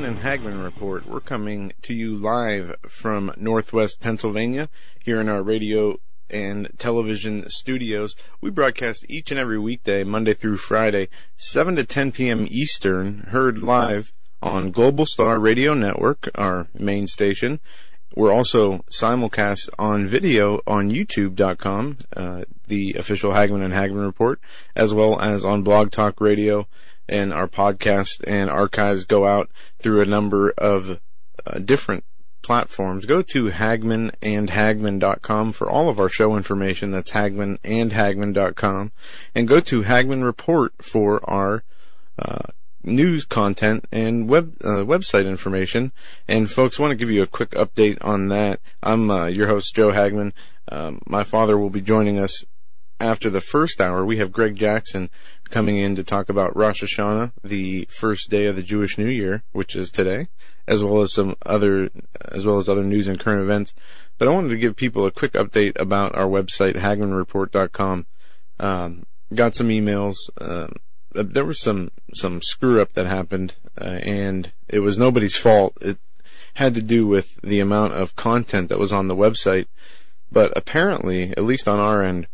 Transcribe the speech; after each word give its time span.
Hagmann 0.00 0.16
and 0.16 0.22
Hagmann 0.24 0.64
Report. 0.64 1.06
We're 1.06 1.20
coming 1.20 1.74
to 1.82 1.92
you 1.92 2.16
live 2.16 2.74
from 2.88 3.34
Northwest 3.36 4.00
Pennsylvania 4.00 4.70
here 5.04 5.20
in 5.20 5.28
our 5.28 5.42
radio 5.42 5.98
and 6.30 6.70
television 6.78 7.50
studios. 7.50 8.16
We 8.40 8.48
broadcast 8.48 9.04
each 9.10 9.30
and 9.30 9.38
every 9.38 9.58
weekday, 9.58 10.02
Monday 10.04 10.32
through 10.32 10.56
Friday, 10.56 11.10
7 11.36 11.76
to 11.76 11.84
10 11.84 12.12
p.m. 12.12 12.46
Eastern, 12.48 13.26
heard 13.28 13.58
live 13.58 14.10
on 14.40 14.70
Global 14.70 15.04
Star 15.04 15.38
Radio 15.38 15.74
Network, 15.74 16.30
our 16.34 16.68
main 16.72 17.06
station. 17.06 17.60
We're 18.16 18.32
also 18.32 18.82
simulcast 18.90 19.68
on 19.78 20.06
video 20.06 20.60
on 20.66 20.90
YouTube.com, 20.90 21.98
uh, 22.16 22.44
the 22.68 22.94
official 22.94 23.32
Hagmann 23.32 23.62
and 23.62 23.74
Hagmann 23.74 24.06
Report, 24.06 24.40
as 24.74 24.94
well 24.94 25.20
as 25.20 25.44
on 25.44 25.62
Blog 25.62 25.90
Talk 25.90 26.22
Radio 26.22 26.66
and 27.10 27.32
our 27.32 27.48
podcast 27.48 28.22
and 28.26 28.48
archives 28.48 29.04
go 29.04 29.26
out 29.26 29.50
through 29.80 30.00
a 30.00 30.06
number 30.06 30.52
of 30.56 31.00
uh, 31.44 31.58
different 31.58 32.04
platforms. 32.42 33.04
Go 33.04 33.20
to 33.20 33.46
Hagmann 33.46 34.12
and 34.22 34.48
hagmannandhagmann.com 34.48 35.52
for 35.52 35.68
all 35.68 35.88
of 35.88 36.00
our 36.00 36.08
show 36.08 36.36
information. 36.36 36.92
That's 36.92 37.10
hagmannandhagmann.com. 37.10 38.92
And 39.34 39.48
go 39.48 39.60
to 39.60 39.82
Hagmann 39.82 40.24
Report 40.24 40.72
for 40.80 41.28
our 41.28 41.64
uh, 42.18 42.44
news 42.82 43.24
content 43.24 43.86
and 43.90 44.28
web 44.28 44.56
uh, 44.62 44.84
website 44.84 45.28
information. 45.28 45.92
And 46.28 46.50
folks, 46.50 46.78
want 46.78 46.92
to 46.92 46.96
give 46.96 47.10
you 47.10 47.22
a 47.22 47.26
quick 47.26 47.50
update 47.50 47.98
on 48.00 48.28
that. 48.28 48.60
I'm 48.82 49.10
uh, 49.10 49.26
your 49.26 49.48
host, 49.48 49.74
Joe 49.74 49.90
Hagmann. 49.90 50.32
Um, 50.68 51.02
my 51.06 51.24
father 51.24 51.58
will 51.58 51.70
be 51.70 51.80
joining 51.80 52.18
us 52.18 52.44
after 53.00 53.30
the 53.30 53.40
first 53.40 53.80
hour, 53.80 54.04
we 54.04 54.18
have 54.18 54.30
Gregg 54.30 54.56
Jackson 54.56 55.08
coming 55.48 55.78
in 55.78 55.96
to 55.96 56.04
talk 56.04 56.28
about 56.28 56.54
Rosh 56.54 56.82
Hashanah, 56.82 57.32
the 57.42 57.88
first 57.90 58.30
day 58.30 58.46
of 58.46 58.56
the 58.56 58.62
Jewish 58.62 58.98
New 58.98 59.08
Year, 59.08 59.42
which 59.52 59.74
is 59.74 59.90
today, 59.90 60.28
as 60.68 60.84
well 60.84 61.00
as 61.00 61.12
some 61.12 61.34
other, 61.44 61.90
as 62.30 62.44
well 62.44 62.58
as 62.58 62.68
other 62.68 62.84
news 62.84 63.08
and 63.08 63.18
current 63.18 63.42
events. 63.42 63.72
But 64.18 64.28
I 64.28 64.32
wanted 64.32 64.50
to 64.50 64.58
give 64.58 64.76
people 64.76 65.06
a 65.06 65.10
quick 65.10 65.32
update 65.32 65.80
about 65.80 66.14
our 66.14 66.26
website, 66.26 66.76
HagmannReport.com. 66.76 68.06
Um, 68.60 69.06
got 69.34 69.54
some 69.54 69.68
emails. 69.68 70.16
Uh, 70.38 70.68
there 71.12 71.46
was 71.46 71.60
some 71.60 71.90
some 72.14 72.42
screw 72.42 72.80
up 72.80 72.92
that 72.92 73.06
happened, 73.06 73.54
uh, 73.80 73.98
and 74.02 74.52
it 74.68 74.80
was 74.80 74.98
nobody's 74.98 75.34
fault. 75.34 75.76
It 75.80 75.98
had 76.54 76.74
to 76.74 76.82
do 76.82 77.06
with 77.06 77.40
the 77.42 77.60
amount 77.60 77.94
of 77.94 78.14
content 78.14 78.68
that 78.68 78.78
was 78.78 78.92
on 78.92 79.08
the 79.08 79.16
website. 79.16 79.66
But 80.30 80.52
apparently, 80.56 81.30
at 81.30 81.42
least 81.42 81.66
on 81.66 81.80
our 81.80 82.04
end, 82.04 82.28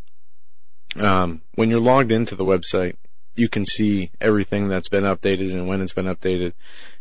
um, 1.01 1.43
when 1.55 1.71
you're 1.71 1.81
logged 1.81 2.13
into 2.13 2.35
the 2.35 2.45
website, 2.45 2.97
you 3.35 3.49
can 3.49 3.65
see 3.65 4.11
everything 4.21 4.69
that's 4.69 4.89
been 4.89 5.05
updated 5.05 5.53
and 5.53 5.69
when 5.69 5.81
it's 5.81 5.93
been 5.93 6.07
updated. 6.07 6.55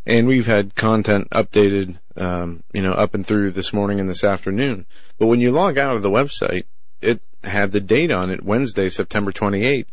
And 0.06 0.28
we've 0.28 0.46
had 0.46 0.76
content 0.76 1.30
updated, 1.32 1.98
um, 2.16 2.64
you 2.74 2.82
know, 2.82 2.94
up 2.94 3.16
and 3.16 3.26
through 3.26 3.52
this 3.52 3.74
morning 3.74 4.00
and 4.00 4.10
this 4.10 4.24
afternoon. 4.24 4.86
But 5.18 5.28
when 5.28 5.40
you 5.40 5.52
log 5.52 5.78
out 5.78 5.96
of 5.96 6.04
the 6.04 6.10
website, 6.10 6.66
it 7.02 7.22
had 7.44 7.72
the 7.72 7.80
date 7.80 8.12
on 8.12 8.30
it 8.30 8.44
Wednesday, 8.44 8.90
September 8.90 9.32
28th, 9.32 9.88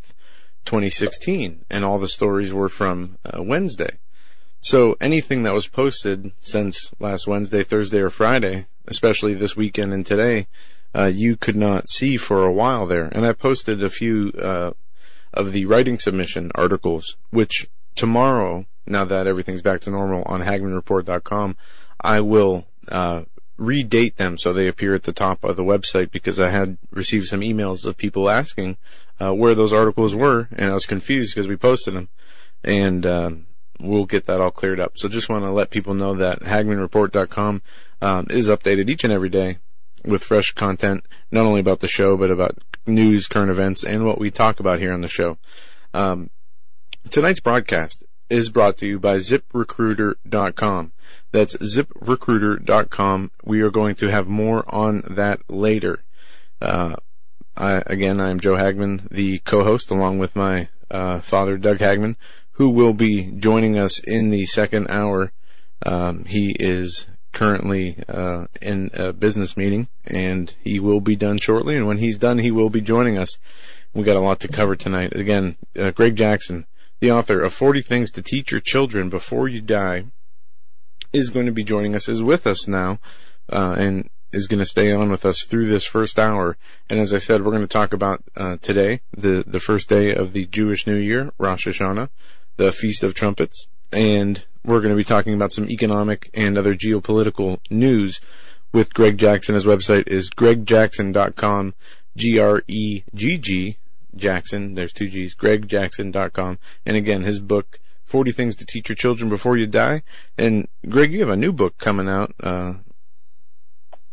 2016, 0.64 1.64
and 1.70 1.84
all 1.84 1.98
the 1.98 2.08
stories 2.08 2.52
were 2.52 2.68
from 2.68 3.18
uh, 3.24 3.42
Wednesday. 3.42 3.98
So 4.60 4.96
anything 5.00 5.42
that 5.42 5.54
was 5.54 5.66
posted 5.66 6.32
since 6.40 6.90
last 7.00 7.26
Wednesday, 7.26 7.64
Thursday, 7.64 7.98
or 7.98 8.10
Friday, 8.10 8.66
especially 8.86 9.34
this 9.34 9.56
weekend 9.56 9.92
and 9.92 10.06
today, 10.06 10.46
uh, 10.94 11.06
you 11.06 11.36
could 11.36 11.56
not 11.56 11.88
see 11.88 12.16
for 12.16 12.44
a 12.44 12.52
while 12.52 12.86
there. 12.86 13.06
And 13.12 13.26
I 13.26 13.32
posted 13.32 13.82
a 13.82 13.90
few 13.90 14.32
uh, 14.38 14.72
of 15.32 15.52
the 15.52 15.64
writing 15.64 15.98
submission 15.98 16.50
articles, 16.54 17.16
which 17.30 17.68
tomorrow, 17.94 18.66
now 18.86 19.04
that 19.04 19.26
everything's 19.26 19.62
back 19.62 19.80
to 19.82 19.90
normal 19.90 20.22
on 20.26 20.42
HagmannReport.com, 20.42 21.56
I 22.00 22.20
will 22.20 22.66
uh, 22.88 23.22
redate 23.58 24.16
them 24.16 24.36
so 24.36 24.52
they 24.52 24.68
appear 24.68 24.94
at 24.94 25.04
the 25.04 25.12
top 25.12 25.44
of 25.44 25.56
the 25.56 25.64
website 25.64 26.10
because 26.10 26.40
I 26.40 26.50
had 26.50 26.78
received 26.90 27.28
some 27.28 27.40
emails 27.40 27.86
of 27.86 27.96
people 27.96 28.28
asking 28.28 28.76
uh, 29.20 29.32
where 29.32 29.54
those 29.54 29.72
articles 29.72 30.14
were, 30.14 30.48
and 30.52 30.70
I 30.70 30.74
was 30.74 30.86
confused 30.86 31.34
because 31.34 31.48
we 31.48 31.56
posted 31.56 31.94
them, 31.94 32.08
and 32.64 33.06
uh, 33.06 33.30
we'll 33.78 34.04
get 34.04 34.26
that 34.26 34.40
all 34.40 34.50
cleared 34.50 34.80
up. 34.80 34.98
So 34.98 35.08
just 35.08 35.28
want 35.28 35.44
to 35.44 35.52
let 35.52 35.70
people 35.70 35.94
know 35.94 36.16
that 36.16 36.40
HagmannReport.com 36.40 37.62
um, 38.02 38.26
is 38.30 38.48
updated 38.48 38.90
each 38.90 39.04
and 39.04 39.12
every 39.12 39.28
day 39.28 39.58
with 40.04 40.24
fresh 40.24 40.52
content, 40.52 41.04
not 41.30 41.46
only 41.46 41.60
about 41.60 41.80
the 41.80 41.88
show, 41.88 42.16
but 42.16 42.30
about 42.30 42.58
news, 42.86 43.26
current 43.26 43.50
events, 43.50 43.84
and 43.84 44.04
what 44.04 44.18
we 44.18 44.30
talk 44.30 44.60
about 44.60 44.80
here 44.80 44.92
on 44.92 45.00
the 45.00 45.08
show. 45.08 45.38
Um, 45.94 46.30
tonight's 47.10 47.40
broadcast 47.40 48.04
is 48.28 48.48
brought 48.48 48.78
to 48.78 48.86
you 48.86 48.98
by 48.98 49.16
ZipRecruiter.com. 49.16 50.92
That's 51.32 51.54
ZipRecruiter.com. 51.56 53.30
We 53.44 53.60
are 53.60 53.70
going 53.70 53.94
to 53.96 54.08
have 54.08 54.26
more 54.26 54.64
on 54.74 55.02
that 55.10 55.40
later. 55.50 56.02
Uh, 56.60 56.96
I, 57.56 57.82
again, 57.86 58.20
I 58.20 58.30
am 58.30 58.40
Joe 58.40 58.56
Hagmann, 58.56 59.08
the 59.10 59.38
co-host, 59.40 59.90
along 59.90 60.18
with 60.18 60.34
my 60.34 60.68
uh, 60.90 61.20
father, 61.20 61.58
Doug 61.58 61.78
Hagmann, 61.78 62.16
who 62.52 62.70
will 62.70 62.94
be 62.94 63.30
joining 63.32 63.78
us 63.78 63.98
in 63.98 64.30
the 64.30 64.46
second 64.46 64.88
hour. 64.88 65.32
Um, 65.84 66.24
he 66.24 66.56
is 66.58 67.06
currently 67.32 67.96
uh, 68.08 68.46
in 68.60 68.90
a 68.94 69.12
business 69.12 69.56
meeting, 69.56 69.88
and 70.04 70.54
he 70.62 70.78
will 70.78 71.00
be 71.00 71.16
done 71.16 71.38
shortly. 71.38 71.76
And 71.76 71.86
when 71.86 71.98
he's 71.98 72.18
done, 72.18 72.38
he 72.38 72.50
will 72.50 72.70
be 72.70 72.80
joining 72.80 73.18
us. 73.18 73.38
We 73.94 74.04
got 74.04 74.16
a 74.16 74.20
lot 74.20 74.40
to 74.40 74.48
cover 74.48 74.76
tonight. 74.76 75.14
Again, 75.14 75.56
uh, 75.78 75.90
Gregg 75.90 76.16
Jackson, 76.16 76.66
the 77.00 77.10
author 77.10 77.40
of 77.40 77.52
40 77.52 77.82
Things 77.82 78.10
to 78.12 78.22
Teach 78.22 78.52
Your 78.52 78.60
Children 78.60 79.08
Before 79.08 79.48
You 79.48 79.60
Die, 79.60 80.04
is 81.12 81.30
going 81.30 81.46
to 81.46 81.52
be 81.52 81.64
joining 81.64 81.94
us. 81.94 82.08
Is 82.08 82.22
with 82.22 82.46
us 82.46 82.66
now, 82.66 82.98
uh, 83.50 83.74
and 83.78 84.08
is 84.32 84.46
going 84.46 84.60
to 84.60 84.66
stay 84.66 84.92
on 84.92 85.10
with 85.10 85.26
us 85.26 85.42
through 85.42 85.68
this 85.68 85.84
first 85.84 86.18
hour. 86.18 86.56
And 86.88 86.98
as 86.98 87.12
I 87.12 87.18
said, 87.18 87.44
we're 87.44 87.50
going 87.50 87.62
to 87.62 87.68
talk 87.68 87.92
about 87.92 88.22
uh, 88.36 88.56
today, 88.62 89.00
the 89.16 89.44
the 89.46 89.60
first 89.60 89.88
day 89.88 90.14
of 90.14 90.32
the 90.32 90.46
Jewish 90.46 90.86
New 90.86 90.96
Year, 90.96 91.32
Rosh 91.38 91.66
Hashanah, 91.66 92.08
the 92.56 92.72
Feast 92.72 93.02
of 93.02 93.14
Trumpets, 93.14 93.66
and 93.92 94.44
we're 94.64 94.80
going 94.80 94.90
to 94.90 94.96
be 94.96 95.04
talking 95.04 95.34
about 95.34 95.52
some 95.52 95.68
economic 95.68 96.30
and 96.34 96.56
other 96.56 96.74
geopolitical 96.74 97.58
news 97.70 98.20
with 98.72 98.94
Gregg 98.94 99.18
Jackson. 99.18 99.54
His 99.54 99.64
website 99.64 100.08
is 100.08 100.30
greggjackson.com, 100.30 101.74
G-R-E-G-G, 102.16 103.76
Jackson, 104.14 104.74
there's 104.74 104.92
two 104.92 105.08
G's, 105.08 105.34
greggjackson.com. 105.34 106.58
And 106.84 106.96
again, 106.96 107.22
his 107.22 107.40
book, 107.40 107.80
40 108.04 108.32
Things 108.32 108.56
to 108.56 108.66
Teach 108.66 108.88
Your 108.88 108.96
Children 108.96 109.30
Before 109.30 109.56
You 109.56 109.66
Die. 109.66 110.02
And 110.36 110.68
Gregg, 110.88 111.12
you 111.12 111.20
have 111.20 111.28
a 111.28 111.36
new 111.36 111.52
book 111.52 111.78
coming 111.78 112.08
out, 112.08 112.34
uh, 112.40 112.74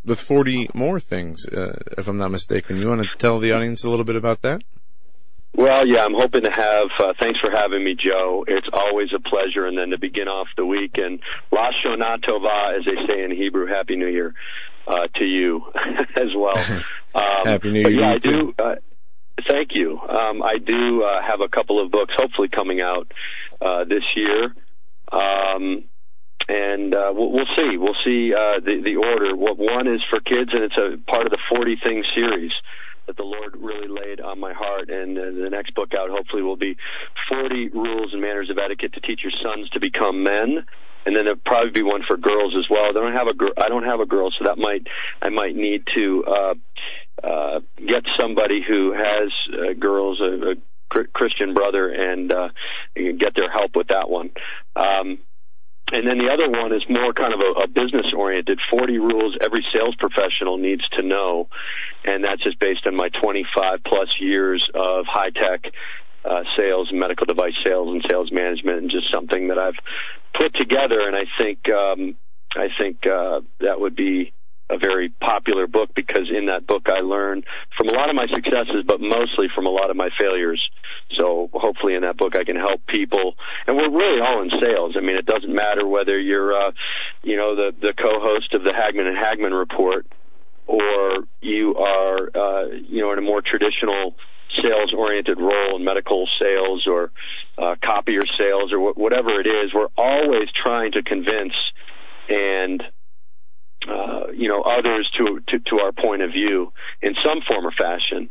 with 0.05 0.19
40 0.19 0.69
more 0.73 0.99
things, 0.99 1.45
uh, 1.47 1.77
if 1.97 2.07
I'm 2.07 2.17
not 2.17 2.31
mistaken. 2.31 2.77
You 2.77 2.87
want 2.87 3.03
to 3.03 3.09
tell 3.17 3.39
the 3.39 3.51
audience 3.51 3.83
a 3.83 3.89
little 3.89 4.05
bit 4.05 4.15
about 4.15 4.41
that? 4.43 4.61
Well, 5.55 5.87
yeah, 5.87 6.05
I'm 6.05 6.13
hoping 6.13 6.43
to 6.43 6.51
have. 6.51 6.87
Uh, 6.99 7.13
thanks 7.19 7.39
for 7.39 7.51
having 7.51 7.83
me, 7.83 7.95
Joe. 7.95 8.45
It's 8.47 8.67
always 8.71 9.09
a 9.15 9.19
pleasure. 9.19 9.65
And 9.65 9.77
then 9.77 9.89
to 9.89 9.97
begin 9.97 10.27
off 10.27 10.47
the 10.55 10.65
week, 10.65 10.91
and 10.95 11.19
Rosh 11.51 11.73
Hashanah 11.85 12.23
Tova, 12.23 12.77
as 12.77 12.85
they 12.85 12.95
say 13.07 13.23
in 13.23 13.31
Hebrew, 13.31 13.65
Happy 13.67 13.95
New 13.95 14.07
Year 14.07 14.33
uh, 14.87 15.07
to 15.15 15.25
you 15.25 15.63
as 16.15 16.29
well. 16.35 16.83
Um, 17.11 17.23
Happy 17.43 17.71
New 17.71 17.79
Year. 17.79 18.01
Yeah, 18.01 18.11
I 18.11 18.17
do. 18.19 18.53
Uh, 18.59 18.75
thank 19.47 19.69
you. 19.73 19.99
Um, 19.99 20.43
I 20.43 20.59
do 20.63 21.01
uh, 21.01 21.19
have 21.27 21.41
a 21.41 21.49
couple 21.49 21.83
of 21.83 21.91
books, 21.91 22.13
hopefully 22.15 22.49
coming 22.49 22.81
out 22.81 23.11
uh, 23.59 23.83
this 23.85 24.03
year. 24.15 24.53
Um, 25.11 25.85
and 26.47 26.93
uh, 26.93 27.11
we'll, 27.11 27.31
we'll 27.31 27.49
see. 27.55 27.77
We'll 27.77 27.97
see 28.05 28.31
uh, 28.31 28.59
the 28.59 28.81
the 28.83 28.97
order. 28.97 29.35
What 29.35 29.57
one 29.57 29.87
is 29.87 30.01
for 30.09 30.19
kids, 30.19 30.51
and 30.53 30.63
it's 30.63 30.77
a 30.77 30.97
part 31.09 31.25
of 31.25 31.31
the 31.31 31.39
Forty 31.49 31.77
Things 31.83 32.05
series 32.13 32.53
that 33.09 33.17
the 33.17 33.23
Lord 33.23 33.57
really 33.57 33.87
laid 33.87 34.21
on 34.21 34.39
my 34.39 34.53
heart. 34.53 34.89
And 34.89 35.17
uh, 35.17 35.21
the 35.43 35.49
next 35.49 35.73
book 35.73 35.93
out, 35.97 36.09
hopefully, 36.11 36.43
will 36.43 36.57
be 36.57 36.77
40 37.27 37.69
Rules 37.69 38.13
and 38.13 38.21
Manners 38.21 38.51
of 38.51 38.57
Etiquette 38.57 38.93
to 38.93 39.01
Teach 39.01 39.21
Your 39.23 39.33
Sons 39.43 39.67
to 39.71 39.79
Become 39.79 40.21
Men. 40.21 40.63
And 41.05 41.15
then 41.15 41.25
there'll 41.25 41.41
probably 41.43 41.71
be 41.71 41.81
one 41.81 42.03
for 42.07 42.17
girls 42.17 42.53
as 42.55 42.69
well. 42.69 42.85
I 42.85 42.93
don't 42.93 43.13
have 43.13 43.27
a 43.27 43.33
gr- 43.33 43.57
I 43.57 43.67
don't 43.67 43.85
have 43.85 43.99
a 43.99 44.05
girl, 44.05 44.29
so 44.37 44.45
that 44.45 44.59
might 44.59 44.85
I 45.21 45.29
might 45.29 45.55
need 45.55 45.83
to 45.95 46.23
uh, 46.27 46.53
uh, 47.23 47.59
get 47.77 48.03
somebody 48.19 48.61
who 48.67 48.93
has 48.93 49.31
uh, 49.51 49.73
girls, 49.79 50.21
a, 50.21 50.51
a 50.51 51.05
Christian 51.13 51.53
brother 51.53 51.89
and 51.89 52.31
uh, 52.31 52.49
get 52.95 53.33
their 53.35 53.49
help 53.49 53.75
with 53.75 53.87
that 53.87 54.09
one. 54.09 54.29
Um, 54.75 55.19
and 55.91 56.07
then 56.07 56.17
the 56.19 56.29
other 56.29 56.49
one 56.49 56.73
is 56.73 56.83
more 56.87 57.13
kind 57.13 57.33
of 57.33 57.39
a, 57.39 57.61
a 57.63 57.67
business 57.67 58.05
oriented 58.15 58.59
40 58.69 58.99
rules 58.99 59.37
every 59.41 59.65
sales 59.73 59.95
professional 59.97 60.57
needs 60.57 60.87
to 60.89 61.01
know. 61.01 61.49
And 62.05 62.23
that's 62.23 62.43
just 62.43 62.59
based 62.59 62.87
on 62.87 62.95
my 62.95 63.09
25 63.21 63.79
plus 63.85 64.15
years 64.19 64.67
of 64.73 65.05
high 65.05 65.31
tech 65.31 65.71
uh, 66.25 66.43
sales, 66.57 66.89
medical 66.93 67.25
device 67.25 67.53
sales, 67.65 67.89
and 67.93 68.03
sales 68.09 68.31
management, 68.31 68.79
and 68.79 68.91
just 68.91 69.11
something 69.11 69.49
that 69.49 69.59
I've 69.59 69.77
put 70.33 70.55
together. 70.55 71.07
And 71.07 71.15
I 71.15 71.25
think 71.37 71.69
um, 71.69 72.15
I 72.55 72.67
think 72.77 73.05
uh, 73.05 73.41
that 73.59 73.79
would 73.79 73.95
be 73.95 74.31
a 74.69 74.77
very 74.77 75.09
popular 75.09 75.65
book 75.65 75.89
because 75.95 76.29
in 76.29 76.45
that 76.45 76.67
book 76.67 76.89
I 76.89 76.99
learned 76.99 77.45
from 77.75 77.89
a 77.89 77.91
lot 77.91 78.09
of 78.09 78.15
my 78.15 78.27
successes, 78.27 78.83
but 78.85 79.01
mostly 79.01 79.47
from 79.53 79.65
a 79.65 79.69
lot 79.69 79.89
of 79.89 79.95
my 79.95 80.09
failures. 80.17 80.61
So 81.17 81.49
hopefully 81.53 81.95
in 81.95 82.03
that 82.03 82.17
book 82.17 82.35
I 82.35 82.43
can 82.43 82.55
help 82.55 82.85
people. 82.85 83.33
And 83.65 83.75
we're 83.75 83.89
really 83.89 84.21
all 84.21 84.41
in 84.43 84.51
sales. 84.61 84.95
I 84.95 85.01
mean, 85.01 85.15
it 85.15 85.25
doesn't 85.25 85.53
matter 85.53 85.87
whether 85.87 86.19
you're, 86.19 86.53
uh, 86.53 86.71
you 87.23 87.35
know, 87.35 87.55
the 87.55 87.73
the 87.81 87.93
co-host 87.93 88.53
of 88.53 88.63
the 88.63 88.73
Hagmann 88.73 89.07
and 89.07 89.17
Hagmann 89.17 89.53
Report, 89.53 90.05
or 90.69 91.23
you 91.41 91.75
are, 91.75 92.29
uh, 92.35 92.65
you 92.87 93.01
know, 93.01 93.11
in 93.11 93.17
a 93.17 93.21
more 93.21 93.41
traditional 93.41 94.15
sales 94.61 94.93
oriented 94.93 95.39
role 95.39 95.77
in 95.77 95.83
medical 95.83 96.27
sales 96.39 96.85
or 96.87 97.11
uh, 97.57 97.75
copier 97.83 98.23
sales 98.37 98.71
or 98.71 98.91
wh- 98.91 98.97
whatever 98.97 99.39
it 99.39 99.47
is. 99.47 99.73
We're 99.73 99.89
always 99.97 100.47
trying 100.51 100.91
to 100.91 101.01
convince 101.01 101.53
and 102.29 102.83
uh, 103.87 104.27
you 104.35 104.47
know 104.47 104.61
others 104.61 105.09
to, 105.17 105.39
to 105.47 105.59
to 105.59 105.79
our 105.79 105.91
point 105.91 106.21
of 106.21 106.31
view 106.31 106.71
in 107.01 107.15
some 107.23 107.41
form 107.47 107.65
or 107.65 107.71
fashion. 107.71 108.29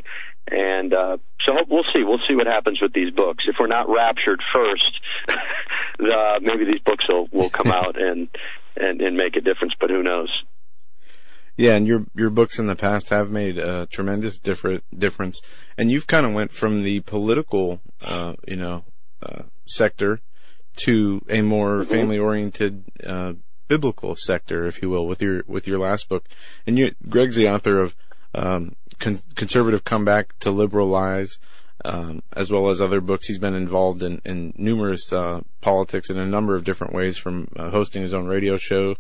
And 0.51 0.95
uh, 0.95 1.19
so 1.45 1.55
we'll 1.69 1.85
see. 1.93 2.05
We'll 2.05 2.23
see 2.29 2.37
what 2.37 2.47
happens 2.47 2.81
with 2.81 2.93
these 2.93 3.11
books. 3.13 3.45
If 3.49 3.57
we're 3.59 3.67
not 3.67 3.89
raptured 3.89 4.41
first, 4.55 5.01
the, 5.99 6.41
maybe 6.41 6.67
these 6.67 6.83
books 6.85 7.05
will, 7.09 7.29
will 7.33 7.51
come 7.51 7.67
out 7.73 8.01
and, 8.01 8.29
and 8.77 9.01
and 9.01 9.17
make 9.17 9.37
a 9.37 9.41
difference. 9.41 9.75
But 9.81 9.91
who 9.91 10.05
knows? 10.05 10.31
Yeah, 11.59 11.75
and 11.75 11.89
your 11.89 12.07
your 12.15 12.31
books 12.31 12.61
in 12.61 12.69
the 12.69 12.77
past 12.77 13.09
have 13.09 13.31
made 13.31 13.59
a 13.59 13.87
tremendous 13.87 14.39
different 14.39 14.85
difference, 14.97 15.41
and 15.77 15.91
you've 15.91 16.07
kind 16.07 16.25
of 16.25 16.33
went 16.33 16.53
from 16.53 16.85
the 16.85 17.01
political, 17.01 17.81
uh, 18.01 18.35
you 18.47 18.55
know, 18.55 18.85
uh, 19.21 19.43
sector 19.67 20.21
to 20.85 21.21
a 21.29 21.43
more 21.43 21.81
mm-hmm. 21.81 21.91
family 21.91 22.17
oriented 22.17 22.85
uh, 23.05 23.33
biblical 23.67 24.15
sector, 24.15 24.67
if 24.67 24.81
you 24.81 24.89
will, 24.89 25.05
with 25.09 25.21
your 25.21 25.43
with 25.49 25.67
your 25.67 25.81
last 25.81 26.09
book. 26.09 26.29
And 26.65 26.79
you, 26.79 26.95
Gregg's 27.09 27.35
the 27.35 27.49
author 27.49 27.81
of 27.81 27.97
um, 28.37 28.77
Con- 29.01 29.23
Conservative 29.35 29.83
Comeback 29.83 30.39
to 30.39 30.53
Liberal 30.53 30.87
Lies, 30.87 31.41
um, 31.85 32.23
as 32.37 32.51
well 32.51 32.69
as 32.69 32.81
other 32.81 33.01
books. 33.01 33.27
He's 33.27 33.39
been 33.39 33.55
involved 33.55 34.03
in, 34.03 34.21
in 34.25 34.53
numerous 34.57 35.13
uh, 35.13 35.41
politics 35.61 36.11
in 36.11 36.19
a 36.19 36.27
number 36.27 36.55
of 36.55 36.65
different 36.65 36.93
ways, 36.93 37.17
from 37.17 37.49
uh, 37.57 37.71
hosting 37.71 38.03
his 38.03 38.15
own 38.15 38.27
radio 38.27 38.57
show 38.57 38.97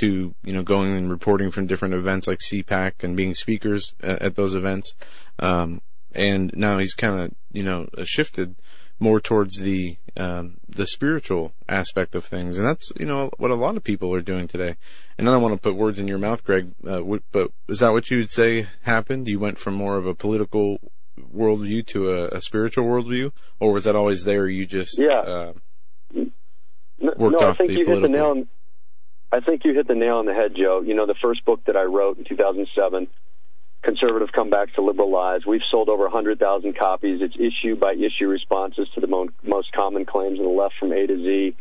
to 0.00 0.34
you 0.42 0.52
know 0.52 0.62
going 0.62 0.96
and 0.96 1.10
reporting 1.10 1.50
from 1.50 1.66
different 1.66 1.94
events 1.94 2.26
like 2.26 2.38
CPAC 2.38 3.02
and 3.02 3.16
being 3.16 3.34
speakers 3.34 3.94
at, 4.02 4.22
at 4.22 4.36
those 4.36 4.54
events. 4.54 4.94
Um, 5.38 5.80
and 6.12 6.50
now 6.54 6.78
he's 6.78 6.94
kind 6.94 7.20
of 7.20 7.32
you 7.52 7.62
know 7.62 7.88
shifted 8.04 8.56
more 9.00 9.20
towards 9.20 9.58
the 9.58 9.96
um, 10.16 10.56
the 10.68 10.86
spiritual 10.86 11.52
aspect 11.68 12.14
of 12.14 12.24
things, 12.24 12.58
and 12.58 12.66
that's 12.66 12.92
you 12.98 13.06
know 13.06 13.30
what 13.38 13.50
a 13.50 13.56
lot 13.56 13.76
of 13.76 13.82
people 13.82 14.14
are 14.14 14.20
doing 14.20 14.46
today. 14.46 14.76
And 15.18 15.28
I 15.28 15.32
don't 15.32 15.42
want 15.42 15.54
to 15.54 15.60
put 15.60 15.76
words 15.76 15.98
in 15.98 16.08
your 16.08 16.18
mouth, 16.18 16.44
Gregg, 16.44 16.72
uh, 16.86 17.00
but 17.32 17.50
is 17.68 17.80
that 17.80 17.92
what 17.92 18.10
you 18.10 18.18
would 18.18 18.30
say 18.30 18.68
happened? 18.82 19.26
You 19.26 19.40
went 19.40 19.58
from 19.58 19.74
more 19.74 19.96
of 19.96 20.06
a 20.06 20.14
political 20.14 20.78
worldview 21.20 21.86
to 21.88 22.10
a, 22.10 22.28
a 22.28 22.40
spiritual 22.42 22.84
worldview, 22.84 23.32
or 23.58 23.72
was 23.72 23.84
that 23.84 23.96
always 23.96 24.24
there? 24.24 24.46
You 24.46 24.66
just 24.66 24.98
yeah. 24.98 25.20
Uh, 25.20 25.52
worked 27.00 27.40
no, 27.40 27.48
off 27.48 27.54
I 27.54 27.66
think 27.66 27.68
the 27.70 27.78
you 27.78 27.84
political. 27.84 27.94
hit 27.94 28.02
the 28.02 28.08
nail. 28.08 28.26
On, 28.26 28.48
I 29.32 29.40
think 29.40 29.64
you 29.64 29.74
hit 29.74 29.88
the 29.88 29.94
nail 29.94 30.16
on 30.16 30.26
the 30.26 30.34
head, 30.34 30.52
Joe. 30.56 30.82
You 30.84 30.94
know, 30.94 31.06
the 31.06 31.14
first 31.22 31.44
book 31.44 31.64
that 31.66 31.76
I 31.76 31.84
wrote 31.84 32.18
in 32.18 32.24
2007 32.24 33.08
conservative 33.82 34.28
comebacks 34.36 34.74
to 34.74 34.82
liberal 34.82 35.10
lies. 35.10 35.46
We've 35.46 35.62
sold 35.70 35.88
over 35.88 36.04
100,000 36.04 36.76
copies. 36.76 37.20
It's 37.22 37.36
issue 37.36 37.76
by 37.76 37.94
issue 37.94 38.28
responses 38.28 38.88
to 38.94 39.00
the 39.00 39.06
mo- 39.06 39.28
most 39.42 39.72
common 39.72 40.04
claims 40.04 40.38
on 40.38 40.44
the 40.44 40.50
left 40.50 40.74
from 40.78 40.92
A 40.92 41.06
to 41.06 41.16
Z. 41.16 41.56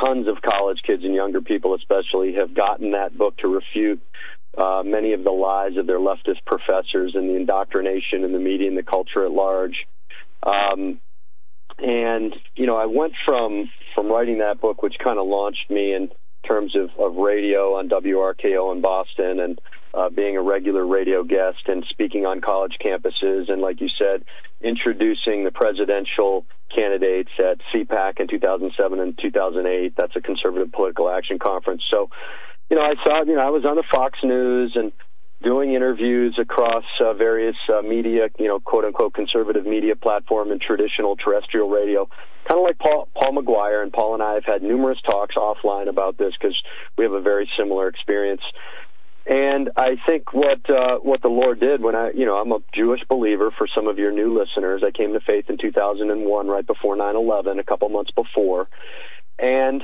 Tons 0.00 0.26
of 0.28 0.42
college 0.42 0.82
kids 0.84 1.04
and 1.04 1.14
younger 1.14 1.40
people, 1.40 1.74
especially, 1.74 2.34
have 2.34 2.54
gotten 2.54 2.92
that 2.92 3.16
book 3.16 3.36
to 3.38 3.48
refute 3.48 4.02
uh, 4.56 4.82
many 4.84 5.12
of 5.12 5.24
the 5.24 5.30
lies 5.30 5.76
of 5.76 5.86
their 5.86 5.98
leftist 5.98 6.44
professors 6.46 7.14
and 7.14 7.28
the 7.28 7.36
indoctrination 7.36 8.24
in 8.24 8.32
the 8.32 8.38
media 8.38 8.68
and 8.68 8.76
the 8.76 8.82
culture 8.82 9.24
at 9.24 9.30
large. 9.30 9.86
Um, 10.42 11.00
and 11.78 12.34
you 12.54 12.66
know, 12.66 12.76
I 12.76 12.86
went 12.86 13.14
from 13.24 13.70
from 13.94 14.08
writing 14.08 14.38
that 14.38 14.60
book, 14.60 14.82
which 14.82 14.96
kind 15.02 15.18
of 15.18 15.26
launched 15.26 15.70
me 15.70 15.94
in 15.94 16.10
terms 16.46 16.76
of, 16.76 16.90
of 16.98 17.16
radio 17.16 17.76
on 17.78 17.88
WRKO 17.88 18.74
in 18.74 18.80
Boston 18.80 19.40
and 19.40 19.60
uh, 19.94 20.10
being 20.10 20.36
a 20.36 20.42
regular 20.42 20.84
radio 20.84 21.22
guest 21.22 21.68
and 21.68 21.84
speaking 21.88 22.26
on 22.26 22.40
college 22.40 22.76
campuses, 22.84 23.50
and 23.50 23.62
like 23.62 23.80
you 23.80 23.88
said, 23.96 24.24
introducing 24.60 25.44
the 25.44 25.52
presidential 25.52 26.44
candidates 26.74 27.30
at 27.38 27.58
CPAC 27.72 28.20
in 28.20 28.26
2007 28.26 29.00
and 29.00 29.16
2008. 29.18 29.94
That's 29.96 30.16
a 30.16 30.20
conservative 30.20 30.72
political 30.72 31.08
action 31.08 31.38
conference. 31.38 31.82
So, 31.88 32.10
you 32.70 32.76
know, 32.76 32.82
I 32.82 32.94
saw, 33.04 33.24
you 33.24 33.34
know, 33.34 33.46
I 33.46 33.50
was 33.50 33.64
on 33.64 33.76
the 33.76 33.84
Fox 33.90 34.18
News 34.22 34.72
and 34.74 34.92
doing 35.42 35.74
interviews 35.74 36.36
across 36.40 36.84
uh, 37.00 37.12
various 37.12 37.56
uh, 37.68 37.82
media, 37.82 38.28
you 38.38 38.48
know, 38.48 38.58
quote 38.58 38.84
unquote 38.84 39.14
conservative 39.14 39.66
media 39.66 39.94
platform 39.94 40.50
and 40.50 40.60
traditional 40.60 41.16
terrestrial 41.16 41.68
radio. 41.68 42.08
Kind 42.48 42.58
of 42.58 42.64
like 42.64 42.78
Paul, 42.78 43.08
Paul 43.14 43.36
McGuire 43.36 43.82
and 43.82 43.92
Paul 43.92 44.14
and 44.14 44.22
I 44.22 44.34
have 44.34 44.44
had 44.44 44.62
numerous 44.62 45.00
talks 45.02 45.34
offline 45.36 45.88
about 45.88 46.18
this 46.18 46.32
because 46.38 46.60
we 46.96 47.04
have 47.04 47.12
a 47.12 47.20
very 47.20 47.48
similar 47.58 47.88
experience. 47.88 48.42
And 49.26 49.70
I 49.76 49.96
think 50.06 50.34
what 50.34 50.68
uh, 50.68 50.98
what 50.98 51.22
the 51.22 51.28
Lord 51.28 51.58
did 51.58 51.82
when 51.82 51.94
I, 51.94 52.10
you 52.10 52.26
know, 52.26 52.36
I'm 52.36 52.52
a 52.52 52.58
Jewish 52.74 53.00
believer. 53.08 53.50
For 53.56 53.66
some 53.74 53.86
of 53.88 53.98
your 53.98 54.12
new 54.12 54.38
listeners, 54.38 54.82
I 54.86 54.90
came 54.90 55.14
to 55.14 55.20
faith 55.20 55.48
in 55.48 55.56
2001, 55.56 56.46
right 56.46 56.66
before 56.66 56.94
9/11, 56.94 57.58
a 57.58 57.64
couple 57.64 57.88
months 57.88 58.10
before, 58.10 58.68
and 59.38 59.82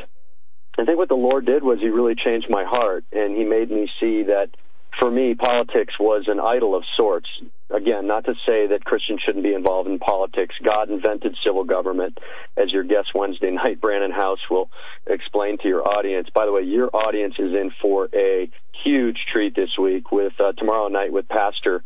I 0.80 0.84
think 0.84 0.98
what 0.98 1.08
the 1.08 1.14
Lord 1.14 1.46
did 1.46 1.62
was 1.62 1.80
He 1.80 1.88
really 1.88 2.14
changed 2.14 2.48
my 2.50 2.64
heart, 2.64 3.04
and 3.12 3.36
He 3.36 3.44
made 3.44 3.70
me 3.70 3.88
see 4.00 4.24
that 4.24 4.50
for 4.98 5.10
me, 5.10 5.34
politics 5.34 5.94
was 5.98 6.24
an 6.26 6.40
idol 6.40 6.74
of 6.74 6.84
sorts. 6.96 7.28
Again, 7.70 8.06
not 8.06 8.24
to 8.24 8.34
say 8.46 8.66
that 8.68 8.84
Christians 8.84 9.22
shouldn't 9.24 9.44
be 9.44 9.54
involved 9.54 9.88
in 9.88 9.98
politics. 9.98 10.56
God 10.62 10.90
invented 10.90 11.36
civil 11.44 11.64
government, 11.64 12.18
as 12.56 12.72
your 12.72 12.82
guest 12.82 13.14
Wednesday 13.14 13.50
night, 13.50 13.80
Brannon 13.80 14.10
Howse, 14.10 14.40
will 14.50 14.70
explain 15.06 15.58
to 15.58 15.68
your 15.68 15.86
audience. 15.86 16.28
By 16.34 16.46
the 16.46 16.52
way, 16.52 16.62
your 16.62 16.90
audience 16.94 17.34
is 17.38 17.52
in 17.52 17.70
for 17.80 18.08
a 18.12 18.49
huge 18.84 19.18
treat 19.32 19.54
this 19.54 19.78
week 19.78 20.10
with 20.10 20.32
uh, 20.40 20.52
tomorrow 20.52 20.88
night 20.88 21.12
with 21.12 21.28
Pastor. 21.28 21.82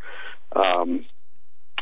Um, 0.55 1.05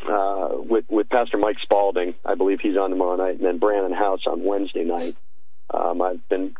uh, 0.09 0.49
with 0.55 0.87
with 0.89 1.09
Pastor 1.09 1.39
Mike 1.39 1.59
Spaulding, 1.63 2.15
I 2.25 2.35
believe 2.35 2.59
he's 2.61 2.77
on 2.77 2.91
tomorrow 2.91 3.15
night, 3.15 3.37
and 3.37 3.45
then 3.45 3.59
Brannon 3.59 3.93
Howse 3.93 4.27
on 4.27 4.43
Wednesday 4.43 4.83
night. 4.83 5.17
Um, 5.73 6.03
I've 6.03 6.29
been 6.29 6.57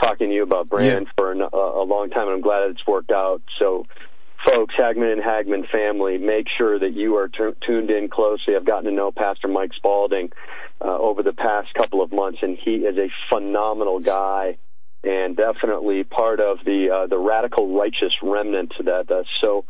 talking 0.00 0.28
to 0.28 0.34
you 0.34 0.42
about 0.42 0.68
Brannon 0.68 1.04
yeah. 1.04 1.10
for 1.16 1.32
an, 1.32 1.42
a, 1.42 1.56
a 1.56 1.84
long 1.84 2.10
time, 2.10 2.28
and 2.28 2.36
I'm 2.36 2.40
glad 2.40 2.70
it's 2.70 2.86
worked 2.86 3.10
out. 3.10 3.42
So, 3.58 3.86
folks, 4.44 4.74
Hagmann 4.76 5.12
and 5.12 5.22
Hagmann 5.22 5.66
family, 5.70 6.18
make 6.18 6.46
sure 6.56 6.78
that 6.78 6.92
you 6.92 7.16
are 7.16 7.28
t- 7.28 7.56
tuned 7.66 7.90
in 7.90 8.08
closely. 8.08 8.56
I've 8.56 8.64
gotten 8.64 8.84
to 8.84 8.92
know 8.92 9.10
Pastor 9.10 9.48
Mike 9.48 9.72
Spaulding 9.74 10.32
uh, 10.80 10.96
over 10.98 11.22
the 11.22 11.32
past 11.32 11.74
couple 11.74 12.02
of 12.02 12.12
months, 12.12 12.38
and 12.42 12.56
he 12.56 12.76
is 12.76 12.96
a 12.96 13.10
phenomenal 13.28 14.00
guy 14.00 14.58
and 15.04 15.36
definitely 15.36 16.04
part 16.04 16.40
of 16.40 16.58
the 16.64 16.90
uh, 16.90 17.06
the 17.06 17.18
radical 17.18 17.76
righteous 17.76 18.14
remnant 18.22 18.72
that 18.84 19.10
uh, 19.10 19.22
so 19.40 19.64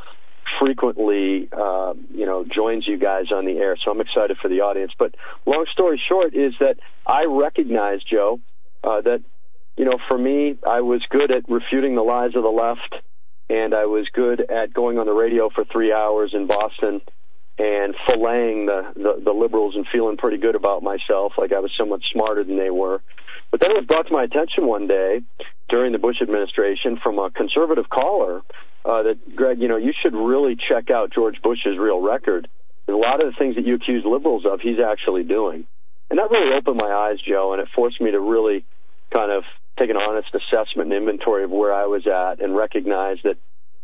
frequently 0.58 1.48
uh, 1.52 1.92
you 2.14 2.24
know 2.24 2.44
joins 2.44 2.86
you 2.86 2.96
guys 2.96 3.30
on 3.30 3.44
the 3.44 3.58
air. 3.58 3.76
So 3.76 3.90
I'm 3.90 4.00
excited 4.00 4.38
for 4.38 4.48
the 4.48 4.60
audience. 4.62 4.92
But 4.98 5.14
long 5.46 5.66
story 5.72 6.00
short 6.08 6.34
is 6.34 6.54
that 6.60 6.78
I 7.06 7.24
recognize 7.24 8.02
Joe 8.02 8.40
uh, 8.82 9.02
that 9.02 9.22
you 9.78 9.84
know, 9.84 9.98
for 10.08 10.18
me, 10.18 10.58
I 10.68 10.80
was 10.80 11.02
good 11.08 11.30
at 11.30 11.48
refuting 11.48 11.94
the 11.94 12.02
lies 12.02 12.34
of 12.34 12.42
the 12.42 12.48
left, 12.48 12.96
and 13.48 13.72
I 13.72 13.86
was 13.86 14.08
good 14.12 14.40
at 14.40 14.74
going 14.74 14.98
on 14.98 15.06
the 15.06 15.12
radio 15.12 15.50
for 15.54 15.64
three 15.64 15.92
hours 15.92 16.32
in 16.34 16.48
Boston 16.48 17.00
and 17.58 17.94
filleting 18.06 18.66
the, 18.66 18.92
the, 18.94 19.22
the 19.24 19.32
liberals 19.32 19.76
and 19.76 19.86
feeling 19.90 20.16
pretty 20.16 20.38
good 20.38 20.56
about 20.56 20.82
myself, 20.82 21.32
like 21.38 21.52
I 21.52 21.60
was 21.60 21.72
so 21.78 21.86
much 21.86 22.10
smarter 22.12 22.42
than 22.42 22.58
they 22.58 22.70
were. 22.70 23.00
But 23.50 23.60
then 23.60 23.70
it 23.70 23.74
was 23.74 23.86
brought 23.86 24.08
to 24.08 24.12
my 24.12 24.24
attention 24.24 24.66
one 24.66 24.88
day 24.88 25.22
during 25.68 25.92
the 25.92 25.98
Bush 25.98 26.16
administration 26.20 26.98
from 27.02 27.18
a 27.18 27.30
conservative 27.30 27.88
caller 27.88 28.42
uh, 28.84 29.02
that, 29.04 29.36
Gregg, 29.36 29.60
you 29.60 29.68
know, 29.68 29.76
you 29.76 29.92
should 30.02 30.14
really 30.14 30.56
check 30.56 30.90
out 30.90 31.12
George 31.12 31.40
Bush's 31.40 31.78
real 31.78 32.00
record. 32.00 32.48
a 32.88 32.92
lot 32.92 33.22
of 33.24 33.32
the 33.32 33.38
things 33.38 33.54
that 33.54 33.64
you 33.64 33.76
accuse 33.76 34.04
liberals 34.04 34.44
of, 34.44 34.60
he's 34.60 34.78
actually 34.80 35.22
doing. 35.22 35.66
And 36.10 36.18
that 36.18 36.30
really 36.30 36.56
opened 36.56 36.80
my 36.80 36.90
eyes, 36.90 37.18
Joe, 37.26 37.52
and 37.52 37.62
it 37.62 37.68
forced 37.74 38.00
me 38.00 38.10
to 38.10 38.20
really 38.20 38.64
kind 39.12 39.32
of 39.32 39.44
take 39.78 39.90
an 39.90 39.96
honest 39.96 40.28
assessment 40.34 40.92
and 40.92 40.92
inventory 40.92 41.44
of 41.44 41.50
where 41.50 41.72
I 41.72 41.86
was 41.86 42.06
at 42.06 42.40
and 42.42 42.56
recognize 42.56 43.18
that 43.24 43.36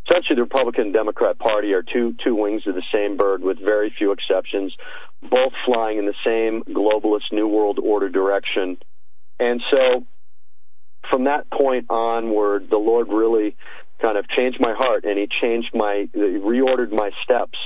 essentially 0.07 0.37
the 0.37 0.43
Republican 0.43 0.85
and 0.85 0.93
Democrat 0.93 1.39
Party 1.39 1.73
are 1.73 1.83
two 1.83 2.15
two 2.23 2.35
wings 2.35 2.67
of 2.67 2.75
the 2.75 2.83
same 2.93 3.17
bird 3.17 3.43
with 3.43 3.59
very 3.59 3.95
few 3.97 4.13
exceptions, 4.13 4.75
both 5.23 5.53
flying 5.65 5.99
in 5.99 6.07
the 6.07 6.15
same 6.25 6.63
globalist 6.65 7.33
new 7.33 7.49
world 7.49 7.79
order 7.79 8.09
direction. 8.09 8.77
And 9.39 9.63
so 9.71 10.07
from 11.11 11.25
that 11.25 11.51
point 11.51 11.87
onward, 11.91 12.71
the 12.71 12.79
Lord 12.79 13.09
really 13.09 13.57
kind 14.01 14.19
of 14.19 14.29
changed 14.29 14.61
my 14.61 14.75
heart 14.75 15.05
and 15.05 15.19
he 15.19 15.29
changed 15.41 15.71
my 15.75 16.09
he 16.13 16.21
reordered 16.21 16.93
my 16.93 17.11
steps 17.23 17.59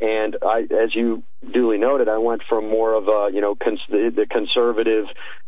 and 0.00 0.36
I, 0.42 0.60
as 0.62 0.94
you 0.94 1.22
duly 1.52 1.78
noted, 1.78 2.08
I 2.08 2.18
went 2.18 2.42
from 2.48 2.68
more 2.68 2.94
of 2.94 3.08
a, 3.08 3.34
you 3.34 3.40
know, 3.40 3.54
cons- 3.54 3.80
the, 3.88 4.26
conservative 4.28 5.06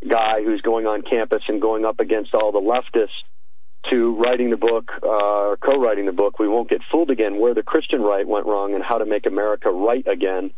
guy 0.08 0.42
who's 0.44 0.60
going 0.60 0.86
on 0.86 1.02
campus 1.02 1.42
and 1.48 1.60
going 1.60 1.84
up 1.84 1.98
against 2.00 2.34
all 2.34 2.52
the 2.52 2.60
leftists 2.60 3.08
to 3.90 4.16
writing 4.16 4.50
the 4.50 4.56
book, 4.56 4.90
uh, 5.02 5.06
or 5.06 5.56
co-writing 5.56 6.06
the 6.06 6.12
book, 6.12 6.38
We 6.38 6.48
Won't 6.48 6.70
Get 6.70 6.80
Fooled 6.90 7.10
Again, 7.10 7.38
where 7.38 7.54
the 7.54 7.62
Christian 7.62 8.02
right 8.02 8.26
went 8.26 8.46
wrong 8.46 8.74
and 8.74 8.82
how 8.82 8.98
to 8.98 9.06
make 9.06 9.26
America 9.26 9.70
right 9.70 10.06
again. 10.06 10.50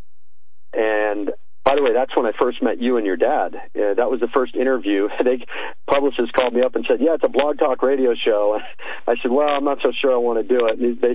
And 0.73 1.31
by 1.69 1.75
the 1.77 1.83
way, 1.83 1.93
that's 1.93 2.17
when 2.17 2.25
I 2.25 2.33
first 2.41 2.63
met 2.63 2.81
you 2.81 2.97
and 2.97 3.05
your 3.05 3.19
dad. 3.19 3.55
Uh, 3.77 3.93
that 3.93 4.09
was 4.09 4.21
the 4.21 4.29
first 4.33 4.57
interview. 4.57 5.09
They 5.29 5.45
publicists 5.87 6.31
called 6.33 6.55
me 6.55 6.63
up 6.63 6.77
and 6.77 6.87
said, 6.89 7.01
"Yeah, 7.01 7.15
it's 7.15 7.25
a 7.25 7.29
blog 7.29 7.59
talk 7.59 7.83
radio 7.83 8.15
show." 8.15 8.59
I 9.07 9.17
said, 9.21 9.31
"Well, 9.31 9.49
I'm 9.49 9.65
not 9.65 9.81
so 9.83 9.93
sure 9.93 10.15
I 10.15 10.17
want 10.17 10.39
to 10.41 10.49
do 10.49 10.67
it." 10.67 10.79
And 10.79 10.99
they, 10.99 11.15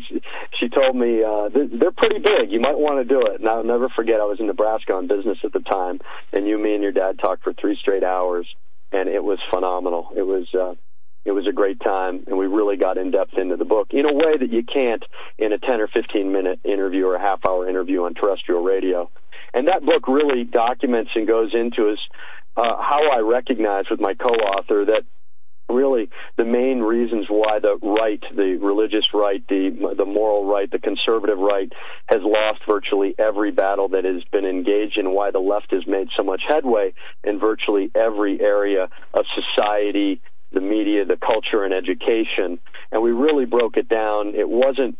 she 0.60 0.69
told 0.69 0.95
me 0.95 1.24
uh, 1.24 1.50
they're 1.50 1.98
pretty 1.98 2.19
big. 2.19 2.51
You 2.51 2.60
might 2.60 2.77
want 2.77 3.01
to 3.01 3.05
do 3.05 3.22
it. 3.25 3.39
And 3.39 3.50
I'll 3.50 3.63
never 3.63 3.89
forget. 3.89 4.19
I 4.22 4.25
was 4.25 4.39
in 4.39 4.45
Nebraska 4.45 4.93
on 4.93 5.07
business 5.07 5.39
at 5.43 5.53
the 5.53 5.62
time, 5.62 6.01
and 6.31 6.45
you, 6.45 6.60
me, 6.60 6.75
and 6.75 6.83
your 6.83 6.91
dad 6.91 7.17
talked 7.17 7.43
for 7.43 7.53
three 7.53 7.75
straight 7.81 8.03
hours, 8.03 8.45
and 8.91 9.10
it 9.10 9.24
was 9.24 9.39
phenomenal. 9.50 10.10
It 10.15 10.24
was. 10.24 10.45
Uh, 10.53 10.75
it 11.25 11.31
was 11.31 11.48
a 11.48 11.53
great 11.53 11.79
time, 11.79 12.25
and 12.27 12.38
we 12.38 12.48
really 12.48 12.75
got 12.75 12.98
in 12.98 13.10
depth 13.10 13.38
into 13.38 13.55
the 13.55 13.65
book 13.65 13.88
in 13.91 14.05
a 14.05 14.13
way 14.13 14.38
that 14.38 14.51
you 14.51 14.62
can't 14.62 15.03
in 15.39 15.53
a 15.53 15.57
10 15.57 15.79
or 15.79 15.88
15 15.88 16.31
minute 16.31 16.60
interview 16.65 17.07
or 17.07 17.15
a 17.15 17.22
half 17.22 17.39
hour 17.48 17.67
interview 17.67 18.03
on 18.03 18.13
terrestrial 18.13 18.62
radio. 18.62 19.10
And 19.53 19.67
that 19.67 19.86
book 19.86 20.07
really 20.07 20.43
documents 20.43 21.12
and 21.15 21.27
goes 21.27 21.53
into 21.53 21.89
is 21.89 22.00
uh, 22.55 22.77
how 22.77 23.10
I 23.12 23.19
recognize 23.19 23.86
with 23.89 24.00
my 24.00 24.13
co-author 24.13 24.86
that 24.86 25.03
really 25.69 26.10
the 26.38 26.45
main 26.45 26.79
reasons 26.79 27.25
why 27.29 27.60
the 27.60 27.77
right, 27.81 28.22
the 28.36 28.57
religious 28.62 29.07
right, 29.13 29.45
the 29.48 29.93
the 29.98 30.05
moral 30.05 30.45
right, 30.45 30.69
the 30.69 30.79
conservative 30.79 31.38
right 31.38 31.72
has 32.07 32.19
lost 32.22 32.60
virtually 32.67 33.15
every 33.17 33.51
battle 33.51 33.89
that 33.89 34.05
has 34.05 34.24
been 34.31 34.45
engaged 34.45 34.98
in, 34.98 35.12
why 35.12 35.31
the 35.31 35.39
left 35.39 35.72
has 35.72 35.86
made 35.88 36.07
so 36.17 36.24
much 36.24 36.41
headway 36.48 36.93
in 37.24 37.39
virtually 37.39 37.89
every 37.95 38.39
area 38.41 38.89
of 39.13 39.25
society, 39.33 40.22
the 40.51 40.62
media, 40.62 41.05
the 41.05 41.17
culture, 41.17 41.63
and 41.63 41.74
education. 41.74 42.60
And 42.91 43.01
we 43.01 43.12
really 43.12 43.45
broke 43.45 43.77
it 43.77 43.89
down. 43.89 44.36
It 44.36 44.50
wasn't, 44.50 45.00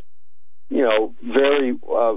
you 0.70 0.82
know, 0.82 1.14
very 1.22 1.72
uh, 1.72 2.16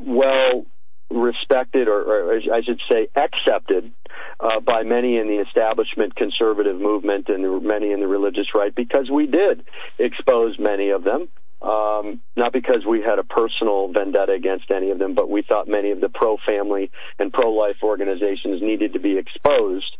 well 0.00 0.66
respected, 1.10 1.88
or, 1.88 2.02
or, 2.02 2.32
I 2.36 2.62
should 2.62 2.80
say, 2.90 3.08
accepted 3.14 3.92
uh, 4.40 4.60
by 4.60 4.82
many 4.82 5.16
in 5.18 5.28
the 5.28 5.42
establishment 5.46 6.16
conservative 6.16 6.80
movement 6.80 7.28
and 7.28 7.64
many 7.64 7.92
in 7.92 8.00
the 8.00 8.08
religious 8.08 8.46
right 8.54 8.74
because 8.74 9.10
we 9.10 9.26
did 9.26 9.64
expose 9.98 10.58
many 10.58 10.90
of 10.90 11.04
them. 11.04 11.28
Um, 11.62 12.20
not 12.36 12.52
because 12.52 12.84
we 12.86 13.00
had 13.00 13.18
a 13.18 13.24
personal 13.24 13.90
vendetta 13.90 14.32
against 14.32 14.70
any 14.70 14.90
of 14.90 14.98
them, 14.98 15.14
but 15.14 15.30
we 15.30 15.42
thought 15.42 15.66
many 15.66 15.90
of 15.90 16.00
the 16.00 16.10
pro 16.10 16.36
family 16.46 16.90
and 17.18 17.32
pro 17.32 17.50
life 17.50 17.76
organizations 17.82 18.60
needed 18.60 18.92
to 18.92 18.98
be 18.98 19.16
exposed. 19.16 19.96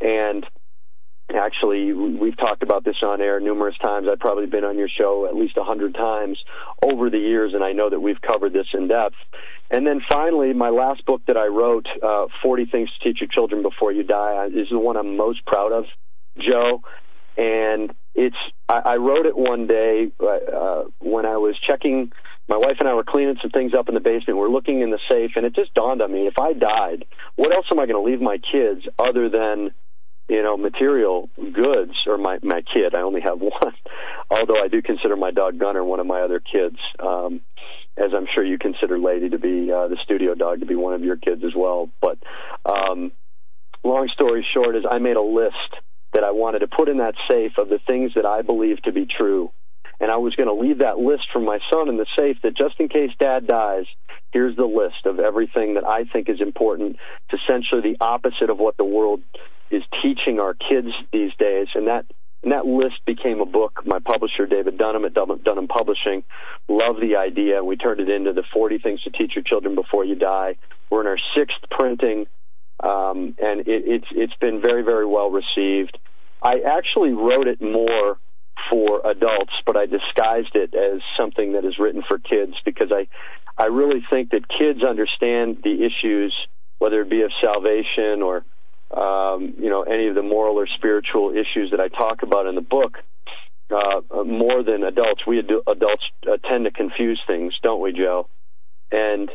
And 0.00 0.46
Actually, 1.30 1.92
we've 1.92 2.36
talked 2.36 2.62
about 2.62 2.84
this 2.84 2.96
on 3.02 3.20
air 3.20 3.40
numerous 3.40 3.76
times. 3.78 4.06
I've 4.10 4.18
probably 4.18 4.46
been 4.46 4.64
on 4.64 4.76
your 4.76 4.88
show 4.88 5.26
at 5.26 5.34
least 5.34 5.56
a 5.56 5.64
hundred 5.64 5.94
times 5.94 6.38
over 6.82 7.08
the 7.10 7.18
years, 7.18 7.54
and 7.54 7.64
I 7.64 7.72
know 7.72 7.88
that 7.88 8.00
we've 8.00 8.20
covered 8.20 8.52
this 8.52 8.66
in 8.74 8.88
depth. 8.88 9.16
And 9.70 9.86
then 9.86 10.02
finally, 10.10 10.52
my 10.52 10.68
last 10.68 11.04
book 11.06 11.22
that 11.28 11.36
I 11.36 11.46
wrote, 11.46 11.86
uh, 12.02 12.26
40 12.42 12.66
Things 12.66 12.90
to 12.92 13.08
Teach 13.08 13.20
Your 13.20 13.28
Children 13.28 13.62
Before 13.62 13.92
You 13.92 14.02
Die, 14.02 14.48
is 14.54 14.68
the 14.70 14.78
one 14.78 14.96
I'm 14.96 15.16
most 15.16 15.46
proud 15.46 15.72
of, 15.72 15.84
Joe. 16.38 16.82
And 17.38 17.94
it's, 18.14 18.36
I, 18.68 18.80
I 18.84 18.96
wrote 18.96 19.24
it 19.24 19.36
one 19.36 19.66
day 19.66 20.12
uh, 20.20 20.82
when 20.98 21.24
I 21.24 21.38
was 21.38 21.58
checking, 21.66 22.12
my 22.48 22.58
wife 22.58 22.76
and 22.80 22.88
I 22.88 22.94
were 22.94 23.04
cleaning 23.04 23.36
some 23.40 23.50
things 23.50 23.72
up 23.72 23.88
in 23.88 23.94
the 23.94 24.00
basement. 24.00 24.38
We're 24.38 24.50
looking 24.50 24.82
in 24.82 24.90
the 24.90 24.98
safe, 25.10 25.30
and 25.36 25.46
it 25.46 25.54
just 25.54 25.72
dawned 25.72 26.02
on 26.02 26.12
me 26.12 26.26
if 26.26 26.38
I 26.38 26.52
died, 26.52 27.06
what 27.36 27.54
else 27.54 27.66
am 27.70 27.78
I 27.78 27.86
going 27.86 28.04
to 28.04 28.10
leave 28.10 28.20
my 28.20 28.36
kids 28.38 28.82
other 28.98 29.30
than 29.30 29.70
you 30.28 30.42
know, 30.42 30.56
material 30.56 31.28
goods, 31.36 31.92
or 32.06 32.16
my, 32.18 32.38
my 32.42 32.62
kid, 32.62 32.94
I 32.94 33.02
only 33.02 33.20
have 33.20 33.40
one, 33.40 33.74
although 34.30 34.62
I 34.62 34.68
do 34.68 34.82
consider 34.82 35.16
my 35.16 35.30
dog 35.30 35.58
Gunner 35.58 35.84
one 35.84 36.00
of 36.00 36.06
my 36.06 36.22
other 36.22 36.40
kids, 36.40 36.78
um, 36.98 37.40
as 37.96 38.12
I'm 38.14 38.26
sure 38.34 38.44
you 38.44 38.58
consider 38.58 38.98
Lady 38.98 39.28
to 39.30 39.38
be, 39.38 39.70
uh, 39.70 39.88
the 39.88 39.98
studio 40.02 40.34
dog 40.34 40.60
to 40.60 40.66
be 40.66 40.74
one 40.74 40.94
of 40.94 41.02
your 41.02 41.16
kids 41.16 41.42
as 41.44 41.54
well. 41.54 41.90
But, 42.00 42.18
um, 42.64 43.12
long 43.84 44.08
story 44.08 44.46
short 44.54 44.76
is 44.76 44.84
I 44.88 44.98
made 44.98 45.16
a 45.16 45.22
list 45.22 45.56
that 46.12 46.24
I 46.24 46.30
wanted 46.30 46.60
to 46.60 46.68
put 46.68 46.88
in 46.88 46.98
that 46.98 47.14
safe 47.28 47.52
of 47.58 47.68
the 47.68 47.78
things 47.86 48.12
that 48.14 48.26
I 48.26 48.42
believe 48.42 48.82
to 48.82 48.92
be 48.92 49.06
true. 49.06 49.50
And 50.00 50.10
I 50.10 50.16
was 50.16 50.34
going 50.34 50.48
to 50.48 50.54
leave 50.54 50.78
that 50.78 50.98
list 50.98 51.24
for 51.32 51.40
my 51.40 51.58
son 51.72 51.88
in 51.88 51.96
the 51.96 52.06
safe 52.18 52.38
that 52.42 52.56
just 52.56 52.78
in 52.80 52.88
case 52.88 53.10
dad 53.18 53.46
dies, 53.46 53.84
here's 54.32 54.56
the 54.56 54.64
list 54.64 55.06
of 55.06 55.20
everything 55.20 55.74
that 55.74 55.84
I 55.84 56.04
think 56.04 56.28
is 56.28 56.40
important. 56.40 56.96
It's 57.30 57.42
essentially 57.42 57.82
the 57.82 58.04
opposite 58.04 58.50
of 58.50 58.58
what 58.58 58.76
the 58.76 58.84
world 58.84 59.22
is 59.72 59.82
teaching 60.02 60.38
our 60.38 60.54
kids 60.54 60.88
these 61.12 61.32
days, 61.38 61.68
and 61.74 61.86
that 61.88 62.04
and 62.42 62.52
that 62.52 62.66
list 62.66 63.04
became 63.06 63.40
a 63.40 63.46
book. 63.46 63.82
My 63.86 64.00
publisher, 64.00 64.46
David 64.46 64.76
Dunham 64.76 65.04
at 65.04 65.14
Dunham 65.14 65.68
Publishing, 65.68 66.24
loved 66.68 67.00
the 67.00 67.16
idea, 67.16 67.62
we 67.62 67.76
turned 67.76 68.00
it 68.00 68.08
into 68.08 68.32
the 68.32 68.42
40 68.52 68.78
Things 68.78 69.02
to 69.02 69.10
Teach 69.10 69.36
Your 69.36 69.44
Children 69.44 69.76
Before 69.76 70.04
You 70.04 70.16
Die. 70.16 70.56
We're 70.90 71.02
in 71.02 71.06
our 71.06 71.18
sixth 71.36 71.58
printing, 71.70 72.26
um, 72.80 73.36
and 73.40 73.60
it, 73.60 73.84
it's 73.86 74.06
it's 74.10 74.34
been 74.40 74.60
very 74.60 74.82
very 74.82 75.06
well 75.06 75.30
received. 75.30 75.98
I 76.42 76.60
actually 76.66 77.12
wrote 77.12 77.46
it 77.46 77.62
more 77.62 78.18
for 78.70 79.00
adults, 79.06 79.52
but 79.64 79.76
I 79.76 79.86
disguised 79.86 80.54
it 80.54 80.74
as 80.74 81.00
something 81.16 81.52
that 81.52 81.64
is 81.64 81.78
written 81.78 82.02
for 82.06 82.18
kids 82.18 82.54
because 82.64 82.92
I 82.92 83.06
I 83.56 83.66
really 83.66 84.02
think 84.10 84.30
that 84.30 84.48
kids 84.48 84.82
understand 84.82 85.58
the 85.62 85.84
issues, 85.86 86.36
whether 86.78 87.00
it 87.02 87.08
be 87.08 87.22
of 87.22 87.30
salvation 87.40 88.22
or 88.22 88.44
um, 88.92 89.54
you 89.58 89.70
know, 89.70 89.82
any 89.82 90.08
of 90.08 90.14
the 90.14 90.22
moral 90.22 90.58
or 90.58 90.66
spiritual 90.66 91.30
issues 91.30 91.70
that 91.70 91.80
I 91.80 91.88
talk 91.88 92.22
about 92.22 92.46
in 92.46 92.54
the 92.54 92.60
book, 92.60 92.98
uh, 93.70 94.24
more 94.24 94.62
than 94.62 94.82
adults. 94.82 95.26
We 95.26 95.38
adults 95.38 96.04
uh, 96.30 96.36
tend 96.48 96.64
to 96.64 96.70
confuse 96.70 97.20
things, 97.26 97.54
don't 97.62 97.80
we, 97.80 97.92
Joe? 97.92 98.28
And 98.90 99.30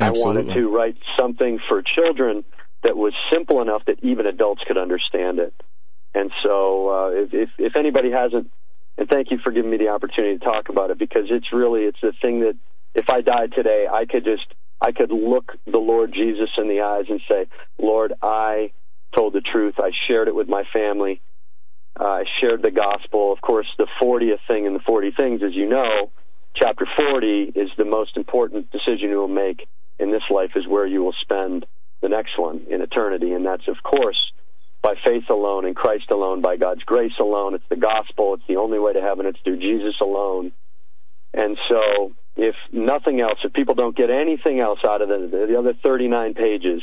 Absolutely. 0.00 0.22
I 0.22 0.24
wanted 0.24 0.54
to 0.54 0.68
write 0.74 0.96
something 1.18 1.58
for 1.68 1.82
children 1.82 2.44
that 2.82 2.96
was 2.96 3.12
simple 3.30 3.60
enough 3.60 3.82
that 3.86 4.02
even 4.02 4.26
adults 4.26 4.62
could 4.66 4.78
understand 4.78 5.38
it. 5.38 5.54
And 6.14 6.30
so, 6.42 6.88
uh, 6.88 7.10
if, 7.10 7.34
if, 7.34 7.50
if 7.58 7.76
anybody 7.76 8.10
hasn't, 8.10 8.50
and 8.96 9.08
thank 9.08 9.30
you 9.30 9.38
for 9.42 9.50
giving 9.52 9.70
me 9.70 9.76
the 9.76 9.88
opportunity 9.88 10.38
to 10.38 10.44
talk 10.44 10.68
about 10.68 10.90
it 10.90 10.98
because 10.98 11.26
it's 11.30 11.52
really 11.52 11.82
it's 11.82 12.00
the 12.02 12.12
thing 12.20 12.40
that 12.40 12.56
if 12.94 13.08
I 13.08 13.20
died 13.20 13.52
today, 13.54 13.86
I 13.90 14.04
could 14.06 14.24
just 14.24 14.46
I 14.80 14.92
could 14.92 15.12
look 15.12 15.52
the 15.66 15.78
Lord 15.78 16.12
Jesus 16.12 16.48
in 16.56 16.68
the 16.68 16.80
eyes 16.80 17.04
and 17.08 17.20
say, 17.28 17.46
Lord, 17.78 18.14
I 18.22 18.72
told 19.14 19.34
the 19.34 19.40
truth. 19.40 19.74
I 19.78 19.90
shared 20.08 20.28
it 20.28 20.34
with 20.34 20.48
my 20.48 20.64
family. 20.72 21.20
Uh, 21.98 22.04
I 22.04 22.24
shared 22.40 22.62
the 22.62 22.70
gospel. 22.70 23.32
Of 23.32 23.40
course, 23.40 23.66
the 23.76 23.88
40th 24.00 24.38
thing 24.48 24.64
in 24.64 24.72
the 24.72 24.80
40 24.80 25.10
things, 25.16 25.42
as 25.42 25.54
you 25.54 25.68
know, 25.68 26.10
chapter 26.54 26.86
40 26.96 27.52
is 27.54 27.70
the 27.76 27.84
most 27.84 28.16
important 28.16 28.70
decision 28.70 29.10
you 29.10 29.18
will 29.18 29.28
make 29.28 29.68
in 29.98 30.10
this 30.10 30.22
life 30.30 30.52
is 30.56 30.66
where 30.66 30.86
you 30.86 31.02
will 31.02 31.14
spend 31.20 31.66
the 32.00 32.08
next 32.08 32.38
one 32.38 32.62
in 32.70 32.80
eternity. 32.80 33.32
And 33.32 33.44
that's, 33.44 33.68
of 33.68 33.82
course, 33.82 34.32
by 34.82 34.94
faith 35.04 35.28
alone, 35.28 35.66
in 35.66 35.74
Christ 35.74 36.10
alone, 36.10 36.40
by 36.40 36.56
God's 36.56 36.82
grace 36.84 37.18
alone. 37.20 37.54
It's 37.54 37.68
the 37.68 37.76
gospel. 37.76 38.34
It's 38.34 38.46
the 38.48 38.56
only 38.56 38.78
way 38.78 38.94
to 38.94 39.00
heaven. 39.02 39.26
It's 39.26 39.38
through 39.40 39.58
Jesus 39.58 39.96
alone. 40.00 40.52
And 41.34 41.58
so 41.68 42.12
if 42.42 42.54
nothing 42.72 43.20
else, 43.20 43.38
if 43.44 43.52
people 43.52 43.74
don't 43.74 43.96
get 43.96 44.10
anything 44.10 44.60
else 44.60 44.78
out 44.86 45.02
of 45.02 45.08
the, 45.08 45.46
the 45.48 45.58
other 45.58 45.74
39 45.82 46.34
pages, 46.34 46.82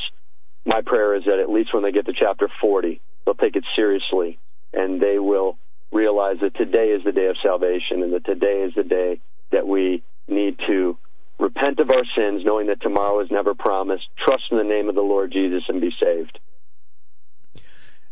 my 0.66 0.82
prayer 0.86 1.16
is 1.16 1.24
that 1.26 1.40
at 1.40 1.50
least 1.50 1.74
when 1.74 1.84
they 1.84 1.92
get 1.92 2.06
to 2.06 2.14
chapter 2.18 2.50
40, 2.62 3.02
they'll 3.26 3.36
take 3.36 3.56
it 3.56 3.64
seriously 3.76 4.40
and 4.74 5.02
they 5.02 5.20
will 5.20 5.58
realize 5.92 6.38
that 6.42 6.56
today 6.56 6.90
is 6.90 7.04
the 7.04 7.12
day 7.12 7.28
of 7.28 7.38
salvation 7.42 8.04
and 8.04 8.14
that 8.14 8.26
today 8.26 8.64
is 8.68 8.74
the 8.76 8.84
day 8.84 9.20
that 9.52 9.66
we 9.66 10.04
need 10.28 10.58
to 10.68 10.98
repent 11.40 11.80
of 11.80 11.90
our 11.90 12.04
sins, 12.16 12.44
knowing 12.44 12.68
that 12.68 12.82
tomorrow 12.82 13.22
is 13.22 13.32
never 13.32 13.54
promised, 13.54 14.04
trust 14.24 14.44
in 14.52 14.58
the 14.58 14.64
name 14.64 14.90
of 14.90 14.96
the 14.96 15.02
Lord 15.02 15.32
Jesus 15.32 15.64
and 15.68 15.80
be 15.80 15.92
saved. 16.02 16.40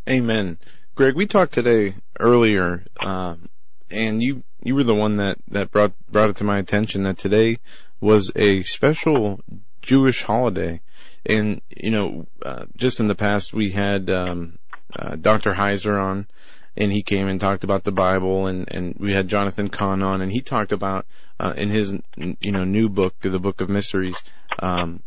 Amen. 0.07 0.57
Gregg, 0.93 1.15
we 1.15 1.25
talked 1.25 1.53
today 1.53 1.95
earlier, 2.19 2.85
um, 3.01 3.47
and 3.89 4.21
you 4.21 4.43
you 4.65 4.75
were 4.75 4.83
the 4.83 4.95
one 4.95 5.17
that 5.17 5.37
that 5.47 5.71
brought 5.71 5.93
brought 6.11 6.29
it 6.29 6.37
to 6.37 6.43
my 6.43 6.57
attention 6.57 7.03
that 7.03 7.17
today 7.17 7.59
was 8.01 8.31
a 8.35 8.63
special 8.63 9.39
Jewish 9.81 10.23
holiday, 10.23 10.81
and 11.25 11.61
you 11.69 11.91
know, 11.91 12.27
uh, 12.43 12.65
just 12.75 12.99
in 12.99 13.07
the 13.07 13.15
past 13.15 13.53
we 13.53 13.71
had 13.71 14.09
um, 14.09 14.57
uh, 14.97 15.15
Dr. 15.15 15.53
Heiser 15.53 16.01
on, 16.01 16.27
and 16.75 16.91
he 16.91 17.03
came 17.03 17.27
and 17.27 17.39
talked 17.39 17.63
about 17.63 17.83
the 17.83 17.91
Bible, 17.91 18.47
and 18.47 18.67
and 18.73 18.95
we 18.99 19.13
had 19.13 19.27
Jonathan 19.27 19.69
Cahn 19.69 20.01
on, 20.01 20.21
and 20.21 20.31
he 20.31 20.41
talked 20.41 20.71
about 20.71 21.05
uh, 21.39 21.53
in 21.55 21.69
his 21.69 21.93
you 22.17 22.51
know 22.51 22.63
new 22.63 22.89
book, 22.89 23.13
the 23.21 23.39
Book 23.39 23.61
of 23.61 23.69
Mysteries, 23.69 24.21
um, 24.59 25.03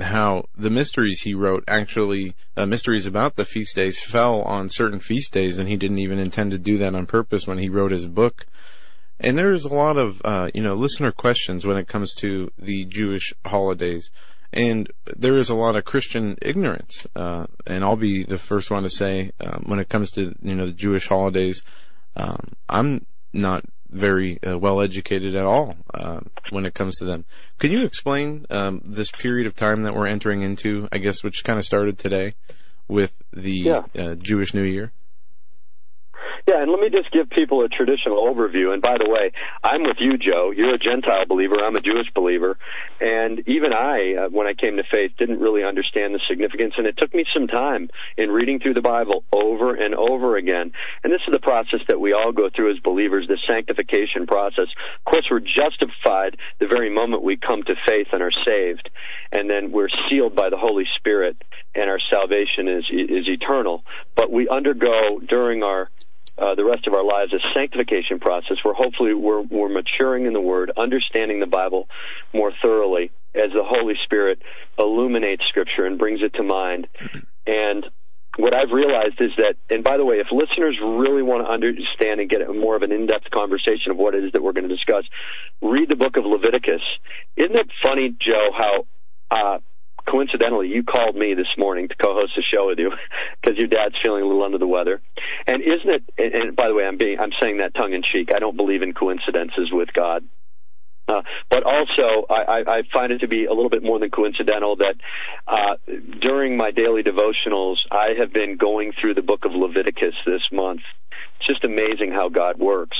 how 0.00 0.44
the 0.56 0.70
mysteries 0.70 1.22
he 1.22 1.32
wrote 1.32 1.64
actually 1.66 2.34
uh, 2.58 2.66
mysteries 2.66 3.06
about 3.06 3.36
the 3.36 3.46
feast 3.46 3.76
days 3.76 4.00
fell 4.00 4.42
on 4.42 4.68
certain 4.68 5.00
feast 5.00 5.32
days, 5.32 5.58
and 5.58 5.68
he 5.68 5.76
didn't 5.76 5.98
even 5.98 6.18
intend 6.18 6.50
to 6.50 6.58
do 6.58 6.76
that 6.76 6.94
on 6.94 7.06
purpose 7.06 7.46
when 7.46 7.58
he 7.58 7.70
wrote 7.70 7.92
his 7.92 8.06
book. 8.06 8.46
And 9.22 9.38
there's 9.38 9.64
a 9.64 9.74
lot 9.74 9.96
of 9.96 10.20
uh, 10.24 10.50
you 10.54 10.62
know 10.62 10.74
listener 10.74 11.12
questions 11.12 11.64
when 11.64 11.78
it 11.78 11.88
comes 11.88 12.14
to 12.16 12.50
the 12.58 12.84
Jewish 12.84 13.32
holidays 13.44 14.10
and 14.52 14.90
there 15.16 15.38
is 15.38 15.48
a 15.48 15.54
lot 15.54 15.76
of 15.76 15.84
Christian 15.84 16.36
ignorance. 16.42 17.06
Uh, 17.16 17.46
and 17.66 17.82
I'll 17.82 17.96
be 17.96 18.24
the 18.24 18.38
first 18.38 18.70
one 18.70 18.82
to 18.82 18.90
say, 18.90 19.32
um, 19.40 19.64
when 19.66 19.78
it 19.78 19.88
comes 19.88 20.10
to 20.12 20.34
you 20.42 20.54
know 20.54 20.66
the 20.66 20.72
Jewish 20.72 21.08
holidays, 21.08 21.62
um, 22.16 22.52
I'm 22.68 23.06
not 23.32 23.64
very 23.88 24.42
uh, 24.42 24.58
well 24.58 24.80
educated 24.80 25.34
at 25.34 25.44
all 25.44 25.76
uh, 25.94 26.20
when 26.50 26.66
it 26.66 26.74
comes 26.74 26.98
to 26.98 27.04
them. 27.04 27.24
Can 27.58 27.72
you 27.72 27.84
explain 27.84 28.46
um, 28.50 28.82
this 28.84 29.10
period 29.10 29.46
of 29.46 29.56
time 29.56 29.82
that 29.82 29.94
we're 29.94 30.06
entering 30.06 30.42
into? 30.42 30.88
I 30.92 30.98
guess 30.98 31.22
which 31.22 31.44
kind 31.44 31.58
of 31.58 31.64
started 31.64 31.98
today 31.98 32.34
with 32.88 33.14
the 33.32 33.52
yeah. 33.52 33.82
Uh, 33.96 34.14
Jewish 34.16 34.52
New 34.52 34.64
Year. 34.64 34.92
Yeah, 36.48 36.60
and 36.60 36.72
let 36.72 36.80
me 36.80 36.90
just 36.90 37.12
give 37.12 37.30
people 37.30 37.64
a 37.64 37.68
traditional 37.68 38.26
overview. 38.26 38.72
And 38.72 38.82
by 38.82 38.98
the 38.98 39.08
way, 39.08 39.30
I'm 39.62 39.84
with 39.84 39.98
you, 40.00 40.18
Joe. 40.18 40.52
You're 40.54 40.74
a 40.74 40.78
Gentile 40.78 41.24
believer. 41.26 41.54
I'm 41.54 41.76
a 41.76 41.80
Jewish 41.80 42.10
believer. 42.14 42.58
And 43.00 43.46
even 43.48 43.72
I, 43.72 44.14
uh, 44.14 44.28
when 44.28 44.48
I 44.48 44.54
came 44.54 44.76
to 44.76 44.82
faith, 44.90 45.12
didn't 45.16 45.38
really 45.38 45.62
understand 45.62 46.14
the 46.14 46.20
significance. 46.28 46.74
And 46.76 46.86
it 46.88 46.96
took 46.98 47.14
me 47.14 47.24
some 47.32 47.46
time 47.46 47.90
in 48.16 48.30
reading 48.30 48.58
through 48.58 48.74
the 48.74 48.80
Bible 48.80 49.24
over 49.32 49.76
and 49.76 49.94
over 49.94 50.36
again. 50.36 50.72
And 51.04 51.12
this 51.12 51.20
is 51.28 51.32
the 51.32 51.38
process 51.38 51.80
that 51.86 52.00
we 52.00 52.12
all 52.12 52.32
go 52.32 52.50
through 52.54 52.72
as 52.72 52.80
believers, 52.80 53.28
the 53.28 53.38
sanctification 53.46 54.26
process. 54.26 54.66
Of 54.98 55.04
course, 55.04 55.28
we're 55.30 55.40
justified 55.40 56.38
the 56.58 56.66
very 56.66 56.90
moment 56.90 57.22
we 57.22 57.36
come 57.36 57.62
to 57.62 57.74
faith 57.86 58.08
and 58.12 58.20
are 58.20 58.32
saved. 58.44 58.90
And 59.30 59.48
then 59.48 59.70
we're 59.70 59.90
sealed 60.10 60.34
by 60.34 60.50
the 60.50 60.58
Holy 60.58 60.88
Spirit 60.96 61.36
and 61.74 61.88
our 61.88 62.00
salvation 62.10 62.66
is, 62.68 62.84
is 62.90 63.28
eternal. 63.28 63.84
But 64.16 64.32
we 64.32 64.48
undergo 64.48 65.20
during 65.26 65.62
our 65.62 65.88
uh, 66.38 66.54
the 66.54 66.64
rest 66.64 66.86
of 66.86 66.94
our 66.94 67.04
lives 67.04 67.32
a 67.32 67.38
sanctification 67.54 68.18
process 68.20 68.56
where 68.62 68.74
hopefully 68.74 69.14
we're, 69.14 69.42
we're 69.42 69.68
maturing 69.68 70.26
in 70.26 70.32
the 70.32 70.40
Word, 70.40 70.72
understanding 70.76 71.40
the 71.40 71.46
Bible 71.46 71.88
more 72.32 72.52
thoroughly 72.62 73.10
as 73.34 73.50
the 73.52 73.64
Holy 73.64 73.94
Spirit 74.04 74.40
illuminates 74.78 75.44
Scripture 75.46 75.86
and 75.86 75.98
brings 75.98 76.22
it 76.22 76.34
to 76.34 76.42
mind. 76.42 76.88
And 77.46 77.86
what 78.38 78.54
I've 78.54 78.70
realized 78.72 79.20
is 79.20 79.30
that, 79.36 79.56
and 79.68 79.84
by 79.84 79.98
the 79.98 80.04
way, 80.04 80.16
if 80.16 80.28
listeners 80.32 80.78
really 80.82 81.22
want 81.22 81.46
to 81.46 81.52
understand 81.52 82.20
and 82.20 82.30
get 82.30 82.48
more 82.48 82.76
of 82.76 82.82
an 82.82 82.92
in-depth 82.92 83.30
conversation 83.30 83.90
of 83.90 83.98
what 83.98 84.14
it 84.14 84.24
is 84.24 84.32
that 84.32 84.42
we're 84.42 84.52
going 84.52 84.68
to 84.68 84.74
discuss, 84.74 85.04
read 85.60 85.88
the 85.88 85.96
book 85.96 86.16
of 86.16 86.24
Leviticus. 86.24 86.80
Isn't 87.36 87.56
it 87.56 87.68
funny, 87.82 88.16
Joe, 88.18 88.50
how 88.56 88.86
uh, 89.30 89.58
coincidentally, 90.08 90.68
you 90.68 90.82
called 90.82 91.16
me 91.16 91.34
this 91.34 91.48
morning 91.56 91.88
to 91.88 91.94
co-host 91.94 92.32
a 92.38 92.42
show 92.42 92.66
with 92.68 92.78
you 92.78 92.90
because 93.40 93.58
your 93.58 93.68
dad's 93.68 93.94
feeling 94.02 94.22
a 94.22 94.26
little 94.26 94.44
under 94.44 94.58
the 94.58 94.66
weather. 94.66 95.00
And 95.46 95.62
isn't 95.62 95.88
it? 95.88 96.04
And, 96.18 96.34
and 96.34 96.56
by 96.56 96.68
the 96.68 96.74
way, 96.74 96.84
I'm 96.84 96.96
being 96.96 97.18
I'm 97.20 97.32
saying 97.40 97.58
that 97.58 97.74
tongue 97.74 97.92
in 97.92 98.02
cheek. 98.02 98.30
I 98.34 98.38
don't 98.38 98.56
believe 98.56 98.82
in 98.82 98.92
coincidences 98.92 99.70
with 99.72 99.92
God. 99.92 100.24
Uh, 101.08 101.22
but 101.50 101.64
also, 101.64 102.26
I, 102.30 102.62
I, 102.66 102.82
find 102.92 103.12
it 103.12 103.18
to 103.18 103.28
be 103.28 103.46
a 103.46 103.52
little 103.52 103.68
bit 103.68 103.82
more 103.82 103.98
than 103.98 104.10
coincidental 104.10 104.76
that 104.76 104.94
uh, 105.48 105.74
during 106.20 106.56
my 106.56 106.70
daily 106.70 107.02
devotionals, 107.02 107.78
I 107.90 108.10
have 108.18 108.32
been 108.32 108.56
going 108.56 108.92
through 108.98 109.14
the 109.14 109.22
book 109.22 109.44
of 109.44 109.50
Leviticus 109.52 110.14
this 110.24 110.42
month. 110.52 110.82
It's 111.38 111.48
just 111.48 111.64
amazing 111.64 112.12
how 112.12 112.28
God 112.28 112.58
works. 112.58 112.98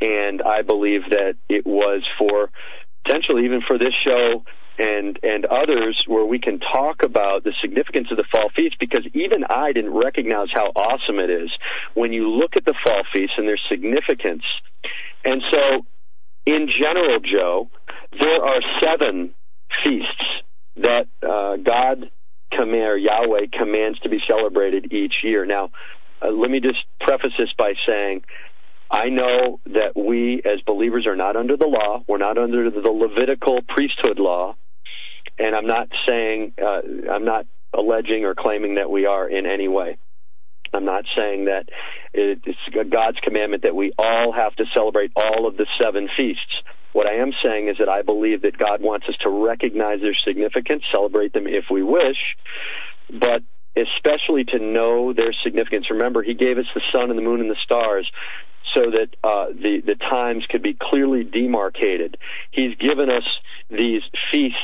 And 0.00 0.40
I 0.40 0.62
believe 0.62 1.02
that 1.10 1.34
it 1.48 1.66
was 1.66 2.02
for 2.18 2.50
potentially 3.04 3.44
even 3.44 3.60
for 3.60 3.78
this 3.78 3.94
show 4.02 4.44
and 4.78 5.18
and 5.22 5.46
others 5.46 6.04
where 6.06 6.24
we 6.24 6.38
can 6.38 6.60
talk 6.60 7.02
about 7.02 7.44
the 7.44 7.52
significance 7.60 8.08
of 8.10 8.16
the 8.16 8.24
fall 8.30 8.50
feast 8.54 8.76
because 8.78 9.06
even 9.14 9.44
I 9.48 9.72
didn't 9.72 9.94
recognize 9.94 10.48
how 10.52 10.66
awesome 10.76 11.18
it 11.18 11.30
is 11.30 11.50
when 11.94 12.12
you 12.12 12.28
look 12.30 12.56
at 12.56 12.64
the 12.64 12.74
fall 12.84 13.02
feast 13.12 13.32
and 13.38 13.48
their 13.48 13.58
significance. 13.68 14.44
And 15.24 15.42
so 15.50 15.86
in 16.44 16.68
general, 16.68 17.20
Joe, 17.20 17.70
there 18.18 18.44
are 18.44 18.60
seven 18.80 19.34
feasts 19.82 20.24
that 20.76 21.08
uh, 21.22 21.56
God 21.56 22.10
command, 22.52 23.02
Yahweh 23.02 23.46
commands 23.58 23.98
to 24.00 24.08
be 24.08 24.18
celebrated 24.26 24.92
each 24.92 25.14
year. 25.24 25.44
Now, 25.46 25.70
uh, 26.22 26.30
let 26.30 26.50
me 26.50 26.60
just 26.60 26.78
preface 27.00 27.32
this 27.38 27.52
by 27.58 27.72
saying 27.86 28.22
I 28.90 29.08
know 29.08 29.60
that 29.66 29.96
we 29.96 30.42
as 30.44 30.60
believers 30.60 31.06
are 31.06 31.16
not 31.16 31.34
under 31.34 31.56
the 31.56 31.66
law. 31.66 32.04
We're 32.06 32.18
not 32.18 32.38
under 32.38 32.70
the 32.70 32.90
Levitical 32.90 33.60
priesthood 33.66 34.18
law 34.18 34.54
and 35.38 35.54
I'm 35.54 35.66
not 35.66 35.88
saying 36.08 36.54
uh, 36.60 36.80
I'm 37.12 37.24
not 37.24 37.46
alleging 37.74 38.24
or 38.24 38.34
claiming 38.34 38.76
that 38.76 38.90
we 38.90 39.06
are 39.06 39.28
in 39.28 39.46
any 39.46 39.68
way. 39.68 39.98
I'm 40.72 40.84
not 40.84 41.04
saying 41.16 41.46
that 41.46 41.68
it's 42.12 42.58
God's 42.90 43.18
commandment 43.22 43.62
that 43.62 43.74
we 43.74 43.92
all 43.98 44.32
have 44.32 44.54
to 44.56 44.64
celebrate 44.74 45.12
all 45.16 45.46
of 45.46 45.56
the 45.56 45.66
seven 45.80 46.08
feasts. 46.16 46.62
What 46.92 47.06
I 47.06 47.16
am 47.16 47.32
saying 47.44 47.68
is 47.68 47.76
that 47.78 47.88
I 47.88 48.02
believe 48.02 48.42
that 48.42 48.56
God 48.56 48.80
wants 48.80 49.06
us 49.08 49.16
to 49.22 49.28
recognize 49.28 50.00
their 50.00 50.16
significance, 50.26 50.82
celebrate 50.90 51.32
them 51.32 51.46
if 51.46 51.64
we 51.70 51.82
wish, 51.82 52.16
but 53.10 53.42
especially 53.76 54.44
to 54.44 54.58
know 54.58 55.12
their 55.12 55.34
significance. 55.44 55.90
Remember, 55.90 56.22
He 56.22 56.34
gave 56.34 56.58
us 56.58 56.64
the 56.74 56.80
sun 56.92 57.10
and 57.10 57.18
the 57.18 57.22
moon 57.22 57.40
and 57.40 57.50
the 57.50 57.56
stars 57.62 58.10
so 58.74 58.90
that 58.90 59.08
uh, 59.22 59.46
the 59.52 59.82
the 59.84 59.94
times 59.94 60.44
could 60.48 60.62
be 60.62 60.76
clearly 60.80 61.22
demarcated. 61.22 62.16
He's 62.50 62.74
given 62.76 63.10
us 63.10 63.24
these 63.70 64.02
feasts 64.32 64.58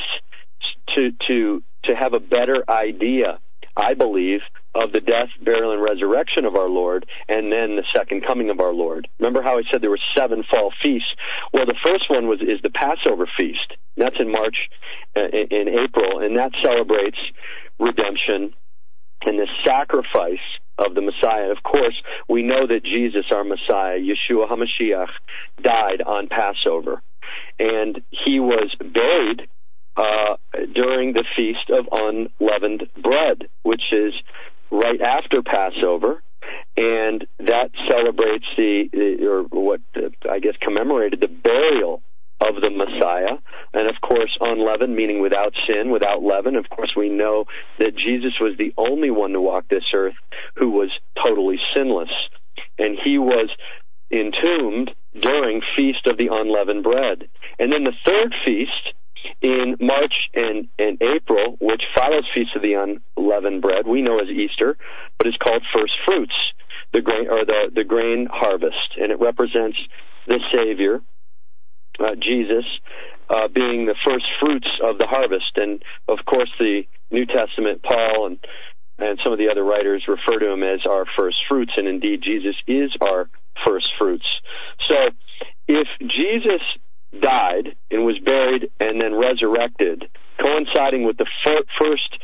to 0.95 1.11
to 1.27 1.63
to 1.85 1.95
have 1.95 2.13
a 2.13 2.19
better 2.19 2.63
idea, 2.69 3.39
I 3.75 3.93
believe, 3.93 4.39
of 4.73 4.91
the 4.91 5.01
death, 5.01 5.29
burial, 5.43 5.73
and 5.73 5.81
resurrection 5.81 6.45
of 6.45 6.55
our 6.55 6.69
Lord, 6.69 7.05
and 7.27 7.51
then 7.51 7.75
the 7.75 7.85
second 7.93 8.25
coming 8.25 8.49
of 8.49 8.59
our 8.59 8.73
Lord. 8.73 9.07
Remember 9.19 9.41
how 9.41 9.57
I 9.57 9.63
said 9.71 9.81
there 9.81 9.89
were 9.89 9.99
seven 10.17 10.43
fall 10.49 10.71
feasts? 10.81 11.09
Well, 11.53 11.65
the 11.65 11.77
first 11.83 12.09
one 12.09 12.27
was 12.27 12.41
is 12.41 12.61
the 12.63 12.71
Passover 12.71 13.27
feast. 13.37 13.73
That's 13.97 14.15
in 14.19 14.31
March, 14.31 14.57
uh, 15.15 15.27
in 15.29 15.67
April, 15.69 16.19
and 16.19 16.37
that 16.37 16.51
celebrates 16.63 17.17
redemption 17.79 18.53
and 19.25 19.39
the 19.39 19.47
sacrifice 19.63 20.43
of 20.77 20.95
the 20.95 21.01
Messiah. 21.01 21.51
Of 21.51 21.63
course, 21.63 21.95
we 22.27 22.43
know 22.43 22.67
that 22.67 22.83
Jesus, 22.83 23.25
our 23.31 23.43
Messiah, 23.43 23.99
Yeshua 23.99 24.49
HaMashiach, 24.49 25.09
died 25.61 26.01
on 26.05 26.27
Passover. 26.27 27.01
And 27.59 28.01
he 28.09 28.39
was 28.39 28.75
buried 28.79 29.47
uh, 29.95 30.35
during 30.73 31.13
the 31.13 31.23
Feast 31.35 31.69
of 31.69 31.87
Unleavened 31.91 32.89
Bread, 33.01 33.49
which 33.63 33.83
is 33.91 34.13
right 34.71 35.01
after 35.01 35.41
Passover. 35.41 36.21
And 36.75 37.25
that 37.39 37.69
celebrates 37.87 38.45
the, 38.57 38.89
or 39.25 39.43
what 39.43 39.81
I 40.29 40.39
guess 40.39 40.55
commemorated 40.61 41.21
the 41.21 41.27
burial 41.27 42.01
of 42.41 42.61
the 42.61 42.69
Messiah. 42.69 43.37
And 43.73 43.87
of 43.87 44.01
course, 44.01 44.37
unleavened, 44.41 44.95
meaning 44.95 45.21
without 45.21 45.53
sin, 45.67 45.91
without 45.91 46.23
leaven. 46.23 46.55
Of 46.55 46.69
course, 46.69 46.93
we 46.95 47.09
know 47.09 47.45
that 47.79 47.95
Jesus 47.95 48.33
was 48.41 48.57
the 48.57 48.73
only 48.77 49.11
one 49.11 49.31
to 49.33 49.41
walk 49.41 49.67
this 49.69 49.89
earth 49.93 50.15
who 50.55 50.71
was 50.71 50.89
totally 51.23 51.59
sinless. 51.75 52.11
And 52.77 52.97
he 53.03 53.17
was 53.17 53.49
entombed 54.11 54.91
during 55.19 55.61
Feast 55.75 56.07
of 56.07 56.17
the 56.17 56.29
Unleavened 56.31 56.83
Bread. 56.83 57.29
And 57.59 57.71
then 57.71 57.83
the 57.83 57.93
third 58.03 58.33
feast 58.45 58.93
in 59.41 59.77
March 59.79 60.13
and, 60.33 60.67
and 60.79 61.01
April, 61.01 61.57
which 61.59 61.83
follows 61.95 62.25
Feast 62.33 62.55
of 62.55 62.61
the 62.61 62.73
Unleavened 62.73 63.61
Bread, 63.61 63.87
we 63.87 64.01
know 64.01 64.19
as 64.19 64.29
Easter, 64.29 64.77
but 65.17 65.27
it's 65.27 65.37
called 65.37 65.63
First 65.73 65.97
Fruits, 66.05 66.35
the 66.91 67.01
grain 67.01 67.27
or 67.29 67.45
the, 67.45 67.71
the 67.73 67.83
grain 67.83 68.27
harvest, 68.31 68.97
and 68.99 69.11
it 69.11 69.19
represents 69.19 69.77
the 70.27 70.39
Savior, 70.53 71.01
uh, 71.99 72.15
Jesus, 72.15 72.65
uh, 73.29 73.47
being 73.47 73.85
the 73.85 73.95
first 74.05 74.25
fruits 74.39 74.67
of 74.81 74.97
the 74.97 75.07
harvest. 75.07 75.57
And 75.57 75.83
of 76.07 76.19
course, 76.25 76.51
the 76.59 76.83
New 77.11 77.25
Testament, 77.25 77.83
Paul 77.83 78.27
and 78.27 78.39
and 78.99 79.19
some 79.23 79.33
of 79.33 79.39
the 79.39 79.49
other 79.49 79.63
writers 79.63 80.05
refer 80.07 80.37
to 80.39 80.51
him 80.51 80.61
as 80.61 80.85
our 80.87 81.05
first 81.17 81.37
fruits, 81.49 81.73
and 81.77 81.87
indeed, 81.87 82.21
Jesus 82.21 82.55
is 82.67 82.91
our 83.01 83.27
first 83.65 83.91
fruits. 83.97 84.25
So, 84.87 84.95
if 85.67 85.87
Jesus 85.99 86.61
died 87.21 87.75
and 87.91 88.05
was 88.05 88.19
buried 88.19 88.69
and 88.79 89.01
then 89.01 89.15
resurrected, 89.15 90.05
coinciding 90.39 91.05
with 91.05 91.17
the 91.17 91.27
fir- 91.43 91.65
first 91.79 92.17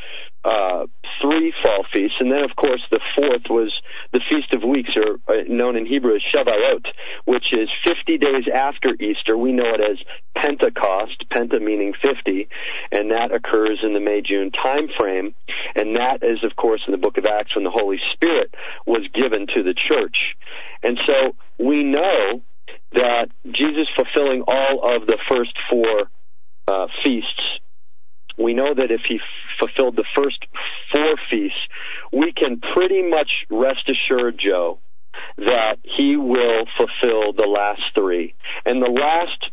uh, 0.43 0.85
three 1.21 1.53
fall 1.61 1.85
feasts, 1.91 2.15
and 2.19 2.31
then 2.31 2.43
of 2.43 2.55
course 2.55 2.81
the 2.91 2.99
fourth 3.15 3.43
was 3.49 3.73
the 4.13 4.21
Feast 4.29 4.53
of 4.53 4.63
Weeks, 4.63 4.91
or 4.95 5.19
uh, 5.27 5.43
known 5.49 5.75
in 5.75 5.85
Hebrew 5.85 6.15
as 6.15 6.21
Shavuot, 6.33 6.85
which 7.25 7.51
is 7.51 7.69
50 7.83 8.17
days 8.17 8.45
after 8.53 8.95
Easter. 9.01 9.37
We 9.37 9.51
know 9.51 9.67
it 9.67 9.81
as 9.81 9.97
Pentecost, 10.35 11.25
Penta 11.29 11.61
meaning 11.61 11.93
50, 12.01 12.47
and 12.91 13.11
that 13.11 13.33
occurs 13.33 13.79
in 13.83 13.93
the 13.93 13.99
May-June 13.99 14.51
time 14.51 14.87
frame, 14.97 15.35
and 15.75 15.97
that 15.97 16.23
is 16.23 16.43
of 16.43 16.55
course 16.55 16.81
in 16.87 16.93
the 16.93 16.97
book 16.97 17.17
of 17.17 17.25
Acts 17.25 17.55
when 17.55 17.65
the 17.65 17.71
Holy 17.71 17.99
Spirit 18.13 18.53
was 18.87 19.05
given 19.13 19.45
to 19.55 19.63
the 19.63 19.73
church. 19.73 20.35
And 20.81 20.97
so 21.05 21.35
we 21.57 21.83
know 21.83 22.41
that 22.93 23.27
Jesus 23.51 23.87
fulfilling 23.95 24.43
all 24.47 24.95
of 24.95 25.07
the 25.07 25.17
first 25.29 25.53
four 25.69 26.09
uh, 26.67 26.87
feasts 27.03 27.59
we 28.39 28.53
know 28.53 28.73
that 28.73 28.89
if 28.89 29.01
he 29.07 29.19
fulfilled 29.59 29.97
the 29.97 30.05
first 30.15 30.45
four 30.91 31.15
feasts, 31.29 31.59
we 32.13 32.31
can 32.31 32.61
pretty 32.73 33.03
much 33.03 33.45
rest 33.49 33.89
assured, 33.89 34.39
Joe, 34.39 34.79
that 35.37 35.75
he 35.83 36.15
will 36.15 36.65
fulfill 36.77 37.33
the 37.33 37.47
last 37.47 37.81
three. 37.93 38.33
And 38.65 38.81
the 38.81 38.89
last 38.89 39.43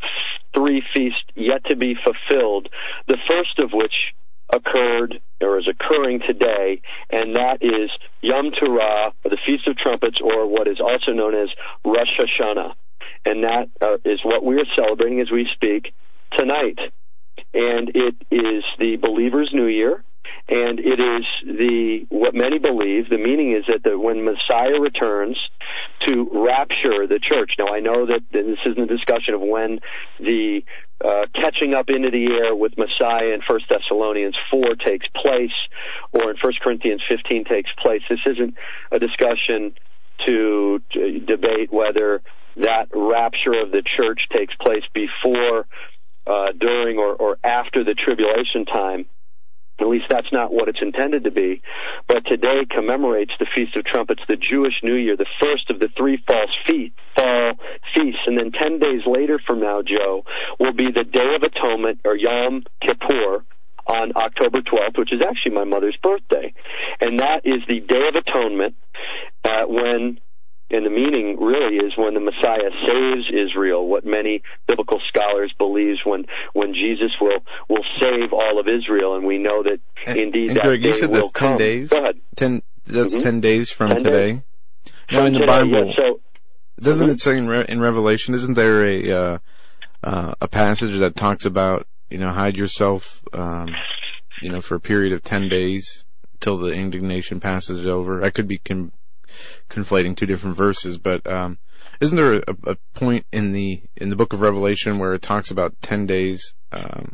three 0.55 0.83
feasts 0.95 1.25
yet 1.35 1.65
to 1.65 1.75
be 1.75 1.97
fulfilled, 1.97 2.69
the 3.09 3.19
first 3.29 3.59
of 3.59 3.71
which 3.73 4.15
occurred 4.51 5.21
or 5.41 5.59
is 5.59 5.69
occurring 5.69 6.21
today, 6.21 6.81
and 7.11 7.35
that 7.35 7.59
is 7.63 7.91
Yom 8.23 8.53
Teruah, 8.53 9.13
or 9.25 9.31
the 9.31 9.39
Feast 9.45 9.67
of 9.67 9.77
Trumpets, 9.77 10.21
or 10.23 10.47
what 10.47 10.69
is 10.69 10.81
also 10.81 11.11
known 11.13 11.35
as 11.35 11.49
Rosh 11.85 12.09
Hashanah. 12.19 12.75
And 13.27 13.45
that 13.45 13.69
uh, 13.83 13.99
is 14.05 14.21
what 14.23 14.45
we 14.45 14.57
are 14.57 14.67
celebrating 14.77 15.21
as 15.21 15.31
we 15.31 15.49
speak 15.53 15.93
tonight. 16.39 16.79
And 17.53 17.91
it 17.95 18.15
is 18.31 18.65
the 18.79 18.97
believer's 18.97 19.51
new 19.53 19.67
year 19.67 20.03
and 20.49 20.79
it 20.79 21.01
is 21.01 21.25
the 21.45 22.07
what 22.09 22.35
many 22.35 22.59
believe 22.59 23.09
the 23.09 23.19
meaning 23.19 23.53
is 23.53 23.65
that 23.67 23.83
the, 23.83 23.99
when 23.99 24.25
messiah 24.25 24.79
returns 24.81 25.39
to 26.05 26.29
rapture 26.33 27.07
the 27.07 27.19
church. 27.21 27.53
Now 27.59 27.69
i 27.69 27.81
know 27.81 28.07
that 28.07 28.21
this 28.31 28.59
isn't 28.65 28.79
a 28.79 28.87
discussion 28.87 29.35
of 29.35 29.41
when 29.41 29.81
the 30.21 30.63
uh, 31.05 31.27
catching 31.35 31.75
up 31.75 31.87
into 31.89 32.11
the 32.11 32.27
air 32.27 32.55
with 32.55 32.79
messiah 32.79 33.35
in 33.35 33.41
first 33.49 33.67
thessalonians 33.69 34.37
4 34.51 34.77
takes 34.77 35.07
place 35.09 35.57
or 36.13 36.31
in 36.31 36.37
first 36.37 36.61
corinthians 36.61 37.03
15 37.09 37.45
takes 37.45 37.71
place. 37.83 38.03
This 38.09 38.21
isn't 38.27 38.55
a 38.93 38.99
discussion 38.99 39.75
to, 40.27 40.81
to 40.93 41.21
debate 41.21 41.73
whether 41.73 42.23
that 42.57 42.89
rapture 42.93 43.61
of 43.61 43.71
the 43.71 43.83
church 43.97 44.21
takes 44.33 44.55
place 44.57 44.85
before 44.95 45.67
uh, 46.27 46.53
during 46.59 46.99
or, 46.99 47.15
or 47.15 47.39
after 47.45 47.85
the 47.85 47.95
tribulation 47.95 48.65
time. 48.65 49.07
At 49.79 49.89
least 49.89 50.07
that's 50.09 50.33
not 50.33 50.53
what 50.53 50.69
it's 50.69 50.81
intended 50.81 51.25
to 51.25 51.31
be. 51.31 51.61
But 52.09 52.25
today 52.25 52.65
commemorates 52.69 53.33
the 53.39 53.47
Feast 53.55 53.77
of 53.77 53.85
Trumpets, 53.85 54.23
the 54.27 54.37
Jewish 54.37 54.73
New 54.83 54.95
Year, 54.95 55.17
the 55.17 55.27
first 55.39 55.69
of 55.69 55.79
the 55.79 55.89
three 55.97 56.17
false 56.27 56.51
feet, 56.67 56.95
fall 57.15 57.53
feasts. 57.95 58.23
And 58.27 58.39
then 58.39 58.53
10 58.53 58.79
days 58.79 59.03
later 59.07 59.39
from 59.47 59.61
now, 59.61 59.83
Joe, 59.83 60.25
will 60.59 60.73
be 60.73 60.91
the 60.91 61.05
Day 61.05 61.35
of 61.37 61.43
Atonement, 61.43 62.01
or 62.07 62.17
Yom 62.17 62.65
Kippur, 62.81 63.45
on 63.87 64.13
October 64.17 64.61
12th, 64.61 64.99
which 64.99 65.13
is 65.13 65.21
actually 65.23 65.53
my 65.53 65.65
mother's 65.65 65.97
birthday. 66.03 66.53
And 67.01 67.21
that 67.21 67.43
is 67.45 67.63
the 67.69 67.81
Day 67.81 68.09
of 68.09 68.17
Atonement 68.17 68.75
uh, 69.45 69.65
when 69.69 70.19
and 70.71 70.85
the 70.85 70.91
meaning 70.91 71.39
really 71.41 71.77
is 71.77 71.93
when 71.97 72.15
the 72.15 72.21
Messiah 72.21 72.71
saves 72.87 73.27
Israel, 73.31 73.87
what 73.87 74.05
many 74.05 74.43
biblical 74.67 75.01
scholars 75.09 75.53
believe 75.59 75.97
when 76.05 76.25
when 76.55 76.75
Jesus 76.75 77.13
will 77.21 77.39
will 77.69 77.85
save 78.01 78.33
all 78.33 78.59
of 78.59 78.67
Israel, 78.69 79.17
and 79.17 79.25
we 79.27 79.39
know 79.39 79.63
that 79.63 79.79
and, 80.07 80.19
indeed 80.19 80.51
and 80.51 80.57
that 80.59 80.65
Gregg, 80.65 80.83
day 80.83 80.89
you 80.89 80.95
said 80.95 81.11
will 81.11 81.19
that's 81.21 81.33
come. 81.33 81.59
ten 81.59 81.67
days. 81.67 81.89
Go 81.91 81.99
ahead. 81.99 82.17
Ten. 82.37 82.63
That's 82.87 83.15
Mhm. 83.17 83.23
ten 83.23 83.41
days 83.41 83.71
from 83.71 83.89
10 83.91 84.03
today. 84.05 84.33
days. 84.33 84.41
Now 85.11 85.25
in 85.27 85.33
the 85.33 85.41
Today, 85.41 85.47
Bible, 85.53 85.87
yeah, 85.89 85.97
so 85.97 86.21
doesn't 86.81 87.07
Mhm. 87.09 87.13
it 87.13 87.21
say 87.21 87.37
in, 87.39 87.49
Re- 87.49 87.65
in 87.69 87.81
Revelation? 87.81 88.35
Isn't 88.35 88.55
there 88.55 88.85
a 88.85 89.11
uh, 89.11 89.39
uh, 90.05 90.35
a 90.41 90.49
passage 90.49 90.99
that 90.99 91.17
talks 91.17 91.45
about 91.45 91.87
you 92.11 92.19
know 92.19 92.31
hide 92.33 92.57
yourself, 92.57 93.23
um, 93.33 93.69
you 94.43 94.51
know, 94.51 94.61
for 94.61 94.75
a 94.77 94.81
period 94.81 95.13
of 95.13 95.23
ten 95.25 95.49
days 95.49 96.05
till 96.41 96.57
the 96.59 96.73
indignation 96.73 97.41
passes 97.41 97.87
over? 97.87 98.23
I 98.23 98.31
could 98.31 98.47
be 98.49 98.59
con- 98.59 98.93
conflating 99.71 100.17
two 100.17 100.27
different 100.27 100.57
verses, 100.57 100.99
but 100.99 101.27
um, 101.27 101.59
isn't 102.01 102.17
there 102.17 102.35
a, 102.35 102.57
a 102.67 102.77
point 102.95 103.27
in 103.33 103.53
the 103.53 103.83
in 103.97 104.11
the 104.11 104.17
book 104.17 104.33
of 104.33 104.41
Revelation 104.41 104.99
where 104.99 105.15
it 105.15 105.23
talks 105.23 105.51
about 105.51 105.75
ten 105.83 106.07
days 106.07 106.55
um, 106.73 107.13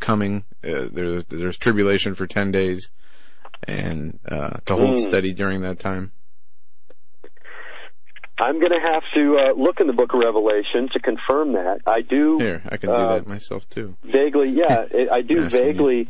coming? 0.00 0.44
Uh, 0.64 0.86
there, 0.92 1.22
there's 1.22 1.58
tribulation 1.58 2.14
for 2.14 2.26
ten 2.26 2.50
days, 2.50 2.90
and 3.64 4.18
uh, 4.30 4.58
to 4.66 4.74
hold 4.74 4.96
Mm. 4.96 5.00
steady 5.00 5.32
during 5.32 5.60
that 5.62 5.78
time. 5.78 6.12
I'm 8.38 8.60
going 8.60 8.72
to 8.72 8.80
have 8.92 9.02
to 9.14 9.38
uh, 9.38 9.52
look 9.58 9.80
in 9.80 9.86
the 9.86 9.94
Book 9.94 10.12
of 10.12 10.20
Revelation 10.20 10.90
to 10.92 11.00
confirm 11.00 11.54
that. 11.54 11.78
I 11.86 12.02
do 12.02 12.36
Here, 12.38 12.62
I 12.68 12.76
can 12.76 12.90
do 12.90 12.94
Uh, 12.96 13.14
that 13.14 13.26
myself 13.26 13.66
too. 13.70 13.96
vaguely, 14.04 14.50
yeah, 14.54 14.84
I- 15.12 15.22
do 15.22 15.48
vaguely 15.48 16.08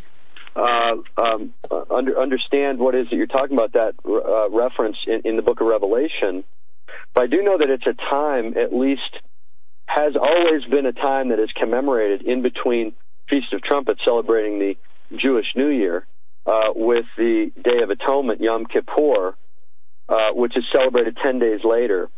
uh, 0.56 0.96
um, 1.20 1.54
uh, 1.70 1.82
under, 1.94 2.18
understand 2.18 2.78
what 2.78 2.94
it 2.94 3.02
is 3.02 3.10
that 3.10 3.16
you're 3.16 3.26
talking 3.26 3.56
about. 3.56 3.72
That 3.74 3.94
uh, 4.04 4.50
reference 4.50 4.96
in, 5.06 5.22
in 5.24 5.36
the 5.36 5.42
Book 5.42 5.60
of 5.60 5.66
Revelation, 5.66 6.44
but 7.14 7.24
I 7.24 7.26
do 7.26 7.42
know 7.42 7.58
that 7.58 7.70
it's 7.70 7.86
a 7.86 7.94
time, 8.10 8.56
at 8.56 8.72
least, 8.72 9.02
has 9.86 10.14
always 10.16 10.64
been 10.64 10.86
a 10.86 10.92
time 10.92 11.28
that 11.28 11.38
is 11.38 11.50
commemorated 11.58 12.22
in 12.22 12.42
between 12.42 12.94
Feast 13.28 13.52
of 13.52 13.62
Trumpets, 13.62 14.00
celebrating 14.04 14.58
the 14.58 14.74
Jewish 15.16 15.46
New 15.54 15.68
Year, 15.68 16.06
uh, 16.46 16.70
with 16.74 17.04
the 17.16 17.50
Day 17.62 17.82
of 17.82 17.90
Atonement, 17.90 18.40
Yom 18.40 18.66
Kippur, 18.66 19.36
uh, 20.08 20.30
which 20.32 20.56
is 20.56 20.64
celebrated 20.72 21.16
ten 21.22 21.38
days 21.38 21.60
later. 21.64 22.08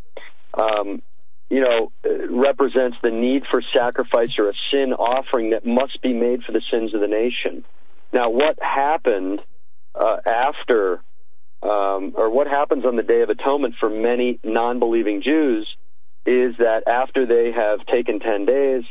Um, 0.55 1.03
you 1.51 1.61
know, 1.61 1.93
represents 2.31 2.99
the 3.03 3.11
need 3.11 3.45
for 3.51 3.63
sacrifice 3.75 4.31
or 4.39 4.51
a 4.51 4.53
sin 4.71 4.93
offering 4.93 5.51
that 5.51 5.65
must 5.67 6.03
be 6.03 6.13
made 6.13 6.43
for 6.43 6.53
the 6.53 6.61
sins 6.71 6.95
of 6.95 7.01
the 7.01 7.07
nation. 7.07 7.65
Now, 8.13 8.31
what 8.31 8.59
happened 8.61 9.41
uh, 9.95 10.17
after, 10.27 11.01
um, 11.63 12.15
or 12.17 12.31
what 12.31 12.47
happens 12.47 12.85
on 12.85 12.97
the 12.97 13.03
Day 13.03 13.23
of 13.23 13.29
Atonement 13.29 13.75
for 13.79 13.91
many 13.91 14.39
non-believing 14.45 15.23
Jews 15.23 15.69
is 16.27 16.57
that 16.59 16.83
after 16.87 17.27
they 17.27 17.53
have 17.53 17.85
taken 17.87 18.21
10 18.21 18.45
days 18.45 18.85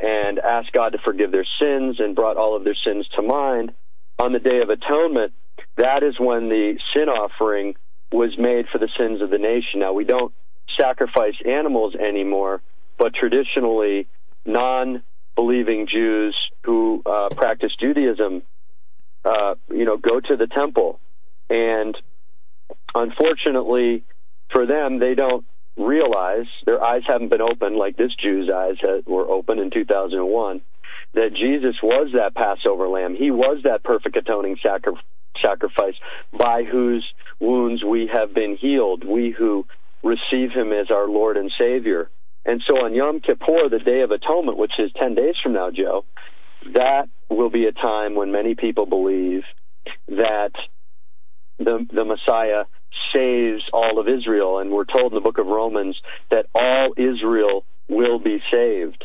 and 0.00 0.38
asked 0.38 0.72
God 0.72 0.92
to 0.92 0.98
forgive 1.04 1.32
their 1.32 1.46
sins 1.60 1.96
and 1.98 2.14
brought 2.14 2.36
all 2.36 2.56
of 2.56 2.64
their 2.64 2.76
sins 2.84 3.08
to 3.16 3.22
mind, 3.22 3.72
on 4.18 4.32
the 4.32 4.38
Day 4.38 4.60
of 4.62 4.70
Atonement, 4.70 5.32
that 5.76 6.02
is 6.02 6.18
when 6.18 6.48
the 6.48 6.78
sin 6.94 7.08
offering 7.08 7.74
was 8.12 8.36
made 8.38 8.66
for 8.72 8.78
the 8.78 8.88
sins 8.98 9.20
of 9.20 9.30
the 9.30 9.38
nation. 9.38 9.80
Now, 9.80 9.92
we 9.92 10.04
don't 10.04 10.32
sacrifice 10.78 11.34
animals 11.46 11.94
anymore, 11.94 12.62
but 12.98 13.14
traditionally, 13.14 14.08
non 14.44 15.02
believing 15.34 15.86
Jews 15.86 16.36
who 16.64 17.02
uh, 17.04 17.28
practice 17.34 17.72
Judaism, 17.78 18.42
uh, 19.26 19.54
you 19.68 19.84
know, 19.84 19.96
go 19.96 20.20
to 20.20 20.36
the 20.36 20.46
temple. 20.46 21.00
And 21.50 21.96
unfortunately 22.94 24.04
for 24.52 24.66
them, 24.66 24.98
they 24.98 25.14
don't 25.14 25.44
realize, 25.76 26.46
their 26.64 26.82
eyes 26.82 27.02
haven't 27.06 27.28
been 27.28 27.42
opened 27.42 27.76
like 27.76 27.96
this 27.96 28.12
Jew's 28.22 28.50
eyes 28.50 28.76
were 29.06 29.28
open 29.28 29.58
in 29.58 29.70
2001, 29.70 30.60
that 31.14 31.30
Jesus 31.34 31.76
was 31.82 32.10
that 32.14 32.34
Passover 32.34 32.88
lamb. 32.88 33.14
He 33.14 33.30
was 33.30 33.62
that 33.64 33.82
perfect 33.82 34.16
atoning 34.16 34.56
sacri- 34.62 34.94
sacrifice 35.42 35.94
by 36.32 36.64
whose 36.64 37.06
wounds 37.40 37.84
we 37.84 38.08
have 38.12 38.34
been 38.34 38.56
healed, 38.56 39.04
we 39.04 39.34
who 39.36 39.66
receive 40.02 40.52
him 40.52 40.72
as 40.72 40.90
our 40.90 41.08
Lord 41.08 41.36
and 41.36 41.50
Savior. 41.58 42.08
And 42.44 42.62
so 42.66 42.76
on 42.76 42.94
Yom 42.94 43.20
Kippur, 43.20 43.68
the 43.68 43.80
Day 43.84 44.02
of 44.02 44.12
Atonement, 44.12 44.56
which 44.56 44.72
is 44.78 44.92
10 44.98 45.14
days 45.14 45.34
from 45.42 45.52
now, 45.52 45.70
Joe, 45.70 46.04
that 46.72 47.08
will 47.28 47.50
be 47.50 47.66
a 47.66 47.72
time 47.72 48.14
when 48.14 48.32
many 48.32 48.54
people 48.54 48.86
believe 48.86 49.42
that 50.08 50.52
the, 51.58 51.86
the 51.92 52.04
Messiah 52.04 52.64
saves 53.14 53.62
all 53.72 53.98
of 53.98 54.08
Israel. 54.08 54.58
And 54.58 54.70
we're 54.70 54.84
told 54.84 55.12
in 55.12 55.14
the 55.14 55.20
book 55.20 55.38
of 55.38 55.46
Romans 55.46 55.96
that 56.30 56.46
all 56.54 56.92
Israel 56.96 57.64
will 57.88 58.18
be 58.18 58.40
saved. 58.52 59.04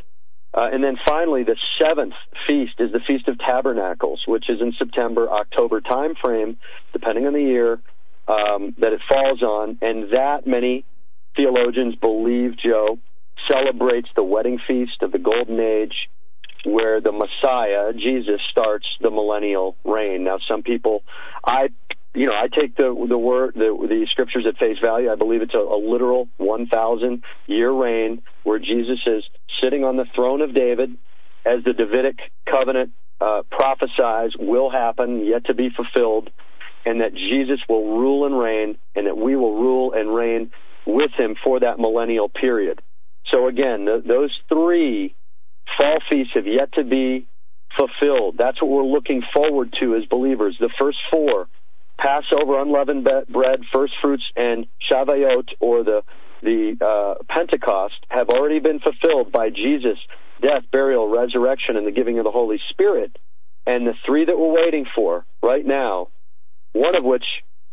Uh, 0.53 0.67
and 0.71 0.83
then 0.83 0.97
finally, 1.05 1.43
the 1.43 1.55
seventh 1.79 2.13
feast 2.45 2.73
is 2.79 2.91
the 2.91 2.99
Feast 3.07 3.27
of 3.29 3.39
Tabernacles, 3.39 4.23
which 4.27 4.49
is 4.49 4.59
in 4.59 4.73
September, 4.77 5.29
October 5.29 5.79
time 5.79 6.13
frame, 6.21 6.57
depending 6.91 7.25
on 7.25 7.33
the 7.33 7.41
year 7.41 7.79
um, 8.27 8.75
that 8.79 8.91
it 8.91 8.99
falls 9.09 9.41
on. 9.41 9.77
And 9.81 10.11
that 10.11 10.45
many 10.45 10.83
theologians 11.37 11.95
believe, 11.95 12.57
Joe, 12.57 12.99
celebrates 13.49 14.09
the 14.15 14.23
wedding 14.23 14.59
feast 14.67 15.01
of 15.01 15.13
the 15.13 15.19
Golden 15.19 15.59
Age, 15.59 16.09
where 16.63 17.01
the 17.01 17.11
Messiah, 17.11 17.93
Jesus, 17.93 18.41
starts 18.51 18.85
the 18.99 19.09
millennial 19.09 19.75
reign. 19.83 20.23
Now, 20.23 20.37
some 20.47 20.63
people, 20.63 21.03
I, 21.43 21.69
you 22.13 22.27
know, 22.27 22.33
I 22.33 22.47
take 22.47 22.75
the 22.75 22.93
the 23.07 23.17
word, 23.17 23.53
the, 23.55 23.75
the 23.89 24.07
scriptures 24.11 24.45
at 24.47 24.57
face 24.57 24.77
value. 24.83 25.11
I 25.11 25.15
believe 25.15 25.41
it's 25.41 25.53
a, 25.53 25.57
a 25.57 25.79
literal 25.79 26.27
1,000 26.37 27.23
year 27.47 27.71
reign 27.71 28.21
where 28.43 28.59
Jesus 28.59 28.99
is 29.05 29.23
sitting 29.61 29.83
on 29.83 29.97
the 29.97 30.05
throne 30.15 30.41
of 30.41 30.53
David 30.53 30.97
as 31.45 31.63
the 31.63 31.73
Davidic 31.73 32.17
covenant 32.49 32.91
uh, 33.19 33.43
prophesies 33.49 34.31
will 34.37 34.69
happen, 34.69 35.25
yet 35.25 35.45
to 35.45 35.53
be 35.53 35.69
fulfilled, 35.69 36.29
and 36.85 37.01
that 37.01 37.13
Jesus 37.13 37.59
will 37.69 37.99
rule 37.99 38.25
and 38.25 38.37
reign, 38.37 38.77
and 38.95 39.07
that 39.07 39.17
we 39.17 39.35
will 39.35 39.55
rule 39.55 39.93
and 39.93 40.13
reign 40.13 40.51
with 40.85 41.11
him 41.17 41.35
for 41.43 41.59
that 41.59 41.79
millennial 41.79 42.29
period. 42.29 42.81
So 43.31 43.47
again, 43.47 43.85
th- 43.85 44.03
those 44.05 44.35
three 44.49 45.15
fall 45.77 45.99
feasts 46.09 46.33
have 46.35 46.47
yet 46.47 46.73
to 46.73 46.83
be 46.83 47.27
fulfilled. 47.77 48.35
That's 48.37 48.61
what 48.61 48.69
we're 48.69 48.83
looking 48.83 49.21
forward 49.33 49.73
to 49.79 49.95
as 49.95 50.05
believers. 50.05 50.57
The 50.59 50.69
first 50.79 50.97
four, 51.11 51.47
Passover, 51.99 52.61
unleavened 52.61 53.07
bread, 53.29 53.61
first 53.73 53.93
fruits, 54.01 54.23
and 54.35 54.67
Shavuot, 54.89 55.49
or 55.59 55.83
the 55.83 56.01
the 56.43 56.75
uh, 56.81 57.23
Pentecost, 57.29 58.03
have 58.09 58.29
already 58.29 58.59
been 58.59 58.79
fulfilled 58.79 59.31
by 59.31 59.49
Jesus' 59.49 59.99
death, 60.41 60.63
burial, 60.71 61.07
resurrection, 61.07 61.77
and 61.77 61.85
the 61.85 61.91
giving 61.91 62.17
of 62.17 62.23
the 62.23 62.31
Holy 62.31 62.59
Spirit. 62.71 63.15
And 63.67 63.85
the 63.85 63.93
three 64.07 64.25
that 64.25 64.37
we're 64.37 64.63
waiting 64.65 64.87
for 64.95 65.23
right 65.43 65.63
now, 65.63 66.07
one 66.73 66.95
of 66.95 67.03
which 67.03 67.25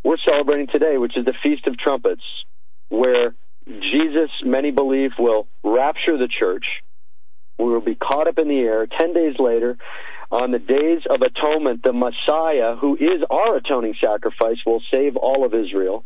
we're 0.04 0.18
celebrating 0.28 0.66
today, 0.70 0.98
which 0.98 1.16
is 1.16 1.24
the 1.24 1.32
Feast 1.42 1.66
of 1.66 1.78
Trumpets, 1.78 2.22
where 2.90 3.34
Jesus, 3.66 4.30
many 4.44 4.70
believe, 4.70 5.12
will 5.18 5.46
rapture 5.64 6.18
the 6.18 6.28
church. 6.28 6.66
We 7.58 7.66
will 7.66 7.80
be 7.80 7.94
caught 7.94 8.28
up 8.28 8.38
in 8.38 8.48
the 8.48 8.58
air. 8.58 8.86
Ten 8.86 9.12
days 9.12 9.34
later, 9.38 9.76
on 10.30 10.52
the 10.52 10.58
days 10.58 11.02
of 11.08 11.22
atonement, 11.22 11.82
the 11.82 11.92
Messiah, 11.92 12.76
who 12.76 12.96
is 12.96 13.22
our 13.30 13.56
atoning 13.56 13.94
sacrifice, 14.02 14.58
will 14.66 14.82
save 14.92 15.16
all 15.16 15.44
of 15.44 15.54
Israel. 15.54 16.04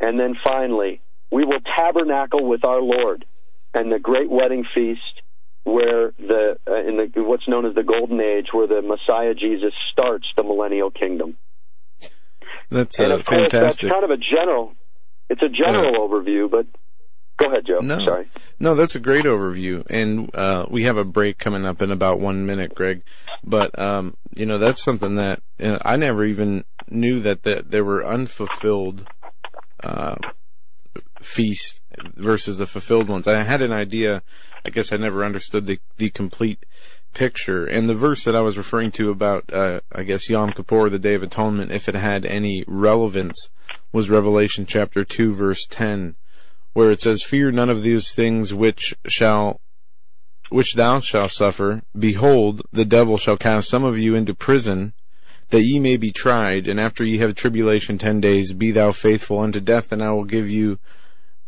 And 0.00 0.18
then 0.18 0.34
finally, 0.42 1.00
we 1.30 1.44
will 1.44 1.60
tabernacle 1.76 2.46
with 2.46 2.64
our 2.64 2.82
Lord 2.82 3.24
and 3.72 3.92
the 3.92 3.98
great 3.98 4.30
wedding 4.30 4.64
feast 4.74 5.00
where 5.64 6.12
the 6.18 6.56
uh, 6.66 6.88
in 6.88 6.96
the 6.96 7.22
what's 7.22 7.46
known 7.46 7.66
as 7.66 7.74
the 7.74 7.82
golden 7.82 8.20
age 8.20 8.46
where 8.52 8.66
the 8.66 8.82
Messiah 8.82 9.34
Jesus 9.34 9.72
starts 9.92 10.26
the 10.36 10.42
millennial 10.42 10.90
kingdom. 10.90 11.36
That's 12.70 12.98
and 12.98 13.12
uh, 13.12 13.16
of 13.16 13.26
course 13.26 13.52
that's 13.52 13.76
kind 13.76 14.04
of 14.04 14.10
a 14.10 14.16
general 14.16 14.72
it's 15.28 15.42
a 15.42 15.48
general 15.48 16.08
overview, 16.08 16.50
but 16.50 16.66
go 17.40 17.46
ahead, 17.46 17.66
Joe. 17.66 17.78
No, 17.80 17.98
Sorry. 18.04 18.28
no, 18.58 18.74
that's 18.74 18.94
a 18.94 19.00
great 19.00 19.24
overview, 19.24 19.84
and 19.88 20.32
uh, 20.34 20.66
we 20.70 20.84
have 20.84 20.96
a 20.96 21.04
break 21.04 21.38
coming 21.38 21.64
up 21.64 21.82
in 21.82 21.90
about 21.90 22.20
one 22.20 22.46
minute, 22.46 22.74
Gregg. 22.74 23.02
But 23.42 23.76
um, 23.78 24.16
you 24.34 24.46
know, 24.46 24.58
that's 24.58 24.82
something 24.82 25.16
that 25.16 25.42
uh, 25.60 25.78
I 25.82 25.96
never 25.96 26.24
even 26.24 26.64
knew 26.88 27.20
that 27.20 27.42
that 27.44 27.70
there 27.70 27.84
were 27.84 28.06
unfulfilled 28.06 29.06
uh, 29.82 30.16
feasts 31.22 31.80
versus 32.16 32.58
the 32.58 32.66
fulfilled 32.66 33.08
ones. 33.08 33.26
I 33.26 33.42
had 33.42 33.62
an 33.62 33.72
idea. 33.72 34.22
I 34.64 34.70
guess 34.70 34.92
I 34.92 34.96
never 34.98 35.24
understood 35.24 35.66
the 35.66 35.78
the 35.96 36.10
complete 36.10 36.64
picture. 37.14 37.66
And 37.66 37.88
the 37.88 37.94
verse 37.94 38.24
that 38.24 38.36
I 38.36 38.40
was 38.40 38.56
referring 38.56 38.92
to 38.92 39.10
about, 39.10 39.52
uh, 39.52 39.80
I 39.92 40.02
guess 40.04 40.28
Yom 40.28 40.52
Kippur, 40.52 40.88
the 40.90 40.98
Day 40.98 41.14
of 41.14 41.22
Atonement, 41.22 41.72
if 41.72 41.88
it 41.88 41.94
had 41.94 42.24
any 42.24 42.64
relevance, 42.66 43.48
was 43.92 44.10
Revelation 44.10 44.66
chapter 44.66 45.04
2 45.04 45.32
verse 45.32 45.66
10, 45.68 46.14
where 46.72 46.90
it 46.90 47.00
says, 47.00 47.22
Fear 47.22 47.52
none 47.52 47.70
of 47.70 47.82
these 47.82 48.12
things 48.12 48.54
which 48.54 48.94
shall, 49.06 49.60
which 50.50 50.74
thou 50.74 51.00
shalt 51.00 51.32
suffer. 51.32 51.82
Behold, 51.98 52.62
the 52.72 52.84
devil 52.84 53.16
shall 53.18 53.36
cast 53.36 53.68
some 53.68 53.84
of 53.84 53.98
you 53.98 54.14
into 54.14 54.34
prison, 54.34 54.92
that 55.50 55.62
ye 55.62 55.78
may 55.80 55.96
be 55.96 56.12
tried, 56.12 56.68
and 56.68 56.78
after 56.78 57.04
ye 57.04 57.18
have 57.18 57.34
tribulation 57.34 57.98
ten 57.98 58.20
days, 58.20 58.52
be 58.52 58.70
thou 58.70 58.92
faithful 58.92 59.40
unto 59.40 59.60
death, 59.60 59.90
and 59.92 60.02
I 60.02 60.10
will 60.12 60.24
give 60.24 60.48
you, 60.48 60.78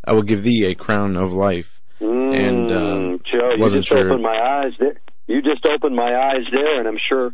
I 0.04 0.12
will 0.12 0.22
give 0.22 0.42
thee 0.42 0.64
a 0.64 0.74
crown 0.74 1.16
of 1.16 1.32
life. 1.32 1.80
Mm, 2.00 2.36
And, 2.36 2.72
um, 2.72 3.20
Joe, 3.30 3.52
you 3.56 3.68
just 3.68 3.88
sure- 3.88 4.08
opened 4.08 4.22
my 4.22 4.36
eyes 4.64 4.72
there. 4.78 4.98
You 5.28 5.40
just 5.40 5.64
opened 5.64 5.94
my 5.94 6.16
eyes 6.16 6.44
there, 6.52 6.80
and 6.80 6.88
I'm 6.88 6.98
sure 7.08 7.30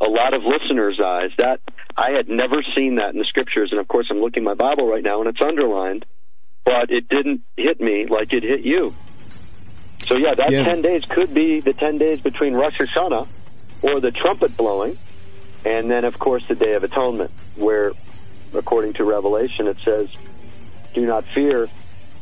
a 0.00 0.08
lot 0.08 0.34
of 0.34 0.42
listeners' 0.44 1.00
eyes. 1.02 1.30
That 1.38 1.60
I 1.96 2.10
had 2.10 2.28
never 2.28 2.62
seen 2.76 2.96
that 2.96 3.14
in 3.14 3.18
the 3.18 3.24
scriptures, 3.24 3.70
and 3.70 3.80
of 3.80 3.88
course, 3.88 4.08
I'm 4.10 4.18
looking 4.18 4.42
at 4.42 4.44
my 4.46 4.54
Bible 4.54 4.86
right 4.86 5.02
now, 5.02 5.20
and 5.20 5.28
it's 5.28 5.40
underlined, 5.40 6.04
but 6.64 6.90
it 6.90 7.08
didn't 7.08 7.42
hit 7.56 7.80
me 7.80 8.06
like 8.08 8.32
it 8.32 8.42
hit 8.42 8.60
you. 8.60 8.94
So 10.06 10.16
yeah, 10.16 10.34
that 10.34 10.50
Yeah. 10.50 10.64
ten 10.64 10.82
days 10.82 11.04
could 11.06 11.32
be 11.32 11.60
the 11.60 11.72
ten 11.72 11.98
days 11.98 12.20
between 12.20 12.54
Rosh 12.54 12.80
Hashanah 12.80 13.28
or 13.82 14.00
the 14.00 14.10
trumpet 14.10 14.56
blowing, 14.56 14.98
and 15.64 15.90
then 15.90 16.04
of 16.04 16.18
course 16.18 16.42
the 16.48 16.54
Day 16.54 16.74
of 16.74 16.84
Atonement, 16.84 17.30
where, 17.54 17.92
according 18.54 18.94
to 18.94 19.04
Revelation, 19.04 19.66
it 19.66 19.78
says, 19.84 20.08
"Do 20.94 21.06
not 21.06 21.24
fear." 21.34 21.68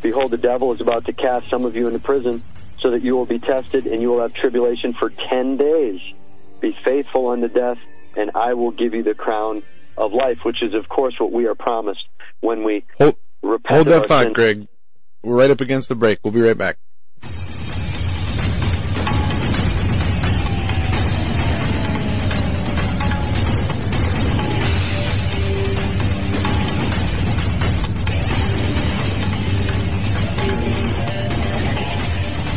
Behold, 0.01 0.33
the 0.33 0.37
devil 0.37 0.73
is 0.73 0.81
about 0.81 1.05
to 1.07 1.13
cast 1.13 1.49
some 1.49 1.65
of 1.65 1.77
you 1.77 1.87
into 1.87 2.01
prison 2.01 2.43
so 2.81 2.91
that 2.91 3.03
you 3.03 3.17
will 3.17 3.27
be 3.27 3.39
tested 3.39 3.87
and 3.87 4.03
you 4.03 4.11
will 4.11 4.21
have 4.21 4.35
tribulation 4.35 4.93
for 4.95 5.11
10 5.31 5.57
days. 5.57 6.01
Be 6.61 6.77
faithful 6.85 7.29
unto 7.29 7.47
death, 7.49 7.79
and 8.17 8.33
I 8.35 8.55
will 8.55 8.73
give 8.73 8.95
you 8.95 9.05
the 9.05 9.15
crown 9.15 9.63
of 9.97 10.13
life, 10.13 10.39
which 10.45 10.63
is, 10.63 10.75
of 10.75 10.89
course, 10.89 11.15
what 11.21 11.31
we 11.31 11.47
are 11.47 11.55
promised 11.55 12.05
when 12.41 12.65
we 12.65 12.85
repent. 12.99 13.22
Hold 13.43 13.89
that 13.89 14.07
thought, 14.07 14.25
sins. 14.25 14.35
Gregg. 14.35 14.69
We're 15.23 15.37
right 15.37 15.51
up 15.51 15.61
against 15.61 15.89
the 15.89 15.95
break. 15.95 16.21
We'll 16.23 16.33
be 16.33 16.41
right 16.41 16.57
back. 16.57 16.79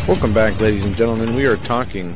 Welcome 0.08 0.34
back, 0.34 0.62
ladies 0.62 0.86
and 0.86 0.96
gentlemen. 0.96 1.36
We 1.36 1.46
are 1.46 1.58
talking 1.58 2.16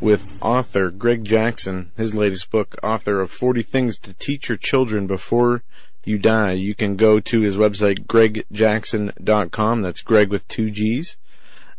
with 0.00 0.36
author 0.40 0.90
Gregg 0.90 1.24
Jackson, 1.24 1.90
his 1.96 2.14
latest 2.14 2.50
book, 2.52 2.76
author 2.80 3.20
of 3.20 3.32
40 3.32 3.62
Things 3.62 3.98
to 3.98 4.12
Teach 4.12 4.48
Your 4.48 4.56
Children 4.56 5.08
Before 5.08 5.64
You 6.06 6.18
Die. 6.18 6.52
You 6.52 6.74
can 6.74 6.96
go 6.96 7.20
to 7.20 7.40
his 7.40 7.56
website, 7.56 8.06
greggjackson.com. 8.06 9.82
That's 9.82 10.02
Gregg 10.02 10.30
with 10.30 10.46
two 10.48 10.70
G's. 10.70 11.16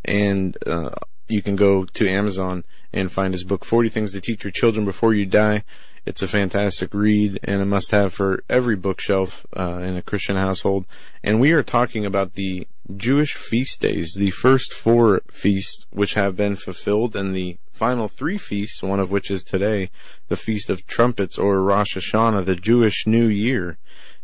And, 0.04 0.56
uh, 0.66 0.90
you 1.28 1.42
can 1.42 1.56
go 1.56 1.84
to 1.84 2.08
Amazon 2.08 2.64
and 2.92 3.10
find 3.10 3.34
his 3.34 3.44
book, 3.44 3.64
40 3.64 3.88
Things 3.88 4.12
to 4.12 4.20
Teach 4.20 4.44
Your 4.44 4.52
Children 4.52 4.84
Before 4.84 5.12
You 5.12 5.26
Die. 5.26 5.64
It's 6.04 6.22
a 6.22 6.28
fantastic 6.28 6.94
read 6.94 7.40
and 7.42 7.60
a 7.60 7.66
must 7.66 7.90
have 7.90 8.14
for 8.14 8.44
every 8.48 8.76
bookshelf, 8.76 9.44
uh, 9.56 9.80
in 9.82 9.96
a 9.96 10.02
Christian 10.02 10.36
household. 10.36 10.86
And 11.24 11.40
we 11.40 11.50
are 11.50 11.64
talking 11.64 12.06
about 12.06 12.34
the 12.34 12.68
Jewish 12.96 13.34
feast 13.34 13.80
days, 13.80 14.14
the 14.16 14.30
first 14.30 14.72
four 14.72 15.22
feasts 15.32 15.84
which 15.90 16.14
have 16.14 16.36
been 16.36 16.54
fulfilled 16.54 17.16
and 17.16 17.34
the 17.34 17.58
final 17.72 18.06
three 18.06 18.38
feasts, 18.38 18.82
one 18.82 19.00
of 19.00 19.10
which 19.10 19.32
is 19.32 19.42
today, 19.42 19.90
the 20.28 20.36
Feast 20.36 20.70
of 20.70 20.86
Trumpets 20.86 21.38
or 21.38 21.60
Rosh 21.60 21.96
Hashanah, 21.96 22.44
the 22.44 22.54
Jewish 22.54 23.04
New 23.06 23.26
Year. 23.26 23.76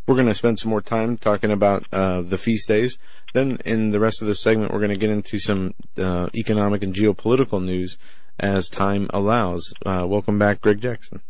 We're 0.06 0.16
going 0.16 0.26
to 0.26 0.34
spend 0.34 0.58
some 0.58 0.70
more 0.70 0.80
time 0.80 1.16
talking 1.16 1.52
about 1.52 1.84
uh, 1.92 2.22
the 2.22 2.38
feast 2.38 2.68
days. 2.68 2.98
Then, 3.34 3.58
in 3.64 3.90
the 3.90 4.00
rest 4.00 4.20
of 4.20 4.28
the 4.28 4.34
segment, 4.34 4.72
we're 4.72 4.80
going 4.80 4.90
to 4.90 4.96
get 4.96 5.10
into 5.10 5.38
some 5.38 5.74
uh, 5.96 6.28
economic 6.34 6.82
and 6.82 6.94
geopolitical 6.94 7.62
news 7.62 7.98
as 8.40 8.68
time 8.68 9.08
allows. 9.10 9.72
Uh, 9.86 10.04
welcome 10.06 10.38
back, 10.38 10.60
Gregg 10.60 10.80
Jackson. 10.80 11.22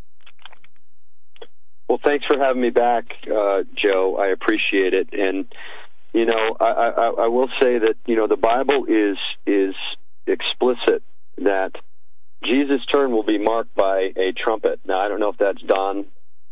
Well, 1.89 2.01
thanks 2.03 2.25
for 2.27 2.39
having 2.39 2.63
me 2.63 2.71
back, 2.71 3.05
uh, 3.27 3.65
Joe. 3.77 4.17
I 4.19 4.29
appreciate 4.29 4.95
it. 4.95 5.11
And 5.13 5.53
you 6.15 6.25
know, 6.25 6.57
I, 6.59 6.65
I, 6.65 7.25
I 7.25 7.27
will 7.29 7.49
say 7.61 7.79
that 7.79 7.97
you 8.07 8.17
know 8.17 8.27
the 8.27 8.37
Bible 8.37 8.87
is 8.89 9.19
is 9.47 9.75
explicit 10.27 11.03
that 11.39 11.73
Jesus' 12.45 12.85
turn 12.93 13.13
will 13.13 13.25
be 13.25 13.39
marked 13.39 13.75
by 13.75 14.11
a 14.17 14.33
trumpet. 14.33 14.81
Now, 14.87 15.01
I 15.01 15.09
don't 15.09 15.21
know 15.21 15.31
if 15.31 15.39
that's 15.39 15.61
Don 15.63 16.07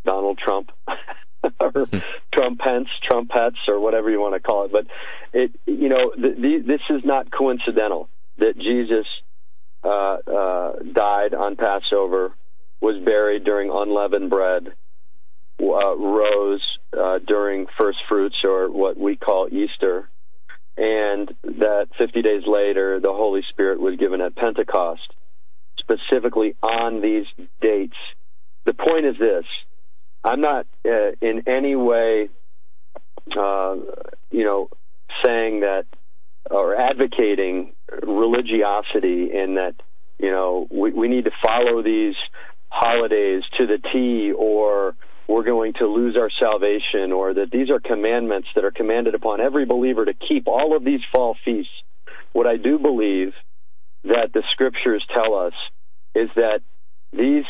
Donald 0.05 0.39
Trump 0.39 0.71
or 1.61 1.89
Trumpence, 2.33 2.89
trumpets, 3.03 3.59
or 3.67 3.81
whatever 3.81 4.09
you 4.09 4.21
want 4.21 4.35
to 4.35 4.41
call 4.41 4.65
it, 4.67 4.73
but 4.73 4.87
it 5.33 5.51
you 5.67 5.89
know 5.89 6.13
the, 6.17 6.29
the, 6.29 6.63
this 6.65 6.81
is 6.89 7.05
not 7.05 7.31
coincidental 7.31 8.09
that 8.39 8.57
Jesus 8.57 9.07
uh, 9.83 9.89
uh, 9.89 10.73
died 10.93 11.35
on 11.35 11.57
Passover, 11.57 12.33
was 12.81 13.03
buried 13.05 13.45
during 13.45 13.71
unleavened 13.71 14.31
bread, 14.31 14.69
uh, 15.61 15.97
rose 15.97 16.79
uh, 16.97 17.19
during 17.27 17.67
first 17.79 17.99
fruits 18.09 18.43
or 18.45 18.71
what 18.71 18.97
we 18.97 19.17
call 19.17 19.49
Easter, 19.51 20.09
and 20.77 21.35
that 21.43 21.89
50 21.99 22.23
days 22.23 22.43
later 22.47 23.01
the 23.01 23.13
Holy 23.13 23.43
Spirit 23.51 23.81
was 23.81 23.97
given 23.97 24.21
at 24.21 24.37
Pentecost, 24.37 25.13
specifically 25.79 26.55
on 26.63 27.01
these 27.01 27.27
dates. 27.61 27.97
The 28.67 28.75
point 28.75 29.07
is 29.07 29.17
this: 29.19 29.45
I'm 30.25 30.41
not 30.41 30.67
uh, 30.87 31.13
in 31.21 31.45
any 31.47 31.77
way, 31.77 32.29
uh, 33.37 33.77
you 34.31 34.45
know, 34.45 34.69
saying 35.25 35.61
that 35.61 35.85
or 36.51 36.75
advocating 36.75 37.73
religiosity 38.03 39.31
in 39.33 39.55
that 39.55 39.75
you 40.19 40.31
know 40.31 40.67
we, 40.71 40.93
we 40.93 41.09
need 41.09 41.25
to 41.25 41.31
follow 41.43 41.83
these 41.83 42.15
holidays 42.71 43.43
to 43.59 43.67
the 43.67 43.79
T 43.93 44.33
or 44.33 44.95
we're 45.29 45.45
going 45.45 45.75
to 45.75 45.87
lose 45.87 46.17
our 46.17 46.31
salvation 46.41 47.13
or 47.13 47.35
that 47.35 47.51
these 47.53 47.71
are 47.71 47.79
commandments 47.79 48.49
that 48.55 48.65
are 48.65 48.73
commanded 48.73 49.15
upon 49.15 49.41
every 49.41 49.65
believer 49.65 50.05
to 50.05 50.15
keep 50.15 50.49
all 50.49 50.77
of 50.77 50.85
these 50.85 51.01
fall 51.13 51.37
feasts. 51.45 51.73
What 52.33 52.47
I 52.47 52.57
do 52.57 52.79
believe 52.79 53.33
that 54.05 54.33
the 54.33 54.43
scriptures 54.51 55.05
tell 55.13 55.35
us 55.35 55.53
is 56.15 56.31
that 56.35 56.61
these 57.13 57.45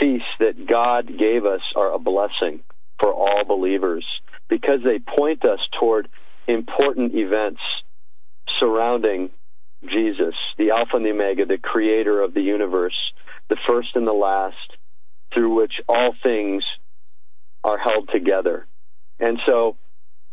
feasts 0.00 0.26
that 0.38 0.66
God 0.66 1.06
gave 1.18 1.44
us 1.44 1.60
are 1.76 1.92
a 1.92 1.98
blessing 1.98 2.60
for 3.00 3.12
all 3.12 3.44
believers 3.46 4.06
because 4.48 4.80
they 4.84 4.98
point 4.98 5.44
us 5.44 5.60
toward 5.78 6.08
important 6.46 7.14
events 7.14 7.60
surrounding 8.58 9.30
Jesus, 9.82 10.34
the 10.56 10.70
Alpha 10.70 10.96
and 10.96 11.04
the 11.04 11.10
Omega, 11.10 11.46
the 11.46 11.58
creator 11.58 12.22
of 12.22 12.34
the 12.34 12.42
universe, 12.42 12.96
the 13.48 13.56
first 13.68 13.96
and 13.96 14.06
the 14.06 14.12
last, 14.12 14.56
through 15.34 15.54
which 15.54 15.72
all 15.88 16.14
things 16.22 16.64
are 17.64 17.78
held 17.78 18.08
together. 18.12 18.66
And 19.18 19.38
so, 19.46 19.76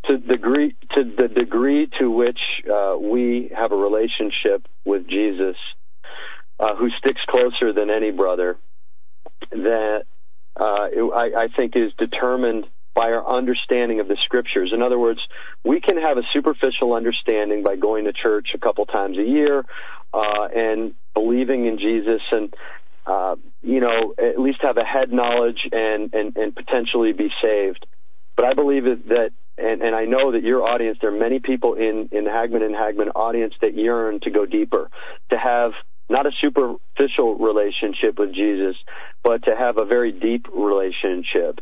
to 0.05 0.17
the 0.17 0.35
degree 0.35 0.75
to 0.95 1.03
the 1.03 1.27
degree 1.27 1.89
to 1.99 2.09
which 2.09 2.39
uh, 2.71 2.95
we 2.99 3.51
have 3.55 3.71
a 3.71 3.75
relationship 3.75 4.67
with 4.85 5.07
Jesus, 5.07 5.55
uh, 6.59 6.75
who 6.75 6.89
sticks 6.99 7.21
closer 7.27 7.73
than 7.73 7.89
any 7.89 8.11
brother, 8.11 8.57
that 9.51 10.03
uh, 10.59 10.63
I, 10.63 11.31
I 11.37 11.47
think 11.55 11.75
is 11.75 11.91
determined 11.97 12.65
by 12.93 13.11
our 13.11 13.25
understanding 13.25 13.99
of 13.99 14.07
the 14.07 14.17
scriptures. 14.19 14.71
In 14.73 14.81
other 14.81 14.99
words, 14.99 15.21
we 15.63 15.79
can 15.79 15.97
have 15.97 16.17
a 16.17 16.23
superficial 16.31 16.93
understanding 16.93 17.63
by 17.63 17.75
going 17.75 18.05
to 18.05 18.13
church 18.13 18.49
a 18.53 18.57
couple 18.57 18.85
times 18.85 19.17
a 19.17 19.23
year 19.23 19.63
uh, 20.13 20.47
and 20.53 20.95
believing 21.13 21.65
in 21.65 21.77
Jesus 21.77 22.21
and 22.31 22.53
uh, 23.05 23.35
you 23.61 23.79
know 23.79 24.13
at 24.17 24.39
least 24.39 24.59
have 24.61 24.77
a 24.77 24.83
head 24.83 25.11
knowledge 25.11 25.67
and, 25.71 26.13
and 26.13 26.35
and 26.35 26.55
potentially 26.55 27.13
be 27.13 27.29
saved. 27.41 27.85
But 28.35 28.45
I 28.45 28.53
believe 28.53 28.83
that 28.83 29.31
and, 29.57 29.81
and 29.81 29.95
I 29.95 30.05
know 30.05 30.31
that 30.31 30.43
your 30.43 30.63
audience, 30.63 30.99
there 31.01 31.13
are 31.13 31.17
many 31.17 31.39
people 31.39 31.73
in, 31.73 32.09
in 32.11 32.23
the 32.23 32.31
Hagmann 32.31 32.63
and 32.63 32.73
Hagmann 32.73 33.09
audience 33.09 33.53
that 33.61 33.75
yearn 33.75 34.21
to 34.21 34.29
go 34.29 34.45
deeper, 34.45 34.89
to 35.31 35.37
have 35.37 35.73
not 36.09 36.25
a 36.25 36.31
superficial 36.41 37.35
relationship 37.35 38.17
with 38.17 38.33
Jesus, 38.33 38.75
but 39.23 39.43
to 39.43 39.55
have 39.55 39.77
a 39.77 39.85
very 39.85 40.11
deep 40.11 40.47
relationship. 40.53 41.59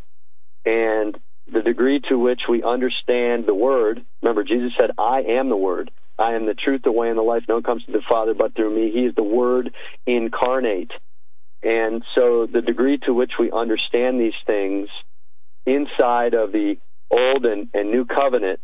And 0.65 1.17
the 1.51 1.61
degree 1.61 2.01
to 2.09 2.17
which 2.17 2.41
we 2.49 2.63
understand 2.63 3.45
the 3.45 3.55
Word, 3.55 4.05
remember, 4.21 4.43
Jesus 4.43 4.71
said, 4.79 4.91
I 4.97 5.21
am 5.27 5.49
the 5.49 5.57
Word. 5.57 5.91
I 6.19 6.33
am 6.33 6.45
the 6.45 6.55
truth, 6.55 6.81
the 6.83 6.91
way, 6.91 7.09
and 7.09 7.17
the 7.17 7.23
life. 7.23 7.43
No 7.47 7.55
one 7.55 7.63
comes 7.63 7.85
to 7.85 7.91
the 7.91 8.01
Father 8.09 8.33
but 8.33 8.55
through 8.55 8.75
me. 8.75 8.91
He 8.91 9.05
is 9.05 9.15
the 9.15 9.23
Word 9.23 9.73
incarnate. 10.05 10.91
And 11.63 12.03
so 12.15 12.47
the 12.51 12.61
degree 12.61 12.97
to 13.05 13.13
which 13.13 13.33
we 13.39 13.51
understand 13.51 14.19
these 14.19 14.33
things 14.45 14.89
inside 15.65 16.33
of 16.33 16.51
the 16.51 16.77
Old 17.09 17.45
and, 17.45 17.69
and 17.73 17.91
New 17.91 18.05
Covenant, 18.05 18.59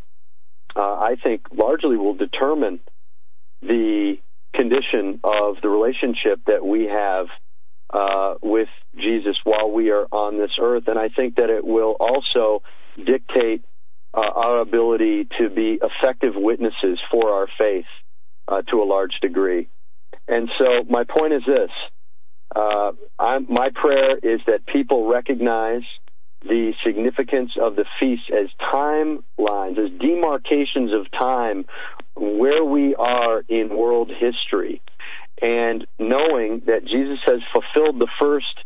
uh, 0.75 0.79
I 0.79 1.15
think 1.21 1.47
largely 1.55 1.95
will 1.95 2.15
determine 2.15 2.79
the 3.61 4.17
condition 4.53 5.19
of 5.23 5.57
the 5.61 5.69
relationship 5.69 6.39
that 6.45 6.65
we 6.65 6.85
have 6.85 7.27
uh, 7.93 8.35
with 8.41 8.69
Jesus 8.95 9.37
while 9.43 9.71
we 9.71 9.91
are 9.91 10.05
on 10.11 10.37
this 10.37 10.51
earth. 10.59 10.87
And 10.87 10.97
I 10.97 11.09
think 11.09 11.35
that 11.35 11.49
it 11.49 11.65
will 11.65 11.95
also 11.99 12.63
dictate 12.97 13.65
uh, 14.13 14.19
our 14.19 14.59
ability 14.59 15.27
to 15.39 15.49
be 15.49 15.79
effective 15.81 16.33
witnesses 16.35 16.99
for 17.11 17.31
our 17.31 17.47
faith 17.57 17.85
uh, 18.47 18.61
to 18.69 18.81
a 18.81 18.85
large 18.85 19.19
degree. 19.21 19.67
And 20.27 20.49
so 20.59 20.83
my 20.87 21.03
point 21.03 21.33
is 21.33 21.43
this. 21.45 21.71
Uh, 22.55 22.91
my 23.19 23.69
prayer 23.73 24.17
is 24.17 24.41
that 24.45 24.65
people 24.67 25.07
recognize 25.07 25.81
the 26.43 26.73
significance 26.85 27.51
of 27.59 27.75
the 27.75 27.85
feasts 27.99 28.29
as 28.31 28.47
timelines, 28.73 29.77
as 29.77 29.91
demarcations 29.99 30.91
of 30.93 31.09
time, 31.11 31.65
where 32.15 32.63
we 32.63 32.95
are 32.95 33.43
in 33.47 33.69
world 33.75 34.11
history. 34.11 34.81
And 35.41 35.85
knowing 35.99 36.63
that 36.67 36.85
Jesus 36.85 37.19
has 37.25 37.39
fulfilled 37.51 37.99
the 37.99 38.07
first 38.19 38.63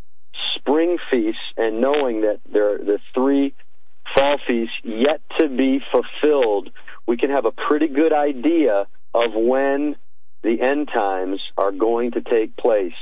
spring 0.55 0.97
feasts 1.11 1.41
and 1.55 1.81
knowing 1.81 2.21
that 2.21 2.39
there 2.51 2.75
are 2.75 2.77
the 2.77 2.99
three 3.13 3.53
fall 4.13 4.37
feasts 4.47 4.75
yet 4.83 5.21
to 5.39 5.47
be 5.47 5.79
fulfilled, 5.91 6.69
we 7.07 7.17
can 7.17 7.29
have 7.29 7.45
a 7.45 7.51
pretty 7.51 7.87
good 7.87 8.13
idea 8.13 8.85
of 9.13 9.31
when 9.33 9.95
the 10.43 10.61
end 10.61 10.89
times 10.93 11.41
are 11.57 11.71
going 11.71 12.11
to 12.11 12.21
take 12.21 12.55
place. 12.57 12.93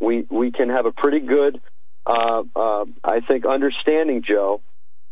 We 0.00 0.26
we 0.30 0.52
can 0.52 0.68
have 0.68 0.86
a 0.86 0.92
pretty 0.92 1.20
good 1.20 1.60
uh, 2.06 2.42
uh, 2.54 2.84
I 3.02 3.20
think, 3.20 3.46
understanding, 3.46 4.22
Joe, 4.26 4.60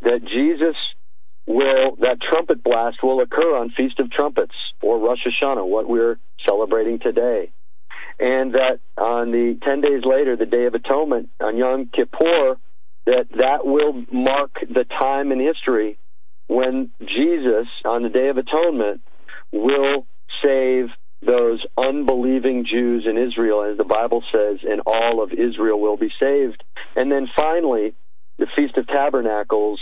that 0.03 0.21
Jesus 0.23 0.77
will, 1.47 1.97
that 2.01 2.19
trumpet 2.21 2.63
blast 2.63 2.99
will 3.03 3.21
occur 3.21 3.57
on 3.57 3.71
Feast 3.71 3.99
of 4.01 4.11
Trumpets 4.11 4.55
or 4.83 4.99
Rosh 4.99 5.21
Hashanah, 5.27 5.67
what 5.67 5.89
we're 5.89 6.19
celebrating 6.47 6.99
today. 6.99 7.51
And 8.19 8.55
that 8.55 8.81
on 8.97 9.33
the 9.33 9.59
10 9.63 9.81
days 9.81 10.03
later, 10.05 10.37
the 10.37 10.47
Day 10.47 10.67
of 10.67 10.75
Atonement, 10.75 11.31
on 11.41 11.57
Yom 11.57 11.91
Kippur, 11.93 12.57
that 13.07 13.27
that 13.37 13.65
will 13.65 14.05
mark 14.13 14.55
the 14.61 14.85
time 14.85 15.33
in 15.33 15.41
history 15.41 15.99
when 16.47 16.91
Jesus, 17.01 17.67
on 17.85 18.03
the 18.03 18.09
Day 18.09 18.29
of 18.29 18.37
Atonement, 18.37 19.01
will 19.53 20.07
save 20.45 20.91
those 21.25 21.65
unbelieving 21.79 22.67
Jews 22.71 23.07
in 23.09 23.17
Israel, 23.17 23.63
as 23.71 23.79
the 23.79 23.85
Bible 23.85 24.23
says, 24.33 24.59
and 24.69 24.83
all 24.87 25.23
of 25.23 25.33
Israel 25.33 25.81
will 25.81 25.97
be 25.97 26.11
saved. 26.21 26.63
And 26.97 27.11
then 27.11 27.29
finally, 27.37 27.95
the 28.39 28.47
Feast 28.57 28.77
of 28.77 28.87
Tabernacles, 28.89 29.81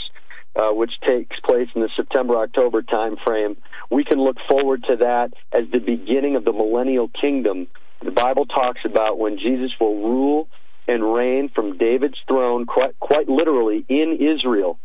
uh, 0.57 0.71
which 0.71 0.93
takes 1.07 1.39
place 1.41 1.69
in 1.75 1.81
the 1.81 1.89
September 1.97 2.37
October 2.37 2.83
time 2.83 3.17
frame, 3.25 3.57
we 3.91 4.05
can 4.05 4.21
look 4.21 4.37
forward 4.49 4.85
to 4.89 4.97
that 4.97 5.31
as 5.53 5.65
the 5.73 5.79
beginning 5.79 6.37
of 6.37 6.45
the 6.45 6.53
millennial 6.53 7.09
kingdom. 7.09 7.69
The 8.05 8.11
Bible 8.11 8.47
talks 8.47 8.81
about 8.85 9.19
when 9.19 9.39
Jesus 9.39 9.71
will 9.81 9.97
rule 9.97 10.49
and 10.89 11.15
reign 11.15 11.51
from 11.55 11.79
David's 11.79 12.19
throne, 12.27 12.67
quite, 12.67 12.99
quite 12.99 13.29
literally 13.29 13.85
in 13.89 14.19
Israel, 14.21 14.79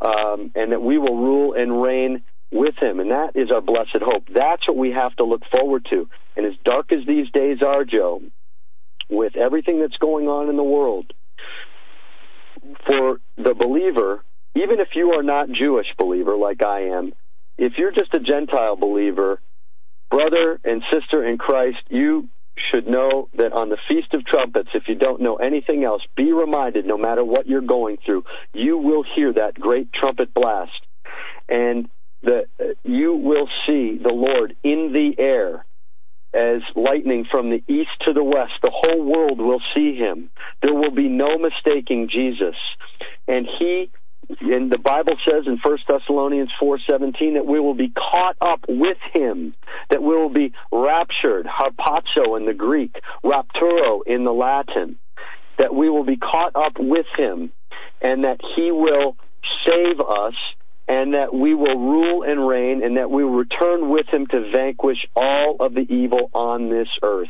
um, 0.00 0.52
and 0.54 0.72
that 0.72 0.82
we 0.82 0.98
will 0.98 1.16
rule 1.16 1.54
and 1.54 1.82
reign 1.82 2.22
with 2.50 2.76
him. 2.80 3.00
And 3.00 3.10
that 3.10 3.36
is 3.36 3.50
our 3.50 3.60
blessed 3.60 4.02
hope. 4.02 4.28
That's 4.32 4.66
what 4.66 4.76
we 4.76 4.90
have 4.90 5.14
to 5.16 5.24
look 5.24 5.42
forward 5.50 5.86
to. 5.90 6.08
And 6.36 6.46
as 6.46 6.54
dark 6.64 6.92
as 6.92 7.06
these 7.06 7.30
days 7.30 7.62
are, 7.62 7.84
Joe, 7.84 8.22
with 9.08 9.36
everything 9.36 9.80
that's 9.80 9.96
going 9.96 10.28
on 10.28 10.48
in 10.48 10.56
the 10.56 10.62
world, 10.62 11.12
for 12.86 13.20
the 13.36 13.54
believer, 13.54 14.24
even 14.54 14.80
if 14.80 14.88
you 14.94 15.12
are 15.12 15.22
not 15.22 15.50
Jewish 15.50 15.86
believer 15.96 16.36
like 16.36 16.62
I 16.62 16.88
am, 16.96 17.12
if 17.58 17.74
you're 17.78 17.92
just 17.92 18.14
a 18.14 18.20
Gentile 18.20 18.76
believer, 18.76 19.38
brother 20.10 20.58
and 20.64 20.82
sister 20.92 21.26
in 21.26 21.38
Christ, 21.38 21.78
you 21.88 22.28
should 22.70 22.86
know 22.86 23.28
that 23.34 23.52
on 23.52 23.68
the 23.68 23.78
Feast 23.88 24.12
of 24.12 24.24
Trumpets, 24.24 24.70
if 24.74 24.88
you 24.88 24.94
don't 24.94 25.20
know 25.20 25.36
anything 25.36 25.84
else, 25.84 26.02
be 26.16 26.32
reminded 26.32 26.84
no 26.84 26.98
matter 26.98 27.24
what 27.24 27.46
you're 27.46 27.60
going 27.60 27.98
through, 28.04 28.24
you 28.52 28.76
will 28.78 29.02
hear 29.02 29.32
that 29.32 29.54
great 29.54 29.92
trumpet 29.92 30.34
blast. 30.34 30.86
And 31.48 31.88
that 32.22 32.46
you 32.84 33.14
will 33.14 33.48
see 33.66 33.98
the 34.02 34.12
Lord 34.12 34.54
in 34.62 34.92
the 34.92 35.22
air 35.22 35.64
as 36.32 36.62
lightning 36.76 37.26
from 37.30 37.50
the 37.50 37.62
east 37.66 37.90
to 38.02 38.12
the 38.12 38.22
west. 38.22 38.52
The 38.62 38.72
whole 38.72 39.04
world 39.04 39.40
will 39.40 39.62
see 39.74 39.96
him. 39.96 40.30
There 40.62 40.74
will 40.74 40.92
be 40.92 41.08
no 41.08 41.38
mistaking 41.38 42.08
Jesus. 42.08 42.56
And 43.26 43.46
he 43.58 43.90
and 44.40 44.70
the 44.70 44.78
Bible 44.78 45.14
says 45.28 45.44
in 45.46 45.58
1 45.58 45.78
Thessalonians 45.88 46.50
4:17 46.60 47.34
that 47.34 47.46
we 47.46 47.58
will 47.58 47.74
be 47.74 47.90
caught 47.90 48.36
up 48.40 48.60
with 48.68 48.98
him, 49.12 49.54
that 49.88 50.02
we 50.02 50.14
will 50.14 50.30
be 50.30 50.52
raptured, 50.70 51.46
harpazo 51.46 52.36
in 52.36 52.46
the 52.46 52.54
Greek, 52.54 52.94
rapturo 53.24 54.02
in 54.06 54.22
the 54.22 54.32
Latin, 54.32 54.98
that 55.58 55.74
we 55.74 55.90
will 55.90 56.04
be 56.04 56.16
caught 56.16 56.54
up 56.54 56.78
with 56.78 57.06
him 57.16 57.50
and 58.00 58.24
that 58.24 58.40
he 58.54 58.70
will 58.70 59.16
save 59.66 60.00
us 60.00 60.34
and 60.90 61.14
that 61.14 61.32
we 61.32 61.54
will 61.54 61.78
rule 61.78 62.24
and 62.24 62.44
reign, 62.48 62.82
and 62.82 62.96
that 62.96 63.12
we 63.12 63.22
will 63.22 63.36
return 63.36 63.90
with 63.90 64.08
him 64.08 64.26
to 64.26 64.50
vanquish 64.50 65.06
all 65.14 65.56
of 65.60 65.72
the 65.72 65.86
evil 65.88 66.28
on 66.34 66.68
this 66.68 66.88
earth. 67.00 67.28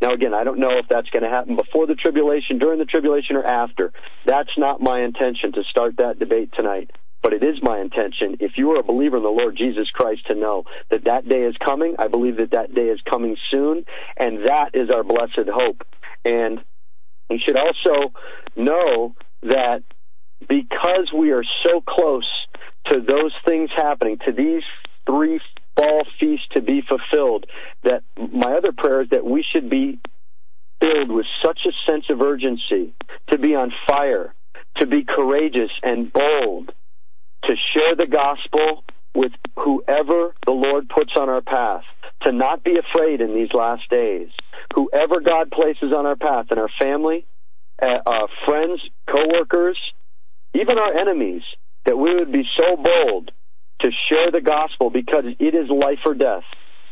Now, 0.00 0.14
again, 0.14 0.32
I 0.32 0.44
don't 0.44 0.58
know 0.58 0.78
if 0.78 0.88
that's 0.88 1.10
going 1.10 1.22
to 1.22 1.28
happen 1.28 1.56
before 1.56 1.86
the 1.86 1.94
tribulation, 1.94 2.58
during 2.58 2.78
the 2.78 2.86
tribulation, 2.86 3.36
or 3.36 3.44
after. 3.44 3.92
That's 4.24 4.56
not 4.56 4.80
my 4.80 5.02
intention 5.02 5.52
to 5.52 5.62
start 5.64 5.98
that 5.98 6.18
debate 6.18 6.54
tonight. 6.56 6.90
But 7.22 7.34
it 7.34 7.42
is 7.42 7.58
my 7.62 7.80
intention, 7.80 8.38
if 8.40 8.52
you 8.56 8.70
are 8.70 8.80
a 8.80 8.82
believer 8.82 9.18
in 9.18 9.22
the 9.22 9.28
Lord 9.28 9.58
Jesus 9.58 9.90
Christ, 9.90 10.26
to 10.28 10.34
know 10.34 10.64
that 10.90 11.04
that 11.04 11.28
day 11.28 11.42
is 11.42 11.54
coming. 11.62 11.96
I 11.98 12.08
believe 12.08 12.38
that 12.38 12.52
that 12.52 12.74
day 12.74 12.88
is 12.88 13.00
coming 13.02 13.36
soon, 13.50 13.84
and 14.16 14.46
that 14.46 14.70
is 14.72 14.88
our 14.88 15.04
blessed 15.04 15.50
hope. 15.52 15.82
And 16.24 16.64
you 17.28 17.38
should 17.44 17.56
also 17.56 18.14
know 18.56 19.14
that 19.42 19.82
because 20.48 21.12
we 21.14 21.32
are 21.32 21.44
so 21.62 21.82
close 21.86 22.46
to 22.90 23.00
those 23.00 23.32
things 23.44 23.70
happening, 23.74 24.18
to 24.24 24.32
these 24.32 24.62
three 25.06 25.40
fall 25.76 26.02
feasts 26.18 26.46
to 26.52 26.60
be 26.60 26.82
fulfilled, 26.82 27.46
that 27.82 28.02
my 28.16 28.52
other 28.54 28.72
prayer 28.76 29.02
is 29.02 29.10
that 29.10 29.24
we 29.24 29.44
should 29.52 29.68
be 29.68 29.98
filled 30.80 31.10
with 31.10 31.26
such 31.44 31.60
a 31.66 31.90
sense 31.90 32.04
of 32.10 32.20
urgency, 32.20 32.94
to 33.30 33.38
be 33.38 33.54
on 33.54 33.72
fire, 33.88 34.34
to 34.76 34.86
be 34.86 35.04
courageous 35.04 35.70
and 35.82 36.12
bold, 36.12 36.72
to 37.44 37.54
share 37.74 37.94
the 37.96 38.06
gospel 38.06 38.84
with 39.14 39.32
whoever 39.56 40.34
the 40.44 40.52
Lord 40.52 40.88
puts 40.88 41.12
on 41.16 41.28
our 41.28 41.40
path, 41.40 41.84
to 42.22 42.32
not 42.32 42.62
be 42.62 42.76
afraid 42.78 43.20
in 43.20 43.34
these 43.34 43.52
last 43.54 43.88
days. 43.88 44.28
Whoever 44.74 45.20
God 45.20 45.50
places 45.50 45.92
on 45.96 46.04
our 46.06 46.16
path, 46.16 46.46
in 46.50 46.58
our 46.58 46.68
family, 46.78 47.26
uh, 47.80 47.98
uh, 48.06 48.26
friends, 48.44 48.80
coworkers, 49.10 49.78
even 50.54 50.78
our 50.78 50.98
enemies, 50.98 51.42
that 51.86 51.96
we 51.96 52.14
would 52.14 52.32
be 52.32 52.44
so 52.56 52.76
bold 52.76 53.30
to 53.80 53.90
share 54.08 54.30
the 54.30 54.40
gospel 54.40 54.90
because 54.90 55.24
it 55.38 55.54
is 55.54 55.68
life 55.70 56.00
or 56.04 56.14
death. 56.14 56.44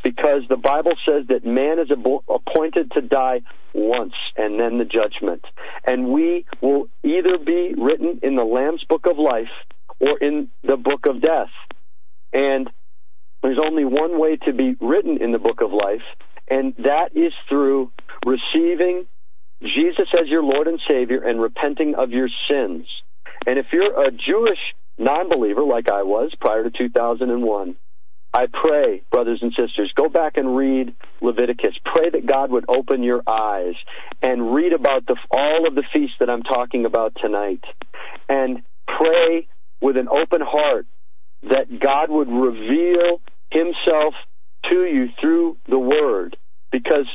Because 0.03 0.43
the 0.49 0.57
Bible 0.57 0.93
says 1.07 1.27
that 1.29 1.45
man 1.47 1.79
is 1.79 1.91
appointed 1.91 2.93
to 2.93 3.01
die 3.01 3.41
once 3.73 4.15
and 4.37 4.61
then 4.61 4.79
the 4.79 4.85
judgment. 4.85 5.45
And 5.87 6.09
we 6.09 6.45
will 6.61 6.89
either 7.03 7.39
be 7.39 7.75
written 7.77 8.21
in 8.23 8.37
the 8.37 8.45
Lamb's 8.45 8.85
book 8.85 9.07
of 9.07 9.19
life 9.19 9.51
or 10.01 10.19
in 10.19 10.51
the 10.63 10.77
book 10.77 11.07
of 11.07 11.23
death. 11.23 11.51
And 12.35 12.71
there's 13.43 13.59
only 13.59 13.85
one 13.85 14.19
way 14.19 14.37
to 14.45 14.53
be 14.53 14.77
written 14.81 15.23
in 15.23 15.33
the 15.33 15.39
book 15.39 15.61
of 15.61 15.71
life, 15.71 16.03
and 16.49 16.75
that 16.79 17.15
is 17.15 17.33
through 17.49 17.93
receiving 18.27 19.07
Jesus 19.63 20.09
as 20.19 20.29
your 20.29 20.43
Lord 20.43 20.67
and 20.67 20.81
Savior 20.89 21.23
and 21.23 21.41
repenting 21.41 21.95
of 21.95 22.11
your 22.11 22.29
sins. 22.49 22.87
And 23.47 23.59
if 23.59 23.67
you're 23.73 24.07
a 24.07 24.11
Jewish 24.11 24.59
non 24.99 25.29
believer 25.29 25.63
like 25.63 25.91
I 25.91 26.03
was 26.03 26.33
prior 26.41 26.65
to 26.65 26.71
2001, 26.71 27.77
I 28.35 28.47
pray, 28.53 29.03
brothers 29.13 29.39
and 29.43 29.53
sisters, 29.57 29.93
go 29.95 30.09
back 30.09 30.37
and 30.37 30.57
read 30.57 30.95
Leviticus. 31.21 31.75
Pray 31.85 32.11
that 32.11 32.27
God 32.27 32.51
would 32.51 32.65
open 32.69 33.05
your 33.05 33.23
eyes 33.29 33.75
and 34.23 34.53
read 34.53 34.73
about 34.73 35.07
the, 35.07 35.17
all 35.31 35.69
of 35.69 35.77
the 35.77 35.85
feasts 35.93 36.17
that 36.19 36.29
I'm 36.29 36.43
talking 36.43 36.85
about 36.85 37.15
tonight. 37.21 37.63
And 38.29 38.63
pray 38.89 39.47
with 39.81 39.97
an 39.97 40.09
open 40.09 40.41
heart 40.41 40.85
that 41.45 41.79
God 41.79 42.11
would 42.11 42.29
reveal 42.29 43.21
himself 43.53 44.15
to 44.69 44.85
you 44.85 45.11
through 45.21 45.57
the 45.69 45.79
Word. 45.79 46.37
Because, 46.73 47.07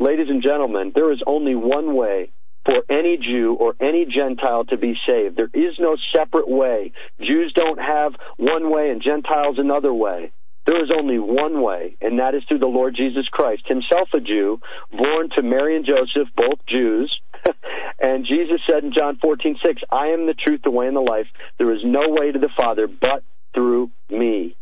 ladies 0.00 0.28
and 0.28 0.42
gentlemen, 0.42 0.90
there 0.94 1.12
is 1.12 1.22
only 1.28 1.54
one 1.54 1.94
way 1.94 2.30
for 2.66 2.82
any 2.90 3.16
Jew 3.16 3.56
or 3.58 3.74
any 3.80 4.04
Gentile 4.04 4.64
to 4.66 4.76
be 4.76 4.94
saved. 5.06 5.36
There 5.36 5.50
is 5.54 5.78
no 5.78 5.96
separate 6.12 6.48
way. 6.48 6.92
Jews 7.20 7.52
don't 7.54 7.78
have 7.78 8.12
one 8.36 8.70
way 8.70 8.90
and 8.90 9.00
Gentiles 9.00 9.56
another 9.58 9.94
way. 9.94 10.32
There 10.66 10.82
is 10.82 10.90
only 10.90 11.20
one 11.20 11.62
way, 11.62 11.96
and 12.00 12.18
that 12.18 12.34
is 12.34 12.42
through 12.48 12.58
the 12.58 12.66
Lord 12.66 12.96
Jesus 12.96 13.28
Christ, 13.28 13.68
himself 13.68 14.08
a 14.12 14.20
Jew, 14.20 14.60
born 14.90 15.30
to 15.36 15.42
Mary 15.42 15.76
and 15.76 15.86
Joseph, 15.86 16.28
both 16.36 16.58
Jews. 16.68 17.20
and 18.00 18.26
Jesus 18.26 18.60
said 18.68 18.82
in 18.82 18.92
John 18.92 19.16
14, 19.22 19.58
6, 19.64 19.82
I 19.92 20.08
am 20.08 20.26
the 20.26 20.34
truth, 20.34 20.62
the 20.64 20.72
way, 20.72 20.88
and 20.88 20.96
the 20.96 21.00
life. 21.00 21.30
There 21.58 21.72
is 21.72 21.82
no 21.84 22.08
way 22.08 22.32
to 22.32 22.38
the 22.40 22.50
Father 22.56 22.88
but 22.88 23.22
through 23.54 23.92
me. 24.10 24.56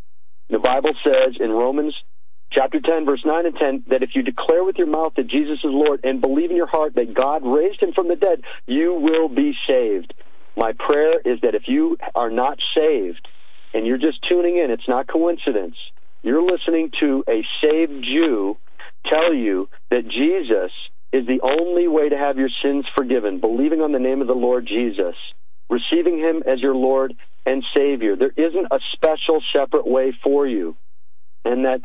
The 0.51 0.59
Bible 0.59 0.93
says 1.03 1.37
in 1.41 1.51
Romans 1.51 1.95
chapter 2.55 2.81
10, 2.81 3.05
verse 3.05 3.23
9 3.25 3.47
and 3.47 3.57
10, 3.57 3.85
that 3.89 4.03
if 4.03 4.11
you 4.15 4.23
declare 4.23 4.65
with 4.65 4.77
your 4.77 4.87
mouth 4.87 5.13
that 5.17 5.29
Jesus 5.29 5.59
is 5.59 5.71
Lord 5.71 6.01
and 6.05 6.21
believe 6.21 6.51
in 6.51 6.57
your 6.57 6.69
heart 6.69 6.95
that 6.95 7.15
God 7.15 7.43
raised 7.45 7.83
him 7.83 7.93
from 7.93 8.09
the 8.09 8.17
dead, 8.17 8.43
you 8.67 8.95
will 8.95 9.29
be 9.29 9.55
saved. 9.69 10.15
My 10.57 10.73
prayer 10.73 11.21
is 11.21 11.41
that 11.43 11.55
if 11.55 11.63
you 11.67 11.97
are 12.15 12.31
not 12.31 12.59
saved 12.77 13.27
and 13.73 13.87
you're 13.87 13.99
just 13.99 14.19
tuning 14.29 14.57
in, 14.57 14.71
it's 14.71 14.89
not 14.89 15.09
coincidence. 15.09 15.77
You're 16.23 16.43
listening 16.43 16.91
to 17.01 17.25
a 17.29 17.43
saved 17.61 18.05
Jew 18.05 18.57
tell 19.11 19.35
you 19.35 19.69
that 19.91 20.05
Jesus 20.05 20.71
is 21.13 21.27
the 21.27 21.41
only 21.43 21.89
way 21.89 22.09
to 22.09 22.17
have 22.17 22.39
your 22.39 22.49
sins 22.63 22.87
forgiven, 22.97 23.41
believing 23.41 23.81
on 23.81 23.93
the 23.93 23.99
name 23.99 24.21
of 24.21 24.27
the 24.27 24.33
Lord 24.33 24.67
Jesus, 24.67 25.15
receiving 25.69 26.19
him 26.19 26.43
as 26.47 26.61
your 26.61 26.75
Lord 26.75 27.15
and 27.47 27.63
Savior. 27.77 28.17
There 28.17 28.33
isn't 28.37 28.67
a 28.71 28.79
special 28.95 29.43
separate 29.53 29.87
way 29.87 30.13
for 30.23 30.47
you. 30.47 30.77
And 31.45 31.65
that 31.65 31.81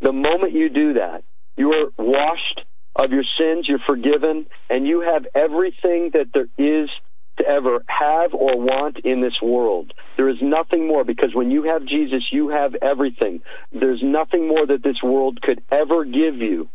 the 0.00 0.12
moment 0.12 0.52
you 0.52 0.68
do 0.68 0.94
that, 0.94 1.24
you 1.56 1.72
are 1.72 1.90
washed 1.98 2.62
of 2.96 3.10
your 3.10 3.24
sins, 3.38 3.66
you're 3.68 3.78
forgiven, 3.86 4.46
and 4.68 4.86
you 4.86 5.00
have 5.00 5.26
everything 5.34 6.10
that 6.12 6.26
there 6.32 6.48
is 6.58 6.90
to 7.38 7.46
ever 7.46 7.82
have 7.86 8.34
or 8.34 8.58
want 8.58 8.98
in 9.04 9.20
this 9.20 9.40
world. 9.42 9.92
There 10.16 10.28
is 10.28 10.36
nothing 10.42 10.86
more 10.86 11.04
because 11.04 11.34
when 11.34 11.50
you 11.50 11.64
have 11.64 11.86
Jesus, 11.86 12.22
you 12.30 12.48
have 12.50 12.74
everything. 12.82 13.40
There's 13.72 14.02
nothing 14.02 14.48
more 14.48 14.66
that 14.66 14.82
this 14.82 15.02
world 15.02 15.40
could 15.40 15.62
ever 15.70 16.04
give 16.04 16.36
you. 16.36 16.68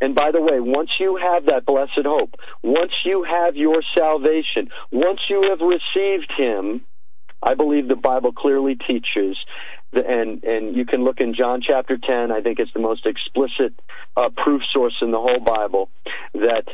And 0.00 0.14
by 0.14 0.32
the 0.32 0.40
way, 0.40 0.58
once 0.58 0.90
you 0.98 1.16
have 1.16 1.46
that 1.46 1.64
blessed 1.64 2.04
hope, 2.04 2.34
once 2.62 2.92
you 3.04 3.24
have 3.24 3.56
your 3.56 3.82
salvation, 3.96 4.68
once 4.90 5.20
you 5.30 5.42
have 5.48 5.60
received 5.60 6.32
Him, 6.36 6.84
I 7.42 7.54
believe 7.54 7.88
the 7.88 7.96
Bible 7.96 8.32
clearly 8.32 8.76
teaches, 8.76 9.36
and 9.92 10.42
and 10.44 10.76
you 10.76 10.84
can 10.84 11.04
look 11.04 11.20
in 11.20 11.34
John 11.34 11.60
chapter 11.60 11.98
ten. 11.98 12.30
I 12.32 12.40
think 12.40 12.58
it's 12.58 12.72
the 12.72 12.80
most 12.80 13.06
explicit 13.06 13.74
uh, 14.16 14.30
proof 14.36 14.62
source 14.72 14.96
in 15.02 15.10
the 15.10 15.20
whole 15.20 15.40
Bible 15.40 15.90
that 16.34 16.64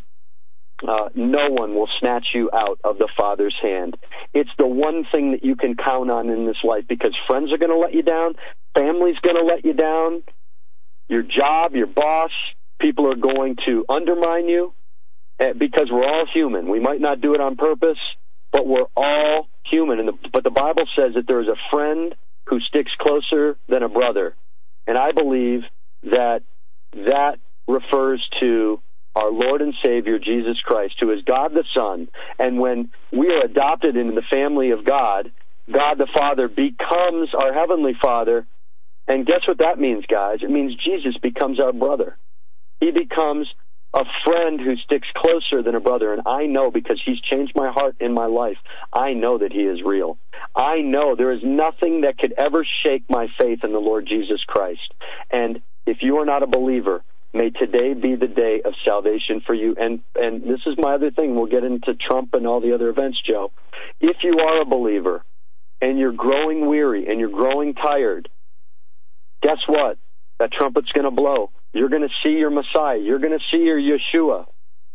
uh, 0.87 1.09
no 1.14 1.51
one 1.51 1.75
will 1.75 1.89
snatch 1.99 2.29
you 2.35 2.51
out 2.53 2.79
of 2.85 2.99
the 2.99 3.09
Father's 3.16 3.57
hand. 3.61 3.97
It's 4.33 4.51
the 4.59 4.66
one 4.66 5.05
thing 5.11 5.33
that 5.33 5.45
you 5.45 5.57
can 5.57 5.75
count 5.77 6.11
on 6.11 6.29
in 6.29 6.47
this 6.47 6.62
life 6.62 6.85
because 6.89 7.16
friends 7.27 7.53
are 7.53 7.59
going 7.59 7.73
to 7.73 7.79
let 7.79 7.95
you 7.95 8.03
down, 8.03 8.35
family's 8.75 9.19
going 9.19 9.37
to 9.37 9.43
let 9.43 9.64
you 9.64 9.73
down, 9.73 10.23
your 11.09 11.23
job, 11.23 11.75
your 11.75 11.89
boss, 11.89 12.31
people 12.81 13.11
are 13.11 13.16
going 13.16 13.57
to 13.66 13.85
undermine 13.89 14.49
you 14.49 14.73
eh, 15.41 15.53
because 15.59 15.89
we're 15.91 16.07
all 16.07 16.27
human. 16.33 16.69
We 16.69 16.79
might 16.81 17.01
not 17.01 17.21
do 17.21 17.35
it 17.35 17.41
on 17.41 17.57
purpose, 17.57 17.99
but 18.53 18.66
we're 18.66 18.87
all 18.97 19.49
human. 19.69 19.99
And 19.99 20.09
the, 20.09 20.12
but 20.33 20.45
the 20.45 20.51
Bible 20.51 20.85
says 20.97 21.14
that 21.14 21.27
there 21.27 21.41
is 21.41 21.49
a 21.49 21.57
friend 21.73 22.14
who 22.49 22.61
sticks 22.61 22.92
closer 22.99 23.57
than 23.68 23.82
a 23.82 23.88
brother. 23.88 24.34
And 24.86 24.96
I 24.96 25.12
believe 25.12 25.61
that 26.05 26.40
that 26.94 27.38
refers 27.66 28.26
to 28.40 28.80
our 29.14 29.30
Lord 29.30 29.61
and 29.61 29.74
Savior 29.84 30.18
Jesus 30.18 30.59
Christ, 30.64 30.94
who 31.01 31.11
is 31.12 31.22
God 31.24 31.53
the 31.53 31.64
Son. 31.74 32.09
And 32.38 32.59
when 32.59 32.90
we 33.12 33.28
are 33.28 33.44
adopted 33.44 33.96
into 33.96 34.14
the 34.14 34.22
family 34.32 34.70
of 34.70 34.84
God, 34.84 35.30
God 35.70 35.99
the 35.99 36.09
Father 36.14 36.49
becomes 36.49 37.30
our 37.38 37.53
Heavenly 37.53 37.94
Father. 38.01 38.46
And 39.07 39.26
guess 39.26 39.40
what 39.46 39.59
that 39.59 39.78
means, 39.78 40.05
guys? 40.07 40.38
It 40.42 40.51
means 40.51 40.74
Jesus 40.76 41.16
becomes 41.20 41.61
our 41.61 41.72
brother. 41.72 42.16
He 42.80 42.90
becomes 42.90 43.49
a 43.95 44.05
friend 44.24 44.61
who 44.61 44.76
sticks 44.76 45.09
closer 45.16 45.62
than 45.62 45.74
a 45.74 45.80
brother. 45.80 46.12
And 46.12 46.22
I 46.26 46.47
know 46.47 46.70
because 46.70 47.01
he's 47.05 47.20
changed 47.20 47.53
my 47.55 47.70
heart 47.70 47.97
in 48.01 48.12
my 48.12 48.26
life. 48.26 48.59
I 48.93 49.14
know 49.14 49.39
that 49.39 49.53
he 49.53 49.61
is 49.61 49.82
real. 49.82 50.18
I 50.55 50.80
know 50.80 51.16
there 51.16 51.32
is 51.32 51.43
nothing 51.43 52.03
that 52.03 52.18
could 52.18 52.34
ever 52.36 52.66
shake 52.82 53.05
my 53.09 53.28
faith 53.39 53.61
in 53.64 53.72
the 53.72 53.78
Lord 53.78 54.07
Jesus 54.07 54.43
Christ. 54.47 54.93
And 55.30 55.62
if 55.86 55.99
you 56.03 56.18
are 56.18 56.26
not 56.26 56.43
a 56.43 56.47
believer, 56.47 57.03
may 57.32 57.51
today 57.51 57.95
be 57.95 58.14
the 58.14 58.26
day 58.26 58.61
of 58.64 58.74
salvation 58.84 59.41
for 59.41 59.55
you. 59.55 59.74
And, 59.78 60.01
and 60.14 60.43
this 60.43 60.61
is 60.66 60.76
my 60.76 60.95
other 60.95 61.11
thing. 61.11 61.34
We'll 61.34 61.47
get 61.47 61.64
into 61.64 61.95
Trump 61.95 62.34
and 62.34 62.47
all 62.47 62.61
the 62.61 62.74
other 62.74 62.91
events, 62.91 63.18
Joe. 63.26 63.53
If 64.01 64.18
you 64.22 64.39
are 64.39 64.61
a 64.61 64.66
believer 64.66 65.22
and 65.80 65.99
you're 65.99 66.12
growing 66.12 66.66
weary 66.66 67.07
and 67.09 67.18
you're 67.20 67.30
growing 67.30 67.74
tired, 67.74 68.28
guess 69.43 69.59
what? 69.66 69.97
That 70.39 70.53
trumpet's 70.53 70.93
going 70.93 71.05
to 71.05 71.11
blow 71.11 71.51
you're 71.73 71.89
going 71.89 72.03
to 72.03 72.14
see 72.23 72.39
your 72.39 72.51
Messiah. 72.51 72.99
You're 72.99 73.19
going 73.19 73.39
to 73.39 73.45
see 73.51 73.62
your 73.62 73.79
Yeshua. 73.79 74.47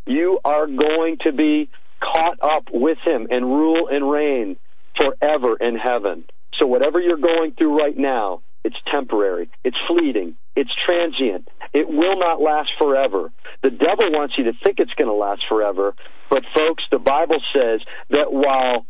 You 0.06 0.40
are 0.44 0.68
going 0.68 1.18
to 1.22 1.32
be 1.32 1.70
caught 2.02 2.38
up 2.42 2.66
with 2.72 2.98
him 3.06 3.28
and 3.30 3.46
rule 3.46 3.88
and 3.90 4.10
reign 4.10 4.58
forever 4.98 5.56
in 5.58 5.76
heaven. 5.76 6.26
So 6.60 6.68
whatever 6.68 7.00
you're 7.00 7.18
going 7.18 7.54
through 7.54 7.78
right 7.78 7.98
now, 7.98 8.42
it's 8.64 8.76
temporary. 8.92 9.50
It's 9.64 9.78
fleeting. 9.88 10.36
It's 10.56 10.72
transient. 10.86 11.48
It 11.74 11.88
will 11.88 12.18
not 12.18 12.42
last 12.42 12.70
forever. 12.78 13.32
The 13.62 13.72
devil 13.72 14.12
wants 14.12 14.38
you 14.38 14.46
to 14.46 14.54
think 14.64 14.80
it's 14.80 14.94
going 14.94 15.10
to 15.10 15.14
last 15.14 15.46
forever. 15.48 15.94
But 16.30 16.44
folks, 16.54 16.84
the 16.92 17.00
Bible 17.00 17.42
says 17.54 17.82
that 18.10 18.32
while 18.32 18.86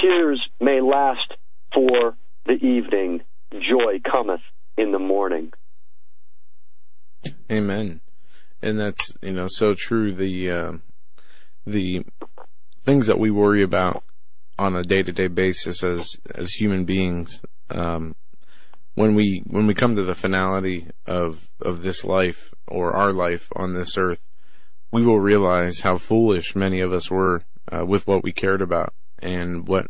tears 0.00 0.46
may 0.60 0.80
last 0.80 1.34
for 1.74 2.16
the 2.46 2.52
evening, 2.52 3.22
joy 3.52 4.00
cometh 4.08 4.42
in 4.76 4.92
the 4.92 4.98
morning. 4.98 5.52
Amen. 7.50 8.00
And 8.62 8.78
that's, 8.78 9.12
you 9.22 9.32
know, 9.32 9.48
so 9.48 9.74
true. 9.74 10.12
The, 10.12 10.50
uh, 10.50 10.72
the 11.66 12.04
things 12.84 13.06
that 13.06 13.18
we 13.18 13.30
worry 13.30 13.62
about 13.62 14.02
on 14.58 14.74
a 14.74 14.82
day 14.82 15.02
to 15.02 15.12
day 15.12 15.28
basis 15.28 15.84
as, 15.84 16.16
as 16.34 16.52
human 16.52 16.84
beings, 16.84 17.40
um, 17.70 18.16
when 18.94 19.14
we, 19.14 19.42
when 19.46 19.66
we 19.66 19.74
come 19.74 19.94
to 19.94 20.02
the 20.02 20.14
finality 20.14 20.88
of, 21.06 21.48
of 21.60 21.82
this 21.82 22.04
life 22.04 22.52
or 22.66 22.92
our 22.92 23.12
life 23.12 23.48
on 23.54 23.74
this 23.74 23.96
earth, 23.96 24.20
we 24.90 25.04
will 25.04 25.20
realize 25.20 25.80
how 25.80 25.98
foolish 25.98 26.56
many 26.56 26.80
of 26.80 26.92
us 26.92 27.10
were, 27.10 27.42
uh, 27.70 27.84
with 27.84 28.06
what 28.06 28.24
we 28.24 28.32
cared 28.32 28.62
about 28.62 28.92
and 29.18 29.68
what 29.68 29.88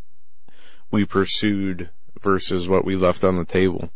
we 0.90 1.04
pursued 1.04 1.90
versus 2.20 2.68
what 2.68 2.84
we 2.84 2.96
left 2.96 3.24
on 3.24 3.36
the 3.36 3.44
table. 3.44 3.90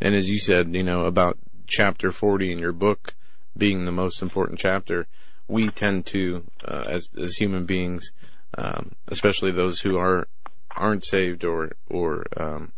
And 0.00 0.14
as 0.14 0.28
you 0.28 0.38
said, 0.38 0.74
you 0.74 0.82
know, 0.82 1.06
about 1.06 1.38
chapter 1.66 2.12
40 2.12 2.52
in 2.52 2.58
your 2.58 2.72
book 2.72 3.14
being 3.56 3.84
the 3.84 3.92
most 3.92 4.22
important 4.22 4.58
chapter, 4.58 5.06
we 5.48 5.70
tend 5.70 6.06
to, 6.06 6.44
uh, 6.64 6.84
as, 6.88 7.08
as 7.18 7.36
human 7.36 7.64
beings, 7.64 8.10
um, 8.58 8.92
especially 9.08 9.50
those 9.50 9.80
who 9.80 9.96
are, 9.96 10.28
aren't 10.76 11.04
saved 11.04 11.44
or, 11.44 11.72
or, 11.88 12.24
um, 12.36 12.72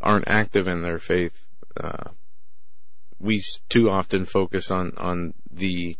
aren't 0.00 0.28
active 0.28 0.66
in 0.66 0.82
their 0.82 0.98
faith, 0.98 1.44
uh, 1.76 2.10
we 3.18 3.42
too 3.68 3.88
often 3.88 4.24
focus 4.24 4.70
on, 4.70 4.92
on 4.96 5.34
the 5.50 5.96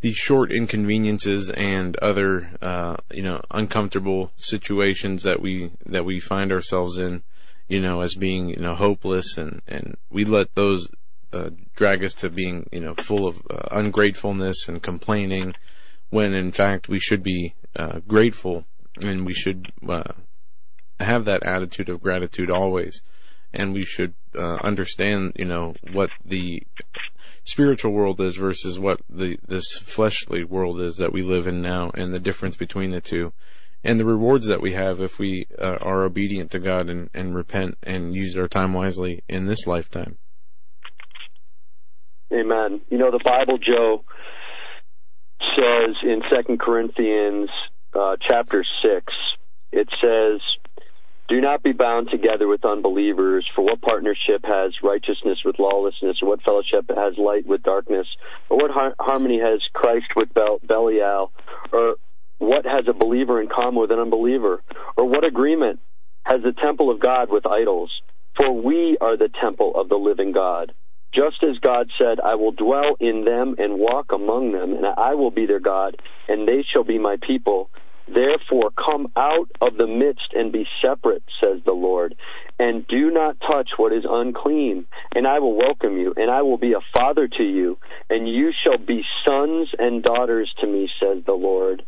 the 0.00 0.12
short 0.14 0.50
inconveniences 0.50 1.50
and 1.50 1.96
other 1.98 2.50
uh, 2.62 2.96
you 3.12 3.22
know 3.22 3.40
uncomfortable 3.50 4.32
situations 4.36 5.22
that 5.22 5.40
we 5.40 5.70
that 5.86 6.04
we 6.04 6.18
find 6.18 6.52
ourselves 6.52 6.96
in 6.96 7.22
you 7.70 7.80
know 7.80 8.02
as 8.02 8.14
being 8.14 8.50
you 8.50 8.56
know 8.56 8.74
hopeless 8.74 9.38
and 9.38 9.62
and 9.66 9.96
we 10.10 10.24
let 10.24 10.54
those 10.54 10.88
uh, 11.32 11.50
drag 11.74 12.04
us 12.04 12.12
to 12.12 12.28
being 12.28 12.68
you 12.72 12.80
know 12.80 12.94
full 12.96 13.26
of 13.26 13.40
uh, 13.48 13.68
ungratefulness 13.70 14.68
and 14.68 14.82
complaining 14.82 15.54
when 16.10 16.34
in 16.34 16.52
fact 16.52 16.88
we 16.88 17.00
should 17.00 17.22
be 17.22 17.54
uh, 17.76 18.00
grateful 18.06 18.66
and 19.00 19.24
we 19.24 19.32
should 19.32 19.72
uh, 19.88 20.12
have 20.98 21.24
that 21.24 21.42
attitude 21.42 21.88
of 21.88 22.02
gratitude 22.02 22.50
always. 22.50 23.02
And 23.52 23.72
we 23.72 23.84
should 23.84 24.14
uh, 24.36 24.58
understand 24.62 25.32
you 25.36 25.46
know 25.46 25.74
what 25.92 26.10
the 26.24 26.62
spiritual 27.42 27.92
world 27.92 28.20
is 28.20 28.36
versus 28.36 28.78
what 28.78 29.00
the 29.08 29.38
this 29.46 29.72
fleshly 29.72 30.44
world 30.44 30.80
is 30.80 30.96
that 30.98 31.12
we 31.12 31.22
live 31.22 31.48
in 31.48 31.60
now, 31.60 31.90
and 31.94 32.14
the 32.14 32.20
difference 32.20 32.54
between 32.56 32.92
the 32.92 33.00
two, 33.00 33.32
and 33.82 33.98
the 33.98 34.04
rewards 34.04 34.46
that 34.46 34.60
we 34.60 34.72
have 34.72 35.00
if 35.00 35.18
we 35.18 35.46
uh, 35.58 35.78
are 35.80 36.04
obedient 36.04 36.50
to 36.52 36.58
God 36.58 36.88
and, 36.88 37.10
and 37.14 37.34
repent 37.34 37.78
and 37.82 38.14
use 38.14 38.36
our 38.36 38.48
time 38.48 38.72
wisely 38.72 39.22
in 39.28 39.46
this 39.46 39.66
lifetime. 39.66 40.18
Amen. 42.32 42.80
You 42.88 42.98
know 42.98 43.10
the 43.10 43.20
Bible, 43.24 43.58
Joe, 43.58 44.04
says 45.56 45.96
in 46.02 46.22
Second 46.32 46.60
Corinthians 46.60 47.50
uh, 47.94 48.16
chapter 48.26 48.64
six, 48.82 49.12
it 49.72 49.88
says 50.00 50.40
do 51.30 51.40
not 51.40 51.62
be 51.62 51.70
bound 51.70 52.08
together 52.10 52.48
with 52.48 52.64
unbelievers, 52.64 53.48
for 53.54 53.64
what 53.64 53.80
partnership 53.80 54.42
has 54.42 54.72
righteousness 54.82 55.38
with 55.44 55.60
lawlessness, 55.60 56.16
or 56.20 56.28
what 56.28 56.42
fellowship 56.42 56.86
has 56.88 57.16
light 57.18 57.46
with 57.46 57.62
darkness, 57.62 58.08
or 58.48 58.56
what 58.56 58.72
har- 58.72 58.96
harmony 58.98 59.38
has 59.38 59.60
Christ 59.72 60.06
with 60.16 60.34
Bel- 60.34 60.58
Belial, 60.66 61.30
or 61.72 61.94
what 62.40 62.64
has 62.64 62.88
a 62.88 62.92
believer 62.92 63.40
in 63.40 63.48
common 63.48 63.80
with 63.80 63.92
an 63.92 64.00
unbeliever, 64.00 64.62
or 64.96 65.04
what 65.04 65.24
agreement 65.24 65.78
has 66.24 66.42
the 66.42 66.52
temple 66.52 66.90
of 66.90 66.98
God 66.98 67.28
with 67.30 67.46
idols? 67.46 67.92
For 68.36 68.50
we 68.50 68.96
are 69.00 69.16
the 69.16 69.28
temple 69.40 69.72
of 69.76 69.88
the 69.88 69.96
living 69.96 70.32
God. 70.32 70.72
Just 71.14 71.42
as 71.42 71.58
God 71.58 71.90
said, 71.98 72.18
I 72.18 72.36
will 72.36 72.52
dwell 72.52 72.96
in 72.98 73.24
them 73.24 73.56
and 73.58 73.78
walk 73.78 74.12
among 74.12 74.52
them, 74.52 74.72
and 74.72 74.86
I 74.86 75.14
will 75.14 75.30
be 75.30 75.46
their 75.46 75.60
God, 75.60 75.96
and 76.28 76.48
they 76.48 76.64
shall 76.72 76.84
be 76.84 76.98
my 76.98 77.16
people. 77.20 77.68
Therefore, 78.06 78.70
come 78.70 79.12
out 79.16 79.50
of 79.60 79.76
the 79.76 79.86
midst 79.86 80.32
and 80.34 80.50
be 80.50 80.66
separate, 80.82 81.22
says 81.42 81.60
the 81.64 81.72
Lord, 81.72 82.14
and 82.58 82.86
do 82.86 83.10
not 83.10 83.36
touch 83.40 83.70
what 83.76 83.92
is 83.92 84.04
unclean, 84.08 84.86
and 85.14 85.26
I 85.26 85.40
will 85.40 85.56
welcome 85.56 85.98
you, 85.98 86.14
and 86.16 86.30
I 86.30 86.42
will 86.42 86.58
be 86.58 86.72
a 86.72 86.98
father 86.98 87.28
to 87.28 87.42
you, 87.42 87.78
and 88.08 88.28
you 88.28 88.52
shall 88.64 88.78
be 88.78 89.02
sons 89.26 89.68
and 89.78 90.02
daughters 90.02 90.52
to 90.60 90.66
me, 90.66 90.88
says 91.00 91.22
the 91.26 91.34
Lord. 91.34 91.82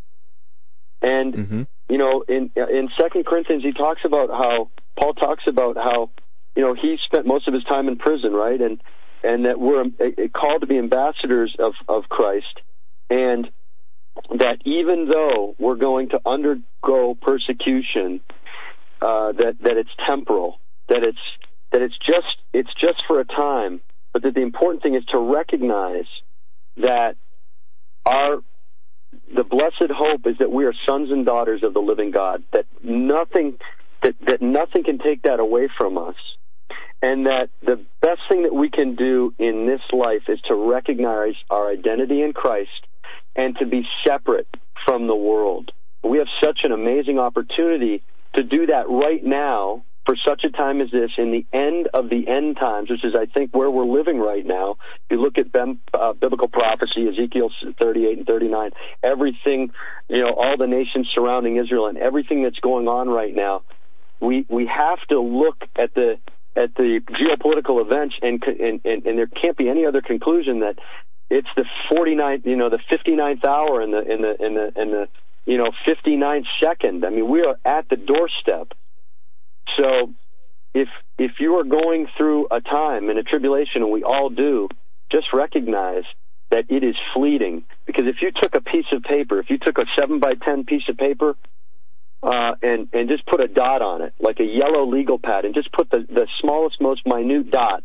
And 1.02 1.34
mm-hmm. 1.34 1.62
you 1.88 1.98
know, 1.98 2.24
in 2.28 2.50
in 2.56 2.88
Second 2.98 3.26
Corinthians, 3.26 3.64
he 3.64 3.72
talks 3.72 4.02
about 4.04 4.30
how 4.30 4.70
Paul 4.96 5.14
talks 5.14 5.44
about 5.46 5.76
how 5.76 6.10
you 6.54 6.62
know 6.62 6.74
he 6.74 6.96
spent 7.04 7.26
most 7.26 7.48
of 7.48 7.54
his 7.54 7.64
time 7.64 7.88
in 7.88 7.96
prison, 7.96 8.32
right, 8.32 8.60
and 8.60 8.80
and 9.24 9.44
that 9.44 9.58
we're 9.58 9.82
uh, 9.82 10.28
called 10.32 10.60
to 10.60 10.66
be 10.66 10.78
ambassadors 10.78 11.54
of 11.58 11.74
of 11.88 12.08
Christ, 12.08 12.60
and 13.10 13.50
that 14.30 14.58
even 14.64 15.08
though 15.08 15.56
we're 15.58 15.76
going 15.76 16.10
to 16.10 16.20
undergo 16.24 17.16
persecution, 17.20 18.20
uh, 19.00 19.32
that 19.32 19.56
that 19.60 19.76
it's 19.76 19.90
temporal, 20.06 20.60
that 20.88 21.02
it's 21.02 21.18
that 21.72 21.82
it's 21.82 21.98
just 21.98 22.38
it's 22.52 22.72
just 22.80 23.04
for 23.06 23.18
a 23.18 23.24
time, 23.24 23.80
but 24.12 24.22
that 24.22 24.34
the 24.34 24.42
important 24.42 24.82
thing 24.82 24.94
is 24.94 25.04
to 25.06 25.18
recognize 25.18 26.06
that 26.76 27.16
our 28.06 28.38
the 29.34 29.44
blessed 29.44 29.90
hope 29.90 30.26
is 30.26 30.38
that 30.38 30.50
we 30.50 30.64
are 30.64 30.74
sons 30.86 31.10
and 31.10 31.24
daughters 31.24 31.62
of 31.62 31.74
the 31.74 31.80
living 31.80 32.10
God. 32.10 32.42
That 32.52 32.66
nothing 32.82 33.58
that 34.02 34.14
that 34.26 34.42
nothing 34.42 34.84
can 34.84 34.98
take 34.98 35.22
that 35.22 35.40
away 35.40 35.68
from 35.76 35.98
us. 35.98 36.16
And 37.04 37.26
that 37.26 37.48
the 37.62 37.84
best 38.00 38.20
thing 38.28 38.44
that 38.44 38.54
we 38.54 38.70
can 38.70 38.94
do 38.94 39.34
in 39.38 39.66
this 39.66 39.80
life 39.92 40.28
is 40.28 40.40
to 40.46 40.54
recognize 40.54 41.34
our 41.50 41.68
identity 41.68 42.22
in 42.22 42.32
Christ 42.32 42.70
and 43.34 43.56
to 43.58 43.66
be 43.66 43.82
separate 44.06 44.46
from 44.86 45.08
the 45.08 45.16
world. 45.16 45.72
We 46.04 46.18
have 46.18 46.28
such 46.42 46.60
an 46.62 46.70
amazing 46.70 47.18
opportunity 47.18 48.02
to 48.34 48.42
do 48.44 48.66
that 48.66 48.88
right 48.88 49.22
now 49.24 49.84
for 50.04 50.16
such 50.26 50.44
a 50.44 50.50
time 50.50 50.80
as 50.80 50.90
this 50.90 51.10
in 51.16 51.30
the 51.30 51.46
end 51.52 51.88
of 51.94 52.10
the 52.10 52.26
end 52.28 52.56
times, 52.56 52.90
which 52.90 53.04
is, 53.04 53.14
I 53.14 53.26
think, 53.26 53.54
where 53.54 53.70
we're 53.70 53.86
living 53.86 54.18
right 54.18 54.44
now. 54.44 54.76
If 55.08 55.12
you 55.12 55.22
look 55.22 55.38
at 55.38 55.46
uh, 55.54 56.12
biblical 56.14 56.48
prophecy, 56.48 57.08
Ezekiel 57.08 57.50
38 57.78 58.18
and 58.18 58.26
39, 58.26 58.70
everything, 59.02 59.70
you 60.08 60.22
know, 60.22 60.32
all 60.32 60.56
the 60.58 60.66
nations 60.66 61.08
surrounding 61.14 61.56
Israel 61.56 61.86
and 61.86 61.98
everything 61.98 62.42
that's 62.42 62.58
going 62.58 62.88
on 62.88 63.08
right 63.08 63.34
now, 63.34 63.62
we, 64.20 64.44
we 64.48 64.66
have 64.66 64.98
to 65.08 65.20
look 65.20 65.62
at 65.76 65.94
the, 65.94 66.18
at 66.56 66.74
the 66.74 67.00
geopolitical 67.10 67.80
events 67.80 68.16
and, 68.22 68.42
and, 68.42 68.80
and, 68.84 69.06
and 69.06 69.18
there 69.18 69.26
can't 69.26 69.56
be 69.56 69.68
any 69.68 69.86
other 69.86 70.00
conclusion 70.00 70.60
that 70.60 70.76
it's 71.32 71.48
the 71.56 71.64
49th, 71.90 72.44
you 72.44 72.56
know, 72.56 72.68
the 72.68 72.78
59th 72.90 73.44
hour 73.44 73.80
in 73.80 73.90
the 73.90 74.00
in 74.00 74.20
the 74.20 74.44
in 74.44 74.54
the 74.54 74.80
in 74.80 74.90
the 74.90 75.08
you 75.46 75.56
know 75.56 75.70
59th 75.88 76.44
second. 76.62 77.06
I 77.06 77.10
mean, 77.10 77.28
we 77.28 77.40
are 77.40 77.56
at 77.64 77.88
the 77.88 77.96
doorstep. 77.96 78.76
So, 79.76 80.12
if 80.74 80.88
if 81.18 81.32
you 81.40 81.56
are 81.56 81.64
going 81.64 82.08
through 82.16 82.48
a 82.50 82.60
time 82.60 83.10
and 83.10 83.18
a 83.18 83.22
tribulation, 83.22 83.82
and 83.82 83.90
we 83.90 84.02
all 84.02 84.30
do, 84.30 84.68
just 85.10 85.28
recognize 85.32 86.04
that 86.50 86.64
it 86.70 86.82
is 86.82 86.96
fleeting. 87.14 87.64
Because 87.86 88.06
if 88.06 88.16
you 88.22 88.30
took 88.32 88.54
a 88.54 88.60
piece 88.60 88.86
of 88.92 89.02
paper, 89.02 89.38
if 89.38 89.50
you 89.50 89.58
took 89.58 89.78
a 89.78 89.84
seven 89.98 90.18
by 90.18 90.34
ten 90.34 90.64
piece 90.64 90.88
of 90.88 90.96
paper, 90.96 91.34
uh, 92.22 92.52
and 92.62 92.88
and 92.92 93.08
just 93.08 93.26
put 93.26 93.40
a 93.40 93.48
dot 93.48 93.82
on 93.82 94.02
it, 94.02 94.14
like 94.20 94.40
a 94.40 94.44
yellow 94.44 94.86
legal 94.86 95.18
pad, 95.18 95.44
and 95.44 95.54
just 95.54 95.72
put 95.72 95.90
the 95.90 96.06
the 96.08 96.26
smallest, 96.40 96.80
most 96.80 97.06
minute 97.06 97.50
dot 97.50 97.84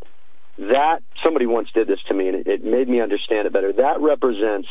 that 0.57 1.01
somebody 1.23 1.45
once 1.45 1.69
did 1.73 1.87
this 1.87 1.99
to 2.07 2.13
me 2.13 2.27
and 2.29 2.37
it, 2.37 2.47
it 2.47 2.63
made 2.63 2.89
me 2.89 2.99
understand 3.01 3.45
it 3.45 3.53
better. 3.53 3.73
That 3.73 4.01
represents 4.01 4.67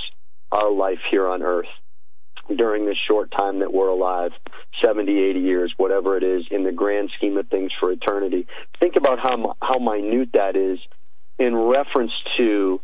our 0.50 0.70
life 0.72 0.98
here 1.10 1.28
on 1.28 1.42
earth 1.42 1.68
during 2.54 2.86
this 2.86 2.96
short 3.08 3.30
time 3.30 3.60
that 3.60 3.72
we're 3.72 3.88
alive 3.88 4.32
70 4.82 5.18
80 5.30 5.40
years 5.40 5.74
whatever 5.76 6.16
it 6.16 6.22
is 6.22 6.44
in 6.50 6.64
the 6.64 6.72
grand 6.72 7.10
scheme 7.16 7.36
of 7.36 7.48
things 7.48 7.72
for 7.78 7.90
eternity. 7.90 8.46
Think 8.78 8.96
about 8.96 9.18
how 9.18 9.56
how 9.60 9.78
minute 9.78 10.30
that 10.34 10.56
is 10.56 10.78
in 11.38 11.54
reference 11.54 12.12
to 12.36 12.80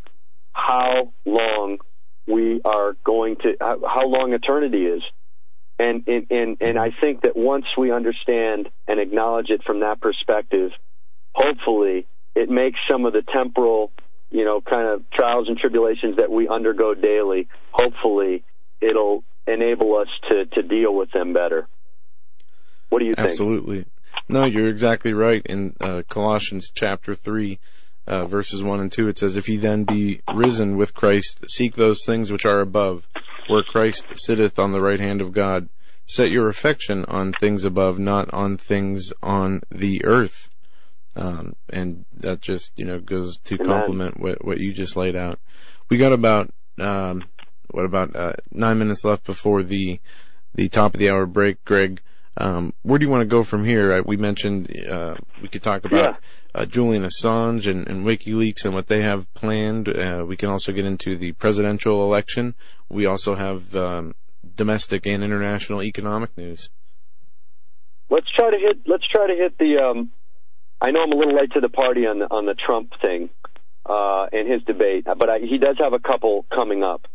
how 0.53 1.13
long 1.25 1.79
we 2.27 2.61
are 2.65 2.95
going 3.05 3.37
to 3.37 3.57
how 3.61 4.07
long 4.07 4.33
eternity 4.33 4.87
is. 4.87 5.03
And 5.79 6.07
and 6.07 6.27
and, 6.31 6.57
and 6.61 6.79
I 6.79 6.91
think 6.91 7.23
that 7.23 7.37
once 7.37 7.67
we 7.77 7.93
understand 7.93 8.69
and 8.89 9.01
acknowledge 9.01 9.51
it 9.51 9.63
from 9.65 9.81
that 9.81 10.01
perspective 10.01 10.73
hopefully 11.35 12.07
it 12.35 12.49
makes 12.49 12.79
some 12.91 13.05
of 13.05 13.13
the 13.13 13.23
temporal, 13.23 13.91
you 14.31 14.45
know, 14.45 14.61
kind 14.61 14.89
of 14.89 15.09
trials 15.11 15.49
and 15.49 15.59
tribulations 15.59 16.17
that 16.17 16.31
we 16.31 16.49
undergo 16.49 16.95
daily, 16.95 17.49
hopefully 17.71 18.45
it'll 18.81 19.25
enable 19.47 19.97
us 19.97 20.09
to, 20.29 20.47
to 20.47 20.63
deal 20.63 20.95
with 20.95 21.11
them 21.13 21.33
better. 21.33 21.67
What 22.89 23.01
do 23.01 23.07
you 23.07 23.15
think? 23.15 23.29
Absolutely. 23.29 23.87
No, 24.29 24.45
you're 24.45 24.69
exactly 24.69 25.13
right. 25.13 25.43
In 25.47 25.75
uh, 25.81 26.03
Colossians 26.09 26.71
chapter 26.75 27.15
3, 27.15 27.59
uh, 28.07 28.27
verses 28.27 28.63
1 28.63 28.81
and 28.81 28.93
2, 28.93 29.09
it 29.09 29.19
says, 29.19 29.37
If 29.37 29.49
ye 29.49 29.57
then 29.57 29.85
be 29.85 30.21
risen 30.35 30.77
with 30.77 30.95
Christ, 30.95 31.45
seek 31.49 31.77
those 31.77 32.05
things 32.05 32.31
which 32.31 32.47
are 32.47 32.61
above, 32.61 33.07
where 33.49 33.63
Christ 33.63 34.05
sitteth 34.15 34.59
on 34.59 34.73
the 34.73 34.81
right 34.81 35.01
hand 35.01 35.21
of 35.21 35.33
God. 35.33 35.69
Set 36.07 36.31
your 36.31 36.49
affection 36.49 37.05
on 37.07 37.33
things 37.33 37.65
above, 37.65 37.99
not 37.99 38.33
on 38.33 38.57
things 38.57 39.13
on 39.23 39.63
the 39.71 40.05
earth. 40.05 40.49
Um, 41.15 41.55
and 41.71 42.05
that 42.15 42.41
just, 42.41 42.73
you 42.77 42.85
know, 42.85 42.99
goes 42.99 43.39
to 43.45 43.59
complement 43.59 44.19
what, 44.19 44.45
what 44.45 44.59
you 44.59 44.73
just 44.73 44.97
laid 44.97 45.15
out. 45.15 45.39
We 45.89 45.99
got 45.99 46.13
about, 46.13 46.53
um, 46.79 47.23
what 47.73 47.85
about, 47.85 48.15
uh, 48.15 48.33
nine 48.53 48.79
minutes 48.79 49.05
left 49.05 49.25
before 49.25 49.63
the, 49.63 50.01
the 50.55 50.69
top 50.69 50.95
of 50.95 51.01
the 51.01 51.11
hour 51.11 51.27
break, 51.27 51.65
Gregg. 51.65 52.01
Um, 52.37 52.73
where 52.83 52.99
do 52.99 53.05
you 53.05 53.11
want 53.11 53.21
to 53.23 53.27
go 53.27 53.43
from 53.43 53.65
here? 53.65 53.93
Uh, 53.93 54.03
we 54.07 54.17
mentioned, 54.17 54.75
uh, 54.87 55.17
we 55.43 55.49
could 55.49 55.63
talk 55.63 55.85
about, 55.85 56.15
yeah. 56.15 56.17
uh, 56.55 56.65
Julian 56.65 57.03
Assange 57.03 57.69
and, 57.69 57.87
and 57.87 58.07
WikiLeaks 58.07 58.65
and 58.65 58.73
what 58.73 58.87
they 58.87 59.03
have 59.03 59.33
planned. 59.35 59.89
Uh, 59.89 60.25
we 60.27 60.37
can 60.37 60.49
also 60.49 60.73
get 60.73 60.87
into 60.87 61.17
the 61.17 61.33
presidential 61.33 62.03
election. 62.05 62.55
We 62.89 63.05
also 63.05 63.35
have, 63.35 63.77
um, 63.77 64.15
domestic 64.57 65.07
and 65.07 65.23
international 65.23 65.83
economic 65.83 66.37
news. 66.37 66.71
Let's 68.09 68.31
try 68.35 68.51
to 68.51 68.59
hit, 68.59 68.79
let's 68.87 69.07
try 69.09 69.27
to 69.27 69.35
hit 69.35 69.59
the, 69.59 69.79
um, 69.79 70.11
I 70.81 70.91
know 70.91 71.03
I'm 71.03 71.13
a 71.13 71.17
little 71.17 71.37
late 71.37 71.53
to 71.53 71.61
the 71.61 71.69
party 71.69 72.07
on 72.07 72.19
the, 72.19 72.27
on 72.31 72.45
the 72.45 72.55
Trump 72.55 72.93
thing 73.01 73.31
uh, 73.87 74.27
in 74.33 74.51
his 74.51 74.63
debate, 74.65 75.05
but 75.05 75.29
I, 75.29 75.39
he 75.39 75.59
does 75.59 75.77
have 75.79 75.93
a 75.93 75.99
couple 75.99 76.45
coming 76.53 76.83
up. 76.83 77.07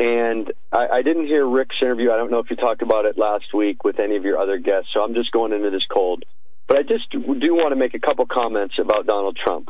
And 0.00 0.50
I, 0.72 0.86
I 0.94 1.02
didn't 1.02 1.26
hear 1.26 1.46
Rick's 1.46 1.76
interview. 1.82 2.10
I 2.10 2.16
don't 2.16 2.30
know 2.30 2.38
if 2.38 2.48
you 2.48 2.56
talked 2.56 2.80
about 2.80 3.04
it 3.04 3.18
last 3.18 3.52
week 3.52 3.84
with 3.84 4.00
any 4.00 4.16
of 4.16 4.24
your 4.24 4.38
other 4.38 4.56
guests, 4.56 4.88
so 4.94 5.02
I'm 5.02 5.12
just 5.12 5.30
going 5.30 5.52
into 5.52 5.68
this 5.68 5.84
cold. 5.84 6.24
But 6.66 6.78
I 6.78 6.82
just 6.82 7.10
do 7.10 7.20
want 7.54 7.72
to 7.72 7.76
make 7.76 7.92
a 7.92 7.98
couple 7.98 8.24
comments 8.26 8.76
about 8.80 9.06
Donald 9.06 9.36
Trump. 9.36 9.68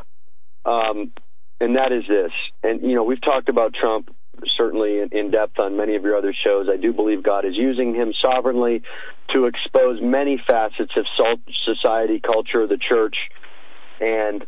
Um, 0.63 1.11
and 1.59 1.75
that 1.75 1.91
is 1.91 2.05
this. 2.07 2.31
And, 2.63 2.81
you 2.81 2.95
know, 2.95 3.03
we've 3.03 3.21
talked 3.21 3.49
about 3.49 3.73
Trump 3.73 4.15
certainly 4.47 4.99
in, 4.99 5.09
in 5.11 5.31
depth 5.31 5.59
on 5.59 5.75
many 5.75 5.95
of 5.95 6.03
your 6.03 6.15
other 6.15 6.33
shows. 6.33 6.67
I 6.71 6.77
do 6.77 6.93
believe 6.93 7.23
God 7.23 7.45
is 7.45 7.55
using 7.55 7.93
him 7.93 8.13
sovereignly 8.21 8.83
to 9.33 9.45
expose 9.45 9.99
many 10.01 10.41
facets 10.47 10.93
of 10.95 11.05
society, 11.65 12.21
culture, 12.21 12.65
the 12.67 12.77
church, 12.77 13.17
and 13.99 14.45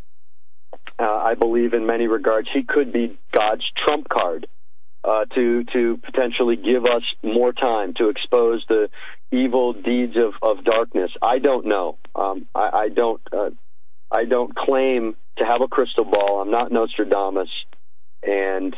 uh, 0.98 1.04
I 1.04 1.36
believe 1.36 1.74
in 1.74 1.86
many 1.86 2.08
regards 2.08 2.48
he 2.54 2.64
could 2.64 2.94
be 2.94 3.18
God's 3.32 3.64
trump 3.86 4.08
card 4.10 4.48
uh, 5.04 5.26
to 5.36 5.64
to 5.66 6.00
potentially 6.04 6.56
give 6.56 6.86
us 6.86 7.04
more 7.24 7.52
time 7.54 7.94
to 7.96 8.10
expose 8.10 8.64
the 8.70 8.90
evil 9.32 9.74
deeds 9.74 10.16
of, 10.16 10.34
of 10.42 10.64
darkness. 10.64 11.12
I 11.22 11.40
don't 11.40 11.66
know. 11.66 11.98
Um, 12.16 12.48
I, 12.56 12.70
I 12.74 12.90
don't. 12.90 13.22
Uh, 13.32 13.50
I 14.12 14.26
don't 14.26 14.56
claim 14.56 15.16
to 15.38 15.44
have 15.44 15.62
a 15.62 15.68
crystal 15.68 16.06
ball. 16.06 16.42
I'm 16.42 16.52
not 16.52 16.72
Nostradamus, 16.72 17.50
and 18.22 18.76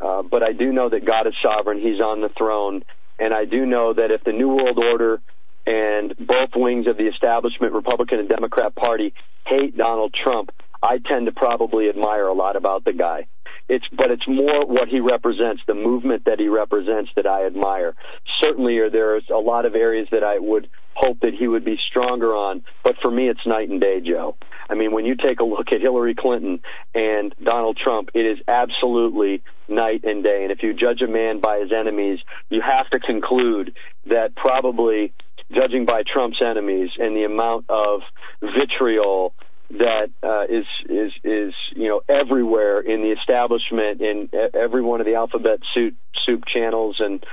uh, 0.00 0.22
but 0.22 0.42
I 0.42 0.52
do 0.52 0.72
know 0.72 0.88
that 0.88 1.04
God 1.04 1.26
is 1.28 1.34
sovereign. 1.40 1.80
He's 1.80 2.00
on 2.00 2.20
the 2.20 2.28
throne, 2.36 2.82
and 3.18 3.32
I 3.32 3.44
do 3.44 3.64
know 3.64 3.94
that 3.94 4.10
if 4.10 4.24
the 4.24 4.32
New 4.32 4.48
World 4.48 4.78
Order 4.78 5.20
and 5.66 6.14
both 6.18 6.50
wings 6.56 6.86
of 6.88 6.98
the 6.98 7.06
establishment, 7.06 7.72
Republican 7.72 8.18
and 8.18 8.28
Democrat 8.28 8.74
Party, 8.74 9.14
hate 9.46 9.76
Donald 9.76 10.12
Trump, 10.12 10.50
I 10.82 10.98
tend 10.98 11.26
to 11.26 11.32
probably 11.32 11.88
admire 11.88 12.26
a 12.26 12.34
lot 12.34 12.56
about 12.56 12.84
the 12.84 12.92
guy. 12.92 13.26
It's, 13.68 13.86
but 13.96 14.10
it's 14.10 14.28
more 14.28 14.66
what 14.66 14.88
he 14.88 15.00
represents, 15.00 15.62
the 15.66 15.74
movement 15.74 16.26
that 16.26 16.38
he 16.38 16.48
represents 16.48 17.10
that 17.16 17.26
I 17.26 17.46
admire. 17.46 17.94
Certainly, 18.40 18.78
there's 18.90 19.24
a 19.30 19.38
lot 19.38 19.64
of 19.64 19.74
areas 19.74 20.08
that 20.10 20.22
I 20.22 20.38
would 20.38 20.68
hope 20.94 21.20
that 21.20 21.34
he 21.34 21.48
would 21.48 21.64
be 21.64 21.78
stronger 21.90 22.34
on, 22.36 22.62
but 22.84 22.96
for 23.02 23.10
me, 23.10 23.28
it's 23.28 23.44
night 23.46 23.68
and 23.68 23.80
day, 23.80 24.00
Joe. 24.00 24.36
I 24.68 24.74
mean, 24.74 24.92
when 24.92 25.04
you 25.04 25.16
take 25.16 25.40
a 25.40 25.44
look 25.44 25.72
at 25.72 25.80
Hillary 25.80 26.14
Clinton 26.14 26.60
and 26.94 27.34
Donald 27.42 27.76
Trump, 27.76 28.10
it 28.14 28.24
is 28.24 28.38
absolutely 28.46 29.42
night 29.68 30.04
and 30.04 30.22
day. 30.22 30.42
And 30.42 30.52
if 30.52 30.62
you 30.62 30.72
judge 30.74 31.02
a 31.02 31.08
man 31.08 31.40
by 31.40 31.58
his 31.60 31.72
enemies, 31.72 32.20
you 32.48 32.62
have 32.62 32.88
to 32.90 33.00
conclude 33.00 33.74
that 34.06 34.34
probably 34.36 35.12
judging 35.52 35.84
by 35.84 36.02
Trump's 36.02 36.40
enemies 36.40 36.90
and 36.98 37.16
the 37.16 37.24
amount 37.24 37.66
of 37.68 38.00
vitriol 38.40 39.34
that 39.70 40.10
uh, 40.22 40.44
is 40.48 40.66
is 40.88 41.12
is 41.24 41.54
you 41.74 41.88
know 41.88 42.00
everywhere 42.08 42.80
in 42.80 43.02
the 43.02 43.10
establishment 43.10 44.00
in 44.00 44.28
every 44.54 44.82
one 44.82 45.00
of 45.00 45.06
the 45.06 45.14
alphabet 45.14 45.60
soup 45.74 45.94
soup 46.26 46.44
channels 46.52 46.96
and 46.98 47.24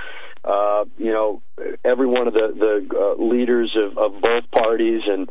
uh, 0.43 0.85
you 0.97 1.11
know 1.11 1.41
every 1.83 2.07
one 2.07 2.27
of 2.27 2.33
the 2.33 2.53
the 2.57 2.95
uh, 2.97 3.23
leaders 3.23 3.75
of, 3.75 3.97
of 3.97 4.21
both 4.21 4.49
parties 4.51 5.01
and 5.05 5.29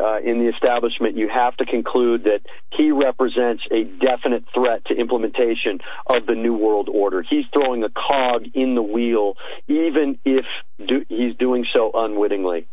uh, 0.00 0.18
in 0.24 0.38
the 0.38 0.48
establishment, 0.48 1.16
you 1.16 1.28
have 1.28 1.56
to 1.56 1.64
conclude 1.64 2.24
that 2.24 2.40
he 2.70 2.92
represents 2.92 3.64
a 3.72 3.82
definite 3.82 4.44
threat 4.54 4.84
to 4.86 4.94
implementation 4.94 5.80
of 6.06 6.24
the 6.26 6.34
New 6.34 6.54
World 6.54 6.88
Order. 6.88 7.24
He's 7.28 7.44
throwing 7.52 7.82
a 7.82 7.88
cog 7.88 8.44
in 8.54 8.76
the 8.76 8.82
wheel, 8.82 9.34
even 9.66 10.18
if 10.24 10.44
do, 10.78 11.04
he's 11.08 11.34
doing 11.36 11.66
so 11.74 11.90
unwittingly. 11.92 12.68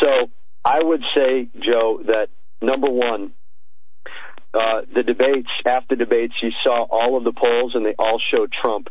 So 0.00 0.30
I 0.62 0.82
would 0.82 1.02
say, 1.16 1.48
Joe, 1.58 2.02
that 2.06 2.28
number 2.60 2.90
one, 2.90 3.32
uh, 4.54 4.82
the 4.94 5.02
debates, 5.02 5.50
after 5.66 5.94
debates, 5.94 6.34
you 6.42 6.50
saw 6.64 6.86
all 6.90 7.16
of 7.16 7.24
the 7.24 7.32
polls 7.32 7.72
and 7.74 7.84
they 7.84 7.94
all 7.98 8.20
showed 8.32 8.52
Trump 8.52 8.88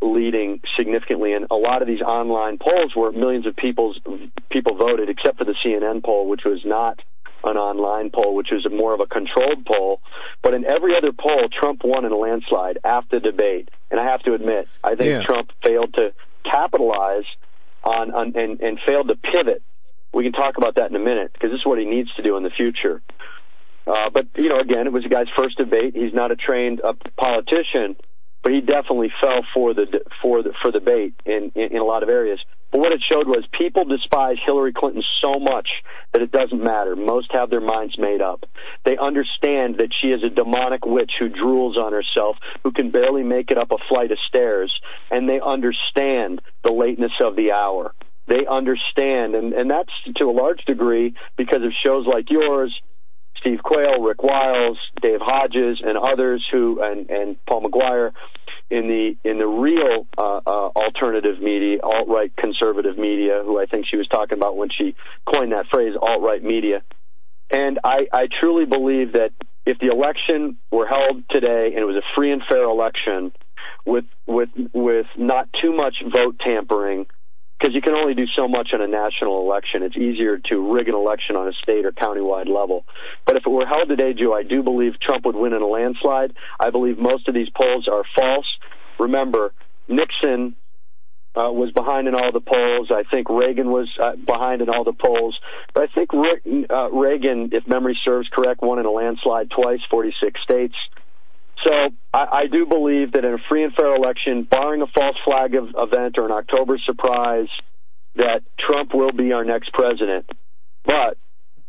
leading 0.00 0.60
significantly. 0.76 1.32
And 1.32 1.46
a 1.50 1.56
lot 1.56 1.82
of 1.82 1.88
these 1.88 2.00
online 2.00 2.58
polls 2.58 2.92
where 2.94 3.10
millions 3.10 3.46
of 3.46 3.56
people's, 3.56 3.98
people 4.50 4.76
voted, 4.76 5.08
except 5.08 5.38
for 5.38 5.44
the 5.44 5.54
CNN 5.64 6.04
poll, 6.04 6.28
which 6.28 6.42
was 6.44 6.60
not 6.64 7.00
an 7.42 7.56
online 7.56 8.10
poll, 8.10 8.34
which 8.34 8.48
was 8.50 8.66
more 8.70 8.94
of 8.94 9.00
a 9.00 9.06
controlled 9.06 9.66
poll. 9.66 10.00
But 10.42 10.54
in 10.54 10.64
every 10.64 10.96
other 10.96 11.12
poll, 11.12 11.48
Trump 11.48 11.82
won 11.84 12.04
in 12.04 12.12
a 12.12 12.16
landslide 12.16 12.78
after 12.84 13.20
debate. 13.20 13.70
And 13.90 14.00
I 14.00 14.04
have 14.04 14.22
to 14.22 14.34
admit, 14.34 14.68
I 14.82 14.94
think 14.94 15.10
yeah. 15.10 15.22
Trump 15.22 15.50
failed 15.62 15.94
to 15.94 16.12
capitalize 16.44 17.24
on, 17.82 18.12
on 18.12 18.32
and, 18.36 18.60
and 18.60 18.78
failed 18.86 19.08
to 19.08 19.16
pivot 19.16 19.62
we 20.14 20.24
can 20.24 20.32
talk 20.32 20.56
about 20.56 20.76
that 20.76 20.90
in 20.90 20.96
a 20.96 21.04
minute 21.04 21.32
because 21.32 21.50
this 21.50 21.58
is 21.58 21.66
what 21.66 21.78
he 21.78 21.84
needs 21.84 22.12
to 22.14 22.22
do 22.22 22.36
in 22.36 22.42
the 22.42 22.50
future. 22.50 23.02
Uh, 23.86 24.08
but 24.12 24.26
you 24.36 24.48
know, 24.48 24.60
again, 24.60 24.86
it 24.86 24.92
was 24.92 25.02
the 25.02 25.08
guy's 25.08 25.26
first 25.36 25.58
debate. 25.58 25.94
He's 25.94 26.14
not 26.14 26.30
a 26.30 26.36
trained 26.36 26.80
uh, 26.82 26.94
politician, 27.18 27.96
but 28.42 28.52
he 28.52 28.60
definitely 28.60 29.12
fell 29.20 29.44
for 29.52 29.74
the 29.74 29.86
for 30.22 30.42
the 30.42 30.52
for 30.62 30.72
the 30.72 30.80
bait 30.80 31.14
in, 31.26 31.52
in 31.54 31.72
in 31.72 31.78
a 31.78 31.84
lot 31.84 32.02
of 32.02 32.08
areas. 32.08 32.40
But 32.72 32.80
what 32.80 32.92
it 32.92 33.02
showed 33.08 33.28
was 33.28 33.44
people 33.56 33.84
despise 33.84 34.36
Hillary 34.44 34.72
Clinton 34.72 35.02
so 35.20 35.38
much 35.38 35.68
that 36.12 36.22
it 36.22 36.32
doesn't 36.32 36.60
matter. 36.60 36.96
Most 36.96 37.30
have 37.32 37.48
their 37.48 37.60
minds 37.60 37.96
made 37.98 38.20
up. 38.20 38.46
They 38.84 38.96
understand 38.96 39.76
that 39.78 39.90
she 40.00 40.08
is 40.08 40.24
a 40.24 40.28
demonic 40.28 40.84
witch 40.84 41.12
who 41.18 41.28
drools 41.28 41.76
on 41.76 41.92
herself, 41.92 42.36
who 42.64 42.72
can 42.72 42.90
barely 42.90 43.22
make 43.22 43.52
it 43.52 43.58
up 43.58 43.70
a 43.70 43.76
flight 43.88 44.10
of 44.10 44.18
stairs, 44.26 44.74
and 45.10 45.28
they 45.28 45.40
understand 45.40 46.40
the 46.64 46.72
lateness 46.72 47.12
of 47.20 47.36
the 47.36 47.52
hour 47.52 47.94
they 48.26 48.46
understand, 48.50 49.34
and, 49.34 49.52
and 49.52 49.70
that's 49.70 49.92
to 50.16 50.24
a 50.24 50.32
large 50.32 50.64
degree 50.64 51.14
because 51.36 51.62
of 51.62 51.72
shows 51.84 52.06
like 52.06 52.30
yours, 52.30 52.74
Steve 53.38 53.62
Quayle, 53.62 54.00
Rick 54.00 54.22
Wiles, 54.22 54.78
Dave 55.02 55.20
Hodges, 55.20 55.82
and 55.84 55.98
others 55.98 56.46
who, 56.50 56.82
and, 56.82 57.10
and 57.10 57.36
Paul 57.46 57.62
McGuire, 57.64 58.12
in 58.70 58.88
the 58.88 59.28
in 59.28 59.38
the 59.38 59.46
real 59.46 60.06
uh, 60.16 60.40
uh, 60.46 60.68
alternative 60.74 61.38
media, 61.40 61.78
alt 61.82 62.08
right 62.08 62.34
conservative 62.34 62.96
media, 62.96 63.42
who 63.44 63.60
I 63.60 63.66
think 63.66 63.86
she 63.88 63.98
was 63.98 64.08
talking 64.08 64.38
about 64.38 64.56
when 64.56 64.70
she 64.70 64.96
coined 65.26 65.52
that 65.52 65.66
phrase, 65.70 65.94
alt 66.00 66.22
right 66.22 66.42
media. 66.42 66.82
And 67.50 67.78
I, 67.84 68.06
I 68.10 68.26
truly 68.40 68.64
believe 68.64 69.12
that 69.12 69.30
if 69.66 69.78
the 69.78 69.88
election 69.88 70.56
were 70.70 70.86
held 70.86 71.24
today 71.30 71.72
and 71.74 71.78
it 71.78 71.84
was 71.84 71.96
a 71.96 72.16
free 72.16 72.32
and 72.32 72.42
fair 72.48 72.64
election, 72.64 73.32
with 73.84 74.04
with 74.26 74.48
with 74.72 75.06
not 75.16 75.48
too 75.60 75.74
much 75.76 75.96
vote 76.10 76.40
tampering, 76.44 77.06
because 77.64 77.74
you 77.74 77.80
can 77.80 77.94
only 77.94 78.12
do 78.12 78.26
so 78.36 78.46
much 78.46 78.74
on 78.74 78.82
a 78.82 78.86
national 78.86 79.40
election. 79.40 79.82
It's 79.82 79.96
easier 79.96 80.36
to 80.50 80.74
rig 80.74 80.86
an 80.86 80.94
election 80.94 81.34
on 81.34 81.48
a 81.48 81.52
state 81.62 81.86
or 81.86 81.92
countywide 81.92 82.46
level. 82.46 82.84
But 83.24 83.36
if 83.36 83.46
it 83.46 83.48
were 83.48 83.64
held 83.64 83.88
today, 83.88 84.12
Joe, 84.12 84.34
I 84.34 84.42
do 84.42 84.62
believe 84.62 85.00
Trump 85.00 85.24
would 85.24 85.34
win 85.34 85.54
in 85.54 85.62
a 85.62 85.66
landslide. 85.66 86.34
I 86.60 86.68
believe 86.68 86.98
most 86.98 87.26
of 87.26 87.32
these 87.32 87.48
polls 87.48 87.88
are 87.90 88.02
false. 88.14 88.58
Remember, 88.98 89.54
Nixon 89.88 90.56
uh, 91.34 91.50
was 91.52 91.72
behind 91.72 92.06
in 92.06 92.14
all 92.14 92.32
the 92.32 92.42
polls. 92.42 92.90
I 92.90 93.02
think 93.10 93.30
Reagan 93.30 93.70
was 93.70 93.88
uh, 93.98 94.16
behind 94.16 94.60
in 94.60 94.68
all 94.68 94.84
the 94.84 94.92
polls. 94.92 95.40
But 95.72 95.84
I 95.84 95.86
think 95.86 96.12
Re- 96.12 96.66
uh, 96.68 96.90
Reagan, 96.90 97.48
if 97.52 97.66
memory 97.66 97.98
serves 98.04 98.28
correct, 98.30 98.60
won 98.60 98.78
in 98.78 98.84
a 98.84 98.90
landslide 98.90 99.50
twice, 99.50 99.80
46 99.90 100.38
states. 100.42 100.74
So 101.64 101.72
I, 102.12 102.26
I 102.32 102.46
do 102.46 102.66
believe 102.66 103.12
that 103.12 103.24
in 103.24 103.34
a 103.34 103.38
free 103.48 103.64
and 103.64 103.74
fair 103.74 103.94
election, 103.94 104.44
barring 104.44 104.82
a 104.82 104.86
false 104.86 105.16
flag 105.24 105.54
of, 105.54 105.74
event 105.76 106.18
or 106.18 106.26
an 106.26 106.32
October 106.32 106.78
surprise, 106.78 107.48
that 108.16 108.42
Trump 108.58 108.94
will 108.94 109.12
be 109.12 109.32
our 109.32 109.44
next 109.44 109.72
president. 109.72 110.30
But 110.84 111.16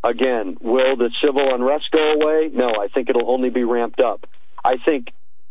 again, 0.03 0.57
will 0.61 0.97
the 0.97 1.09
civil 1.23 1.53
unrest 1.53 1.85
go 1.91 2.13
away? 2.13 2.49
No, 2.53 2.67
I 2.67 2.87
think 2.93 3.09
it'll 3.09 3.31
only 3.31 3.49
be 3.49 3.63
ramped 3.63 3.99
up. 3.99 4.27
I 4.63 4.77
think 4.77 5.07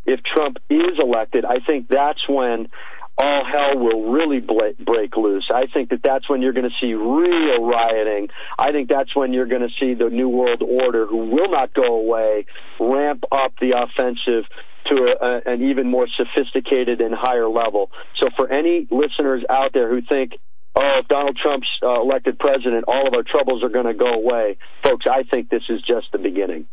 if 0.07 0.21
Trump 0.23 0.59
is 0.69 0.99
elected, 0.99 1.45
I 1.45 1.59
think 1.67 1.89
that's 1.89 2.29
when 2.29 2.69
all 3.17 3.45
hell 3.45 3.79
will 3.79 4.11
really 4.13 4.41
break 4.41 5.17
loose. 5.17 5.49
I 5.55 5.67
think 5.73 5.91
that 5.91 6.03
that's 6.03 6.29
when 6.29 6.43
you're 6.43 6.53
going 6.53 6.69
to 6.69 6.77
see 6.81 6.95
real 6.95 7.65
rioting. 7.65 8.29
I 8.59 8.73
think 8.73 8.89
that's 8.89 9.15
when 9.15 9.33
you're 9.33 9.47
going 9.47 9.63
to 9.63 9.75
see 9.79 9.95
the 9.95 10.11
New 10.11 10.29
World 10.29 10.63
Order, 10.63 11.07
who 11.07 11.31
will 11.31 11.51
not 11.51 11.73
go 11.73 11.95
away, 11.95 12.47
ramp 12.81 13.25
up 13.31 13.53
the 13.61 13.73
offensive 13.77 14.51
to 14.87 15.17
a, 15.21 15.51
an 15.53 15.63
even 15.63 15.89
more 15.89 16.07
sophisticated 16.09 17.01
and 17.01 17.15
higher 17.15 17.49
level. 17.49 17.91
So 18.17 18.29
for 18.37 18.51
any 18.51 18.87
listeners 18.91 19.45
out 19.49 19.73
there 19.73 19.89
who 19.89 20.03
think, 20.03 20.33
oh, 20.75 21.01
if 21.01 21.09
Donald 21.09 21.39
Trump's 21.41 21.69
uh, 21.83 22.01
elected 22.01 22.39
president, 22.39 22.85
all 22.89 23.07
of 23.07 23.15
our 23.15 23.23
troubles 23.23 23.63
are 23.63 23.69
going 23.71 23.87
to 23.87 23.95
go 23.95 24.13
away, 24.13 24.57
folks, 24.83 25.07
I 25.11 25.23
think 25.23 25.49
this 25.49 25.63
is 25.69 25.81
just 25.83 26.09
the 26.13 26.19
beginning. 26.19 26.67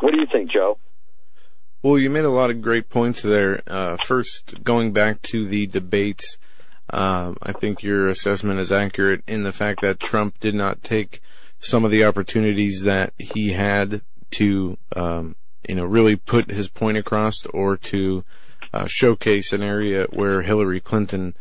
What 0.00 0.12
do 0.12 0.20
you 0.20 0.26
think, 0.30 0.50
Joe? 0.52 0.78
Well, 1.86 2.00
you 2.00 2.10
made 2.10 2.24
a 2.24 2.30
lot 2.30 2.50
of 2.50 2.62
great 2.62 2.90
points 2.90 3.22
there. 3.22 3.62
Uh, 3.64 3.96
first, 3.96 4.64
going 4.64 4.92
back 4.92 5.22
to 5.30 5.46
the 5.46 5.68
debates, 5.68 6.36
um, 6.90 7.36
I 7.40 7.52
think 7.52 7.84
your 7.84 8.08
assessment 8.08 8.58
is 8.58 8.72
accurate 8.72 9.22
in 9.28 9.44
the 9.44 9.52
fact 9.52 9.82
that 9.82 10.00
Trump 10.00 10.40
did 10.40 10.56
not 10.56 10.82
take 10.82 11.22
some 11.60 11.84
of 11.84 11.92
the 11.92 12.04
opportunities 12.04 12.82
that 12.82 13.12
he 13.18 13.52
had 13.52 14.00
to, 14.32 14.76
um, 14.96 15.36
you 15.68 15.76
know, 15.76 15.84
really 15.84 16.16
put 16.16 16.50
his 16.50 16.66
point 16.66 16.98
across 16.98 17.46
or 17.54 17.76
to 17.76 18.24
uh, 18.74 18.88
showcase 18.88 19.52
an 19.52 19.62
area 19.62 20.08
where 20.10 20.42
Hillary 20.42 20.80
Clinton 20.80 21.36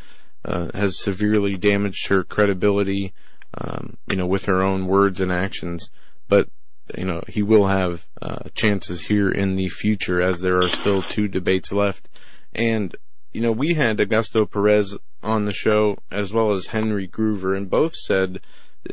uh, 0.46 0.70
has 0.76 1.02
severely 1.02 1.58
damaged 1.58 2.06
her 2.10 2.24
credibility, 2.24 3.16
um, 3.56 3.98
you 4.08 4.16
know, 4.16 4.28
with 4.28 4.46
her 4.46 4.62
own 4.62 4.86
words 4.86 5.20
and 5.20 5.32
actions. 5.32 5.90
But 6.30 6.50
you 6.98 7.06
know, 7.06 7.22
he 7.28 7.42
will 7.42 7.68
have 7.68 8.06
uh, 8.22 8.50
chances 8.54 9.02
here 9.02 9.30
in 9.30 9.56
the 9.56 9.70
future 9.70 10.22
as 10.22 10.42
there 10.42 10.62
are 10.62 10.70
still 10.70 11.02
two 11.02 11.28
debates 11.28 11.72
left. 11.72 12.10
And, 12.54 12.96
you 13.34 13.42
know, 13.42 13.52
we 13.52 13.74
had 13.74 13.98
Augusto 13.98 14.50
Perez 14.50 14.98
on 15.24 15.46
the 15.46 15.54
show 15.54 15.98
as 16.12 16.32
well 16.32 16.52
as 16.52 16.68
Henry 16.68 17.08
Gruver 17.08 17.56
and 17.58 17.70
both 17.70 17.96
said 17.96 18.40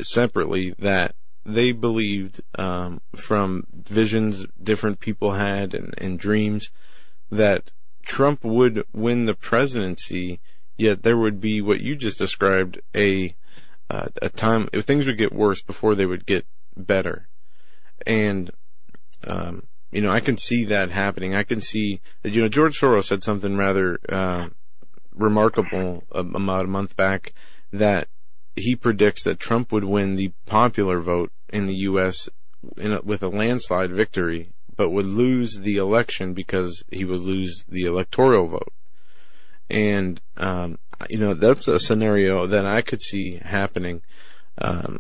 separately 0.01 0.75
that 0.79 1.15
they 1.45 1.73
believed 1.73 2.41
um, 2.55 3.01
from 3.15 3.67
visions 3.73 4.47
different 4.63 5.01
people 5.01 5.33
had 5.33 5.75
and, 5.75 5.95
and 5.99 6.19
dreams 6.19 6.71
that 7.31 7.71
Trump 8.05 8.45
would 8.45 8.85
win 8.93 9.25
the 9.25 9.35
presidency, 9.35 10.41
yet 10.77 11.03
there 11.03 11.17
would 11.17 11.41
be 11.41 11.61
what 11.61 11.81
you 11.81 11.97
just 11.97 12.19
described 12.19 12.81
a 12.97 13.35
uh, 13.91 14.09
a 14.23 14.29
time 14.29 14.69
if 14.73 14.85
things 14.85 15.07
would 15.07 15.19
get 15.19 15.33
worse 15.33 15.63
before 15.63 15.95
they 15.95 16.07
would 16.07 16.27
get 16.27 16.47
better, 16.77 17.29
and 18.07 18.51
um, 19.27 19.65
you 19.91 20.01
know 20.01 20.11
I 20.11 20.21
can 20.21 20.37
see 20.37 20.65
that 20.67 20.91
happening. 20.91 21.35
I 21.35 21.43
can 21.43 21.61
see 21.61 22.01
that 22.23 22.33
you 22.33 22.43
know 22.43 22.49
George 22.49 22.79
Soros 22.79 23.05
said 23.05 23.23
something 23.23 23.57
rather 23.57 23.99
uh, 24.09 24.49
remarkable 25.15 26.05
about 26.11 26.65
a 26.65 26.69
month 26.69 26.97
back 26.97 27.35
that 27.73 28.09
he 28.57 28.77
predicts 28.77 29.23
that 29.25 29.41
Trump 29.41 29.73
would 29.73 29.85
win 29.85 30.17
the 30.17 30.33
popular 30.47 31.01
vote 31.01 31.33
in 31.49 31.67
the 31.67 31.77
U.S. 31.77 32.29
In 32.77 32.93
a, 32.93 33.01
with 33.03 33.23
a 33.23 33.29
landslide 33.29 33.93
victory, 33.93 34.53
but 34.77 34.91
would 34.91 35.07
lose 35.07 35.59
the 35.59 35.77
election 35.77 36.35
because 36.35 36.85
he 36.91 37.05
would 37.05 37.21
lose 37.21 37.65
the 37.69 37.85
electoral 37.85 38.49
vote. 38.49 38.73
And, 39.69 40.21
um, 40.37 40.79
you 41.09 41.19
know, 41.19 41.35
that's 41.35 41.67
a 41.67 41.79
scenario 41.81 42.47
that 42.47 42.67
I 42.67 42.83
could 42.83 43.01
see 43.01 43.41
happening. 43.43 44.03
Um, 44.59 44.99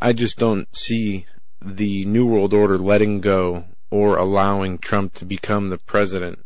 I 0.00 0.12
just 0.12 0.38
don't 0.38 0.68
see 0.76 1.26
the 1.64 2.04
New 2.04 2.26
World 2.26 2.52
Order 2.52 2.78
letting 2.78 3.20
go 3.20 3.64
or 3.90 4.16
allowing 4.16 4.78
Trump 4.78 5.14
to 5.14 5.24
become 5.24 5.70
the 5.70 5.78
president 5.78 6.38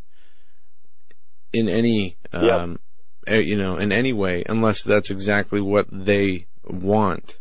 in 1.53 1.69
any, 1.69 2.16
um, 2.33 2.79
you 3.27 3.57
know, 3.57 3.77
in 3.77 3.93
any 3.93 4.12
way, 4.12 4.45
unless 4.49 4.85
that's 4.85 5.11
exactly 5.11 5.61
what 5.61 5.87
they 5.91 6.47
want, 6.64 7.35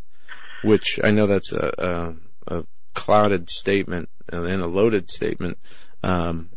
which 0.63 0.99
I 1.03 1.11
know 1.11 1.27
that's 1.27 1.51
a, 1.51 2.15
a, 2.47 2.57
a 2.59 2.63
clouded 2.93 3.49
statement 3.49 4.09
and 4.29 4.61
a 4.61 4.67
loaded 4.67 5.09
statement. 5.09 5.57
Um, 6.03 6.49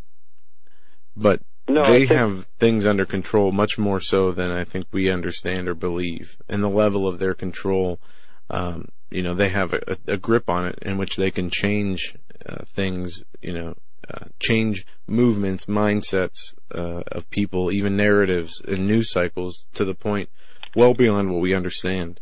but 1.16 1.41
no, 1.68 1.91
they 1.91 2.07
think- 2.07 2.12
have 2.12 2.47
things 2.59 2.87
under 2.87 3.05
control 3.05 3.53
much 3.53 3.79
more 3.79 4.01
so 4.01 4.31
than 4.31 4.51
I 4.53 4.64
think 4.64 4.87
we 4.93 5.11
understand 5.11 5.68
or 5.68 5.75
believe. 5.75 6.37
And 6.49 6.62
the 6.62 6.68
level 6.68 7.07
of 7.07 7.18
their 7.18 7.35
control, 7.35 8.01
um, 8.49 8.89
you 9.11 9.23
know, 9.23 9.35
they 9.35 9.49
have 9.49 9.73
a, 9.73 9.97
a, 10.07 10.17
grip 10.17 10.49
on 10.49 10.67
it 10.67 10.79
in 10.83 10.97
which 10.99 11.17
they 11.17 11.31
can 11.31 11.51
change 11.51 12.15
uh, 12.47 12.65
things, 12.65 13.23
you 13.43 13.53
know, 13.53 13.75
uh, 14.09 14.27
change 14.39 14.87
movements, 15.07 15.67
mindsets 15.67 16.55
uh, 16.75 17.03
of 17.13 17.29
people, 17.31 17.71
even 17.71 17.97
narratives 17.97 18.61
and 18.67 18.87
news 18.87 19.11
cycles 19.13 19.67
to 19.75 19.85
the 19.85 19.95
point 19.95 20.29
well 20.75 20.95
beyond 20.95 21.31
what 21.31 21.41
we 21.41 21.55
understand. 21.55 22.21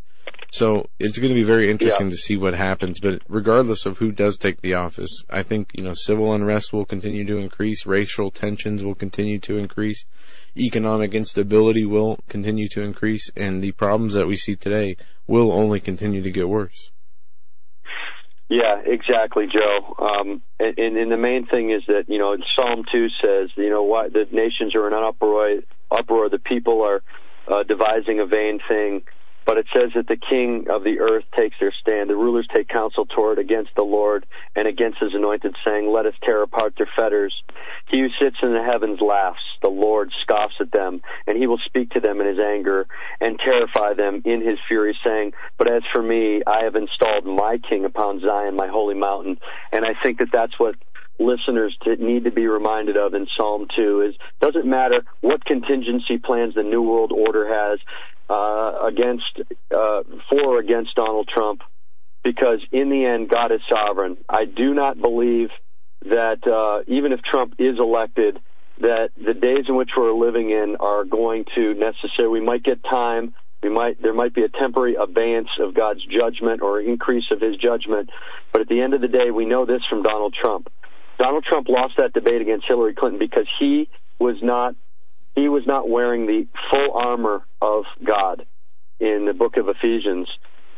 So 0.51 0.89
it's 0.97 1.17
going 1.19 1.29
to 1.29 1.35
be 1.35 1.43
very 1.43 1.69
interesting 1.69 2.07
yeah. 2.07 2.11
to 2.11 2.17
see 2.17 2.35
what 2.35 2.55
happens. 2.55 2.99
But 2.99 3.21
regardless 3.27 3.85
of 3.85 3.99
who 3.99 4.11
does 4.11 4.35
take 4.35 4.61
the 4.61 4.73
office, 4.73 5.23
I 5.29 5.43
think 5.43 5.71
you 5.73 5.83
know 5.83 5.93
civil 5.93 6.33
unrest 6.33 6.73
will 6.73 6.85
continue 6.85 7.23
to 7.25 7.37
increase, 7.37 7.85
racial 7.85 8.31
tensions 8.31 8.83
will 8.83 8.95
continue 8.95 9.39
to 9.39 9.57
increase, 9.57 10.05
economic 10.57 11.13
instability 11.13 11.85
will 11.85 12.19
continue 12.29 12.67
to 12.69 12.81
increase, 12.81 13.29
and 13.35 13.61
the 13.61 13.73
problems 13.73 14.15
that 14.15 14.27
we 14.27 14.35
see 14.35 14.55
today 14.55 14.97
will 15.29 15.51
only 15.51 15.79
continue 15.79 16.21
to 16.23 16.31
get 16.31 16.49
worse. 16.49 16.91
Yeah, 18.49 18.81
exactly, 18.83 19.45
Joe. 19.45 19.95
Um, 19.99 20.41
and, 20.59 20.97
and 20.97 21.11
the 21.11 21.17
main 21.17 21.45
thing 21.45 21.69
is 21.69 21.83
that 21.87 22.05
you 22.07 22.17
know 22.17 22.35
Psalm 22.55 22.83
two 22.91 23.07
says 23.23 23.51
you 23.55 23.69
know 23.69 23.83
why 23.83 24.09
the 24.09 24.25
nations 24.31 24.75
are 24.75 24.87
in 24.87 24.93
an 24.93 25.03
uproar. 25.03 25.59
Uproar. 25.91 26.29
The 26.29 26.39
people 26.39 26.81
are 26.81 27.03
uh, 27.47 27.63
devising 27.63 28.19
a 28.19 28.25
vain 28.25 28.59
thing. 28.67 29.03
But 29.49 29.57
it 29.57 29.65
says 29.73 29.89
that 29.95 30.05
the 30.05 30.15
king 30.15 30.67
of 30.69 30.83
the 30.83 30.99
earth 30.99 31.23
takes 31.35 31.55
their 31.59 31.73
stand. 31.81 32.07
The 32.07 32.15
rulers 32.15 32.47
take 32.53 32.67
counsel 32.67 33.07
toward 33.07 33.39
against 33.39 33.71
the 33.75 33.81
Lord 33.81 34.27
and 34.55 34.67
against 34.67 34.99
his 34.99 35.15
anointed, 35.15 35.55
saying, 35.65 35.91
Let 35.91 36.05
us 36.05 36.13
tear 36.23 36.43
apart 36.43 36.75
their 36.77 36.87
fetters. 36.95 37.33
He 37.87 37.99
who 37.99 38.09
sits 38.23 38.35
in 38.43 38.53
the 38.53 38.61
heavens 38.61 38.99
laughs. 39.01 39.41
The 39.63 39.69
Lord 39.69 40.11
scoffs 40.21 40.53
at 40.59 40.71
them, 40.71 41.01
and 41.25 41.35
he 41.35 41.47
will 41.47 41.57
speak 41.65 41.89
to 41.91 41.99
them 41.99 42.21
in 42.21 42.27
his 42.27 42.37
anger 42.37 42.85
and 43.19 43.39
terrify 43.39 43.95
them 43.95 44.21
in 44.23 44.47
his 44.47 44.59
fury, 44.67 44.95
saying, 45.03 45.33
But 45.57 45.67
as 45.67 45.81
for 45.91 46.03
me, 46.03 46.43
I 46.45 46.65
have 46.65 46.75
installed 46.75 47.25
my 47.25 47.57
king 47.57 47.85
upon 47.85 48.21
Zion, 48.21 48.55
my 48.55 48.67
holy 48.67 48.93
mountain. 48.93 49.39
And 49.71 49.83
I 49.83 49.95
think 50.03 50.19
that 50.19 50.31
that's 50.31 50.59
what 50.59 50.75
listeners 51.19 51.77
to 51.83 51.95
need 51.97 52.23
to 52.23 52.31
be 52.31 52.47
reminded 52.47 52.97
of 52.97 53.13
in 53.13 53.27
Psalm 53.37 53.67
2 53.75 54.01
is 54.09 54.15
doesn't 54.39 54.65
matter 54.65 55.03
what 55.21 55.43
contingency 55.45 56.17
plans 56.17 56.55
the 56.55 56.63
New 56.63 56.81
World 56.81 57.11
Order 57.11 57.47
has 57.47 57.79
uh, 58.29 58.87
against 58.87 59.41
uh, 59.75 60.03
for 60.29 60.55
or 60.55 60.59
against 60.59 60.95
Donald 60.95 61.27
Trump, 61.27 61.61
because 62.23 62.59
in 62.71 62.89
the 62.89 63.05
end, 63.05 63.29
God 63.29 63.51
is 63.51 63.61
sovereign. 63.69 64.17
I 64.27 64.45
do 64.45 64.73
not 64.73 64.99
believe 64.99 65.49
that 66.03 66.47
uh, 66.47 66.83
even 66.87 67.11
if 67.11 67.21
Trump 67.21 67.55
is 67.59 67.77
elected, 67.77 68.39
that 68.79 69.09
the 69.17 69.33
days 69.33 69.65
in 69.67 69.75
which 69.75 69.89
we're 69.97 70.13
living 70.13 70.51
in 70.51 70.77
are 70.79 71.03
going 71.03 71.45
to 71.55 71.73
necessarily. 71.73 72.39
We 72.39 72.45
might 72.45 72.63
get 72.63 72.83
time. 72.83 73.33
We 73.61 73.69
might 73.69 74.01
there 74.01 74.13
might 74.13 74.33
be 74.33 74.43
a 74.43 74.49
temporary 74.49 74.95
abeyance 74.95 75.49
of 75.59 75.73
God's 75.73 76.05
judgment 76.05 76.61
or 76.61 76.79
increase 76.79 77.25
of 77.31 77.41
His 77.41 77.57
judgment, 77.57 78.09
but 78.53 78.61
at 78.61 78.69
the 78.69 78.81
end 78.81 78.93
of 78.93 79.01
the 79.01 79.09
day, 79.09 79.31
we 79.31 79.45
know 79.45 79.65
this 79.65 79.81
from 79.89 80.01
Donald 80.01 80.33
Trump. 80.39 80.69
Donald 81.19 81.43
Trump 81.43 81.67
lost 81.69 81.95
that 81.97 82.13
debate 82.13 82.41
against 82.41 82.65
Hillary 82.67 82.95
Clinton 82.95 83.19
because 83.19 83.47
he 83.59 83.89
was 84.19 84.37
not 84.41 84.73
he 85.35 85.47
was 85.47 85.63
not 85.67 85.87
wearing 85.87 86.25
the 86.25 86.47
full 86.71 86.93
armor 86.93 87.41
of 87.61 87.83
God 88.03 88.45
in 88.99 89.25
the 89.25 89.33
book 89.33 89.57
of 89.57 89.67
Ephesians 89.69 90.27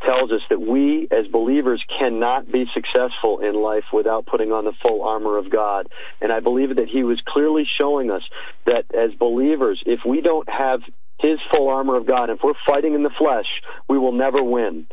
tells 0.05 0.31
us 0.31 0.41
that 0.49 0.59
we 0.59 1.07
as 1.11 1.27
believers 1.31 1.83
cannot 1.99 2.51
be 2.51 2.65
successful 2.73 3.39
in 3.39 3.53
life 3.53 3.83
without 3.93 4.25
putting 4.25 4.51
on 4.51 4.65
the 4.65 4.73
full 4.81 5.03
armor 5.03 5.37
of 5.37 5.49
God. 5.51 5.87
And 6.21 6.31
I 6.31 6.39
believe 6.39 6.75
that 6.75 6.87
he 6.91 7.03
was 7.03 7.21
clearly 7.27 7.63
showing 7.79 8.09
us 8.09 8.23
that 8.65 8.85
as 8.95 9.13
believers, 9.19 9.81
if 9.85 9.99
we 10.05 10.21
don't 10.21 10.49
have 10.49 10.81
his 11.19 11.37
full 11.53 11.69
armor 11.69 11.97
of 11.97 12.07
God, 12.07 12.29
if 12.29 12.39
we're 12.43 12.53
fighting 12.67 12.95
in 12.95 13.03
the 13.03 13.11
flesh, 13.17 13.45
we 13.87 13.97
will 13.99 14.11
never 14.11 14.43
win. 14.43 14.87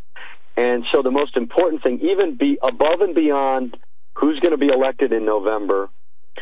And 0.57 0.85
so 0.93 1.03
the 1.03 1.11
most 1.11 1.37
important 1.37 1.83
thing, 1.83 2.01
even 2.03 2.37
be 2.37 2.59
above 2.63 3.01
and 3.01 3.15
beyond 3.15 3.77
who's 4.19 4.39
going 4.41 4.53
to 4.53 4.59
be 4.59 4.69
elected 4.69 5.13
in 5.13 5.25
November, 5.25 5.89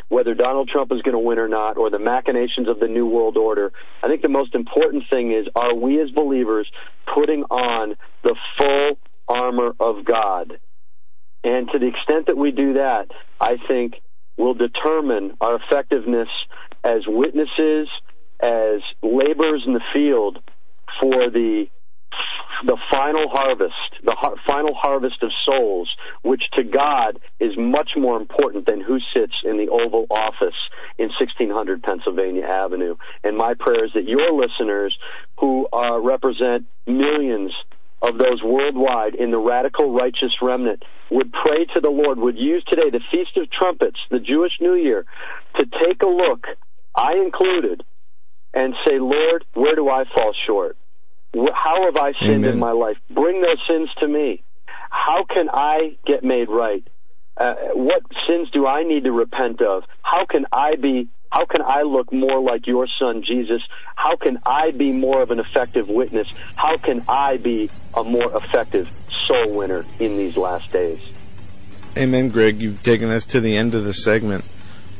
whether 0.09 0.35
Donald 0.35 0.68
Trump 0.68 0.93
is 0.93 1.03
going 1.03 1.14
to 1.14 1.18
win 1.18 1.39
or 1.39 1.49
not, 1.49 1.77
or 1.77 1.91
the 1.91 1.99
machinations 1.99 2.68
of 2.68 2.81
the 2.81 2.89
New 2.89 3.07
World 3.07 3.37
Order. 3.37 3.72
I 4.03 4.09
think 4.09 4.22
the 4.22 4.29
most 4.29 4.55
important 4.55 5.05
thing 5.11 5.33
is 5.33 5.47
are 5.55 5.74
we 5.74 6.01
as 6.01 6.11
believers 6.11 6.70
putting 7.14 7.45
on 7.45 7.97
the 8.22 8.35
full 8.57 8.99
armor 9.29 9.72
of 9.79 10.05
God? 10.05 10.59
And 11.45 11.68
to 11.70 11.79
the 11.79 11.87
extent 11.87 12.27
that 12.27 12.37
we 12.37 12.51
do 12.51 12.74
that, 12.74 13.07
I 13.41 13.57
think 13.68 13.95
will 14.37 14.55
determine 14.55 15.37
our 15.41 15.57
effectiveness 15.57 16.29
as 16.83 17.03
witnesses, 17.07 17.89
as 18.41 18.81
laborers 19.03 19.64
in 19.66 19.74
the 19.74 19.85
field 19.93 20.39
for 21.01 21.31
the 21.31 21.66
the 22.64 22.77
final 22.91 23.29
harvest, 23.29 23.75
the 24.03 24.12
har- 24.12 24.37
final 24.47 24.75
harvest 24.75 25.23
of 25.23 25.31
souls, 25.45 25.95
which 26.23 26.43
to 26.55 26.64
God 26.64 27.19
is 27.39 27.53
much 27.57 27.91
more 27.97 28.17
important 28.17 28.67
than 28.67 28.81
who 28.81 28.99
sits 29.14 29.35
in 29.45 29.59
the 29.59 29.69
Oval 29.69 30.07
Office 30.11 30.57
in 30.99 31.09
1600 31.09 31.83
Pennsylvania 31.83 32.45
Avenue. 32.45 32.97
And 33.25 33.37
my 33.37 33.55
prayer 33.55 33.85
is 33.85 33.93
that 33.95 34.09
your 34.09 34.33
listeners, 34.33 34.97
who 35.39 35.69
uh, 35.73 35.99
represent 36.01 36.67
millions 36.87 37.53
of 38.03 38.19
those 38.19 38.43
worldwide 38.43 39.14
in 39.14 39.31
the 39.31 39.39
radical 39.39 39.93
righteous 39.93 40.37
remnant, 40.41 40.83
would 41.11 41.33
pray 41.33 41.64
to 41.75 41.81
the 41.81 41.91
Lord, 41.91 42.19
would 42.19 42.39
use 42.39 42.64
today 42.64 42.91
the 42.91 43.01
Feast 43.11 43.37
of 43.37 43.51
Trumpets, 43.51 43.99
the 44.11 44.19
Jewish 44.19 44.53
New 44.61 44.75
Year, 44.75 45.05
to 45.57 45.64
take 45.64 46.03
a 46.03 46.09
look, 46.09 46.47
I 46.95 47.14
included, 47.25 47.85
and 48.55 48.75
say, 48.87 48.99
Lord, 48.99 49.45
where 49.55 49.75
do 49.75 49.89
I 49.89 50.05
fall 50.05 50.33
short? 50.47 50.77
How 51.35 51.85
have 51.85 51.97
I 51.97 52.12
sinned 52.20 52.45
Amen. 52.45 52.55
in 52.55 52.59
my 52.59 52.72
life? 52.72 52.97
Bring 53.11 53.43
those 53.43 53.61
sins 53.68 53.91
to 54.01 54.09
me. 54.09 54.43
How 54.91 55.24
can 55.24 55.49
I 55.53 55.97
get 56.07 56.24
made 56.24 56.49
right? 56.49 56.87
Uh, 57.37 57.55
what 57.74 58.03
sins 58.27 58.49
do 58.53 58.66
I 58.66 58.83
need 58.83 59.05
to 59.05 59.12
repent 59.12 59.61
of? 59.61 59.85
How 60.03 60.24
can 60.24 60.47
I 60.53 60.77
be 60.77 61.09
how 61.31 61.45
can 61.45 61.61
I 61.61 61.83
look 61.83 62.12
more 62.12 62.41
like 62.41 62.66
your 62.66 62.87
son 62.99 63.22
Jesus? 63.27 63.61
How 63.95 64.16
can 64.16 64.39
I 64.47 64.70
be 64.70 64.93
more 64.93 65.22
of 65.22 65.31
an 65.31 65.41
effective 65.41 65.89
witness? 65.89 66.29
How 66.55 66.77
can 66.79 67.05
I 67.09 67.37
be 67.37 67.68
a 67.95 68.05
more 68.05 68.35
effective 68.37 68.89
soul 69.27 69.53
winner 69.53 69.85
in 69.99 70.16
these 70.16 70.37
last 70.37 70.72
days? 70.72 71.01
Amen, 71.97 72.29
Gregg. 72.29 72.61
You've 72.61 72.83
taken 72.83 73.11
us 73.11 73.24
to 73.27 73.41
the 73.41 73.57
end 73.57 73.74
of 73.74 73.85
the 73.85 73.93
segment. 73.93 74.45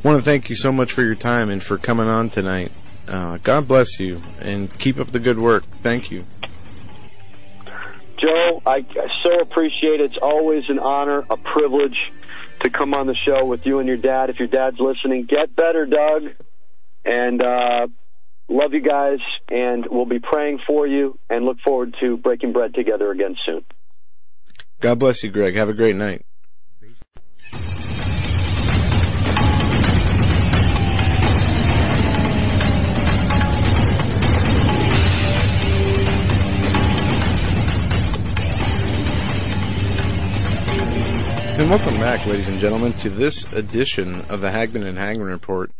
I 0.03 0.07
want 0.07 0.23
to 0.23 0.29
thank 0.29 0.49
you 0.49 0.55
so 0.55 0.71
much 0.71 0.91
for 0.91 1.01
your 1.01 1.15
time 1.15 1.49
and 1.49 1.63
for 1.63 1.77
coming 1.77 2.07
on 2.07 2.29
tonight. 2.29 2.71
Uh, 3.07 3.37
God 3.41 3.67
bless 3.67 3.99
you 3.99 4.21
and 4.39 4.71
keep 4.79 4.99
up 4.99 5.11
the 5.11 5.19
good 5.19 5.39
work. 5.39 5.63
Thank 5.81 6.11
you. 6.11 6.25
Joe, 8.19 8.61
I, 8.65 8.77
I 8.77 9.07
so 9.23 9.39
appreciate 9.39 10.01
it. 10.01 10.11
It's 10.11 10.17
always 10.21 10.63
an 10.69 10.79
honor, 10.79 11.23
a 11.29 11.37
privilege 11.37 11.97
to 12.61 12.69
come 12.69 12.93
on 12.93 13.07
the 13.07 13.15
show 13.25 13.45
with 13.45 13.61
you 13.65 13.79
and 13.79 13.87
your 13.87 13.97
dad. 13.97 14.29
If 14.29 14.39
your 14.39 14.47
dad's 14.47 14.77
listening, 14.79 15.27
get 15.29 15.55
better, 15.55 15.85
Doug. 15.85 16.23
And 17.05 17.41
uh, 17.41 17.87
love 18.49 18.73
you 18.73 18.81
guys, 18.81 19.19
and 19.49 19.85
we'll 19.89 20.05
be 20.05 20.19
praying 20.19 20.59
for 20.67 20.87
you 20.87 21.17
and 21.29 21.45
look 21.45 21.57
forward 21.63 21.95
to 22.01 22.17
breaking 22.17 22.53
bread 22.53 22.73
together 22.73 23.11
again 23.11 23.35
soon. 23.45 23.63
God 24.81 24.99
bless 24.99 25.23
you, 25.23 25.31
Gregg. 25.31 25.55
Have 25.55 25.69
a 25.69 25.73
great 25.73 25.95
night. 25.95 26.25
And 41.57 41.71
welcome 41.71 41.95
back, 41.95 42.23
ladies 42.27 42.49
and 42.49 42.59
gentlemen, 42.59 42.93
to 42.99 43.09
this 43.09 43.51
edition 43.51 44.21
of 44.25 44.41
the 44.41 44.51
Hagmann 44.51 44.83
and 44.83 44.95
Hagmann 44.95 45.31
Report. 45.31 45.71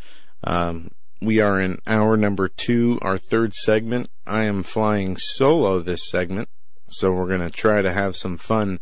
Um, 0.43 0.89
we 1.21 1.39
are 1.39 1.61
in 1.61 1.77
hour 1.85 2.17
number 2.17 2.49
two, 2.49 2.97
our 3.03 3.19
third 3.19 3.53
segment. 3.53 4.09
I 4.25 4.45
am 4.45 4.63
flying 4.63 5.17
solo 5.17 5.79
this 5.79 6.09
segment, 6.09 6.49
so 6.89 7.11
we're 7.11 7.27
going 7.27 7.41
to 7.47 7.51
try 7.51 7.83
to 7.83 7.93
have 7.93 8.17
some 8.17 8.37
fun. 8.37 8.79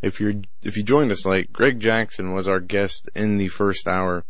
If 0.00 0.20
you're 0.20 0.36
if 0.62 0.74
you 0.78 0.82
joined 0.82 1.10
us 1.10 1.26
late, 1.26 1.52
Gregg 1.52 1.80
Jackson 1.80 2.32
was 2.32 2.48
our 2.48 2.60
guest 2.60 3.10
in 3.14 3.36
the 3.36 3.48
first 3.48 3.86
hour, 3.86 4.24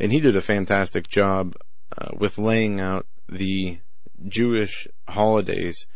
and 0.00 0.10
he 0.10 0.18
did 0.18 0.34
a 0.34 0.40
fantastic 0.40 1.06
job 1.06 1.54
uh, 1.96 2.08
with 2.18 2.38
laying 2.38 2.80
out 2.80 3.06
the 3.28 3.78
Jewish 4.26 4.88
holidays. 5.08 5.86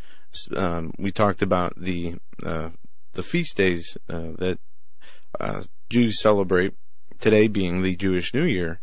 Um, 0.54 0.92
we 0.96 1.10
talked 1.10 1.42
about 1.42 1.74
the 1.76 2.14
uh, 2.44 2.68
the 3.14 3.24
feast 3.24 3.56
days 3.56 3.96
uh, 4.08 4.30
that 4.38 4.60
uh, 5.40 5.62
Jews 5.90 6.20
celebrate. 6.20 6.74
Today 7.18 7.48
being 7.48 7.82
the 7.82 7.96
Jewish 7.96 8.34
New 8.34 8.44
Year, 8.44 8.80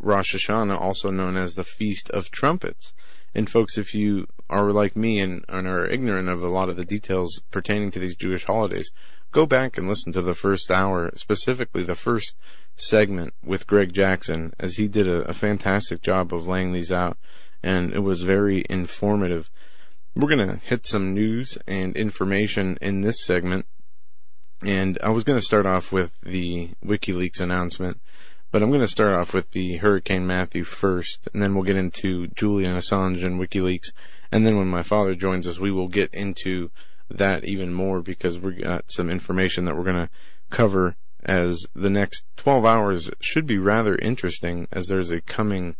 Rosh 0.00 0.34
Hashanah, 0.34 0.80
also 0.80 1.10
known 1.10 1.36
as 1.36 1.54
the 1.54 1.64
Feast 1.64 2.10
of 2.10 2.30
Trumpets. 2.30 2.92
And 3.34 3.48
folks, 3.48 3.78
if 3.78 3.94
you 3.94 4.26
are 4.50 4.72
like 4.72 4.96
me 4.96 5.20
and, 5.20 5.44
and 5.48 5.68
are 5.68 5.86
ignorant 5.86 6.28
of 6.28 6.42
a 6.42 6.48
lot 6.48 6.68
of 6.68 6.76
the 6.76 6.84
details 6.84 7.42
pertaining 7.50 7.90
to 7.92 7.98
these 7.98 8.16
Jewish 8.16 8.44
holidays, 8.44 8.90
go 9.30 9.46
back 9.46 9.76
and 9.76 9.86
listen 9.86 10.12
to 10.12 10.22
the 10.22 10.34
first 10.34 10.70
hour, 10.70 11.12
specifically 11.14 11.84
the 11.84 11.94
first 11.94 12.34
segment 12.76 13.34
with 13.44 13.66
Gregg 13.66 13.92
Jackson, 13.92 14.54
as 14.58 14.76
he 14.76 14.88
did 14.88 15.06
a, 15.06 15.20
a 15.28 15.34
fantastic 15.34 16.02
job 16.02 16.32
of 16.32 16.48
laying 16.48 16.72
these 16.72 16.90
out, 16.90 17.18
and 17.62 17.92
it 17.92 18.00
was 18.00 18.22
very 18.22 18.64
informative. 18.70 19.50
We're 20.16 20.34
going 20.34 20.48
to 20.48 20.56
hit 20.56 20.86
some 20.86 21.14
news 21.14 21.58
and 21.66 21.96
information 21.96 22.78
in 22.80 23.02
this 23.02 23.24
segment, 23.24 23.66
and 24.62 24.98
I 25.02 25.10
was 25.10 25.24
going 25.24 25.38
to 25.38 25.44
start 25.44 25.66
off 25.66 25.92
with 25.92 26.12
the 26.22 26.70
WikiLeaks 26.84 27.40
announcement 27.40 27.98
but 28.50 28.62
I'm 28.62 28.70
going 28.70 28.80
to 28.80 28.88
start 28.88 29.14
off 29.14 29.34
with 29.34 29.50
the 29.50 29.76
Hurricane 29.76 30.26
Matthew 30.26 30.64
first, 30.64 31.28
and 31.32 31.42
then 31.42 31.54
we'll 31.54 31.64
get 31.64 31.76
into 31.76 32.28
Julian 32.28 32.76
Assange 32.76 33.22
and 33.22 33.38
WikiLeaks. 33.38 33.92
And 34.32 34.46
then 34.46 34.56
when 34.56 34.68
my 34.68 34.82
father 34.82 35.14
joins 35.14 35.46
us, 35.46 35.58
we 35.58 35.70
will 35.70 35.88
get 35.88 36.14
into 36.14 36.70
that 37.10 37.44
even 37.44 37.72
more 37.72 38.00
because 38.00 38.38
we've 38.38 38.62
got 38.62 38.90
some 38.90 39.10
information 39.10 39.64
that 39.64 39.76
we're 39.76 39.84
going 39.84 39.96
to 39.96 40.10
cover 40.50 40.96
as 41.24 41.66
the 41.74 41.90
next 41.90 42.24
12 42.36 42.64
hours 42.64 43.10
should 43.20 43.46
be 43.46 43.58
rather 43.58 43.96
interesting 43.96 44.66
as 44.72 44.86
there's 44.86 45.10
a 45.10 45.20
coming 45.20 45.76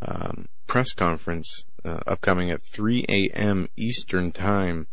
um, 0.00 0.48
press 0.66 0.92
conference 0.92 1.64
uh, 1.84 2.00
upcoming 2.06 2.50
at 2.50 2.62
3 2.62 3.04
a.m. 3.08 3.68
Eastern 3.76 4.32
Time 4.32 4.86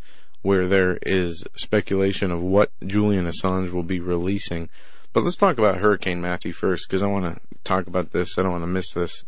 where 0.43 0.67
there 0.67 0.99
is 1.01 1.43
speculation 1.55 2.29
of 2.29 2.41
what 2.41 2.71
Julian 2.85 3.25
Assange 3.25 3.71
will 3.71 3.83
be 3.83 3.99
releasing. 3.99 4.69
But 5.13 5.23
let's 5.23 5.37
talk 5.37 5.57
about 5.57 5.77
Hurricane 5.77 6.21
Matthew 6.21 6.53
first, 6.53 6.87
because 6.87 7.01
I 7.01 7.07
want 7.07 7.25
to 7.25 7.39
talk 7.63 7.87
about 7.87 8.11
this. 8.11 8.37
I 8.37 8.43
don't 8.43 8.51
want 8.51 8.63
to 8.63 8.67
miss 8.67 8.91
this, 8.91 9.23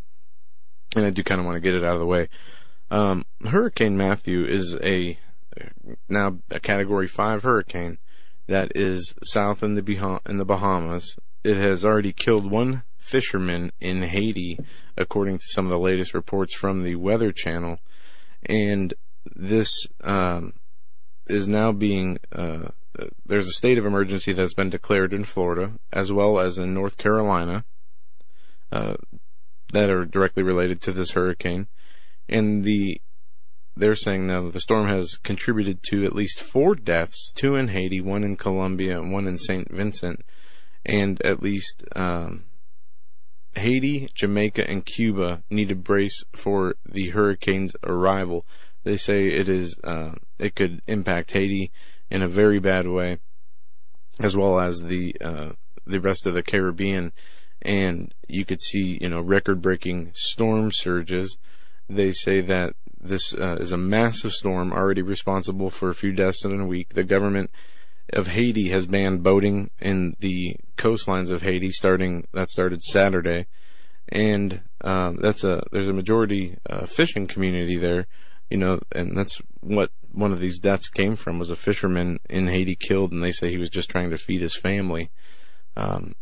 and 0.95 1.05
I 1.05 1.09
do 1.09 1.23
kind 1.23 1.39
of 1.39 1.45
want 1.45 1.55
to 1.55 1.61
get 1.61 1.73
it 1.73 1.83
out 1.83 1.93
of 1.93 1.99
the 1.99 2.05
way. 2.05 2.29
Um, 2.91 3.25
hurricane 3.43 3.97
Matthew 3.97 4.45
is 4.45 4.75
a 4.83 5.17
now 6.09 6.37
a 6.51 6.59
Category 6.59 7.07
Five 7.07 7.43
hurricane 7.43 7.97
that 8.47 8.71
is 8.75 9.15
south 9.23 9.63
in 9.63 9.75
the 9.75 9.81
bah- 9.81 10.19
in 10.27 10.37
the 10.37 10.45
Bahamas. 10.45 11.15
It 11.43 11.57
has 11.57 11.85
already 11.85 12.13
killed 12.13 12.51
one 12.51 12.83
fisherman 12.97 13.71
in 13.79 14.03
Haiti, 14.03 14.59
according 14.97 15.37
to 15.37 15.45
some 15.49 15.65
of 15.65 15.71
the 15.71 15.79
latest 15.79 16.13
reports 16.13 16.55
from 16.55 16.83
the 16.83 16.95
Weather 16.95 17.31
Channel, 17.31 17.79
and 18.43 18.93
this 19.35 19.87
um, 20.03 20.53
is 21.27 21.47
now 21.47 21.71
being 21.71 22.17
uh, 22.31 22.69
there's 23.25 23.47
a 23.47 23.51
state 23.51 23.77
of 23.77 23.85
emergency 23.85 24.33
that's 24.33 24.53
been 24.53 24.69
declared 24.69 25.13
in 25.13 25.23
Florida 25.23 25.73
as 25.91 26.11
well 26.11 26.39
as 26.39 26.57
in 26.57 26.73
North 26.73 26.97
Carolina 26.97 27.65
uh, 28.71 28.95
that 29.73 29.89
are 29.89 30.05
directly 30.05 30.43
related 30.43 30.81
to 30.81 30.91
this 30.91 31.11
hurricane, 31.11 31.67
and 32.29 32.63
the 32.63 33.01
they're 33.77 33.95
saying 33.95 34.27
now 34.27 34.41
that 34.43 34.53
the 34.53 34.61
storm 34.61 34.87
has 34.87 35.17
contributed 35.23 35.83
to 35.83 36.05
at 36.05 36.15
least 36.15 36.39
four 36.39 36.75
deaths, 36.75 37.33
two 37.33 37.55
in 37.55 37.67
Haiti, 37.67 37.99
one 37.99 38.23
in 38.23 38.37
Colombia, 38.37 38.99
and 38.99 39.11
one 39.11 39.27
in 39.27 39.37
Saint 39.37 39.69
Vincent, 39.69 40.23
and 40.85 41.21
at 41.25 41.43
least 41.43 41.83
um, 41.93 42.45
Haiti, 43.55 44.09
Jamaica, 44.13 44.69
and 44.69 44.85
Cuba 44.85 45.43
need 45.49 45.67
to 45.67 45.75
brace 45.75 46.23
for 46.33 46.75
the 46.85 47.09
hurricane's 47.09 47.75
arrival. 47.83 48.45
They 48.85 48.97
say 48.97 49.27
it 49.27 49.49
is 49.49 49.77
uh, 49.83 50.13
it 50.39 50.55
could 50.55 50.81
impact 50.87 51.31
Haiti 51.31 51.71
in 52.09 52.21
a 52.21 52.27
very 52.27 52.59
bad 52.59 52.87
way, 52.87 53.17
as 54.19 54.37
well 54.37 54.59
as 54.59 54.83
the 54.83 55.15
uh, 55.19 55.49
the 55.85 55.99
rest 55.99 56.25
of 56.25 56.35
the 56.35 56.43
Caribbean. 56.43 57.11
And 57.63 58.13
you 58.27 58.45
could 58.45 58.61
see, 58.61 58.99
you 59.01 59.09
know, 59.09 59.21
record-breaking 59.21 60.11
storm 60.13 60.71
surges. 60.71 61.37
They 61.89 62.11
say 62.11 62.41
that 62.41 62.75
this 63.01 63.33
uh, 63.33 63.57
is 63.59 63.71
a 63.71 63.77
massive 63.77 64.33
storm 64.33 64.71
already 64.71 65.01
responsible 65.01 65.71
for 65.71 65.89
a 65.89 65.95
few 65.95 66.11
deaths 66.11 66.45
in 66.45 66.59
a 66.59 66.67
week. 66.67 66.93
The 66.93 67.03
government 67.03 67.49
of 68.13 68.27
Haiti 68.27 68.69
has 68.69 68.85
banned 68.85 69.23
boating 69.23 69.71
in 69.81 70.15
the 70.19 70.57
coastlines 70.77 71.31
of 71.31 71.41
Haiti 71.41 71.71
starting 71.71 72.27
that 72.33 72.51
started 72.51 72.83
Saturday, 72.83 73.47
and 74.09 74.61
um, 74.81 75.17
that's 75.19 75.43
a 75.43 75.63
there's 75.71 75.89
a 75.89 75.93
majority 75.93 76.57
uh, 76.69 76.85
fishing 76.85 77.25
community 77.25 77.77
there, 77.77 78.05
you 78.49 78.57
know, 78.57 78.79
and 78.91 79.17
that's 79.17 79.41
what 79.61 79.91
one 80.11 80.31
of 80.31 80.39
these 80.39 80.59
deaths 80.59 80.89
came 80.89 81.15
from 81.15 81.39
was 81.39 81.49
a 81.49 81.55
fisherman 81.55 82.19
in 82.29 82.47
Haiti 82.47 82.75
killed, 82.75 83.11
and 83.11 83.23
they 83.23 83.31
say 83.31 83.49
he 83.49 83.57
was 83.57 83.69
just 83.69 83.89
trying 83.89 84.11
to 84.11 84.17
feed 84.17 84.41
his 84.41 84.55
family. 84.55 85.09
Um, 85.75 86.15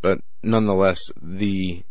but 0.00 0.20
nonetheless, 0.42 1.00
the 1.20 1.84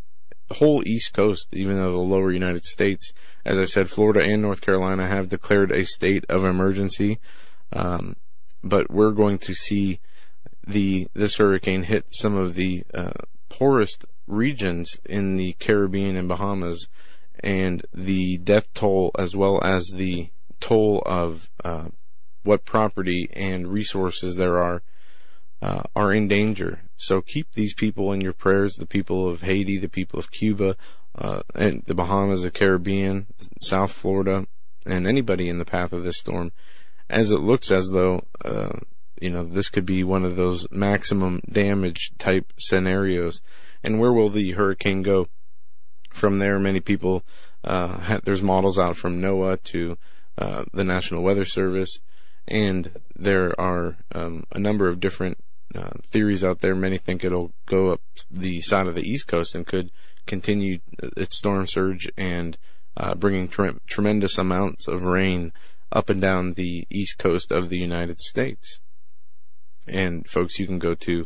whole 0.51 0.87
East 0.87 1.13
Coast, 1.13 1.47
even 1.51 1.75
though 1.75 1.91
the 1.91 1.97
lower 1.97 2.31
United 2.31 2.65
States, 2.65 3.13
as 3.45 3.57
I 3.57 3.65
said, 3.65 3.89
Florida 3.89 4.21
and 4.21 4.41
North 4.41 4.61
Carolina 4.61 5.07
have 5.07 5.29
declared 5.29 5.71
a 5.71 5.85
state 5.85 6.25
of 6.29 6.45
emergency. 6.45 7.19
Um, 7.71 8.15
but 8.63 8.89
we're 8.91 9.11
going 9.11 9.39
to 9.39 9.53
see 9.53 9.99
the 10.65 11.07
this 11.13 11.35
hurricane 11.35 11.83
hit 11.83 12.05
some 12.11 12.35
of 12.35 12.53
the 12.53 12.83
uh, 12.93 13.11
poorest 13.49 14.05
regions 14.27 14.97
in 15.05 15.35
the 15.35 15.53
Caribbean 15.53 16.15
and 16.15 16.27
Bahamas, 16.27 16.87
and 17.43 17.85
the 17.93 18.37
death 18.37 18.73
toll 18.73 19.11
as 19.17 19.35
well 19.35 19.61
as 19.63 19.87
the 19.87 20.29
toll 20.59 21.03
of 21.05 21.49
uh, 21.63 21.89
what 22.43 22.65
property 22.65 23.27
and 23.33 23.67
resources 23.67 24.37
there 24.37 24.57
are 24.57 24.81
uh, 25.61 25.83
are 25.95 26.13
in 26.13 26.27
danger. 26.27 26.81
So 26.97 27.21
keep 27.21 27.53
these 27.53 27.73
people 27.73 28.11
in 28.11 28.21
your 28.21 28.33
prayers. 28.33 28.75
The 28.75 28.85
people 28.85 29.29
of 29.29 29.41
Haiti, 29.41 29.77
the 29.77 29.87
people 29.87 30.19
of 30.19 30.31
Cuba, 30.31 30.75
uh, 31.15 31.41
and 31.55 31.83
the 31.85 31.93
Bahamas, 31.93 32.41
the 32.41 32.51
Caribbean, 32.51 33.27
South 33.61 33.91
Florida, 33.91 34.45
and 34.85 35.07
anybody 35.07 35.47
in 35.49 35.59
the 35.59 35.65
path 35.65 35.93
of 35.93 36.03
this 36.03 36.17
storm. 36.17 36.51
As 37.09 37.31
it 37.31 37.39
looks 37.39 37.71
as 37.71 37.89
though 37.89 38.25
uh, 38.43 38.79
you 39.21 39.29
know 39.29 39.43
this 39.43 39.69
could 39.69 39.85
be 39.85 40.03
one 40.03 40.25
of 40.25 40.35
those 40.35 40.67
maximum 40.71 41.41
damage 41.49 42.11
type 42.17 42.51
scenarios. 42.57 43.41
And 43.83 43.99
where 43.99 44.13
will 44.13 44.29
the 44.29 44.51
hurricane 44.51 45.01
go? 45.01 45.27
From 46.13 46.39
there, 46.39 46.59
many 46.59 46.79
people 46.79 47.23
uh, 47.63 48.19
there's 48.23 48.41
models 48.41 48.77
out 48.79 48.95
from 48.95 49.21
NOAA 49.21 49.61
to 49.63 49.97
uh, 50.37 50.65
the 50.73 50.83
National 50.83 51.23
Weather 51.23 51.45
Service, 51.45 51.99
and 52.47 52.91
there 53.15 53.59
are 53.59 53.97
um, 54.13 54.45
a 54.51 54.59
number 54.59 54.87
of 54.89 54.99
different 54.99 55.37
uh, 55.75 55.91
theories 56.05 56.43
out 56.43 56.61
there. 56.61 56.75
Many 56.75 56.97
think 56.97 57.23
it'll 57.23 57.51
go 57.65 57.91
up 57.91 58.01
the 58.29 58.61
side 58.61 58.87
of 58.87 58.95
the 58.95 59.09
East 59.09 59.27
Coast 59.27 59.55
and 59.55 59.65
could 59.65 59.91
continue 60.25 60.79
its 61.17 61.37
storm 61.37 61.67
surge 61.67 62.09
and 62.17 62.57
uh, 62.95 63.15
bringing 63.15 63.47
tre- 63.47 63.79
tremendous 63.87 64.37
amounts 64.37 64.87
of 64.87 65.03
rain 65.03 65.51
up 65.91 66.09
and 66.09 66.21
down 66.21 66.53
the 66.53 66.85
East 66.89 67.17
Coast 67.17 67.51
of 67.51 67.69
the 67.69 67.77
United 67.77 68.19
States. 68.19 68.79
And 69.87 70.27
folks, 70.27 70.59
you 70.59 70.67
can 70.67 70.79
go 70.79 70.95
to 70.95 71.25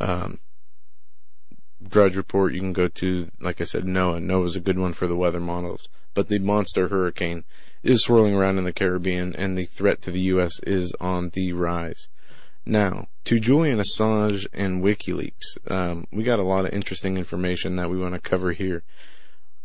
um, 0.00 0.38
Drudge 1.86 2.16
Report. 2.16 2.52
You 2.52 2.60
can 2.60 2.72
go 2.72 2.88
to, 2.88 3.30
like 3.40 3.60
I 3.60 3.64
said, 3.64 3.84
NOAA. 3.84 4.24
NOAA 4.24 4.46
is 4.46 4.56
a 4.56 4.60
good 4.60 4.78
one 4.78 4.92
for 4.92 5.06
the 5.06 5.16
weather 5.16 5.40
models. 5.40 5.88
But 6.14 6.28
the 6.28 6.38
monster 6.38 6.88
hurricane 6.88 7.44
is 7.82 8.02
swirling 8.02 8.34
around 8.34 8.58
in 8.58 8.64
the 8.64 8.72
Caribbean, 8.72 9.34
and 9.36 9.56
the 9.56 9.66
threat 9.66 10.02
to 10.02 10.10
the 10.10 10.20
U.S. 10.20 10.60
is 10.66 10.92
on 11.00 11.30
the 11.30 11.52
rise. 11.52 12.08
Now, 12.66 13.08
to 13.24 13.40
Julian 13.40 13.78
Assange 13.78 14.46
and 14.52 14.82
WikiLeaks, 14.82 15.70
um, 15.70 16.06
we 16.12 16.24
got 16.24 16.38
a 16.38 16.44
lot 16.44 16.66
of 16.66 16.72
interesting 16.72 17.16
information 17.16 17.76
that 17.76 17.90
we 17.90 17.98
want 17.98 18.14
to 18.14 18.20
cover 18.20 18.52
here. 18.52 18.82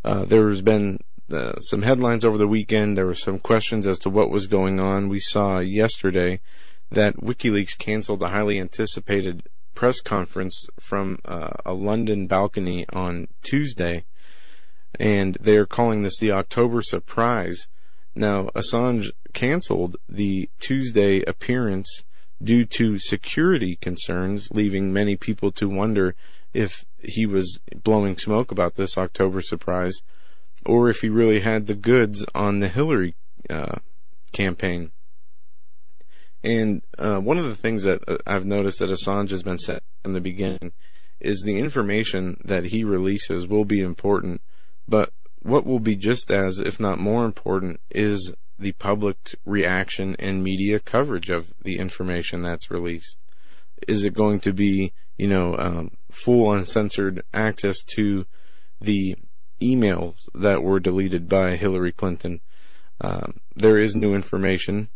Uh, 0.03 0.23
there's 0.23 0.61
been 0.61 0.99
uh, 1.31 1.59
some 1.59 1.81
headlines 1.81 2.23
over 2.23 2.37
the 2.37 2.47
weekend. 2.47 2.97
There 2.97 3.05
were 3.05 3.15
some 3.15 3.39
questions 3.39 3.87
as 3.87 3.99
to 3.99 4.09
what 4.09 4.29
was 4.29 4.47
going 4.47 4.79
on. 4.79 5.09
We 5.09 5.19
saw 5.19 5.59
yesterday 5.59 6.39
that 6.91 7.17
WikiLeaks 7.17 7.77
canceled 7.77 8.23
a 8.23 8.29
highly 8.29 8.59
anticipated 8.59 9.43
press 9.75 10.01
conference 10.01 10.67
from 10.79 11.19
uh, 11.25 11.51
a 11.65 11.73
London 11.73 12.27
balcony 12.27 12.85
on 12.93 13.27
Tuesday, 13.43 14.05
and 14.99 15.37
they 15.41 15.57
are 15.57 15.65
calling 15.65 16.03
this 16.03 16.17
the 16.19 16.31
October 16.31 16.81
surprise. 16.81 17.67
Now, 18.15 18.49
Assange 18.55 19.11
canceled 19.33 19.97
the 20.07 20.49
Tuesday 20.59 21.21
appearance 21.27 22.03
due 22.41 22.65
to 22.65 22.97
security 22.97 23.77
concerns, 23.81 24.49
leaving 24.51 24.91
many 24.91 25.15
people 25.15 25.51
to 25.51 25.67
wonder 25.67 26.15
if 26.53 26.85
he 26.99 27.25
was 27.25 27.59
blowing 27.83 28.17
smoke 28.17 28.51
about 28.51 28.75
this 28.75 28.97
October 28.97 29.41
surprise 29.41 30.01
or 30.65 30.89
if 30.89 31.01
he 31.01 31.09
really 31.09 31.41
had 31.41 31.67
the 31.67 31.75
goods 31.75 32.25
on 32.33 32.59
the 32.59 32.69
Hillary 32.69 33.15
uh, 33.49 33.75
campaign. 34.31 34.91
And 36.45 36.83
uh, 36.99 37.19
one 37.19 37.39
of 37.39 37.45
the 37.45 37.55
things 37.55 37.83
that 37.83 38.07
uh, 38.07 38.17
I've 38.27 38.45
noticed 38.45 38.77
that 38.77 38.91
Assange 38.91 39.31
has 39.31 39.41
been 39.41 39.57
set 39.57 39.81
from 40.03 40.13
the 40.13 40.21
beginning 40.21 40.73
is 41.19 41.41
the 41.41 41.57
information 41.57 42.39
that 42.45 42.65
he 42.65 42.83
releases 42.83 43.47
will 43.47 43.65
be 43.65 43.81
important, 43.81 44.41
but 44.87 45.11
what 45.41 45.65
will 45.65 45.79
be 45.79 45.95
just 45.95 46.29
as, 46.29 46.59
if 46.59 46.79
not 46.79 46.99
more 46.99 47.25
important, 47.25 47.79
is 47.89 48.31
the 48.59 48.73
public 48.73 49.35
reaction 49.43 50.15
and 50.19 50.43
media 50.43 50.79
coverage 50.79 51.31
of 51.31 51.51
the 51.63 51.77
information 51.79 52.43
that's 52.43 52.69
released. 52.69 53.17
Is 53.87 54.03
it 54.03 54.13
going 54.13 54.39
to 54.41 54.53
be, 54.53 54.93
you 55.17 55.27
know, 55.27 55.55
um, 55.57 55.97
full 56.11 56.53
uncensored 56.53 57.23
access 57.33 57.81
to 57.95 58.27
the 58.79 59.15
emails 59.59 60.29
that 60.35 60.61
were 60.61 60.79
deleted 60.79 61.27
by 61.27 61.55
Hillary 61.55 61.91
Clinton? 61.91 62.41
Um, 63.01 63.39
there 63.55 63.81
is 63.81 63.95
new 63.95 64.13
information 64.13 64.89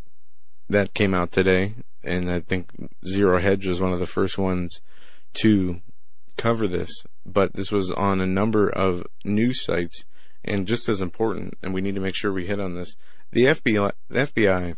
that 0.69 0.93
came 0.93 1.13
out 1.13 1.31
today, 1.31 1.75
and 2.03 2.29
I 2.29 2.39
think 2.39 2.71
Zero 3.05 3.41
Hedge 3.41 3.65
was 3.67 3.81
one 3.81 3.91
of 3.91 3.99
the 3.99 4.05
first 4.05 4.37
ones 4.37 4.81
to 5.35 5.81
cover 6.37 6.67
this. 6.67 7.03
But 7.25 7.53
this 7.53 7.71
was 7.71 7.91
on 7.91 8.21
a 8.21 8.27
number 8.27 8.69
of 8.69 9.05
news 9.25 9.63
sites, 9.63 10.05
and 10.43 10.67
just 10.67 10.87
as 10.87 11.01
important, 11.01 11.57
and 11.61 11.73
we 11.73 11.81
need 11.81 11.95
to 11.95 12.01
make 12.01 12.15
sure 12.15 12.31
we 12.31 12.45
hit 12.45 12.59
on 12.59 12.75
this. 12.75 12.95
The 13.31 13.45
FBI, 13.45 13.91
the 14.09 14.19
FBI 14.19 14.75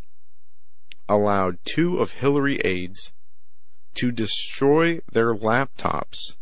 allowed 1.08 1.60
two 1.66 2.00
of 2.00 2.12
Hillary 2.12 2.60
aides 2.64 3.14
to 3.96 4.12
destroy 4.12 5.02
their 5.12 5.34
laptops. 5.34 6.36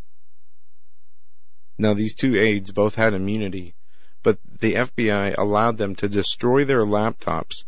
Now, 1.78 1.94
these 1.94 2.14
two 2.14 2.38
aides 2.38 2.72
both 2.72 2.96
had 2.96 3.14
immunity, 3.14 3.76
but 4.22 4.38
the 4.60 4.74
FBI 4.74 5.36
allowed 5.38 5.78
them 5.78 5.96
to 5.96 6.10
destroy 6.10 6.66
their 6.66 6.84
laptops 6.84 7.64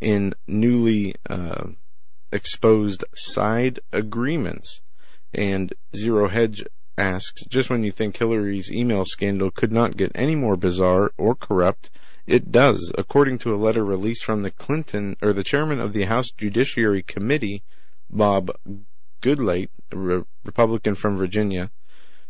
in 0.00 0.34
newly 0.46 1.14
uh, 1.28 1.68
exposed 2.32 3.04
side 3.14 3.80
agreements. 3.92 4.80
And 5.32 5.74
Zero 5.94 6.28
Hedge 6.28 6.64
asks, 6.98 7.44
just 7.46 7.70
when 7.70 7.82
you 7.82 7.92
think 7.92 8.16
Hillary's 8.16 8.70
email 8.70 9.04
scandal 9.04 9.50
could 9.50 9.72
not 9.72 9.96
get 9.96 10.12
any 10.14 10.34
more 10.34 10.56
bizarre 10.56 11.12
or 11.18 11.34
corrupt, 11.34 11.90
it 12.26 12.50
does. 12.50 12.92
According 12.98 13.38
to 13.38 13.54
a 13.54 13.56
letter 13.56 13.84
released 13.84 14.24
from 14.24 14.42
the 14.42 14.50
Clinton, 14.50 15.16
or 15.22 15.32
the 15.32 15.44
chairman 15.44 15.80
of 15.80 15.92
the 15.92 16.04
House 16.04 16.30
Judiciary 16.30 17.02
Committee, 17.02 17.62
Bob 18.10 18.50
Goodlatte, 19.22 19.70
a 19.92 19.96
re- 19.96 20.24
Republican 20.44 20.94
from 20.94 21.16
Virginia, 21.16 21.70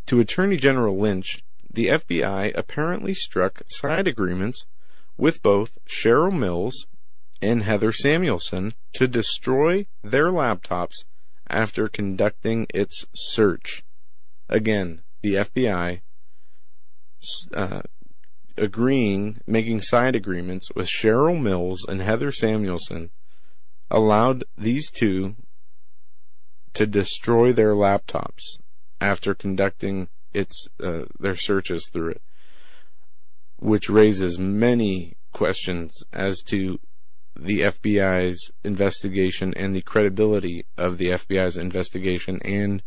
to 0.07 0.21
Attorney 0.21 0.57
General 0.57 0.99
Lynch, 0.99 1.43
the 1.73 1.89
FBI 1.89 2.53
apparently 2.57 3.15
struck 3.15 3.63
side 3.69 4.07
agreements 4.07 4.67
with 5.17 5.43
both 5.43 5.79
Cheryl 5.87 6.37
Mills 6.37 6.87
and 7.43 7.63
Heather 7.63 7.93
Samuelson 7.93 8.75
to 8.95 9.07
destroy 9.07 9.87
their 10.03 10.29
laptops 10.29 11.05
after 11.49 11.89
conducting 11.89 12.67
its 12.75 13.05
search. 13.15 13.85
Again, 14.49 15.03
the 15.23 15.35
FBI 15.35 16.01
uh, 17.55 17.83
agreeing, 18.57 19.39
making 19.47 19.83
side 19.83 20.17
agreements 20.17 20.69
with 20.75 20.89
Cheryl 20.89 21.41
Mills 21.41 21.85
and 21.89 22.01
Heather 22.01 22.33
Samuelson 22.33 23.11
allowed 23.91 24.45
these 24.57 24.91
two 24.91 25.37
to 26.75 26.87
destroy 26.87 27.53
their 27.53 27.75
laptops 27.75 28.59
after 29.01 29.35
conducting 29.35 30.09
its 30.33 30.69
uh, 30.83 31.05
their 31.19 31.37
searches 31.37 31.89
through 31.93 32.11
it, 32.11 32.23
which 33.59 33.89
raises 33.89 34.39
many 34.39 35.17
questions 35.33 36.03
as 36.13 36.43
to 36.43 36.79
the 37.39 37.61
FBI's 37.61 38.51
investigation 38.65 39.53
and 39.55 39.75
the 39.75 39.83
credibility 39.83 40.65
of 40.77 40.99
the 40.99 41.09
FBI's 41.09 41.57
investigation 41.57 42.41
and 42.43 42.83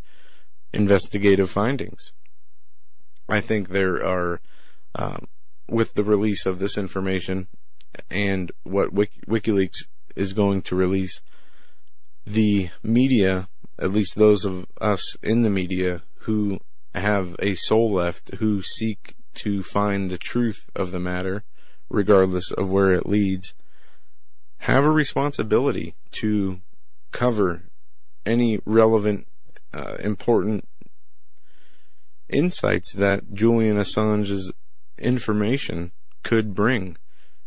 investigative 0.74 1.50
findings. 1.50 2.12
I 3.28 3.42
think 3.42 3.70
there 3.70 4.04
are, 4.04 4.42
um, 4.96 5.28
with 5.68 5.94
the 5.94 6.04
release 6.04 6.46
of 6.46 6.60
this 6.60 6.78
information 6.78 7.48
and 8.10 8.52
what 8.64 8.94
Wiki- 8.94 9.22
WikiLeaks 9.28 9.86
is 10.16 10.34
going 10.34 10.62
to 10.64 10.76
release, 10.76 11.22
the 12.26 12.70
media, 12.84 13.50
at 13.78 13.92
least 13.92 14.16
those 14.16 14.46
of 14.46 14.66
us 14.82 15.16
in 15.22 15.42
the 15.42 15.50
media 15.50 16.02
who 16.22 16.60
have 16.94 17.36
a 17.40 17.54
soul 17.54 17.94
left, 17.94 18.36
who 18.36 18.62
seek 18.62 19.16
to 19.36 19.64
find 19.64 20.10
the 20.10 20.18
truth 20.18 20.70
of 20.76 20.92
the 20.92 21.00
matter, 21.00 21.44
regardless 21.90 22.52
of 22.52 22.72
where 22.72 22.94
it 22.94 23.06
leads, 23.06 23.54
have 24.60 24.84
a 24.84 24.92
responsibility 24.92 25.96
to 26.12 26.60
cover 27.12 27.64
any 28.26 28.60
relevant, 28.66 29.28
uh, 29.74 29.96
important 30.00 30.68
insights 32.28 32.94
that 32.94 33.34
Julian 33.34 33.78
Assange's 33.78 34.52
information 34.98 35.92
could 36.24 36.54
bring. 36.54 36.98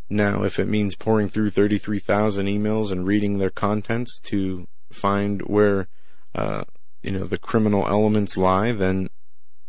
Now, 0.08 0.42
if 0.42 0.58
it 0.58 0.68
means 0.68 0.96
pouring 0.96 1.28
through 1.28 1.50
33,000 1.50 2.46
emails 2.46 2.90
and 2.90 3.06
reading 3.06 3.38
their 3.38 3.50
contents 3.50 4.18
to 4.24 4.66
find 4.90 5.42
where, 5.42 5.88
uh, 6.34 6.64
you 7.02 7.12
know, 7.12 7.24
the 7.24 7.38
criminal 7.38 7.86
elements 7.86 8.36
lie, 8.36 8.72
then 8.72 9.08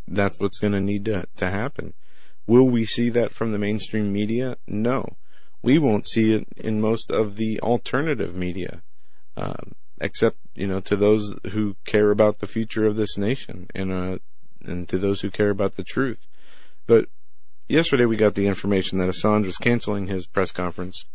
that's 0.08 0.40
what's 0.40 0.58
going 0.58 0.72
to 0.72 0.80
need 0.80 1.04
to, 1.06 1.24
to 1.36 1.50
happen. 1.50 1.94
Will 2.46 2.68
we 2.68 2.84
see 2.84 3.08
that 3.10 3.32
from 3.32 3.52
the 3.52 3.58
mainstream 3.58 4.12
media? 4.12 4.56
No 4.66 5.16
we 5.64 5.78
won't 5.78 6.06
see 6.06 6.34
it 6.34 6.46
in 6.58 6.78
most 6.78 7.10
of 7.10 7.36
the 7.36 7.58
alternative 7.60 8.36
media, 8.36 8.82
um, 9.34 9.72
except 9.98 10.36
you 10.54 10.66
know 10.66 10.78
to 10.80 10.94
those 10.94 11.34
who 11.52 11.76
care 11.86 12.10
about 12.10 12.40
the 12.40 12.46
future 12.46 12.84
of 12.84 12.96
this 12.96 13.16
nation 13.16 13.66
and 13.74 13.90
uh, 13.90 14.18
and 14.62 14.86
to 14.90 14.98
those 14.98 15.22
who 15.22 15.30
care 15.30 15.48
about 15.48 15.76
the 15.76 15.82
truth. 15.82 16.26
But 16.86 17.06
yesterday 17.66 18.04
we 18.04 18.18
got 18.18 18.34
the 18.34 18.46
information 18.46 18.98
that 18.98 19.08
Assange 19.08 19.46
was 19.46 19.56
canceling 19.56 20.06
his 20.06 20.26
press 20.26 20.52
conference 20.52 21.06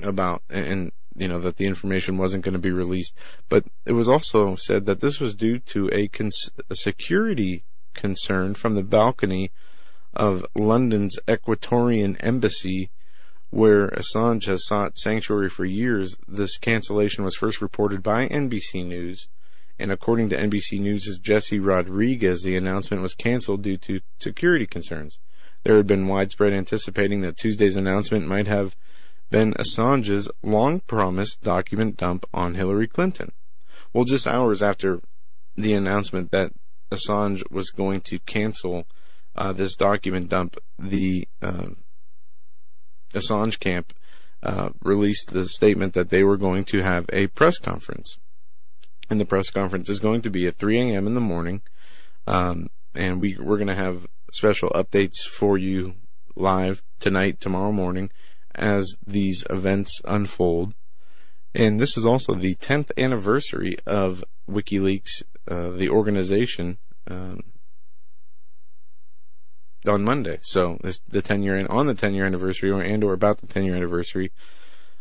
about 0.00 0.42
and 0.50 0.92
you 1.16 1.28
know 1.28 1.40
that 1.40 1.56
the 1.56 1.66
information 1.66 2.18
wasn't 2.18 2.44
going 2.44 2.52
to 2.52 2.58
be 2.58 2.70
released, 2.70 3.16
but 3.48 3.64
it 3.86 3.92
was 3.92 4.10
also 4.10 4.56
said 4.56 4.84
that 4.84 5.00
this 5.00 5.18
was 5.18 5.34
due 5.34 5.58
to 5.58 5.88
a, 5.90 6.08
cons- 6.08 6.50
a 6.68 6.76
security 6.76 7.64
concern 7.94 8.54
from 8.54 8.74
the 8.74 8.82
balcony 8.82 9.52
of 10.12 10.44
London's 10.54 11.18
Ecuadorian 11.26 12.16
embassy 12.20 12.90
where 13.54 13.86
Assange 13.90 14.46
has 14.46 14.66
sought 14.66 14.98
sanctuary 14.98 15.48
for 15.48 15.64
years, 15.64 16.16
this 16.26 16.58
cancellation 16.58 17.22
was 17.22 17.36
first 17.36 17.62
reported 17.62 18.02
by 18.02 18.26
NBC 18.26 18.84
News. 18.84 19.28
And 19.78 19.92
according 19.92 20.28
to 20.30 20.36
NBC 20.36 20.80
News' 20.80 21.20
Jesse 21.22 21.60
Rodriguez, 21.60 22.42
the 22.42 22.56
announcement 22.56 23.00
was 23.00 23.14
canceled 23.14 23.62
due 23.62 23.76
to 23.76 24.00
security 24.18 24.66
concerns. 24.66 25.20
There 25.62 25.76
had 25.76 25.86
been 25.86 26.08
widespread 26.08 26.52
anticipating 26.52 27.20
that 27.20 27.36
Tuesday's 27.36 27.76
announcement 27.76 28.26
might 28.26 28.48
have 28.48 28.74
been 29.30 29.52
Assange's 29.52 30.28
long 30.42 30.80
promised 30.80 31.40
document 31.42 31.96
dump 31.96 32.26
on 32.34 32.54
Hillary 32.54 32.88
Clinton. 32.88 33.30
Well, 33.92 34.04
just 34.04 34.26
hours 34.26 34.64
after 34.64 35.00
the 35.54 35.74
announcement 35.74 36.32
that 36.32 36.50
Assange 36.90 37.44
was 37.52 37.70
going 37.70 38.00
to 38.00 38.18
cancel 38.18 38.88
uh, 39.36 39.52
this 39.52 39.76
document 39.76 40.28
dump, 40.28 40.56
the 40.76 41.28
uh, 41.40 41.66
Assange 43.14 43.58
camp 43.58 43.92
uh, 44.42 44.70
released 44.82 45.32
the 45.32 45.48
statement 45.48 45.94
that 45.94 46.10
they 46.10 46.22
were 46.22 46.36
going 46.36 46.64
to 46.66 46.82
have 46.82 47.06
a 47.12 47.28
press 47.28 47.58
conference. 47.58 48.18
And 49.10 49.20
the 49.20 49.24
press 49.24 49.50
conference 49.50 49.88
is 49.88 50.00
going 50.00 50.22
to 50.22 50.30
be 50.30 50.46
at 50.46 50.56
3 50.56 50.80
a.m. 50.80 51.06
in 51.06 51.14
the 51.14 51.20
morning. 51.20 51.62
Um, 52.26 52.68
and 52.94 53.20
we, 53.20 53.36
we're 53.38 53.56
going 53.56 53.68
to 53.68 53.74
have 53.74 54.06
special 54.32 54.70
updates 54.70 55.22
for 55.22 55.58
you 55.58 55.94
live 56.36 56.82
tonight, 57.00 57.40
tomorrow 57.40 57.72
morning, 57.72 58.10
as 58.54 58.96
these 59.06 59.44
events 59.50 60.00
unfold. 60.04 60.74
And 61.54 61.80
this 61.80 61.96
is 61.96 62.04
also 62.04 62.34
the 62.34 62.56
10th 62.56 62.90
anniversary 62.98 63.76
of 63.86 64.24
WikiLeaks, 64.50 65.22
uh, 65.48 65.70
the 65.70 65.88
organization. 65.88 66.78
Um, 67.08 67.40
on 69.86 70.04
Monday. 70.04 70.38
So 70.42 70.78
it's 70.84 71.00
the 71.08 71.22
10 71.22 71.42
year 71.42 71.66
on 71.68 71.86
the 71.86 71.94
10 71.94 72.14
year 72.14 72.24
anniversary 72.24 72.70
or 72.70 72.82
and 72.82 73.04
or 73.04 73.12
about 73.12 73.38
the 73.38 73.46
10 73.46 73.64
year 73.64 73.76
anniversary 73.76 74.32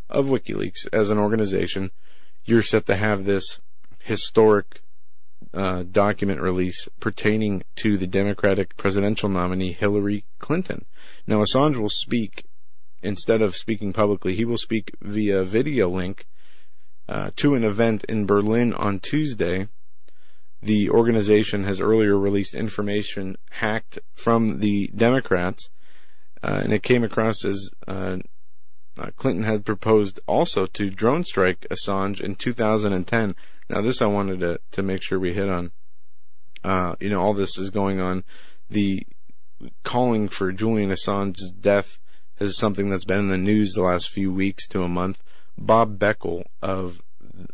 of 0.09 0.27
WikiLeaks 0.27 0.88
as 0.91 1.09
an 1.09 1.17
organization, 1.17 1.91
you're 2.45 2.61
set 2.61 2.86
to 2.88 2.95
have 2.95 3.25
this 3.25 3.59
historic 3.99 4.81
uh, 5.53 5.84
document 5.84 6.41
release 6.41 6.88
pertaining 6.99 7.63
to 7.75 7.97
the 7.97 8.07
Democratic 8.07 8.75
presidential 8.77 9.29
nominee 9.29 9.73
Hillary 9.73 10.25
Clinton. 10.39 10.86
Now 11.27 11.43
Assange 11.43 11.77
will 11.77 11.89
speak 11.89 12.45
instead 13.01 13.41
of 13.41 13.55
speaking 13.55 13.93
publicly, 13.93 14.36
he 14.36 14.45
will 14.45 14.57
speak 14.57 14.95
via 15.01 15.43
video 15.43 15.89
link 15.89 16.25
uh, 17.07 17.31
to 17.36 17.53
an 17.53 17.63
event 17.63 18.03
in 18.05 18.25
Berlin 18.25 18.73
on 18.73 18.99
Tuesday. 18.99 19.67
The 20.64 20.89
organization 20.89 21.66
has 21.66 21.82
earlier 21.82 22.18
released 22.18 22.55
information 22.55 23.36
hacked 23.51 23.99
from 24.14 24.59
the 24.59 24.89
Democrats, 24.95 25.70
uh, 26.41 26.61
and 26.64 26.72
it 26.72 26.84
came 26.84 27.03
across 27.03 27.43
as 27.43 27.70
uh, 27.86 28.20
uh, 28.97 29.09
Clinton 29.18 29.43
had 29.43 29.66
proposed 29.66 30.22
also 30.26 30.66
to 30.68 30.89
drone 30.89 31.26
strike 31.26 31.68
Assange 31.70 32.22
in 32.22 32.36
2010. 32.36 33.36
Now, 33.70 33.82
this 33.82 34.01
I 34.01 34.05
wanted 34.05 34.39
to, 34.39 34.59
to 34.72 34.82
make 34.82 35.03
sure 35.03 35.20
we 35.20 35.34
hit 35.34 35.49
on. 35.49 35.72
Uh, 36.64 36.95
you 37.01 37.09
know, 37.09 37.20
all 37.20 37.34
this 37.34 37.57
is 37.57 37.70
going 37.70 37.99
on. 37.99 38.24
The 38.70 39.05
calling 39.84 40.30
for 40.30 40.53
Julian 40.53 40.91
Assange's 40.91 41.51
death 41.51 41.99
is 42.39 42.57
something 42.57 42.89
that's 42.89 43.03
been 43.03 43.20
in 43.20 43.28
the 43.28 43.38
news 43.38 43.74
the 43.74 43.82
last 43.82 44.09
few 44.09 44.32
weeks 44.32 44.66
to 44.70 44.84
a 44.84 44.88
month. 44.88 45.22
Bob 45.57 45.99
Beckel 45.99 46.43
of 46.61 47.01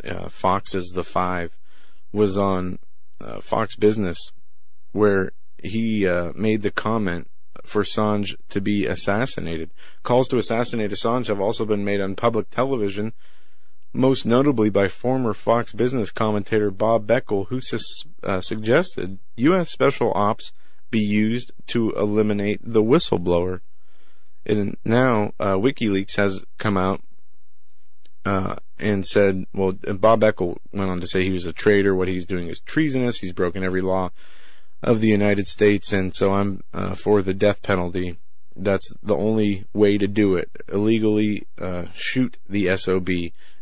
uh, 0.08 0.30
Fox's 0.30 0.92
The 0.94 1.04
Five 1.04 1.58
was 2.12 2.38
on 2.38 2.78
uh, 3.22 3.42
Fox 3.42 3.76
Business 3.76 4.32
where 4.92 5.32
he 5.62 6.08
uh, 6.08 6.32
made 6.36 6.62
the 6.62 6.72
comment 6.72 7.30
for 7.64 7.84
Assange 7.84 8.36
to 8.50 8.62
be 8.62 8.86
assassinated. 8.86 9.72
Calls 10.04 10.28
to 10.30 10.38
assassinate 10.38 10.92
Assange 10.92 11.28
have 11.28 11.42
also 11.42 11.66
been 11.66 11.84
made 11.84 12.02
on 12.02 12.16
public 12.16 12.50
television, 12.50 13.14
most 13.94 14.26
notably 14.26 14.70
by 14.70 14.88
former 14.88 15.34
Fox 15.34 15.74
Business 15.74 16.12
commentator 16.12 16.72
Bob 16.72 17.06
Beckel, 17.06 17.48
who 17.48 17.62
sus- 17.62 18.04
uh, 18.24 18.42
suggested 18.42 19.20
U.S. 19.36 19.70
Special 19.70 20.12
Ops 20.16 20.52
be 20.90 21.00
used 21.00 21.52
to 21.68 21.92
eliminate 21.92 22.62
the 22.64 22.82
whistleblower. 22.82 23.62
And 24.46 24.78
now 24.84 25.34
uh, 25.40 25.56
WikiLeaks 25.56 26.16
has 26.16 26.44
come 26.58 26.78
out 26.78 27.02
uh, 28.26 28.56
and 28.80 29.06
said, 29.06 29.46
well, 29.54 29.74
Bob 29.74 30.22
Beckel 30.22 30.58
went 30.72 30.90
on 30.90 31.02
to 31.02 31.08
say 31.08 31.24
he 31.24 31.32
was 31.32 31.46
a 31.46 31.54
traitor. 31.54 31.96
What 31.96 32.08
he's 32.08 32.26
doing 32.26 32.48
is 32.48 32.60
treasonous. 32.62 33.18
He's 33.18 33.34
broken 33.34 33.64
every 33.64 33.82
law 33.82 34.12
of 34.82 35.02
the 35.02 35.08
United 35.08 35.48
States, 35.48 35.92
and 35.92 36.16
so 36.16 36.32
I'm 36.32 36.64
uh, 36.74 36.96
for 36.96 37.22
the 37.22 37.34
death 37.34 37.62
penalty. 37.62 38.18
That's 38.56 38.90
the 39.02 39.16
only 39.16 39.66
way 39.74 39.98
to 39.98 40.08
do 40.08 40.36
it. 40.36 40.50
Illegally 40.68 41.48
uh, 41.60 41.86
shoot 41.94 42.38
the 42.48 42.76
SOB 42.76 43.10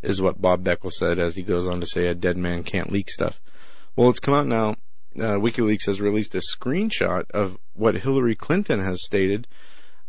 is 0.01 0.22
what 0.22 0.41
Bob 0.41 0.63
Beckel 0.63 0.91
said, 0.91 1.20
as 1.20 1.36
he 1.36 1.43
goes 1.43 1.68
on 1.68 1.82
to 1.82 1.88
say 1.88 2.07
a 2.07 2.15
dead 2.15 2.38
man 2.38 2.63
can't 2.63 2.91
leak 2.91 3.09
stuff. 3.09 3.39
Well, 3.95 4.09
it's 4.09 4.20
come 4.20 4.34
out 4.34 4.47
now. 4.47 4.76
Uh, 5.15 5.38
WikiLeaks 5.39 5.88
has 5.88 5.99
released 5.99 6.36
a 6.36 6.41
screenshot 6.41 7.30
of 7.32 7.57
what 7.74 7.95
Hillary 7.95 8.36
Clinton 8.36 8.80
has 8.80 9.03
stated. 9.03 9.47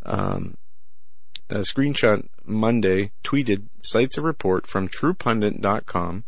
Um, 0.04 0.56
a 1.50 1.60
screenshot 1.60 2.26
Monday 2.44 3.12
tweeted 3.24 3.68
cites 3.82 4.18
a 4.18 4.22
report 4.22 4.66
from 4.66 4.88
TruePundit.com 4.88 6.24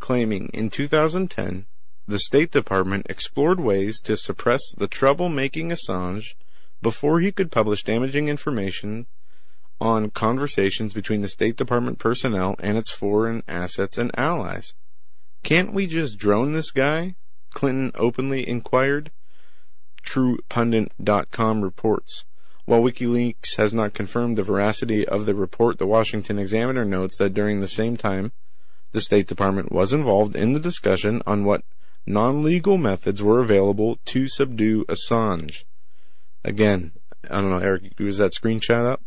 claiming 0.00 0.48
in 0.52 0.70
2010 0.70 1.66
the 2.08 2.18
State 2.18 2.52
Department 2.52 3.06
explored 3.08 3.58
ways 3.58 4.00
to 4.00 4.16
suppress 4.16 4.60
the 4.76 4.88
troublemaking 4.88 5.72
Assange 5.72 6.34
before 6.80 7.20
he 7.20 7.32
could 7.32 7.50
publish 7.50 7.82
damaging 7.82 8.28
information 8.28 9.06
on 9.80 10.10
conversations 10.10 10.94
between 10.94 11.20
the 11.20 11.28
State 11.28 11.56
Department 11.56 11.98
personnel 11.98 12.54
and 12.60 12.78
its 12.78 12.90
foreign 12.90 13.42
assets 13.48 13.98
and 13.98 14.16
allies. 14.16 14.72
Can't 15.42 15.72
we 15.72 15.86
just 15.86 16.18
drone 16.18 16.52
this 16.52 16.70
guy? 16.70 17.16
Clinton 17.52 17.90
openly 17.94 18.48
inquired. 18.48 19.10
TruePundit.com 20.06 21.62
reports. 21.62 22.24
While 22.66 22.82
WikiLeaks 22.82 23.56
has 23.58 23.72
not 23.72 23.94
confirmed 23.94 24.36
the 24.36 24.42
veracity 24.42 25.06
of 25.06 25.24
the 25.24 25.36
report, 25.36 25.78
the 25.78 25.86
Washington 25.86 26.38
Examiner 26.38 26.84
notes 26.84 27.16
that 27.18 27.32
during 27.32 27.60
the 27.60 27.68
same 27.68 27.96
time, 27.96 28.32
the 28.90 29.00
State 29.00 29.28
Department 29.28 29.70
was 29.70 29.92
involved 29.92 30.34
in 30.34 30.52
the 30.52 30.60
discussion 30.60 31.22
on 31.26 31.44
what 31.44 31.62
non-legal 32.06 32.76
methods 32.76 33.22
were 33.22 33.38
available 33.38 33.98
to 34.06 34.26
subdue 34.26 34.84
Assange. 34.86 35.62
Again, 36.44 36.92
I 37.30 37.40
don't 37.40 37.50
know, 37.50 37.58
Eric, 37.58 37.98
was 38.00 38.18
that 38.18 38.32
screenshot 38.32 38.84
up? 38.84 39.02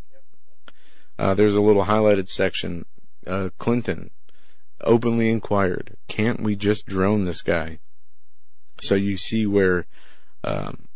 Uh, 1.18 1.34
there's 1.34 1.54
a 1.54 1.60
little 1.60 1.84
highlighted 1.84 2.28
section. 2.28 2.86
Uh, 3.26 3.50
Clinton 3.58 4.10
openly 4.82 5.28
inquired, 5.28 5.98
can't 6.08 6.42
we 6.42 6.56
just 6.56 6.86
drone 6.86 7.24
this 7.24 7.42
guy? 7.42 7.78
So 8.80 8.94
you 8.94 9.18
see 9.18 9.46
where, 9.46 9.86
um, 10.42 10.88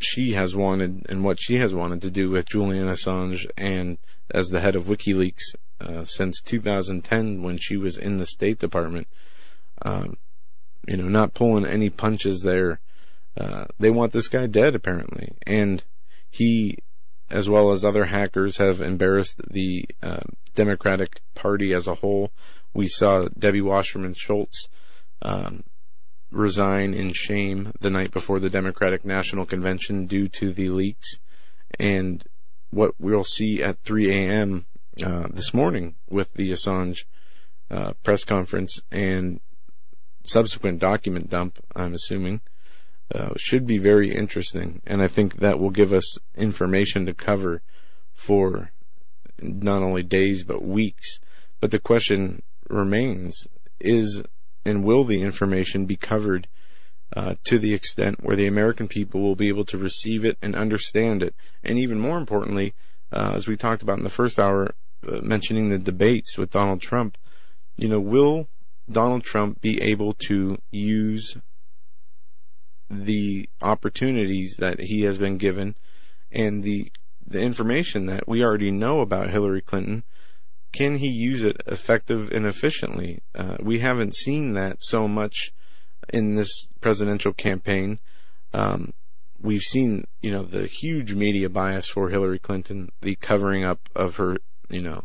she 0.00 0.32
has 0.32 0.54
wanted 0.54 1.06
and 1.08 1.24
what 1.24 1.40
she 1.40 1.56
has 1.56 1.74
wanted 1.74 2.02
to 2.02 2.10
do 2.10 2.30
with 2.30 2.46
Julian 2.46 2.86
Assange 2.86 3.46
and 3.56 3.98
as 4.30 4.48
the 4.48 4.60
head 4.60 4.76
of 4.76 4.84
WikiLeaks 4.84 5.54
uh, 5.80 6.04
since 6.04 6.40
2010 6.40 7.42
when 7.42 7.58
she 7.58 7.76
was 7.76 7.96
in 7.96 8.18
the 8.18 8.26
State 8.26 8.58
Department. 8.58 9.08
Um, 9.82 10.16
you 10.86 10.96
know, 10.96 11.08
not 11.08 11.34
pulling 11.34 11.66
any 11.66 11.90
punches 11.90 12.42
there. 12.42 12.80
Uh, 13.36 13.66
they 13.78 13.90
want 13.90 14.12
this 14.12 14.28
guy 14.28 14.46
dead, 14.46 14.74
apparently. 14.74 15.36
And 15.46 15.82
he, 16.30 16.78
as 17.30 17.48
well 17.48 17.70
as 17.70 17.84
other 17.84 18.06
hackers, 18.06 18.56
have 18.56 18.80
embarrassed 18.80 19.40
the 19.50 19.84
uh, 20.02 20.22
Democratic 20.54 21.20
Party 21.34 21.72
as 21.72 21.86
a 21.86 21.96
whole. 21.96 22.32
We 22.74 22.88
saw 22.88 23.28
Debbie 23.38 23.60
Wasserman 23.60 24.14
Schultz 24.14 24.68
um, 25.22 25.62
resign 26.30 26.94
in 26.94 27.12
shame 27.12 27.72
the 27.80 27.90
night 27.90 28.12
before 28.12 28.38
the 28.38 28.50
Democratic 28.50 29.04
National 29.04 29.46
Convention 29.46 30.06
due 30.06 30.28
to 30.28 30.52
the 30.52 30.68
leaks. 30.68 31.18
And 31.78 32.24
what 32.70 32.94
we'll 32.98 33.24
see 33.24 33.62
at 33.62 33.82
3 33.82 34.10
a.m. 34.10 34.66
Uh, 35.02 35.28
this 35.30 35.54
morning 35.54 35.94
with 36.08 36.34
the 36.34 36.50
Assange 36.50 37.04
uh, 37.70 37.92
press 38.02 38.24
conference 38.24 38.80
and 38.90 39.40
subsequent 40.24 40.78
document 40.78 41.30
dump, 41.30 41.58
I'm 41.74 41.94
assuming, 41.94 42.40
uh, 43.14 43.30
should 43.36 43.66
be 43.66 43.78
very 43.78 44.14
interesting. 44.14 44.82
And 44.86 45.02
I 45.02 45.08
think 45.08 45.36
that 45.36 45.58
will 45.58 45.70
give 45.70 45.92
us 45.92 46.18
information 46.34 47.06
to 47.06 47.14
cover 47.14 47.62
for 48.12 48.72
not 49.40 49.82
only 49.82 50.02
days 50.02 50.44
but 50.44 50.62
weeks. 50.62 51.20
But 51.60 51.70
the 51.70 51.78
question 51.78 52.42
remains 52.68 53.48
is 53.80 54.22
and 54.68 54.84
will 54.84 55.04
the 55.04 55.22
information 55.22 55.86
be 55.86 55.96
covered 55.96 56.48
uh, 57.16 57.34
to 57.44 57.58
the 57.58 57.74
extent 57.74 58.22
where 58.22 58.36
the 58.36 58.46
American 58.46 58.86
people 58.86 59.20
will 59.20 59.34
be 59.34 59.48
able 59.48 59.64
to 59.64 59.78
receive 59.78 60.24
it 60.24 60.36
and 60.42 60.54
understand 60.54 61.22
it? 61.22 61.34
And 61.64 61.78
even 61.78 61.98
more 61.98 62.18
importantly, 62.18 62.74
uh, 63.12 63.32
as 63.34 63.46
we 63.46 63.56
talked 63.56 63.82
about 63.82 63.98
in 63.98 64.04
the 64.04 64.10
first 64.10 64.38
hour, 64.38 64.74
uh, 65.06 65.20
mentioning 65.22 65.70
the 65.70 65.78
debates 65.78 66.36
with 66.36 66.50
Donald 66.50 66.80
Trump, 66.80 67.16
you 67.76 67.88
know, 67.88 68.00
will 68.00 68.48
Donald 68.90 69.24
Trump 69.24 69.60
be 69.60 69.80
able 69.80 70.12
to 70.14 70.58
use 70.70 71.36
the 72.90 73.48
opportunities 73.60 74.56
that 74.58 74.80
he 74.80 75.02
has 75.02 75.18
been 75.18 75.36
given 75.36 75.74
and 76.30 76.62
the 76.62 76.90
the 77.26 77.40
information 77.40 78.06
that 78.06 78.26
we 78.26 78.42
already 78.42 78.70
know 78.70 79.00
about 79.00 79.30
Hillary 79.30 79.60
Clinton 79.60 80.02
can 80.72 80.96
he 80.96 81.08
use 81.08 81.44
it 81.44 81.62
effective 81.66 82.30
and 82.30 82.46
efficiently? 82.46 83.22
Uh, 83.34 83.56
we 83.60 83.80
haven't 83.80 84.14
seen 84.14 84.52
that 84.54 84.78
so 84.80 85.08
much 85.08 85.52
in 86.10 86.34
this 86.34 86.68
presidential 86.80 87.32
campaign. 87.32 87.98
Um, 88.52 88.92
we've 89.40 89.62
seen 89.62 90.06
you 90.20 90.30
know 90.30 90.42
the 90.42 90.66
huge 90.66 91.14
media 91.14 91.48
bias 91.48 91.88
for 91.88 92.08
Hillary 92.08 92.38
Clinton 92.38 92.90
the 93.00 93.14
covering 93.16 93.64
up 93.64 93.88
of 93.94 94.16
her 94.16 94.38
you 94.68 94.82
know 94.82 95.04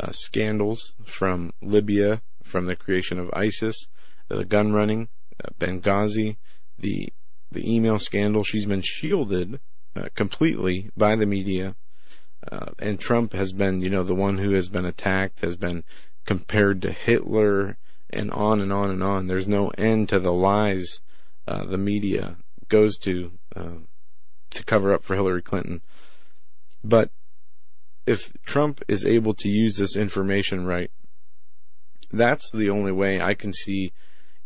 uh, 0.00 0.12
scandals 0.12 0.94
from 1.04 1.52
Libya 1.62 2.20
from 2.48 2.66
the 2.66 2.76
creation 2.76 3.18
of 3.18 3.30
ISIS, 3.34 3.86
the 4.28 4.44
gun 4.44 4.72
running, 4.72 5.08
uh, 5.44 5.50
Benghazi, 5.60 6.36
the 6.78 7.12
the 7.50 7.70
email 7.70 7.98
scandal. 7.98 8.42
She's 8.42 8.66
been 8.66 8.82
shielded 8.82 9.60
uh, 9.94 10.08
completely 10.14 10.90
by 10.96 11.16
the 11.16 11.26
media, 11.26 11.76
uh, 12.50 12.72
and 12.78 13.00
Trump 13.00 13.32
has 13.32 13.52
been, 13.52 13.80
you 13.80 13.90
know, 13.90 14.04
the 14.04 14.14
one 14.14 14.38
who 14.38 14.52
has 14.52 14.68
been 14.68 14.84
attacked, 14.84 15.40
has 15.40 15.56
been 15.56 15.84
compared 16.24 16.82
to 16.82 16.92
Hitler, 16.92 17.78
and 18.10 18.30
on 18.30 18.60
and 18.60 18.72
on 18.72 18.90
and 18.90 19.02
on. 19.02 19.26
There's 19.26 19.48
no 19.48 19.68
end 19.78 20.08
to 20.10 20.18
the 20.18 20.32
lies 20.32 21.00
uh, 21.46 21.64
the 21.64 21.78
media 21.78 22.36
goes 22.68 22.98
to 22.98 23.32
uh, 23.56 23.78
to 24.50 24.64
cover 24.64 24.92
up 24.92 25.04
for 25.04 25.14
Hillary 25.14 25.42
Clinton. 25.42 25.80
But 26.84 27.10
if 28.06 28.32
Trump 28.44 28.82
is 28.88 29.04
able 29.04 29.34
to 29.34 29.48
use 29.48 29.76
this 29.76 29.96
information 29.96 30.64
right, 30.66 30.90
that's 32.10 32.50
the 32.52 32.70
only 32.70 32.92
way 32.92 33.20
I 33.20 33.34
can 33.34 33.52
see, 33.52 33.92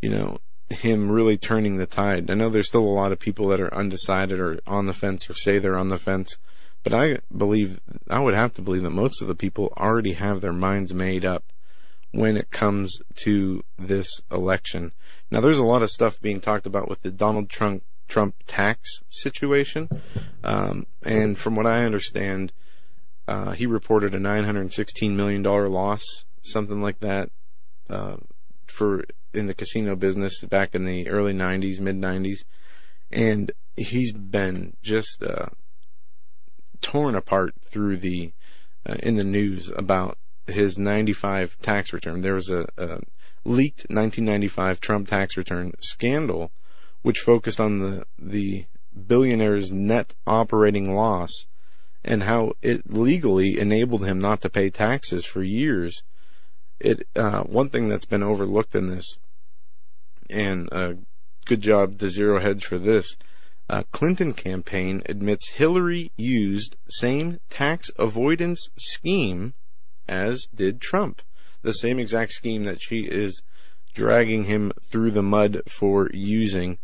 you 0.01 0.11
know, 0.11 0.39
him 0.71 1.11
really 1.11 1.37
turning 1.37 1.77
the 1.77 1.87
tide. 1.87 2.31
I 2.31 2.35
know 2.35 2.49
there's 2.49 2.69
still 2.69 2.85
a 2.85 2.99
lot 3.01 3.13
of 3.13 3.19
people 3.19 3.49
that 3.49 3.61
are 3.61 3.75
undecided 3.75 4.41
or 4.41 4.59
on 4.67 4.87
the 4.87 4.95
fence 4.95 5.29
or 5.29 5.35
say 5.35 5.59
they're 5.59 5.79
on 5.79 5.89
the 5.89 5.99
fence, 5.99 6.37
but 6.83 6.93
I 6.93 7.19
believe, 7.37 7.81
I 8.09 8.21
would 8.21 8.35
have 8.35 8.55
to 8.55 8.63
believe 8.63 8.83
that 8.83 8.91
most 8.91 9.23
of 9.23 9.29
the 9.29 9.35
people 9.35 9.73
already 9.79 10.15
have 10.15 10.41
their 10.41 10.53
minds 10.53 10.93
made 10.93 11.25
up 11.25 11.45
when 12.13 12.37
it 12.37 12.51
comes 12.51 13.01
to 13.25 13.63
this 13.79 14.21
election. 14.31 14.93
Now 15.31 15.41
there's 15.41 15.59
a 15.59 15.65
lot 15.65 15.83
of 15.83 15.91
stuff 15.91 16.21
being 16.21 16.41
talked 16.41 16.67
about 16.67 16.89
with 16.89 17.03
the 17.03 17.11
Donald 17.11 17.49
Trump 17.49 17.83
Trump 18.09 18.35
tax 18.47 19.01
situation, 19.09 19.89
um, 20.45 20.87
and 21.03 21.39
from 21.39 21.55
what 21.55 21.67
I 21.67 21.85
understand, 21.85 22.53
uh, 23.27 23.53
he 23.53 23.65
reported 23.65 24.15
a 24.15 24.19
916 24.19 25.17
million 25.17 25.43
dollar 25.43 25.69
loss, 25.69 26.03
something 26.43 26.83
like 26.83 27.01
that, 27.01 27.31
uh, 27.89 28.17
for 28.67 29.05
in 29.33 29.47
the 29.47 29.55
casino 29.55 29.97
business 29.97 30.45
back 30.45 30.75
in 30.75 30.85
the 30.85 31.09
early 31.09 31.33
90s, 31.33 31.81
mid 31.81 31.97
90s, 31.97 32.45
and 33.11 33.53
he's 33.77 34.13
been 34.13 34.77
just 34.83 35.23
uh, 35.23 35.47
torn 36.83 37.15
apart 37.15 37.55
through 37.65 37.97
the 37.97 38.33
uh, 38.85 38.97
in 39.03 39.17
the 39.17 39.25
news 39.25 39.71
about 39.77 40.19
his 40.47 40.79
95 40.79 41.57
tax 41.63 41.93
return. 41.93 42.21
There 42.21 42.35
was 42.35 42.51
a, 42.51 42.67
a 42.77 43.01
leaked 43.45 43.87
1995 43.89 44.81
Trump 44.81 45.09
tax 45.09 45.37
return 45.37 45.73
scandal, 45.81 46.51
which 47.03 47.21
focused 47.21 47.61
on 47.61 47.79
the 47.79 48.05
the 48.19 48.67
billionaire's 48.95 49.73
net 49.73 50.15
operating 50.27 50.95
loss 50.95 51.47
and 52.05 52.25
how 52.25 52.53
it 52.61 52.93
legally 52.93 53.59
enabled 53.59 54.05
him 54.05 54.19
not 54.19 54.41
to 54.43 54.51
pay 54.51 54.71
taxes 54.71 55.25
for 55.25 55.43
years. 55.43 56.03
It 56.81 57.07
uh, 57.15 57.43
one 57.43 57.71
thing 57.71 57.89
that's 57.89 58.05
been 58.05 58.23
overlooked 58.23 58.75
in 58.75 58.89
this, 58.89 59.19
and 60.29 60.69
uh, 60.73 60.95
good 61.47 61.61
job 61.61 61.99
to 61.99 62.09
Zero 62.09 62.41
Hedge 62.41 62.65
for 62.65 62.79
this. 62.79 63.17
Uh, 63.73 63.85
Clinton 63.91 64.33
campaign 64.33 65.03
admits 65.07 65.49
Hillary 65.49 66.13
used 66.19 66.77
same 66.91 67.41
tax 67.49 67.91
avoidance 67.99 68.69
scheme 68.77 69.55
as 70.07 70.47
did 70.55 70.79
Trump, 70.79 71.23
the 71.63 71.73
same 71.73 71.99
exact 71.99 72.33
scheme 72.33 72.65
that 72.65 72.83
she 72.83 73.07
is 73.11 73.43
dragging 73.95 74.45
him 74.45 74.73
through 74.91 75.11
the 75.11 75.23
mud 75.23 75.63
for 75.67 76.11
using. 76.13 76.77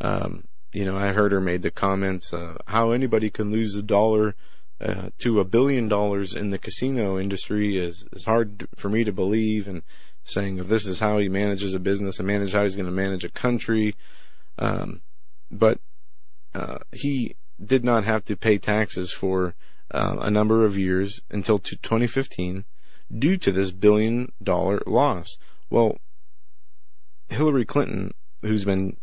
Um, 0.00 0.48
you 0.72 0.84
know, 0.84 0.96
I 0.96 1.12
heard 1.12 1.30
her 1.30 1.40
made 1.40 1.62
the 1.62 1.70
comments 1.70 2.34
uh, 2.34 2.56
how 2.66 2.90
anybody 2.90 3.30
can 3.30 3.52
lose 3.52 3.76
a 3.76 3.82
dollar 3.82 4.34
uh, 4.80 5.10
to 5.18 5.38
a 5.38 5.44
billion 5.44 5.86
dollars 5.86 6.34
in 6.34 6.50
the 6.50 6.58
casino 6.58 7.20
industry 7.20 7.78
is 7.78 8.04
is 8.12 8.24
hard 8.24 8.66
for 8.74 8.88
me 8.88 9.04
to 9.04 9.12
believe, 9.12 9.68
and 9.68 9.84
saying 10.24 10.58
if 10.58 10.66
this 10.66 10.86
is 10.86 10.98
how 10.98 11.18
he 11.18 11.28
manages 11.28 11.72
a 11.72 11.78
business 11.78 12.18
and 12.18 12.26
manage 12.26 12.52
how 12.52 12.64
he's 12.64 12.74
going 12.74 12.86
to 12.86 12.90
manage 12.90 13.22
a 13.22 13.28
country, 13.30 13.94
um, 14.58 15.02
but 15.48 15.78
he 16.92 17.36
did 17.64 17.84
not 17.84 18.04
have 18.04 18.24
to 18.24 18.36
pay 18.36 18.58
taxes 18.58 19.12
for 19.12 19.54
uh, 19.90 20.16
a 20.20 20.30
number 20.30 20.64
of 20.64 20.76
years 20.76 21.20
until 21.30 21.58
2015 21.58 22.64
due 23.16 23.36
to 23.36 23.52
this 23.52 23.70
billion 23.70 24.32
dollar 24.42 24.82
loss. 24.86 25.36
Well, 25.70 25.98
Hillary 27.28 27.64
Clinton, 27.64 28.12
who's 28.42 28.64
been 28.64 28.96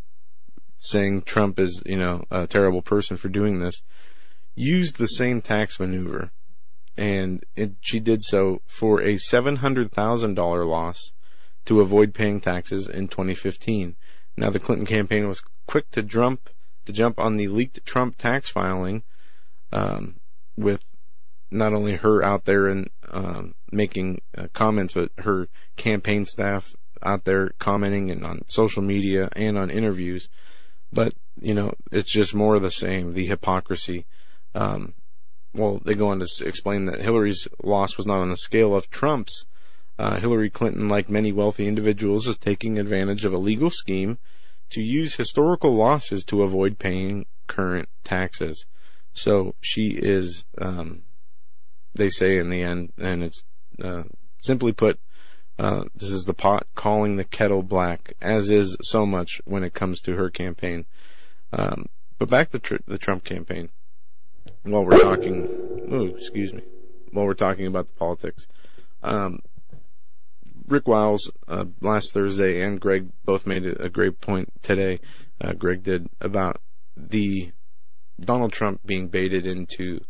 saying 0.77 1.23
Trump 1.23 1.59
is, 1.59 1.81
you 1.85 1.97
know, 1.97 2.23
a 2.31 2.47
terrible 2.47 2.81
person 2.81 3.17
for 3.17 3.29
doing 3.29 3.59
this, 3.59 3.81
used 4.55 4.97
the 4.97 5.07
same 5.07 5.41
tax 5.41 5.79
maneuver. 5.79 6.31
And 6.97 7.43
it, 7.55 7.73
she 7.81 7.99
did 7.99 8.23
so 8.23 8.61
for 8.67 9.01
a 9.01 9.15
$700,000 9.15 10.69
loss 10.69 11.13
to 11.65 11.81
avoid 11.81 12.13
paying 12.13 12.41
taxes 12.41 12.87
in 12.87 13.07
2015. 13.07 13.95
Now 14.35 14.49
the 14.49 14.59
Clinton 14.59 14.85
campaign 14.85 15.27
was 15.27 15.43
quick 15.67 15.89
to 15.91 16.01
jump 16.01 16.49
to 16.85 16.93
jump 16.93 17.19
on 17.19 17.35
the 17.35 17.47
leaked 17.47 17.85
Trump 17.85 18.17
tax 18.17 18.49
filing, 18.49 19.03
um, 19.71 20.17
with 20.57 20.83
not 21.51 21.73
only 21.73 21.95
her 21.95 22.23
out 22.23 22.45
there 22.45 22.67
and 22.67 22.89
um, 23.11 23.55
making 23.71 24.21
uh, 24.37 24.47
comments, 24.53 24.93
but 24.93 25.11
her 25.19 25.47
campaign 25.77 26.25
staff 26.25 26.75
out 27.01 27.23
there 27.23 27.51
commenting 27.59 28.11
and 28.11 28.25
on 28.25 28.41
social 28.47 28.81
media 28.81 29.29
and 29.35 29.57
on 29.57 29.69
interviews. 29.69 30.29
But 30.91 31.13
you 31.39 31.53
know, 31.53 31.73
it's 31.91 32.11
just 32.11 32.35
more 32.35 32.55
of 32.55 32.61
the 32.61 32.71
same. 32.71 33.13
The 33.13 33.25
hypocrisy. 33.25 34.05
Um, 34.53 34.93
well, 35.53 35.81
they 35.83 35.95
go 35.95 36.09
on 36.09 36.19
to 36.19 36.27
explain 36.45 36.85
that 36.85 37.01
Hillary's 37.01 37.47
loss 37.63 37.97
was 37.97 38.05
not 38.05 38.19
on 38.19 38.29
the 38.29 38.37
scale 38.37 38.75
of 38.75 38.89
Trump's. 38.89 39.45
Uh, 39.97 40.19
Hillary 40.19 40.49
Clinton, 40.49 40.87
like 40.87 41.09
many 41.09 41.31
wealthy 41.31 41.67
individuals, 41.67 42.27
is 42.27 42.37
taking 42.37 42.79
advantage 42.79 43.25
of 43.25 43.33
a 43.33 43.37
legal 43.37 43.69
scheme 43.69 44.17
to 44.71 44.81
use 44.81 45.15
historical 45.15 45.75
losses 45.75 46.23
to 46.25 46.43
avoid 46.43 46.79
paying 46.79 47.25
current 47.47 47.89
taxes. 48.03 48.65
So 49.13 49.55
she 49.61 49.89
is, 49.89 50.45
um, 50.57 51.03
they 51.93 52.09
say 52.09 52.37
in 52.37 52.49
the 52.49 52.61
end, 52.61 52.93
and 52.97 53.23
it's 53.23 53.43
uh, 53.81 54.03
simply 54.41 54.71
put, 54.71 54.99
uh, 55.57 55.85
this 55.95 56.09
is 56.09 56.25
the 56.25 56.33
pot 56.33 56.67
calling 56.75 57.15
the 57.15 57.23
kettle 57.23 57.63
black, 57.63 58.13
as 58.21 58.49
is 58.49 58.77
so 58.81 59.05
much 59.05 59.41
when 59.45 59.63
it 59.63 59.73
comes 59.73 59.99
to 60.01 60.15
her 60.15 60.29
campaign. 60.29 60.85
Um, 61.51 61.87
but 62.17 62.29
back 62.29 62.51
to 62.51 62.59
tr- 62.59 62.75
the 62.87 62.97
Trump 62.97 63.23
campaign. 63.23 63.69
While 64.63 64.85
we're 64.85 64.99
talking, 64.99 65.87
oh, 65.91 66.05
excuse 66.05 66.53
me, 66.53 66.63
while 67.11 67.25
we're 67.25 67.33
talking 67.33 67.65
about 67.65 67.87
the 67.87 67.95
politics, 67.95 68.45
um, 69.01 69.39
Rick 70.69 70.87
Wiles 70.87 71.31
uh, 71.47 71.65
last 71.81 72.13
Thursday 72.13 72.61
and 72.61 72.79
Gregg 72.79 73.09
both 73.25 73.47
made 73.47 73.65
a 73.65 73.89
great 73.89 74.21
point 74.21 74.53
today. 74.61 74.99
Uh, 75.41 75.53
Gregg 75.53 75.81
did 75.81 76.07
about 76.21 76.61
the 76.95 77.51
Donald 78.19 78.53
Trump 78.53 78.81
being 78.85 79.07
baited 79.07 79.47
into 79.47 80.01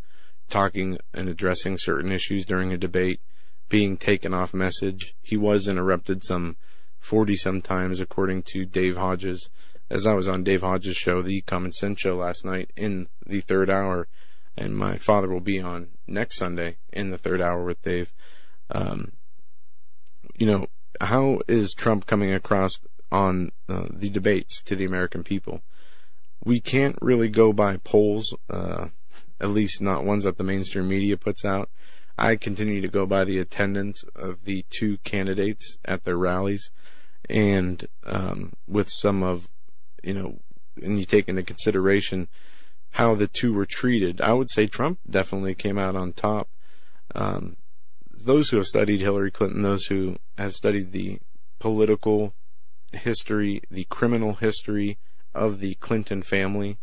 talking 0.50 0.98
and 1.14 1.30
addressing 1.30 1.78
certain 1.78 2.12
issues 2.12 2.46
during 2.46 2.74
a 2.74 2.78
debate, 2.78 3.22
being 3.70 3.96
taken 3.96 4.34
off 4.34 4.54
message. 4.54 5.16
He 5.22 5.38
was 5.38 5.68
interrupted 5.68 6.26
some 6.26 6.58
40 7.00 7.38
sometimes, 7.38 8.02
according 8.02 8.44
to 8.44 8.66
Dave 8.66 8.98
Hodges. 8.98 9.50
As 9.90 10.06
I 10.06 10.14
was 10.14 10.28
on 10.28 10.44
Dave 10.44 10.62
Hodges' 10.62 10.98
show, 10.98 11.22
the 11.22 11.42
Common 11.42 11.72
Sense 11.72 12.02
Show 12.02 12.18
last 12.18 12.44
night 12.44 12.72
in 12.76 13.08
the 13.26 13.42
third 13.42 13.70
hour, 13.70 14.10
and 14.58 14.76
my 14.76 14.98
father 14.98 15.30
will 15.30 15.40
be 15.40 15.62
on 15.62 15.88
next 16.06 16.38
Sunday 16.38 16.78
in 16.92 17.12
the 17.12 17.18
third 17.18 17.42
hour 17.42 17.64
with 17.64 17.82
Dave. 17.82 18.12
Um, 18.72 19.14
you 20.38 20.46
know, 20.46 20.68
how 21.02 21.40
is 21.48 21.74
Trump 21.74 22.06
coming 22.06 22.34
across 22.34 22.74
on 23.12 23.52
uh, 23.68 23.88
the 23.92 24.10
debates 24.10 24.62
to 24.64 24.76
the 24.76 24.86
American 24.86 25.24
people? 25.24 25.62
We 26.44 26.60
can't 26.60 26.98
really 27.02 27.30
go 27.30 27.54
by 27.54 27.78
polls, 27.78 28.34
uh, 28.50 28.90
at 29.40 29.50
least 29.50 29.82
not 29.82 30.06
ones 30.06 30.24
that 30.24 30.38
the 30.38 30.44
mainstream 30.44 30.88
media 30.88 31.18
puts 31.18 31.44
out. 31.44 31.70
I 32.18 32.36
continue 32.36 32.82
to 32.82 32.88
go 32.88 33.06
by 33.06 33.24
the 33.24 33.40
attendance 33.40 34.04
of 34.16 34.44
the 34.44 34.66
two 34.70 34.98
candidates 35.00 35.78
at 35.86 36.04
their 36.04 36.18
rallies, 36.18 36.70
and 37.30 37.88
um, 38.06 38.54
with 38.68 38.90
some 38.90 39.24
of, 39.24 39.48
you 40.04 40.14
know, 40.14 40.40
and 40.82 41.00
you 41.00 41.06
take 41.06 41.30
into 41.30 41.44
consideration 41.44 42.28
how 42.92 43.16
the 43.16 43.28
two 43.28 43.54
were 43.54 43.66
treated, 43.66 44.20
I 44.22 44.34
would 44.34 44.50
say 44.50 44.66
Trump 44.66 45.00
definitely 45.10 45.56
came 45.56 45.78
out 45.78 45.96
on 45.96 46.14
top. 46.14 46.50
Um, 47.16 47.56
those 48.24 48.50
who 48.50 48.58
have 48.58 48.68
studied 48.68 49.02
Hillary 49.02 49.32
Clinton, 49.32 49.62
those 49.62 49.86
who 49.86 50.18
have 50.38 50.56
studied 50.56 50.92
the 50.92 51.20
political 51.60 52.34
history, 52.94 53.62
the 53.70 53.86
criminal 53.86 54.34
history 54.36 54.98
of 55.34 55.60
the 55.60 55.76
Clinton 55.76 56.22
family, 56.22 56.78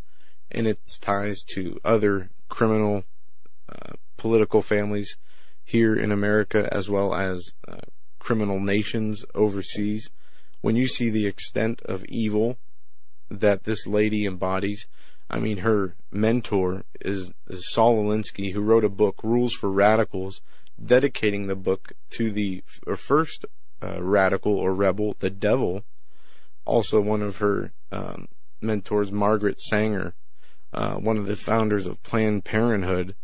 and 0.51 0.67
its 0.67 0.99
ties 0.99 1.43
to 1.55 1.79
other 1.85 2.31
criminal 2.49 3.05
uh, 3.69 3.95
political 4.17 4.63
families 4.63 5.17
here 5.65 5.95
in 5.97 6.13
America 6.13 6.69
as 6.73 6.89
well 6.89 7.15
as 7.15 7.53
uh, 7.67 7.79
criminal 8.19 8.61
nations 8.61 9.25
overseas. 9.35 10.11
When 10.61 10.77
you 10.77 10.89
see 10.89 11.11
the 11.11 11.27
extent 11.27 11.83
of 11.83 12.05
evil 12.07 12.59
that 13.29 13.65
this 13.65 13.87
lady 13.87 14.25
embodies, 14.25 14.87
I 15.29 15.41
mean, 15.41 15.59
her 15.59 15.97
mentor 16.13 16.85
is, 17.01 17.33
is 17.49 17.69
Saul 17.71 18.05
Alinsky, 18.05 18.53
who 18.53 18.61
wrote 18.61 18.85
a 18.85 18.89
book, 18.89 19.17
Rules 19.25 19.55
for 19.55 19.71
Radicals, 19.71 20.41
dedicating 20.83 21.47
the 21.47 21.57
book 21.57 21.93
to 22.11 22.31
the 22.31 22.63
first 22.97 23.45
uh, 23.83 24.03
radical 24.03 24.57
or 24.57 24.75
rebel, 24.75 25.17
the 25.19 25.31
devil. 25.31 25.85
Also, 26.65 27.01
one 27.01 27.23
of 27.23 27.39
her 27.39 27.73
um, 27.93 28.27
mentors, 28.61 29.13
Margaret 29.13 29.61
Sanger, 29.61 30.15
uh, 30.73 30.95
one 30.95 31.17
of 31.17 31.27
the 31.27 31.37
founders 31.37 31.87
of 31.87 32.03
Planned 32.03 32.45
Parenthood, 32.45 33.15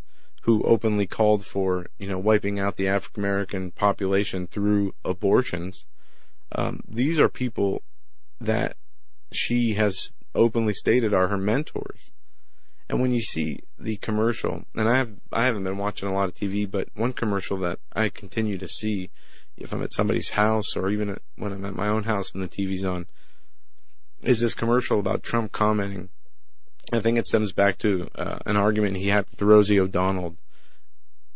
who 0.43 0.63
openly 0.65 1.07
called 1.07 1.45
for, 1.45 1.87
you 1.99 2.09
know, 2.09 2.19
wiping 2.19 2.59
out 2.59 2.77
the 2.77 2.89
African 2.89 3.23
American 3.23 3.71
population 3.71 4.47
through 4.47 4.95
abortions. 5.05 5.87
Um, 6.53 6.81
these 6.89 7.21
are 7.21 7.29
people 7.29 7.83
that 8.41 8.77
she 9.33 9.75
has 9.75 10.13
openly 10.35 10.75
stated 10.75 11.15
are 11.15 11.29
her 11.29 11.39
mentors. 11.39 12.11
And 12.93 13.01
when 13.01 13.13
you 13.13 13.23
see 13.23 13.61
the 13.79 13.97
commercial, 13.97 14.65
and 14.75 14.87
I 14.87 14.99
have 14.99 15.13
I 15.33 15.47
haven't 15.47 15.65
been 15.65 15.79
watching 15.79 16.11
a 16.11 16.13
lot 16.13 16.29
of 16.29 16.35
TV, 16.35 16.71
but 16.71 16.89
one 16.93 17.15
commercial 17.15 17.57
that 17.61 17.79
I 17.95 18.11
continue 18.11 18.59
to 18.59 18.69
see, 18.69 19.09
if 19.57 19.73
I'm 19.73 19.83
at 19.83 19.95
somebody's 19.95 20.29
house 20.29 20.77
or 20.77 20.91
even 20.91 21.09
at, 21.09 21.23
when 21.37 21.55
I'm 21.55 21.65
at 21.65 21.75
my 21.75 21.89
own 21.89 22.03
house 22.03 22.35
and 22.35 22.43
the 22.43 22.49
TV's 22.49 22.85
on, 22.85 23.07
is 24.23 24.41
this 24.41 24.53
commercial 24.53 25.01
about 25.01 25.23
Trump 25.23 25.53
commenting. 25.53 26.11
I 26.93 27.01
think 27.01 27.17
it 27.17 27.27
stems 27.27 27.53
back 27.53 27.79
to 27.79 28.11
uh, 28.15 28.41
an 28.45 28.59
argument 28.59 28.99
he 28.99 29.09
had 29.09 29.25
with 29.31 29.41
Rosie 29.41 29.81
O'Donnell 29.81 30.37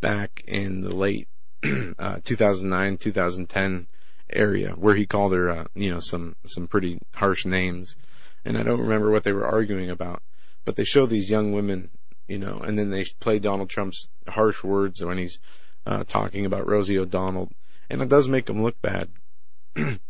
back 0.02 0.44
in 0.46 0.82
the 0.82 0.94
late 0.94 1.26
uh, 1.98 2.18
2009 2.22 2.98
2010 2.98 3.86
area, 4.28 4.72
where 4.72 4.94
he 4.94 5.06
called 5.06 5.32
her, 5.32 5.48
uh, 5.48 5.64
you 5.74 5.90
know, 5.90 6.00
some 6.00 6.36
some 6.44 6.66
pretty 6.66 6.98
harsh 7.14 7.46
names, 7.46 7.96
and 8.44 8.58
I 8.58 8.62
don't 8.62 8.82
remember 8.82 9.10
what 9.10 9.24
they 9.24 9.32
were 9.32 9.46
arguing 9.46 9.88
about 9.88 10.22
but 10.66 10.76
they 10.76 10.84
show 10.84 11.06
these 11.06 11.30
young 11.30 11.52
women, 11.52 11.88
you 12.28 12.38
know, 12.38 12.58
and 12.58 12.78
then 12.78 12.90
they 12.90 13.06
play 13.20 13.38
Donald 13.38 13.70
Trump's 13.70 14.08
harsh 14.28 14.62
words 14.62 15.02
when 15.02 15.16
he's 15.16 15.38
uh, 15.86 16.04
talking 16.04 16.44
about 16.44 16.68
Rosie 16.68 16.98
O'Donnell, 16.98 17.50
and 17.88 18.02
it 18.02 18.10
does 18.10 18.28
make 18.28 18.50
him 18.50 18.62
look 18.62 18.82
bad. 18.82 19.08
and 19.76 20.00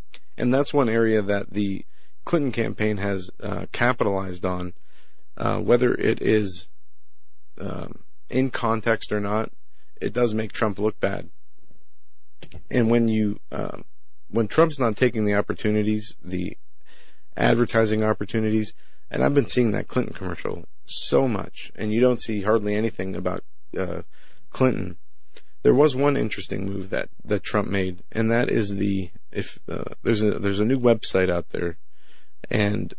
that's 0.52 0.74
one 0.74 0.88
area 0.88 1.22
that 1.22 1.52
the 1.52 1.84
Clinton 2.24 2.50
campaign 2.50 2.96
has 2.96 3.30
uh, 3.40 3.66
capitalized 3.70 4.44
on, 4.44 4.72
uh, 5.36 5.58
whether 5.58 5.94
it 5.94 6.20
is 6.22 6.66
um, 7.60 8.02
in 8.30 8.50
context 8.50 9.12
or 9.12 9.20
not. 9.20 9.52
It 10.00 10.12
does 10.12 10.34
make 10.34 10.52
Trump 10.52 10.78
look 10.78 10.98
bad, 11.00 11.30
and 12.70 12.90
when 12.90 13.08
you 13.08 13.38
uh, 13.52 13.78
when 14.28 14.48
Trump's 14.48 14.78
not 14.78 14.96
taking 14.96 15.24
the 15.24 15.34
opportunities, 15.34 16.16
the 16.22 16.56
advertising 17.36 18.02
opportunities, 18.02 18.74
and 19.10 19.22
I've 19.22 19.34
been 19.34 19.48
seeing 19.48 19.72
that 19.72 19.88
Clinton 19.88 20.14
commercial 20.14 20.64
so 20.86 21.28
much, 21.28 21.70
and 21.74 21.92
you 21.92 22.00
don't 22.00 22.20
see 22.20 22.42
hardly 22.42 22.74
anything 22.74 23.14
about 23.14 23.44
uh, 23.76 24.02
Clinton. 24.50 24.96
There 25.62 25.74
was 25.74 25.96
one 25.96 26.16
interesting 26.16 26.64
move 26.64 26.90
that, 26.90 27.08
that 27.24 27.42
Trump 27.42 27.68
made, 27.68 28.04
and 28.12 28.30
that 28.30 28.50
is 28.50 28.76
the 28.76 29.10
if 29.32 29.58
uh, 29.68 29.94
there's 30.02 30.22
a 30.22 30.38
there's 30.38 30.60
a 30.60 30.64
new 30.64 30.78
website 30.78 31.30
out 31.30 31.50
there, 31.50 31.78
and 32.50 32.94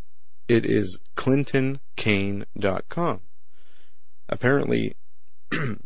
it 0.48 0.66
is 0.66 1.00
ClintonKaine.com. 1.16 3.22
Apparently, 4.30 4.96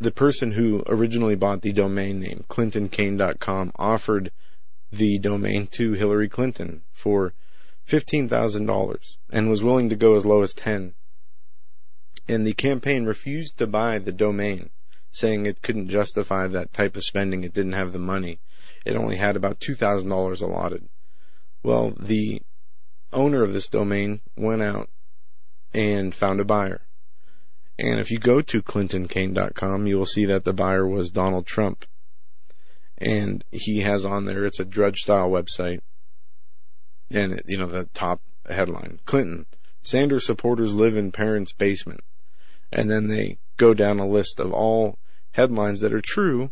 the 0.00 0.10
person 0.10 0.52
who 0.52 0.82
originally 0.86 1.34
bought 1.34 1.62
the 1.62 1.72
domain 1.72 2.20
name 2.20 2.44
ClintonKaine.com 2.48 3.72
offered 3.76 4.30
the 4.92 5.18
domain 5.18 5.66
to 5.68 5.92
Hillary 5.92 6.28
Clinton 6.28 6.82
for 6.92 7.34
$15,000 7.88 9.16
and 9.30 9.50
was 9.50 9.62
willing 9.62 9.88
to 9.88 9.96
go 9.96 10.14
as 10.16 10.26
low 10.26 10.42
as 10.42 10.52
10. 10.52 10.94
And 12.28 12.46
the 12.46 12.54
campaign 12.54 13.04
refused 13.04 13.58
to 13.58 13.66
buy 13.66 13.98
the 13.98 14.12
domain, 14.12 14.70
saying 15.10 15.46
it 15.46 15.62
couldn't 15.62 15.88
justify 15.88 16.46
that 16.46 16.72
type 16.72 16.96
of 16.96 17.04
spending. 17.04 17.42
It 17.42 17.54
didn't 17.54 17.72
have 17.72 17.92
the 17.92 17.98
money. 17.98 18.38
It 18.84 18.96
only 18.96 19.16
had 19.16 19.36
about 19.36 19.60
$2,000 19.60 20.42
allotted. 20.42 20.88
Well, 21.62 21.94
the 21.98 22.42
owner 23.12 23.42
of 23.42 23.52
this 23.52 23.68
domain 23.68 24.20
went 24.36 24.62
out 24.62 24.88
and 25.74 26.14
found 26.14 26.40
a 26.40 26.44
buyer. 26.44 26.82
And 27.78 27.98
if 27.98 28.10
you 28.10 28.18
go 28.18 28.40
to 28.42 28.62
clintonkaine.com, 28.62 29.86
you 29.86 29.98
will 29.98 30.06
see 30.06 30.26
that 30.26 30.44
the 30.44 30.52
buyer 30.52 30.86
was 30.86 31.10
Donald 31.10 31.46
Trump. 31.46 31.86
And 32.98 33.42
he 33.50 33.80
has 33.80 34.04
on 34.04 34.26
there, 34.26 34.44
it's 34.44 34.60
a 34.60 34.64
drudge 34.64 35.00
style 35.00 35.30
website 35.30 35.80
and 37.10 37.42
you 37.46 37.56
know 37.56 37.66
the 37.66 37.84
top 37.94 38.20
headline: 38.48 39.00
Clinton 39.04 39.46
Sanders 39.82 40.26
supporters 40.26 40.74
live 40.74 40.96
in 40.96 41.12
parents' 41.12 41.52
basement, 41.52 42.00
and 42.70 42.90
then 42.90 43.08
they 43.08 43.38
go 43.56 43.74
down 43.74 43.98
a 43.98 44.06
list 44.06 44.38
of 44.38 44.52
all 44.52 44.98
headlines 45.32 45.80
that 45.80 45.92
are 45.92 46.02
true 46.02 46.50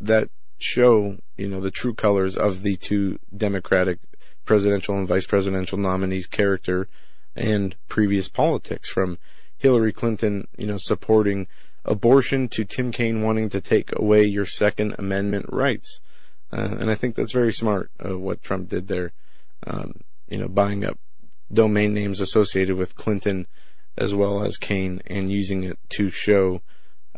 that 0.00 0.30
show 0.58 1.18
you 1.36 1.48
know 1.48 1.60
the 1.60 1.70
true 1.70 1.94
colors 1.94 2.36
of 2.36 2.62
the 2.62 2.76
two 2.76 3.18
Democratic 3.36 3.98
presidential 4.44 4.96
and 4.96 5.06
vice 5.06 5.26
presidential 5.26 5.78
nominees' 5.78 6.26
character 6.26 6.88
and 7.36 7.76
previous 7.88 8.28
politics 8.28 8.88
from 8.88 9.18
Hillary 9.56 9.92
Clinton, 9.92 10.48
you 10.56 10.66
know, 10.66 10.78
supporting 10.78 11.46
abortion 11.84 12.48
to 12.48 12.64
Tim 12.64 12.90
Kaine 12.92 13.22
wanting 13.22 13.48
to 13.50 13.60
take 13.60 13.90
away 13.96 14.24
your 14.24 14.46
Second 14.46 14.96
Amendment 14.98 15.46
rights. 15.48 16.00
Uh, 16.52 16.76
and 16.80 16.90
I 16.90 16.94
think 16.94 17.14
that's 17.14 17.32
very 17.32 17.52
smart 17.52 17.90
uh, 18.04 18.18
what 18.18 18.42
Trump 18.42 18.68
did 18.68 18.88
there 18.88 19.12
um, 19.66 20.00
you 20.28 20.38
know, 20.38 20.48
buying 20.48 20.84
up 20.84 20.98
domain 21.52 21.92
names 21.92 22.20
associated 22.20 22.76
with 22.76 22.94
Clinton 22.94 23.46
as 23.96 24.14
well 24.14 24.42
as 24.42 24.56
Kaine 24.56 25.00
and 25.06 25.30
using 25.30 25.64
it 25.64 25.78
to 25.90 26.08
show 26.10 26.62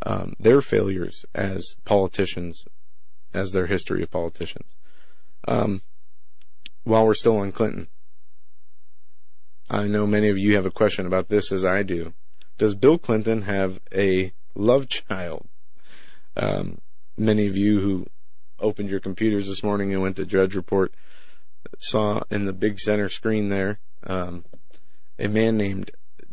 um, 0.04 0.34
their 0.40 0.60
failures 0.60 1.24
as 1.34 1.76
politicians, 1.84 2.64
as 3.34 3.52
their 3.52 3.66
history 3.66 4.02
of 4.02 4.10
politicians. 4.10 4.74
Um, 5.46 5.82
while 6.84 7.06
we're 7.06 7.14
still 7.14 7.36
on 7.36 7.52
Clinton, 7.52 7.88
I 9.70 9.86
know 9.86 10.06
many 10.06 10.28
of 10.28 10.38
you 10.38 10.56
have 10.56 10.66
a 10.66 10.70
question 10.70 11.06
about 11.06 11.28
this 11.28 11.52
as 11.52 11.64
I 11.64 11.82
do. 11.82 12.14
Does 12.58 12.74
Bill 12.74 12.98
Clinton 12.98 13.42
have 13.42 13.80
a 13.94 14.32
love 14.54 14.88
child? 14.88 15.48
Um, 16.36 16.80
many 17.16 17.46
of 17.46 17.56
you 17.56 17.80
who 17.80 18.06
opened 18.58 18.90
your 18.90 19.00
computers 19.00 19.46
this 19.46 19.62
morning 19.62 19.92
and 19.92 20.02
went 20.02 20.16
to 20.16 20.24
Drudge 20.24 20.54
Report 20.54 20.94
saw 21.78 22.20
in 22.30 22.44
the 22.44 22.52
big 22.52 22.78
center 22.78 23.08
screen 23.08 23.48
there 23.48 23.78
um, 24.04 24.44
a 25.18 25.28
man 25.28 25.56
named 25.56 25.90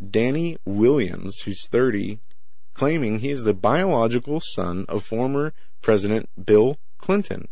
Danny 0.09 0.57
Williams, 0.65 1.39
who's 1.39 1.67
30, 1.67 2.19
claiming 2.73 3.19
he 3.19 3.29
is 3.29 3.43
the 3.43 3.53
biological 3.53 4.39
son 4.39 4.85
of 4.87 5.03
former 5.03 5.53
President 5.81 6.29
Bill 6.43 6.77
Clinton. 6.97 7.47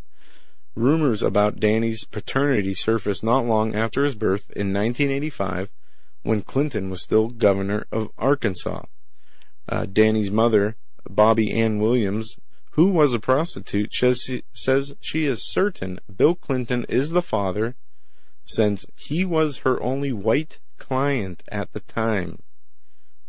Rumors 0.75 1.23
about 1.23 1.59
Danny's 1.59 2.05
paternity 2.05 2.73
surfaced 2.73 3.23
not 3.23 3.45
long 3.45 3.75
after 3.75 4.03
his 4.03 4.15
birth 4.15 4.49
in 4.51 4.73
1985 4.73 5.69
when 6.23 6.41
Clinton 6.41 6.89
was 6.89 7.01
still 7.01 7.29
governor 7.29 7.87
of 7.91 8.09
Arkansas. 8.17 8.83
Uh, 9.67 9.85
Danny's 9.85 10.31
mother, 10.31 10.75
Bobbie 11.09 11.51
Ann 11.51 11.79
Williams, 11.79 12.37
who 12.77 12.91
was 12.91 13.11
a 13.11 13.19
prostitute, 13.19 13.91
says, 13.91 14.29
says 14.53 14.93
she 15.01 15.25
is 15.25 15.51
certain 15.51 15.99
Bill 16.15 16.35
Clinton 16.35 16.85
is 16.87 17.09
the 17.09 17.23
father 17.23 17.75
since 18.45 18.85
he 18.95 19.25
was 19.25 19.57
her 19.59 19.81
only 19.81 20.13
white 20.13 20.59
client 20.77 21.41
at 21.49 21.73
the 21.73 21.79
time. 21.79 22.43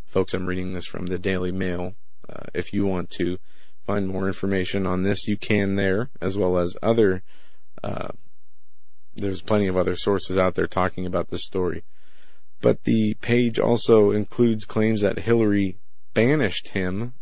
Folks, 0.05 0.35
I'm 0.35 0.45
reading 0.45 0.73
this 0.73 0.85
from 0.85 1.07
the 1.07 1.17
Daily 1.17 1.51
Mail. 1.51 1.95
Uh, 2.29 2.45
if 2.53 2.71
you 2.73 2.85
want 2.85 3.09
to 3.17 3.39
find 3.85 4.07
more 4.07 4.27
information 4.27 4.85
on 4.85 5.01
this, 5.01 5.27
you 5.27 5.35
can 5.35 5.75
there, 5.75 6.11
as 6.21 6.37
well 6.37 6.59
as 6.59 6.77
other. 6.83 7.23
Uh, 7.83 8.09
there's 9.15 9.41
plenty 9.41 9.67
of 9.67 9.75
other 9.75 9.95
sources 9.95 10.37
out 10.37 10.53
there 10.53 10.67
talking 10.67 11.07
about 11.07 11.29
this 11.29 11.43
story. 11.43 11.83
But 12.61 12.83
the 12.83 13.15
page 13.15 13.57
also 13.57 14.11
includes 14.11 14.65
claims 14.65 15.01
that 15.01 15.19
Hillary 15.19 15.79
banished 16.13 16.69
him 16.69 17.15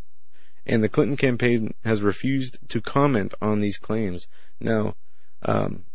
and 0.67 0.83
the 0.83 0.89
Clinton 0.89 1.15
campaign 1.15 1.73
has 1.85 2.01
refused 2.01 2.59
to 2.67 2.81
comment 2.81 3.33
on 3.41 3.61
these 3.61 3.77
claims. 3.77 4.27
Now, 4.59 4.95
um, 5.41 5.85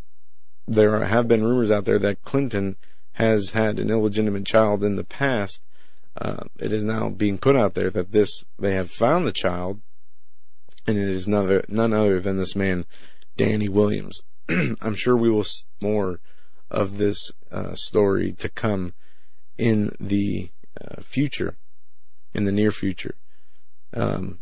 there 0.67 1.05
have 1.05 1.29
been 1.29 1.45
rumors 1.45 1.71
out 1.71 1.85
there 1.85 1.99
that 1.99 2.23
Clinton 2.23 2.77
has 3.13 3.51
had 3.51 3.79
an 3.79 3.91
illegitimate 3.91 4.47
child 4.47 4.83
in 4.83 4.97
the 4.97 5.05
past. 5.05 5.61
Uh, 6.17 6.45
it 6.59 6.73
is 6.73 6.85
now 6.85 7.11
being 7.11 7.37
put 7.37 7.55
out 7.55 7.75
there 7.75 7.91
that 7.91 8.13
this 8.13 8.45
they 8.59 8.75
have 8.75 8.91
found 8.91 9.27
the 9.27 9.33
child, 9.33 9.81
and 10.87 10.97
it 10.97 11.09
is 11.09 11.29
none 11.29 11.45
other, 11.45 11.65
none 11.69 11.93
other 11.93 12.19
than 12.21 12.39
this 12.39 12.57
man, 12.57 12.87
Danny 13.37 13.69
Williams. 13.69 14.23
I'm 14.49 14.95
sure 14.95 15.17
we 15.17 15.31
will 15.31 15.45
see 15.45 15.65
more 15.83 16.21
of 16.71 16.97
this 16.97 17.31
uh, 17.51 17.75
story 17.75 18.33
to 18.33 18.49
come 18.49 18.95
in 19.59 19.95
the 20.01 20.51
uh, 20.81 21.03
future, 21.03 21.57
in 22.33 22.45
the 22.45 22.53
near 22.53 22.73
future. 22.73 23.17
Um, 23.95 24.39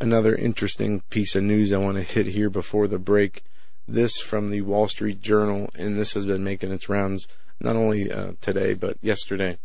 another 0.00 0.34
interesting 0.34 1.00
piece 1.10 1.34
of 1.34 1.42
news 1.42 1.72
I 1.72 1.78
want 1.78 1.96
to 1.96 2.02
hit 2.02 2.26
here 2.26 2.50
before 2.50 2.88
the 2.88 2.98
break. 2.98 3.42
This 3.88 4.18
from 4.18 4.50
the 4.50 4.62
Wall 4.62 4.88
Street 4.88 5.22
Journal, 5.22 5.70
and 5.76 5.96
this 5.96 6.14
has 6.14 6.26
been 6.26 6.42
making 6.42 6.72
its 6.72 6.88
rounds 6.88 7.28
not 7.60 7.76
only 7.76 8.10
uh, 8.10 8.32
today 8.40 8.74
but 8.74 8.98
yesterday. 9.00 9.58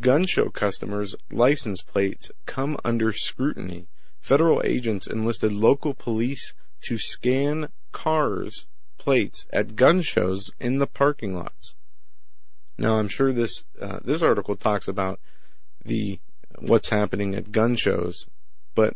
Gun 0.00 0.26
show 0.26 0.48
customers' 0.48 1.14
license 1.30 1.82
plates 1.82 2.30
come 2.46 2.76
under 2.84 3.12
scrutiny. 3.12 3.86
Federal 4.20 4.62
agents 4.64 5.06
enlisted 5.06 5.52
local 5.52 5.94
police 5.94 6.54
to 6.82 6.98
scan 6.98 7.68
cars' 7.92 8.66
plates 8.98 9.46
at 9.52 9.76
gun 9.76 10.02
shows 10.02 10.50
in 10.60 10.78
the 10.78 10.86
parking 10.86 11.34
lots. 11.34 11.74
Now, 12.78 12.98
I'm 12.98 13.08
sure 13.08 13.32
this 13.32 13.64
uh, 13.80 14.00
this 14.04 14.22
article 14.22 14.56
talks 14.56 14.88
about 14.88 15.20
the 15.84 16.20
what's 16.58 16.90
happening 16.90 17.34
at 17.34 17.52
gun 17.52 17.76
shows, 17.76 18.26
but 18.74 18.94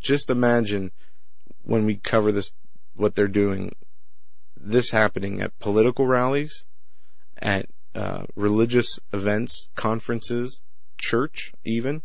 just 0.00 0.30
imagine 0.30 0.90
when 1.62 1.84
we 1.84 1.96
cover 1.96 2.32
this, 2.32 2.52
what 2.94 3.14
they're 3.14 3.28
doing, 3.28 3.74
this 4.56 4.90
happening 4.90 5.40
at 5.40 5.58
political 5.58 6.06
rallies, 6.06 6.64
at 7.38 7.66
uh, 7.94 8.24
religious 8.34 8.98
events, 9.12 9.68
conferences, 9.74 10.60
church, 10.98 11.52
even. 11.64 12.02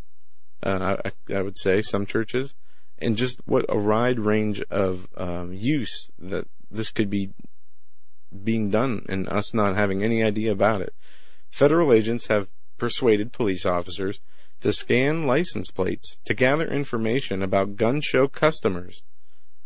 Uh, 0.64 0.98
I, 1.06 1.36
I, 1.36 1.42
would 1.42 1.58
say 1.60 1.82
some 1.82 2.06
churches, 2.06 2.56
and 2.98 3.18
just 3.18 3.40
what 3.46 3.66
a 3.70 3.78
wide 3.78 4.20
range 4.20 4.62
of 4.72 5.08
um, 5.16 5.54
use 5.54 6.10
that 6.18 6.48
this 6.72 6.90
could 6.92 7.10
be 7.10 7.34
being 8.44 8.70
done, 8.70 9.06
and 9.08 9.28
us 9.30 9.54
not 9.54 9.76
having 9.76 10.04
any 10.04 10.24
idea 10.24 10.52
about 10.52 10.82
it. 10.82 10.94
Federal 11.52 11.94
agents 11.94 12.28
have 12.28 12.48
persuaded 12.78 13.32
police 13.32 13.66
officers 13.66 14.22
to 14.66 14.74
scan 14.74 15.28
license 15.28 15.70
plates 15.70 16.18
to 16.26 16.34
gather 16.34 16.68
information 16.68 17.44
about 17.44 17.76
gun 17.76 18.02
show 18.02 18.28
customers, 18.28 19.04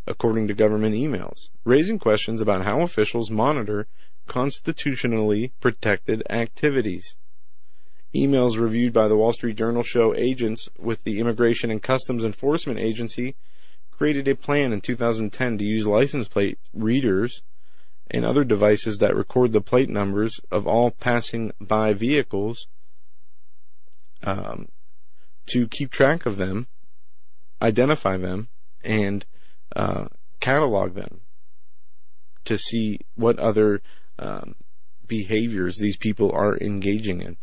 according 0.06 0.46
to 0.46 0.52
government 0.52 0.94
emails, 0.94 1.48
raising 1.64 1.98
questions 1.98 2.42
about 2.42 2.66
how 2.66 2.82
officials 2.82 3.30
monitor 3.30 3.86
constitutionally 4.26 5.54
protected 5.58 6.22
activities. 6.28 7.16
Emails 8.14 8.58
reviewed 8.58 8.92
by 8.92 9.08
the 9.08 9.16
Wall 9.16 9.32
Street 9.32 9.56
Journal 9.56 9.82
show 9.82 10.14
agents 10.14 10.68
with 10.78 11.02
the 11.04 11.18
Immigration 11.18 11.70
and 11.70 11.82
Customs 11.82 12.22
Enforcement 12.22 12.78
Agency 12.78 13.36
created 13.90 14.28
a 14.28 14.36
plan 14.36 14.70
in 14.70 14.82
2010 14.82 15.56
to 15.56 15.64
use 15.64 15.86
license 15.86 16.28
plate 16.28 16.58
readers 16.74 17.40
and 18.10 18.26
other 18.26 18.44
devices 18.44 18.98
that 18.98 19.16
record 19.16 19.52
the 19.52 19.62
plate 19.62 19.88
numbers 19.88 20.40
of 20.50 20.66
all 20.66 20.90
passing 20.90 21.52
by 21.58 21.94
vehicles 21.94 22.66
um, 24.22 24.68
to 25.50 25.68
keep 25.68 25.90
track 25.90 26.26
of 26.26 26.36
them, 26.36 26.66
identify 27.62 28.16
them, 28.16 28.48
and 28.84 29.24
uh, 29.74 30.06
catalog 30.40 30.94
them 30.94 31.20
to 32.44 32.56
see 32.56 33.00
what 33.14 33.38
other 33.38 33.82
um, 34.18 34.54
behaviors 35.06 35.76
these 35.78 35.96
people 35.96 36.32
are 36.32 36.56
engaging 36.58 37.20
in. 37.20 37.36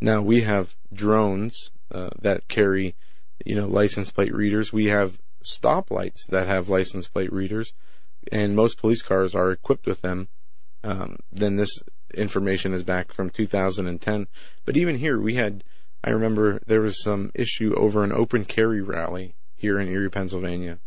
Now 0.00 0.22
we 0.22 0.42
have 0.42 0.76
drones 0.92 1.70
uh, 1.92 2.10
that 2.20 2.48
carry, 2.48 2.94
you 3.44 3.56
know, 3.56 3.66
license 3.66 4.10
plate 4.10 4.34
readers. 4.34 4.72
We 4.72 4.86
have 4.86 5.18
stoplights 5.44 6.26
that 6.28 6.46
have 6.46 6.68
license 6.68 7.08
plate 7.08 7.32
readers, 7.32 7.72
and 8.30 8.54
most 8.54 8.78
police 8.78 9.02
cars 9.02 9.34
are 9.34 9.50
equipped 9.50 9.86
with 9.86 10.00
them. 10.00 10.28
Um, 10.84 11.18
then 11.32 11.56
this 11.56 11.70
information 12.14 12.72
is 12.72 12.84
back 12.84 13.12
from 13.12 13.30
2010. 13.30 14.28
But 14.64 14.76
even 14.76 14.96
here, 14.96 15.20
we 15.20 15.34
had, 15.34 15.64
I 16.04 16.10
remember 16.10 16.60
there 16.66 16.80
was 16.80 17.02
some 17.02 17.30
issue 17.34 17.74
over 17.76 18.04
an 18.04 18.12
open 18.12 18.44
carry 18.44 18.80
rally 18.80 19.34
here 19.56 19.78
in 19.78 19.88
Erie, 19.88 20.10
Pennsylvania, 20.10 20.78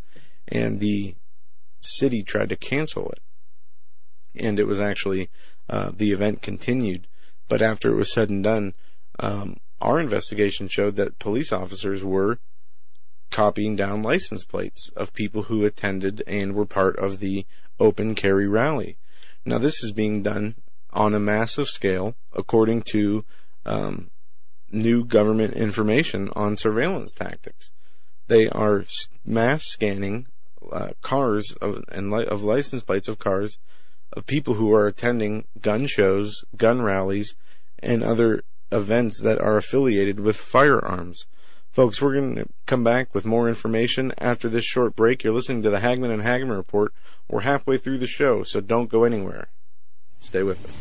and 0.48 0.80
the 0.80 1.16
city 1.80 2.24
tried 2.24 2.50
to 2.50 2.56
cancel 2.56 3.10
it. 3.10 3.20
And 4.36 4.60
it 4.60 4.68
was 4.68 4.80
actually, 4.80 5.30
uh, 5.70 5.92
the 5.94 6.12
event 6.12 6.42
continued. 6.42 7.08
But 7.50 7.62
after 7.62 7.92
it 7.92 7.98
was 7.98 8.14
said 8.14 8.30
and 8.30 8.44
done, 8.44 8.74
um, 9.20 9.58
our 9.82 10.00
investigation 10.00 10.68
showed 10.70 10.96
that 10.96 11.20
police 11.20 11.52
officers 11.52 12.04
were 12.04 12.40
copying 13.30 13.76
down 13.76 14.04
license 14.04 14.46
plates 14.46 14.90
of 14.96 15.14
people 15.14 15.44
who 15.44 15.66
attended 15.66 16.24
and 16.28 16.54
were 16.54 16.66
part 16.66 16.98
of 16.98 17.20
the 17.20 17.46
open 17.80 18.16
carry 18.16 18.48
rally. 18.48 18.98
Now, 19.46 19.58
this 19.58 19.84
is 19.84 19.92
being 19.92 20.22
done 20.22 20.56
on 20.92 21.14
a 21.14 21.20
massive 21.20 21.68
scale 21.68 22.16
according 22.34 22.84
to 22.92 23.26
um, 23.66 24.10
new 24.72 25.04
government 25.04 25.54
information 25.54 26.30
on 26.36 26.56
surveillance 26.56 27.14
tactics. 27.14 27.72
They 28.28 28.48
are 28.50 28.86
mass 29.26 29.64
scanning 29.66 30.28
uh, 30.72 30.90
cars 31.02 31.54
of, 31.62 31.84
and 31.92 32.12
li- 32.12 32.26
of 32.26 32.44
license 32.44 32.84
plates 32.84 33.08
of 33.08 33.20
cars 33.20 33.58
of 34.14 34.26
people 34.26 34.56
who 34.56 34.74
are 34.74 34.88
attending 34.88 35.46
gun 35.62 35.88
shows, 35.88 36.44
gun 36.56 36.82
rallies, 36.82 37.36
and 37.80 38.04
other 38.04 38.44
events 38.72 39.20
that 39.22 39.40
are 39.40 39.58
affiliated 39.58 40.20
with 40.20 40.38
firearms. 40.38 41.26
Folks, 41.72 42.02
we're 42.02 42.14
going 42.14 42.36
to 42.36 42.46
come 42.66 42.84
back 42.84 43.16
with 43.16 43.26
more 43.26 43.48
information 43.48 44.12
after 44.18 44.50
this 44.50 44.66
short 44.66 44.96
break. 44.96 45.24
You're 45.24 45.34
listening 45.34 45.64
to 45.64 45.70
the 45.70 45.80
Hagmann 45.80 46.12
and 46.12 46.22
Hagmann 46.22 46.58
Report. 46.58 46.94
We're 47.30 47.42
halfway 47.42 47.78
through 47.78 48.00
the 48.00 48.08
show, 48.08 48.44
so 48.44 48.60
don't 48.60 48.90
go 48.90 49.06
anywhere. 49.06 49.48
Stay 50.20 50.44
with 50.44 50.60
us. 50.66 50.72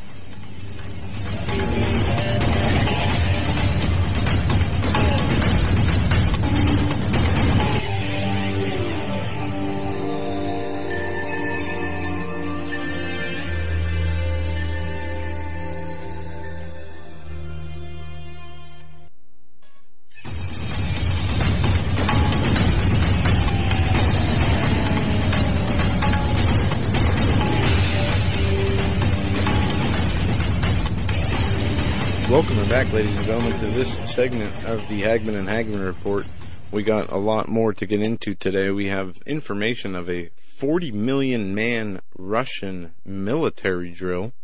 Back, 32.70 32.92
ladies 32.92 33.12
and 33.16 33.26
gentlemen, 33.26 33.59
to 33.59 33.66
this 33.72 33.98
segment 34.05 34.56
of 34.64 34.88
the 34.88 35.02
Hagmann 35.02 35.34
and 35.34 35.48
Hagmann 35.48 35.84
Report. 35.84 36.24
We 36.70 36.84
got 36.84 37.10
a 37.10 37.16
lot 37.16 37.48
more 37.48 37.72
to 37.72 37.84
get 37.84 38.01
into 38.01 38.36
today. 38.36 38.70
We 38.70 38.86
have 38.86 39.20
information 39.26 39.97
of 39.97 40.09
a 40.09 40.30
40 40.55 40.92
million 40.92 41.52
man 41.52 42.01
Russian 42.16 42.94
military 43.05 43.90
drill. 43.90 44.34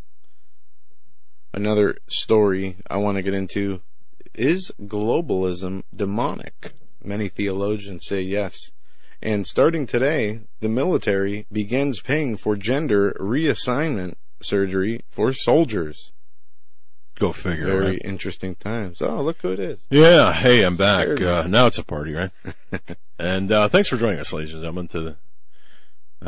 Another 1.54 1.98
story 2.08 2.78
I 2.90 2.96
want 2.96 3.16
to 3.16 3.22
get 3.22 3.32
into 3.32 3.80
is 4.34 4.72
globalism 4.82 5.84
demonic? 5.94 6.72
Many 7.04 7.28
theologians 7.28 8.06
say 8.06 8.22
yes. 8.22 8.58
And 9.22 9.46
starting 9.46 9.86
today, 9.86 10.40
the 10.58 10.68
military 10.68 11.46
begins 11.52 12.02
paying 12.02 12.36
for 12.36 12.56
gender 12.56 13.16
reassignment 13.20 14.14
surgery 14.42 15.04
for 15.12 15.32
soldiers. 15.32 16.10
Go 17.18 17.32
figure. 17.32 17.66
Very 17.66 17.86
right? 17.86 18.02
interesting 18.04 18.54
times. 18.56 19.00
Oh, 19.00 19.22
look 19.22 19.40
who 19.40 19.50
it 19.52 19.60
is. 19.60 19.78
Yeah. 19.88 20.34
Hey, 20.34 20.62
I'm 20.62 20.76
back. 20.76 21.20
Uh, 21.20 21.46
now 21.48 21.66
it's 21.66 21.78
a 21.78 21.84
party, 21.84 22.12
right? 22.12 22.30
and 23.18 23.50
uh, 23.50 23.68
thanks 23.68 23.88
for 23.88 23.96
joining 23.96 24.20
us, 24.20 24.34
ladies 24.34 24.52
and 24.52 24.60
gentlemen, 24.60 24.88
to 24.88 25.00
the 25.00 25.16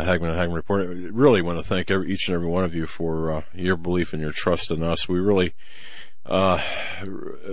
Hagmann 0.02 0.30
and 0.30 0.38
Hagmann 0.38 0.54
Report. 0.54 0.82
I 0.82 1.08
really 1.10 1.42
want 1.42 1.58
to 1.58 1.62
thank 1.62 1.90
every, 1.90 2.10
each 2.10 2.28
and 2.28 2.34
every 2.34 2.46
one 2.46 2.64
of 2.64 2.74
you 2.74 2.86
for 2.86 3.30
uh, 3.30 3.42
your 3.52 3.76
belief 3.76 4.14
and 4.14 4.22
your 4.22 4.32
trust 4.32 4.70
in 4.70 4.82
us. 4.82 5.08
We 5.08 5.18
really, 5.18 5.54
uh, 6.24 6.62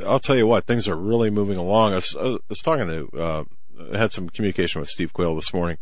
I'll 0.06 0.20
tell 0.20 0.38
you 0.38 0.48
what, 0.48 0.66
things 0.66 0.88
are 0.88 0.96
really 0.96 1.30
moving 1.30 1.58
along. 1.58 1.92
I 1.92 1.96
was, 1.96 2.16
I 2.18 2.38
was 2.48 2.60
talking 2.60 2.88
to, 2.88 3.20
uh, 3.20 3.44
I 3.94 3.98
had 3.98 4.14
some 4.14 4.30
communication 4.30 4.80
with 4.80 4.90
Steve 4.90 5.12
Quayle 5.12 5.36
this 5.36 5.54
morning, 5.54 5.78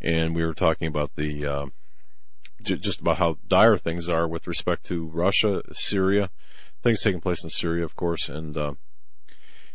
and 0.00 0.34
we 0.34 0.44
were 0.44 0.54
talking 0.54 0.88
about 0.88 1.12
the, 1.14 1.46
uh, 1.46 1.66
j- 2.62 2.78
just 2.78 3.00
about 3.00 3.18
how 3.18 3.38
dire 3.46 3.78
things 3.78 4.08
are 4.08 4.26
with 4.26 4.48
respect 4.48 4.84
to 4.86 5.06
Russia, 5.06 5.62
Syria, 5.72 6.30
things 6.86 7.02
taking 7.02 7.20
place 7.20 7.42
in 7.42 7.50
Syria, 7.50 7.84
of 7.84 7.96
course, 7.96 8.28
and 8.28 8.56
uh, 8.56 8.74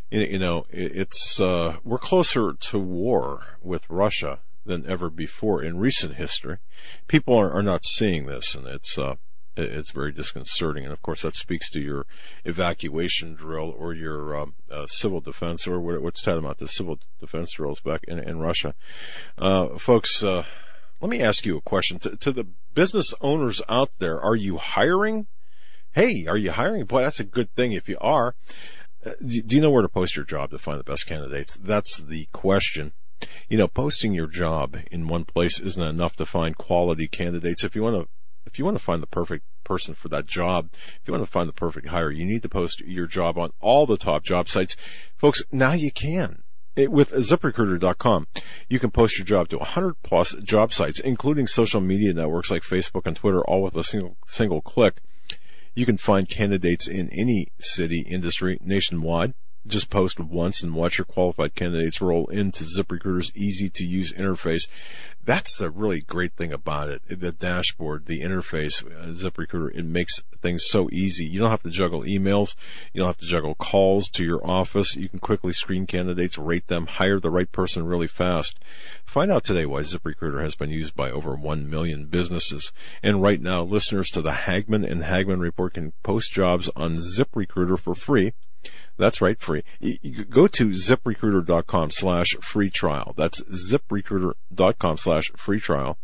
you 0.10 0.40
know 0.40 0.64
it's 0.70 1.42
uh, 1.42 1.78
we're 1.84 1.98
closer 1.98 2.54
to 2.54 2.80
war 2.80 3.58
with 3.62 3.90
Russia 3.90 4.40
than 4.66 4.88
ever 4.88 5.10
before 5.10 5.62
in 5.62 5.78
recent 5.78 6.16
history. 6.16 6.58
People 7.08 7.38
are, 7.38 7.52
are 7.52 7.64
not 7.64 7.86
seeing 7.86 8.28
this, 8.28 8.56
and 8.56 8.66
it's 8.66 8.98
uh, 8.98 9.16
it's 9.58 9.92
very 9.92 10.14
disconcerting. 10.14 10.86
And 10.86 10.94
of 10.94 11.02
course, 11.02 11.24
that 11.24 11.36
speaks 11.36 11.70
to 11.72 11.82
your 11.82 12.06
evacuation 12.46 13.34
drill 13.34 13.76
or 13.78 13.94
your 13.94 14.38
um, 14.38 14.54
uh, 14.72 14.88
civil 14.88 15.20
defense, 15.20 15.68
or 15.68 15.82
what, 15.82 16.02
what's 16.02 16.22
tantamount 16.22 16.60
to 16.60 16.68
civil 16.70 16.98
defense 17.20 17.52
drills 17.52 17.82
back 17.82 18.02
in, 18.08 18.20
in 18.20 18.40
Russia, 18.40 18.74
uh, 19.38 19.78
folks. 19.78 20.24
Uh, 20.24 20.46
let 21.02 21.10
me 21.10 21.22
ask 21.22 21.46
you 21.46 21.58
a 21.58 21.62
question 21.62 22.00
to, 22.00 22.16
to 22.16 22.32
the 22.32 22.48
business 22.74 23.14
owners 23.20 23.62
out 23.68 23.90
there: 24.00 24.22
Are 24.22 24.36
you 24.36 24.58
hiring? 24.58 25.28
Hey, 25.94 26.26
are 26.26 26.38
you 26.38 26.52
hiring? 26.52 26.86
Boy, 26.86 27.02
that's 27.02 27.20
a 27.20 27.26
good 27.26 27.54
thing 27.54 27.74
if 27.74 27.90
you 27.90 27.98
are. 28.00 28.34
Uh, 29.06 29.12
do 29.26 29.42
do 29.42 29.56
you 29.58 29.62
know 29.62 29.70
where 29.70 29.82
to 29.82 29.90
post 29.90 30.16
your 30.16 30.24
job 30.24 30.52
to 30.52 30.58
find 30.58 30.80
the 30.80 30.86
best 30.86 31.06
candidates? 31.06 31.56
That's 31.62 31.98
the 31.98 32.30
question. 32.32 32.94
You 33.50 33.58
know, 33.58 33.68
posting 33.68 34.14
your 34.14 34.28
job 34.28 34.78
in 34.90 35.10
one 35.10 35.26
place 35.26 35.60
isn't 35.60 35.82
enough 35.82 36.16
to 36.16 36.26
find 36.26 36.58
quality 36.58 37.10
candidates. 37.10 37.66
If 37.66 37.76
you 37.76 37.84
want 37.84 37.96
to, 37.98 38.08
if 38.46 38.58
you 38.58 38.64
want 38.64 38.78
to 38.78 38.84
find 38.84 39.04
the 39.04 39.08
perfect 39.08 39.44
person 39.66 39.94
for 39.94 40.08
that 40.08 40.28
job, 40.28 40.70
if 40.72 41.02
you 41.06 41.12
want 41.12 41.26
to 41.26 41.30
find 41.30 41.50
the 41.50 41.54
perfect 41.54 41.88
hire, 41.88 42.10
you 42.10 42.24
need 42.24 42.44
to 42.44 42.50
post 42.50 42.80
your 42.80 43.06
job 43.06 43.38
on 43.38 43.52
all 43.60 43.86
the 43.86 43.98
top 43.98 44.24
job 44.24 44.48
sites. 44.48 44.78
Folks, 45.18 45.44
now 45.52 45.74
you 45.74 45.92
can. 45.92 46.44
It, 46.74 46.90
with 46.90 47.12
ziprecruiter.com, 47.12 48.28
you 48.70 48.80
can 48.80 48.92
post 48.92 49.18
your 49.18 49.26
job 49.26 49.50
to 49.50 49.58
100 49.58 49.96
plus 50.04 50.36
job 50.36 50.72
sites, 50.72 51.02
including 51.02 51.48
social 51.48 51.82
media 51.82 52.14
networks 52.14 52.50
like 52.50 52.64
Facebook 52.64 53.06
and 53.06 53.16
Twitter, 53.18 53.42
all 53.42 53.62
with 53.62 53.76
a 53.76 53.84
single, 53.84 54.16
single 54.26 54.62
click. 54.62 55.02
You 55.74 55.86
can 55.86 55.98
find 55.98 56.28
candidates 56.28 56.88
in 56.88 57.10
any 57.10 57.48
city, 57.60 58.06
industry, 58.10 58.58
nationwide. 58.62 59.34
Just 59.68 59.90
post 59.90 60.20
once 60.20 60.64
and 60.64 60.74
watch 60.74 60.98
your 60.98 61.06
qualified 61.06 61.56
candidates 61.56 62.02
roll 62.02 62.26
into 62.28 62.66
ZipRecruiter's 62.66 63.32
easy 63.36 63.70
to 63.70 63.86
use 63.86 64.12
interface. 64.12 64.68
That's 65.24 65.56
the 65.58 65.70
really 65.70 66.02
great 66.02 66.34
thing 66.34 66.52
about 66.52 66.90
it. 66.90 67.02
The 67.08 67.32
dashboard, 67.32 68.06
the 68.06 68.22
interface, 68.22 68.84
uh, 68.84 69.14
ZipRecruiter, 69.14 69.76
it 69.76 69.86
makes 69.86 70.22
things 70.42 70.66
so 70.68 70.90
easy. 70.92 71.26
You 71.26 71.40
don't 71.40 71.52
have 71.52 71.62
to 71.64 71.70
juggle 71.70 72.02
emails. 72.02 72.56
You 72.92 73.02
don't 73.02 73.10
have 73.10 73.18
to 73.20 73.28
juggle 73.28 73.54
calls 73.54 74.10
to 74.10 74.24
your 74.24 74.46
office. 74.46 74.96
You 74.96 75.10
can 75.10 75.20
quickly 75.20 75.54
screen 75.54 75.86
candidates, 75.86 76.40
rate 76.40 76.68
them, 76.68 76.88
hire 76.88 77.20
the 77.20 77.30
right 77.30 77.52
person 77.52 77.86
really 77.86 78.08
fast. 78.08 78.58
Find 79.06 79.32
out 79.32 79.44
today 79.44 79.66
why 79.66 79.82
ZipRecruiter 79.82 80.42
has 80.42 80.56
been 80.56 80.72
used 80.72 80.96
by 80.96 81.12
over 81.12 81.36
1 81.36 81.70
million 81.70 82.06
businesses. 82.06 82.72
And 83.04 83.22
right 83.22 83.42
now, 83.42 83.64
listeners 83.64 84.10
to 84.10 84.22
the 84.22 84.32
Hagmann 84.32 84.90
and 84.90 85.04
Hagmann 85.04 85.40
Report 85.40 85.76
can 85.76 85.94
post 86.02 86.32
jobs 86.32 86.70
on 86.76 86.98
ZipRecruiter 86.98 87.78
for 87.78 87.94
free. 87.94 88.34
That's 88.98 89.22
right, 89.22 89.40
free. 89.40 89.64
Go 90.30 90.48
to 90.48 90.70
ziprecruiter.com 90.70 91.92
slash 91.92 92.36
free 92.42 92.70
trial. 92.70 93.14
That's 93.18 93.42
ziprecruiter.com 93.42 94.98
slash 94.98 95.11
free 95.38 95.60
trial. 95.60 95.98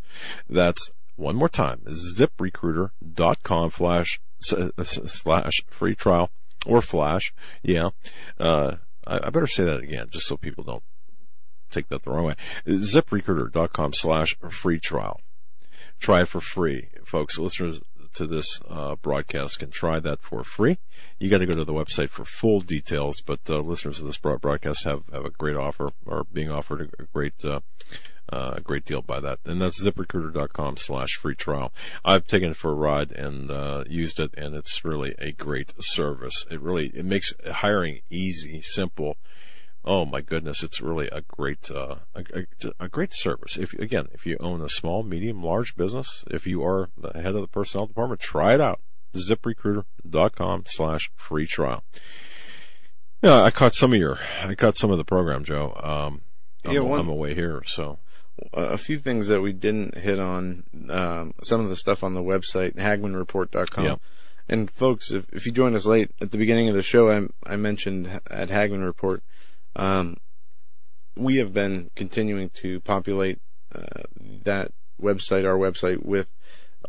That's 0.50 0.90
one 1.16 1.36
more 1.36 1.50
time, 1.50 1.82
ziprecruiter.com 1.88 3.72
slash, 3.72 4.20
slash 4.40 5.64
free 5.68 5.96
trial 5.96 6.30
or 6.66 6.82
flash. 6.82 7.34
Yeah. 7.64 7.90
Uh, 8.40 8.76
I, 9.06 9.20
I 9.24 9.30
better 9.30 9.48
say 9.48 9.64
that 9.64 9.82
again 9.82 10.08
just 10.10 10.28
so 10.28 10.38
people 10.38 10.64
don't 10.64 10.84
take 11.72 11.90
that 11.90 12.04
the 12.04 12.12
wrong 12.12 12.26
way. 12.26 12.36
ziprecruiter.com 12.68 13.94
slash 13.94 14.36
free 14.50 14.80
trial. 14.80 15.20
Try 16.00 16.22
it 16.22 16.28
for 16.28 16.42
free, 16.42 16.90
folks. 17.04 17.40
Listeners 17.40 17.80
to 18.14 18.28
this 18.28 18.60
uh, 18.68 18.96
broadcast 18.96 19.60
can 19.60 19.70
try 19.70 20.00
that 20.00 20.22
for 20.22 20.44
free. 20.44 20.78
You 21.20 21.30
got 21.30 21.40
to 21.40 21.46
go 21.46 21.56
to 21.56 21.66
the 21.66 21.74
website 21.74 22.10
for 22.10 22.26
full 22.26 22.62
details, 22.62 23.22
but 23.26 23.40
uh, 23.50 23.60
listeners 23.60 24.00
of 24.00 24.06
this 24.06 24.18
broadcast 24.18 24.86
have, 24.86 25.04
have 25.12 25.26
a 25.26 25.30
great 25.30 25.56
offer, 25.56 25.92
or 26.06 26.24
being 26.32 26.52
offered 26.52 26.94
a 27.00 27.04
great 27.14 27.44
uh, 27.44 27.60
uh, 28.32 28.54
a 28.56 28.62
great 28.62 28.86
deal 28.86 29.02
by 29.02 29.20
that. 29.20 29.40
And 29.46 29.62
that's 29.62 29.84
ziprecruiter.com 29.84 30.78
slash 30.78 31.16
free 31.16 31.36
trial. 31.36 31.74
I've 32.04 32.28
taken 32.28 32.52
it 32.52 32.58
for 32.58 32.72
a 32.72 32.76
ride 32.76 33.12
and 33.12 33.50
uh, 33.50 33.84
used 33.88 34.20
it, 34.20 34.34
and 34.38 34.56
it's 34.56 34.84
really 34.84 35.16
a 35.20 35.32
great 35.32 35.74
service. 35.80 36.46
It 36.50 36.62
really 36.62 36.88
it 36.94 37.06
makes 37.06 37.34
hiring 37.46 38.02
easy, 38.10 38.62
simple 38.62 39.18
oh 39.88 40.06
my 40.06 40.22
goodness, 40.22 40.64
it's 40.64 40.82
really 40.82 41.08
a 41.12 41.22
great 41.22 41.72
uh, 41.72 41.96
a, 42.14 42.24
a, 42.34 42.46
a, 42.82 42.90
great 42.90 43.14
service. 43.14 43.58
If 43.58 43.74
again, 43.74 44.08
if 44.14 44.26
you 44.26 44.38
own 44.40 44.62
a 44.62 44.70
small, 44.70 45.02
medium, 45.02 45.42
large 45.42 45.76
business, 45.76 46.24
if 46.30 46.46
you 46.46 46.64
are 46.64 46.90
the 46.98 47.14
head 47.14 47.36
of 47.36 47.42
the 47.42 47.48
personnel 47.48 47.88
department, 47.88 48.20
try 48.20 48.54
it 48.54 48.62
out. 48.62 48.80
ZipRecruiter.com 49.16 50.64
slash 50.68 51.10
free 51.16 51.48
trial. 51.48 51.84
Yeah, 53.24 53.42
I 53.42 53.50
caught 53.50 53.74
some 53.74 53.94
of 53.94 54.00
your, 54.00 54.20
I 54.44 54.54
caught 54.54 54.78
some 54.78 54.92
of 54.92 54.98
the 54.98 55.06
program, 55.06 55.44
Joe. 55.44 55.74
Um, 55.82 56.22
I'm, 56.66 56.74
yeah, 56.74 56.82
one, 56.82 57.00
I'm 57.00 57.10
away 57.10 57.34
here, 57.34 57.64
so 57.66 57.98
a 58.54 58.78
few 58.78 59.00
things 59.00 59.28
that 59.28 59.42
we 59.42 59.54
didn't 59.54 59.98
hit 59.98 60.20
on. 60.20 60.64
Um, 60.90 61.34
some 61.44 61.62
of 61.62 61.70
the 61.70 61.76
stuff 61.76 62.04
on 62.04 62.14
the 62.14 62.24
website, 62.24 62.76
HagmannReport.com. 62.76 63.86
Yeah. 63.86 63.96
And 64.50 64.72
folks, 64.72 65.12
if, 65.12 65.26
if 65.34 65.46
you 65.46 65.52
joined 65.52 65.76
us 65.76 65.86
late 65.86 66.12
at 66.22 66.32
the 66.32 66.38
beginning 66.38 66.70
of 66.70 66.76
the 66.76 66.82
show, 66.82 67.10
I, 67.10 67.28
I 67.46 67.58
mentioned 67.58 68.08
at 68.30 68.50
Hagmann 68.50 68.84
Report 68.84 69.22
um, 69.76 70.18
we 71.16 71.38
have 71.38 71.54
been 71.54 71.90
continuing 71.96 72.50
to 72.50 72.80
populate 72.82 73.40
uh, 73.74 74.04
that 74.44 74.72
website, 75.02 75.46
our 75.46 75.58
website, 75.58 76.06
with 76.06 76.28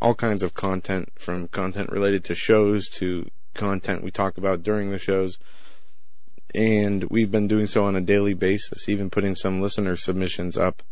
all 0.00 0.14
kinds 0.14 0.42
of 0.42 0.54
content 0.54 1.10
from 1.16 1.48
content 1.48 1.90
related 1.90 2.24
to 2.24 2.34
shows 2.34 2.88
to 2.88 3.28
content 3.54 4.02
we 4.02 4.10
talk 4.10 4.38
about 4.38 4.62
during 4.62 4.90
the 4.90 4.98
shows. 4.98 5.38
And 6.54 7.04
we've 7.04 7.30
been 7.30 7.48
doing 7.48 7.66
so 7.66 7.84
on 7.84 7.96
a 7.96 8.00
daily 8.00 8.34
basis, 8.34 8.88
even 8.88 9.10
putting 9.10 9.34
some 9.34 9.60
listener 9.60 9.96
submissions 9.96 10.56
up. 10.56 10.82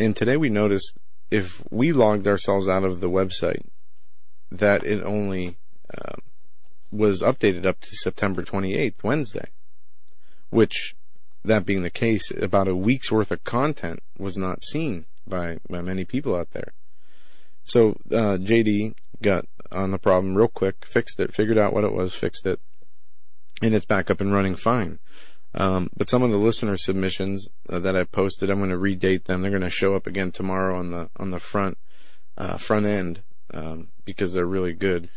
And 0.00 0.16
today 0.16 0.38
we 0.38 0.48
noticed 0.48 0.94
if 1.30 1.62
we 1.70 1.92
logged 1.92 2.26
ourselves 2.26 2.70
out 2.70 2.84
of 2.84 3.00
the 3.00 3.10
website, 3.10 3.66
that 4.50 4.82
it 4.82 5.02
only 5.02 5.58
um, 5.94 6.22
was 6.90 7.20
updated 7.20 7.66
up 7.66 7.80
to 7.80 7.90
September 7.92 8.42
28th, 8.42 9.04
Wednesday, 9.04 9.48
which 10.48 10.94
that 11.44 11.66
being 11.66 11.82
the 11.82 11.90
case, 11.90 12.30
about 12.30 12.66
a 12.66 12.74
week's 12.74 13.12
worth 13.12 13.30
of 13.30 13.44
content 13.44 14.00
was 14.16 14.38
not 14.38 14.64
seen 14.64 15.04
by, 15.26 15.58
by 15.68 15.82
many 15.82 16.06
people 16.06 16.34
out 16.34 16.52
there. 16.52 16.72
So 17.64 17.90
uh, 18.10 18.38
JD 18.38 18.94
got 19.20 19.44
on 19.70 19.90
the 19.90 19.98
problem 19.98 20.34
real 20.34 20.48
quick, 20.48 20.86
fixed 20.86 21.20
it, 21.20 21.34
figured 21.34 21.58
out 21.58 21.74
what 21.74 21.84
it 21.84 21.92
was, 21.92 22.14
fixed 22.14 22.46
it, 22.46 22.58
and 23.60 23.74
it's 23.74 23.84
back 23.84 24.10
up 24.10 24.22
and 24.22 24.32
running 24.32 24.56
fine. 24.56 24.98
Um, 25.54 25.90
but 25.96 26.08
some 26.08 26.22
of 26.22 26.30
the 26.30 26.36
listener 26.36 26.78
submissions 26.78 27.48
uh, 27.68 27.80
that 27.80 27.96
I 27.96 28.04
posted, 28.04 28.50
I'm 28.50 28.58
going 28.58 28.70
to 28.70 28.76
redate 28.76 29.24
them. 29.24 29.42
They're 29.42 29.50
going 29.50 29.62
to 29.62 29.70
show 29.70 29.96
up 29.96 30.06
again 30.06 30.30
tomorrow 30.30 30.78
on 30.78 30.90
the 30.90 31.10
on 31.16 31.30
the 31.30 31.40
front 31.40 31.76
uh, 32.38 32.56
front 32.56 32.86
end 32.86 33.22
um, 33.52 33.88
because 34.04 34.32
they're 34.32 34.46
really 34.46 34.72
good, 34.72 35.08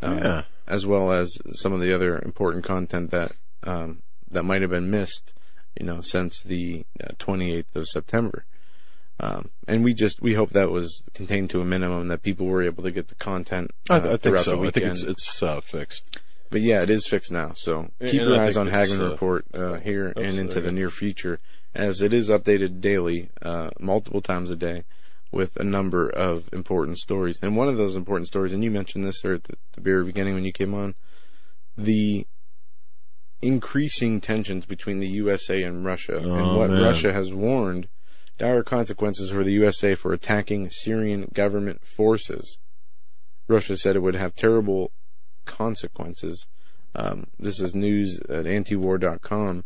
uh, 0.00 0.20
yeah. 0.22 0.42
as 0.68 0.86
well 0.86 1.12
as 1.12 1.36
some 1.54 1.72
of 1.72 1.80
the 1.80 1.92
other 1.92 2.20
important 2.24 2.64
content 2.64 3.10
that 3.10 3.32
um, 3.64 4.02
that 4.30 4.44
might 4.44 4.60
have 4.60 4.70
been 4.70 4.90
missed 4.90 5.32
you 5.78 5.86
know, 5.86 6.00
since 6.00 6.42
the 6.42 6.84
uh, 7.02 7.12
28th 7.18 7.76
of 7.76 7.88
September. 7.88 8.44
Um, 9.18 9.50
and 9.68 9.84
we 9.84 9.92
just 9.92 10.22
we 10.22 10.34
hope 10.34 10.50
that 10.50 10.70
was 10.70 11.02
contained 11.12 11.50
to 11.50 11.60
a 11.60 11.64
minimum 11.64 12.08
that 12.08 12.22
people 12.22 12.46
were 12.46 12.62
able 12.62 12.82
to 12.84 12.90
get 12.90 13.08
the 13.08 13.14
content. 13.16 13.70
Uh, 13.88 14.00
I, 14.02 14.12
I 14.12 14.16
think 14.16 14.38
so. 14.38 14.64
I 14.64 14.70
think 14.70 14.86
it's 14.86 15.02
it's 15.02 15.42
uh, 15.42 15.60
fixed. 15.60 16.18
But 16.50 16.62
yeah, 16.62 16.82
it 16.82 16.90
is 16.90 17.06
fixed 17.06 17.30
now. 17.30 17.52
So 17.54 17.90
keep 18.00 18.20
and 18.20 18.30
your 18.30 18.42
eyes 18.42 18.56
on 18.56 18.66
Hagmann 18.66 19.00
uh, 19.00 19.10
Report 19.10 19.46
uh, 19.54 19.74
here 19.74 20.12
and 20.16 20.38
into 20.38 20.60
the 20.60 20.72
near 20.72 20.90
future, 20.90 21.38
as 21.74 22.02
it 22.02 22.12
is 22.12 22.28
updated 22.28 22.80
daily, 22.80 23.30
uh, 23.40 23.70
multiple 23.78 24.20
times 24.20 24.50
a 24.50 24.56
day, 24.56 24.84
with 25.30 25.56
a 25.56 25.64
number 25.64 26.08
of 26.08 26.48
important 26.52 26.98
stories. 26.98 27.38
And 27.40 27.56
one 27.56 27.68
of 27.68 27.76
those 27.76 27.94
important 27.94 28.26
stories, 28.26 28.52
and 28.52 28.64
you 28.64 28.70
mentioned 28.70 29.04
this 29.04 29.20
here 29.20 29.34
at 29.34 29.44
the, 29.44 29.54
the 29.72 29.80
very 29.80 30.04
beginning 30.04 30.34
when 30.34 30.44
you 30.44 30.52
came 30.52 30.74
on, 30.74 30.96
the 31.78 32.26
increasing 33.40 34.20
tensions 34.20 34.66
between 34.66 34.98
the 34.98 35.08
USA 35.08 35.62
and 35.62 35.84
Russia, 35.84 36.20
oh, 36.22 36.34
and 36.34 36.56
what 36.56 36.70
man. 36.70 36.82
Russia 36.82 37.12
has 37.12 37.32
warned 37.32 37.88
dire 38.38 38.62
consequences 38.62 39.30
for 39.30 39.44
the 39.44 39.52
USA 39.52 39.94
for 39.94 40.12
attacking 40.12 40.68
Syrian 40.70 41.30
government 41.32 41.86
forces. 41.86 42.58
Russia 43.48 43.76
said 43.76 43.96
it 43.96 44.00
would 44.00 44.14
have 44.14 44.34
terrible 44.34 44.92
consequences. 45.44 46.46
Um, 46.94 47.26
this 47.38 47.60
is 47.60 47.74
news 47.74 48.18
at 48.28 48.44
antiwar.com, 48.44 49.64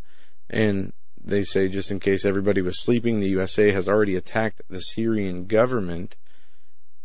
and 0.50 0.92
they 1.22 1.42
say 1.42 1.68
just 1.68 1.90
in 1.90 2.00
case 2.00 2.24
everybody 2.24 2.60
was 2.60 2.80
sleeping, 2.80 3.20
the 3.20 3.28
USA 3.28 3.72
has 3.72 3.88
already 3.88 4.14
attacked 4.14 4.60
the 4.68 4.80
Syrian 4.80 5.46
government, 5.46 6.16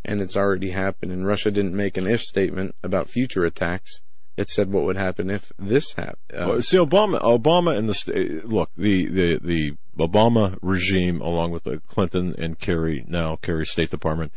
and 0.04 0.22
it's 0.22 0.36
already 0.36 0.72
happened. 0.72 1.12
And 1.12 1.26
Russia 1.26 1.52
didn't 1.52 1.76
make 1.76 1.96
an 1.96 2.08
if 2.08 2.22
statement 2.22 2.76
about 2.84 3.10
future 3.10 3.46
attacks 3.46 4.02
it 4.40 4.50
said 4.50 4.72
what 4.72 4.86
would 4.86 4.96
happen 4.96 5.30
if 5.30 5.52
this 5.60 5.94
happened. 5.96 6.16
Uh, 6.34 6.62
see, 6.62 6.78
Obama, 6.78 7.22
Obama 7.22 7.78
and 7.78 7.90
the 7.90 8.41
look, 8.46 8.70
the, 8.78 9.06
the 9.10 9.40
the 9.44 9.78
Obama 9.98 10.58
regime, 10.62 11.20
along 11.20 11.52
with 11.52 11.66
the 11.66 11.82
Clinton 11.90 12.34
and 12.38 12.58
Kerry 12.58 13.04
now 13.06 13.36
Kerry 13.36 13.66
State 13.66 13.91
Department, 13.91 14.32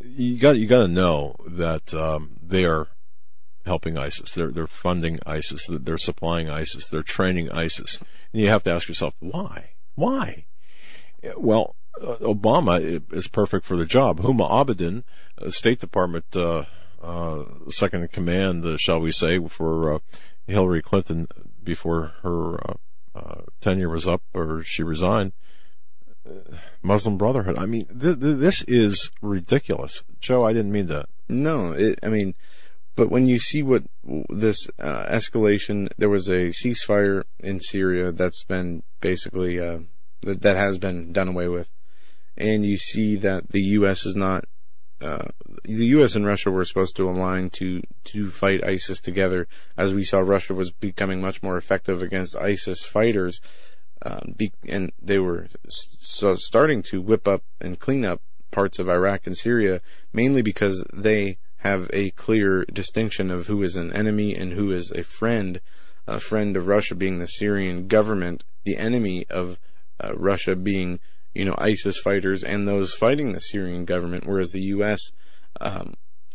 you 0.00 0.38
got 0.38 0.56
you 0.56 0.66
got 0.66 0.78
to 0.78 0.88
know 0.88 1.34
that 1.46 1.92
um, 1.92 2.38
they 2.42 2.64
are 2.64 2.88
helping 3.68 3.96
ISIS. 3.96 4.32
They're 4.32 4.50
they're 4.50 4.66
funding 4.66 5.20
ISIS. 5.24 5.68
They're 5.70 5.98
supplying 5.98 6.50
ISIS. 6.50 6.88
They're 6.88 7.02
training 7.02 7.50
ISIS. 7.50 7.98
And 8.32 8.42
you 8.42 8.48
have 8.48 8.64
to 8.64 8.72
ask 8.72 8.88
yourself 8.88 9.14
why? 9.20 9.70
Why? 9.94 10.44
Well, 11.36 11.76
uh, 12.00 12.16
Obama 12.16 13.02
is 13.12 13.28
perfect 13.28 13.64
for 13.64 13.76
the 13.76 13.86
job. 13.86 14.20
Huma 14.20 14.50
Abedin, 14.50 15.04
State 15.52 15.80
Department. 15.80 16.24
Uh, 16.34 16.64
uh, 17.02 17.44
second 17.68 18.02
in 18.02 18.08
command, 18.08 18.64
uh, 18.64 18.76
shall 18.76 18.98
we 18.98 19.12
say, 19.12 19.38
for 19.48 19.94
uh, 19.94 19.98
Hillary 20.46 20.82
Clinton 20.82 21.28
before 21.62 22.14
her 22.22 22.54
uh, 22.68 22.74
uh, 23.14 23.42
tenure 23.60 23.88
was 23.88 24.06
up 24.06 24.22
or 24.34 24.62
she 24.64 24.82
resigned. 24.82 25.32
Muslim 26.82 27.16
Brotherhood. 27.16 27.56
I 27.56 27.66
mean, 27.66 27.86
th- 27.86 28.20
th- 28.20 28.38
this 28.38 28.62
is 28.68 29.10
ridiculous, 29.22 30.02
Joe. 30.20 30.44
I 30.44 30.52
didn't 30.52 30.72
mean 30.72 30.86
that. 30.86 31.08
No, 31.28 31.72
it, 31.72 31.98
I 32.02 32.08
mean, 32.08 32.34
but 32.98 33.12
when 33.12 33.28
you 33.28 33.38
see 33.38 33.62
what 33.62 33.84
this 34.28 34.68
uh, 34.80 35.06
escalation, 35.06 35.88
there 35.98 36.08
was 36.08 36.26
a 36.26 36.48
ceasefire 36.48 37.22
in 37.38 37.60
Syria 37.60 38.10
that's 38.10 38.42
been 38.42 38.82
basically 39.00 39.60
uh, 39.60 39.78
that, 40.22 40.42
that 40.42 40.56
has 40.56 40.78
been 40.78 41.12
done 41.12 41.28
away 41.28 41.46
with, 41.46 41.68
and 42.36 42.66
you 42.66 42.76
see 42.76 43.14
that 43.14 43.50
the 43.50 43.60
U.S. 43.78 44.04
is 44.04 44.16
not 44.16 44.46
uh, 45.00 45.28
the 45.62 45.86
U.S. 45.86 46.16
and 46.16 46.26
Russia 46.26 46.50
were 46.50 46.64
supposed 46.64 46.96
to 46.96 47.08
align 47.08 47.50
to 47.50 47.82
to 48.06 48.32
fight 48.32 48.64
ISIS 48.64 48.98
together. 48.98 49.46
As 49.76 49.94
we 49.94 50.02
saw, 50.02 50.18
Russia 50.18 50.52
was 50.54 50.72
becoming 50.72 51.20
much 51.20 51.40
more 51.40 51.56
effective 51.56 52.02
against 52.02 52.34
ISIS 52.36 52.82
fighters, 52.82 53.40
um, 54.02 54.34
be, 54.36 54.50
and 54.66 54.90
they 55.00 55.20
were 55.20 55.46
so 55.68 56.34
starting 56.34 56.82
to 56.90 57.00
whip 57.00 57.28
up 57.28 57.44
and 57.60 57.78
clean 57.78 58.04
up 58.04 58.22
parts 58.50 58.80
of 58.80 58.88
Iraq 58.88 59.24
and 59.24 59.36
Syria, 59.36 59.82
mainly 60.12 60.42
because 60.42 60.84
they 60.92 61.38
have 61.58 61.90
a 61.92 62.10
clear 62.10 62.64
distinction 62.72 63.30
of 63.30 63.46
who 63.46 63.62
is 63.62 63.76
an 63.76 63.92
enemy 63.92 64.34
and 64.34 64.52
who 64.52 64.70
is 64.70 64.90
a 64.92 65.02
friend. 65.02 65.60
A 66.06 66.20
friend 66.20 66.56
of 66.56 66.68
Russia 66.68 66.94
being 66.94 67.18
the 67.18 67.26
Syrian 67.26 67.86
government, 67.86 68.42
the 68.64 68.78
enemy 68.78 69.26
of 69.28 69.58
uh, 70.02 70.14
Russia 70.14 70.56
being 70.56 71.00
you 71.38 71.44
know, 71.44 71.54
ISIS 71.56 71.98
fighters 71.98 72.42
and 72.42 72.66
those 72.66 72.92
fighting 72.92 73.30
the 73.32 73.40
Syrian 73.40 73.84
government, 73.84 74.26
whereas 74.26 74.50
the 74.50 74.62
U.S. 74.62 75.12
Um, 75.60 75.94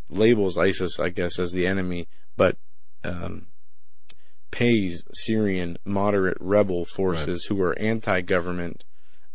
labels 0.09 0.57
ISIS, 0.57 0.97
I 0.99 1.09
guess, 1.09 1.39
as 1.39 1.51
the 1.51 1.67
enemy, 1.67 2.07
but 2.37 2.55
um, 3.03 3.47
pays 4.49 5.03
Syrian 5.13 5.77
moderate 5.83 6.37
rebel 6.39 6.85
forces 6.85 7.47
right. 7.49 7.55
who 7.55 7.61
are 7.61 7.77
anti-government 7.79 8.85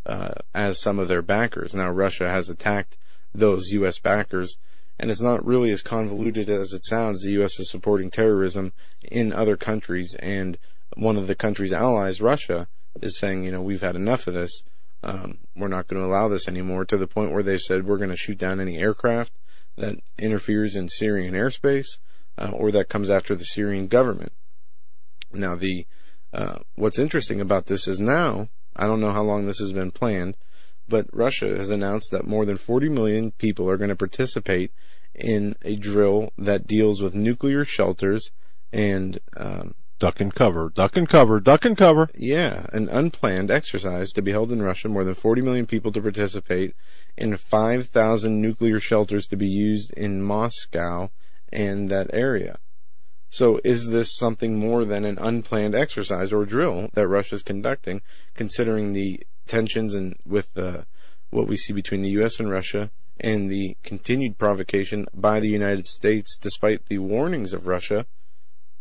uh, 0.06 0.34
as 0.54 0.80
some 0.80 0.98
of 0.98 1.08
their 1.08 1.22
backers. 1.22 1.74
Now, 1.74 1.90
Russia 1.90 2.30
has 2.30 2.48
attacked 2.48 2.96
those 3.34 3.68
U.S. 3.72 3.98
backers, 3.98 4.56
and 4.98 5.10
it's 5.10 5.22
not 5.22 5.44
really 5.44 5.70
as 5.70 5.82
convoluted 5.82 6.50
as 6.50 6.72
it 6.72 6.84
sounds. 6.86 7.22
The 7.22 7.32
U.S. 7.32 7.58
is 7.58 7.70
supporting 7.70 8.10
terrorism 8.10 8.72
in 9.02 9.32
other 9.32 9.56
countries, 9.56 10.16
and 10.18 10.58
one 10.96 11.16
of 11.16 11.26
the 11.26 11.34
country's 11.34 11.72
allies, 11.72 12.20
Russia, 12.20 12.68
is 13.00 13.18
saying, 13.18 13.44
you 13.44 13.52
know, 13.52 13.62
we've 13.62 13.82
had 13.82 13.96
enough 13.96 14.26
of 14.26 14.34
this 14.34 14.62
um, 15.02 15.38
we're 15.54 15.68
not 15.68 15.86
going 15.86 16.02
to 16.02 16.08
allow 16.08 16.28
this 16.28 16.48
anymore 16.48 16.84
to 16.84 16.96
the 16.96 17.06
point 17.06 17.32
where 17.32 17.42
they 17.42 17.56
said 17.56 17.86
we're 17.86 17.98
going 17.98 18.10
to 18.10 18.16
shoot 18.16 18.38
down 18.38 18.60
any 18.60 18.78
aircraft 18.78 19.32
that 19.76 19.96
interferes 20.18 20.74
in 20.74 20.88
Syrian 20.88 21.34
airspace 21.34 21.98
uh, 22.36 22.50
or 22.52 22.72
that 22.72 22.88
comes 22.88 23.10
after 23.10 23.36
the 23.36 23.44
Syrian 23.44 23.86
government. 23.86 24.32
Now, 25.32 25.54
the 25.54 25.86
uh, 26.32 26.58
what's 26.74 26.98
interesting 26.98 27.40
about 27.40 27.66
this 27.66 27.86
is 27.86 28.00
now 28.00 28.48
I 28.74 28.86
don't 28.86 29.00
know 29.00 29.12
how 29.12 29.22
long 29.22 29.46
this 29.46 29.58
has 29.58 29.72
been 29.72 29.90
planned, 29.90 30.34
but 30.88 31.06
Russia 31.12 31.56
has 31.56 31.70
announced 31.70 32.10
that 32.10 32.26
more 32.26 32.44
than 32.44 32.56
40 32.56 32.88
million 32.88 33.30
people 33.32 33.68
are 33.68 33.76
going 33.76 33.90
to 33.90 33.96
participate 33.96 34.72
in 35.14 35.54
a 35.62 35.76
drill 35.76 36.32
that 36.38 36.66
deals 36.66 37.02
with 37.02 37.14
nuclear 37.14 37.64
shelters 37.64 38.30
and 38.72 39.18
um, 39.36 39.74
Duck 39.98 40.20
and 40.20 40.32
cover, 40.32 40.70
duck 40.72 40.96
and 40.96 41.08
cover, 41.08 41.40
duck 41.40 41.64
and 41.64 41.76
cover. 41.76 42.08
yeah, 42.14 42.66
an 42.72 42.88
unplanned 42.88 43.50
exercise 43.50 44.12
to 44.12 44.22
be 44.22 44.30
held 44.30 44.52
in 44.52 44.62
Russia. 44.62 44.88
More 44.88 45.02
than 45.02 45.14
40 45.14 45.42
million 45.42 45.66
people 45.66 45.90
to 45.90 46.00
participate, 46.00 46.76
and 47.16 47.40
5,000 47.40 48.40
nuclear 48.40 48.78
shelters 48.78 49.26
to 49.26 49.36
be 49.36 49.48
used 49.48 49.92
in 49.94 50.22
Moscow 50.22 51.10
and 51.52 51.88
that 51.88 52.10
area. 52.12 52.58
So, 53.28 53.60
is 53.64 53.88
this 53.88 54.16
something 54.16 54.56
more 54.56 54.84
than 54.84 55.04
an 55.04 55.18
unplanned 55.18 55.74
exercise 55.74 56.32
or 56.32 56.44
drill 56.44 56.90
that 56.94 57.08
Russia 57.08 57.34
is 57.34 57.42
conducting, 57.42 58.00
considering 58.34 58.92
the 58.92 59.20
tensions 59.48 59.94
and 59.94 60.16
with 60.24 60.56
uh, 60.56 60.82
what 61.30 61.48
we 61.48 61.56
see 61.56 61.72
between 61.72 62.02
the 62.02 62.10
U.S. 62.10 62.38
and 62.38 62.50
Russia, 62.50 62.90
and 63.20 63.50
the 63.50 63.76
continued 63.82 64.38
provocation 64.38 65.06
by 65.12 65.40
the 65.40 65.48
United 65.48 65.86
States, 65.86 66.36
despite 66.36 66.86
the 66.86 66.98
warnings 66.98 67.52
of 67.52 67.66
Russia? 67.66 68.06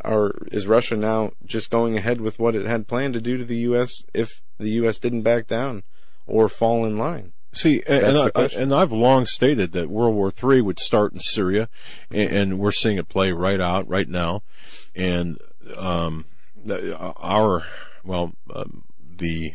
Or 0.06 0.36
is 0.52 0.68
Russia 0.68 0.96
now 0.96 1.32
just 1.46 1.72
going 1.72 1.98
ahead 1.98 2.22
with 2.22 2.38
what 2.38 2.56
it 2.56 2.68
had 2.68 2.88
planned 2.88 3.16
to 3.16 3.22
do 3.22 3.38
to 3.38 3.44
the 3.44 3.58
U.S. 3.58 4.04
if 4.14 4.42
the 4.60 4.70
U.S. 4.72 5.00
didn't 5.00 5.24
back 5.24 5.48
down 5.48 5.84
or 6.28 6.48
fall 6.48 6.86
in 6.86 6.98
line? 6.98 7.32
See, 7.52 7.82
and, 7.88 8.04
and, 8.04 8.32
I, 8.36 8.44
and 8.56 8.74
I've 8.74 8.92
long 8.92 9.26
stated 9.26 9.72
that 9.72 9.90
World 9.90 10.14
War 10.14 10.32
III 10.32 10.62
would 10.62 10.80
start 10.80 11.14
in 11.14 11.20
Syria, 11.20 11.70
and, 12.12 12.30
and 12.30 12.60
we're 12.60 12.72
seeing 12.72 12.98
it 12.98 13.10
play 13.10 13.32
right 13.32 13.60
out 13.60 13.88
right 13.88 14.08
now. 14.08 14.44
And 14.96 15.40
um, 15.76 16.26
our, 16.70 17.66
well, 18.04 18.34
um, 18.54 18.84
the 19.18 19.54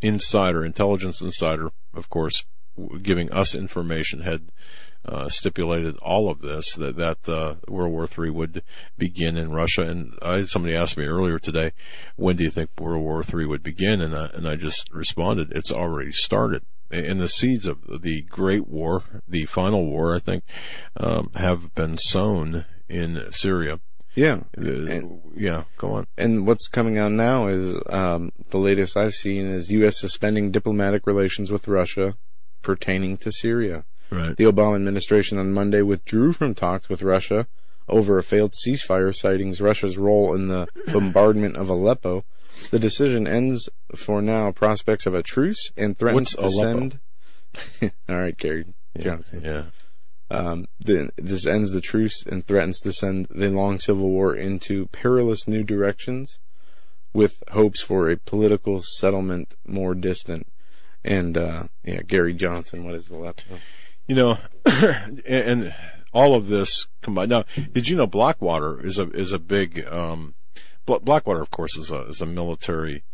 insider, 0.00 0.64
intelligence 0.64 1.20
insider, 1.20 1.70
of 1.94 2.08
course, 2.08 2.44
giving 3.02 3.32
us 3.32 3.54
information 3.54 4.20
had 4.20 4.52
uh, 5.04 5.28
stipulated 5.28 5.96
all 5.98 6.30
of 6.30 6.40
this 6.40 6.74
that 6.74 6.96
that 6.96 7.28
uh, 7.28 7.54
World 7.66 7.92
War 7.92 8.06
III 8.06 8.30
would 8.30 8.62
begin 8.96 9.36
in 9.36 9.52
Russia. 9.52 9.82
And 9.82 10.14
I 10.20 10.44
somebody 10.44 10.76
asked 10.76 10.96
me 10.96 11.06
earlier 11.06 11.38
today, 11.38 11.72
when 12.16 12.36
do 12.36 12.44
you 12.44 12.50
think 12.50 12.70
World 12.78 13.02
War 13.02 13.22
III 13.22 13.46
would 13.46 13.62
begin? 13.62 14.00
And 14.00 14.14
I, 14.14 14.26
and 14.34 14.46
I 14.46 14.56
just 14.56 14.92
responded, 14.92 15.52
it's 15.52 15.72
already 15.72 16.12
started. 16.12 16.62
And 16.90 17.20
the 17.20 17.28
seeds 17.28 17.66
of 17.66 18.02
the 18.02 18.22
Great 18.22 18.66
War, 18.66 19.02
the 19.28 19.44
final 19.44 19.84
war, 19.84 20.16
I 20.16 20.20
think, 20.20 20.44
um, 20.96 21.30
have 21.34 21.74
been 21.74 21.98
sown 21.98 22.64
in 22.88 23.30
Syria. 23.30 23.80
Yeah. 24.18 24.40
And- 24.56 25.20
yeah, 25.36 25.64
go 25.76 25.92
on. 25.92 26.06
And 26.16 26.46
what's 26.46 26.66
coming 26.66 26.98
out 26.98 27.12
now 27.12 27.46
is 27.46 27.80
um, 27.88 28.32
the 28.50 28.58
latest 28.58 28.96
I've 28.96 29.14
seen 29.14 29.46
is 29.46 29.70
U.S. 29.70 30.00
suspending 30.00 30.50
diplomatic 30.50 31.06
relations 31.06 31.50
with 31.50 31.68
Russia 31.68 32.16
pertaining 32.62 33.16
to 33.18 33.30
Syria. 33.30 33.84
Right. 34.10 34.36
The 34.36 34.44
Obama 34.44 34.74
administration 34.76 35.38
on 35.38 35.52
Monday 35.52 35.82
withdrew 35.82 36.32
from 36.32 36.54
talks 36.54 36.88
with 36.88 37.02
Russia 37.02 37.46
over 37.88 38.18
a 38.18 38.22
failed 38.22 38.52
ceasefire, 38.66 39.14
citing 39.14 39.54
Russia's 39.60 39.96
role 39.96 40.34
in 40.34 40.48
the 40.48 40.66
bombardment 40.92 41.56
of 41.56 41.68
Aleppo. 41.68 42.24
The 42.70 42.78
decision 42.80 43.28
ends 43.28 43.68
for 43.94 44.20
now 44.20 44.50
prospects 44.50 45.06
of 45.06 45.14
a 45.14 45.22
truce 45.22 45.70
and 45.76 45.96
threatens 45.96 46.34
What's 46.36 46.54
to 46.54 46.62
Aleppo? 46.64 46.78
send. 46.80 47.92
All 48.08 48.18
right, 48.18 48.36
Gary 48.36 48.64
Johnson. 48.98 49.42
Yeah. 49.44 49.64
Um, 50.30 50.66
the, 50.78 51.10
this 51.16 51.46
ends 51.46 51.70
the 51.70 51.80
truce 51.80 52.22
and 52.24 52.46
threatens 52.46 52.80
to 52.80 52.92
send 52.92 53.28
the 53.30 53.50
long 53.50 53.80
civil 53.80 54.10
war 54.10 54.34
into 54.34 54.86
perilous 54.86 55.48
new 55.48 55.62
directions, 55.62 56.38
with 57.12 57.42
hopes 57.50 57.80
for 57.80 58.10
a 58.10 58.16
political 58.16 58.82
settlement 58.82 59.54
more 59.66 59.94
distant. 59.94 60.46
And 61.04 61.38
uh, 61.38 61.68
yeah, 61.82 62.02
Gary 62.02 62.34
Johnson, 62.34 62.84
what 62.84 62.94
is 62.94 63.06
the 63.06 63.16
left? 63.16 63.44
You 64.06 64.14
know, 64.14 64.38
and, 64.66 65.22
and 65.26 65.74
all 66.12 66.34
of 66.34 66.48
this 66.48 66.86
combined. 67.02 67.30
Now, 67.30 67.44
did 67.72 67.88
you 67.88 67.96
know 67.96 68.06
Blackwater 68.06 68.84
is 68.84 68.98
a 68.98 69.10
is 69.10 69.32
a 69.32 69.38
big 69.38 69.86
um, 69.86 70.34
Blackwater, 70.86 71.40
of 71.40 71.50
course, 71.50 71.76
is 71.76 71.90
a 71.90 72.02
is 72.02 72.20
a 72.20 72.26
military, 72.26 73.04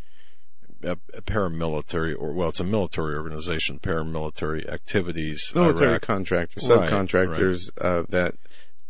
a, 0.84 0.96
a 1.14 1.22
paramilitary, 1.22 2.14
or 2.18 2.32
well, 2.32 2.48
it's 2.48 2.60
a 2.60 2.64
military 2.64 3.14
organization, 3.16 3.78
paramilitary 3.78 4.68
activities. 4.68 5.52
military 5.54 5.90
Iraq. 5.90 6.02
contractors, 6.02 6.68
Right, 6.68 6.90
subcontractors 6.90 7.70
uh, 7.80 8.04
that 8.08 8.34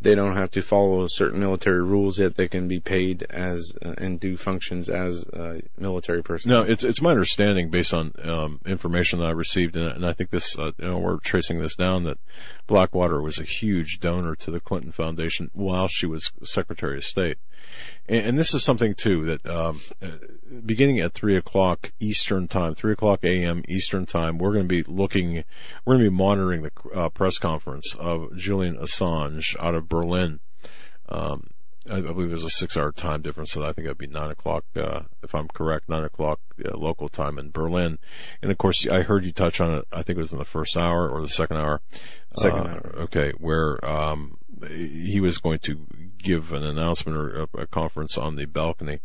they 0.01 0.13
don't 0.13 0.35
have 0.35 0.51
to 0.51 0.61
follow 0.61 1.07
certain 1.07 1.39
military 1.39 1.81
rules 1.81 2.19
yet 2.19 2.35
they 2.35 2.47
can 2.47 2.67
be 2.67 2.79
paid 2.79 3.23
as 3.29 3.73
uh, 3.83 3.95
and 3.97 4.19
do 4.19 4.37
functions 4.37 4.89
as 4.89 5.23
uh, 5.33 5.59
military 5.77 6.21
personnel. 6.21 6.63
No, 6.63 6.71
it's 6.71 6.83
it's 6.83 7.01
my 7.01 7.11
understanding 7.11 7.69
based 7.69 7.93
on 7.93 8.13
um, 8.23 8.59
information 8.65 9.19
that 9.19 9.25
I 9.25 9.31
received, 9.31 9.75
and, 9.75 9.87
and 9.87 10.05
I 10.05 10.13
think 10.13 10.29
this, 10.29 10.57
uh, 10.59 10.71
you 10.77 10.87
know, 10.87 10.99
we're 10.99 11.17
tracing 11.17 11.59
this 11.59 11.75
down 11.75 12.03
that 12.03 12.19
Blackwater 12.67 13.21
was 13.21 13.39
a 13.39 13.43
huge 13.43 13.99
donor 13.99 14.35
to 14.35 14.51
the 14.51 14.59
Clinton 14.59 14.91
Foundation 14.91 15.49
while 15.53 15.87
she 15.87 16.05
was 16.05 16.31
Secretary 16.43 16.97
of 16.97 17.03
State, 17.03 17.37
and, 18.07 18.25
and 18.27 18.37
this 18.37 18.53
is 18.53 18.63
something 18.63 18.93
too 18.93 19.25
that 19.25 19.45
um, 19.45 19.81
uh, 20.01 20.07
beginning 20.65 20.99
at 20.99 21.13
three 21.13 21.35
o'clock 21.35 21.91
Eastern 21.99 22.47
time, 22.47 22.75
three 22.75 22.93
o'clock 22.93 23.23
a.m. 23.23 23.63
Eastern 23.67 24.05
time, 24.05 24.37
we're 24.37 24.53
going 24.53 24.67
to 24.67 24.83
be 24.83 24.83
looking, 24.83 25.43
we're 25.85 25.95
going 25.95 26.05
to 26.05 26.09
be 26.11 26.15
monitoring 26.15 26.63
the 26.63 26.71
uh, 26.93 27.09
press 27.09 27.37
conference 27.37 27.95
of 27.99 28.35
Julian 28.37 28.77
Assange 28.77 29.55
out 29.59 29.75
of 29.75 29.89
Berlin. 29.89 30.39
Um, 31.09 31.47
I 31.89 31.97
I 31.97 32.01
believe 32.01 32.29
there's 32.29 32.43
a 32.43 32.49
six-hour 32.49 32.93
time 32.93 33.21
difference, 33.21 33.51
so 33.51 33.61
I 33.61 33.71
think 33.71 33.85
it'd 33.85 33.97
be 33.97 34.07
nine 34.07 34.31
o'clock, 34.31 34.65
uh, 34.75 35.01
if 35.21 35.35
I'm 35.35 35.47
correct, 35.47 35.87
nine 35.87 36.03
o'clock 36.03 36.39
uh, 36.63 36.75
local 36.75 37.09
time 37.09 37.37
in 37.37 37.51
Berlin. 37.51 37.99
And 38.41 38.51
of 38.51 38.57
course, 38.57 38.87
I 38.87 39.03
heard 39.03 39.23
you 39.23 39.31
touch 39.31 39.61
on 39.61 39.75
it. 39.75 39.85
I 39.93 40.01
think 40.01 40.17
it 40.17 40.21
was 40.21 40.31
in 40.31 40.39
the 40.39 40.45
first 40.45 40.77
hour 40.77 41.07
or 41.07 41.21
the 41.21 41.29
second 41.29 41.57
hour. 41.57 41.81
Second 42.35 42.67
Uh, 42.67 42.69
hour. 42.71 42.95
Okay, 43.01 43.33
where 43.37 43.83
um, 43.85 44.39
he 44.69 45.19
was 45.19 45.37
going 45.37 45.59
to 45.59 45.85
give 46.17 46.51
an 46.51 46.63
announcement 46.63 47.17
or 47.17 47.41
a, 47.41 47.47
a 47.61 47.67
conference 47.67 48.17
on 48.17 48.35
the 48.35 48.45
balcony 48.45 48.99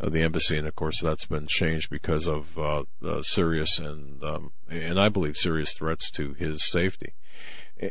of 0.00 0.12
the 0.12 0.22
embassy, 0.22 0.56
and 0.56 0.66
of 0.66 0.74
course, 0.74 1.00
that's 1.00 1.26
been 1.26 1.46
changed 1.46 1.90
because 1.90 2.26
of 2.26 2.58
uh, 2.58 2.84
uh, 3.04 3.22
serious 3.22 3.78
and 3.78 4.22
um, 4.24 4.52
and 4.68 4.98
I 4.98 5.08
believe 5.08 5.36
serious 5.36 5.74
threats 5.74 6.10
to 6.12 6.34
his 6.34 6.64
safety. 6.64 7.14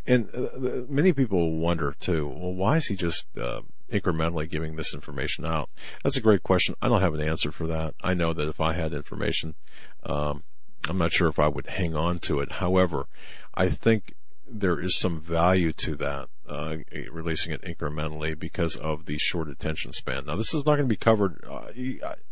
And 0.08 0.30
uh, 0.34 0.86
many 0.88 1.12
people 1.12 1.58
wonder 1.58 1.96
too, 2.00 2.28
well, 2.28 2.54
why 2.54 2.78
is 2.78 2.88
he 2.88 2.96
just 2.96 3.26
uh, 3.38 3.62
incrementally 3.92 4.50
giving 4.50 4.76
this 4.76 4.94
information 4.94 5.46
out? 5.46 5.70
That's 6.04 6.18
a 6.18 6.22
great 6.22 6.44
question. 6.44 6.76
I 6.82 6.88
don't 6.88 7.02
have 7.02 7.14
an 7.14 7.22
answer 7.22 7.52
for 7.52 7.68
that. 7.68 7.96
I 8.02 8.14
know 8.14 8.34
that 8.34 8.48
if 8.48 8.62
I 8.62 8.74
had 8.74 8.94
information, 8.94 9.56
um, 10.04 10.44
I'm 10.88 10.98
not 10.98 11.12
sure 11.12 11.28
if 11.28 11.40
I 11.40 11.48
would 11.48 11.68
hang 11.68 11.96
on 11.96 12.18
to 12.20 12.40
it. 12.40 12.54
However, 12.54 13.06
I 13.54 13.70
think 13.70 14.16
there 14.48 14.80
is 14.80 14.98
some 14.98 15.20
value 15.20 15.72
to 15.74 15.96
that, 15.96 16.30
uh, 16.48 16.78
releasing 17.12 17.54
it 17.54 17.62
incrementally 17.62 18.38
because 18.38 18.76
of 18.76 19.06
the 19.06 19.18
short 19.18 19.50
attention 19.50 19.94
span. 19.94 20.26
Now, 20.26 20.36
this 20.36 20.54
is 20.54 20.66
not 20.66 20.76
going 20.76 20.88
to 20.88 20.94
be 20.94 20.98
covered. 20.98 21.44
Uh, 21.50 21.70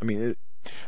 I 0.01 0.05
mean, 0.05 0.21
it, 0.21 0.38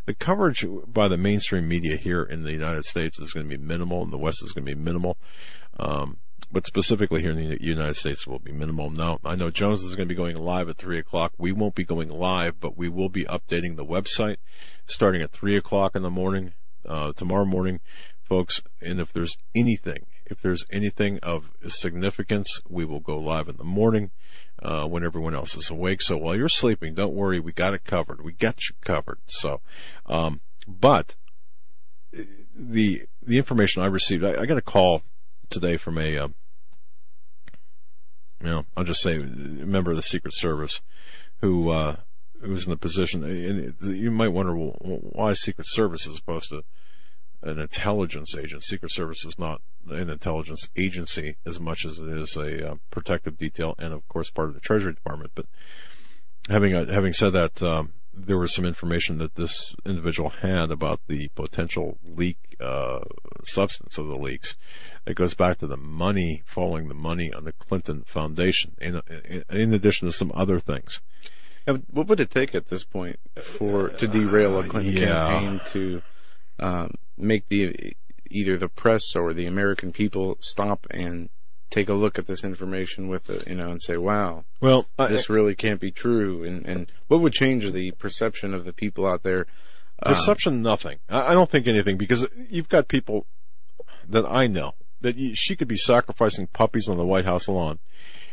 the 0.05 0.13
coverage 0.13 0.65
by 0.87 1.07
the 1.07 1.17
mainstream 1.17 1.67
media 1.67 1.97
here 1.97 2.23
in 2.23 2.43
the 2.43 2.51
United 2.51 2.85
States 2.85 3.19
is 3.19 3.33
going 3.33 3.49
to 3.49 3.57
be 3.57 3.63
minimal, 3.63 4.03
and 4.03 4.11
the 4.11 4.17
West 4.17 4.43
is 4.43 4.51
going 4.51 4.65
to 4.65 4.75
be 4.75 4.79
minimal. 4.79 5.17
Um, 5.79 6.17
but 6.51 6.67
specifically 6.67 7.21
here 7.21 7.31
in 7.31 7.49
the 7.49 7.57
United 7.59 7.95
States 7.95 8.27
will 8.27 8.37
be 8.37 8.51
minimal. 8.51 8.91
Now, 8.91 9.17
I 9.25 9.35
know 9.35 9.49
Jones 9.49 9.81
is 9.81 9.95
going 9.95 10.07
to 10.07 10.13
be 10.13 10.17
going 10.17 10.37
live 10.37 10.69
at 10.69 10.77
three 10.77 10.99
o'clock. 10.99 11.33
We 11.39 11.51
won't 11.51 11.73
be 11.73 11.83
going 11.83 12.09
live, 12.09 12.59
but 12.59 12.77
we 12.77 12.89
will 12.89 13.09
be 13.09 13.23
updating 13.25 13.75
the 13.75 13.85
website 13.85 14.37
starting 14.85 15.23
at 15.23 15.31
three 15.31 15.57
o'clock 15.57 15.95
in 15.95 16.03
the 16.03 16.11
morning, 16.11 16.53
uh, 16.87 17.13
tomorrow 17.13 17.45
morning, 17.45 17.79
folks. 18.21 18.61
And 18.81 18.99
if 18.99 19.11
there's 19.11 19.35
anything, 19.55 20.05
if 20.25 20.41
there's 20.41 20.65
anything 20.71 21.19
of 21.19 21.51
significance, 21.67 22.59
we 22.67 22.85
will 22.85 22.99
go 22.99 23.17
live 23.17 23.47
in 23.47 23.57
the 23.57 23.63
morning, 23.63 24.11
uh, 24.61 24.85
when 24.85 25.03
everyone 25.03 25.35
else 25.35 25.55
is 25.55 25.69
awake. 25.69 26.01
So 26.01 26.17
while 26.17 26.35
you're 26.35 26.49
sleeping, 26.49 26.93
don't 26.93 27.13
worry. 27.13 27.39
We 27.39 27.51
got 27.51 27.73
it 27.73 27.83
covered. 27.83 28.23
We 28.23 28.33
got 28.33 28.69
you 28.69 28.75
covered. 28.81 29.19
So, 29.27 29.61
um, 30.05 30.41
but 30.67 31.15
the, 32.55 33.03
the 33.21 33.37
information 33.37 33.81
I 33.81 33.87
received, 33.87 34.23
I, 34.23 34.41
I 34.41 34.45
got 34.45 34.57
a 34.57 34.61
call 34.61 35.03
today 35.49 35.77
from 35.77 35.97
a, 35.97 36.17
uh, 36.17 36.27
you 38.41 38.49
know, 38.49 38.65
I'll 38.75 38.83
just 38.83 39.01
say 39.01 39.15
a 39.15 39.23
member 39.23 39.91
of 39.91 39.97
the 39.97 40.03
Secret 40.03 40.35
Service 40.35 40.81
who, 41.41 41.69
uh, 41.69 41.97
was 42.47 42.65
in 42.65 42.71
the 42.71 42.77
position, 42.77 43.23
and 43.23 43.73
you 43.81 44.11
might 44.11 44.29
wonder, 44.29 44.55
well, 44.55 44.75
why 44.81 45.33
Secret 45.33 45.67
Service 45.69 46.05
is 46.07 46.17
supposed 46.17 46.49
to 46.49 46.63
an 47.41 47.59
intelligence 47.59 48.35
agent? 48.37 48.63
Secret 48.63 48.91
Service 48.91 49.25
is 49.25 49.39
not 49.39 49.61
an 49.89 50.09
intelligence 50.09 50.67
agency 50.75 51.35
as 51.45 51.59
much 51.59 51.85
as 51.85 51.99
it 51.99 52.07
is 52.07 52.35
a 52.35 52.71
uh, 52.71 52.75
protective 52.91 53.37
detail 53.37 53.75
and 53.77 53.93
of 53.93 54.07
course 54.07 54.29
part 54.29 54.47
of 54.49 54.53
the 54.53 54.59
Treasury 54.61 54.93
Department. 54.93 55.31
But 55.35 55.45
having, 56.49 56.73
uh, 56.73 56.91
having 56.91 57.13
said 57.13 57.33
that, 57.33 57.61
um, 57.61 57.93
there 58.13 58.37
was 58.37 58.53
some 58.53 58.65
information 58.65 59.17
that 59.17 59.35
this 59.35 59.75
individual 59.85 60.29
had 60.29 60.69
about 60.71 61.01
the 61.07 61.29
potential 61.29 61.97
leak 62.03 62.37
uh, 62.59 62.99
substance 63.43 63.97
of 63.97 64.07
the 64.07 64.15
leaks. 64.15 64.55
It 65.05 65.15
goes 65.15 65.33
back 65.33 65.57
to 65.59 65.67
the 65.67 65.77
money, 65.77 66.43
following 66.45 66.87
the 66.87 66.93
money 66.93 67.33
on 67.33 67.43
the 67.43 67.53
Clinton 67.53 68.03
Foundation, 68.05 68.75
in, 68.79 69.01
in, 69.25 69.43
in 69.49 69.73
addition 69.73 70.07
to 70.07 70.13
some 70.13 70.31
other 70.35 70.59
things. 70.59 71.01
What 71.65 72.07
would 72.07 72.19
it 72.19 72.29
take 72.29 72.53
at 72.53 72.67
this 72.67 72.83
point 72.83 73.19
for 73.41 73.89
to 73.89 74.07
derail 74.07 74.59
a 74.59 74.67
Clinton 74.67 74.93
Yeah. 74.93 75.29
campaign 75.29 75.61
to 75.71 76.01
um, 76.59 76.91
make 77.17 77.47
the 77.47 77.93
either 78.33 78.57
the 78.57 78.67
press 78.69 79.15
or 79.15 79.33
the 79.33 79.45
American 79.45 79.91
people 79.91 80.37
stop 80.41 80.85
and 80.91 81.29
take 81.69 81.89
a 81.89 81.93
look 81.93 82.19
at 82.19 82.27
this 82.27 82.43
information 82.43 83.07
with 83.07 83.29
it, 83.29 83.47
you 83.47 83.55
know, 83.55 83.69
and 83.69 83.81
say, 83.81 83.97
wow, 83.97 84.43
Well, 84.61 84.87
I- 84.99 85.07
this 85.07 85.29
really 85.29 85.55
can't 85.55 85.79
be 85.79 85.91
true. 85.91 86.43
And, 86.43 86.65
and 86.65 86.91
what 87.07 87.21
would 87.21 87.33
change 87.33 87.71
the 87.71 87.91
perception 87.91 88.53
of 88.53 88.65
the 88.65 88.73
people 88.73 89.07
out 89.07 89.23
there? 89.23 89.45
um, 90.03 90.13
Perception, 90.13 90.61
nothing. 90.61 90.99
I 91.09 91.27
I 91.27 91.33
don't 91.33 91.49
think 91.49 91.67
anything 91.67 91.97
because 91.97 92.27
you've 92.49 92.69
got 92.69 92.87
people 92.87 93.25
that 94.09 94.25
I 94.25 94.47
know 94.47 94.73
that 95.01 95.15
you, 95.17 95.33
she 95.35 95.55
could 95.55 95.67
be 95.67 95.77
sacrificing 95.77 96.47
puppies 96.47 96.87
on 96.89 96.97
the 96.97 97.05
White 97.05 97.25
House 97.25 97.47
lawn, 97.47 97.79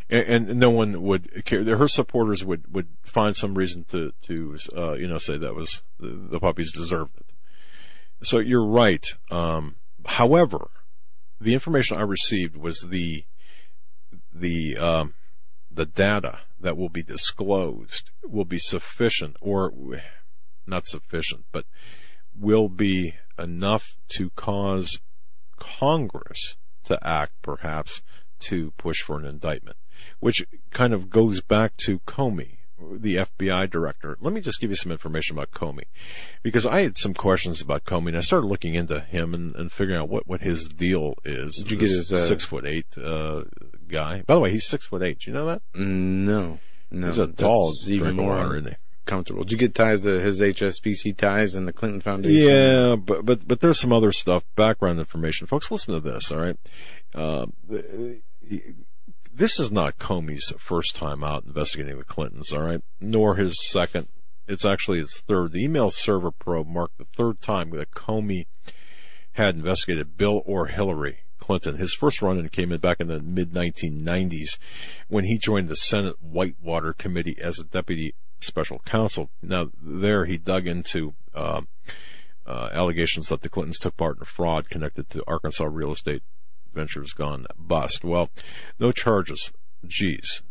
and, 0.09 0.51
and 0.51 0.61
no 0.61 0.71
one 0.71 1.01
would 1.03 1.45
care. 1.45 1.65
Her 1.77 1.87
supporters 1.89 2.45
would 2.45 2.73
would 2.75 2.89
find 3.03 3.37
some 3.37 3.55
reason 3.55 3.85
to 3.91 4.13
to 4.23 4.59
uh, 4.77 4.95
you 4.95 5.07
know 5.09 5.19
say 5.19 5.37
that 5.39 5.55
was 5.55 5.83
the, 6.01 6.09
the 6.09 6.41
puppies 6.41 6.73
deserved 6.73 7.17
it. 7.19 7.27
So 8.23 8.39
you're 8.39 8.67
right. 8.67 9.07
Um, 9.31 9.77
however, 10.07 10.71
the 11.41 11.55
information 11.55 11.97
I 11.97 12.03
received 12.03 12.57
was 12.57 12.87
the 12.89 13.25
the 14.33 14.77
um, 14.77 15.15
the 15.71 15.87
data 15.87 16.41
that 16.59 16.77
will 16.77 16.89
be 16.89 17.03
disclosed 17.03 18.11
will 18.25 18.45
be 18.45 18.59
sufficient 18.59 19.37
or 19.41 19.73
not 20.67 20.87
sufficient, 20.87 21.47
but 21.53 21.65
will 22.39 22.69
be 22.69 23.15
enough 23.39 23.97
to 24.09 24.31
cause 24.31 25.01
Congress 25.59 26.57
to 26.85 27.07
act 27.07 27.33
perhaps 27.43 28.03
to 28.41 28.71
push 28.73 29.01
for 29.03 29.19
an 29.19 29.25
indictment, 29.25 29.77
which 30.19 30.45
kind 30.71 30.93
of 30.93 31.11
goes 31.11 31.41
back 31.41 31.77
to 31.77 32.01
Comey, 32.01 32.59
the 32.93 33.16
FBI 33.16 33.70
director. 33.70 34.16
Let 34.20 34.32
me 34.32 34.40
just 34.40 34.61
give 34.61 34.70
you 34.70 34.77
some 34.77 34.93
information 34.93 35.36
about 35.36 35.51
Comey, 35.51 35.85
because 36.43 36.66
I 36.66 36.82
had 36.82 36.98
some 36.98 37.15
questions 37.15 37.61
about 37.61 37.85
Comey, 37.85 38.09
and 38.09 38.16
I 38.16 38.20
started 38.20 38.47
looking 38.47 38.74
into 38.74 39.01
him 39.01 39.35
and, 39.35 39.55
and 39.55 39.73
figuring 39.73 40.01
out 40.01 40.09
what, 40.09 40.27
what 40.27 40.40
his 40.40 40.69
deal 40.69 41.15
is. 41.24 41.57
Did 41.57 41.70
you 41.70 41.77
get 41.77 41.90
his, 41.90 42.12
uh, 42.12 42.27
six 42.27 42.44
foot 42.44 42.66
eight 42.66 42.86
uh, 42.97 43.43
guy? 43.89 44.23
By 44.27 44.35
the 44.35 44.40
way, 44.40 44.52
he's 44.52 44.66
six 44.66 44.86
foot 44.86 45.02
eight. 45.02 45.20
Do 45.20 45.31
you 45.31 45.36
know 45.36 45.47
that? 45.47 45.62
No, 45.74 46.59
no. 46.90 47.07
he's 47.07 47.19
a 47.19 47.27
tall, 47.27 47.73
even 47.86 48.16
more 48.16 48.36
water, 48.36 48.57
isn't 48.57 48.70
he? 48.70 48.77
comfortable. 49.11 49.43
Did 49.43 49.52
you 49.52 49.59
get 49.59 49.74
ties 49.74 50.02
to 50.02 50.20
his 50.20 50.40
HSBC 50.40 51.16
ties 51.16 51.55
and 51.55 51.66
the 51.66 51.73
Clinton 51.73 52.01
Foundation? 52.01 52.48
Yeah, 52.48 52.97
but 52.97 53.24
but 53.24 53.47
but 53.47 53.61
there's 53.61 53.78
some 53.78 53.93
other 53.93 54.12
stuff, 54.12 54.44
background 54.57 54.98
information, 54.98 55.47
folks. 55.47 55.70
Listen 55.70 55.94
to 55.94 56.01
this, 56.01 56.31
all 56.31 56.39
right? 56.39 56.57
Uh, 57.15 57.47
this 59.32 59.59
is 59.59 59.70
not 59.70 59.98
Comey's 59.98 60.52
first 60.59 60.94
time 60.94 61.23
out 61.24 61.44
investigating 61.44 61.98
the 61.98 62.05
Clintons, 62.05 62.52
all 62.52 62.62
right? 62.62 62.82
Nor 63.01 63.36
his 63.36 63.55
second. 63.69 64.09
It's 64.47 64.65
actually 64.65 64.98
his 64.98 65.23
third. 65.28 65.52
The 65.52 65.62
email 65.65 65.90
server 65.90 66.31
probe 66.31 66.66
marked 66.66 66.98
the 66.98 67.07
third 67.16 67.40
time 67.40 67.70
that 67.70 67.93
Comey 67.93 68.47
had 69.32 69.55
investigated 69.55 70.16
Bill 70.16 70.43
or 70.44 70.66
Hillary 70.66 71.20
Clinton. 71.39 71.77
His 71.77 71.94
first 71.94 72.20
run 72.20 72.39
in 72.39 72.48
came 72.48 72.73
in 72.73 72.81
back 72.81 73.01
in 73.01 73.07
the 73.07 73.20
mid 73.20 73.52
1990s 73.52 74.59
when 75.09 75.24
he 75.24 75.39
joined 75.39 75.69
the 75.69 75.77
Senate 75.77 76.16
Whitewater 76.20 76.93
Committee 76.93 77.36
as 77.40 77.59
a 77.59 77.65
deputy 77.65 78.15
special 78.40 78.81
counsel. 78.85 79.31
Now, 79.43 79.70
there 79.81 80.24
he 80.24 80.36
dug 80.36 80.66
into 80.66 81.15
um, 81.35 81.69
uh, 82.47 82.70
allegations 82.73 83.28
that 83.28 83.43
the 83.43 83.48
Clintons 83.48 83.78
took 83.78 83.97
part 83.97 84.19
in 84.19 84.24
fraud 84.24 84.69
connected 84.69 85.09
to 85.11 85.24
Arkansas 85.27 85.65
real 85.65 85.93
estate 85.93 86.23
ventures 86.73 87.13
gone 87.13 87.47
bust. 87.59 88.05
Well, 88.05 88.31
no 88.79 88.93
charges. 88.93 89.53
Geez. 89.87 90.43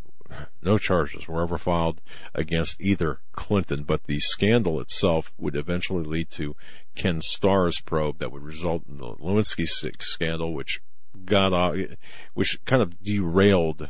No 0.62 0.78
charges 0.78 1.28
were 1.28 1.42
ever 1.42 1.58
filed 1.58 2.02
against 2.36 2.80
either 2.80 3.20
Clinton, 3.32 3.84
but 3.84 4.04
the 4.04 4.20
scandal 4.20 4.80
itself 4.80 5.32
would 5.38 5.56
eventually 5.56 6.04
lead 6.04 6.30
to 6.32 6.56
Ken 6.96 7.20
Starr's 7.22 7.82
probe 7.82 8.20
that 8.20 8.32
would 8.32 8.44
result 8.44 8.84
in 8.88 8.98
the 8.98 9.16
Lewinsky 9.16 9.68
scandal, 10.02 10.54
which 10.54 10.82
got 11.26 11.52
uh, 11.52 11.96
which 12.36 12.60
kind 12.66 12.84
of 12.84 13.02
derailed 13.02 13.90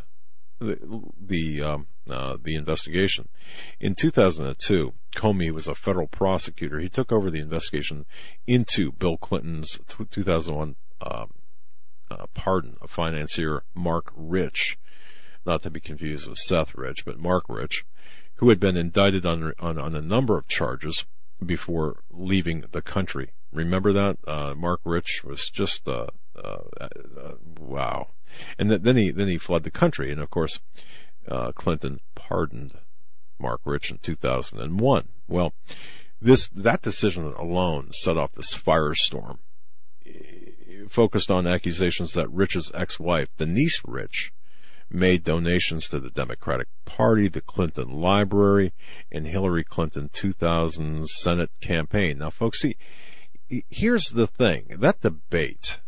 the 0.59 0.77
the, 1.19 1.61
um, 1.61 1.87
uh, 2.09 2.37
the 2.41 2.55
investigation. 2.55 3.25
In 3.79 3.95
2002, 3.95 4.93
Comey 5.15 5.51
was 5.51 5.67
a 5.67 5.75
federal 5.75 6.07
prosecutor. 6.07 6.79
He 6.79 6.89
took 6.89 7.11
over 7.11 7.29
the 7.29 7.39
investigation 7.39 8.05
into 8.45 8.91
Bill 8.91 9.17
Clinton's 9.17 9.79
2001 10.11 10.75
um, 11.01 11.29
uh, 12.11 12.25
pardon 12.33 12.75
of 12.81 12.89
financier 12.89 13.63
Marc 13.73 14.11
Rich, 14.15 14.77
not 15.45 15.61
to 15.63 15.69
be 15.69 15.79
confused 15.79 16.27
with 16.27 16.37
Seth 16.37 16.75
Rich, 16.75 17.05
but 17.05 17.19
Marc 17.19 17.45
Rich, 17.47 17.85
who 18.35 18.49
had 18.49 18.59
been 18.59 18.77
indicted 18.77 19.25
on 19.25 19.53
on, 19.59 19.77
on 19.77 19.95
a 19.95 20.01
number 20.01 20.37
of 20.37 20.47
charges 20.47 21.05
before 21.43 22.03
leaving 22.09 22.65
the 22.71 22.81
country. 22.81 23.31
Remember 23.51 23.91
that 23.93 24.17
uh, 24.27 24.53
Marc 24.55 24.81
Rich 24.83 25.23
was 25.23 25.49
just 25.49 25.87
uh, 25.87 26.07
uh, 26.35 26.59
uh 26.79 27.33
wow, 27.59 28.09
and 28.57 28.69
th- 28.69 28.81
then 28.81 28.97
he 28.97 29.11
then 29.11 29.27
he 29.27 29.37
fled 29.37 29.63
the 29.63 29.71
country, 29.71 30.11
and 30.11 30.21
of 30.21 30.29
course 30.29 30.59
uh, 31.27 31.51
Clinton 31.53 31.99
pardoned 32.15 32.73
Marc 33.39 33.61
Rich 33.65 33.91
in 33.91 33.97
2001. 33.97 35.07
Well, 35.27 35.53
this 36.21 36.49
that 36.49 36.81
decision 36.81 37.33
alone 37.37 37.91
set 37.93 38.17
off 38.17 38.33
this 38.33 38.53
firestorm 38.53 39.39
focused 40.91 41.31
on 41.31 41.47
accusations 41.47 42.13
that 42.13 42.29
Rich's 42.29 42.71
ex-wife, 42.73 43.29
Denise 43.37 43.81
Rich, 43.85 44.31
made 44.91 45.23
donations 45.23 45.87
to 45.89 45.99
the 45.99 46.09
Democratic 46.09 46.67
Party, 46.85 47.27
the 47.27 47.41
Clinton 47.41 47.89
Library, 47.89 48.73
and 49.11 49.27
Hillary 49.27 49.63
Clinton 49.63 50.09
2000 50.11 51.07
Senate 51.07 51.51
campaign. 51.61 52.17
Now, 52.17 52.29
folks, 52.31 52.59
see, 52.61 52.75
here's 53.69 54.09
the 54.09 54.27
thing. 54.27 54.65
That 54.79 55.01
debate 55.01 55.79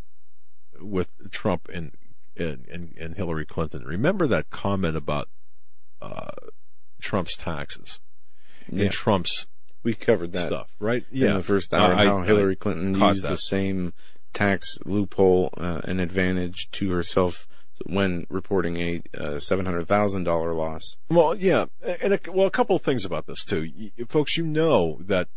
with 0.80 1.10
Trump 1.32 1.68
and, 1.74 1.92
and, 2.38 2.94
and, 2.98 3.16
Hillary 3.16 3.46
Clinton, 3.46 3.84
remember 3.86 4.28
that 4.28 4.50
comment 4.50 4.96
about, 4.96 5.30
uh, 6.02 6.32
Trump's 7.02 7.36
taxes 7.36 8.00
Yeah. 8.72 8.86
and 8.86 8.92
Trump's 8.92 9.48
We 9.84 9.96
covered 9.96 10.34
that 10.34 10.48
stuff, 10.50 10.70
right? 10.80 11.04
Yeah, 11.12 11.32
in 11.32 11.36
the 11.38 11.44
first 11.44 11.74
hour. 11.74 11.94
I- 11.94 12.06
how 12.06 12.22
Hillary 12.22 12.56
Clinton 12.56 12.94
used 13.00 13.24
that. 13.24 13.30
the 13.30 13.36
same 13.36 13.94
tax 14.34 14.78
loophole 14.86 15.50
uh, 15.58 15.82
and 15.84 16.00
advantage 16.00 16.70
to 16.72 16.92
herself 16.92 17.48
when 17.86 18.26
reporting 18.30 18.78
a 18.78 19.02
uh, 19.18 19.40
seven 19.40 19.66
hundred 19.66 19.88
thousand 19.88 20.24
dollar 20.24 20.54
loss. 20.54 20.98
Well, 21.10 21.36
yeah, 21.36 21.66
and 22.02 22.14
a, 22.14 22.20
well, 22.32 22.48
a 22.48 22.52
couple 22.52 22.76
of 22.76 22.82
things 22.84 23.06
about 23.06 23.26
this 23.28 23.44
too, 23.44 23.68
folks. 24.08 24.38
You 24.38 24.46
know 24.46 25.00
that, 25.06 25.28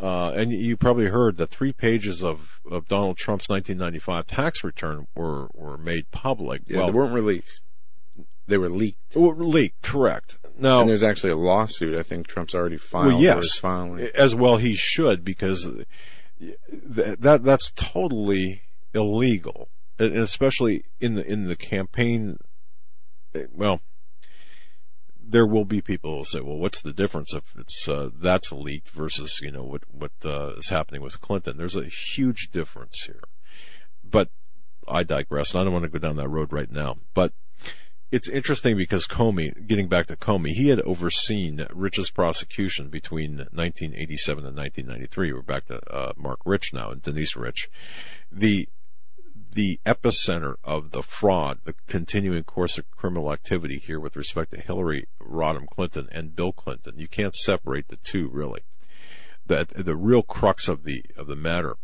uh, 0.00 0.30
and 0.30 0.52
you 0.52 0.76
probably 0.76 1.06
heard 1.06 1.36
that 1.38 1.48
three 1.48 1.72
pages 1.72 2.22
of, 2.22 2.60
of 2.70 2.86
Donald 2.86 3.16
Trump's 3.16 3.48
1995 3.48 4.26
tax 4.26 4.62
return 4.62 5.06
were 5.16 5.48
were 5.54 5.76
made 5.76 6.10
public. 6.10 6.62
Yeah, 6.66 6.78
well, 6.78 6.86
they 6.86 6.92
weren't 6.92 7.14
released; 7.14 7.62
they 8.46 8.58
were 8.58 8.70
leaked. 8.70 9.16
were 9.16 9.34
leaked, 9.34 9.82
correct? 9.82 10.38
Now, 10.58 10.80
And 10.80 10.88
there's 10.88 11.02
actually 11.04 11.32
a 11.32 11.36
lawsuit. 11.36 11.96
I 11.96 12.02
think 12.02 12.26
Trump's 12.26 12.54
already 12.54 12.78
filed. 12.78 13.06
well, 13.14 13.22
yes, 13.22 13.56
filing. 13.58 14.08
as 14.14 14.34
well 14.34 14.56
he 14.56 14.74
should 14.74 15.24
because 15.24 15.68
that 16.40 17.42
that's 17.42 17.70
totally 17.72 18.62
illegal, 18.94 19.68
especially 19.98 20.84
in 21.00 21.14
the 21.14 21.26
in 21.26 21.46
the 21.46 21.56
campaign. 21.56 22.38
Well, 23.52 23.80
there 25.20 25.46
will 25.46 25.64
be 25.64 25.80
people 25.80 26.10
who 26.10 26.16
will 26.18 26.24
say, 26.24 26.40
"Well, 26.40 26.56
what's 26.56 26.80
the 26.80 26.92
difference 26.92 27.34
if 27.34 27.44
it's 27.58 27.88
uh, 27.88 28.10
that's 28.14 28.52
leaked 28.52 28.90
versus 28.90 29.38
you 29.42 29.50
know 29.50 29.64
what 29.64 29.82
what 29.90 30.12
uh, 30.24 30.54
is 30.56 30.68
happening 30.68 31.02
with 31.02 31.20
Clinton?" 31.20 31.56
There's 31.56 31.76
a 31.76 31.84
huge 31.84 32.50
difference 32.52 33.02
here, 33.04 33.22
but 34.02 34.30
I 34.86 35.02
digress. 35.02 35.54
I 35.54 35.64
don't 35.64 35.72
want 35.72 35.84
to 35.84 35.90
go 35.90 35.98
down 35.98 36.16
that 36.16 36.28
road 36.28 36.52
right 36.52 36.70
now, 36.70 36.96
but 37.14 37.32
it's 38.10 38.28
interesting 38.28 38.76
because 38.76 39.06
Comey, 39.06 39.66
getting 39.66 39.88
back 39.88 40.06
to 40.06 40.16
Comey, 40.16 40.52
he 40.52 40.68
had 40.68 40.80
overseen 40.80 41.66
Rich's 41.74 42.10
prosecution 42.10 42.88
between 42.88 43.38
1987 43.38 44.46
and 44.46 44.56
1993. 44.56 45.32
We're 45.32 45.42
back 45.42 45.66
to 45.66 45.78
uh, 45.92 46.12
Marc 46.16 46.40
Rich 46.46 46.72
now 46.72 46.90
and 46.90 47.02
Denise 47.02 47.36
Rich. 47.36 47.68
The 48.32 48.68
the 49.50 49.80
epicenter 49.86 50.54
of 50.62 50.90
the 50.90 51.02
fraud, 51.02 51.58
the 51.64 51.74
continuing 51.86 52.44
course 52.44 52.78
of 52.78 52.90
criminal 52.90 53.32
activity 53.32 53.78
here 53.78 53.98
with 53.98 54.14
respect 54.14 54.52
to 54.52 54.60
Hillary 54.60 55.06
Rodham 55.20 55.66
Clinton 55.66 56.08
and 56.12 56.36
Bill 56.36 56.52
Clinton. 56.52 56.98
You 56.98 57.08
can't 57.08 57.34
separate 57.34 57.88
the 57.88 57.96
two 57.96 58.28
really. 58.28 58.60
That 59.46 59.70
the 59.70 59.96
real 59.96 60.22
crux 60.22 60.68
of 60.68 60.84
the 60.84 61.04
of 61.16 61.26
the 61.26 61.36
matter 61.36 61.76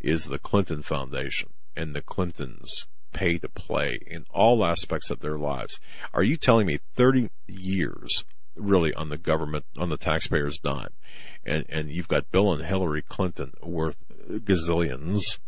is 0.00 0.24
the 0.24 0.38
Clinton 0.38 0.82
Foundation 0.82 1.50
and 1.76 1.94
the 1.94 2.02
Clintons 2.02 2.86
pay 3.14 3.38
to 3.38 3.48
play 3.48 3.98
in 4.06 4.26
all 4.30 4.64
aspects 4.64 5.08
of 5.08 5.20
their 5.20 5.38
lives. 5.38 5.80
Are 6.12 6.22
you 6.22 6.36
telling 6.36 6.66
me 6.66 6.78
30 6.96 7.30
years 7.46 8.24
really 8.56 8.92
on 8.94 9.08
the 9.08 9.16
government, 9.16 9.64
on 9.78 9.88
the 9.88 9.96
taxpayer's 9.96 10.58
dime, 10.58 10.92
and, 11.44 11.64
and 11.68 11.90
you've 11.90 12.08
got 12.08 12.30
Bill 12.30 12.52
and 12.52 12.64
Hillary 12.64 13.02
Clinton 13.02 13.52
worth 13.62 13.96
gazillions, 14.28 15.38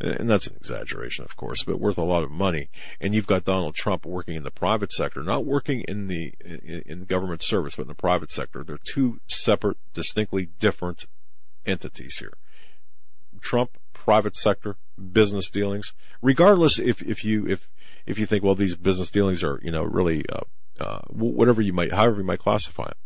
and 0.00 0.30
that's 0.30 0.46
an 0.46 0.56
exaggeration, 0.56 1.24
of 1.24 1.36
course, 1.36 1.64
but 1.64 1.80
worth 1.80 1.98
a 1.98 2.04
lot 2.04 2.22
of 2.22 2.30
money. 2.30 2.70
And 3.00 3.14
you've 3.14 3.26
got 3.26 3.44
Donald 3.44 3.74
Trump 3.74 4.06
working 4.06 4.36
in 4.36 4.44
the 4.44 4.50
private 4.50 4.92
sector, 4.92 5.22
not 5.22 5.44
working 5.44 5.82
in 5.88 6.06
the 6.06 6.34
in, 6.40 6.82
in 6.86 7.04
government 7.04 7.42
service, 7.42 7.74
but 7.76 7.82
in 7.82 7.88
the 7.88 7.94
private 7.94 8.30
sector. 8.30 8.62
They're 8.62 8.78
two 8.92 9.20
separate, 9.26 9.78
distinctly 9.94 10.50
different 10.60 11.06
entities 11.66 12.16
here. 12.18 12.32
Trump, 13.40 13.76
private 14.08 14.34
sector, 14.34 14.78
business 15.12 15.50
dealings, 15.50 15.92
regardless 16.22 16.78
if, 16.78 17.02
if 17.02 17.22
you, 17.26 17.46
if, 17.46 17.68
if 18.06 18.18
you 18.18 18.24
think, 18.24 18.42
well, 18.42 18.54
these 18.54 18.74
business 18.74 19.10
dealings 19.10 19.44
are, 19.44 19.60
you 19.62 19.70
know, 19.70 19.82
really, 19.82 20.24
uh, 20.32 20.40
uh, 20.82 21.00
whatever 21.10 21.60
you 21.60 21.74
might, 21.74 21.92
however 21.92 22.16
you 22.22 22.26
might 22.26 22.38
classify 22.38 22.84
them. 22.84 22.96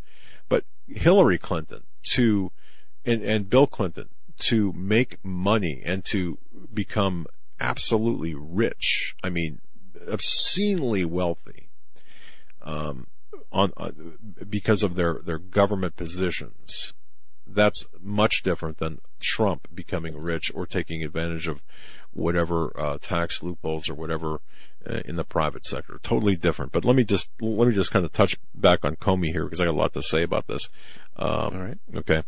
But 0.49 0.63
Hillary 0.87 1.39
Clinton 1.39 1.83
to, 2.13 2.53
and, 3.05 3.21
and 3.25 3.51
Bill 3.51 3.67
Clinton 3.67 4.11
to 4.43 4.73
make 4.75 5.19
money 5.25 5.83
and 5.85 6.05
to 6.13 6.39
become 6.73 7.27
absolutely 7.59 8.37
rich. 8.37 9.15
I 9.25 9.31
mean, 9.31 9.59
obscenely 10.09 11.05
wealthy. 11.05 11.69
Um, 12.63 13.09
on, 13.51 13.73
uh, 13.77 13.91
because 14.49 14.85
of 14.85 14.95
their, 14.95 15.19
their 15.25 15.39
government 15.39 15.97
positions. 15.97 16.95
That's 17.47 17.87
much 18.01 18.43
different 18.43 18.79
than 18.79 18.99
Trump 19.21 19.69
becoming 19.75 20.17
rich 20.17 20.51
or 20.55 20.67
taking 20.67 21.03
advantage 21.03 21.49
of 21.49 21.61
whatever 22.13 22.73
uh, 22.79 22.99
tax 23.01 23.43
loopholes 23.43 23.89
or 23.89 23.95
whatever 23.95 24.41
uh, 24.89 25.01
in 25.05 25.17
the 25.17 25.25
private 25.25 25.65
sector. 25.67 25.99
Totally 26.03 26.37
different. 26.37 26.73
But 26.73 26.85
let 26.85 26.97
me 26.97 27.05
just 27.05 27.29
let 27.41 27.69
me 27.69 27.75
just 27.75 27.91
kind 27.91 28.05
of 28.05 28.13
touch 28.13 28.37
back 28.55 28.85
on 28.85 28.97
Comey 28.97 29.33
here 29.33 29.45
because 29.45 29.61
I 29.61 29.65
got 29.65 29.75
a 29.75 29.77
lot 29.77 29.93
to 29.95 30.03
say 30.03 30.23
about 30.23 30.47
this. 30.47 30.69
Um, 31.17 31.29
All 31.29 31.51
right. 31.61 31.79
Okay. 31.95 32.23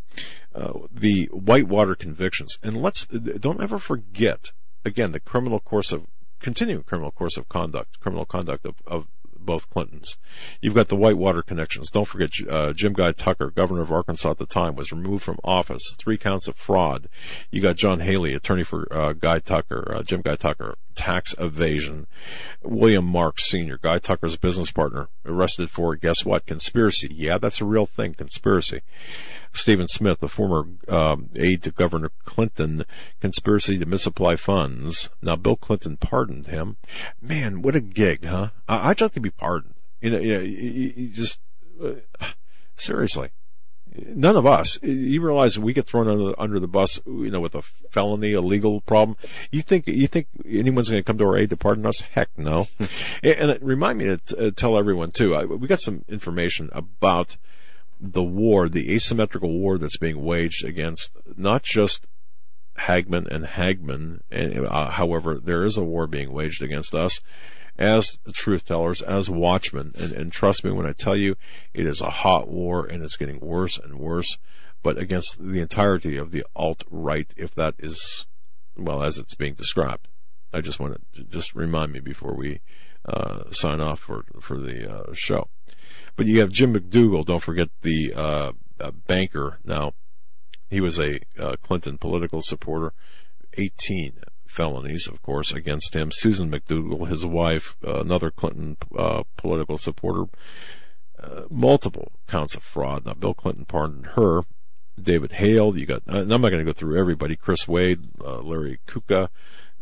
Uh, 0.54 0.72
the 0.90 1.26
Whitewater 1.32 1.94
convictions, 1.94 2.58
and 2.62 2.80
let's 2.80 3.06
don't 3.06 3.62
ever 3.62 3.78
forget 3.78 4.52
again 4.84 5.12
the 5.12 5.20
criminal 5.20 5.60
course 5.60 5.92
of 5.92 6.06
continuing 6.40 6.82
criminal 6.82 7.10
course 7.10 7.36
of 7.36 7.48
conduct, 7.48 7.98
criminal 8.00 8.24
conduct 8.24 8.66
of, 8.66 8.74
of 8.86 9.08
both 9.44 9.70
Clintons. 9.70 10.16
You've 10.60 10.74
got 10.74 10.88
the 10.88 10.96
Whitewater 10.96 11.42
connections. 11.42 11.90
Don't 11.90 12.06
forget 12.06 12.30
uh, 12.50 12.72
Jim 12.72 12.92
Guy 12.92 13.12
Tucker, 13.12 13.50
governor 13.50 13.82
of 13.82 13.92
Arkansas 13.92 14.30
at 14.30 14.38
the 14.38 14.46
time, 14.46 14.74
was 14.74 14.92
removed 14.92 15.22
from 15.22 15.38
office. 15.44 15.94
Three 15.98 16.18
counts 16.18 16.48
of 16.48 16.56
fraud. 16.56 17.08
You 17.50 17.60
got 17.60 17.76
John 17.76 18.00
Haley, 18.00 18.34
attorney 18.34 18.64
for 18.64 18.86
uh, 18.92 19.12
Guy 19.12 19.38
Tucker, 19.38 19.94
uh, 19.94 20.02
Jim 20.02 20.22
Guy 20.22 20.36
Tucker, 20.36 20.76
tax 20.94 21.34
evasion. 21.38 22.06
William 22.62 23.04
Marks 23.04 23.48
Sr., 23.48 23.78
Guy 23.78 23.98
Tucker's 23.98 24.36
business 24.36 24.70
partner, 24.70 25.08
arrested 25.24 25.70
for 25.70 25.94
guess 25.96 26.24
what? 26.24 26.46
Conspiracy. 26.46 27.12
Yeah, 27.14 27.38
that's 27.38 27.60
a 27.60 27.64
real 27.64 27.86
thing. 27.86 28.14
Conspiracy. 28.14 28.80
Stephen 29.54 29.88
Smith, 29.88 30.20
the 30.20 30.28
former 30.28 30.68
um, 30.88 31.30
aide 31.36 31.62
to 31.62 31.70
Governor 31.70 32.10
Clinton, 32.24 32.84
conspiracy 33.20 33.78
to 33.78 33.86
misapply 33.86 34.36
funds. 34.36 35.08
Now, 35.22 35.36
Bill 35.36 35.56
Clinton 35.56 35.96
pardoned 35.96 36.48
him. 36.48 36.76
Man, 37.22 37.62
what 37.62 37.76
a 37.76 37.80
gig, 37.80 38.24
huh? 38.24 38.50
I'd 38.68 39.00
like 39.00 39.12
to 39.12 39.20
be 39.20 39.30
pardoned. 39.30 39.74
You 40.00 40.10
know, 40.10 40.18
you, 40.18 40.40
you, 40.40 40.92
you 40.96 41.08
just 41.08 41.38
uh, 41.82 41.94
seriously. 42.76 43.30
None 43.96 44.36
of 44.36 44.44
us. 44.44 44.78
You 44.82 45.22
realize 45.22 45.56
we 45.56 45.72
get 45.72 45.86
thrown 45.86 46.08
under, 46.08 46.34
under 46.38 46.58
the 46.58 46.66
bus, 46.66 47.00
you 47.06 47.30
know, 47.30 47.40
with 47.40 47.54
a 47.54 47.62
felony, 47.62 48.32
a 48.32 48.40
legal 48.40 48.80
problem. 48.80 49.16
You 49.52 49.62
think 49.62 49.86
you 49.86 50.08
think 50.08 50.26
anyone's 50.44 50.90
going 50.90 51.00
to 51.00 51.06
come 51.06 51.18
to 51.18 51.24
our 51.24 51.38
aid 51.38 51.50
to 51.50 51.56
pardon 51.56 51.86
us? 51.86 52.00
Heck, 52.00 52.28
no. 52.36 52.66
and, 53.22 53.50
and 53.50 53.62
remind 53.62 53.98
me 53.98 54.06
to 54.06 54.16
t- 54.16 54.36
uh, 54.36 54.50
tell 54.50 54.76
everyone 54.76 55.12
too. 55.12 55.36
I, 55.36 55.44
we 55.44 55.68
got 55.68 55.78
some 55.78 56.04
information 56.08 56.70
about 56.72 57.36
the 58.00 58.22
war, 58.22 58.68
the 58.68 58.92
asymmetrical 58.92 59.50
war 59.50 59.78
that's 59.78 59.98
being 59.98 60.22
waged 60.24 60.64
against 60.64 61.12
not 61.36 61.62
just 61.62 62.06
Hagmann 62.76 63.26
and 63.30 63.46
Hagmann, 63.46 64.22
and, 64.30 64.66
uh, 64.66 64.90
however, 64.90 65.38
there 65.38 65.64
is 65.64 65.76
a 65.76 65.84
war 65.84 66.06
being 66.06 66.32
waged 66.32 66.62
against 66.62 66.94
us 66.94 67.20
as 67.78 68.18
truth 68.32 68.66
tellers, 68.66 69.02
as 69.02 69.30
watchmen. 69.30 69.92
And, 69.98 70.12
and 70.12 70.32
trust 70.32 70.64
me 70.64 70.70
when 70.70 70.86
I 70.86 70.92
tell 70.92 71.16
you, 71.16 71.36
it 71.72 71.86
is 71.86 72.00
a 72.00 72.10
hot 72.10 72.48
war 72.48 72.86
and 72.86 73.02
it's 73.02 73.16
getting 73.16 73.40
worse 73.40 73.78
and 73.78 73.98
worse, 73.98 74.38
but 74.82 74.98
against 74.98 75.38
the 75.40 75.60
entirety 75.60 76.16
of 76.16 76.30
the 76.30 76.44
alt-right, 76.54 77.32
if 77.36 77.54
that 77.54 77.74
is, 77.78 78.26
well, 78.76 79.02
as 79.02 79.18
it's 79.18 79.34
being 79.34 79.54
described. 79.54 80.08
I 80.52 80.60
just 80.60 80.78
want 80.78 81.00
to 81.16 81.24
just 81.24 81.54
remind 81.54 81.92
me 81.92 81.98
before 82.00 82.34
we 82.34 82.60
uh, 83.08 83.50
sign 83.50 83.80
off 83.80 84.00
for 84.00 84.24
for 84.40 84.58
the 84.58 84.88
uh, 84.88 85.12
show. 85.12 85.48
But 86.16 86.26
you 86.26 86.40
have 86.40 86.50
Jim 86.50 86.74
McDougal. 86.74 87.24
Don't 87.24 87.42
forget 87.42 87.68
the 87.82 88.12
uh, 88.14 88.52
banker. 89.06 89.58
Now, 89.64 89.92
he 90.70 90.80
was 90.80 90.98
a 90.98 91.20
uh, 91.38 91.56
Clinton 91.62 91.98
political 91.98 92.40
supporter. 92.40 92.92
18 93.56 94.20
felonies, 94.46 95.08
of 95.08 95.22
course, 95.22 95.52
against 95.52 95.94
him. 95.94 96.10
Susan 96.12 96.50
McDougal, 96.50 97.08
his 97.08 97.24
wife, 97.24 97.76
uh, 97.86 98.00
another 98.00 98.30
Clinton 98.30 98.76
uh, 98.96 99.22
political 99.36 99.78
supporter. 99.78 100.24
multiple 101.50 102.12
counts 102.28 102.54
of 102.54 102.62
fraud. 102.62 103.06
Now, 103.06 103.14
Bill 103.14 103.34
Clinton 103.34 103.64
pardoned 103.64 104.06
her. 104.14 104.42
David 105.00 105.32
Hale, 105.32 105.76
you 105.76 105.86
got, 105.86 106.02
I'm 106.06 106.28
not 106.28 106.38
going 106.38 106.58
to 106.58 106.64
go 106.64 106.72
through 106.72 107.00
everybody, 107.00 107.34
Chris 107.34 107.66
Wade, 107.66 108.10
Larry 108.20 108.78
Kuca, 108.86 109.28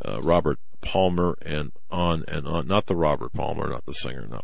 Robert 0.02 0.58
Palmer, 0.80 1.36
and 1.42 1.72
on 1.90 2.24
and 2.28 2.46
on. 2.46 2.66
Not 2.66 2.86
the 2.86 2.96
Robert 2.96 3.32
Palmer, 3.32 3.68
not 3.68 3.84
the 3.84 3.92
singer, 3.92 4.26
no. 4.26 4.42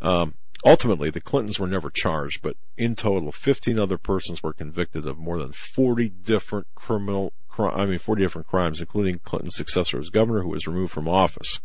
Um, 0.00 0.34
Ultimately, 0.64 1.10
the 1.10 1.20
Clintons 1.20 1.58
were 1.58 1.66
never 1.66 1.90
charged, 1.90 2.42
but 2.42 2.56
in 2.76 2.94
total, 2.94 3.32
15 3.32 3.78
other 3.78 3.96
persons 3.96 4.42
were 4.42 4.52
convicted 4.52 5.06
of 5.06 5.18
more 5.18 5.38
than 5.38 5.52
40 5.52 6.08
different 6.08 6.66
criminal, 6.74 7.32
I 7.58 7.86
mean, 7.86 7.98
40 7.98 8.22
different 8.22 8.48
crimes, 8.48 8.80
including 8.80 9.20
Clinton's 9.20 9.56
successor 9.56 9.98
as 9.98 10.10
governor, 10.10 10.42
who 10.42 10.50
was 10.50 10.66
removed 10.66 10.92
from 10.92 11.08
office. 11.08 11.60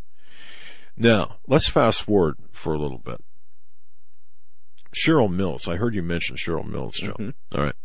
Now, 0.96 1.38
let's 1.46 1.68
fast 1.68 2.04
forward 2.04 2.38
for 2.52 2.74
a 2.74 2.80
little 2.80 3.00
bit. 3.00 3.22
Cheryl 4.96 5.30
Mills, 5.30 5.68
I 5.68 5.76
heard 5.76 5.94
you 5.94 6.02
mention 6.02 6.38
Cheryl 6.38 6.66
Mills, 6.66 6.96
Joe. 6.96 7.16
Mm-hmm. 7.20 7.58
All 7.58 7.66
right. 7.66 7.76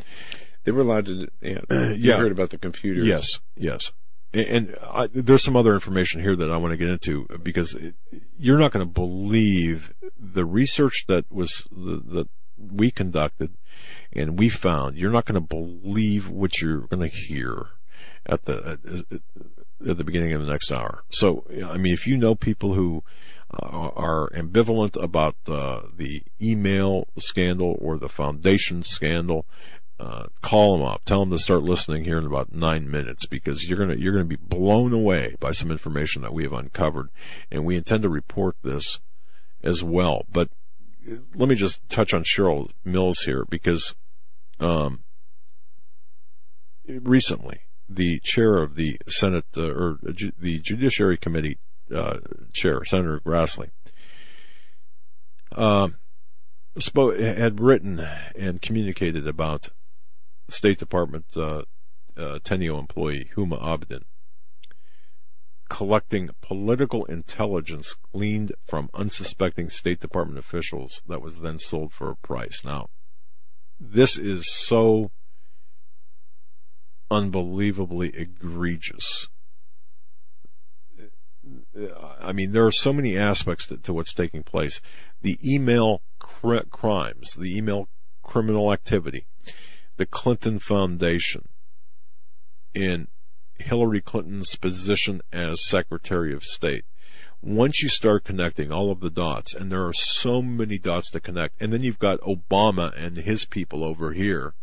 They 0.63 0.71
were 0.71 0.83
allowed 0.83 1.07
to, 1.07 1.27
yeah. 1.41 1.61
You 1.71 1.97
yeah. 1.97 2.17
heard 2.19 2.31
about 2.31 2.51
the 2.51 2.59
computer. 2.59 3.03
Yes, 3.03 3.41
yes 3.57 3.91
and 4.33 4.77
I, 4.83 5.09
there's 5.13 5.43
some 5.43 5.57
other 5.57 5.75
information 5.75 6.21
here 6.21 6.37
that 6.37 6.51
I 6.51 6.57
want 6.57 6.73
to 6.73 6.77
get 6.77 6.89
into 6.89 7.27
because 7.43 7.75
it, 7.75 7.95
you're 8.39 8.59
not 8.59 8.73
going 8.73 8.87
to 8.87 8.93
believe 8.93 9.93
the 10.19 10.45
research 10.45 11.05
that 11.09 11.25
was 11.31 11.67
the, 11.71 12.01
that 12.15 12.29
we 12.57 12.91
conducted 12.91 13.53
and 14.13 14.39
we 14.39 14.49
found. 14.49 14.97
You're 14.97 15.11
not 15.11 15.25
going 15.25 15.41
to 15.41 15.47
believe 15.47 16.29
what 16.29 16.61
you're 16.61 16.83
going 16.83 17.09
to 17.09 17.17
hear 17.17 17.67
at 18.27 18.45
the 18.45 18.79
at, 19.11 19.89
at 19.89 19.97
the 19.97 20.05
beginning 20.05 20.33
of 20.35 20.43
the 20.43 20.51
next 20.51 20.71
hour. 20.71 21.01
So, 21.11 21.45
I 21.67 21.77
mean, 21.79 21.95
if 21.95 22.07
you 22.07 22.17
know 22.17 22.35
people 22.35 22.75
who 22.75 23.03
uh, 23.53 23.89
are 23.97 24.31
ambivalent 24.31 25.03
about 25.03 25.37
uh, 25.49 25.83
the 25.97 26.23
email 26.41 27.09
scandal 27.19 27.77
or 27.81 27.99
the 27.99 28.09
foundation 28.09 28.85
scandal, 28.85 29.47
uh, 30.01 30.25
call 30.41 30.79
them 30.79 30.87
up. 30.87 31.05
Tell 31.05 31.21
them 31.21 31.31
to 31.31 31.39
start 31.39 31.63
listening 31.63 32.05
here 32.05 32.17
in 32.17 32.25
about 32.25 32.55
nine 32.55 32.91
minutes 32.91 33.27
because 33.27 33.69
you're 33.69 33.79
gonna 33.79 33.97
you're 33.97 34.15
gonna 34.15 34.25
be 34.25 34.37
blown 34.37 34.95
away 34.95 35.37
by 35.41 35.53
some 35.53 35.71
information 35.71 36.23
that 36.23 36.33
we 36.33 36.43
have 36.45 36.55
uncovered, 36.55 37.11
and 37.51 37.67
we 37.67 37.77
intend 37.77 38.03
to 38.03 38.09
report 38.09 38.57
this 38.63 38.99
as 39.63 39.85
well. 39.85 40.25
But 40.33 40.49
uh, 41.07 41.17
let 41.35 41.51
me 41.51 41.55
just 41.55 41.87
touch 41.91 42.15
on 42.15 42.25
Cheryl 42.25 42.71
Mills 42.83 43.21
here 43.21 43.45
because 43.51 43.95
um, 44.59 45.01
recently 46.89 47.61
the 47.87 48.21
chair 48.21 48.57
of 48.57 48.77
the 48.77 48.99
Senate 49.07 49.45
uh, 49.55 49.71
or 49.71 49.99
the 50.03 50.61
Judiciary 50.61 51.19
Committee 51.19 51.59
uh, 51.95 52.19
chair, 52.55 52.85
Senator 52.87 53.21
Grassley. 53.21 53.69
Um, 55.55 55.97
spoke, 56.79 57.19
had 57.19 57.61
written 57.61 58.01
and 58.35 58.63
communicated 58.63 59.27
about 59.27 59.69
State 60.51 60.79
Department 60.79 61.27
uh, 61.37 61.63
uh, 62.17 62.39
Teneo 62.45 62.79
employee 62.79 63.31
Huma 63.37 63.61
Abedin 63.63 64.03
collecting 65.71 66.31
political 66.43 67.05
intelligence 67.07 67.95
gleaned 68.13 68.53
from 68.67 68.91
unsuspecting 68.93 69.71
State 69.71 70.01
Department 70.01 70.39
officials 70.39 71.01
that 71.07 71.23
was 71.23 71.41
then 71.41 71.59
sold 71.59 71.93
for 71.93 72.11
a 72.11 72.17
price. 72.17 72.63
Now, 72.65 72.89
this 73.79 74.19
is 74.19 74.53
so 74.53 75.13
unbelievably 77.11 78.11
egregious. 78.15 79.29
I 82.21 82.33
mean, 82.33 82.53
there 82.53 82.67
are 82.67 82.73
so 82.73 82.93
many 82.93 83.17
aspects 83.17 83.67
to, 83.69 83.79
to 83.79 83.95
what's 83.95 84.13
taking 84.13 84.43
place. 84.43 84.81
The 85.23 85.39
email 85.43 86.03
cr- 86.19 86.67
crimes, 86.71 87.35
the 87.35 87.57
email 87.57 87.89
criminal 88.23 88.73
activity, 88.73 89.27
the 90.01 90.07
Clinton 90.07 90.59
Foundation 90.59 91.47
in 92.73 93.07
Hillary 93.59 94.01
Clinton's 94.01 94.57
position 94.57 95.21
as 95.31 95.69
Secretary 95.69 96.33
of 96.33 96.43
State. 96.43 96.87
Once 97.43 97.83
you 97.83 97.89
start 97.91 98.25
connecting 98.25 98.73
all 98.73 98.91
of 98.91 99.01
the 99.01 99.11
dots, 99.11 99.55
and 99.55 99.71
there 99.71 99.87
are 99.87 99.93
so 99.93 100.41
many 100.41 100.79
dots 100.79 101.11
to 101.11 101.21
connect, 101.21 101.61
and 101.61 101.71
then 101.71 101.83
you've 101.83 101.99
got 101.99 102.19
Obama 102.21 102.91
and 102.97 103.19
his 103.19 103.45
people 103.45 103.85
over 103.85 104.15
here, 104.15 104.55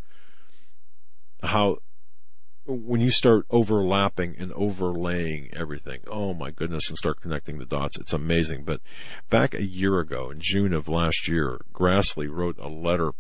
how 1.44 1.78
when 2.66 3.00
you 3.00 3.12
start 3.12 3.46
overlapping 3.52 4.36
and 4.40 4.52
overlaying 4.54 5.52
everything, 5.54 6.00
oh 6.08 6.34
my 6.34 6.50
goodness, 6.50 6.90
and 6.90 6.98
start 6.98 7.22
connecting 7.22 7.60
the 7.60 7.66
dots, 7.66 8.00
it's 8.00 8.12
amazing. 8.12 8.64
But 8.64 8.82
back 9.30 9.54
a 9.54 9.64
year 9.64 10.00
ago, 10.00 10.32
in 10.32 10.40
June 10.42 10.74
of 10.74 10.88
last 10.88 11.28
year, 11.28 11.62
Grassley 11.72 12.28
wrote 12.28 12.58
a 12.58 12.68
letter 12.68 13.12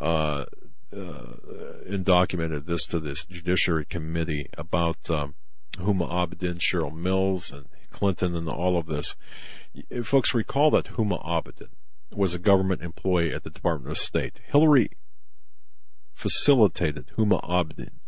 uh, 0.00 0.46
and 0.92 2.04
documented 2.04 2.66
this 2.66 2.84
to 2.86 2.98
this 2.98 3.24
Judiciary 3.24 3.84
Committee 3.84 4.46
about 4.56 5.10
um, 5.10 5.34
Huma 5.76 6.10
Abedin, 6.10 6.58
Cheryl 6.58 6.94
Mills, 6.94 7.52
and 7.52 7.66
Clinton, 7.90 8.36
and 8.36 8.48
all 8.48 8.76
of 8.76 8.86
this. 8.86 9.14
Folks, 10.02 10.34
recall 10.34 10.70
that 10.72 10.96
Huma 10.96 11.24
Abedin 11.24 11.68
was 12.12 12.34
a 12.34 12.38
government 12.38 12.82
employee 12.82 13.32
at 13.32 13.44
the 13.44 13.50
Department 13.50 13.92
of 13.92 13.98
State. 13.98 14.40
Hillary 14.46 14.88
facilitated 16.12 17.12
Huma 17.16 17.42
Abedin 17.48 18.00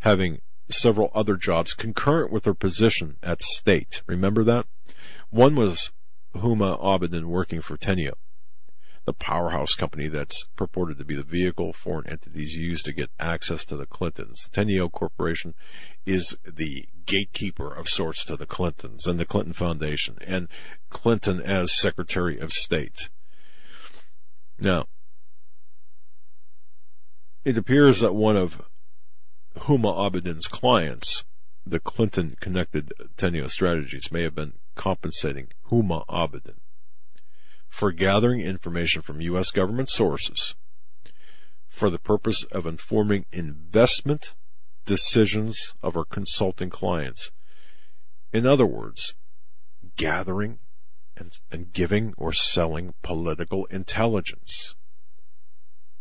having 0.00 0.40
several 0.70 1.10
other 1.14 1.36
jobs 1.36 1.74
concurrent 1.74 2.32
with 2.32 2.44
her 2.44 2.54
position 2.54 3.16
at 3.22 3.42
State. 3.42 4.02
Remember 4.06 4.42
that? 4.44 4.66
One 5.30 5.54
was 5.54 5.92
Huma 6.34 6.80
Abedin 6.80 7.24
working 7.24 7.60
for 7.60 7.76
Teneo, 7.76 8.12
the 9.04 9.12
powerhouse 9.12 9.74
company 9.74 10.08
that's 10.08 10.44
purported 10.56 10.98
to 10.98 11.04
be 11.04 11.16
the 11.16 11.22
vehicle 11.22 11.72
foreign 11.72 12.08
entities 12.08 12.54
use 12.54 12.82
to 12.82 12.92
get 12.92 13.10
access 13.18 13.64
to 13.64 13.76
the 13.76 13.86
Clintons. 13.86 14.48
Teneo 14.52 14.90
Corporation 14.90 15.54
is 16.06 16.36
the 16.44 16.86
gatekeeper 17.04 17.72
of 17.72 17.88
sorts 17.88 18.24
to 18.24 18.36
the 18.36 18.46
Clintons 18.46 19.06
and 19.06 19.18
the 19.18 19.24
Clinton 19.24 19.52
Foundation 19.52 20.16
and 20.24 20.48
Clinton 20.90 21.40
as 21.40 21.76
Secretary 21.76 22.38
of 22.38 22.52
State. 22.52 23.08
Now, 24.58 24.86
it 27.44 27.58
appears 27.58 28.00
that 28.00 28.14
one 28.14 28.36
of 28.36 28.68
Huma 29.56 29.92
Abedin's 29.94 30.46
clients, 30.46 31.24
the 31.66 31.80
Clinton 31.80 32.36
connected 32.40 32.92
Teneo 33.16 33.50
Strategies, 33.50 34.12
may 34.12 34.22
have 34.22 34.34
been 34.34 34.54
compensating 34.76 35.48
Huma 35.70 36.04
Abedin 36.06 36.61
for 37.72 37.90
gathering 37.90 38.42
information 38.42 39.00
from 39.00 39.22
U.S. 39.22 39.50
government 39.50 39.88
sources 39.88 40.54
for 41.70 41.88
the 41.88 41.98
purpose 41.98 42.44
of 42.52 42.66
informing 42.66 43.24
investment 43.32 44.34
decisions 44.84 45.72
of 45.82 45.96
our 45.96 46.04
consulting 46.04 46.68
clients. 46.68 47.30
In 48.30 48.46
other 48.46 48.66
words, 48.66 49.14
gathering 49.96 50.58
and, 51.16 51.32
and 51.50 51.72
giving 51.72 52.12
or 52.18 52.34
selling 52.34 52.92
political 53.00 53.64
intelligence. 53.70 54.74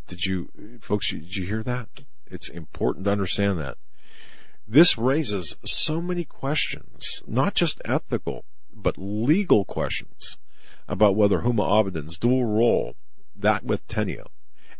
Did 0.08 0.26
you, 0.26 0.50
folks, 0.82 1.10
did 1.10 1.38
you 1.38 1.46
hear 1.46 1.64
that? 1.64 1.88
It's 2.26 2.50
important 2.50 3.06
to 3.06 3.12
understand 3.12 3.58
that. 3.60 3.78
This 4.68 4.98
raises 4.98 5.56
so 5.64 6.02
many 6.02 6.26
questions, 6.26 7.22
not 7.26 7.56
just 7.56 7.82
ethical, 7.86 8.44
but 8.74 8.96
legal 8.98 9.64
questions 9.64 10.38
about 10.88 11.16
whether 11.16 11.40
Huma 11.40 11.64
Abedin's 11.64 12.18
dual 12.18 12.46
role, 12.46 12.96
that 13.36 13.64
with 13.64 13.88
Teneo, 13.88 14.28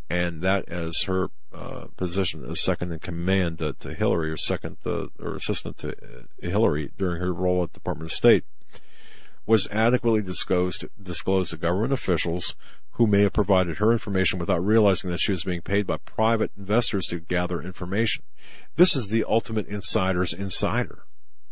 and 0.10 0.42
that 0.42 0.68
as 0.68 1.04
her 1.04 1.30
uh, 1.54 1.88
position 1.98 2.50
as 2.50 2.62
second 2.62 2.92
in 2.92 3.00
command 3.00 3.60
to, 3.60 3.74
to 3.74 3.94
Hillary 3.94 4.32
or 4.32 4.38
second 4.38 4.78
to, 4.84 5.12
or 5.20 5.36
assistant 5.36 5.78
to 5.80 5.90
uh, 5.90 6.22
Hillary 6.42 6.92
during 6.98 7.22
her 7.22 7.34
role 7.34 7.64
at 7.64 7.74
the 7.74 7.80
Department 7.80 8.12
of 8.12 8.16
State, 8.16 8.46
was 9.46 9.68
adequately 9.72 10.22
disclosed, 10.22 10.86
disclosed 11.02 11.52
to 11.52 11.58
government 11.58 11.94
officials 11.94 12.56
who 12.92 13.08
may 13.08 13.24
have 13.24 13.34
provided 13.34 13.78
her 13.78 13.92
information 13.92 14.38
without 14.38 14.64
realizing 14.64 15.10
that 15.10 15.20
she 15.20 15.32
was 15.32 15.44
being 15.44 15.62
paid 15.62 15.88
by 15.88 15.98
private 15.98 16.52
investors 16.58 17.06
to 17.08 17.20
gather 17.20 17.62
information. 17.62 18.24
This 18.76 18.96
is 18.96 19.10
the 19.10 19.26
ultimate 19.28 19.68
insider's 19.68 20.34
insider. 20.34 21.04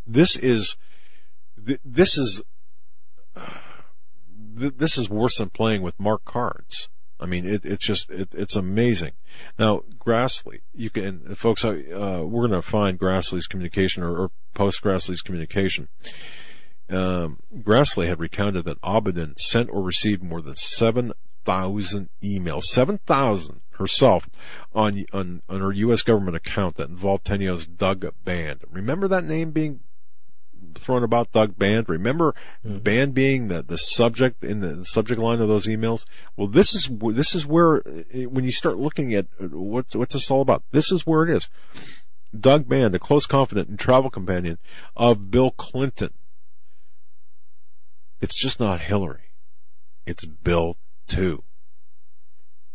This 0.06 0.36
is, 0.36 0.76
this 1.58 2.18
is, 2.18 2.42
this 4.60 4.98
is 4.98 5.10
worse 5.10 5.38
than 5.38 5.50
playing 5.50 5.82
with 5.82 6.00
marked 6.00 6.26
cards. 6.26 6.90
I 7.22 7.26
mean, 7.26 7.46
it, 7.46 7.66
it's 7.66 7.86
just, 7.86 8.10
it, 8.10 8.34
it's 8.34 8.56
amazing. 8.56 9.12
Now, 9.58 9.82
Grassley, 9.98 10.62
you 10.74 10.90
can, 10.90 11.36
folks, 11.36 11.66
uh, 11.66 11.74
we're 12.24 12.48
going 12.48 12.52
to 12.52 12.62
find 12.62 12.98
Grassley's 12.98 13.48
communication 13.48 14.04
or, 14.04 14.18
or 14.18 14.32
post 14.54 14.82
Grassley's 14.82 15.22
communication 15.22 15.90
um, 16.90 17.38
Grassley 17.56 18.08
had 18.08 18.20
recounted 18.20 18.66
that 18.66 18.82
Abedin 18.82 19.38
sent 19.40 19.70
or 19.70 19.82
received 19.82 20.24
more 20.24 20.42
than 20.42 20.56
7,000 20.56 22.10
emails, 22.24 22.64
7,000 22.64 23.62
herself 23.72 24.30
on, 24.74 25.06
on, 25.14 25.42
on 25.48 25.62
her 25.62 25.72
U.S. 25.72 26.02
government 26.02 26.36
account 26.36 26.76
that 26.76 26.90
involved 26.90 27.26
Teneo's 27.26 27.66
Doug 27.66 28.06
Band. 28.26 28.62
Remember 28.70 29.08
that 29.08 29.24
name 29.24 29.52
being 29.52 29.80
thrown 30.76 31.04
about 31.04 31.32
Doug 31.32 31.58
Band? 31.58 31.90
Remember 31.90 32.34
mm-hmm. 32.66 32.80
Band 32.80 33.14
being 33.14 33.48
the, 33.48 33.62
the 33.62 33.78
subject 33.78 34.44
in 34.44 34.60
the, 34.60 34.86
subject 34.86 35.20
line 35.22 35.42
of 35.42 35.48
those 35.48 35.68
emails? 35.68 36.06
Well, 36.36 36.48
this 36.48 36.74
is, 36.74 36.90
this 37.14 37.36
is 37.36 37.46
where, 37.46 37.80
when 38.14 38.44
you 38.44 38.52
start 38.52 38.78
looking 38.78 39.14
at 39.14 39.28
what's, 39.40 39.96
what's 39.96 40.14
this 40.14 40.32
all 40.32 40.42
about, 40.42 40.64
this 40.72 40.92
is 40.92 41.06
where 41.06 41.24
it 41.24 41.30
is. 41.30 41.50
Doug 42.38 42.68
Band, 42.68 42.94
a 42.94 43.00
close 43.00 43.26
confidant 43.26 43.70
and 43.70 43.80
travel 43.80 44.10
companion 44.10 44.58
of 44.96 45.32
Bill 45.32 45.52
Clinton, 45.52 46.14
it's 48.22 48.36
just 48.36 48.60
not 48.60 48.82
Hillary. 48.82 49.32
It's 50.06 50.26
Bill 50.26 50.78
too. 51.08 51.44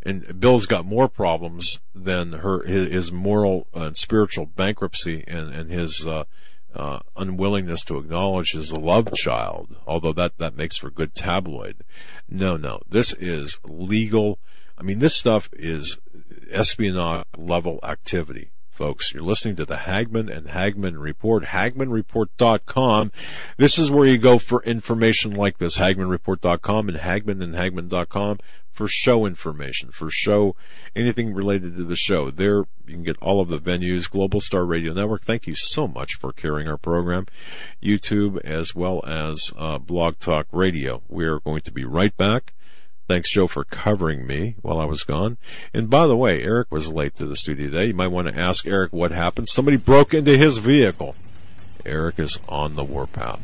And 0.02 0.38
Bill's 0.38 0.66
got 0.66 0.84
more 0.84 1.08
problems 1.08 1.80
than 1.94 2.32
her, 2.32 2.62
his 2.66 3.10
moral 3.10 3.68
and 3.72 3.96
spiritual 3.96 4.44
bankruptcy 4.46 5.24
and, 5.26 5.54
and 5.54 5.70
his, 5.70 6.06
uh, 6.06 6.24
uh, 6.74 7.00
unwillingness 7.16 7.84
to 7.84 7.98
acknowledge 7.98 8.52
his 8.52 8.72
love 8.72 9.14
child, 9.14 9.76
although 9.86 10.12
that, 10.12 10.38
that 10.38 10.56
makes 10.56 10.76
for 10.76 10.90
good 10.90 11.14
tabloid. 11.14 11.76
No, 12.28 12.56
no, 12.56 12.80
this 12.88 13.12
is 13.14 13.58
legal. 13.64 14.38
I 14.76 14.82
mean, 14.82 14.98
this 14.98 15.16
stuff 15.16 15.48
is 15.52 15.98
espionage 16.50 17.24
level 17.36 17.78
activity 17.82 18.50
folks. 18.74 19.14
You're 19.14 19.22
listening 19.22 19.56
to 19.56 19.64
the 19.64 19.78
Hagmann 19.78 20.28
and 20.28 20.48
Hagmann 20.48 20.98
Report, 20.98 21.44
HagmannReport.com. 21.44 23.12
This 23.56 23.78
is 23.78 23.90
where 23.90 24.06
you 24.06 24.18
go 24.18 24.38
for 24.38 24.62
information 24.64 25.32
like 25.32 25.58
this, 25.58 25.78
HagmannReport.com 25.78 26.88
and 26.88 26.98
Hagmann 26.98 27.42
and 27.42 27.54
Hagmann.com 27.54 28.38
for 28.72 28.88
show 28.88 29.24
information, 29.24 29.90
for 29.92 30.10
show, 30.10 30.56
anything 30.96 31.32
related 31.32 31.76
to 31.76 31.84
the 31.84 31.94
show. 31.94 32.30
There, 32.30 32.64
you 32.86 32.94
can 32.94 33.04
get 33.04 33.16
all 33.22 33.40
of 33.40 33.48
the 33.48 33.58
venues, 33.58 34.10
Global 34.10 34.40
Star 34.40 34.64
Radio 34.64 34.92
Network. 34.92 35.22
Thank 35.22 35.46
you 35.46 35.54
so 35.54 35.86
much 35.86 36.14
for 36.14 36.32
carrying 36.32 36.68
our 36.68 36.76
program. 36.76 37.26
YouTube 37.82 38.44
as 38.44 38.74
well 38.74 39.00
as 39.06 39.52
uh, 39.56 39.78
Blog 39.78 40.18
Talk 40.18 40.46
Radio. 40.50 41.00
We're 41.08 41.38
going 41.38 41.60
to 41.62 41.72
be 41.72 41.84
right 41.84 42.16
back. 42.16 42.52
Thanks, 43.06 43.30
Joe, 43.30 43.46
for 43.46 43.64
covering 43.64 44.26
me 44.26 44.56
while 44.62 44.78
I 44.78 44.86
was 44.86 45.02
gone. 45.02 45.36
And 45.74 45.90
by 45.90 46.06
the 46.06 46.16
way, 46.16 46.42
Eric 46.42 46.70
was 46.70 46.90
late 46.90 47.14
to 47.16 47.26
the 47.26 47.36
studio 47.36 47.68
today. 47.68 47.88
You 47.88 47.94
might 47.94 48.08
want 48.08 48.28
to 48.28 48.38
ask 48.38 48.66
Eric 48.66 48.92
what 48.92 49.12
happened. 49.12 49.48
Somebody 49.48 49.76
broke 49.76 50.14
into 50.14 50.36
his 50.36 50.58
vehicle. 50.58 51.14
Eric 51.84 52.18
is 52.18 52.38
on 52.48 52.76
the 52.76 52.84
warpath. 52.84 53.40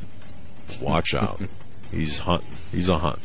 Watch 0.80 1.14
out. 1.14 1.42
He's 1.90 2.20
hunting. 2.20 2.56
He's 2.72 2.88
a 2.88 2.98
hunt. 2.98 3.18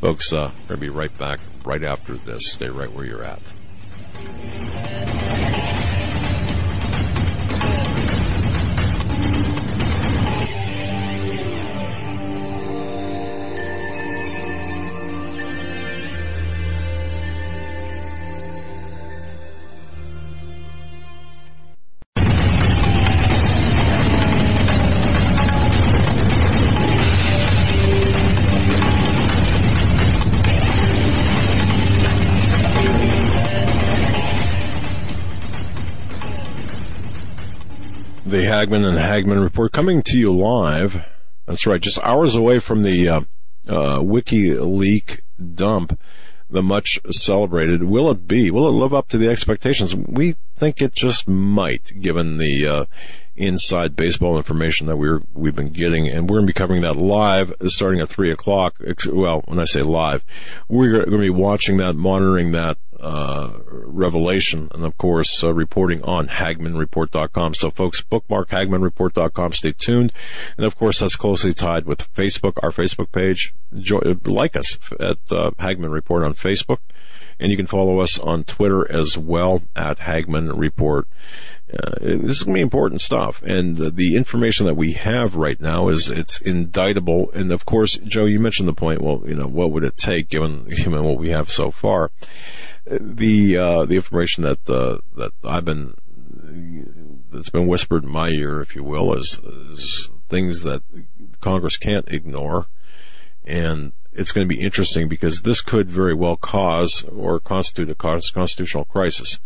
Folks, 0.00 0.32
uh, 0.32 0.50
we're 0.52 0.76
going 0.76 0.80
to 0.80 0.86
be 0.86 0.88
right 0.88 1.16
back 1.16 1.38
right 1.64 1.84
after 1.84 2.14
this. 2.14 2.52
Stay 2.52 2.68
right 2.68 2.92
where 2.92 3.04
you're 3.04 3.24
at. 3.24 3.40
The 38.56 38.60
Hagmann 38.60 38.86
and 38.86 38.96
Hagmann 38.96 39.42
Report 39.42 39.70
coming 39.70 40.00
to 40.00 40.18
you 40.18 40.34
live. 40.34 41.04
That's 41.44 41.66
right, 41.66 41.78
just 41.78 41.98
hours 41.98 42.34
away 42.34 42.58
from 42.58 42.84
the 42.84 43.06
uh, 43.06 43.20
uh, 43.68 43.98
WikiLeaks 43.98 45.20
dump, 45.54 46.00
the 46.48 46.62
much 46.62 46.98
celebrated. 47.10 47.84
Will 47.84 48.10
it 48.10 48.26
be? 48.26 48.50
Will 48.50 48.66
it 48.66 48.72
live 48.72 48.94
up 48.94 49.08
to 49.08 49.18
the 49.18 49.28
expectations? 49.28 49.94
We 49.94 50.36
think 50.56 50.80
it 50.80 50.94
just 50.94 51.28
might, 51.28 52.00
given 52.00 52.38
the 52.38 52.66
uh, 52.66 52.84
inside 53.36 53.94
baseball 53.94 54.38
information 54.38 54.86
that 54.86 54.96
we're 54.96 55.20
we've 55.34 55.54
been 55.54 55.68
getting, 55.68 56.08
and 56.08 56.26
we're 56.30 56.38
going 56.38 56.46
to 56.46 56.54
be 56.54 56.58
covering 56.58 56.80
that 56.80 56.96
live 56.96 57.52
starting 57.66 58.00
at 58.00 58.08
three 58.08 58.30
o'clock. 58.32 58.76
Well, 59.06 59.42
when 59.44 59.60
I 59.60 59.64
say 59.64 59.82
live, 59.82 60.24
we're 60.66 60.92
going 60.92 61.10
to 61.10 61.18
be 61.18 61.28
watching 61.28 61.76
that, 61.76 61.94
monitoring 61.94 62.52
that 62.52 62.78
uh, 63.06 63.60
revelation, 63.68 64.68
and 64.74 64.84
of 64.84 64.98
course, 64.98 65.44
uh, 65.44 65.54
reporting 65.54 66.02
on 66.02 66.26
HagmannReport.com. 66.26 67.54
So, 67.54 67.70
folks, 67.70 68.00
bookmark 68.02 68.48
HagmannReport.com. 68.48 69.52
Stay 69.52 69.72
tuned, 69.72 70.12
and 70.56 70.66
of 70.66 70.76
course, 70.76 70.98
that's 70.98 71.14
closely 71.14 71.52
tied 71.52 71.86
with 71.86 72.12
Facebook, 72.14 72.54
our 72.64 72.70
Facebook 72.70 73.12
page. 73.12 73.54
like 74.24 74.56
us 74.56 74.76
at 74.98 75.18
uh, 75.30 75.50
Hagmann 75.60 75.92
Report 75.92 76.24
on 76.24 76.34
Facebook, 76.34 76.78
and 77.38 77.52
you 77.52 77.56
can 77.56 77.66
follow 77.66 78.00
us 78.00 78.18
on 78.18 78.42
Twitter 78.42 78.90
as 78.90 79.16
well 79.16 79.62
at 79.76 80.00
Hagmann 80.00 80.58
Report. 80.58 81.06
Uh, 81.72 81.98
this 82.00 82.36
is 82.36 82.42
going 82.44 82.54
to 82.54 82.58
be 82.58 82.60
important 82.60 83.02
stuff. 83.02 83.42
And 83.42 83.76
the 83.76 84.16
information 84.16 84.66
that 84.66 84.76
we 84.76 84.92
have 84.92 85.34
right 85.34 85.60
now 85.60 85.88
is 85.88 86.08
it's 86.08 86.40
indictable. 86.40 87.30
And 87.32 87.50
of 87.50 87.66
course, 87.66 87.96
Joe, 87.96 88.26
you 88.26 88.38
mentioned 88.38 88.68
the 88.68 88.72
point. 88.72 89.00
Well, 89.00 89.22
you 89.26 89.34
know, 89.34 89.48
what 89.48 89.72
would 89.72 89.84
it 89.84 89.96
take 89.96 90.28
given 90.28 90.64
given 90.76 91.02
what 91.02 91.18
we 91.18 91.30
have 91.30 91.50
so 91.50 91.70
far? 91.70 92.12
The 92.86 93.56
uh, 93.56 93.84
the 93.84 93.96
information 93.96 94.44
that 94.44 94.70
uh, 94.70 94.98
that 95.16 95.32
I've 95.42 95.64
been 95.64 95.94
that's 97.32 97.50
been 97.50 97.66
whispered 97.66 98.04
in 98.04 98.10
my 98.10 98.28
ear, 98.28 98.60
if 98.60 98.76
you 98.76 98.84
will, 98.84 99.12
is, 99.18 99.40
is 99.72 100.10
things 100.28 100.62
that 100.62 100.82
Congress 101.40 101.76
can't 101.76 102.08
ignore. 102.08 102.66
And 103.44 103.92
it's 104.12 104.32
going 104.32 104.48
to 104.48 104.54
be 104.54 104.60
interesting 104.60 105.08
because 105.08 105.42
this 105.42 105.60
could 105.60 105.90
very 105.90 106.14
well 106.14 106.36
cause 106.36 107.04
or 107.04 107.38
constitute 107.38 107.90
a 107.90 107.94
constitutional 107.94 108.84
crisis 108.84 109.38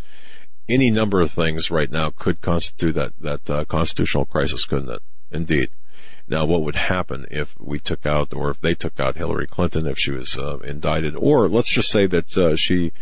any 0.70 0.90
number 0.90 1.20
of 1.20 1.32
things 1.32 1.70
right 1.70 1.90
now 1.90 2.10
could 2.10 2.40
constitute 2.40 2.94
that 2.94 3.12
that 3.20 3.50
uh, 3.50 3.64
constitutional 3.64 4.24
crisis, 4.24 4.64
couldn't 4.64 4.90
it? 4.90 5.02
Indeed. 5.30 5.70
Now, 6.28 6.44
what 6.44 6.62
would 6.62 6.76
happen 6.76 7.26
if 7.30 7.54
we 7.58 7.80
took 7.80 8.06
out, 8.06 8.32
or 8.32 8.50
if 8.50 8.60
they 8.60 8.74
took 8.74 9.00
out 9.00 9.16
Hillary 9.16 9.48
Clinton, 9.48 9.86
if 9.86 9.98
she 9.98 10.12
was 10.12 10.36
uh, 10.36 10.58
indicted, 10.58 11.16
or 11.16 11.48
let's 11.48 11.70
just 11.70 11.90
say 11.90 12.06
that 12.06 12.38
uh, 12.38 12.54
she 12.56 12.92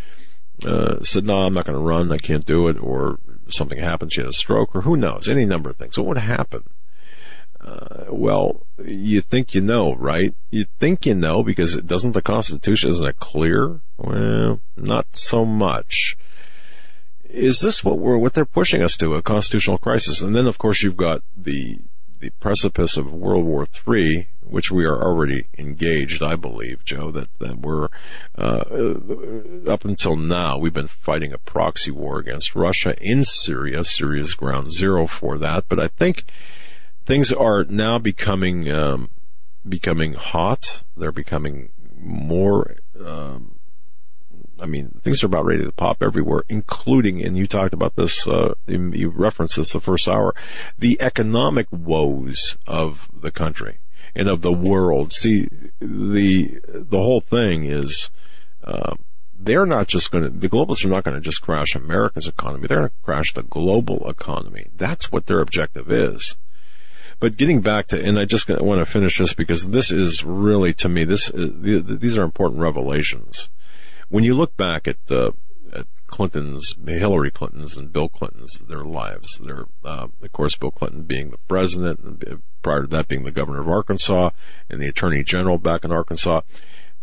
uh, 0.64 1.02
said, 1.02 1.24
"No, 1.24 1.40
I'm 1.40 1.54
not 1.54 1.66
going 1.66 1.78
to 1.78 1.84
run. 1.84 2.10
I 2.10 2.18
can't 2.18 2.46
do 2.46 2.68
it," 2.68 2.78
or 2.80 3.18
something 3.50 3.78
happened, 3.78 4.12
she 4.12 4.20
had 4.20 4.30
a 4.30 4.32
stroke, 4.32 4.74
or 4.74 4.82
who 4.82 4.96
knows? 4.96 5.28
Any 5.28 5.44
number 5.44 5.70
of 5.70 5.76
things. 5.76 5.98
What 5.98 6.06
would 6.06 6.18
happen? 6.18 6.64
Uh, 7.60 8.06
well, 8.08 8.66
you 8.82 9.20
think 9.20 9.54
you 9.54 9.60
know, 9.60 9.94
right? 9.94 10.34
You 10.50 10.64
think 10.78 11.04
you 11.04 11.14
know 11.14 11.42
because 11.42 11.74
it 11.74 11.86
doesn't 11.86 12.12
the 12.12 12.22
Constitution 12.22 12.90
isn't 12.90 13.06
it 13.06 13.18
clear? 13.18 13.80
Well, 13.96 14.60
not 14.76 15.16
so 15.16 15.44
much 15.44 16.16
is 17.28 17.60
this 17.60 17.84
what 17.84 17.98
we're 17.98 18.18
what 18.18 18.34
they're 18.34 18.44
pushing 18.44 18.82
us 18.82 18.96
to 18.98 19.14
a 19.14 19.22
constitutional 19.22 19.78
crisis? 19.78 20.22
And 20.22 20.34
then, 20.34 20.46
of 20.46 20.58
course, 20.58 20.82
you've 20.82 20.96
got 20.96 21.22
the 21.36 21.78
the 22.20 22.30
precipice 22.40 22.96
of 22.96 23.12
World 23.12 23.44
War 23.44 23.64
III, 23.86 24.28
which 24.40 24.72
we 24.72 24.84
are 24.84 25.00
already 25.00 25.46
engaged, 25.56 26.20
I 26.22 26.34
believe, 26.34 26.84
Joe. 26.84 27.10
That 27.10 27.28
that 27.38 27.58
we're 27.58 27.88
uh, 28.36 29.70
up 29.70 29.84
until 29.84 30.16
now 30.16 30.58
we've 30.58 30.72
been 30.72 30.88
fighting 30.88 31.32
a 31.32 31.38
proxy 31.38 31.90
war 31.90 32.18
against 32.18 32.54
Russia 32.54 32.96
in 33.00 33.24
Syria. 33.24 33.84
Syria 33.84 34.24
is 34.24 34.34
ground 34.34 34.72
zero 34.72 35.06
for 35.06 35.38
that, 35.38 35.64
but 35.68 35.78
I 35.78 35.88
think 35.88 36.24
things 37.06 37.32
are 37.32 37.64
now 37.64 37.98
becoming 37.98 38.70
um, 38.72 39.10
becoming 39.68 40.14
hot. 40.14 40.82
They're 40.96 41.12
becoming 41.12 41.70
more. 41.96 42.76
Um, 43.04 43.57
I 44.60 44.66
mean, 44.66 45.00
things 45.02 45.22
are 45.22 45.26
about 45.26 45.44
ready 45.44 45.64
to 45.64 45.72
pop 45.72 46.02
everywhere, 46.02 46.42
including, 46.48 47.22
and 47.22 47.36
you 47.36 47.46
talked 47.46 47.74
about 47.74 47.96
this, 47.96 48.26
uh, 48.26 48.54
you 48.66 49.10
referenced 49.10 49.56
this 49.56 49.72
the 49.72 49.80
first 49.80 50.08
hour, 50.08 50.34
the 50.78 51.00
economic 51.00 51.66
woes 51.70 52.56
of 52.66 53.08
the 53.12 53.30
country 53.30 53.78
and 54.14 54.28
of 54.28 54.42
the 54.42 54.52
world. 54.52 55.12
See, 55.12 55.48
the, 55.80 56.60
the 56.64 56.98
whole 56.98 57.20
thing 57.20 57.64
is, 57.64 58.10
uh, 58.64 58.94
they're 59.38 59.66
not 59.66 59.86
just 59.86 60.10
going 60.10 60.24
to, 60.24 60.30
the 60.30 60.48
globalists 60.48 60.84
are 60.84 60.88
not 60.88 61.04
going 61.04 61.14
to 61.14 61.20
just 61.20 61.42
crash 61.42 61.76
America's 61.76 62.26
economy. 62.26 62.66
They're 62.66 62.78
going 62.78 62.88
to 62.88 63.04
crash 63.04 63.32
the 63.32 63.44
global 63.44 64.10
economy. 64.10 64.66
That's 64.76 65.12
what 65.12 65.26
their 65.26 65.40
objective 65.40 65.92
is. 65.92 66.36
But 67.20 67.36
getting 67.36 67.60
back 67.60 67.88
to, 67.88 68.02
and 68.02 68.18
I 68.18 68.24
just 68.24 68.48
want 68.48 68.80
to 68.80 68.86
finish 68.86 69.18
this 69.18 69.34
because 69.34 69.68
this 69.68 69.90
is 69.92 70.24
really, 70.24 70.72
to 70.74 70.88
me, 70.88 71.04
this, 71.04 71.30
uh, 71.30 71.48
these 71.60 72.18
are 72.18 72.22
important 72.22 72.60
revelations 72.60 73.48
when 74.08 74.24
you 74.24 74.34
look 74.34 74.56
back 74.56 74.88
at 74.88 74.96
uh, 75.10 75.32
at 75.72 75.86
Clinton's, 76.06 76.74
Hillary 76.86 77.30
Clinton's, 77.30 77.76
and 77.76 77.92
Bill 77.92 78.08
Clinton's 78.08 78.58
their 78.60 78.84
lives, 78.84 79.38
their 79.38 79.66
uh, 79.84 80.08
of 80.22 80.32
course 80.32 80.56
Bill 80.56 80.70
Clinton 80.70 81.02
being 81.02 81.30
the 81.30 81.38
president, 81.48 82.00
and 82.00 82.42
prior 82.62 82.82
to 82.82 82.88
that 82.88 83.08
being 83.08 83.24
the 83.24 83.30
governor 83.30 83.60
of 83.60 83.68
Arkansas 83.68 84.30
and 84.70 84.80
the 84.80 84.88
attorney 84.88 85.22
general 85.22 85.58
back 85.58 85.84
in 85.84 85.92
Arkansas. 85.92 86.40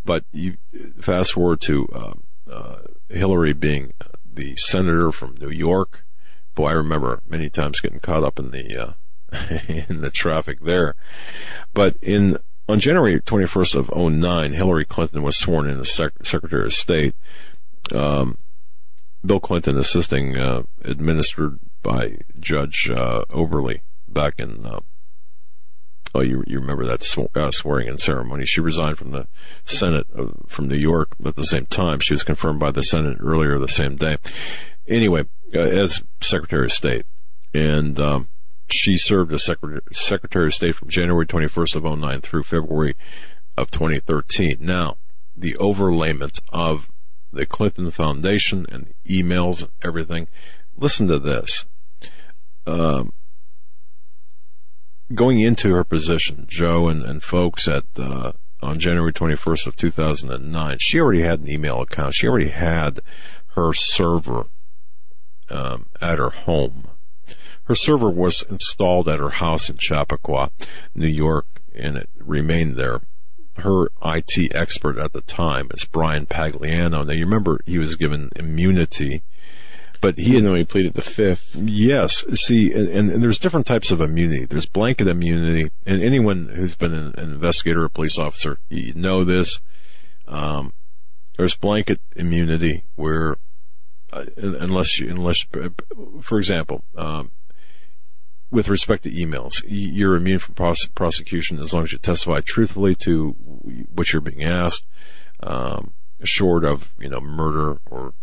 But 0.03 0.23
you 0.31 0.57
fast 0.99 1.33
forward 1.33 1.61
to 1.61 1.87
uh, 1.93 2.51
uh, 2.51 2.77
Hillary 3.09 3.53
being 3.53 3.93
the 4.25 4.55
senator 4.55 5.11
from 5.11 5.35
New 5.39 5.49
York. 5.49 6.05
Boy, 6.53 6.69
I 6.69 6.73
remember 6.73 7.21
many 7.27 7.49
times 7.49 7.79
getting 7.79 7.99
caught 7.99 8.23
up 8.23 8.39
in 8.39 8.51
the 8.51 8.77
uh, 8.77 8.93
in 9.87 10.01
the 10.01 10.11
traffic 10.11 10.59
there. 10.61 10.95
But 11.73 11.97
in 12.01 12.37
on 12.67 12.79
January 12.79 13.21
21st 13.21 13.75
of 13.75 13.95
09, 13.95 14.53
Hillary 14.53 14.85
Clinton 14.85 15.21
was 15.23 15.37
sworn 15.37 15.69
in 15.69 15.79
as 15.79 15.91
Sec- 15.91 16.25
Secretary 16.25 16.65
of 16.65 16.73
State. 16.73 17.15
Um, 17.93 18.37
Bill 19.25 19.39
Clinton 19.39 19.77
assisting, 19.77 20.37
uh, 20.37 20.63
administered 20.83 21.59
by 21.83 22.17
Judge 22.39 22.89
uh, 22.89 23.25
Oberly 23.29 23.81
back 24.07 24.35
in. 24.39 24.65
Uh, 24.65 24.79
oh, 26.13 26.21
you 26.21 26.43
you 26.47 26.59
remember 26.59 26.85
that 26.85 27.03
sw- 27.03 27.35
uh, 27.35 27.51
swearing 27.51 27.87
in 27.87 27.97
ceremony? 27.97 28.45
She 28.45 28.61
resigned 28.61 28.97
from 28.97 29.11
the 29.11 29.27
Senate 29.65 30.07
from 30.47 30.67
New 30.67 30.77
York 30.77 31.15
at 31.25 31.35
the 31.35 31.43
same 31.43 31.65
time. 31.65 31.99
She 31.99 32.13
was 32.13 32.23
confirmed 32.23 32.59
by 32.59 32.71
the 32.71 32.83
Senate 32.83 33.17
earlier 33.19 33.57
the 33.57 33.67
same 33.67 33.95
day. 33.95 34.17
Anyway, 34.87 35.25
uh, 35.53 35.59
as 35.59 36.03
Secretary 36.21 36.65
of 36.65 36.73
State, 36.73 37.05
and 37.53 37.99
um, 37.99 38.29
she 38.69 38.97
served 38.97 39.33
as 39.33 39.43
Secretary 39.43 40.47
of 40.47 40.53
State 40.53 40.75
from 40.75 40.89
January 40.89 41.25
21st 41.25 41.75
of 41.75 41.99
09 41.99 42.21
through 42.21 42.43
February 42.43 42.95
of 43.57 43.71
2013. 43.71 44.57
Now, 44.59 44.97
the 45.35 45.55
overlayment 45.59 46.39
of 46.51 46.89
the 47.31 47.45
Clinton 47.45 47.91
Foundation 47.91 48.65
and 48.69 48.93
emails 49.07 49.61
and 49.61 49.71
everything. 49.83 50.27
Listen 50.77 51.07
to 51.07 51.19
this. 51.19 51.65
Um, 52.65 53.13
going 55.13 55.41
into 55.41 55.73
her 55.73 55.83
position, 55.83 56.45
Joe 56.49 56.87
and, 56.87 57.03
and 57.03 57.21
folks 57.21 57.67
at 57.67 57.83
uh, 57.97 58.31
on 58.61 58.79
January 58.79 59.13
21st 59.13 59.67
of 59.67 59.75
2009, 59.75 60.77
she 60.79 60.99
already 60.99 61.21
had 61.21 61.41
an 61.41 61.49
email 61.49 61.81
account. 61.81 62.15
She 62.15 62.27
already 62.27 62.49
had 62.49 63.01
her 63.55 63.73
server 63.73 64.47
um, 65.49 65.87
at 66.01 66.17
her 66.17 66.31
home 66.31 66.87
her 67.65 67.75
server 67.75 68.09
was 68.09 68.43
installed 68.43 69.09
at 69.09 69.19
her 69.19 69.29
house 69.29 69.69
in 69.69 69.77
Chappaqua, 69.77 70.51
New 70.93 71.09
York, 71.09 71.45
and 71.73 71.97
it 71.97 72.09
remained 72.19 72.77
there. 72.77 73.01
Her 73.57 73.89
IT 74.03 74.53
expert 74.53 74.97
at 74.97 75.13
the 75.13 75.21
time 75.21 75.69
is 75.73 75.85
Bryan 75.85 76.25
Pagliano. 76.25 77.05
Now 77.05 77.13
you 77.13 77.23
remember 77.23 77.61
he 77.65 77.77
was 77.79 77.95
given 77.95 78.29
immunity, 78.35 79.23
but 80.01 80.17
he 80.17 80.35
had 80.35 80.45
only 80.45 80.65
pleaded 80.65 80.93
the 80.93 81.01
fifth. 81.01 81.55
Yes, 81.55 82.23
see, 82.35 82.71
and, 82.71 82.89
and, 82.89 83.23
there's 83.23 83.39
different 83.39 83.65
types 83.65 83.91
of 83.91 84.01
immunity. 84.01 84.45
There's 84.45 84.65
blanket 84.65 85.07
immunity, 85.07 85.71
and 85.85 86.03
anyone 86.03 86.49
who's 86.49 86.75
been 86.75 86.93
an, 86.93 87.13
an 87.17 87.33
investigator 87.33 87.85
or 87.85 87.89
police 87.89 88.19
officer, 88.19 88.59
you 88.69 88.93
know 88.93 89.23
this. 89.23 89.61
Um, 90.27 90.73
there's 91.37 91.55
blanket 91.55 91.99
immunity 92.15 92.83
where, 92.95 93.37
uh, 94.11 94.25
unless 94.37 94.99
you, 94.99 95.09
unless, 95.09 95.45
for 96.21 96.37
example, 96.37 96.83
um, 96.97 97.31
with 98.51 98.69
respect 98.69 99.03
to 99.03 99.11
emails, 99.11 99.63
you're 99.67 100.15
immune 100.15 100.39
from 100.39 100.55
prose- 100.55 100.87
prosecution 100.95 101.59
as 101.59 101.73
long 101.73 101.83
as 101.83 101.91
you 101.91 101.97
testify 101.97 102.41
truthfully 102.41 102.95
to 102.95 103.31
what 103.93 104.11
you're 104.11 104.21
being 104.21 104.43
asked, 104.43 104.85
um, 105.41 105.93
short 106.23 106.63
of 106.63 106.89
you 106.99 107.09
know 107.09 107.19
murder 107.19 107.79
or 107.89 108.13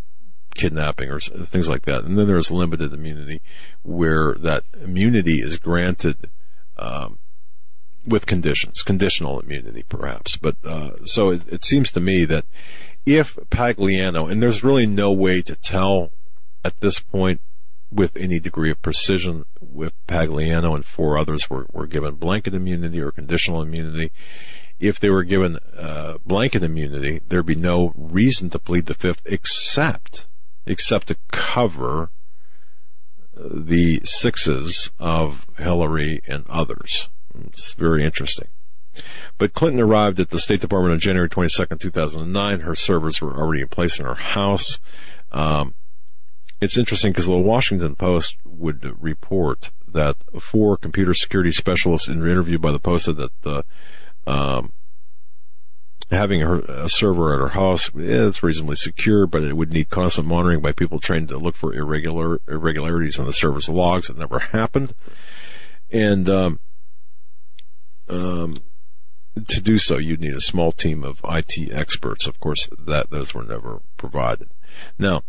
kidnapping 0.55 1.09
or 1.09 1.19
things 1.19 1.69
like 1.69 1.83
that. 1.83 2.03
And 2.03 2.17
then 2.17 2.27
there's 2.27 2.51
limited 2.51 2.93
immunity, 2.93 3.41
where 3.81 4.35
that 4.39 4.63
immunity 4.81 5.39
is 5.39 5.57
granted 5.57 6.29
um, 6.77 7.19
with 8.05 8.25
conditions, 8.25 8.81
conditional 8.83 9.39
immunity 9.39 9.83
perhaps. 9.87 10.37
But 10.37 10.55
uh, 10.63 11.05
so 11.05 11.31
it, 11.31 11.41
it 11.47 11.63
seems 11.63 11.91
to 11.91 11.99
me 11.99 12.25
that 12.25 12.45
if 13.05 13.35
Pagliano, 13.49 14.31
and 14.31 14.41
there's 14.41 14.63
really 14.63 14.85
no 14.85 15.11
way 15.11 15.41
to 15.41 15.55
tell 15.55 16.11
at 16.63 16.79
this 16.79 16.99
point 16.99 17.41
with 17.93 18.15
any 18.17 18.39
degree 18.39 18.71
of 18.71 18.81
precision 18.81 19.45
with 19.61 19.93
Pagliano 20.07 20.75
and 20.75 20.85
four 20.85 21.17
others 21.17 21.49
were, 21.49 21.65
were 21.71 21.87
given 21.87 22.15
blanket 22.15 22.53
immunity 22.53 23.01
or 23.01 23.11
conditional 23.11 23.61
immunity. 23.61 24.11
If 24.79 24.99
they 24.99 25.09
were 25.09 25.23
given 25.23 25.59
uh, 25.77 26.17
blanket 26.25 26.63
immunity, 26.63 27.21
there'd 27.27 27.45
be 27.45 27.55
no 27.55 27.93
reason 27.95 28.49
to 28.49 28.59
plead 28.59 28.87
the 28.87 28.93
fifth 28.93 29.21
except 29.25 30.27
except 30.65 31.07
to 31.07 31.17
cover 31.31 32.09
uh, 33.37 33.49
the 33.51 34.01
sixes 34.05 34.89
of 34.99 35.45
Hillary 35.57 36.21
and 36.27 36.45
others. 36.49 37.09
It's 37.47 37.73
very 37.73 38.03
interesting. 38.03 38.47
But 39.37 39.53
Clinton 39.53 39.81
arrived 39.81 40.19
at 40.19 40.29
the 40.29 40.39
State 40.39 40.61
Department 40.61 40.93
on 40.93 40.99
January 40.99 41.29
22nd, 41.29 41.79
2009. 41.79 42.59
Her 42.61 42.75
servers 42.75 43.21
were 43.21 43.35
already 43.35 43.63
in 43.63 43.67
place 43.67 43.99
in 43.99 44.05
her 44.05 44.15
house. 44.15 44.79
Um, 45.31 45.73
it's 46.63 46.77
interesting 46.77 47.11
because 47.11 47.25
the 47.25 47.37
Washington 47.37 47.95
Post 47.95 48.37
would 48.45 48.95
report 49.01 49.71
that 49.87 50.15
four 50.39 50.77
computer 50.77 51.13
security 51.13 51.51
specialists 51.51 52.07
in 52.07 52.21
an 52.21 52.29
interview 52.29 52.57
by 52.57 52.71
the 52.71 52.79
Post 52.79 53.05
said 53.05 53.17
that 53.17 53.41
the 53.41 53.63
um, 54.25 54.71
having 56.09 56.41
her, 56.41 56.59
a 56.59 56.87
server 56.87 57.33
at 57.33 57.39
her 57.39 57.59
house, 57.59 57.91
yeah, 57.93 58.27
it's 58.27 58.41
reasonably 58.41 58.77
secure, 58.77 59.27
but 59.27 59.43
it 59.43 59.57
would 59.57 59.73
need 59.73 59.89
constant 59.89 60.27
monitoring 60.27 60.61
by 60.61 60.71
people 60.71 60.99
trained 60.99 61.27
to 61.27 61.37
look 61.37 61.55
for 61.55 61.73
irregular 61.73 62.39
irregularities 62.47 63.19
in 63.19 63.25
the 63.25 63.33
server's 63.33 63.67
logs. 63.67 64.09
It 64.09 64.17
never 64.17 64.39
happened, 64.39 64.95
and 65.91 66.29
um, 66.29 66.59
um, 68.07 68.57
to 69.47 69.61
do 69.61 69.77
so, 69.77 69.97
you'd 69.97 70.21
need 70.21 70.35
a 70.35 70.41
small 70.41 70.71
team 70.71 71.03
of 71.03 71.19
IT 71.27 71.71
experts. 71.73 72.25
Of 72.25 72.39
course, 72.39 72.69
that 72.79 73.09
those 73.09 73.33
were 73.33 73.43
never 73.43 73.81
provided. 73.97 74.49
Now, 74.97 75.23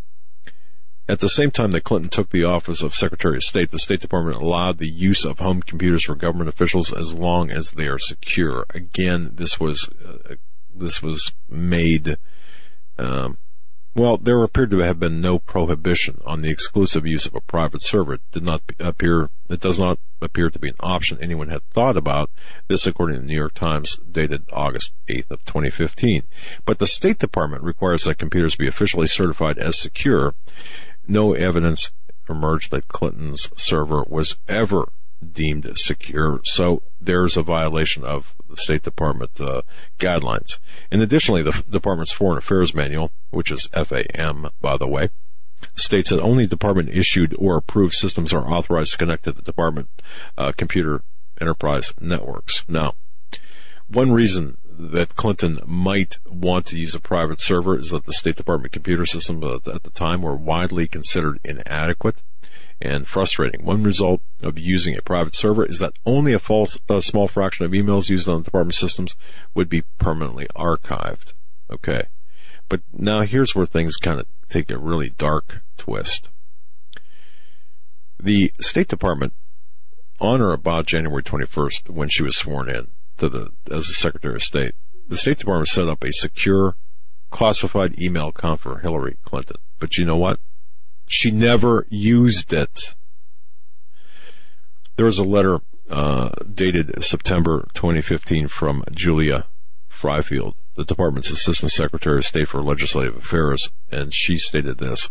at 1.08 1.20
the 1.20 1.28
same 1.28 1.50
time 1.50 1.70
that 1.72 1.84
Clinton 1.84 2.10
took 2.10 2.30
the 2.30 2.44
office 2.44 2.82
of 2.82 2.94
Secretary 2.94 3.36
of 3.36 3.44
State, 3.44 3.70
the 3.70 3.78
State 3.78 4.00
Department 4.00 4.40
allowed 4.40 4.78
the 4.78 4.88
use 4.88 5.24
of 5.24 5.38
home 5.38 5.62
computers 5.62 6.04
for 6.04 6.14
government 6.14 6.48
officials 6.48 6.92
as 6.92 7.14
long 7.14 7.50
as 7.50 7.72
they 7.72 7.86
are 7.86 7.98
secure. 7.98 8.64
Again, 8.70 9.32
this 9.34 9.60
was 9.60 9.90
uh, 10.04 10.36
this 10.74 11.02
was 11.02 11.32
made. 11.48 12.16
Um, 12.98 13.36
well, 13.96 14.16
there 14.16 14.42
appeared 14.42 14.70
to 14.70 14.78
have 14.78 14.98
been 14.98 15.20
no 15.20 15.38
prohibition 15.38 16.20
on 16.26 16.40
the 16.40 16.50
exclusive 16.50 17.06
use 17.06 17.26
of 17.26 17.34
a 17.36 17.40
private 17.40 17.80
server. 17.80 18.14
It 18.14 18.22
did 18.32 18.42
not 18.42 18.62
appear. 18.80 19.30
It 19.48 19.60
does 19.60 19.78
not 19.78 20.00
appear 20.20 20.50
to 20.50 20.58
be 20.58 20.70
an 20.70 20.74
option 20.80 21.18
anyone 21.20 21.48
had 21.48 21.68
thought 21.70 21.96
about. 21.96 22.30
This, 22.66 22.86
according 22.86 23.16
to 23.16 23.20
the 23.20 23.28
New 23.28 23.36
York 23.36 23.54
Times, 23.54 24.00
dated 24.10 24.46
August 24.52 24.92
8th 25.08 25.30
of 25.30 25.44
2015. 25.44 26.22
But 26.64 26.80
the 26.80 26.88
State 26.88 27.18
Department 27.18 27.62
requires 27.62 28.02
that 28.04 28.18
computers 28.18 28.56
be 28.56 28.66
officially 28.66 29.06
certified 29.06 29.58
as 29.58 29.78
secure. 29.78 30.34
No 31.06 31.34
evidence 31.34 31.92
emerged 32.28 32.70
that 32.70 32.88
Clinton's 32.88 33.50
server 33.56 34.04
was 34.08 34.36
ever 34.48 34.88
deemed 35.32 35.70
secure. 35.78 36.40
So 36.44 36.82
there's 37.00 37.36
a 37.36 37.42
violation 37.42 38.04
of 38.04 38.34
the 38.48 38.56
State 38.56 38.82
Department 38.82 39.40
uh, 39.40 39.62
guidelines. 39.98 40.58
And 40.90 41.02
additionally, 41.02 41.42
the 41.42 41.64
department's 41.68 42.12
Foreign 42.12 42.38
Affairs 42.38 42.74
Manual, 42.74 43.10
which 43.30 43.50
is 43.50 43.68
FAM, 43.72 44.50
by 44.60 44.76
the 44.76 44.88
way, 44.88 45.10
states 45.76 46.10
that 46.10 46.20
only 46.20 46.46
department 46.46 46.90
issued 46.90 47.34
or 47.38 47.56
approved 47.56 47.94
systems 47.94 48.32
are 48.32 48.46
authorized 48.46 48.92
to 48.92 48.98
connect 48.98 49.24
to 49.24 49.32
the 49.32 49.42
department 49.42 49.88
uh, 50.36 50.52
computer 50.52 51.02
enterprise 51.40 51.92
networks. 52.00 52.64
Now, 52.68 52.94
one 53.88 54.12
reason 54.12 54.56
that 54.78 55.16
Clinton 55.16 55.58
might 55.66 56.18
want 56.26 56.66
to 56.66 56.78
use 56.78 56.94
a 56.94 57.00
private 57.00 57.40
server 57.40 57.78
is 57.78 57.90
that 57.90 58.06
the 58.06 58.12
State 58.12 58.36
Department 58.36 58.72
computer 58.72 59.06
systems 59.06 59.44
uh, 59.44 59.58
at 59.72 59.82
the 59.82 59.90
time 59.90 60.22
were 60.22 60.36
widely 60.36 60.86
considered 60.86 61.38
inadequate 61.44 62.22
and 62.80 63.06
frustrating. 63.06 63.64
One 63.64 63.82
result 63.82 64.20
of 64.42 64.58
using 64.58 64.96
a 64.96 65.02
private 65.02 65.34
server 65.34 65.64
is 65.64 65.78
that 65.78 65.94
only 66.04 66.32
a, 66.32 66.38
false, 66.38 66.78
a 66.88 67.00
small 67.00 67.28
fraction 67.28 67.64
of 67.64 67.72
emails 67.72 68.08
used 68.08 68.28
on 68.28 68.38
the 68.38 68.44
department 68.44 68.74
systems 68.74 69.14
would 69.54 69.68
be 69.68 69.82
permanently 69.98 70.46
archived. 70.56 71.32
Okay. 71.70 72.04
But 72.68 72.80
now 72.92 73.20
here's 73.20 73.54
where 73.54 73.66
things 73.66 73.96
kind 73.96 74.20
of 74.20 74.26
take 74.48 74.70
a 74.70 74.78
really 74.78 75.10
dark 75.10 75.62
twist. 75.76 76.28
The 78.20 78.52
State 78.60 78.88
Department, 78.88 79.34
on 80.20 80.40
or 80.40 80.52
about 80.52 80.86
January 80.86 81.22
21st, 81.22 81.90
when 81.90 82.08
she 82.08 82.22
was 82.22 82.36
sworn 82.36 82.70
in 82.70 82.88
to 83.18 83.28
the 83.28 83.50
as 83.70 83.86
the 83.86 83.94
Secretary 83.94 84.34
of 84.34 84.42
State, 84.42 84.74
the 85.08 85.16
State 85.16 85.38
Department 85.38 85.68
set 85.68 85.88
up 85.88 86.02
a 86.02 86.12
secure, 86.12 86.76
classified 87.30 88.00
email 88.00 88.28
account 88.28 88.60
for 88.60 88.78
Hillary 88.78 89.16
Clinton. 89.24 89.56
But 89.78 89.96
you 89.98 90.04
know 90.04 90.16
what? 90.16 90.40
She 91.06 91.30
never 91.30 91.86
used 91.90 92.52
it. 92.52 92.94
There 94.96 95.06
was 95.06 95.18
a 95.18 95.24
letter 95.24 95.60
uh, 95.90 96.30
dated 96.52 97.02
September 97.02 97.68
2015 97.74 98.48
from 98.48 98.84
Julia 98.92 99.46
Freifeld, 99.90 100.54
the 100.74 100.84
department's 100.84 101.30
assistant 101.30 101.72
secretary 101.72 102.18
of 102.18 102.24
state 102.24 102.48
for 102.48 102.62
legislative 102.62 103.16
affairs, 103.16 103.70
and 103.90 104.14
she 104.14 104.38
stated 104.38 104.78
this: 104.78 105.10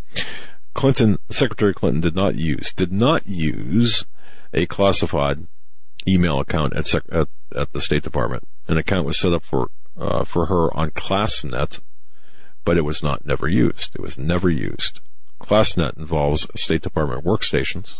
Clinton, 0.73 1.19
Secretary 1.29 1.73
Clinton, 1.73 2.01
did 2.01 2.15
not 2.15 2.35
use 2.35 2.73
did 2.73 2.91
not 2.91 3.27
use 3.27 4.05
a 4.53 4.65
classified 4.65 5.47
email 6.07 6.39
account 6.39 6.75
at, 6.75 6.87
sec- 6.87 7.03
at, 7.11 7.27
at 7.55 7.71
the 7.73 7.81
State 7.81 8.03
Department. 8.03 8.47
An 8.67 8.77
account 8.77 9.05
was 9.05 9.19
set 9.19 9.33
up 9.33 9.43
for 9.43 9.69
uh, 9.95 10.23
for 10.23 10.47
her 10.47 10.75
on 10.75 10.89
ClassNet, 10.91 11.79
but 12.65 12.77
it 12.77 12.83
was 12.83 13.03
not 13.03 13.25
never 13.25 13.47
used. 13.47 13.95
It 13.95 14.01
was 14.01 14.17
never 14.17 14.49
used. 14.49 15.01
ClassNet 15.39 15.97
involves 15.97 16.47
State 16.55 16.81
Department 16.81 17.25
workstations 17.25 17.99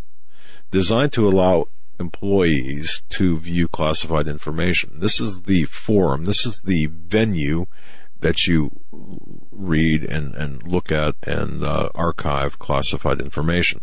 designed 0.72 1.14
to 1.14 1.28
allow 1.28 1.68
employees 2.00 3.04
to 3.10 3.38
view 3.38 3.68
classified 3.68 4.28
information. 4.28 5.00
This 5.00 5.20
is 5.22 5.42
the 5.42 5.66
forum, 5.66 6.26
this 6.26 6.46
is 6.46 6.62
the 6.62 6.88
venue 6.88 7.68
that 8.22 8.48
you 8.48 8.72
read 9.52 10.04
and, 10.04 10.34
and 10.34 10.64
look 10.64 10.92
at 10.92 11.16
and 11.24 11.64
uh, 11.64 11.90
archive 11.94 12.58
classified 12.58 13.20
information. 13.20 13.82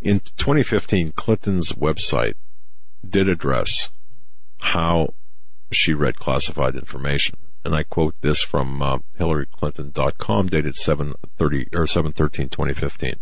In 0.00 0.20
2015, 0.36 1.12
Clinton's 1.12 1.72
website 1.72 2.34
did 3.10 3.28
address 3.28 3.90
how 4.60 5.14
she 5.72 5.94
read 5.94 6.18
classified 6.18 6.74
information 6.74 7.36
and 7.66 7.74
I 7.74 7.82
quote 7.82 8.14
this 8.20 8.42
from 8.42 8.80
uh, 8.80 8.98
HillaryClinton.com, 9.18 10.46
dated 10.46 10.76
730 10.76 11.68
or 11.74 11.86
713 11.86 12.48
2015. 12.48 13.14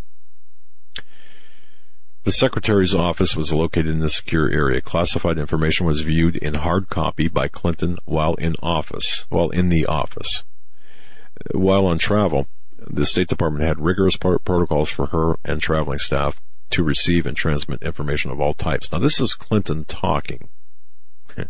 The 2.24 2.32
secretary's 2.32 2.94
office 2.94 3.34
was 3.34 3.52
located 3.52 3.88
in 3.88 4.02
a 4.02 4.08
secure 4.08 4.50
area. 4.50 4.82
Classified 4.82 5.38
information 5.38 5.86
was 5.86 6.02
viewed 6.02 6.36
in 6.36 6.54
hard 6.54 6.90
copy 6.90 7.28
by 7.28 7.48
Clinton 7.48 7.96
while 8.04 8.34
in 8.34 8.54
office, 8.62 9.24
while 9.30 9.48
in 9.48 9.70
the 9.70 9.86
office. 9.86 10.44
While 11.52 11.86
on 11.86 11.98
travel, 11.98 12.46
the 12.78 13.06
State 13.06 13.28
Department 13.28 13.64
had 13.64 13.80
rigorous 13.80 14.16
protocols 14.16 14.90
for 14.90 15.06
her 15.06 15.36
and 15.44 15.60
traveling 15.60 15.98
staff 15.98 16.40
to 16.70 16.82
receive 16.82 17.26
and 17.26 17.36
transmit 17.36 17.82
information 17.82 18.30
of 18.30 18.40
all 18.40 18.54
types. 18.54 18.90
Now, 18.92 18.98
this 18.98 19.20
is 19.20 19.34
Clinton 19.34 19.84
talking. 19.84 20.48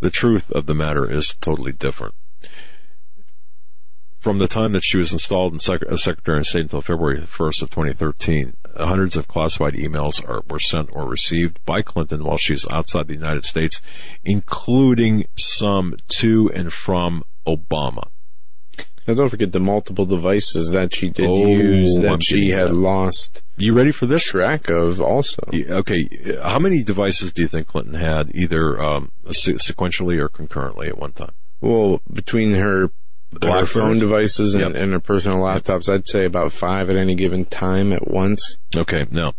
The 0.00 0.10
truth 0.10 0.50
of 0.50 0.66
the 0.66 0.74
matter 0.74 1.10
is 1.10 1.34
totally 1.40 1.72
different. 1.72 2.14
From 4.18 4.38
the 4.38 4.46
time 4.46 4.72
that 4.72 4.84
she 4.84 4.98
was 4.98 5.14
installed 5.14 5.54
as 5.54 6.02
Secretary 6.02 6.40
of 6.40 6.46
State 6.46 6.62
until 6.62 6.82
February 6.82 7.20
1st 7.20 7.62
of 7.62 7.70
2013, 7.70 8.54
hundreds 8.76 9.16
of 9.16 9.26
classified 9.26 9.74
emails 9.74 10.22
are, 10.28 10.42
were 10.50 10.58
sent 10.58 10.90
or 10.92 11.08
received 11.08 11.58
by 11.64 11.80
Clinton 11.80 12.22
while 12.22 12.36
she 12.36 12.52
was 12.52 12.66
outside 12.70 13.08
the 13.08 13.14
United 13.14 13.44
States, 13.44 13.80
including 14.22 15.24
some 15.38 15.96
to 16.08 16.50
and 16.54 16.70
from 16.70 17.24
Obama. 17.46 18.10
Now 19.10 19.16
don't 19.16 19.28
forget 19.28 19.50
the 19.50 19.58
multiple 19.58 20.06
devices 20.06 20.70
that 20.70 20.94
she 20.94 21.08
did 21.08 21.28
oh, 21.28 21.48
use 21.48 21.98
that 21.98 22.12
I'm 22.12 22.20
she 22.20 22.50
had 22.50 22.68
that. 22.68 22.74
lost. 22.74 23.42
You 23.56 23.74
ready 23.74 23.90
for 23.90 24.06
this? 24.06 24.22
Track 24.22 24.68
of 24.70 25.00
also. 25.00 25.42
Okay, 25.52 26.36
how 26.40 26.60
many 26.60 26.84
devices 26.84 27.32
do 27.32 27.42
you 27.42 27.48
think 27.48 27.66
Clinton 27.66 27.94
had, 27.94 28.30
either 28.36 28.80
um, 28.80 29.10
sequentially 29.26 30.20
or 30.20 30.28
concurrently 30.28 30.86
at 30.86 30.96
one 30.96 31.10
time? 31.10 31.32
Well, 31.60 32.02
between 32.08 32.52
her 32.52 32.92
black 33.32 33.66
phone 33.66 33.98
devices 33.98 34.54
and, 34.54 34.74
yep. 34.74 34.80
and, 34.80 34.92
her 34.92 35.00
personal 35.00 35.38
laptops, 35.38 35.92
I'd 35.92 36.06
say 36.06 36.24
about 36.24 36.52
five 36.52 36.88
at 36.88 36.94
any 36.94 37.16
given 37.16 37.46
time 37.46 37.92
at 37.92 38.06
once. 38.06 38.58
Okay, 38.76 39.06
now, 39.10 39.34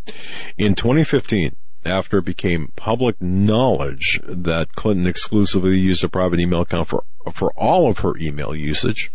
in 0.57 0.75
2015, 0.75 1.55
after 1.85 2.19
it 2.19 2.25
became 2.25 2.71
public 2.75 3.21
knowledge 3.21 4.21
that 4.27 4.75
Clinton 4.75 5.07
exclusively 5.07 5.77
used 5.77 6.03
a 6.03 6.09
private 6.09 6.39
email 6.39 6.61
account 6.61 6.87
for 6.87 7.03
for 7.33 7.51
all 7.53 7.89
of 7.89 7.99
her 7.99 8.17
email 8.17 8.55
usage, 8.55 9.11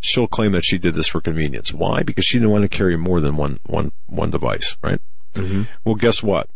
she'll 0.00 0.26
claim 0.26 0.52
that 0.52 0.64
she 0.64 0.78
did 0.78 0.94
this 0.94 1.08
for 1.08 1.20
convenience. 1.20 1.72
Why? 1.72 2.02
Because 2.02 2.24
she 2.24 2.38
didn't 2.38 2.50
want 2.50 2.62
to 2.62 2.68
carry 2.68 2.96
more 2.96 3.20
than 3.20 3.36
one, 3.36 3.58
one, 3.64 3.92
one 4.06 4.30
device, 4.30 4.76
right? 4.82 5.00
Mm-hmm. 5.34 5.62
Well, 5.84 5.94
guess 5.94 6.22
what? 6.22 6.48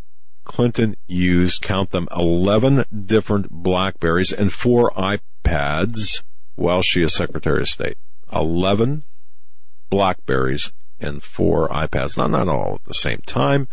Clinton 0.45 0.97
used, 1.07 1.63
count 1.63 1.91
them, 1.91 2.09
11 2.17 2.85
different 3.07 3.51
Blackberries 3.51 4.33
and 4.33 4.53
four 4.53 4.91
iPads 4.93 6.23
while 6.55 6.83
she 6.83 7.03
is 7.03 7.15
Secretary 7.15 7.63
of 7.63 7.69
State. 7.69 7.99
11 8.33 9.03
Blackberries 9.91 10.73
and 11.01 11.23
four 11.23 11.69
iPads. 11.69 12.17
Not, 12.17 12.31
not 12.31 12.49
all 12.49 12.77
at 12.77 12.85
the 12.85 12.95
same 12.95 13.21
time, 13.27 13.69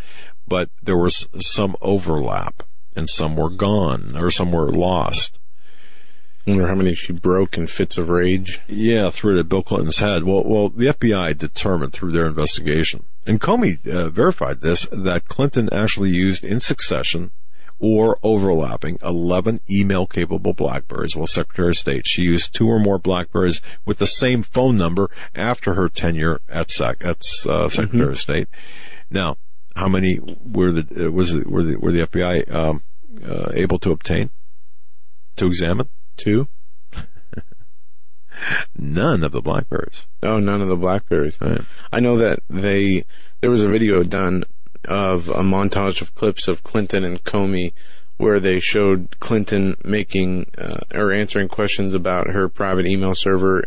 but 0.48 0.70
there 0.82 0.98
was 0.98 1.28
some 1.40 1.76
overlap 1.82 2.64
and 2.96 3.10
some 3.10 3.36
were 3.36 3.50
gone 3.50 4.16
or 4.16 4.30
some 4.32 4.52
were 4.52 4.72
lost. 4.72 5.40
I 6.46 6.52
Wonder 6.52 6.68
how 6.68 6.76
many 6.76 6.94
she 6.94 7.14
broke 7.14 7.58
in 7.58 7.68
fits 7.68 7.98
of 7.98 8.10
rage. 8.10 8.60
Yeah, 8.68 9.10
threw 9.12 9.38
it 9.38 9.40
at 9.40 9.50
Bill 9.50 9.64
Clinton's 9.64 10.00
head. 10.00 10.24
Well, 10.24 10.44
well, 10.44 10.70
the 10.70 10.88
FBI 10.88 11.38
determined 11.38 11.94
through 11.94 12.12
their 12.12 12.28
investigation, 12.28 13.06
and 13.26 13.40
Comey 13.40 13.86
uh, 13.88 14.10
verified 14.10 14.60
this, 14.60 14.86
that 14.92 15.30
Clinton 15.30 15.70
actually 15.72 16.10
used 16.10 16.44
in 16.44 16.60
succession 16.60 17.32
or 17.80 18.20
overlapping 18.24 18.98
11 19.02 19.62
email 19.70 20.06
capable 20.06 20.54
Blackberries 20.54 21.16
while 21.16 21.28
Secretary 21.28 21.70
of 21.70 21.78
State. 21.78 22.08
She 22.08 22.24
used 22.24 22.54
two 22.54 22.68
or 22.68 22.80
more 22.80 22.98
Blackberries 22.98 23.62
with 23.86 23.98
the 23.98 24.08
same 24.08 24.44
phone 24.44 24.76
number 24.76 25.10
after 25.34 25.76
her 25.76 25.88
tenure 25.88 26.42
at 26.50 26.70
SEC, 26.70 26.98
at 27.04 27.18
uh, 27.46 27.70
Secretary 27.70 27.88
mm-hmm. 27.88 28.12
of 28.12 28.20
State. 28.20 28.48
Now, 29.10 29.38
how 29.76 29.88
many 29.88 30.20
were 30.20 30.72
the, 30.72 31.08
uh, 31.08 31.12
was 31.12 31.34
it, 31.34 31.48
were 31.48 31.64
the, 31.64 31.78
were 31.78 31.92
the 31.92 32.06
FBI, 32.06 32.54
um, 32.54 32.84
uh, 33.26 33.52
able 33.54 33.80
to 33.80 33.92
obtain, 33.92 34.30
to 35.36 35.46
examine? 35.46 35.90
Two? 36.18 36.48
None 38.76 39.24
of 39.24 39.32
the 39.32 39.42
Blackberries. 39.42 40.04
Oh, 40.22 40.40
none 40.40 40.62
of 40.62 40.68
the 40.68 40.76
Blackberries. 40.76 41.40
Right. 41.40 41.62
I 41.92 42.00
know 42.00 42.18
that 42.18 42.40
they 42.50 43.06
there 43.42 43.50
was 43.50 43.64
a 43.64 43.70
video 43.70 44.04
done 44.04 44.44
of 44.86 45.30
a 45.30 45.42
montage 45.42 46.02
of 46.02 46.16
clips 46.16 46.48
of 46.48 46.64
Clinton 46.64 47.04
and 47.04 47.24
Comey 47.24 47.74
where 48.18 48.40
they 48.40 48.60
showed 48.60 49.20
Clinton 49.20 49.76
making 49.84 50.50
uh, 50.58 50.82
or 50.94 51.12
answering 51.12 51.48
questions 51.48 51.94
about 51.94 52.28
her 52.28 52.48
private 52.48 52.86
email 52.86 53.16
server, 53.16 53.64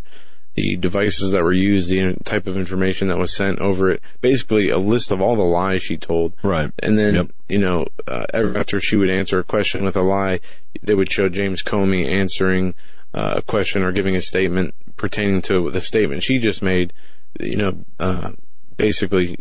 the 0.56 0.76
devices 0.76 1.32
that 1.32 1.42
were 1.42 1.52
used, 1.52 1.90
the 1.90 2.14
type 2.24 2.46
of 2.46 2.56
information 2.56 3.08
that 3.08 3.18
was 3.18 3.36
sent 3.36 3.60
over 3.60 3.90
it. 3.90 4.02
Basically, 4.20 4.70
a 4.70 4.78
list 4.78 5.10
of 5.10 5.20
all 5.20 5.36
the 5.36 5.42
lies 5.42 5.82
she 5.82 5.96
told. 5.96 6.32
Right. 6.42 6.72
And 6.78 6.98
then, 6.98 7.14
Yep. 7.14 7.30
you 7.48 7.58
know, 7.58 7.86
uh, 8.08 8.26
after 8.32 8.80
she 8.80 8.96
would 8.96 9.10
answer 9.10 9.38
a 9.38 9.44
question 9.44 9.84
with 9.84 9.96
a 9.96 10.02
lie, 10.02 10.40
they 10.82 10.94
would 10.94 11.12
show 11.12 11.28
James 11.28 11.62
Comey 11.62 12.06
answering 12.06 12.74
uh, 13.12 13.34
a 13.36 13.42
question 13.42 13.82
or 13.82 13.92
giving 13.92 14.16
a 14.16 14.20
statement 14.20 14.74
pertaining 14.96 15.42
to 15.42 15.70
the 15.70 15.80
statement 15.80 16.22
she 16.22 16.38
just 16.38 16.62
made, 16.62 16.92
you 17.38 17.56
know, 17.56 17.84
uh, 18.00 18.32
basically 18.76 19.38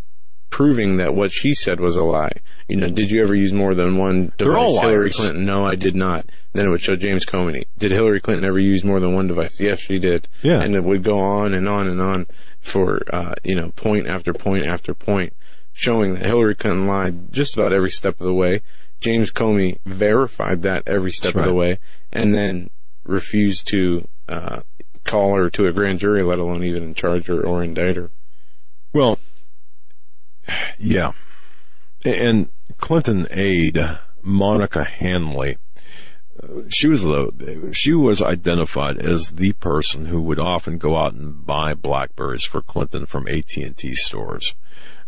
proving 0.56 0.96
that 0.96 1.14
what 1.14 1.34
she 1.34 1.54
said 1.54 1.82
was 1.82 1.98
a 1.98 2.02
lie. 2.02 2.32
You 2.70 2.78
know, 2.78 2.88
did 2.88 3.12
you 3.12 3.22
ever 3.22 3.36
use 3.36 3.52
more 3.52 3.76
than 3.76 3.98
one 3.98 4.32
device? 4.38 4.80
Hillary. 4.80 5.12
Clinton, 5.12 5.44
no, 5.44 5.68
I 5.68 5.76
did 5.76 5.98
not. 5.98 6.30
Then 6.54 6.66
it 6.66 6.70
would 6.70 6.80
show 6.80 6.96
James 6.96 7.26
Comey. 7.26 7.66
Did 7.78 7.92
Hillary 7.92 8.22
Clinton 8.22 8.46
ever 8.46 8.58
use 8.58 8.82
more 8.86 9.02
than 9.02 9.14
one 9.14 9.28
device? 9.28 9.60
Yes, 9.60 9.82
she 9.82 10.00
did. 10.00 10.30
Yeah. 10.44 10.62
And 10.62 10.74
it 10.74 10.82
would 10.82 11.04
go 11.04 11.20
on 11.20 11.54
and 11.54 11.68
on 11.68 11.90
and 11.90 12.02
on 12.02 12.28
for, 12.62 13.02
uh, 13.14 13.36
you 13.44 13.54
know, 13.54 13.72
point 13.72 14.08
after 14.08 14.32
point 14.32 14.66
after 14.66 14.94
point, 14.94 15.34
showing 15.74 16.14
that 16.14 16.26
Hillary 16.26 16.56
Clinton 16.56 16.88
lied 16.88 17.34
just 17.34 17.58
about 17.58 17.74
every 17.74 17.92
step 17.92 18.22
of 18.22 18.26
the 18.26 18.34
way. 18.34 18.62
James 19.02 19.34
Comey 19.34 19.80
verified 19.86 20.62
that 20.62 20.84
every 20.88 21.12
step 21.12 21.34
That's 21.34 21.48
of 21.48 21.52
the 21.52 21.60
way, 21.60 21.80
and 22.14 22.34
then 22.34 22.70
refused 23.04 23.68
to, 23.72 24.08
uh, 24.30 24.62
call 25.04 25.36
her 25.36 25.50
to 25.50 25.68
a 25.68 25.74
grand 25.74 26.00
jury, 26.00 26.24
let 26.24 26.40
alone 26.40 26.64
even 26.64 26.94
charge 26.94 27.28
her 27.28 27.46
or 27.46 27.62
indict 27.62 27.98
her. 27.98 28.10
Well, 28.94 29.20
yeah. 30.78 31.12
And 32.04 32.50
Clinton 32.78 33.28
aide 33.32 33.80
Monica 34.22 34.84
Hanley, 34.84 35.58
uh, 36.42 36.62
she 36.70 36.88
was 36.88 37.04
the 37.04 37.72
she 37.74 37.94
was 37.94 38.22
identified 38.22 38.98
as 38.98 39.32
the 39.32 39.54
person 39.54 40.06
who 40.06 40.22
would 40.22 40.40
often 40.40 40.78
go 40.78 40.98
out 40.98 41.14
and 41.14 41.46
buy 41.46 41.74
Blackberries 41.74 42.44
for 42.44 42.62
Clinton 42.62 43.06
from 43.06 43.28
AT 43.28 43.56
and 43.58 43.78
T 43.78 43.96
stores. 43.96 44.54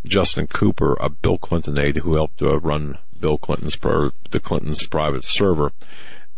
Justin 0.05 0.47
Cooper, 0.47 0.95
a 0.99 1.09
Bill 1.09 1.38
Clinton 1.38 1.77
aide 1.77 1.97
who 1.97 2.15
helped 2.15 2.41
uh, 2.41 2.59
run 2.59 2.97
Bill 3.19 3.38
Clinton's 3.38 3.77
the 3.77 4.39
Clinton's 4.41 4.85
private 4.88 5.26
server, 5.26 5.72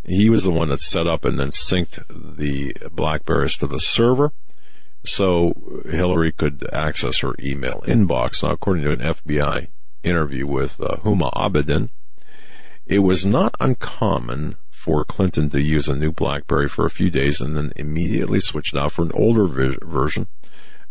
he 0.04 0.30
was 0.30 0.44
the 0.44 0.52
one 0.52 0.70
that 0.70 0.82
set 0.82 1.08
up 1.08 1.26
and 1.26 1.40
then 1.40 1.50
synced 1.50 2.04
the 2.38 2.74
Blackberries 2.92 3.58
to 3.58 3.68
the 3.68 3.80
server 3.80 4.32
so 5.10 5.84
Hillary 5.90 6.32
could 6.32 6.68
access 6.72 7.20
her 7.20 7.34
email 7.40 7.84
inbox. 7.88 8.44
Now, 8.44 8.52
according 8.52 8.84
to 8.84 8.92
an 8.92 9.00
FBI 9.00 9.68
interview 10.04 10.48
with 10.48 10.80
uh, 10.80 10.98
Huma 10.98 11.32
Abedin, 11.34 11.90
it 12.86 13.00
was 13.00 13.26
not 13.26 13.56
uncommon 13.60 14.56
for 14.70 15.04
Clinton 15.04 15.50
to 15.50 15.62
use 15.62 15.88
a 15.88 15.96
new 15.96 16.12
BlackBerry 16.12 16.68
for 16.68 16.86
a 16.86 16.90
few 16.90 17.10
days 17.10 17.42
and 17.42 17.56
then 17.56 17.74
immediately 17.76 18.40
switch 18.40 18.74
it 18.74 18.80
out 18.80 18.94
for 18.94 19.04
an 19.04 19.12
older 19.14 19.46
vi- 19.46 19.78
version 19.82 20.28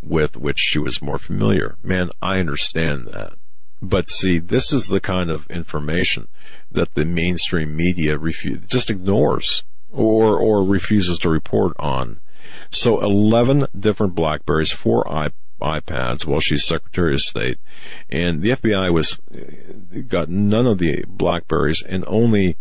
with 0.02 0.36
which 0.36 0.58
she 0.58 0.78
was 0.78 1.02
more 1.02 1.18
familiar. 1.18 1.76
Man, 1.82 2.10
I 2.22 2.38
understand 2.38 3.08
that. 3.08 3.32
But 3.80 4.10
see, 4.10 4.38
this 4.38 4.72
is 4.72 4.88
the 4.88 5.00
kind 5.00 5.30
of 5.30 5.48
information 5.50 6.28
that 6.70 6.94
the 6.94 7.04
mainstream 7.04 7.76
media 7.76 8.18
refu- 8.18 8.66
just 8.66 8.90
ignores 8.90 9.62
or, 9.90 10.38
or 10.38 10.62
refuses 10.62 11.18
to 11.20 11.28
report 11.28 11.72
on. 11.78 12.20
So 12.70 13.00
11 13.00 13.66
different 13.78 14.14
Blackberries, 14.14 14.70
four 14.70 15.04
iPads 15.60 16.24
while 16.24 16.40
she's 16.40 16.64
Secretary 16.64 17.14
of 17.14 17.20
State, 17.20 17.58
and 18.10 18.42
the 18.42 18.50
FBI 18.50 18.92
was 18.92 19.18
got 20.08 20.28
none 20.28 20.66
of 20.66 20.78
the 20.78 21.04
Blackberries 21.08 21.82
and 21.82 22.04
only 22.06 22.56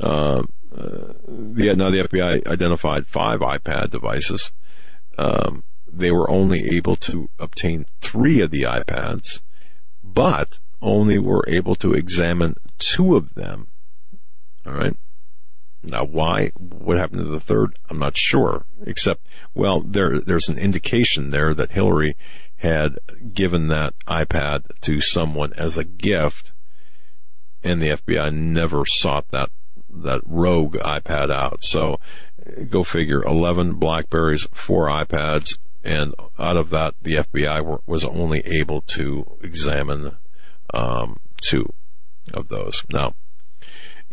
uh, 0.00 0.42
uh, 0.76 1.12
the 1.26 1.74
now 1.76 1.90
the 1.90 2.06
FBI 2.08 2.46
identified 2.46 3.06
five 3.06 3.40
iPad 3.40 3.90
devices. 3.90 4.50
Um, 5.18 5.64
they 5.90 6.10
were 6.10 6.30
only 6.30 6.76
able 6.76 6.96
to 6.96 7.30
obtain 7.38 7.86
three 8.00 8.40
of 8.42 8.50
the 8.50 8.62
iPads, 8.62 9.40
but 10.04 10.58
only 10.82 11.18
were 11.18 11.44
able 11.48 11.74
to 11.76 11.92
examine 11.92 12.56
two 12.78 13.16
of 13.16 13.34
them. 13.34 13.68
All 14.66 14.74
right. 14.74 14.96
Now, 15.86 16.04
why? 16.04 16.48
What 16.56 16.98
happened 16.98 17.20
to 17.20 17.30
the 17.30 17.40
third? 17.40 17.78
I'm 17.88 17.98
not 17.98 18.16
sure. 18.16 18.64
Except, 18.84 19.24
well, 19.54 19.80
there 19.80 20.20
there's 20.20 20.48
an 20.48 20.58
indication 20.58 21.30
there 21.30 21.54
that 21.54 21.70
Hillary 21.70 22.16
had 22.56 22.98
given 23.32 23.68
that 23.68 23.94
iPad 24.06 24.64
to 24.80 25.00
someone 25.00 25.52
as 25.56 25.78
a 25.78 25.84
gift, 25.84 26.52
and 27.62 27.80
the 27.80 27.90
FBI 27.90 28.32
never 28.34 28.84
sought 28.84 29.28
that 29.30 29.50
that 29.88 30.22
rogue 30.24 30.76
iPad 30.78 31.30
out. 31.30 31.62
So, 31.62 31.98
go 32.68 32.82
figure. 32.82 33.22
Eleven 33.22 33.74
Blackberries, 33.74 34.46
four 34.52 34.88
iPads, 34.88 35.58
and 35.84 36.14
out 36.36 36.56
of 36.56 36.70
that, 36.70 36.94
the 37.00 37.14
FBI 37.14 37.64
were, 37.64 37.80
was 37.86 38.04
only 38.04 38.40
able 38.40 38.80
to 38.82 39.38
examine 39.40 40.16
um, 40.74 41.20
two 41.40 41.72
of 42.34 42.48
those. 42.48 42.84
Now, 42.90 43.14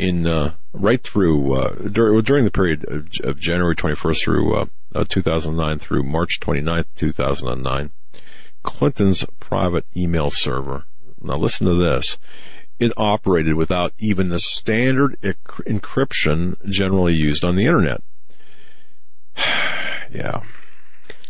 in 0.03 0.27
uh, 0.27 0.53
right 0.73 1.01
through 1.01 1.53
uh, 1.53 1.73
dur- 1.89 2.21
during 2.21 2.43
the 2.43 2.51
period 2.51 2.84
of, 2.89 3.07
of 3.23 3.39
January 3.39 3.75
21st 3.75 4.21
through 4.21 4.55
uh, 4.55 4.65
uh, 4.93 5.05
2009 5.07 5.80
through 5.80 6.03
March 6.03 6.39
29th, 6.41 6.85
2009, 6.95 7.91
Clinton's 8.63 9.25
private 9.39 9.85
email 9.95 10.30
server. 10.30 10.84
Now 11.21 11.38
listen 11.38 11.67
to 11.67 11.75
this. 11.75 12.17
It 12.80 12.91
operated 12.97 13.53
without 13.53 13.93
even 13.97 14.27
the 14.27 14.39
standard 14.39 15.15
ec- 15.23 15.41
encryption 15.65 16.57
generally 16.69 17.13
used 17.13 17.45
on 17.45 17.55
the 17.55 17.65
internet. 17.65 18.03
yeah. 19.38 20.41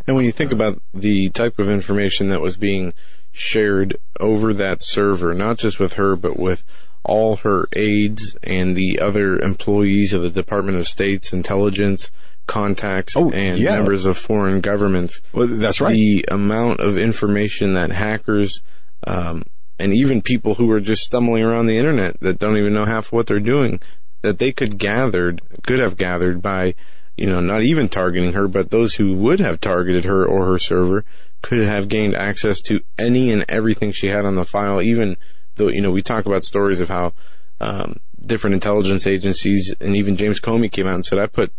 And 0.08 0.16
when 0.16 0.26
you 0.26 0.32
think 0.32 0.52
about 0.52 0.82
the 0.94 1.30
type 1.30 1.60
of 1.60 1.70
information 1.70 2.30
that 2.30 2.42
was 2.42 2.58
being 2.58 2.94
shared 3.32 3.98
over 4.20 4.52
that 4.54 4.82
server, 4.82 5.34
not 5.34 5.60
just 5.60 5.80
with 5.80 5.94
her, 5.94 6.16
but 6.16 6.40
with 6.40 6.66
all 7.04 7.38
her 7.38 7.68
aides 7.76 8.36
and 8.44 8.76
the 8.76 9.00
other 9.02 9.38
employees 9.40 10.14
of 10.14 10.22
the 10.22 10.30
Department 10.30 10.78
of 10.78 10.88
State's 10.88 11.34
intelligence 11.34 12.10
contacts 12.48 13.16
Oh, 13.16 13.30
and 13.32 13.60
yeah. 13.60 13.72
members 13.78 14.06
of 14.06 14.18
foreign 14.18 14.62
governments, 14.62 15.22
Well, 15.34 15.48
that's 15.48 15.82
right. 15.82 15.94
the 15.94 16.26
amount 16.30 16.80
of 16.82 16.98
information 16.98 17.74
that 17.74 17.92
hackers, 17.92 18.62
um, 19.08 19.44
and 19.80 19.94
even 19.94 20.22
people 20.22 20.56
who 20.56 20.70
are 20.72 20.80
just 20.82 21.04
stumbling 21.04 21.44
around 21.44 21.66
the 21.66 21.78
internet 21.78 22.20
that 22.22 22.40
don't 22.40 22.58
even 22.58 22.74
know 22.74 22.86
half 22.86 23.12
what 23.12 23.28
they're 23.28 23.40
doing, 23.40 23.80
that 24.22 24.40
they 24.40 24.52
could 24.52 24.78
gathered, 24.78 25.42
could 25.64 25.80
have 25.80 25.98
gathered 25.98 26.42
by, 26.42 26.76
you 27.18 27.26
know, 27.26 27.40
not 27.42 27.64
even 27.64 27.90
targeting 27.90 28.34
her, 28.34 28.48
but 28.48 28.72
those 28.72 28.96
who 28.96 29.14
would 29.16 29.40
have 29.40 29.60
targeted 29.60 30.06
her 30.06 30.26
or 30.26 30.46
her 30.46 30.58
server 30.60 31.04
could 31.42 31.64
have 31.66 31.90
gained 31.90 32.16
access 32.16 32.62
to 32.62 32.80
any 32.98 33.30
and 33.32 33.44
everything 33.50 33.92
she 33.92 34.08
had 34.08 34.26
on 34.26 34.36
the 34.36 34.46
file, 34.46 34.82
even 34.82 35.18
though, 35.56 35.70
you 35.70 35.82
know, 35.82 35.92
we 35.92 36.02
talk 36.02 36.26
about 36.26 36.44
stories 36.44 36.80
of 36.80 36.90
how, 36.90 37.14
um, 37.60 37.98
different 38.26 38.54
intelligence 38.54 39.06
agencies 39.06 39.74
and 39.82 39.96
even 39.96 40.16
James 40.16 40.40
Comey 40.40 40.72
came 40.72 40.88
out 40.88 40.96
and 40.96 41.06
said, 41.06 41.20
I 41.20 41.28
put 41.28 41.52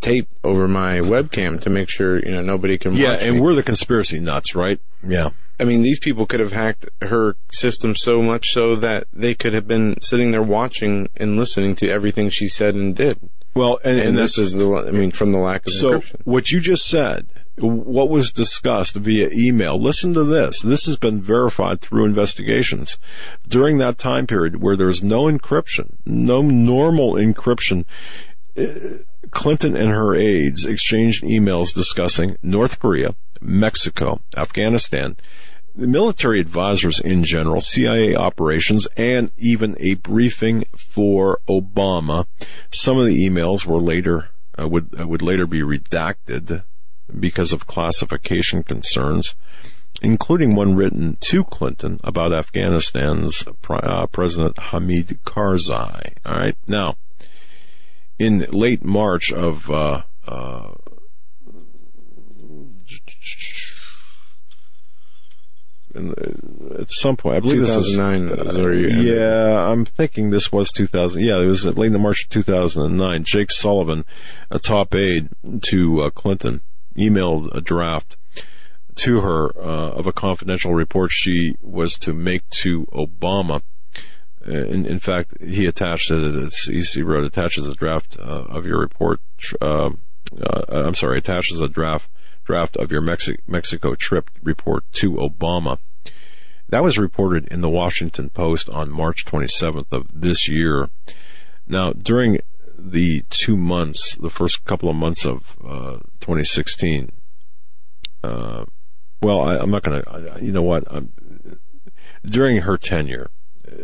tape 0.00 0.28
over 0.44 0.68
my 0.68 1.00
webcam 1.00 1.60
to 1.62 1.70
make 1.70 1.88
sure, 1.88 2.18
you 2.18 2.30
know, 2.30 2.40
nobody 2.42 2.78
can 2.78 2.92
watch. 2.92 3.00
yeah, 3.00 3.12
and 3.14 3.36
me. 3.36 3.40
we're 3.40 3.54
the 3.54 3.62
conspiracy 3.62 4.20
nuts, 4.20 4.54
right? 4.54 4.80
Yeah. 5.06 5.30
I 5.60 5.64
mean, 5.64 5.82
these 5.82 5.98
people 5.98 6.26
could 6.26 6.40
have 6.40 6.52
hacked 6.52 6.88
her 7.02 7.36
system 7.52 7.94
so 7.94 8.22
much 8.22 8.52
so 8.52 8.74
that 8.76 9.04
they 9.12 9.34
could 9.34 9.52
have 9.54 9.66
been 9.68 10.00
sitting 10.00 10.30
there 10.30 10.42
watching 10.42 11.08
and 11.16 11.36
listening 11.36 11.74
to 11.76 11.88
everything 11.88 12.30
she 12.30 12.48
said 12.48 12.74
and 12.74 12.96
did. 12.96 13.18
Well, 13.54 13.78
and, 13.84 13.98
And, 13.98 14.08
and 14.10 14.18
this 14.18 14.38
is 14.38 14.52
the, 14.54 14.68
I 14.88 14.90
mean, 14.92 15.12
from 15.12 15.32
the 15.32 15.38
lack 15.38 15.66
of 15.66 15.72
So 15.72 15.98
encryption. 16.00 16.20
what 16.24 16.50
you 16.50 16.60
just 16.60 16.86
said, 16.86 17.26
what 17.66 18.08
was 18.08 18.32
discussed 18.32 18.94
via 18.94 19.30
email, 19.32 19.80
listen 19.80 20.14
to 20.14 20.24
this. 20.24 20.60
This 20.62 20.86
has 20.86 20.96
been 20.96 21.20
verified 21.20 21.80
through 21.80 22.04
investigations. 22.04 22.98
During 23.46 23.78
that 23.78 23.98
time 23.98 24.26
period 24.26 24.62
where 24.62 24.76
there's 24.76 25.02
no 25.02 25.24
encryption, 25.24 25.94
no 26.04 26.40
normal 26.40 27.14
encryption, 27.14 27.84
uh, 28.56 28.98
Clinton 29.30 29.76
and 29.76 29.90
her 29.90 30.14
aides 30.14 30.64
exchanged 30.64 31.22
emails 31.24 31.72
discussing 31.72 32.36
North 32.42 32.78
Korea, 32.78 33.14
Mexico, 33.40 34.20
Afghanistan, 34.36 35.16
the 35.74 35.86
military 35.86 36.40
advisors 36.40 37.00
in 37.00 37.24
general, 37.24 37.60
CIA 37.60 38.14
operations, 38.14 38.86
and 38.96 39.30
even 39.38 39.74
a 39.80 39.94
briefing 39.94 40.64
for 40.76 41.40
Obama. 41.48 42.26
Some 42.70 42.98
of 42.98 43.06
the 43.06 43.26
emails 43.26 43.64
were 43.64 43.80
later 43.80 44.28
uh, 44.58 44.68
would 44.68 44.94
uh, 45.00 45.06
would 45.06 45.22
later 45.22 45.46
be 45.46 45.62
redacted 45.62 46.62
because 47.18 47.52
of 47.52 47.66
classification 47.66 48.62
concerns, 48.62 49.34
including 50.00 50.54
one 50.54 50.74
written 50.74 51.16
to 51.20 51.44
Clinton 51.44 52.00
about 52.02 52.32
Afghanistan's 52.32 53.44
uh, 53.68 54.06
President 54.06 54.58
Hamid 54.58 55.20
Karzai. 55.24 56.14
All 56.24 56.38
right. 56.38 56.56
Now, 56.66 56.96
in 58.18 58.40
late 58.50 58.84
March 58.84 59.32
of, 59.32 59.70
uh, 59.70 60.02
uh, 60.26 60.70
at 65.94 66.90
some 66.90 67.16
point, 67.16 67.36
I 67.36 67.40
believe 67.40 67.66
2009 67.66 68.26
this 68.26 68.38
is 68.38 68.58
uh, 68.58 68.68
yeah, 68.68 69.66
I'm 69.66 69.84
thinking 69.84 70.30
this 70.30 70.50
was 70.50 70.70
2000. 70.70 71.22
Yeah, 71.22 71.40
it 71.40 71.46
was 71.46 71.66
late 71.66 71.92
in 71.92 72.00
March 72.00 72.24
of 72.24 72.30
2009. 72.30 73.24
Jake 73.24 73.50
Sullivan, 73.50 74.04
a 74.50 74.58
top 74.58 74.94
aide 74.94 75.28
to 75.70 76.02
uh, 76.02 76.10
Clinton, 76.10 76.62
emailed 76.96 77.54
a 77.54 77.60
draft 77.60 78.16
to 78.96 79.20
her 79.20 79.56
uh, 79.58 79.90
of 79.92 80.06
a 80.06 80.12
confidential 80.12 80.74
report 80.74 81.10
she 81.12 81.54
was 81.60 81.96
to 81.96 82.12
make 82.12 82.48
to 82.50 82.86
Obama. 82.92 83.62
Uh, 84.46 84.52
In, 84.52 84.84
in 84.86 84.98
fact, 84.98 85.34
he 85.40 85.66
attached 85.66 86.10
it. 86.10 86.52
he 86.66 87.02
wrote 87.02 87.24
attaches 87.24 87.66
a 87.66 87.74
draft 87.74 88.16
uh, 88.18 88.22
of 88.22 88.66
your 88.66 88.78
report. 88.78 89.20
Uh, 89.60 89.90
uh, 90.40 90.62
I'm 90.68 90.94
sorry, 90.94 91.18
attaches 91.18 91.60
a 91.60 91.68
draft 91.68 92.08
draft 92.44 92.76
of 92.76 92.90
your 92.90 93.00
Mexi- 93.02 93.38
Mexico 93.46 93.94
trip 93.94 94.28
report 94.42 94.84
to 94.94 95.12
Obama. 95.12 95.78
That 96.68 96.82
was 96.82 96.98
reported 96.98 97.46
in 97.48 97.60
the 97.60 97.68
Washington 97.68 98.30
Post 98.30 98.68
on 98.68 98.90
March 98.90 99.24
27th 99.24 99.86
of 99.92 100.06
this 100.12 100.48
year. 100.48 100.88
Now, 101.68 101.92
during 101.92 102.40
the 102.84 103.24
two 103.30 103.56
months, 103.56 104.16
the 104.16 104.30
first 104.30 104.64
couple 104.64 104.90
of 104.90 104.96
months 104.96 105.24
of 105.24 105.56
uh, 105.64 105.98
2016, 106.20 107.10
uh, 108.24 108.64
well, 109.22 109.40
I, 109.40 109.58
I'm 109.58 109.70
not 109.70 109.84
going 109.84 110.02
to, 110.02 110.44
you 110.44 110.52
know 110.52 110.62
what? 110.62 110.84
I'm, 110.90 111.12
during 112.24 112.58
her 112.58 112.76
tenure, 112.76 113.30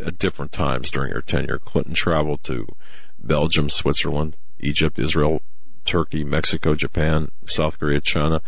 at 0.04 0.18
different 0.18 0.52
times 0.52 0.90
during 0.90 1.12
her 1.12 1.22
tenure, 1.22 1.58
Clinton 1.58 1.94
traveled 1.94 2.42
to 2.44 2.66
Belgium, 3.20 3.70
Switzerland, 3.70 4.36
Egypt, 4.58 4.98
Israel, 4.98 5.42
Turkey, 5.84 6.24
Mexico, 6.24 6.74
Japan, 6.74 7.30
South 7.46 7.78
Korea, 7.78 8.00
China. 8.00 8.42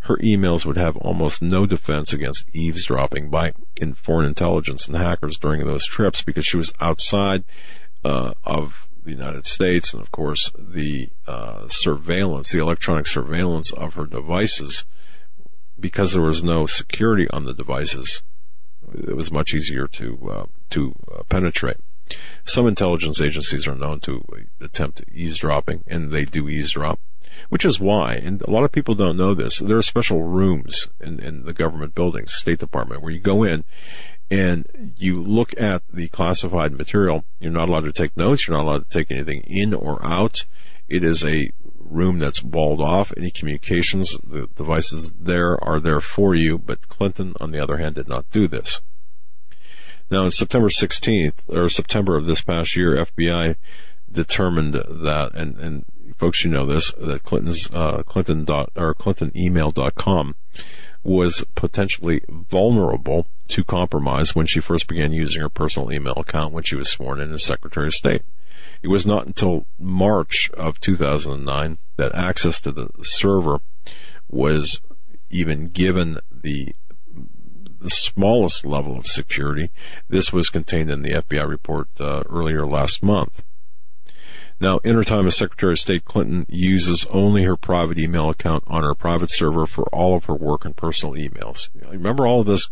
Her 0.00 0.18
emails 0.18 0.66
would 0.66 0.76
have 0.76 0.98
almost 0.98 1.40
no 1.40 1.64
defense 1.64 2.12
against 2.12 2.44
eavesdropping 2.52 3.30
by 3.30 3.54
in 3.80 3.94
foreign 3.94 4.26
intelligence 4.26 4.86
and 4.86 4.96
hackers 4.96 5.38
during 5.38 5.66
those 5.66 5.86
trips 5.86 6.22
because 6.22 6.44
she 6.44 6.58
was 6.58 6.74
outside 6.78 7.44
uh, 8.04 8.34
of 8.44 8.86
the 9.04 9.10
United 9.10 9.46
States, 9.46 9.92
and 9.92 10.02
of 10.02 10.10
course 10.10 10.50
the 10.58 11.10
uh, 11.26 11.68
surveillance, 11.68 12.50
the 12.50 12.60
electronic 12.60 13.06
surveillance 13.06 13.72
of 13.72 13.94
her 13.94 14.06
devices, 14.06 14.84
because 15.78 16.12
there 16.12 16.22
was 16.22 16.42
no 16.42 16.66
security 16.66 17.28
on 17.30 17.44
the 17.44 17.54
devices, 17.54 18.22
it 18.94 19.16
was 19.16 19.30
much 19.30 19.54
easier 19.54 19.86
to 19.88 20.30
uh, 20.30 20.46
to 20.70 20.94
uh, 21.12 21.22
penetrate. 21.28 21.78
Some 22.44 22.66
intelligence 22.66 23.20
agencies 23.22 23.66
are 23.66 23.74
known 23.74 24.00
to 24.00 24.24
attempt 24.60 25.04
eavesdropping, 25.12 25.84
and 25.86 26.10
they 26.10 26.24
do 26.24 26.48
eavesdrop, 26.48 27.00
which 27.48 27.64
is 27.64 27.80
why, 27.80 28.14
and 28.14 28.42
a 28.42 28.50
lot 28.50 28.64
of 28.64 28.72
people 28.72 28.94
don't 28.94 29.16
know 29.16 29.34
this, 29.34 29.58
there 29.58 29.78
are 29.78 29.82
special 29.82 30.22
rooms 30.22 30.88
in, 31.00 31.18
in 31.18 31.44
the 31.44 31.54
government 31.54 31.94
buildings, 31.94 32.34
State 32.34 32.58
Department, 32.58 33.00
where 33.00 33.12
you 33.12 33.20
go 33.20 33.42
in 33.42 33.64
and 34.30 34.94
you 34.96 35.22
look 35.22 35.58
at 35.60 35.82
the 35.92 36.08
classified 36.08 36.72
material. 36.72 37.24
You're 37.40 37.52
not 37.52 37.68
allowed 37.68 37.84
to 37.84 37.92
take 37.92 38.16
notes. 38.16 38.46
You're 38.46 38.56
not 38.56 38.64
allowed 38.64 38.90
to 38.90 38.98
take 38.98 39.10
anything 39.10 39.42
in 39.46 39.74
or 39.74 40.04
out. 40.04 40.46
It 40.88 41.04
is 41.04 41.24
a 41.24 41.50
room 41.78 42.18
that's 42.18 42.42
walled 42.42 42.80
off. 42.80 43.12
Any 43.16 43.30
communications, 43.30 44.18
the 44.24 44.48
devices 44.54 45.12
there 45.18 45.62
are 45.62 45.80
there 45.80 46.00
for 46.00 46.34
you, 46.34 46.58
but 46.58 46.88
Clinton, 46.88 47.34
on 47.40 47.50
the 47.50 47.60
other 47.60 47.76
hand, 47.76 47.96
did 47.96 48.08
not 48.08 48.30
do 48.30 48.48
this. 48.48 48.80
Now, 50.10 50.24
on 50.24 50.30
September 50.30 50.68
16th, 50.68 51.40
or 51.48 51.68
September 51.68 52.16
of 52.16 52.26
this 52.26 52.42
past 52.42 52.76
year, 52.76 52.96
FBI 52.96 53.56
determined 54.10 54.74
that, 54.74 55.30
and, 55.34 55.56
and 55.56 55.84
folks, 56.16 56.44
you 56.44 56.50
know 56.50 56.66
this, 56.66 56.92
that 56.98 57.22
Clinton's, 57.22 57.70
uh, 57.72 58.02
Clinton 58.04 58.44
dot, 58.44 58.70
or 58.76 58.94
Clinton 58.94 59.32
email 59.36 59.70
dot 59.70 59.94
ClintonEmail.com 59.94 60.34
was 61.04 61.44
potentially 61.54 62.22
vulnerable 62.28 63.26
to 63.48 63.62
compromise 63.62 64.34
when 64.34 64.46
she 64.46 64.58
first 64.58 64.88
began 64.88 65.12
using 65.12 65.42
her 65.42 65.50
personal 65.50 65.92
email 65.92 66.14
account 66.16 66.52
when 66.52 66.64
she 66.64 66.76
was 66.76 66.90
sworn 66.90 67.20
in 67.20 67.32
as 67.32 67.44
Secretary 67.44 67.86
of 67.86 67.94
State. 67.94 68.22
It 68.82 68.88
was 68.88 69.06
not 69.06 69.26
until 69.26 69.66
March 69.78 70.50
of 70.54 70.80
2009 70.80 71.78
that 71.96 72.14
access 72.14 72.60
to 72.60 72.72
the 72.72 72.88
server 73.02 73.60
was 74.30 74.80
even 75.30 75.68
given 75.68 76.18
the 76.32 76.74
the 77.80 77.90
smallest 77.90 78.64
level 78.64 78.96
of 78.96 79.06
security. 79.06 79.70
This 80.08 80.32
was 80.32 80.48
contained 80.48 80.90
in 80.90 81.02
the 81.02 81.12
FBI 81.12 81.46
report 81.46 81.88
uh, 82.00 82.22
earlier 82.30 82.66
last 82.66 83.02
month. 83.02 83.44
Now, 84.60 84.78
in 84.78 84.94
her 84.94 85.04
time 85.04 85.26
as 85.26 85.36
Secretary 85.36 85.72
of 85.72 85.80
State, 85.80 86.04
Clinton 86.04 86.46
uses 86.48 87.06
only 87.06 87.44
her 87.44 87.56
private 87.56 87.98
email 87.98 88.30
account 88.30 88.64
on 88.66 88.82
her 88.82 88.94
private 88.94 89.30
server 89.30 89.66
for 89.66 89.84
all 89.92 90.16
of 90.16 90.26
her 90.26 90.34
work 90.34 90.64
and 90.64 90.76
personal 90.76 91.14
emails. 91.14 91.68
Remember 91.88 92.26
all 92.26 92.44
this 92.44 92.68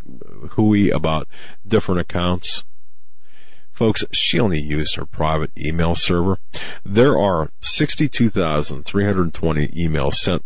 hooey 0.52 0.90
about 0.90 1.28
different 1.66 2.00
accounts? 2.00 2.64
Folks, 3.72 4.04
she 4.12 4.38
only 4.38 4.60
used 4.60 4.96
her 4.96 5.06
private 5.06 5.50
email 5.58 5.94
server. 5.94 6.38
There 6.84 7.18
are 7.18 7.50
62,320 7.60 9.68
emails 9.68 10.14
sent 10.14 10.44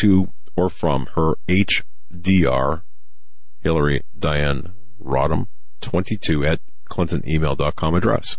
to 0.00 0.32
or 0.56 0.70
from 0.70 1.06
her 1.14 1.34
HDR, 1.48 2.82
Hillary 3.60 4.02
Diane 4.18 4.72
Rodham, 5.02 5.46
22 5.80 6.44
at 6.44 6.60
clintonemail.com 6.88 7.94
address. 7.94 8.38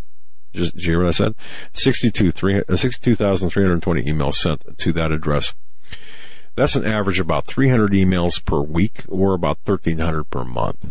Just, 0.53 0.75
did 0.75 0.83
you 0.83 0.91
hear 0.91 1.03
what 1.03 1.09
I 1.09 1.11
said? 1.11 1.35
62, 1.73 2.31
3, 2.31 2.63
uh, 2.67 2.75
62,320 2.75 4.03
emails 4.03 4.35
sent 4.35 4.77
to 4.77 4.93
that 4.93 5.11
address. 5.11 5.53
That's 6.55 6.75
an 6.75 6.85
average 6.85 7.19
of 7.19 7.27
about 7.27 7.47
300 7.47 7.91
emails 7.93 8.43
per 8.43 8.59
week 8.61 9.03
or 9.07 9.33
about 9.33 9.59
1,300 9.63 10.29
per 10.29 10.43
month. 10.43 10.87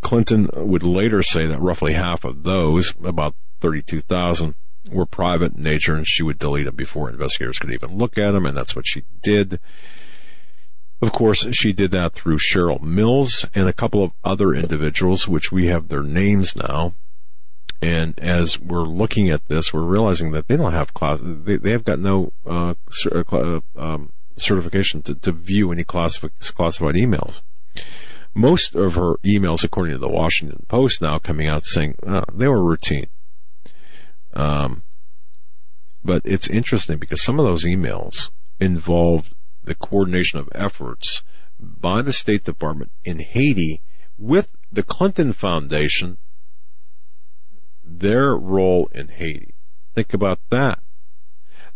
Clinton 0.00 0.50
would 0.52 0.82
later 0.82 1.22
say 1.22 1.46
that 1.46 1.60
roughly 1.60 1.94
half 1.94 2.24
of 2.24 2.42
those, 2.42 2.92
about 3.04 3.34
32,000, 3.60 4.54
were 4.90 5.06
private 5.06 5.54
in 5.54 5.62
nature 5.62 5.94
and 5.94 6.08
she 6.08 6.22
would 6.22 6.38
delete 6.38 6.64
them 6.64 6.74
before 6.74 7.08
investigators 7.08 7.58
could 7.58 7.72
even 7.72 7.96
look 7.96 8.18
at 8.18 8.32
them, 8.32 8.44
and 8.44 8.56
that's 8.56 8.74
what 8.74 8.86
she 8.86 9.04
did. 9.22 9.60
Of 11.00 11.12
course, 11.12 11.48
she 11.52 11.72
did 11.72 11.92
that 11.92 12.14
through 12.14 12.38
Cheryl 12.38 12.80
Mills 12.80 13.46
and 13.54 13.68
a 13.68 13.72
couple 13.72 14.04
of 14.04 14.12
other 14.24 14.54
individuals, 14.54 15.26
which 15.26 15.50
we 15.50 15.66
have 15.66 15.88
their 15.88 16.02
names 16.02 16.54
now. 16.54 16.94
And 17.82 18.16
as 18.20 18.60
we're 18.60 18.84
looking 18.84 19.30
at 19.30 19.48
this, 19.48 19.74
we're 19.74 19.82
realizing 19.82 20.30
that 20.30 20.46
they 20.46 20.56
don't 20.56 20.72
have 20.72 20.94
class, 20.94 21.18
they, 21.20 21.56
they 21.56 21.72
have 21.72 21.84
got 21.84 21.98
no 21.98 22.32
uh, 22.46 22.74
uh, 23.10 23.60
um, 23.76 24.12
certification 24.36 25.02
to, 25.02 25.14
to 25.16 25.32
view 25.32 25.72
any 25.72 25.82
classified, 25.82 26.30
classified 26.40 26.94
emails. 26.94 27.42
Most 28.34 28.76
of 28.76 28.94
her 28.94 29.16
emails, 29.24 29.64
according 29.64 29.94
to 29.94 29.98
the 29.98 30.08
Washington 30.08 30.64
Post, 30.68 31.02
now 31.02 31.18
coming 31.18 31.48
out 31.48 31.66
saying 31.66 31.96
uh, 32.06 32.22
they 32.32 32.46
were 32.46 32.64
routine. 32.64 33.08
Um, 34.32 34.84
but 36.04 36.22
it's 36.24 36.48
interesting 36.48 36.98
because 36.98 37.20
some 37.20 37.40
of 37.40 37.44
those 37.44 37.64
emails 37.64 38.30
involved 38.60 39.34
the 39.64 39.74
coordination 39.74 40.38
of 40.38 40.48
efforts 40.54 41.22
by 41.58 42.00
the 42.00 42.12
State 42.12 42.44
Department 42.44 42.92
in 43.04 43.18
Haiti 43.18 43.82
with 44.18 44.48
the 44.70 44.82
Clinton 44.82 45.32
Foundation, 45.32 46.16
their 47.84 48.34
role 48.34 48.88
in 48.92 49.08
Haiti. 49.08 49.54
Think 49.94 50.14
about 50.14 50.40
that. 50.50 50.80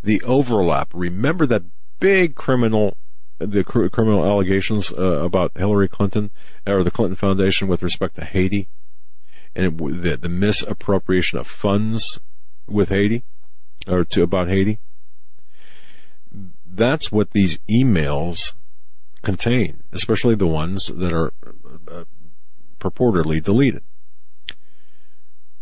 The 0.03 0.23
overlap. 0.23 0.91
Remember 0.95 1.47
that 1.47 1.63
big 2.01 2.35
criminal, 2.35 2.97
the 3.39 3.65
cr- 3.65 3.89
criminal 3.89 4.25
allegations 4.25 4.93
uh, 4.93 5.25
about 5.25 5.53
Hillary 5.57 5.89
Clinton 5.89 6.31
or 6.67 6.83
the 6.83 6.91
Clinton 6.91 7.17
Foundation 7.17 7.69
with 7.69 7.83
respect 7.83 8.15
to 8.17 8.25
Haiti 8.25 8.69
and 9.57 9.67
it, 9.67 10.03
the, 10.03 10.17
the 10.17 10.29
misappropriation 10.29 11.39
of 11.39 11.47
funds 11.47 12.21
with 12.67 12.91
Haiti 12.91 13.25
or 13.89 14.05
to 14.05 14.23
about 14.23 14.49
Haiti. 14.49 14.79
That's 16.67 17.11
what 17.11 17.31
these 17.33 17.59
emails 17.71 18.53
contain, 19.23 19.81
especially 19.93 20.35
the 20.35 20.47
ones 20.47 20.87
that 20.87 21.13
are 21.13 21.33
uh, 21.91 22.05
purportedly 22.79 23.43
deleted. 23.43 23.83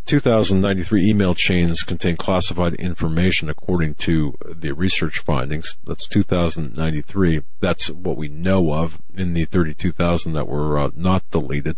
2093 0.05 1.09
email 1.09 1.33
chains 1.33 1.81
contain 1.81 2.15
classified 2.15 2.75
information 2.75 3.49
according 3.49 3.95
to 3.95 4.35
the 4.53 4.71
research 4.71 5.19
findings. 5.19 5.75
That's 5.83 6.07
2093. 6.07 7.41
That's 7.59 7.89
what 7.89 8.15
we 8.15 8.27
know 8.27 8.73
of 8.73 8.99
in 9.15 9.33
the 9.33 9.45
32,000 9.45 10.33
that 10.33 10.47
were 10.47 10.77
uh, 10.77 10.91
not 10.95 11.29
deleted. 11.31 11.77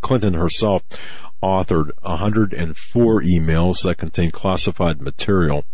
Clinton 0.00 0.34
herself 0.34 0.82
authored 1.42 1.90
104 2.02 3.22
emails 3.22 3.82
that 3.82 3.98
contain 3.98 4.30
classified 4.30 5.00
material. 5.00 5.64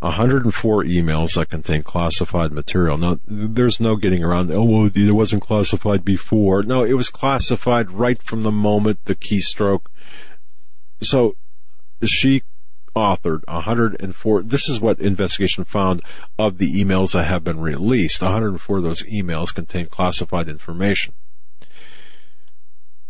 104 0.00 0.84
emails 0.84 1.34
that 1.34 1.50
contain 1.50 1.82
classified 1.82 2.52
material. 2.52 2.96
Now, 2.96 3.18
there's 3.26 3.80
no 3.80 3.96
getting 3.96 4.24
around, 4.24 4.50
oh, 4.50 4.64
well, 4.64 4.90
it 4.94 5.12
wasn't 5.12 5.42
classified 5.42 6.04
before. 6.04 6.62
No, 6.62 6.84
it 6.84 6.94
was 6.94 7.10
classified 7.10 7.90
right 7.90 8.22
from 8.22 8.40
the 8.40 8.50
moment 8.50 9.04
the 9.04 9.14
keystroke. 9.14 9.86
So, 11.02 11.36
she 12.02 12.42
authored 12.96 13.46
104, 13.46 14.42
this 14.42 14.68
is 14.68 14.80
what 14.80 14.98
investigation 15.00 15.64
found 15.64 16.02
of 16.38 16.58
the 16.58 16.82
emails 16.82 17.12
that 17.12 17.26
have 17.26 17.44
been 17.44 17.60
released. 17.60 18.22
104 18.22 18.78
of 18.78 18.82
those 18.82 19.02
emails 19.04 19.54
contain 19.54 19.86
classified 19.86 20.48
information. 20.48 21.14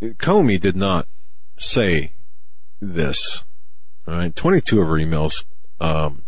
Comey 0.02 0.58
did 0.58 0.76
not 0.76 1.06
say 1.56 2.14
this. 2.80 3.44
All 4.08 4.14
right, 4.14 4.34
22 4.34 4.80
of 4.80 4.88
her 4.88 4.94
emails 4.94 5.44
um, 5.80 6.24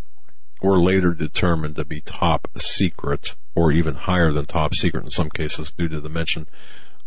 were 0.62 0.78
later 0.78 1.12
determined 1.12 1.76
to 1.76 1.84
be 1.84 2.00
top 2.00 2.48
secret 2.56 3.34
or 3.54 3.72
even 3.72 3.94
higher 3.94 4.32
than 4.32 4.46
top 4.46 4.74
secret 4.74 5.04
in 5.04 5.10
some 5.10 5.30
cases 5.30 5.72
due 5.72 5.88
to 5.88 6.00
the 6.00 6.08
mention 6.08 6.46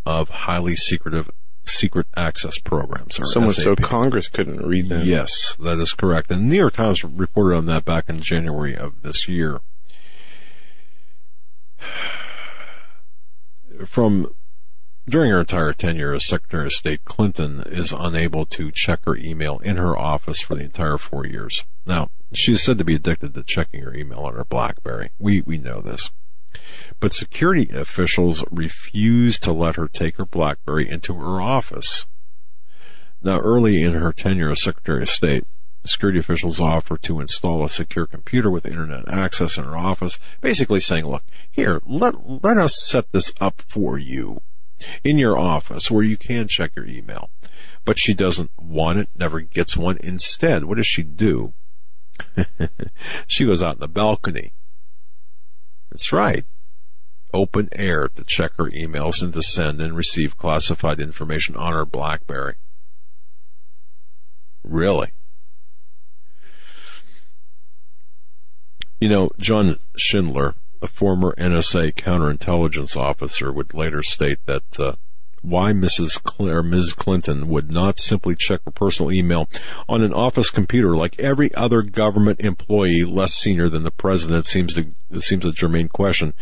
of 0.05 0.29
highly 0.29 0.75
secretive 0.75 1.29
secret 1.65 2.05
access 2.15 2.59
programs. 2.59 3.17
so 3.23 3.39
much 3.39 3.55
so 3.55 3.75
Congress 3.75 4.27
couldn't 4.27 4.65
read 4.65 4.89
them. 4.89 5.05
Yes, 5.05 5.55
that 5.59 5.79
is 5.79 5.93
correct. 5.93 6.29
And 6.29 6.41
the 6.41 6.45
New 6.45 6.59
York 6.59 6.73
Times 6.73 7.03
reported 7.03 7.57
on 7.57 7.65
that 7.65 7.85
back 7.85 8.07
in 8.07 8.19
January 8.19 8.75
of 8.75 9.01
this 9.01 9.27
year. 9.27 9.59
From 13.85 14.33
during 15.07 15.31
her 15.31 15.41
entire 15.41 15.73
tenure 15.73 16.13
as 16.13 16.25
Secretary 16.25 16.65
of 16.65 16.71
State, 16.71 17.05
Clinton 17.05 17.63
is 17.67 17.93
unable 17.97 18.45
to 18.47 18.71
check 18.71 19.05
her 19.05 19.15
email 19.15 19.59
in 19.59 19.77
her 19.77 19.97
office 19.97 20.41
for 20.41 20.55
the 20.55 20.63
entire 20.63 20.97
four 20.97 21.25
years. 21.25 21.63
Now, 21.85 22.09
she's 22.33 22.63
said 22.63 22.77
to 22.77 22.83
be 22.83 22.95
addicted 22.95 23.33
to 23.33 23.43
checking 23.43 23.81
her 23.81 23.93
email 23.93 24.19
on 24.19 24.35
her 24.35 24.45
BlackBerry. 24.45 25.11
We, 25.19 25.41
we 25.41 25.57
know 25.57 25.81
this. 25.81 26.11
But 26.99 27.13
security 27.13 27.69
officials 27.69 28.43
refused 28.49 29.43
to 29.43 29.51
let 29.51 29.75
her 29.75 29.87
take 29.87 30.17
her 30.17 30.25
BlackBerry 30.25 30.89
into 30.89 31.13
her 31.15 31.41
office. 31.41 32.05
Now, 33.21 33.39
early 33.39 33.81
in 33.81 33.93
her 33.93 34.13
tenure 34.13 34.51
as 34.51 34.61
Secretary 34.61 35.03
of 35.03 35.09
State, 35.09 35.45
security 35.83 36.19
officials 36.19 36.59
offered 36.59 37.03
to 37.03 37.19
install 37.19 37.63
a 37.63 37.69
secure 37.69 38.05
computer 38.05 38.49
with 38.49 38.65
internet 38.65 39.07
access 39.07 39.57
in 39.57 39.65
her 39.65 39.77
office, 39.77 40.17
basically 40.41 40.79
saying, 40.79 41.05
look, 41.05 41.23
here, 41.51 41.81
let, 41.85 42.43
let 42.43 42.57
us 42.57 42.81
set 42.81 43.11
this 43.11 43.31
up 43.41 43.61
for 43.67 43.97
you 43.97 44.41
in 45.03 45.17
your 45.17 45.37
office 45.37 45.89
where 45.89 46.03
you 46.03 46.17
can 46.17 46.47
check 46.47 46.75
your 46.75 46.85
email. 46.85 47.29
But 47.83 47.99
she 47.99 48.13
doesn't 48.13 48.51
want 48.57 48.99
it, 48.99 49.09
never 49.15 49.41
gets 49.41 49.77
one. 49.77 49.97
Instead, 50.01 50.65
what 50.65 50.77
does 50.77 50.87
she 50.87 51.03
do? 51.03 51.53
she 53.27 53.45
goes 53.45 53.63
out 53.63 53.75
in 53.75 53.79
the 53.81 53.87
balcony. 53.87 54.53
That's 55.91 56.11
right. 56.11 56.45
Open 57.33 57.69
air 57.73 58.07
to 58.09 58.23
check 58.23 58.53
her 58.57 58.65
emails 58.65 59.21
and 59.21 59.33
to 59.33 59.41
send 59.41 59.81
and 59.81 59.95
receive 59.95 60.37
classified 60.37 60.99
information 60.99 61.55
on 61.55 61.73
her 61.73 61.85
Blackberry. 61.85 62.55
Really? 64.63 65.11
You 68.99 69.09
know, 69.09 69.31
John 69.37 69.77
Schindler, 69.97 70.55
a 70.81 70.87
former 70.87 71.35
NSA 71.37 71.93
counterintelligence 71.95 72.95
officer, 72.95 73.51
would 73.51 73.73
later 73.73 74.01
state 74.01 74.39
that 74.45 74.79
uh, 74.79 74.93
why 75.45 75.71
Mrs. 75.71 76.19
Cl- 76.27 76.63
Ms. 76.63 76.93
Clinton 76.93 77.47
would 77.47 77.71
not 77.71 77.99
simply 77.99 78.35
check 78.35 78.61
her 78.65 78.71
personal 78.71 79.11
email 79.11 79.47
on 79.87 80.01
an 80.01 80.13
office 80.13 80.49
computer 80.49 80.95
like 80.95 81.19
every 81.19 81.53
other 81.53 81.81
government 81.81 82.39
employee 82.39 83.03
less 83.03 83.33
senior 83.33 83.69
than 83.69 83.83
the 83.83 83.91
president 83.91 84.45
seems 84.45 84.73
to 84.73 84.91
seems 85.21 85.45
a 85.45 85.51
germane 85.51 85.87
question, 85.87 86.33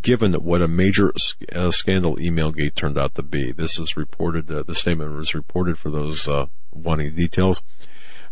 given 0.00 0.32
what 0.34 0.62
a 0.62 0.68
major 0.68 1.12
uh, 1.54 1.70
scandal 1.70 2.16
Emailgate 2.16 2.74
turned 2.74 2.98
out 2.98 3.14
to 3.14 3.22
be. 3.22 3.52
This 3.52 3.78
is 3.78 3.96
reported. 3.96 4.50
Uh, 4.50 4.62
the 4.66 4.74
statement 4.74 5.12
was 5.12 5.34
reported 5.34 5.78
for 5.78 5.90
those 5.90 6.26
uh, 6.26 6.46
wanting 6.72 7.14
details 7.14 7.62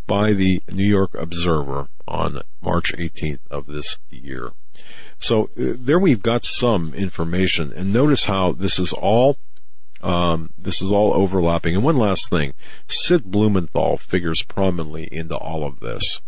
by 0.06 0.32
the 0.32 0.62
New 0.72 0.88
York 0.88 1.14
Observer 1.14 1.88
on 2.08 2.40
March 2.62 2.92
18th 2.96 3.40
of 3.50 3.66
this 3.66 3.98
year. 4.10 4.52
So 5.18 5.50
uh, 5.58 5.74
there 5.76 5.98
we've 5.98 6.22
got 6.22 6.44
some 6.44 6.94
information, 6.94 7.72
and 7.72 7.92
notice 7.92 8.24
how 8.24 8.52
this 8.52 8.78
is 8.78 8.92
all 8.92 9.36
um, 10.06 10.50
this 10.56 10.80
is 10.80 10.92
all 10.92 11.12
overlapping. 11.14 11.74
And 11.74 11.82
one 11.82 11.98
last 11.98 12.30
thing, 12.30 12.54
Sid 12.86 13.24
Blumenthal 13.24 13.96
figures 13.96 14.40
prominently 14.44 15.08
into 15.10 15.36
all 15.36 15.66
of 15.66 15.80
this. 15.80 16.20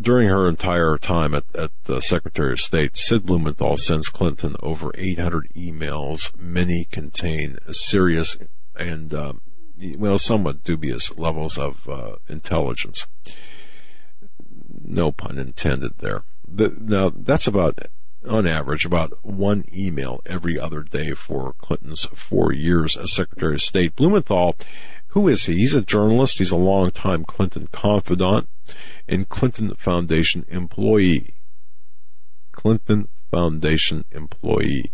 During 0.00 0.28
her 0.30 0.48
entire 0.48 0.96
time 0.96 1.34
at, 1.34 1.44
at 1.54 1.72
the 1.84 2.00
Secretary 2.00 2.52
of 2.52 2.60
State, 2.60 2.96
Sid 2.96 3.26
Blumenthal 3.26 3.76
sends 3.76 4.08
Clinton 4.08 4.56
over 4.62 4.90
800 4.94 5.48
emails. 5.54 6.34
Many 6.38 6.86
contain 6.90 7.58
serious 7.70 8.38
and, 8.74 9.12
um, 9.12 9.42
well, 9.98 10.18
somewhat 10.18 10.64
dubious 10.64 11.14
levels 11.18 11.58
of 11.58 11.86
uh, 11.86 12.12
intelligence. 12.28 13.06
No 14.82 15.12
pun 15.12 15.38
intended 15.38 15.98
there. 15.98 16.22
The, 16.46 16.74
now, 16.80 17.12
that's 17.14 17.46
about 17.46 17.78
on 18.28 18.46
average, 18.46 18.84
about 18.84 19.24
one 19.24 19.64
email 19.74 20.20
every 20.26 20.58
other 20.58 20.82
day 20.82 21.12
for 21.14 21.54
Clinton's 21.54 22.04
four 22.14 22.52
years 22.52 22.96
as 22.96 23.12
Secretary 23.12 23.54
of 23.54 23.62
State. 23.62 23.96
Blumenthal, 23.96 24.54
who 25.08 25.28
is 25.28 25.46
he? 25.46 25.54
He's 25.54 25.74
a 25.74 25.80
journalist. 25.80 26.38
He's 26.38 26.50
a 26.50 26.56
longtime 26.56 27.24
Clinton 27.24 27.68
confidant 27.72 28.48
and 29.08 29.28
Clinton 29.28 29.74
Foundation 29.76 30.44
employee. 30.48 31.34
Clinton 32.52 33.08
Foundation 33.30 34.04
employee. 34.10 34.90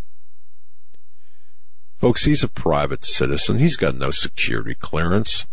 Folks, 1.99 2.25
he's 2.25 2.45
a 2.45 2.49
private 2.49 3.05
citizen. 3.05 3.59
He's 3.59 3.77
got 3.77 3.97
no 3.97 4.11
security 4.11 4.75
clearance. 4.75 5.47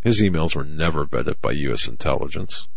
His 0.00 0.20
emails 0.20 0.54
were 0.54 0.64
never 0.64 1.04
vetted 1.06 1.40
by 1.40 1.52
U.S. 1.52 1.86
intelligence. 1.88 2.68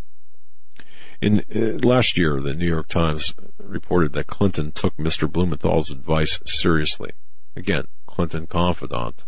In 1.21 1.43
uh, 1.53 1.85
last 1.85 2.17
year, 2.17 2.39
the 2.39 2.53
New 2.53 2.67
York 2.67 2.87
Times 2.87 3.33
reported 3.57 4.13
that 4.13 4.27
Clinton 4.27 4.71
took 4.71 4.95
Mr. 4.97 5.31
Blumenthal's 5.31 5.89
advice 5.89 6.39
seriously. 6.45 7.11
Again, 7.55 7.85
Clinton 8.05 8.47
confidant. 8.47 9.25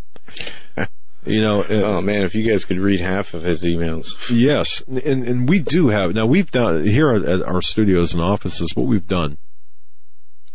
You 1.26 1.42
know, 1.42 1.62
uh, 1.62 1.68
oh 1.70 2.02
man, 2.02 2.24
if 2.24 2.34
you 2.34 2.50
guys 2.50 2.64
could 2.64 2.80
read 2.80 3.02
half 3.02 3.34
of 3.34 3.44
his 3.44 3.64
emails. 3.64 4.16
Yes, 4.32 4.82
and 4.88 5.28
and 5.28 5.50
we 5.50 5.60
do 5.60 5.90
have 5.90 6.16
now. 6.16 6.26
We've 6.26 6.50
done 6.50 6.86
here 6.86 7.14
at 7.14 7.44
our 7.44 7.62
studios 7.62 8.14
and 8.14 8.24
offices. 8.24 8.74
What 8.74 8.88
we've 8.88 9.06
done 9.06 9.38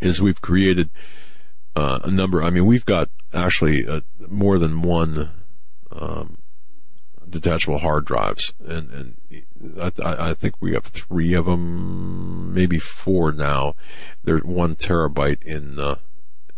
is 0.00 0.22
we've 0.22 0.40
created 0.40 0.88
uh, 1.76 2.00
a 2.04 2.10
number. 2.10 2.42
I 2.42 2.48
mean, 2.48 2.64
we've 2.64 2.86
got 2.86 3.10
actually 3.32 3.86
uh, 3.86 4.00
more 4.26 4.58
than 4.58 4.80
one 4.80 5.30
um, 5.92 6.38
detachable 7.28 7.78
hard 7.78 8.04
drives, 8.04 8.52
and, 8.64 8.90
and 8.90 9.80
I, 9.80 10.30
I, 10.30 10.34
think 10.34 10.54
we 10.60 10.74
have 10.74 10.84
three 10.84 11.34
of 11.34 11.46
them, 11.46 12.54
maybe 12.54 12.78
four 12.78 13.32
now. 13.32 13.74
They're 14.22 14.38
one 14.38 14.74
terabyte 14.74 15.42
in. 15.44 15.78
Uh, 15.78 15.96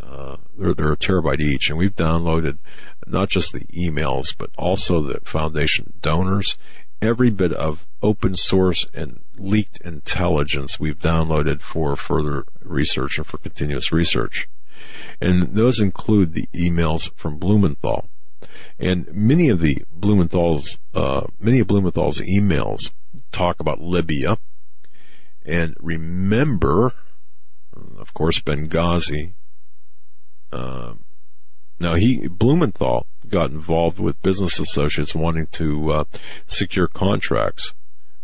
uh, 0.02 0.36
they're, 0.56 0.74
they're 0.74 0.92
a 0.92 0.96
terabyte 0.96 1.40
each, 1.40 1.68
and 1.68 1.78
we've 1.78 1.96
downloaded 1.96 2.58
not 3.06 3.28
just 3.28 3.52
the 3.52 3.64
emails, 3.66 4.34
but 4.36 4.50
also 4.56 5.00
the 5.00 5.20
foundation 5.24 5.94
donors. 6.00 6.56
Every 7.02 7.30
bit 7.30 7.52
of 7.52 7.86
open 8.02 8.36
source 8.36 8.86
and 8.94 9.20
leaked 9.36 9.80
intelligence 9.82 10.80
we've 10.80 10.98
downloaded 10.98 11.60
for 11.60 11.96
further 11.96 12.44
research 12.62 13.18
and 13.18 13.26
for 13.26 13.38
continuous 13.38 13.92
research. 13.92 14.48
And 15.20 15.54
those 15.54 15.80
include 15.80 16.32
the 16.32 16.48
emails 16.54 17.12
from 17.14 17.38
Blumenthal. 17.38 18.08
And 18.78 19.08
many 19.12 19.48
of 19.48 19.60
the 19.60 19.84
Blumenthal's, 19.92 20.78
uh, 20.94 21.26
many 21.38 21.60
of 21.60 21.66
Blumenthal's 21.66 22.20
emails 22.20 22.90
talk 23.32 23.60
about 23.60 23.80
Libya. 23.80 24.38
And 25.44 25.76
remember, 25.80 26.92
of 27.98 28.12
course, 28.14 28.40
Benghazi. 28.40 29.32
Uh, 30.52 30.94
now 31.78 31.94
he, 31.94 32.26
Blumenthal 32.28 33.06
got 33.28 33.50
involved 33.50 33.98
with 33.98 34.22
business 34.22 34.58
associates 34.58 35.14
wanting 35.14 35.46
to 35.48 35.92
uh, 35.92 36.04
secure 36.46 36.86
contracts 36.86 37.74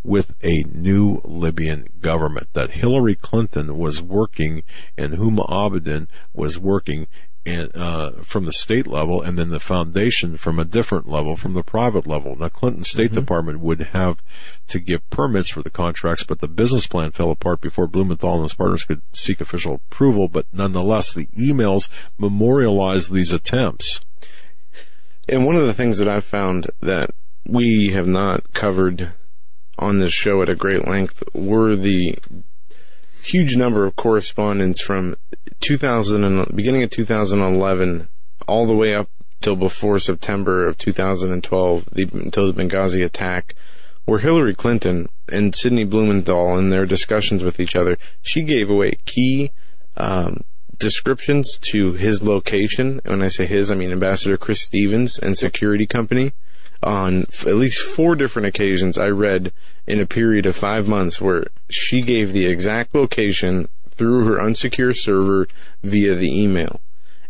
with 0.05 0.35
a 0.43 0.65
new 0.65 1.21
Libyan 1.25 1.87
government 2.01 2.49
that 2.55 2.73
Hillary 2.73 3.15
Clinton 3.15 3.79
was 3.79 4.03
working 4.03 4.63
and 4.97 5.15
Huma 5.15 5.49
Abedin 5.49 6.09
was 6.33 6.59
working 6.59 7.07
and, 7.45 7.75
uh, 7.75 8.13
from 8.23 8.45
the 8.45 8.53
state 8.53 8.87
level 8.87 9.21
and 9.21 9.39
then 9.39 9.51
the 9.51 9.61
foundation 9.61 10.37
from 10.37 10.59
a 10.59 10.65
different 10.65 11.09
level 11.09 11.37
from 11.37 11.55
the 11.55 11.63
private 11.63 12.07
level. 12.07 12.37
Now 12.37 12.49
Clinton 12.49 12.85
State 12.85 13.07
mm-hmm. 13.07 13.21
Department 13.21 13.61
would 13.61 13.81
have 13.93 14.23
to 14.69 14.79
give 14.79 15.09
permits 15.11 15.49
for 15.49 15.63
the 15.63 15.71
contracts, 15.71 16.25
but 16.25 16.41
the 16.41 16.49
business 16.49 16.87
plan 16.87 17.11
fell 17.11 17.31
apart 17.31 17.61
before 17.61 17.87
Blumenthal 17.87 18.35
and 18.35 18.45
his 18.45 18.55
partners 18.55 18.85
could 18.85 19.03
seek 19.13 19.41
official 19.41 19.75
approval, 19.75 20.29
but 20.29 20.47
nonetheless 20.53 21.13
the 21.13 21.27
emails 21.37 21.89
memorialized 22.19 23.13
these 23.13 23.33
attempts. 23.33 24.01
And 25.29 25.47
one 25.47 25.57
of 25.57 25.67
the 25.67 25.75
things 25.75 25.99
that 25.99 26.09
I've 26.09 26.25
found 26.25 26.71
that 26.81 27.11
we 27.47 27.93
have 27.95 28.09
not 28.09 28.53
covered 28.53 29.13
on 29.79 29.99
this 29.99 30.13
show 30.13 30.43
at 30.43 30.49
a 30.49 30.55
great 30.55 30.87
length 30.87 31.23
were 31.33 31.75
the 31.75 32.17
huge 33.23 33.57
number 33.57 33.87
of 33.87 33.97
correspondence 33.97 34.81
from 34.81 35.17
2000 35.61 36.25
and 36.25 36.57
beginning 36.57 36.83
of 36.83 36.91
2011 36.91 38.09
all 38.47 38.67
the 38.67 38.75
way 38.75 38.95
up 38.95 39.09
till 39.41 39.57
before 39.57 39.99
September 39.99 40.67
of 40.67 40.79
2012, 40.79 41.85
the, 41.93 42.09
until 42.13 42.51
the 42.51 42.63
Benghazi 42.63 43.05
attack, 43.05 43.55
where 44.05 44.21
Hillary 44.21 44.55
Clinton 44.55 45.09
and 45.31 45.55
Sidney 45.55 45.85
Blumenthal 45.85 46.59
in 46.59 46.71
their 46.71 46.87
discussions 46.87 47.43
with 47.43 47.61
each 47.61 47.77
other, 47.77 47.99
she 48.23 48.43
gave 48.43 48.71
away 48.71 48.99
key 49.05 49.51
um, 49.97 50.43
descriptions 50.79 51.59
to 51.71 51.93
his 51.93 52.23
location. 52.23 53.01
When 53.05 53.23
I 53.23 53.29
say 53.29 53.47
his, 53.47 53.71
I 53.71 53.75
mean 53.75 53.93
Ambassador 53.93 54.37
Chris 54.37 54.63
Stevens 54.63 55.19
and 55.19 55.37
security 55.37 55.87
company. 55.87 56.33
On 56.83 57.23
f- 57.29 57.47
at 57.47 57.55
least 57.55 57.79
four 57.79 58.17
different 58.17 58.47
occasions, 58.47 58.99
I 58.99 59.07
read 59.07 59.53
in 59.87 60.01
a 60.01 60.07
period 60.07 60.47
of 60.47 60.57
five 60.57 60.89
months 60.89 61.21
where 61.21 61.47
she 61.71 62.03
gave 62.03 62.33
the 62.33 62.47
exact 62.47 62.93
location 62.93 63.69
through 63.95 64.27
her 64.27 64.37
unsecure 64.37 64.97
server 64.97 65.47
via 65.83 66.15
the 66.15 66.31
email. 66.31 66.81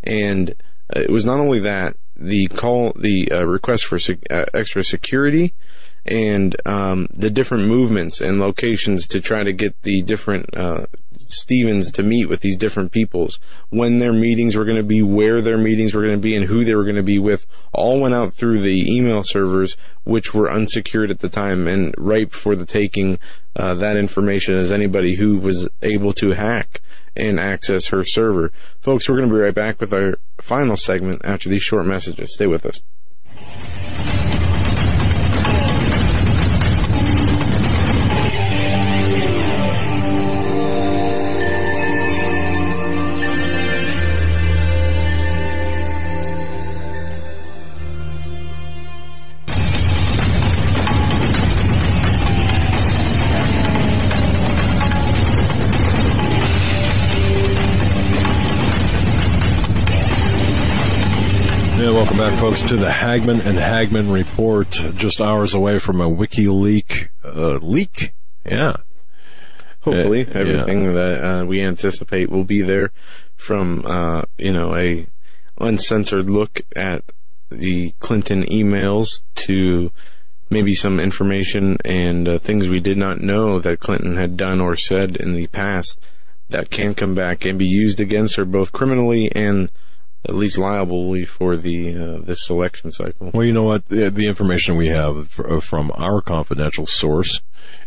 And 0.03 0.51
uh, 0.95 1.01
it 1.01 1.11
was 1.11 1.25
not 1.25 1.41
only 1.41 1.61
that, 1.61 1.97
the 2.17 2.47
call, 2.49 2.93
the 2.97 3.31
uh, 3.33 3.47
request 3.47 3.87
for 3.87 3.99
sec- 3.99 4.31
uh, 4.31 4.45
extra 4.55 4.85
security 4.85 5.55
and 6.05 6.57
um, 6.67 7.09
the 7.13 7.31
different 7.31 7.67
movements 7.67 8.21
and 8.21 8.39
locations 8.39 9.07
to 9.09 9.21
try 9.21 9.43
to 9.43 9.53
get 9.53 9.81
the 9.83 10.03
different 10.03 10.57
uh, 10.57 10.87
Stevens 11.19 11.91
to 11.93 12.03
meet 12.03 12.29
with 12.29 12.41
these 12.41 12.57
different 12.57 12.93
peoples, 12.93 13.39
when 13.71 13.99
their 13.99 14.13
meetings 14.13 14.57
were 14.57 14.65
going 14.65 14.77
to 14.77 14.83
be, 14.83 15.03
where 15.03 15.41
their 15.41 15.59
meetings 15.59 15.95
were 15.95 16.03
going 16.03 16.15
to 16.15 16.21
be, 16.21 16.35
and 16.35 16.47
who 16.47 16.65
they 16.65 16.75
were 16.75 16.85
going 16.85 16.97
to 16.97 17.03
be 17.03 17.19
with, 17.19 17.47
all 17.73 18.01
went 18.01 18.15
out 18.15 18.35
through 18.35 18.61
the 18.61 18.95
email 18.95 19.23
servers, 19.23 19.77
which 20.05 20.35
were 20.35 20.51
unsecured 20.51 21.11
at 21.11 21.21
the 21.21 21.29
time 21.29 21.67
and 21.67 21.95
ripe 21.97 22.33
for 22.33 22.57
the 22.57 22.67
taking 22.67 23.19
uh, 23.57 23.75
that 23.75 23.97
information 23.97 24.55
as 24.55 24.73
anybody 24.73 25.17
who 25.17 25.39
was 25.39 25.69
able 25.83 26.13
to 26.13 26.31
hack 26.31 26.81
and 27.17 27.39
access 27.39 27.89
her 27.89 28.05
server. 28.05 28.51
Folks, 28.81 29.09
we're 29.09 29.17
going 29.17 29.29
to 29.29 29.35
be 29.35 29.41
right 29.41 29.55
back 29.55 29.81
with 29.81 29.93
our 29.93 30.17
final 30.41 30.77
segment 30.77 31.23
after 31.25 31.49
these 31.49 31.63
short 31.63 31.87
messages. 31.87 32.35
Stay 32.35 32.47
with 32.47 32.67
us. 32.67 32.81
Folks, 62.53 62.69
to 62.69 62.77
the 62.77 62.93
Hagmann 62.93 63.41
and 63.41 63.57
Hagmann 63.57 64.13
report. 64.13 64.69
Just 64.97 65.23
hours 65.23 65.55
away 65.55 65.79
from 65.79 66.03
a 66.03 66.07
WikiLeak 66.07 67.09
uh, 67.25 67.59
leak. 67.63 68.11
Yeah, 68.45 68.77
Hopefully, 69.81 70.27
Uh, 70.27 70.33
yeah. 70.35 70.39
everything 70.39 70.93
that 70.93 71.25
uh, 71.25 71.45
we 71.47 71.63
anticipate 71.63 72.29
will 72.29 72.45
be 72.45 72.61
there, 72.61 72.91
from 73.37 73.87
uh, 73.87 74.25
you 74.37 74.53
know 74.53 74.75
a 74.75 75.07
uncensored 75.57 76.29
look 76.29 76.61
at 76.77 77.03
the 77.49 77.93
Clinton 78.01 78.43
emails 78.43 79.23
to 79.47 79.91
maybe 80.51 80.75
some 80.75 81.01
information 81.01 81.79
and 81.87 82.29
uh, 82.29 82.39
things 82.39 82.69
we 82.69 82.81
did 82.81 82.99
not 82.99 83.23
know 83.23 83.61
that 83.61 83.81
Clinton 83.81 84.17
had 84.17 84.37
done 84.37 84.61
or 84.61 84.77
said 84.77 85.17
in 85.17 85.33
the 85.33 85.47
past 85.47 85.99
that 86.51 86.71
can 86.71 86.95
come 86.95 87.15
back 87.15 87.47
and 87.47 87.59
be 87.59 87.65
used 87.65 87.99
against 87.99 88.37
her 88.37 88.45
both 88.45 88.73
criminally 88.73 89.33
and 89.35 89.71
at 90.25 90.35
least 90.35 90.57
liably 90.57 91.27
for 91.27 91.57
the 91.57 91.97
uh, 91.97 92.25
this 92.25 92.49
election 92.49 92.91
cycle. 92.91 93.31
Well, 93.35 93.45
you 93.45 93.53
know 93.53 93.65
what? 93.65 93.87
The, 93.87 94.11
the 94.11 94.29
information 94.29 94.77
we 94.77 94.89
have 94.89 95.29
fr- 95.29 95.55
uh, 95.55 95.61
from 95.61 95.91
our 95.95 96.21
confidential 96.21 96.87
source 96.87 97.41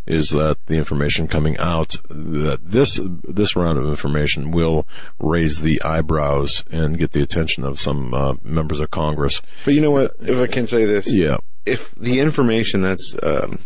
is 0.06 0.30
that 0.30 0.56
the 0.66 0.76
information 0.76 1.28
coming 1.28 1.56
out 1.58 1.96
that 2.08 2.58
this 2.62 3.00
this 3.02 3.56
round 3.56 3.78
of 3.78 3.86
information 3.86 4.50
will 4.50 4.86
raise 5.18 5.60
the 5.60 5.82
eyebrows 5.82 6.62
and 6.70 6.98
get 6.98 7.12
the 7.12 7.22
attention 7.22 7.64
of 7.64 7.80
some 7.80 8.12
uh, 8.14 8.34
members 8.42 8.80
of 8.80 8.90
Congress. 8.90 9.40
But 9.64 9.74
you 9.74 9.80
know 9.80 9.90
what? 9.90 10.16
If 10.20 10.38
I 10.38 10.46
can 10.46 10.66
say 10.66 10.84
this, 10.84 11.12
Yeah, 11.12 11.38
if 11.64 11.94
the 11.94 12.20
information 12.20 12.82
that's 12.82 13.16
um, 13.22 13.60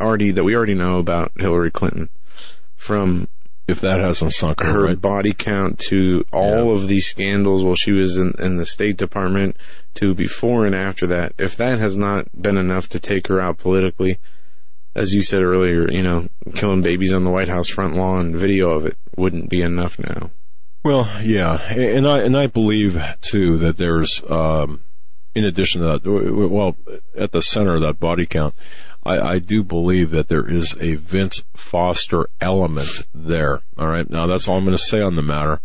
already 0.00 0.32
that 0.32 0.44
we 0.44 0.56
already 0.56 0.74
know 0.74 0.98
about 0.98 1.32
Hillary 1.36 1.70
Clinton, 1.70 2.08
from 2.76 3.28
if 3.70 3.80
that 3.80 4.00
hasn't 4.00 4.32
sunk 4.32 4.60
her, 4.60 4.72
her 4.72 4.84
right? 4.86 5.00
body 5.00 5.32
count 5.32 5.78
to 5.88 6.24
all 6.32 6.66
Yeah. 6.66 6.72
of 6.82 6.88
these 6.88 7.06
scandals 7.06 7.64
while 7.64 7.74
she 7.76 7.92
was 7.92 8.16
in, 8.16 8.34
in 8.38 8.56
the 8.56 8.66
State 8.66 8.96
Department 8.96 9.56
to 9.94 10.14
before 10.14 10.66
and 10.66 10.74
after 10.74 11.06
that, 11.06 11.32
if 11.38 11.56
that 11.56 11.78
has 11.78 11.96
not 11.96 12.26
been 12.40 12.58
enough 12.58 12.88
to 12.90 12.98
take 13.00 13.28
her 13.28 13.40
out 13.40 13.58
politically, 13.58 14.18
as 14.94 15.12
you 15.14 15.22
said 15.22 15.42
earlier, 15.42 15.90
you 15.90 16.02
know, 16.02 16.28
killing 16.54 16.82
babies 16.82 17.12
on 17.12 17.22
the 17.22 17.30
White 17.30 17.48
House 17.48 17.68
front 17.68 17.94
lawn, 17.96 18.34
video 18.36 18.70
of 18.70 18.86
it 18.86 18.96
wouldn't 19.16 19.48
be 19.48 19.62
enough 19.62 19.98
now. 19.98 20.30
Well, 20.82 21.08
yeah, 21.22 21.60
and 21.74 22.06
I 22.08 22.20
and 22.20 22.36
I 22.36 22.46
believe 22.46 23.00
too 23.20 23.58
that 23.58 23.76
there's, 23.76 24.22
um, 24.30 24.80
in 25.34 25.44
addition 25.44 25.82
to 25.82 25.86
that, 25.86 26.50
well, 26.50 26.74
at 27.16 27.32
the 27.32 27.42
center 27.42 27.74
of 27.74 27.82
that 27.82 28.00
body 28.00 28.24
count, 28.26 28.54
I, 29.04 29.18
I 29.18 29.38
do 29.38 29.62
believe 29.62 30.10
that 30.10 30.28
there 30.28 30.46
is 30.46 30.76
a 30.80 30.94
Vince 30.96 31.42
Foster 31.54 32.28
element 32.40 33.06
there. 33.14 33.62
All 33.78 33.88
right, 33.88 34.08
now 34.08 34.26
that's 34.26 34.48
all 34.48 34.58
I'm 34.58 34.64
going 34.64 34.76
to 34.76 34.82
say 34.82 35.00
on 35.00 35.16
the 35.16 35.22
matter. 35.22 35.60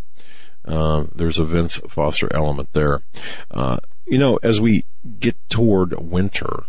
Uh, 0.64 1.04
there's 1.14 1.38
a 1.38 1.44
Vince 1.44 1.80
Foster 1.88 2.28
element 2.34 2.70
there. 2.72 3.02
Uh, 3.50 3.78
you 4.06 4.18
know, 4.18 4.38
as 4.42 4.60
we 4.60 4.84
get 5.18 5.36
toward 5.48 5.94
winter, 6.00 6.64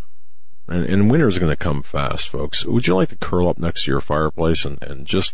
and, 0.67 0.85
and 0.85 1.21
is 1.21 1.39
going 1.39 1.51
to 1.51 1.55
come 1.55 1.81
fast, 1.81 2.27
folks. 2.29 2.65
Would 2.65 2.87
you 2.87 2.95
like 2.95 3.09
to 3.09 3.15
curl 3.15 3.49
up 3.49 3.57
next 3.57 3.85
to 3.85 3.91
your 3.91 4.01
fireplace 4.01 4.65
and, 4.65 4.81
and 4.83 5.05
just 5.05 5.33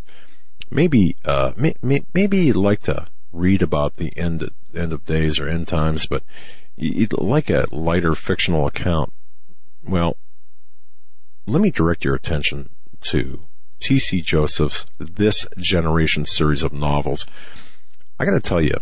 maybe 0.69 1.15
uh, 1.25 1.53
may, 1.57 1.75
may, 1.81 2.05
maybe 2.13 2.45
you'd 2.45 2.55
like 2.55 2.81
to 2.83 3.07
read 3.31 3.61
about 3.61 3.95
the 3.95 4.15
end 4.15 4.47
end 4.75 4.93
of 4.93 5.05
days 5.05 5.39
or 5.39 5.47
end 5.47 5.67
times, 5.67 6.05
but 6.05 6.23
you'd 6.75 7.13
like 7.19 7.49
a 7.49 7.65
lighter 7.71 8.13
fictional 8.13 8.67
account. 8.67 9.11
Well, 9.87 10.17
let 11.45 11.61
me 11.61 11.69
direct 11.71 12.05
your 12.05 12.15
attention 12.15 12.69
to 13.01 13.41
T.C. 13.79 14.21
Joseph's 14.21 14.85
This 14.97 15.45
Generation 15.57 16.25
series 16.25 16.63
of 16.63 16.71
novels. 16.71 17.25
I 18.19 18.25
got 18.25 18.31
to 18.31 18.39
tell 18.39 18.61
you, 18.61 18.77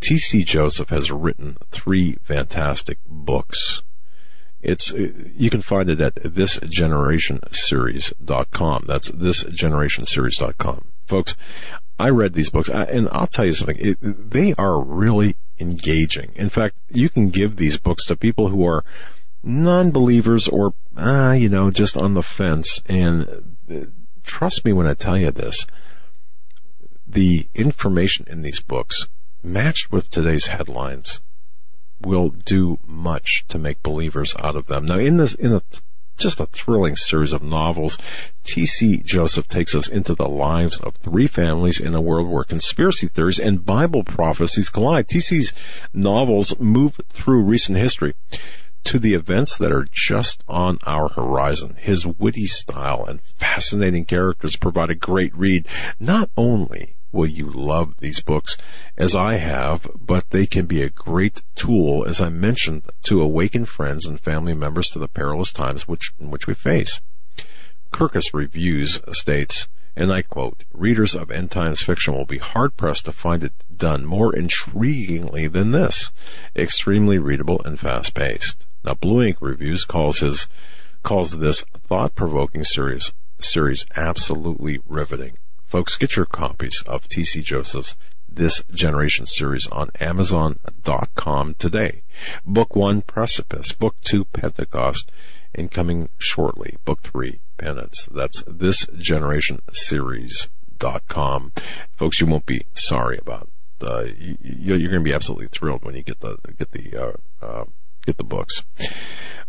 T.C. 0.00 0.44
Joseph 0.44 0.90
has 0.90 1.10
written 1.10 1.56
three 1.70 2.16
fantastic 2.22 2.98
books. 3.06 3.82
It's 4.62 4.92
you 4.92 5.48
can 5.50 5.62
find 5.62 5.88
it 5.88 6.00
at 6.00 6.16
thisgenerationseries.com. 6.16 8.84
That's 8.86 9.10
thisgenerationseries.com. 9.10 10.84
Folks, 11.06 11.34
I 11.98 12.10
read 12.10 12.34
these 12.34 12.50
books 12.50 12.68
and 12.68 13.08
I'll 13.10 13.26
tell 13.26 13.46
you 13.46 13.54
something. 13.54 13.78
It, 13.78 14.30
they 14.30 14.52
are 14.54 14.78
really 14.80 15.36
engaging. 15.58 16.32
In 16.36 16.50
fact, 16.50 16.76
you 16.90 17.08
can 17.08 17.30
give 17.30 17.56
these 17.56 17.78
books 17.78 18.04
to 18.06 18.16
people 18.16 18.48
who 18.48 18.66
are 18.66 18.84
non-believers 19.42 20.48
or 20.48 20.74
ah, 20.96 21.32
you 21.32 21.48
know, 21.48 21.70
just 21.70 21.96
on 21.96 22.14
the 22.14 22.22
fence 22.22 22.82
and 22.86 23.56
uh, 23.70 23.86
trust 24.24 24.64
me 24.64 24.72
when 24.72 24.86
I 24.86 24.94
tell 24.94 25.18
you 25.18 25.30
this. 25.30 25.66
The 27.06 27.48
information 27.54 28.26
in 28.28 28.42
these 28.42 28.60
books 28.60 29.08
matched 29.42 29.90
with 29.90 30.10
today's 30.10 30.46
headlines 30.46 31.20
will 32.00 32.28
do 32.30 32.78
much 32.86 33.44
to 33.48 33.58
make 33.58 33.82
believers 33.82 34.34
out 34.38 34.56
of 34.56 34.66
them. 34.66 34.86
Now, 34.86 34.98
in 34.98 35.16
this, 35.16 35.34
in 35.34 35.52
a 35.52 35.62
just 36.16 36.38
a 36.38 36.46
thrilling 36.46 36.96
series 36.96 37.32
of 37.32 37.42
novels, 37.42 37.98
T.C. 38.44 38.98
Joseph 38.98 39.48
takes 39.48 39.74
us 39.74 39.88
into 39.88 40.14
the 40.14 40.28
lives 40.28 40.78
of 40.80 40.96
three 40.96 41.26
families 41.26 41.80
in 41.80 41.94
a 41.94 42.00
world 42.00 42.28
where 42.28 42.44
conspiracy 42.44 43.08
theories 43.08 43.40
and 43.40 43.64
Bible 43.64 44.04
prophecies 44.04 44.68
collide. 44.68 45.08
T.C.'s 45.08 45.54
novels 45.94 46.58
move 46.60 47.00
through 47.10 47.42
recent 47.42 47.78
history 47.78 48.14
to 48.84 48.98
the 48.98 49.14
events 49.14 49.56
that 49.58 49.72
are 49.72 49.86
just 49.90 50.42
on 50.48 50.78
our 50.84 51.08
horizon. 51.08 51.76
His 51.78 52.06
witty 52.06 52.46
style 52.46 53.04
and 53.06 53.20
fascinating 53.22 54.04
characters 54.04 54.56
provide 54.56 54.90
a 54.90 54.94
great 54.94 55.34
read. 55.36 55.66
Not 55.98 56.30
only 56.36 56.96
will 57.12 57.26
you 57.26 57.50
love 57.50 57.94
these 57.98 58.20
books 58.20 58.56
as 58.96 59.14
I 59.14 59.34
have, 59.34 59.88
but 59.98 60.30
they 60.30 60.46
can 60.46 60.66
be 60.66 60.82
a 60.82 60.90
great 60.90 61.42
tool, 61.54 62.04
as 62.06 62.20
I 62.20 62.28
mentioned, 62.28 62.82
to 63.04 63.20
awaken 63.20 63.64
friends 63.64 64.06
and 64.06 64.20
family 64.20 64.54
members 64.54 64.90
to 64.90 64.98
the 64.98 65.08
perilous 65.08 65.52
times 65.52 65.88
which, 65.88 66.12
in 66.18 66.30
which 66.30 66.46
we 66.46 66.54
face. 66.54 67.00
Kirkus 67.92 68.32
Reviews 68.32 69.00
states, 69.12 69.68
and 69.96 70.12
I 70.12 70.22
quote, 70.22 70.64
readers 70.72 71.14
of 71.14 71.30
end 71.30 71.50
times 71.50 71.82
fiction 71.82 72.14
will 72.14 72.24
be 72.24 72.38
hard 72.38 72.76
pressed 72.76 73.06
to 73.06 73.12
find 73.12 73.42
it 73.42 73.52
done 73.76 74.04
more 74.04 74.32
intriguingly 74.32 75.50
than 75.50 75.72
this. 75.72 76.12
Extremely 76.54 77.18
readable 77.18 77.60
and 77.64 77.78
fast 77.78 78.14
paced. 78.14 78.66
Now 78.84 78.94
Blue 78.94 79.22
Ink 79.22 79.38
Reviews 79.40 79.84
calls 79.84 80.20
his, 80.20 80.46
calls 81.02 81.38
this 81.38 81.62
thought 81.82 82.14
provoking 82.14 82.64
series, 82.64 83.12
series 83.38 83.86
absolutely 83.96 84.78
riveting. 84.88 85.38
Folks, 85.64 85.96
get 85.96 86.16
your 86.16 86.26
copies 86.26 86.82
of 86.86 87.08
T.C. 87.08 87.42
Joseph's 87.42 87.94
This 88.28 88.62
Generation 88.72 89.26
series 89.26 89.68
on 89.68 89.90
Amazon.com 90.00 91.54
today. 91.54 92.02
Book 92.44 92.74
one, 92.74 93.02
Precipice. 93.02 93.72
Book 93.72 93.94
two, 94.00 94.24
Pentecost. 94.24 95.12
And 95.54 95.70
coming 95.70 96.08
shortly, 96.18 96.76
book 96.84 97.02
three, 97.02 97.40
Penance. 97.58 98.08
That's 98.10 98.42
This 98.46 98.86
Generation 98.98 99.62
series.com. 99.72 101.52
Folks, 101.92 102.20
you 102.20 102.26
won't 102.26 102.46
be 102.46 102.66
sorry 102.74 103.18
about 103.18 103.48
uh, 103.82 104.06
you, 104.18 104.74
are 104.74 104.78
going 104.78 104.90
to 104.90 105.00
be 105.00 105.14
absolutely 105.14 105.48
thrilled 105.48 105.84
when 105.84 105.94
you 105.94 106.02
get 106.02 106.20
the 106.20 106.36
get 106.58 106.70
the 106.72 106.96
uh, 106.96 107.12
uh, 107.44 107.64
get 108.10 108.18
the 108.18 108.24
books. 108.24 108.64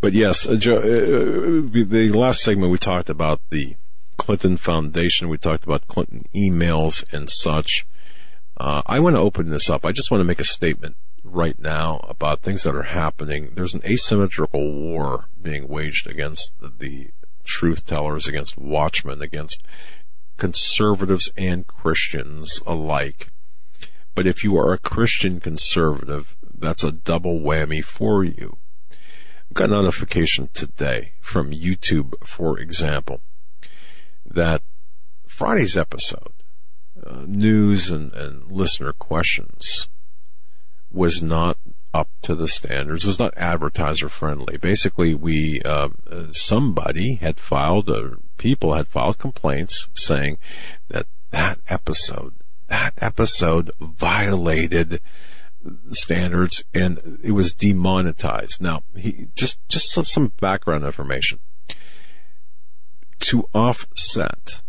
But 0.01 0.13
yes, 0.13 0.47
uh, 0.47 0.55
Joe, 0.55 0.77
uh, 0.77 1.69
the 1.71 2.11
last 2.13 2.41
segment 2.41 2.71
we 2.71 2.77
talked 2.77 3.09
about 3.09 3.41
the 3.49 3.75
Clinton 4.17 4.57
Foundation. 4.57 5.29
We 5.29 5.37
talked 5.37 5.63
about 5.63 5.87
Clinton 5.87 6.21
emails 6.35 7.03
and 7.11 7.29
such. 7.29 7.87
Uh, 8.57 8.83
I 8.85 8.99
want 8.99 9.15
to 9.15 9.21
open 9.21 9.49
this 9.49 9.69
up. 9.69 9.85
I 9.85 9.91
just 9.91 10.11
want 10.11 10.21
to 10.21 10.27
make 10.27 10.39
a 10.39 10.43
statement 10.43 10.95
right 11.23 11.59
now 11.59 12.05
about 12.07 12.41
things 12.41 12.63
that 12.63 12.75
are 12.75 12.83
happening. 12.83 13.51
There's 13.55 13.73
an 13.73 13.85
asymmetrical 13.85 14.71
war 14.73 15.25
being 15.41 15.67
waged 15.67 16.07
against 16.07 16.53
the 16.59 17.09
truth 17.43 17.85
tellers, 17.85 18.27
against 18.27 18.57
watchmen, 18.57 19.21
against 19.21 19.63
conservatives 20.37 21.31
and 21.35 21.65
Christians 21.65 22.61
alike. 22.67 23.29
But 24.13 24.27
if 24.27 24.43
you 24.43 24.57
are 24.57 24.73
a 24.73 24.77
Christian 24.77 25.39
conservative, 25.39 26.35
that's 26.61 26.83
a 26.83 26.91
double 26.91 27.39
whammy 27.39 27.83
for 27.83 28.23
you. 28.23 28.57
Got 29.53 29.69
a 29.69 29.73
notification 29.73 30.49
today 30.53 31.13
from 31.19 31.51
YouTube, 31.51 32.13
for 32.25 32.57
example, 32.57 33.21
that 34.25 34.61
Friday's 35.27 35.77
episode, 35.77 36.31
uh, 37.05 37.23
news 37.25 37.89
and, 37.89 38.13
and 38.13 38.49
listener 38.49 38.93
questions, 38.93 39.89
was 40.91 41.21
not 41.21 41.57
up 41.93 42.07
to 42.21 42.35
the 42.35 42.47
standards, 42.47 43.05
was 43.05 43.19
not 43.19 43.33
advertiser 43.35 44.07
friendly. 44.07 44.57
Basically, 44.57 45.13
we, 45.13 45.61
uh, 45.65 45.89
somebody 46.31 47.15
had 47.15 47.39
filed, 47.39 47.89
uh, 47.89 48.11
people 48.37 48.75
had 48.75 48.87
filed 48.87 49.17
complaints 49.17 49.89
saying 49.93 50.37
that 50.87 51.07
that 51.31 51.59
episode, 51.67 52.33
that 52.67 52.93
episode 52.97 53.71
violated 53.79 55.01
standards 55.91 56.63
and 56.73 57.19
it 57.23 57.31
was 57.31 57.53
demonetized. 57.53 58.61
Now, 58.61 58.83
he, 58.95 59.27
just, 59.35 59.59
just 59.67 59.91
some 59.91 60.31
background 60.39 60.83
information. 60.83 61.39
To 63.19 63.47
offset 63.53 64.61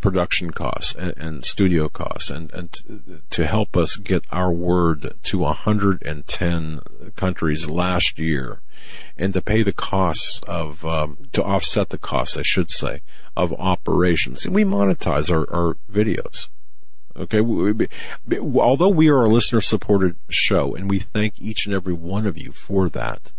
production 0.00 0.50
costs 0.50 0.94
and, 0.94 1.14
and 1.16 1.44
studio 1.44 1.88
costs 1.88 2.30
and, 2.30 2.52
and 2.52 3.22
to 3.30 3.46
help 3.46 3.76
us 3.76 3.96
get 3.96 4.24
our 4.30 4.52
word 4.52 5.14
to 5.22 5.38
110 5.38 6.80
countries 7.16 7.68
last 7.68 8.18
year 8.18 8.60
and 9.16 9.32
to 9.32 9.40
pay 9.40 9.62
the 9.62 9.72
costs 9.72 10.40
of, 10.46 10.84
um, 10.84 11.18
to 11.32 11.42
offset 11.42 11.88
the 11.88 11.98
costs, 11.98 12.36
I 12.36 12.42
should 12.42 12.70
say, 12.70 13.00
of 13.36 13.52
operations. 13.54 14.44
And 14.44 14.54
we 14.54 14.64
monetize 14.64 15.30
our, 15.30 15.50
our 15.52 15.74
videos. 15.90 16.48
Okay. 17.18 17.40
Although 18.40 18.90
we 18.90 19.08
are 19.08 19.24
a 19.24 19.28
listener 19.28 19.60
supported 19.60 20.16
show 20.28 20.74
and 20.74 20.90
we 20.90 20.98
thank 20.98 21.40
each 21.40 21.64
and 21.66 21.74
every 21.74 21.94
one 21.94 22.26
of 22.26 22.36
you 22.36 22.52
for 22.52 22.88
that, 22.90 23.32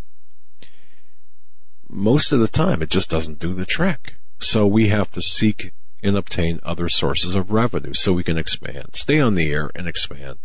most 1.88 2.32
of 2.32 2.40
the 2.40 2.48
time 2.48 2.82
it 2.82 2.90
just 2.90 3.10
doesn't 3.10 3.40
do 3.40 3.54
the 3.54 3.66
trick. 3.66 4.16
So 4.40 4.66
we 4.66 4.90
have 4.90 5.12
to 5.12 5.22
seek 5.22 5.74
and 6.04 6.18
obtain 6.18 6.60
other 6.64 6.90
sources 6.90 7.36
of 7.36 7.52
revenue 7.52 7.94
so 7.94 8.14
we 8.14 8.24
can 8.24 8.38
expand, 8.38 8.90
stay 8.94 9.20
on 9.20 9.36
the 9.36 9.52
air 9.52 9.72
and 9.76 9.88
expand. 9.88 10.38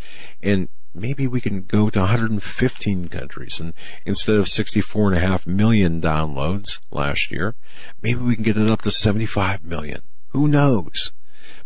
And 0.43 0.69
maybe 0.94 1.27
we 1.27 1.41
can 1.41 1.62
go 1.62 1.91
to 1.91 2.01
115 2.01 3.09
countries 3.09 3.61
and 3.61 3.73
instead 4.05 4.36
of 4.36 4.49
64 4.49 5.12
and 5.12 5.23
a 5.23 5.27
half 5.27 5.47
million 5.47 6.01
downloads 6.01 6.81
last 6.91 7.31
year, 7.31 7.55
maybe 8.02 8.20
we 8.20 8.35
can 8.35 8.44
get 8.44 8.59
it 8.59 8.69
up 8.69 8.83
to 8.83 8.91
75 8.91 9.65
million. 9.65 10.01
Who 10.28 10.49
knows? 10.49 11.12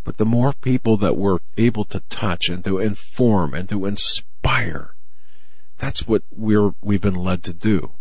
But 0.05 0.17
the 0.17 0.25
more 0.25 0.53
people 0.53 0.97
that 0.99 1.17
we're 1.17 1.39
able 1.57 1.85
to 1.87 2.01
touch 2.09 2.49
and 2.49 2.63
to 2.65 2.79
inform 2.79 3.55
and 3.55 3.69
to 3.69 3.87
inspire, 3.87 4.95
that's 5.79 6.07
what 6.07 6.23
we're, 6.31 6.75
we've 6.81 7.01
been 7.01 7.15
led 7.15 7.43
to 7.45 7.53
do. 7.53 7.93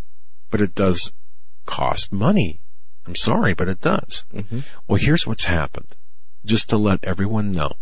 But 0.50 0.62
it 0.62 0.76
does 0.76 1.12
cost 1.66 2.12
money. 2.12 2.62
I'm 3.06 3.16
sorry, 3.16 3.54
but 3.54 3.70
it 3.70 3.82
does. 3.82 4.26
Mm-hmm. 4.34 4.60
Well, 4.88 4.98
here's 4.98 5.28
what's 5.28 5.46
happened. 5.46 5.96
Just 6.44 6.70
to 6.70 6.78
let 6.78 7.04
everyone 7.04 7.52
know. 7.52 7.74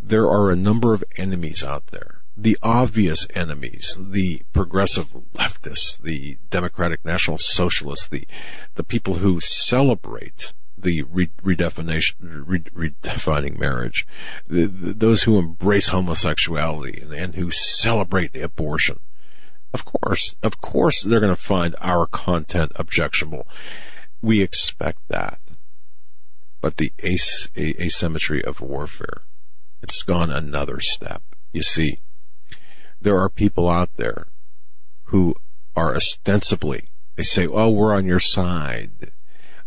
There 0.00 0.28
are 0.28 0.50
a 0.50 0.56
number 0.56 0.94
of 0.94 1.04
enemies 1.16 1.62
out 1.62 1.88
there. 1.88 2.22
The 2.36 2.56
obvious 2.62 3.26
enemies, 3.34 3.98
the 4.00 4.42
progressive 4.52 5.08
leftists, 5.34 6.00
the 6.00 6.38
Democratic 6.50 7.04
National 7.04 7.36
Socialists, 7.36 8.06
the, 8.06 8.26
the 8.76 8.84
people 8.84 9.14
who 9.14 9.40
celebrate 9.40 10.52
the 10.82 11.02
re- 11.02 11.30
redefinition, 11.42 12.14
re- 12.46 12.90
redefining 12.92 13.58
marriage, 13.58 14.06
the, 14.46 14.66
the, 14.66 14.92
those 14.94 15.22
who 15.22 15.38
embrace 15.38 15.88
homosexuality 15.88 17.00
and, 17.00 17.12
and 17.12 17.34
who 17.34 17.50
celebrate 17.50 18.36
abortion. 18.36 19.00
Of 19.72 19.84
course, 19.84 20.36
of 20.42 20.60
course 20.60 21.02
they're 21.02 21.20
going 21.20 21.34
to 21.34 21.40
find 21.40 21.76
our 21.80 22.06
content 22.06 22.72
objectionable. 22.76 23.46
We 24.22 24.42
expect 24.42 25.08
that. 25.08 25.40
But 26.60 26.76
the 26.76 26.92
as- 27.02 27.50
asymmetry 27.56 28.42
of 28.42 28.60
warfare, 28.60 29.22
it's 29.82 30.02
gone 30.02 30.30
another 30.30 30.80
step. 30.80 31.22
You 31.52 31.62
see, 31.62 32.00
there 33.00 33.18
are 33.18 33.28
people 33.28 33.68
out 33.68 33.96
there 33.96 34.26
who 35.04 35.34
are 35.76 35.94
ostensibly, 35.94 36.88
they 37.16 37.22
say, 37.22 37.46
oh, 37.46 37.70
we're 37.70 37.94
on 37.94 38.06
your 38.06 38.20
side. 38.20 39.12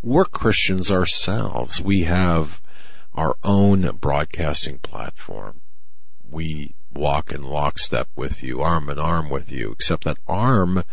We're 0.04 0.26
Christians 0.26 0.92
ourselves. 0.92 1.80
We 1.80 2.04
have 2.04 2.60
our 3.14 3.38
own 3.44 3.82
broadcasting 3.98 4.80
platform. 4.80 5.62
We 6.28 6.74
walk 6.92 7.32
in 7.32 7.44
lockstep 7.44 8.10
with 8.16 8.42
you, 8.42 8.62
arm 8.62 8.90
in 8.90 8.98
arm 8.98 9.30
with 9.30 9.52
you, 9.52 9.72
except 9.72 10.06
that 10.06 10.18
arm 10.28 10.84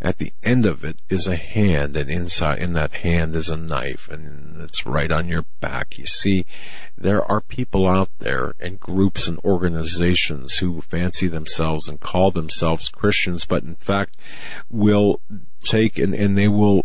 at 0.00 0.18
the 0.18 0.32
end 0.42 0.66
of 0.66 0.84
it 0.84 1.00
is 1.08 1.28
a 1.28 1.36
hand 1.36 1.94
and 1.94 2.10
inside 2.10 2.58
in 2.58 2.72
that 2.72 2.92
hand 2.92 3.36
is 3.36 3.48
a 3.48 3.56
knife 3.56 4.08
and 4.08 4.60
it's 4.60 4.84
right 4.84 5.12
on 5.12 5.28
your 5.28 5.44
back. 5.60 5.96
You 5.96 6.06
see, 6.06 6.44
there 6.98 7.24
are 7.24 7.40
people 7.40 7.88
out 7.88 8.10
there 8.18 8.54
and 8.58 8.80
groups 8.80 9.28
and 9.28 9.38
organizations 9.44 10.56
who 10.56 10.80
fancy 10.80 11.28
themselves 11.28 11.88
and 11.88 12.00
call 12.00 12.32
themselves 12.32 12.88
Christians, 12.88 13.44
but 13.44 13.62
in 13.62 13.76
fact 13.76 14.16
will 14.68 15.20
take 15.62 15.98
and, 15.98 16.14
and 16.14 16.36
they 16.36 16.48
will 16.48 16.84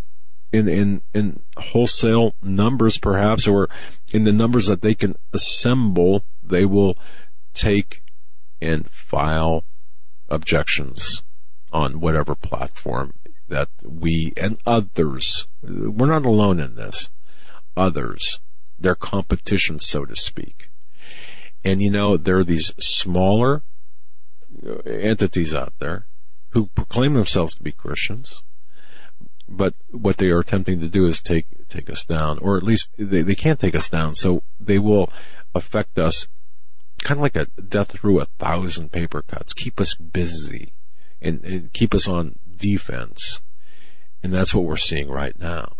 in, 0.55 0.67
in, 0.67 1.01
in 1.13 1.39
wholesale 1.57 2.33
numbers 2.41 2.97
perhaps 2.97 3.47
or 3.47 3.69
in 4.13 4.23
the 4.23 4.31
numbers 4.31 4.67
that 4.67 4.81
they 4.81 4.95
can 4.95 5.15
assemble, 5.33 6.23
they 6.43 6.65
will 6.65 6.95
take 7.53 8.01
and 8.61 8.89
file 8.89 9.63
objections 10.29 11.23
on 11.71 11.99
whatever 11.99 12.35
platform 12.35 13.13
that 13.47 13.69
we 13.83 14.33
and 14.37 14.57
others, 14.65 15.47
we're 15.61 16.07
not 16.07 16.25
alone 16.25 16.59
in 16.59 16.75
this, 16.75 17.09
others, 17.77 18.39
their 18.79 18.95
competition, 18.95 19.79
so 19.79 20.05
to 20.05 20.15
speak. 20.15 20.69
And 21.63 21.81
you 21.81 21.91
know, 21.91 22.17
there 22.17 22.37
are 22.37 22.43
these 22.43 22.73
smaller 22.79 23.61
uh, 24.65 24.77
entities 24.87 25.53
out 25.53 25.73
there 25.79 26.05
who 26.51 26.67
proclaim 26.67 27.13
themselves 27.13 27.53
to 27.55 27.63
be 27.63 27.71
Christians, 27.71 28.41
but 29.47 29.73
what 29.91 30.17
they 30.17 30.27
are 30.27 30.39
attempting 30.39 30.79
to 30.81 30.87
do 30.87 31.05
is 31.05 31.21
take 31.21 31.67
take 31.69 31.89
us 31.89 32.03
down, 32.03 32.39
or 32.39 32.57
at 32.57 32.63
least 32.63 32.89
they, 32.97 33.21
they 33.21 33.35
can't 33.35 33.59
take 33.59 33.75
us 33.75 33.89
down, 33.89 34.15
so 34.15 34.43
they 34.59 34.79
will 34.79 35.09
affect 35.53 35.97
us 35.99 36.27
kind 37.03 37.19
of 37.19 37.21
like 37.21 37.35
a 37.35 37.45
death 37.61 37.91
through 37.91 38.19
a 38.19 38.25
thousand 38.39 38.91
paper 38.91 39.21
cuts. 39.21 39.53
Keep 39.53 39.79
us 39.79 39.95
busy 39.95 40.73
and, 41.21 41.43
and 41.43 41.73
keep 41.73 41.93
us 41.93 42.07
on 42.07 42.39
defense. 42.57 43.41
And 44.23 44.33
that's 44.33 44.55
what 44.55 44.65
we're 44.65 44.77
seeing 44.77 45.09
right 45.09 45.37
now. 45.39 45.73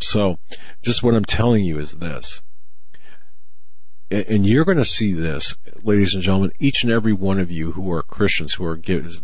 So 0.00 0.38
just 0.82 1.02
what 1.02 1.14
I'm 1.14 1.24
telling 1.24 1.64
you 1.64 1.78
is 1.78 1.92
this. 1.92 2.40
And 4.10 4.44
you're 4.44 4.64
going 4.64 4.78
to 4.78 4.84
see 4.84 5.12
this, 5.12 5.56
ladies 5.82 6.12
and 6.12 6.22
gentlemen, 6.22 6.52
each 6.58 6.82
and 6.82 6.92
every 6.92 7.14
one 7.14 7.38
of 7.38 7.50
you 7.50 7.72
who 7.72 7.90
are 7.92 8.02
Christians, 8.02 8.54
who 8.54 8.64
are 8.66 8.76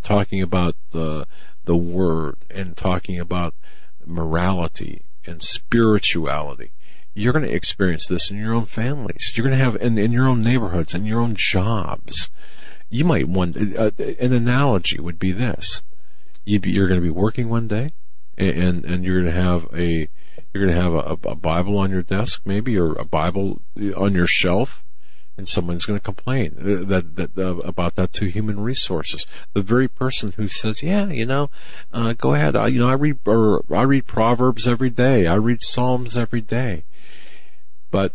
talking 0.02 0.40
about 0.40 0.76
the, 0.92 1.26
the 1.64 1.76
word 1.76 2.36
and 2.48 2.74
talking 2.74 3.20
about 3.20 3.54
morality 4.08 5.04
and 5.26 5.42
spirituality 5.42 6.72
you're 7.18 7.32
going 7.32 7.44
to 7.44 7.52
experience 7.52 8.06
this 8.06 8.30
in 8.30 8.38
your 8.38 8.54
own 8.54 8.64
families. 8.64 9.32
You're 9.34 9.46
going 9.46 9.58
to 9.58 9.64
have 9.64 9.76
in, 9.76 9.98
in 9.98 10.12
your 10.12 10.28
own 10.28 10.42
neighborhoods, 10.42 10.94
in 10.94 11.04
your 11.04 11.20
own 11.20 11.34
jobs. 11.36 12.30
You 12.90 13.04
might 13.04 13.28
want 13.28 13.56
uh, 13.56 13.90
an 13.98 14.32
analogy 14.32 14.98
would 15.00 15.18
be 15.18 15.32
this: 15.32 15.82
you 16.44 16.58
are 16.82 16.88
going 16.88 17.00
to 17.00 17.04
be 17.04 17.10
working 17.10 17.48
one 17.48 17.68
day, 17.68 17.92
and 18.36 18.84
and 18.84 19.04
you're 19.04 19.22
going 19.22 19.34
to 19.34 19.40
have 19.40 19.66
a 19.74 20.08
you're 20.52 20.66
going 20.66 20.74
to 20.74 20.82
have 20.82 20.94
a, 20.94 21.30
a 21.30 21.34
Bible 21.34 21.76
on 21.78 21.90
your 21.90 22.02
desk, 22.02 22.42
maybe, 22.46 22.78
or 22.78 22.92
a 22.94 23.04
Bible 23.04 23.60
on 23.96 24.14
your 24.14 24.26
shelf, 24.26 24.82
and 25.38 25.48
someone's 25.48 25.86
going 25.86 25.98
to 25.98 26.04
complain 26.04 26.56
uh, 26.58 26.84
that, 26.84 27.16
that 27.16 27.38
uh, 27.38 27.56
about 27.58 27.94
that 27.94 28.12
to 28.14 28.26
human 28.26 28.60
resources. 28.60 29.24
The 29.54 29.62
very 29.62 29.88
person 29.88 30.32
who 30.32 30.48
says, 30.48 30.82
"Yeah, 30.82 31.06
you 31.06 31.24
know, 31.24 31.48
uh, 31.92 32.12
go 32.12 32.34
ahead. 32.34 32.56
I, 32.56 32.66
you 32.66 32.80
know, 32.80 32.90
I 32.90 32.94
read 32.94 33.20
or 33.24 33.64
I 33.70 33.82
read 33.82 34.06
Proverbs 34.06 34.66
every 34.66 34.90
day. 34.90 35.26
I 35.26 35.36
read 35.36 35.62
Psalms 35.62 36.18
every 36.18 36.40
day." 36.42 36.84
But 37.90 38.12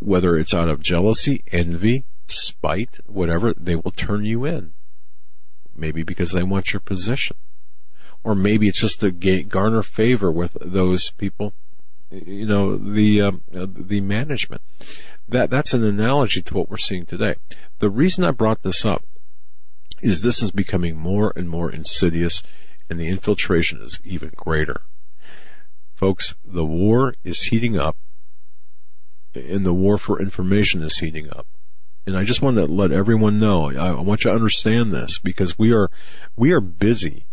whether 0.00 0.36
it's 0.36 0.52
out 0.52 0.68
of 0.68 0.82
jealousy, 0.82 1.42
envy, 1.52 2.04
spite, 2.26 2.98
whatever, 3.06 3.54
they 3.54 3.76
will 3.76 3.92
turn 3.92 4.24
you 4.24 4.44
in. 4.44 4.72
Maybe 5.76 6.02
because 6.02 6.32
they 6.32 6.42
want 6.42 6.72
your 6.72 6.80
position. 6.80 7.36
Or 8.24 8.34
maybe 8.34 8.68
it's 8.68 8.80
just 8.80 9.00
to 9.00 9.10
garner 9.10 9.82
favor 9.82 10.30
with 10.30 10.56
those 10.60 11.10
people, 11.12 11.54
you 12.10 12.46
know, 12.46 12.76
the, 12.76 13.22
um, 13.22 13.42
uh, 13.54 13.66
the 13.68 14.00
management. 14.00 14.62
That, 15.30 15.48
that's 15.48 15.74
an 15.74 15.84
analogy 15.84 16.42
to 16.42 16.54
what 16.54 16.68
we're 16.68 16.76
seeing 16.76 17.06
today. 17.06 17.36
The 17.78 17.88
reason 17.88 18.24
I 18.24 18.32
brought 18.32 18.62
this 18.62 18.84
up 18.84 19.04
is 20.02 20.22
this 20.22 20.42
is 20.42 20.50
becoming 20.50 20.96
more 20.96 21.32
and 21.36 21.48
more 21.48 21.70
insidious 21.70 22.42
and 22.88 22.98
the 22.98 23.08
infiltration 23.08 23.80
is 23.80 24.00
even 24.04 24.32
greater. 24.34 24.82
Folks, 25.94 26.34
the 26.44 26.64
war 26.64 27.14
is 27.22 27.44
heating 27.44 27.78
up 27.78 27.96
and 29.34 29.64
the 29.64 29.74
war 29.74 29.98
for 29.98 30.20
information 30.20 30.82
is 30.82 30.98
heating 30.98 31.28
up. 31.30 31.46
And 32.06 32.16
I 32.16 32.24
just 32.24 32.42
want 32.42 32.56
to 32.56 32.64
let 32.64 32.90
everyone 32.90 33.38
know, 33.38 33.70
I 33.70 33.92
want 34.00 34.24
you 34.24 34.30
to 34.30 34.36
understand 34.36 34.92
this 34.92 35.20
because 35.20 35.56
we 35.56 35.72
are, 35.72 35.90
we 36.34 36.52
are 36.52 36.60
busy 36.60 37.26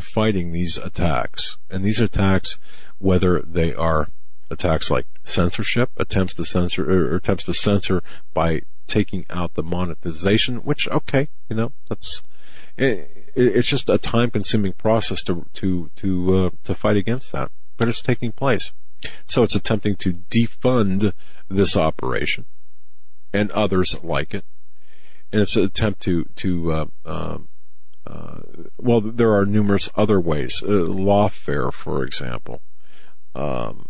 fighting 0.00 0.52
these 0.52 0.78
attacks. 0.78 1.58
And 1.70 1.84
these 1.84 2.00
attacks, 2.00 2.58
whether 2.98 3.42
they 3.42 3.74
are 3.74 4.08
attacks 4.52 4.90
like 4.90 5.06
censorship, 5.24 5.90
attempts 5.96 6.34
to 6.34 6.44
censor, 6.44 6.90
or 6.90 7.16
attempts 7.16 7.44
to 7.44 7.54
censor 7.54 8.02
by 8.34 8.62
taking 8.86 9.24
out 9.30 9.54
the 9.54 9.62
monetization, 9.62 10.56
which, 10.58 10.88
okay, 10.88 11.28
you 11.48 11.56
know, 11.56 11.72
that's, 11.88 12.22
it, 12.76 13.30
it's 13.34 13.68
just 13.68 13.88
a 13.88 13.98
time 13.98 14.30
consuming 14.30 14.72
process 14.72 15.22
to, 15.22 15.46
to, 15.54 15.90
to, 15.96 16.36
uh, 16.36 16.50
to 16.64 16.74
fight 16.74 16.96
against 16.96 17.32
that. 17.32 17.50
But 17.76 17.88
it's 17.88 18.02
taking 18.02 18.32
place. 18.32 18.72
So 19.26 19.42
it's 19.42 19.54
attempting 19.54 19.96
to 19.96 20.12
defund 20.12 21.12
this 21.48 21.76
operation 21.76 22.44
and 23.32 23.50
others 23.52 23.96
like 24.02 24.34
it. 24.34 24.44
And 25.32 25.40
it's 25.40 25.56
an 25.56 25.64
attempt 25.64 26.02
to, 26.02 26.24
to, 26.36 26.72
uh, 26.72 26.86
um, 27.06 27.48
uh, 28.06 28.40
well, 28.78 29.00
there 29.00 29.34
are 29.34 29.44
numerous 29.44 29.88
other 29.96 30.20
ways. 30.20 30.62
Uh, 30.62 30.66
lawfare, 30.66 31.72
for 31.72 32.04
example. 32.04 32.60
Um, 33.34 33.88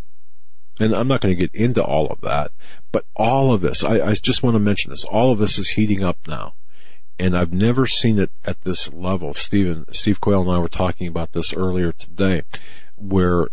and 0.83 0.95
I'm 0.95 1.09
not 1.09 1.21
going 1.21 1.35
to 1.37 1.41
get 1.41 1.55
into 1.55 1.83
all 1.83 2.09
of 2.09 2.21
that, 2.23 2.51
but 2.91 3.05
all 3.15 3.53
of 3.53 3.61
this, 3.61 3.85
I, 3.85 4.01
I 4.01 4.15
just 4.15 4.43
want 4.43 4.55
to 4.55 4.61
mention 4.61 4.91
this. 4.91 5.05
All 5.05 5.33
of 5.33 5.39
this 5.39 5.59
is 5.59 5.71
heating 5.71 6.03
up 6.03 6.19
now. 6.27 6.55
And 7.19 7.37
I've 7.37 7.53
never 7.53 7.87
seen 7.87 8.19
it 8.19 8.31
at 8.45 8.63
this 8.63 8.93
level. 8.93 9.35
Stephen, 9.35 9.87
Steve 9.93 10.21
Quayle 10.21 10.43
and 10.43 10.51
I 10.51 10.59
were 10.59 10.69
talking 10.69 11.07
about 11.07 11.33
this 11.33 11.53
earlier 11.55 11.93
today, 11.93 12.43
where 12.97 13.49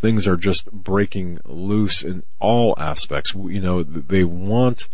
things 0.00 0.26
are 0.26 0.36
just 0.36 0.70
breaking 0.72 1.38
loose 1.44 2.02
in 2.02 2.24
all 2.40 2.74
aspects. 2.78 3.34
You 3.34 3.60
know, 3.60 3.82
they 3.82 4.24
want, 4.24 4.88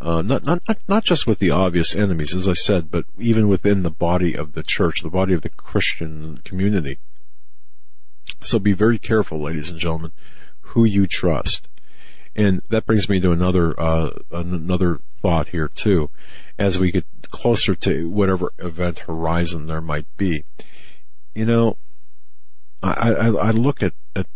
uh, 0.00 0.22
not, 0.22 0.44
not, 0.44 0.62
not 0.88 1.04
just 1.04 1.26
with 1.26 1.38
the 1.38 1.50
obvious 1.50 1.94
enemies, 1.94 2.34
as 2.34 2.48
I 2.48 2.54
said, 2.54 2.90
but 2.90 3.04
even 3.18 3.48
within 3.48 3.82
the 3.82 3.90
body 3.90 4.34
of 4.34 4.54
the 4.54 4.62
church, 4.62 5.02
the 5.02 5.10
body 5.10 5.34
of 5.34 5.42
the 5.42 5.50
Christian 5.50 6.38
community. 6.38 6.98
So 8.42 8.58
be 8.58 8.72
very 8.72 8.98
careful, 8.98 9.40
ladies 9.40 9.70
and 9.70 9.78
gentlemen, 9.78 10.12
who 10.68 10.84
you 10.84 11.06
trust. 11.06 11.68
And 12.36 12.62
that 12.68 12.86
brings 12.86 13.08
me 13.08 13.20
to 13.20 13.32
another, 13.32 13.78
uh, 13.80 14.10
another 14.30 15.00
thought 15.20 15.48
here 15.48 15.68
too, 15.68 16.10
as 16.58 16.78
we 16.78 16.92
get 16.92 17.04
closer 17.30 17.74
to 17.74 18.08
whatever 18.08 18.52
event 18.58 19.00
horizon 19.00 19.66
there 19.66 19.80
might 19.80 20.06
be. 20.16 20.44
You 21.34 21.46
know, 21.46 21.76
I, 22.82 23.12
I, 23.12 23.26
I 23.48 23.50
look 23.50 23.82
at, 23.82 23.94
at 24.14 24.26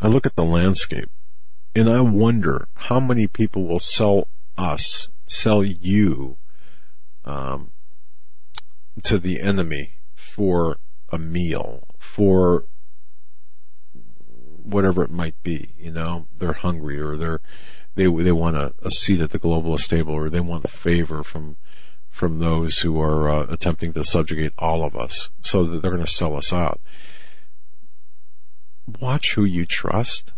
I 0.00 0.08
look 0.08 0.24
at 0.24 0.36
the 0.36 0.44
landscape 0.44 1.10
and 1.74 1.88
I 1.88 2.00
wonder 2.00 2.68
how 2.74 3.00
many 3.00 3.26
people 3.26 3.64
will 3.66 3.80
sell 3.80 4.28
us, 4.56 5.08
sell 5.26 5.64
you, 5.64 6.36
um, 7.24 7.72
to 9.04 9.18
the 9.18 9.40
enemy 9.40 9.92
for 10.14 10.78
a 11.10 11.18
meal, 11.18 11.84
for 11.98 12.64
whatever 14.64 15.02
it 15.02 15.10
might 15.10 15.40
be. 15.42 15.70
You 15.78 15.92
know, 15.92 16.26
they're 16.36 16.52
hungry 16.52 16.98
or 17.00 17.16
they're 17.16 17.40
they 17.94 18.06
they 18.06 18.32
want 18.32 18.56
a, 18.56 18.74
a 18.82 18.90
seat 18.90 19.20
at 19.20 19.30
the 19.30 19.38
globalist 19.38 19.88
table 19.88 20.14
or 20.14 20.30
they 20.30 20.40
want 20.40 20.68
favor 20.68 21.22
from 21.22 21.56
from 22.10 22.38
those 22.38 22.80
who 22.80 23.00
are 23.00 23.28
uh, 23.28 23.46
attempting 23.48 23.92
to 23.92 24.04
subjugate 24.04 24.52
all 24.58 24.84
of 24.84 24.96
us, 24.96 25.30
so 25.42 25.64
that 25.64 25.80
they're 25.80 25.92
going 25.92 26.04
to 26.04 26.10
sell 26.10 26.36
us 26.36 26.52
out 26.52 26.80
watch 28.98 29.34
who 29.34 29.44
you 29.44 29.66
trust. 29.66 30.32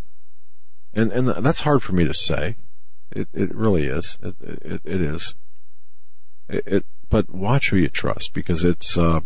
And, 0.93 1.11
and 1.13 1.29
that's 1.29 1.63
hard 1.63 1.83
for 1.83 1.93
me 1.93 2.05
to 2.05 2.15
say. 2.15 2.57
It, 3.11 3.29
it 3.33 3.55
really 3.55 3.87
is. 3.87 4.19
It, 4.23 4.37
it, 4.41 4.81
it 4.85 5.01
is. 5.01 5.35
It, 6.49 6.65
it, 6.67 6.87
but 7.09 7.31
watch 7.31 7.71
who 7.71 7.77
you 7.77 7.89
trust 7.89 8.35
because 8.35 8.65
it's, 8.65 8.99
uh, 8.99 9.21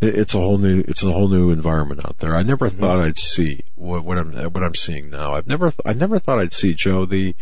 it's 0.00 0.34
a 0.34 0.38
whole 0.38 0.58
new 0.58 0.82
it's 0.88 1.02
a 1.02 1.10
whole 1.10 1.28
new 1.28 1.50
environment 1.50 2.04
out 2.04 2.18
there. 2.18 2.34
I 2.34 2.42
never 2.42 2.68
mm-hmm. 2.68 2.80
thought 2.80 3.00
I'd 3.00 3.18
see 3.18 3.60
what, 3.74 4.04
what, 4.04 4.18
I'm 4.18 4.32
what 4.32 4.62
I'm 4.62 4.74
seeing 4.74 5.10
now. 5.10 5.34
I've 5.34 5.46
never 5.46 5.72
I 5.84 5.92
never 5.92 6.18
thought 6.18 6.38
I'd 6.38 6.52
see 6.52 6.74
Joe 6.74 7.04
the 7.04 7.34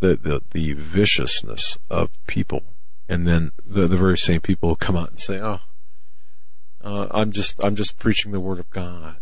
the 0.00 0.16
the, 0.16 0.42
the 0.52 0.72
viciousness 0.74 1.78
of 1.90 2.10
people, 2.26 2.62
and 3.08 3.26
then 3.26 3.52
the 3.66 3.88
the 3.88 3.96
very 3.96 4.18
same 4.18 4.40
people 4.40 4.68
who 4.68 4.76
come 4.76 4.96
out 4.96 5.10
and 5.10 5.20
say, 5.20 5.40
"Oh, 5.40 5.60
uh, 6.84 7.08
I'm 7.10 7.32
just 7.32 7.62
I'm 7.64 7.76
just 7.76 7.98
preaching 7.98 8.32
the 8.32 8.40
word 8.40 8.58
of 8.58 8.70
God. 8.70 9.16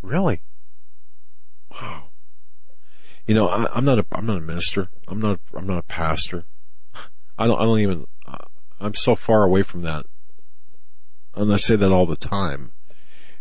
Really? 0.00 0.42
Wow. 1.70 2.04
You 3.26 3.36
know, 3.36 3.46
I, 3.46 3.78
am 3.78 3.84
not 3.84 4.00
a 4.00 4.06
I'm 4.10 4.26
not 4.26 4.38
a 4.38 4.40
minister. 4.40 4.88
I'm 5.06 5.20
not 5.20 5.38
I'm 5.54 5.66
not 5.66 5.78
a 5.78 5.82
pastor. 5.82 6.44
I 7.38 7.46
don't 7.46 7.60
I 7.60 7.64
don't 7.64 7.78
even 7.78 8.06
I'm 8.80 8.94
so 8.94 9.14
far 9.14 9.44
away 9.44 9.62
from 9.62 9.82
that, 9.82 10.06
and 11.34 11.52
I 11.52 11.56
say 11.56 11.76
that 11.76 11.92
all 11.92 12.06
the 12.06 12.16
time. 12.16 12.72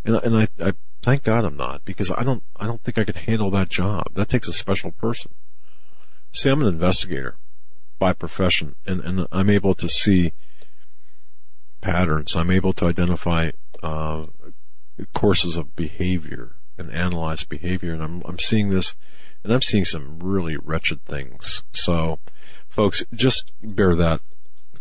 And 0.03 0.15
and 0.15 0.37
I, 0.37 0.47
I 0.63 0.73
thank 1.01 1.23
God 1.23 1.45
I'm 1.45 1.57
not 1.57 1.85
because 1.85 2.11
I 2.11 2.23
don't 2.23 2.43
I 2.55 2.65
don't 2.65 2.83
think 2.83 2.97
I 2.97 3.03
could 3.03 3.17
handle 3.17 3.51
that 3.51 3.69
job. 3.69 4.13
That 4.13 4.29
takes 4.29 4.47
a 4.47 4.53
special 4.53 4.91
person. 4.91 5.31
See, 6.31 6.49
I'm 6.49 6.61
an 6.61 6.67
investigator 6.67 7.35
by 7.99 8.13
profession, 8.13 8.75
and 8.85 9.01
and 9.01 9.27
I'm 9.31 9.49
able 9.49 9.75
to 9.75 9.89
see 9.89 10.33
patterns. 11.81 12.35
I'm 12.35 12.51
able 12.51 12.73
to 12.73 12.85
identify 12.85 13.51
uh, 13.83 14.25
courses 15.13 15.57
of 15.57 15.75
behavior 15.75 16.55
and 16.77 16.91
analyze 16.91 17.43
behavior, 17.43 17.93
and 17.93 18.01
I'm 18.01 18.21
I'm 18.25 18.39
seeing 18.39 18.69
this, 18.69 18.95
and 19.43 19.53
I'm 19.53 19.61
seeing 19.61 19.85
some 19.85 20.19
really 20.19 20.55
wretched 20.57 21.05
things. 21.05 21.63
So, 21.73 22.19
folks, 22.69 23.03
just 23.13 23.51
bear 23.61 23.95
that 23.95 24.21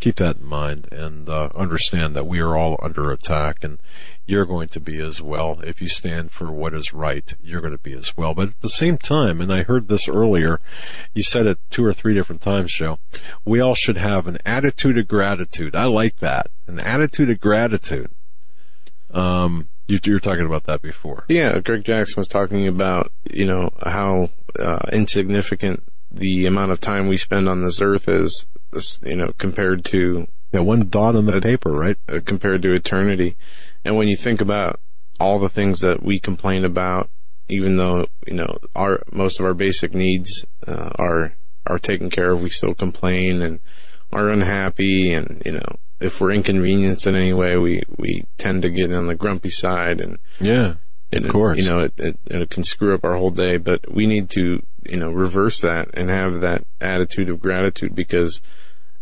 keep 0.01 0.17
that 0.17 0.39
in 0.39 0.47
mind 0.47 0.89
and 0.91 1.29
uh, 1.29 1.51
understand 1.55 2.17
that 2.17 2.27
we 2.27 2.41
are 2.41 2.57
all 2.57 2.79
under 2.83 3.11
attack 3.11 3.62
and 3.62 3.79
you're 4.27 4.47
going 4.47 4.69
to 4.69 4.81
be 4.81 5.01
as 5.01 5.20
well. 5.20 5.61
If 5.62 5.83
you 5.83 5.89
stand 5.89 6.31
for 6.31 6.51
what 6.51 6.75
is 6.75 6.93
right, 6.93 7.35
you're 7.43 7.61
going 7.61 7.77
to 7.77 7.83
be 7.83 7.93
as 7.93 8.17
well. 8.17 8.35
But 8.35 8.49
at 8.49 8.61
the 8.61 8.69
same 8.69 8.97
time, 8.97 9.41
and 9.41 9.53
I 9.53 9.62
heard 9.62 9.89
this 9.89 10.09
earlier, 10.09 10.61
you 11.15 11.23
said 11.23 11.47
it 11.47 11.59
two 11.69 11.85
or 11.85 11.93
three 11.93 12.15
different 12.15 12.41
times, 12.41 12.73
Joe, 12.73 12.99
we 13.45 13.61
all 13.61 13.75
should 13.75 13.97
have 13.97 14.27
an 14.27 14.39
attitude 14.47 14.99
of 14.99 15.09
gratitude. 15.09 15.75
I 15.75 15.85
like 15.85 16.19
that. 16.20 16.49
An 16.67 16.81
attitude 16.81 17.31
of 17.31 17.41
gratitude. 17.41 18.11
Um, 19.12 19.69
you, 19.89 19.99
you 20.05 20.12
were 20.12 20.20
talking 20.20 20.47
about 20.47 20.65
that 20.65 20.81
before. 20.81 21.25
Yeah, 21.29 21.59
Gregg 21.59 21.85
Jackson 21.85 22.15
was 22.17 22.29
talking 22.29 22.69
about, 22.69 23.12
you 23.29 23.47
know, 23.47 23.70
how 23.83 24.31
uh, 24.59 24.79
insignificant 24.93 25.83
the 26.10 26.47
amount 26.47 26.72
of 26.72 26.80
time 26.80 27.08
we 27.08 27.16
spend 27.16 27.48
on 27.48 27.62
this 27.62 27.80
earth 27.80 28.08
is, 28.08 28.47
you 29.02 29.16
know, 29.16 29.32
compared 29.39 29.84
to 29.86 30.26
yeah, 30.52 30.60
one 30.60 30.89
dot 30.89 31.16
on 31.16 31.26
the 31.26 31.36
uh, 31.36 31.40
paper, 31.40 31.70
right? 31.70 31.97
Uh, 32.08 32.20
compared 32.24 32.62
to 32.62 32.72
eternity. 32.72 33.36
And 33.84 33.97
when 33.97 34.08
you 34.08 34.16
think 34.16 34.40
about 34.40 34.80
all 35.18 35.39
the 35.39 35.48
things 35.48 35.80
that 35.80 36.02
we 36.02 36.18
complain 36.18 36.64
about, 36.64 37.08
even 37.48 37.76
though, 37.76 38.06
you 38.26 38.34
know, 38.34 38.58
our, 38.74 39.02
most 39.12 39.39
of 39.39 39.47
our 39.47 39.55
basic 39.55 39.94
needs, 39.94 40.44
uh, 40.66 40.90
are, 40.98 41.34
are 41.66 41.78
taken 41.78 42.10
care 42.10 42.30
of, 42.30 42.42
we 42.42 42.50
still 42.50 42.74
complain 42.74 43.42
and 43.42 43.60
are 44.12 44.28
unhappy 44.28 45.12
and, 45.12 45.42
you 45.47 45.52
know, 45.52 45.76
if 46.00 46.20
we're 46.20 46.32
inconvenienced 46.32 47.06
in 47.06 47.14
any 47.14 47.32
way, 47.32 47.56
we, 47.58 47.82
we 47.97 48.24
tend 48.39 48.62
to 48.62 48.70
get 48.70 48.92
on 48.92 49.06
the 49.06 49.14
grumpy 49.14 49.50
side 49.50 50.00
and, 50.00 50.18
yeah, 50.40 50.74
and, 51.12 51.26
of 51.26 51.32
course, 51.32 51.58
you 51.58 51.64
know, 51.64 51.80
it, 51.80 51.92
it, 51.97 52.18
it 52.26 52.50
can 52.50 52.64
screw 52.64 52.94
up 52.94 53.05
our 53.05 53.16
whole 53.16 53.30
day, 53.30 53.56
but 53.56 53.92
we 53.92 54.06
need 54.06 54.30
to, 54.30 54.62
you 54.89 54.97
know, 54.97 55.10
reverse 55.10 55.60
that 55.60 55.91
and 55.94 56.10
have 56.10 56.41
that 56.41 56.65
attitude 56.81 57.31
of 57.31 57.41
gratitude 57.41 57.94
because 57.94 58.41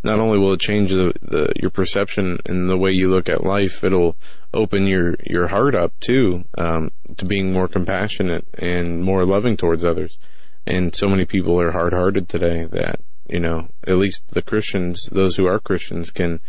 not 0.02 0.20
only 0.20 0.38
will 0.38 0.54
it 0.54 0.60
change 0.60 0.90
the, 0.90 1.12
the 1.22 1.52
your 1.60 1.70
perception 1.70 2.38
and 2.46 2.70
the 2.70 2.76
way 2.76 2.90
you 2.90 3.08
look 3.08 3.28
at 3.28 3.44
life, 3.44 3.82
it'll 3.82 4.16
open 4.54 4.86
your 4.86 5.16
your 5.24 5.48
heart 5.48 5.74
up 5.74 5.92
too 6.00 6.44
um, 6.56 6.90
to 7.16 7.24
being 7.24 7.52
more 7.52 7.68
compassionate 7.68 8.46
and 8.54 9.02
more 9.02 9.24
loving 9.24 9.56
towards 9.56 9.84
others. 9.84 10.18
And 10.66 10.94
so 10.94 11.08
many 11.08 11.24
people 11.24 11.60
are 11.60 11.72
hard-hearted 11.72 12.28
today 12.28 12.64
that 12.66 13.00
you 13.28 13.40
know 13.40 13.68
at 13.86 13.96
least 13.96 14.22
the 14.28 14.42
Christians, 14.42 15.08
those 15.10 15.36
who 15.36 15.46
are 15.46 15.58
Christians, 15.58 16.10
can 16.10 16.40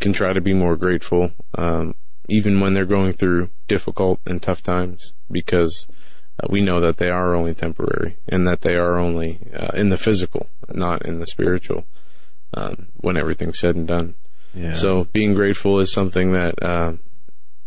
can 0.00 0.12
try 0.12 0.32
to 0.32 0.40
be 0.40 0.52
more 0.52 0.76
grateful, 0.76 1.30
um, 1.54 1.94
even 2.28 2.60
when 2.60 2.74
they're 2.74 2.84
going 2.84 3.14
through 3.14 3.50
difficult 3.66 4.20
and 4.26 4.42
tough 4.42 4.62
times, 4.62 5.14
because 5.30 5.86
we 6.50 6.60
know 6.60 6.80
that 6.80 6.96
they 6.98 7.08
are 7.08 7.34
only 7.34 7.54
temporary 7.54 8.16
and 8.28 8.46
that 8.46 8.60
they 8.62 8.74
are 8.74 8.96
only 8.98 9.38
uh, 9.54 9.70
in 9.74 9.88
the 9.88 9.96
physical, 9.98 10.48
not 10.72 11.04
in 11.06 11.18
the 11.20 11.26
spiritual. 11.26 11.84
Um, 12.54 12.88
when 12.98 13.16
everything's 13.16 13.58
said 13.58 13.74
and 13.74 13.86
done. 13.86 14.14
Yeah. 14.54 14.72
So 14.74 15.04
being 15.12 15.34
grateful 15.34 15.80
is 15.80 15.92
something 15.92 16.32
that 16.32 16.62
uh, 16.62 16.92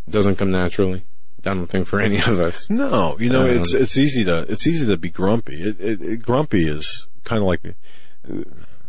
doesn't 0.09 0.37
come 0.37 0.49
naturally. 0.51 1.03
I 1.45 1.53
don't 1.53 1.67
think 1.67 1.85
for 1.87 1.99
any 2.07 2.17
of 2.17 2.39
us. 2.39 2.69
No, 2.69 3.15
you 3.19 3.29
know, 3.29 3.43
Um, 3.43 3.57
it's 3.57 3.73
it's 3.73 3.97
easy 3.97 4.23
to 4.23 4.39
it's 4.51 4.65
easy 4.65 4.87
to 4.87 4.97
be 4.97 5.09
grumpy. 5.09 5.61
It, 5.61 5.79
it, 5.79 6.01
it 6.01 6.21
grumpy 6.23 6.67
is 6.67 7.07
kind 7.23 7.41
of 7.43 7.47
like 7.47 7.61
uh, 7.65 8.43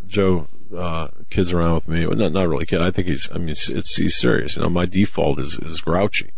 Joe 0.07 0.47
uh, 0.75 1.09
kids 1.29 1.53
around 1.53 1.75
with 1.75 1.89
me. 1.89 2.07
Well, 2.07 2.17
not 2.17 2.33
not 2.33 2.49
really 2.49 2.67
kid. 2.67 2.81
I 2.81 2.91
think 2.93 3.09
he's. 3.09 3.29
I 3.35 3.39
mean, 3.39 3.51
it's, 3.51 3.69
it's 3.69 3.95
he's 3.97 4.17
serious. 4.17 4.57
You 4.57 4.63
know, 4.63 4.71
my 4.71 4.87
default 4.87 5.39
is 5.41 5.59
is 5.59 5.81
grouchy. 5.81 6.31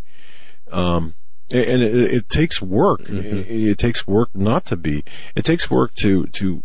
Um, 0.73 1.15
and 1.53 1.83
it, 1.83 1.95
it 1.95 2.29
takes 2.29 2.61
work. 2.63 3.01
It, 3.09 3.51
it 3.51 3.79
takes 3.79 4.07
work 4.07 4.31
not 4.35 4.67
to 4.67 4.77
be. 4.77 5.05
It 5.35 5.45
takes 5.45 5.71
work 5.71 5.95
to 5.97 6.27
to 6.27 6.63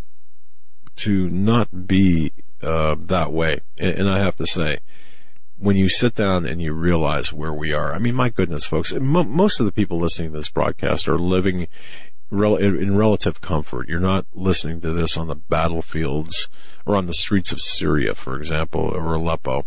to 0.98 1.30
not 1.30 1.88
be 1.88 2.32
uh, 2.62 2.96
that 3.00 3.32
way. 3.32 3.60
And, 3.78 4.00
and 4.00 4.10
I 4.10 4.20
have 4.20 4.36
to 4.38 4.46
say, 4.48 4.80
when 5.58 5.76
you 5.76 5.90
sit 5.90 6.16
down 6.16 6.46
and 6.46 6.62
you 6.62 6.74
realize 6.74 7.34
where 7.34 7.54
we 7.54 7.74
are, 7.74 7.94
I 7.94 8.00
mean, 8.00 8.16
my 8.16 8.30
goodness, 8.30 8.66
folks, 8.66 8.94
mo- 8.94 9.24
most 9.24 9.60
of 9.60 9.66
the 9.66 9.72
people 9.72 10.00
listening 10.00 10.32
to 10.32 10.38
this 10.38 10.50
broadcast 10.50 11.08
are 11.08 11.20
living 11.20 11.68
rel- 12.30 12.58
in 12.58 12.96
relative 12.96 13.42
comfort. 13.42 13.88
You're 13.88 14.00
not 14.00 14.26
listening 14.34 14.82
to 14.82 14.94
this 14.94 15.18
on 15.18 15.28
the 15.28 15.36
battlefields 15.36 16.48
or 16.86 16.96
on 16.96 17.08
the 17.08 17.14
streets 17.14 17.52
of 17.52 17.62
Syria, 17.62 18.16
for 18.16 18.38
example, 18.38 18.82
or 18.82 19.14
Aleppo, 19.14 19.66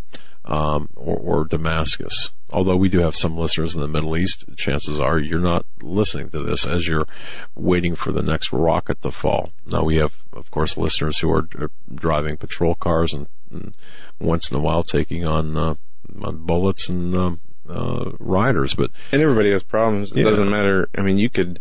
um, 0.51 0.89
or, 0.97 1.17
or 1.17 1.45
Damascus. 1.45 2.31
Although 2.53 2.77
we 2.77 2.89
do 2.89 2.99
have 2.99 3.15
some 3.15 3.39
listeners 3.39 3.75
in 3.75 3.81
the 3.81 3.87
Middle 3.89 4.17
East, 4.17 4.45
chances 4.57 4.99
are 4.99 5.19
you're 5.21 5.39
not 5.39 5.65
listening 5.81 6.31
to 6.31 6.43
this 6.43 6.67
as 6.67 6.89
you're 6.89 7.07
waiting 7.55 7.95
for 7.95 8.11
the 8.11 8.23
next 8.23 8.53
rocket 8.53 9.01
to 9.03 9.13
fall. 9.13 9.53
Now 9.65 9.85
we 9.85 9.97
have, 9.97 10.13
of 10.33 10.51
course, 10.51 10.77
listeners 10.77 11.19
who 11.19 11.31
are, 11.31 11.49
are 11.57 11.71
driving 11.95 12.37
patrol 12.37 12.75
cars 12.75 13.13
and, 13.13 13.29
and 13.53 13.75
once 14.19 14.51
in 14.51 14.57
a 14.57 14.61
while 14.61 14.83
taking 14.83 15.25
on, 15.25 15.57
uh, 15.57 15.75
on 16.23 16.39
bullets 16.45 16.89
and 16.89 17.15
um, 17.15 17.41
uh, 17.69 18.11
riders, 18.19 18.75
but 18.75 18.91
And 19.13 19.23
everybody 19.23 19.53
has 19.53 19.63
problems. 19.63 20.11
It 20.13 20.19
Yeah. 20.19 20.31
doesn't 20.31 20.51
matter. 20.51 20.89
I 20.99 21.03
mean, 21.03 21.19
you 21.19 21.31
could, 21.31 21.61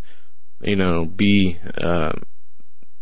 you 0.62 0.76
know, 0.76 1.06
be 1.06 1.60
uh, 1.78 2.14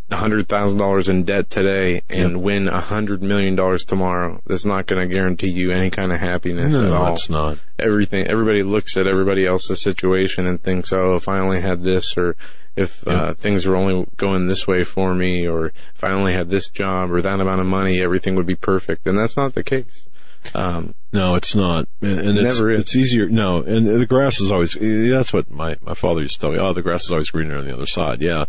a 0.10 0.16
hundred 0.16 0.48
thousand 0.48 0.77
dollars 0.77 1.10
in 1.10 1.24
debt 1.24 1.50
today 1.50 2.02
and 2.10 2.34
Yep. 2.34 2.42
win 2.42 2.68
a 2.69 2.80
hundred 2.80 3.22
million 3.22 3.56
dollars 3.56 3.84
tomorrow. 3.84 4.42
That's 4.48 4.66
not 4.66 4.86
going 4.88 5.08
to 5.08 5.14
guarantee 5.14 5.52
you 5.52 5.72
any 5.72 5.90
kind 5.90 6.14
of 6.14 6.19
happiness 6.19 6.76
at 6.76 6.84
no, 6.84 6.95
all. 6.95 7.14
it's 7.14 7.30
not. 7.30 7.58
everything 7.77 8.26
everybody 8.27 8.64
looks 8.64 8.95
at 8.98 9.06
everybody 9.08 9.45
else's 9.45 9.82
situation 9.82 10.48
and 10.48 10.61
thinks 10.64 10.92
oh 10.94 11.16
if 11.16 11.27
i 11.27 11.38
only 11.40 11.61
had 11.61 11.84
this 11.84 12.18
or 12.18 12.36
if 12.76 13.03
Yeah. 13.06 13.14
uh, 13.14 13.34
things 13.34 13.66
were 13.66 13.76
only 13.76 14.08
going 14.18 14.48
this 14.48 14.66
way 14.66 14.84
for 14.84 15.14
me 15.14 15.45
or 15.48 15.68
if 15.95 16.03
i 16.03 16.10
only 16.11 16.34
had 16.34 16.50
this 16.50 16.69
job 16.69 17.11
or 17.11 17.22
that 17.22 17.40
amount 17.40 17.60
of 17.61 17.68
money 17.68 18.02
everything 18.02 18.36
would 18.36 18.45
be 18.48 18.56
perfect 18.56 19.06
and 19.08 19.18
that's 19.18 19.36
not 19.38 19.53
the 19.56 19.64
case 19.64 20.08
um, 20.56 20.94
No, 21.11 21.36
it's 21.36 21.56
not, 21.56 21.88
and 22.02 22.19
and 22.19 22.38
it's 22.38 22.56
Never 22.58 22.72
is. 22.72 22.82
it's 22.82 22.95
easier. 22.95 23.27
No, 23.27 23.64
and 23.64 23.86
the 24.00 24.06
grass 24.06 24.40
is 24.40 24.50
always. 24.52 24.77
That's 24.80 25.34
what 25.34 25.50
my 25.52 25.76
my 25.82 25.94
father 25.94 26.22
used 26.22 26.36
to 26.36 26.40
tell 26.42 26.52
me. 26.52 26.60
Oh, 26.60 26.74
the 26.74 26.84
grass 26.84 27.03
is 27.06 27.11
always 27.11 27.30
greener 27.32 27.58
on 27.58 27.66
the 27.66 27.74
other 27.74 27.88
side. 27.88 28.22
Yeah, 28.22 28.45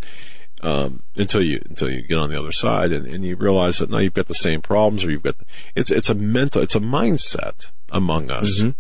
um, 0.60 1.02
until 1.16 1.42
you 1.42 1.60
until 1.68 1.90
you 1.90 2.02
get 2.02 2.18
on 2.18 2.30
the 2.30 2.38
other 2.38 2.52
side 2.52 2.92
and, 2.92 3.06
and 3.06 3.24
you 3.24 3.36
realize 3.36 3.78
that 3.78 3.90
now 3.90 3.98
you've 3.98 4.14
got 4.14 4.26
the 4.26 4.34
same 4.34 4.60
problems, 4.60 5.04
or 5.04 5.10
you've 5.10 5.22
got 5.22 5.36
it's 5.74 5.90
it's 5.90 6.10
a 6.10 6.14
mental, 6.14 6.62
it's 6.62 6.74
a 6.74 6.80
mindset 6.80 7.70
among 7.90 8.30
us. 8.30 8.60
Mhm. 8.60 8.74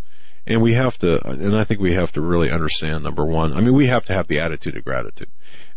And 0.46 0.62
we 0.62 0.72
have 0.72 0.96
to, 1.00 1.22
and 1.28 1.54
I 1.54 1.64
think 1.64 1.78
we 1.78 1.92
have 1.92 2.10
to 2.12 2.22
really 2.22 2.50
understand 2.50 3.04
number 3.04 3.22
one. 3.22 3.52
I 3.52 3.60
mean, 3.60 3.74
we 3.74 3.88
have 3.88 4.06
to 4.06 4.14
have 4.14 4.28
the 4.28 4.40
attitude 4.40 4.78
of 4.78 4.84
gratitude 4.84 5.28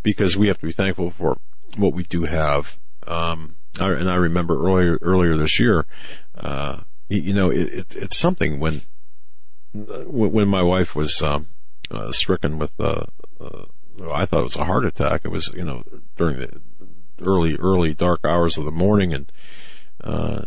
because 0.01 0.37
we 0.37 0.47
have 0.47 0.59
to 0.59 0.65
be 0.65 0.71
thankful 0.71 1.11
for 1.11 1.37
what 1.75 1.93
we 1.93 2.03
do 2.03 2.23
have. 2.23 2.79
Um, 3.05 3.57
I, 3.77 3.91
and 3.91 4.09
I 4.09 4.15
remember 4.15 4.65
earlier, 4.65 4.97
earlier 5.01 5.35
this 5.35 5.59
year, 5.59 5.85
uh, 6.37 6.83
you, 7.09 7.21
you 7.21 7.33
know, 7.33 7.49
it, 7.49 7.67
it, 7.73 7.95
it's 7.97 8.17
something 8.17 8.61
when, 8.61 8.83
when 9.73 10.31
when 10.31 10.47
my 10.47 10.63
wife 10.63 10.95
was, 10.95 11.21
um, 11.21 11.47
uh, 11.89 12.13
stricken 12.13 12.57
with, 12.57 12.71
uh, 12.79 13.07
uh, 13.41 13.65
I 14.11 14.25
thought 14.25 14.41
it 14.41 14.43
was 14.43 14.55
a 14.55 14.65
heart 14.65 14.85
attack. 14.85 15.21
It 15.25 15.31
was, 15.31 15.51
you 15.55 15.63
know, 15.63 15.83
during 16.17 16.39
the 16.39 16.61
early, 17.21 17.55
early 17.55 17.93
dark 17.93 18.21
hours 18.23 18.57
of 18.57 18.65
the 18.65 18.71
morning 18.71 19.13
and, 19.13 19.31
uh, 20.03 20.43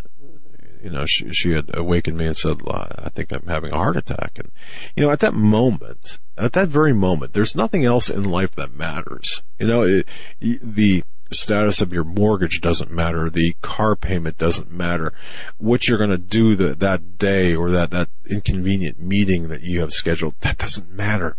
you 0.83 0.91
know, 0.91 1.07
she, 1.07 1.33
she 1.33 1.53
had 1.53 1.71
awakened 1.75 2.19
me 2.19 2.27
and 2.27 2.37
said, 2.37 2.61
I 2.69 3.09
think 3.09 3.33
I'm 3.33 3.47
having 3.47 3.73
a 3.73 3.77
heart 3.77 3.97
attack. 3.97 4.33
And, 4.37 4.51
you 4.95 5.05
know, 5.05 5.11
at 5.11 5.21
that 5.21 5.33
moment, 5.33 6.19
at 6.37 6.53
that 6.53 6.69
very 6.69 6.93
moment, 6.93 7.33
there's 7.33 7.57
nothing 7.57 7.87
else 7.87 8.11
in 8.11 8.25
life 8.25 8.55
that 8.57 8.75
matters. 8.75 9.43
You 9.59 9.67
know, 9.67 9.83
it, 9.83 10.09
the 10.41 11.03
status 11.33 11.81
of 11.81 11.93
your 11.93 12.05
mortgage 12.05 12.61
doesn't 12.61 12.91
matter. 12.91 13.31
The 13.31 13.57
car 13.63 13.97
payment 13.97 14.37
doesn't 14.37 14.71
matter. 14.71 15.15
What 15.57 15.89
you're 15.89 15.99
going 15.99 16.11
to 16.11 16.19
do 16.19 16.55
the, 16.55 16.75
that 16.75 17.19
day 17.19 17.55
or 17.55 17.71
that, 17.71 17.91
that 17.91 18.11
inconvenient 18.29 19.01
meeting 19.01 19.49
that 19.49 19.63
you 19.63 19.81
have 19.81 19.93
scheduled, 19.93 20.35
that 20.41 20.59
doesn't 20.59 20.91
matter. 20.91 21.35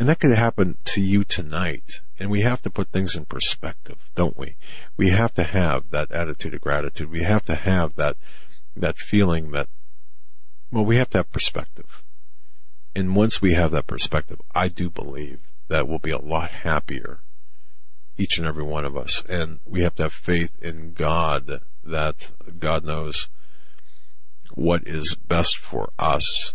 And 0.00 0.08
that 0.08 0.18
could 0.18 0.34
happen 0.34 0.78
to 0.86 1.02
you 1.02 1.24
tonight. 1.24 2.00
And 2.18 2.30
we 2.30 2.40
have 2.40 2.62
to 2.62 2.70
put 2.70 2.88
things 2.88 3.14
in 3.14 3.26
perspective, 3.26 3.98
don't 4.14 4.36
we? 4.36 4.56
We 4.96 5.10
have 5.10 5.34
to 5.34 5.44
have 5.44 5.90
that 5.90 6.10
attitude 6.10 6.54
of 6.54 6.62
gratitude. 6.62 7.10
We 7.10 7.22
have 7.22 7.44
to 7.44 7.54
have 7.54 7.96
that, 7.96 8.16
that 8.74 8.96
feeling 8.96 9.50
that, 9.50 9.68
well, 10.72 10.86
we 10.86 10.96
have 10.96 11.10
to 11.10 11.18
have 11.18 11.30
perspective. 11.30 12.02
And 12.96 13.14
once 13.14 13.42
we 13.42 13.52
have 13.52 13.72
that 13.72 13.86
perspective, 13.86 14.40
I 14.54 14.68
do 14.68 14.88
believe 14.88 15.40
that 15.68 15.86
we'll 15.86 15.98
be 15.98 16.12
a 16.12 16.18
lot 16.18 16.50
happier, 16.50 17.18
each 18.16 18.38
and 18.38 18.46
every 18.46 18.64
one 18.64 18.86
of 18.86 18.96
us. 18.96 19.22
And 19.28 19.60
we 19.66 19.82
have 19.82 19.96
to 19.96 20.04
have 20.04 20.14
faith 20.14 20.56
in 20.62 20.94
God 20.94 21.60
that 21.84 22.32
God 22.58 22.86
knows 22.86 23.28
what 24.54 24.88
is 24.88 25.14
best 25.14 25.58
for 25.58 25.90
us. 25.98 26.54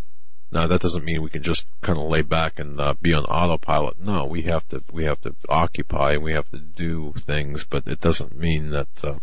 Now 0.55 0.67
that 0.67 0.79
doesn't 0.79 1.03
mean 1.03 1.21
we 1.21 1.29
can 1.29 1.43
just 1.43 1.67
kind 1.81 1.99
of 1.99 2.05
lay 2.05 2.21
back 2.21 2.59
and 2.59 2.79
uh, 2.79 2.93
be 3.01 3.13
on 3.13 3.25
autopilot. 3.25 3.99
No, 3.99 4.23
we 4.23 4.43
have 4.43 4.65
to 4.69 4.81
we 4.89 5.03
have 5.03 5.19
to 5.23 5.35
occupy 5.49 6.13
and 6.13 6.23
we 6.23 6.31
have 6.31 6.49
to 6.51 6.59
do 6.59 7.13
things, 7.17 7.65
but 7.65 7.85
it 7.85 7.99
doesn't 7.99 8.37
mean 8.37 8.69
that. 8.69 8.87
Uh, 9.03 9.19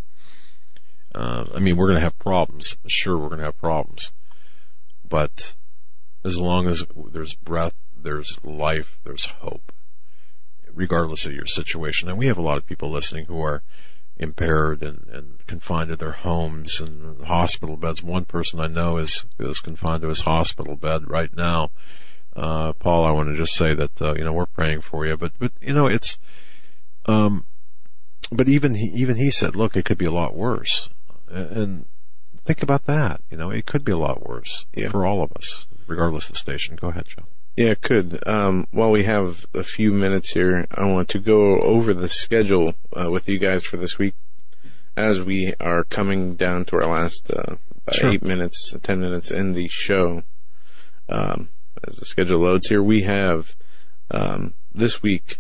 uh, 1.14 1.46
I 1.54 1.58
mean, 1.58 1.78
we're 1.78 1.86
going 1.86 1.96
to 1.96 2.04
have 2.04 2.18
problems. 2.18 2.76
Sure, 2.86 3.16
we're 3.16 3.28
going 3.28 3.38
to 3.38 3.46
have 3.46 3.58
problems, 3.58 4.12
but 5.08 5.54
as 6.22 6.38
long 6.38 6.66
as 6.66 6.84
there's 7.10 7.34
breath, 7.34 7.74
there's 7.96 8.38
life, 8.44 8.98
there's 9.02 9.24
hope, 9.24 9.72
regardless 10.70 11.24
of 11.24 11.32
your 11.32 11.46
situation. 11.46 12.10
And 12.10 12.18
we 12.18 12.26
have 12.26 12.38
a 12.38 12.42
lot 12.42 12.58
of 12.58 12.66
people 12.66 12.90
listening 12.90 13.24
who 13.24 13.40
are 13.40 13.62
impaired 14.16 14.82
and, 14.82 15.06
and 15.08 15.46
confined 15.46 15.88
to 15.90 15.96
their 15.96 16.12
homes 16.12 16.80
and 16.80 17.24
hospital 17.24 17.76
beds. 17.76 18.02
One 18.02 18.24
person 18.24 18.60
I 18.60 18.66
know 18.66 18.98
is 18.98 19.24
is 19.38 19.60
confined 19.60 20.02
to 20.02 20.08
his 20.08 20.22
hospital 20.22 20.76
bed 20.76 21.10
right 21.10 21.34
now. 21.34 21.70
Uh, 22.34 22.72
Paul, 22.72 23.04
I 23.04 23.10
want 23.10 23.28
to 23.28 23.36
just 23.36 23.54
say 23.54 23.74
that 23.74 24.00
uh, 24.00 24.14
you 24.14 24.24
know 24.24 24.32
we're 24.32 24.46
praying 24.46 24.80
for 24.82 25.06
you, 25.06 25.16
but 25.16 25.32
but 25.38 25.52
you 25.60 25.72
know 25.74 25.86
it's, 25.86 26.18
um, 27.06 27.44
but 28.30 28.48
even 28.48 28.74
he 28.74 28.86
even 28.94 29.16
he 29.16 29.30
said, 29.30 29.54
look, 29.56 29.76
it 29.76 29.84
could 29.84 29.98
be 29.98 30.06
a 30.06 30.10
lot 30.12 30.34
worse, 30.34 30.88
and 31.28 31.84
think 32.44 32.62
about 32.62 32.86
that. 32.86 33.20
You 33.30 33.36
know, 33.36 33.50
it 33.50 33.66
could 33.66 33.84
be 33.84 33.92
a 33.92 33.98
lot 33.98 34.26
worse 34.26 34.66
Yeah. 34.74 34.88
for 34.88 35.04
all 35.04 35.22
of 35.22 35.32
us, 35.32 35.66
regardless 35.86 36.30
of 36.30 36.38
station. 36.38 36.76
Go 36.76 36.88
ahead, 36.88 37.06
Joe. 37.06 37.24
Yeah 37.56 37.70
it 37.72 37.82
could 37.82 38.26
um, 38.26 38.66
while 38.70 38.90
we 38.90 39.04
have 39.04 39.44
a 39.54 39.62
few 39.62 39.92
minutes 39.92 40.30
here 40.30 40.66
i 40.72 40.84
want 40.86 41.08
to 41.10 41.18
go 41.18 41.58
over 41.60 41.92
the 41.94 42.08
schedule 42.08 42.74
uh, 42.96 43.10
with 43.10 43.28
you 43.28 43.38
guys 43.38 43.64
for 43.64 43.76
this 43.76 43.98
week 43.98 44.14
as 44.96 45.20
we 45.20 45.52
are 45.60 45.84
coming 45.84 46.34
down 46.34 46.64
to 46.66 46.76
our 46.76 46.86
last 46.88 47.30
uh, 47.30 47.56
about 47.86 47.94
Sure. 47.94 48.10
eight 48.10 48.22
minutes 48.22 48.74
ten 48.82 49.00
minutes 49.00 49.30
in 49.30 49.52
the 49.52 49.68
show 49.68 50.22
um, 51.08 51.48
as 51.86 51.96
the 51.96 52.04
schedule 52.06 52.38
loads 52.40 52.68
here, 52.68 52.82
we 52.82 53.02
have 53.02 53.54
um, 54.12 54.54
this 54.72 55.02
week, 55.02 55.36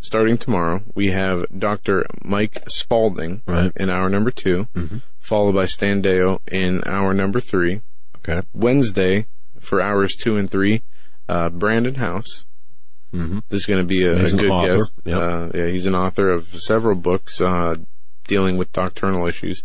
starting 0.00 0.36
tomorrow, 0.36 0.82
we 0.94 1.10
have 1.12 1.46
Dr. 1.56 2.04
Mike 2.22 2.62
Spaulding 2.68 3.42
Right. 3.46 3.70
in 3.76 3.88
hour 3.90 4.08
number 4.10 4.30
2 4.32 4.66
Mhm. 4.74 5.02
followed 5.20 5.54
by 5.54 5.66
Stan 5.66 6.02
Deyo 6.02 6.40
in 6.50 6.82
hour 6.84 7.14
number 7.14 7.38
three. 7.40 7.80
Okay. 8.16 8.42
Wednesday 8.52 9.26
for 9.60 9.80
hours 9.80 10.14
two 10.16 10.36
and 10.36 10.50
three, 10.50 10.82
uh, 11.28 11.48
Brannon 11.48 11.96
Howse. 11.96 12.44
Mm-hmm. 13.12 13.40
This 13.48 13.60
is 13.60 13.66
going 13.66 13.80
to 13.80 13.86
be 13.86 14.04
a, 14.04 14.24
a 14.24 14.32
good 14.32 14.50
author. 14.50 14.76
guest. 14.76 14.92
Yep. 15.04 15.16
Uh, 15.16 15.48
yeah, 15.54 15.66
he's 15.66 15.86
an 15.86 15.94
author 15.94 16.30
of 16.30 16.48
several 16.60 16.96
books 16.96 17.40
uh, 17.40 17.76
dealing 18.26 18.56
with 18.56 18.72
doctrinal 18.72 19.26
issues. 19.26 19.62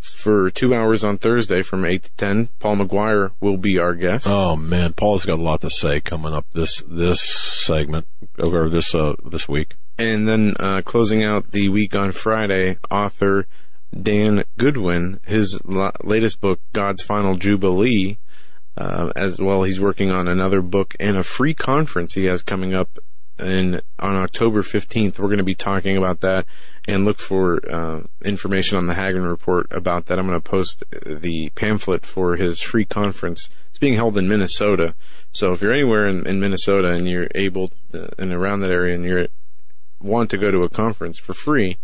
For 0.00 0.50
two 0.50 0.74
hours 0.74 1.04
on 1.04 1.16
Thursday 1.18 1.62
from 1.62 1.84
8 1.84 2.02
to 2.02 2.10
10, 2.16 2.48
Paul 2.58 2.76
McGuire 2.76 3.30
will 3.40 3.56
be 3.56 3.78
our 3.78 3.94
guest. 3.94 4.26
Oh 4.26 4.56
man, 4.56 4.94
Paul's 4.94 5.24
got 5.24 5.38
a 5.38 5.42
lot 5.42 5.60
to 5.60 5.70
say 5.70 6.00
coming 6.00 6.34
up 6.34 6.44
this 6.52 6.82
this 6.88 7.20
segment 7.20 8.08
or 8.36 8.68
this 8.68 8.96
uh 8.96 9.14
this 9.24 9.48
week. 9.48 9.76
And 9.98 10.26
then 10.26 10.54
uh, 10.58 10.82
closing 10.84 11.22
out 11.22 11.52
the 11.52 11.68
week 11.68 11.94
on 11.94 12.10
Friday, 12.10 12.78
author 12.90 13.46
Dan 14.00 14.42
Goodwin, 14.58 15.20
his 15.24 15.60
la- 15.64 15.92
latest 16.02 16.40
book, 16.40 16.60
God's 16.72 17.02
Final 17.02 17.36
Jubilee, 17.36 18.18
uh, 18.76 19.12
as 19.16 19.38
well, 19.38 19.62
he's 19.62 19.80
working 19.80 20.10
on 20.10 20.28
another 20.28 20.62
book 20.62 20.94
and 20.98 21.16
a 21.16 21.22
free 21.22 21.54
conference 21.54 22.14
he 22.14 22.24
has 22.24 22.42
coming 22.42 22.74
up 22.74 22.98
and 23.38 23.82
on 23.98 24.14
October 24.14 24.62
15th, 24.62 25.18
we're 25.18 25.28
going 25.28 25.38
to 25.38 25.44
be 25.44 25.54
talking 25.54 25.96
about 25.96 26.20
that 26.20 26.46
and 26.86 27.04
look 27.04 27.18
for 27.18 27.58
uh, 27.68 28.02
information 28.24 28.78
on 28.78 28.86
the 28.86 28.94
Hagmann 28.94 29.28
report 29.28 29.66
about 29.70 30.06
that. 30.06 30.18
I'm 30.18 30.26
going 30.26 30.40
to 30.40 30.48
post 30.48 30.84
the 31.04 31.50
pamphlet 31.54 32.04
for 32.04 32.36
his 32.36 32.60
free 32.60 32.84
conference. 32.84 33.48
It's 33.70 33.78
being 33.78 33.94
held 33.94 34.18
in 34.18 34.28
Minnesota. 34.28 34.94
So 35.32 35.52
if 35.52 35.60
you're 35.60 35.72
anywhere 35.72 36.06
in, 36.06 36.26
in 36.26 36.40
Minnesota 36.40 36.90
and 36.90 37.08
you're 37.08 37.28
able 37.34 37.72
to, 37.92 38.10
and 38.18 38.32
around 38.32 38.60
that 38.60 38.70
area 38.70 38.94
and 38.94 39.04
you 39.04 39.28
want 40.00 40.30
to 40.30 40.38
go 40.38 40.50
to 40.50 40.60
a 40.60 40.68
conference 40.68 41.18
for 41.18 41.34
free, 41.34 41.78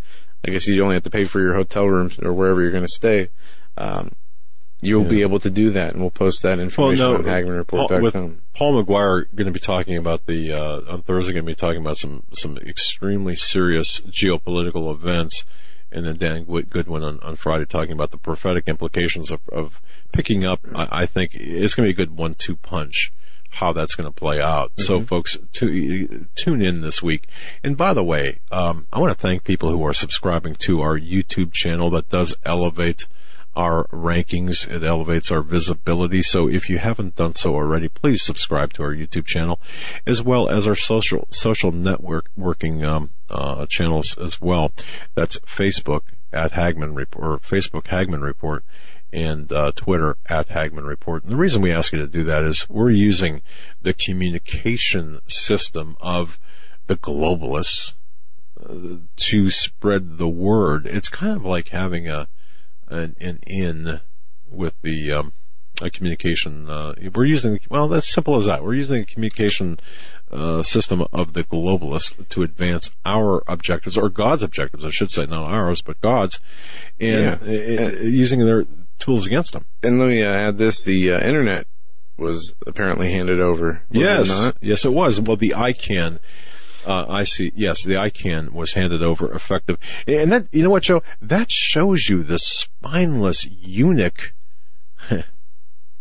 I 0.46 0.50
guess 0.50 0.66
you 0.66 0.82
only 0.82 0.94
have 0.94 1.04
to 1.04 1.10
pay 1.10 1.24
for 1.24 1.40
your 1.40 1.54
hotel 1.54 1.86
rooms 1.86 2.18
or 2.22 2.32
wherever 2.32 2.60
you're 2.62 2.70
going 2.70 2.84
to 2.84 2.88
stay. 2.88 3.30
Um, 3.76 4.12
you'll 4.80 5.02
Yeah. 5.04 5.08
be 5.08 5.22
able 5.22 5.40
to 5.40 5.50
do 5.50 5.70
that, 5.70 5.92
and 5.92 6.00
we'll 6.00 6.10
post 6.10 6.42
that 6.42 6.58
information 6.58 7.04
Well, 7.04 7.22
no, 7.22 7.58
on 7.58 7.64
Paul, 7.64 7.88
with 8.00 8.14
Paul 8.54 8.82
McGuire 8.82 9.26
going 9.34 9.46
to 9.46 9.52
be 9.52 9.60
talking 9.60 9.96
about 9.96 10.26
the 10.26 10.52
uh, 10.52 10.80
on 10.92 11.02
Thursday. 11.02 11.32
Going 11.32 11.44
to 11.44 11.50
be 11.50 11.54
talking 11.54 11.80
about 11.80 11.96
some 11.96 12.22
some 12.32 12.56
extremely 12.58 13.34
serious 13.34 14.00
geopolitical 14.00 14.92
events, 14.92 15.44
and 15.90 16.06
then 16.06 16.16
Dan 16.16 16.44
Goodwin 16.44 17.02
on, 17.02 17.18
on 17.20 17.36
Friday 17.36 17.64
talking 17.64 17.92
about 17.92 18.10
the 18.10 18.18
prophetic 18.18 18.68
implications 18.68 19.30
of, 19.30 19.40
of 19.50 19.80
picking 20.12 20.44
up. 20.44 20.60
I, 20.74 20.88
I 21.02 21.06
think 21.06 21.32
it's 21.34 21.74
going 21.74 21.88
to 21.88 21.94
be 21.94 22.02
a 22.02 22.06
good 22.06 22.16
one-two 22.16 22.56
punch. 22.56 23.12
How 23.50 23.72
that's 23.72 23.94
going 23.94 24.06
to 24.06 24.14
play 24.14 24.42
out. 24.42 24.72
So, 24.76 25.00
folks, 25.00 25.38
tu- 25.52 26.26
tune 26.36 26.60
in 26.60 26.82
this 26.82 27.02
week. 27.02 27.28
And 27.64 27.78
by 27.78 27.94
the 27.94 28.04
way, 28.04 28.40
um, 28.52 28.86
I 28.92 28.98
want 29.00 29.10
to 29.10 29.18
thank 29.18 29.42
people 29.42 29.70
who 29.70 29.82
are 29.86 29.94
subscribing 29.94 30.54
to 30.56 30.82
our 30.82 30.98
YouTube 30.98 31.52
channel. 31.52 31.88
That 31.88 32.10
does 32.10 32.34
elevate 32.44 33.06
our 33.58 33.88
rankings. 33.88 34.70
It 34.70 34.84
elevates 34.84 35.32
our 35.32 35.42
visibility. 35.42 36.22
So 36.22 36.48
if 36.48 36.70
you 36.70 36.78
haven't 36.78 37.16
done 37.16 37.34
so 37.34 37.56
already, 37.56 37.88
please 37.88 38.22
subscribe 38.22 38.72
to 38.74 38.84
our 38.84 38.94
YouTube 38.94 39.26
channel, 39.26 39.60
as 40.06 40.22
well 40.22 40.48
as 40.48 40.68
our 40.68 40.76
social 40.76 41.26
social 41.30 41.72
network 41.72 42.30
working 42.36 42.84
um, 42.84 43.10
uh, 43.28 43.66
channels 43.66 44.16
as 44.16 44.40
well. 44.40 44.70
That's 45.16 45.40
Facebook 45.40 46.02
at 46.32 46.52
Hagmann 46.52 46.94
Report, 46.94 47.24
or 47.24 47.38
Facebook 47.40 47.88
Hagmann 47.88 48.22
Report, 48.22 48.64
and 49.12 49.50
uh, 49.52 49.72
Twitter 49.74 50.16
at 50.26 50.50
Hagmann 50.50 50.86
Report. 50.86 51.24
And 51.24 51.32
the 51.32 51.36
reason 51.36 51.60
we 51.60 51.72
ask 51.72 51.92
you 51.92 51.98
to 51.98 52.06
do 52.06 52.22
that 52.24 52.44
is 52.44 52.64
we're 52.68 52.90
using 52.90 53.42
the 53.82 53.92
communication 53.92 55.18
system 55.26 55.96
of 56.00 56.38
the 56.86 56.96
globalists 56.96 57.94
uh, 58.64 58.98
to 59.16 59.50
spread 59.50 60.18
the 60.18 60.28
word. 60.28 60.86
It's 60.86 61.08
kind 61.08 61.36
of 61.36 61.44
like 61.44 61.70
having 61.70 62.08
a 62.08 62.28
an, 62.90 63.16
an 63.20 63.38
in 63.46 64.00
with 64.50 64.74
the 64.82 65.12
um, 65.12 65.32
a 65.80 65.90
communication. 65.90 66.68
Uh, 66.68 66.94
we're 67.14 67.24
using 67.24 67.60
well, 67.68 67.88
that's 67.88 68.08
simple 68.08 68.36
as 68.36 68.46
that. 68.46 68.64
We're 68.64 68.74
using 68.74 69.02
a 69.02 69.04
communication 69.04 69.78
uh, 70.30 70.62
system 70.62 71.04
of 71.12 71.32
the 71.32 71.44
globalists 71.44 72.28
to 72.30 72.42
advance 72.42 72.90
our 73.04 73.42
objectives 73.46 73.96
or 73.96 74.08
God's 74.08 74.42
objectives, 74.42 74.84
I 74.84 74.90
should 74.90 75.10
say, 75.10 75.26
not 75.26 75.50
ours, 75.50 75.80
but 75.80 76.00
God's, 76.00 76.38
and 77.00 77.24
Yeah. 77.24 77.38
uh, 77.40 77.86
uh, 77.86 78.00
using 78.02 78.44
their 78.44 78.66
tools 78.98 79.26
against 79.26 79.52
them. 79.52 79.64
And 79.82 79.98
let 79.98 80.08
me 80.08 80.22
uh, 80.22 80.30
add 80.32 80.58
this: 80.58 80.82
the 80.84 81.12
uh, 81.12 81.20
internet 81.20 81.66
was 82.16 82.54
apparently 82.66 83.12
handed 83.12 83.40
over. 83.40 83.82
Yes, 83.90 84.28
it 84.28 84.32
not? 84.32 84.56
yes, 84.60 84.84
it 84.84 84.92
was. 84.92 85.20
Well, 85.20 85.36
the 85.36 85.54
ICANN. 85.56 86.18
Uh, 86.88 87.04
I 87.08 87.24
see. 87.24 87.52
Yes, 87.54 87.84
the 87.84 87.94
ICANN 87.94 88.52
was 88.52 88.72
handed 88.72 89.02
over 89.02 89.30
effective, 89.34 89.76
and 90.06 90.32
that 90.32 90.48
you 90.52 90.62
know 90.62 90.70
what, 90.70 90.84
Joe? 90.84 91.02
That 91.20 91.50
shows 91.52 92.08
you 92.08 92.22
the 92.22 92.38
spineless 92.38 93.44
eunuch 93.44 94.32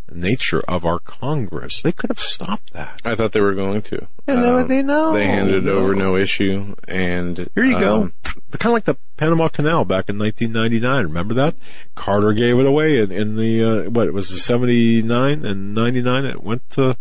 nature 0.09 0.61
of 0.67 0.85
our 0.85 0.99
Congress. 0.99 1.81
They 1.81 1.91
could 1.91 2.09
have 2.09 2.21
stopped 2.21 2.71
that. 2.73 3.01
I 3.03 3.15
thought 3.15 3.33
they 3.33 3.41
were 3.41 3.53
going 3.55 3.81
to. 3.83 4.07
They- 4.25 4.33
Um, 4.33 4.67
they 4.67 4.81
know. 4.81 5.11
They 5.13 5.25
handed 5.25 5.65
No. 5.65 5.73
over, 5.73 5.93
no 5.93 6.15
issue. 6.15 6.75
And 6.87 7.49
Here 7.55 7.63
you 7.65 7.77
go. 7.79 7.95
um, 8.03 8.13
kind 8.51 8.67
of 8.71 8.73
like 8.73 8.85
the 8.85 8.95
Panama 9.17 9.49
Canal 9.49 9.83
back 9.85 10.09
in 10.09 10.17
1999. 10.17 11.03
Remember 11.07 11.33
that? 11.35 11.55
Carter 11.95 12.31
gave 12.33 12.57
it 12.57 12.65
away 12.65 12.99
in, 12.99 13.11
in 13.11 13.35
the 13.35 13.63
uh, 13.63 13.89
what? 13.89 14.07
It 14.07 14.13
was 14.13 14.29
the 14.29 14.37
79 14.39 15.43
and 15.45 15.73
99. 15.73 16.25
It 16.25 16.41
went 16.43 16.69
to 16.71 16.95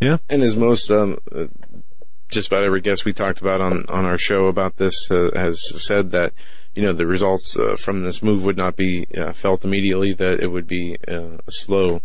yeah. 0.00 0.16
And 0.30 0.42
as 0.42 0.56
most, 0.56 0.90
um, 0.90 1.18
uh, 1.30 1.46
just 2.30 2.48
about 2.48 2.64
every 2.64 2.80
guest 2.80 3.04
we 3.04 3.12
talked 3.12 3.40
about 3.40 3.60
on, 3.60 3.84
on 3.88 4.04
our 4.04 4.18
show 4.18 4.46
about 4.46 4.76
this 4.76 5.10
uh, 5.10 5.30
has 5.34 5.60
said 5.84 6.10
that, 6.12 6.32
you 6.74 6.82
know, 6.82 6.92
the 6.92 7.06
results 7.06 7.56
uh, 7.56 7.76
from 7.76 8.02
this 8.02 8.22
move 8.22 8.44
would 8.44 8.56
not 8.56 8.76
be 8.76 9.06
uh, 9.16 9.32
felt 9.32 9.64
immediately, 9.64 10.12
that 10.12 10.40
it 10.40 10.50
would 10.50 10.66
be 10.66 10.96
uh, 11.08 11.38
a 11.46 11.50
slow 11.50 12.02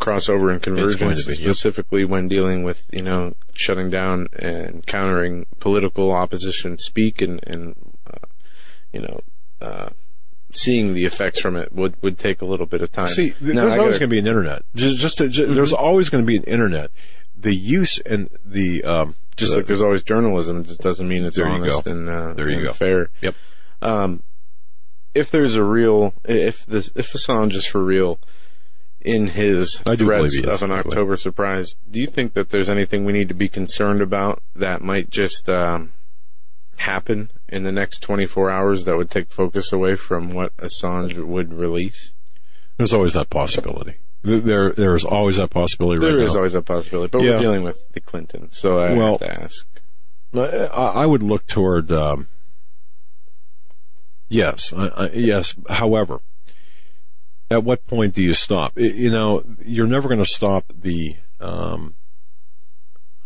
crossover 0.00 0.52
and 0.52 0.62
convergence, 0.62 1.24
be, 1.24 1.32
yep. 1.32 1.40
specifically 1.40 2.04
when 2.04 2.28
dealing 2.28 2.62
with, 2.62 2.86
you 2.92 3.02
know, 3.02 3.34
shutting 3.54 3.90
down 3.90 4.28
and 4.38 4.86
countering 4.86 5.46
political 5.60 6.12
opposition 6.12 6.78
speak 6.78 7.22
and, 7.22 7.42
and 7.46 7.74
uh, 8.06 8.26
you 8.92 9.00
know, 9.00 9.20
uh, 9.60 9.88
seeing 10.52 10.94
the 10.94 11.04
effects 11.04 11.40
from 11.40 11.56
it 11.56 11.72
would, 11.72 12.00
would 12.02 12.18
take 12.18 12.40
a 12.40 12.44
little 12.44 12.66
bit 12.66 12.80
of 12.82 12.92
time. 12.92 13.08
See, 13.08 13.30
th- 13.30 13.40
Now, 13.40 13.66
there's 13.66 13.78
always 13.78 13.98
going 13.98 14.10
to 14.10 14.14
be 14.14 14.20
an 14.20 14.26
internet. 14.26 14.62
Just, 14.74 14.98
just, 14.98 15.18
to, 15.18 15.28
ju- 15.28 15.46
there's 15.46 15.72
always 15.72 16.10
going 16.10 16.22
to 16.22 16.26
be 16.26 16.36
an 16.36 16.44
internet. 16.44 16.90
The 17.36 17.54
use 17.54 17.98
and 18.00 18.30
the 18.44 18.84
um, 18.84 19.16
just 19.36 19.54
like 19.54 19.66
there's 19.66 19.82
always 19.82 20.02
journalism, 20.02 20.60
it 20.60 20.66
just 20.66 20.80
doesn't 20.80 21.06
mean 21.06 21.24
it's 21.24 21.38
honest 21.38 21.86
and 21.86 22.08
uh, 22.08 22.34
There 22.34 22.48
you 22.48 22.56
and 22.58 22.66
go. 22.66 22.72
fair. 22.72 23.10
Yep. 23.22 23.34
Um, 23.82 24.22
if 25.14 25.30
there's 25.30 25.54
a 25.54 25.62
real, 25.62 26.14
if 26.24 26.66
this, 26.66 26.90
if 26.94 27.12
Assange 27.12 27.54
is 27.54 27.66
for 27.66 27.82
real 27.82 28.18
in 29.00 29.28
his 29.28 29.80
I 29.86 29.96
threats 29.96 30.38
of 30.40 30.62
an. 30.62 30.72
October 30.72 31.16
surprise, 31.16 31.76
do 31.90 32.00
you 32.00 32.06
think 32.06 32.34
that 32.34 32.50
there's 32.50 32.68
anything 32.68 33.04
we 33.04 33.12
need 33.12 33.28
to 33.28 33.34
be 33.34 33.48
concerned 33.48 34.00
about 34.00 34.42
that 34.56 34.82
might 34.82 35.10
just 35.10 35.48
um, 35.48 35.92
happen 36.76 37.30
in 37.48 37.62
the 37.62 37.72
next 37.72 38.00
24 38.00 38.50
hours 38.50 38.84
that 38.86 38.96
would 38.96 39.10
take 39.10 39.30
focus 39.30 39.72
away 39.72 39.94
from 39.94 40.32
what 40.32 40.56
Assange 40.56 41.24
would 41.24 41.52
release? 41.52 42.12
there's 42.76 42.92
always 42.92 43.12
that 43.12 43.30
possibility. 43.30 43.94
There, 44.24 44.72
there 44.72 44.94
is 44.94 45.04
always 45.04 45.36
that 45.36 45.50
possibility. 45.50 46.00
There 46.00 46.16
right 46.16 46.24
is 46.24 46.32
now. 46.32 46.38
always 46.38 46.54
a 46.54 46.62
possibility, 46.62 47.10
but 47.10 47.22
Yeah. 47.22 47.32
we're 47.32 47.40
dealing 47.40 47.62
with 47.62 47.76
the 47.92 48.00
Clintons, 48.00 48.56
so 48.56 48.78
I 48.78 48.94
Well- 48.94 49.18
have 49.18 49.28
to 49.28 49.40
ask. 49.42 49.66
I, 50.34 51.02
I 51.02 51.06
would 51.06 51.22
look 51.22 51.46
toward 51.46 51.92
um, 51.92 52.26
yes, 54.28 54.72
I, 54.76 54.86
I, 54.88 55.10
yes. 55.10 55.54
However, 55.68 56.18
at 57.50 57.62
what 57.62 57.86
point 57.86 58.14
do 58.14 58.22
you 58.22 58.34
stop? 58.34 58.72
You 58.76 59.10
know, 59.10 59.44
you're 59.64 59.86
never 59.86 60.08
going 60.08 60.18
to 60.18 60.24
stop 60.24 60.64
the 60.74 61.16
um, 61.40 61.94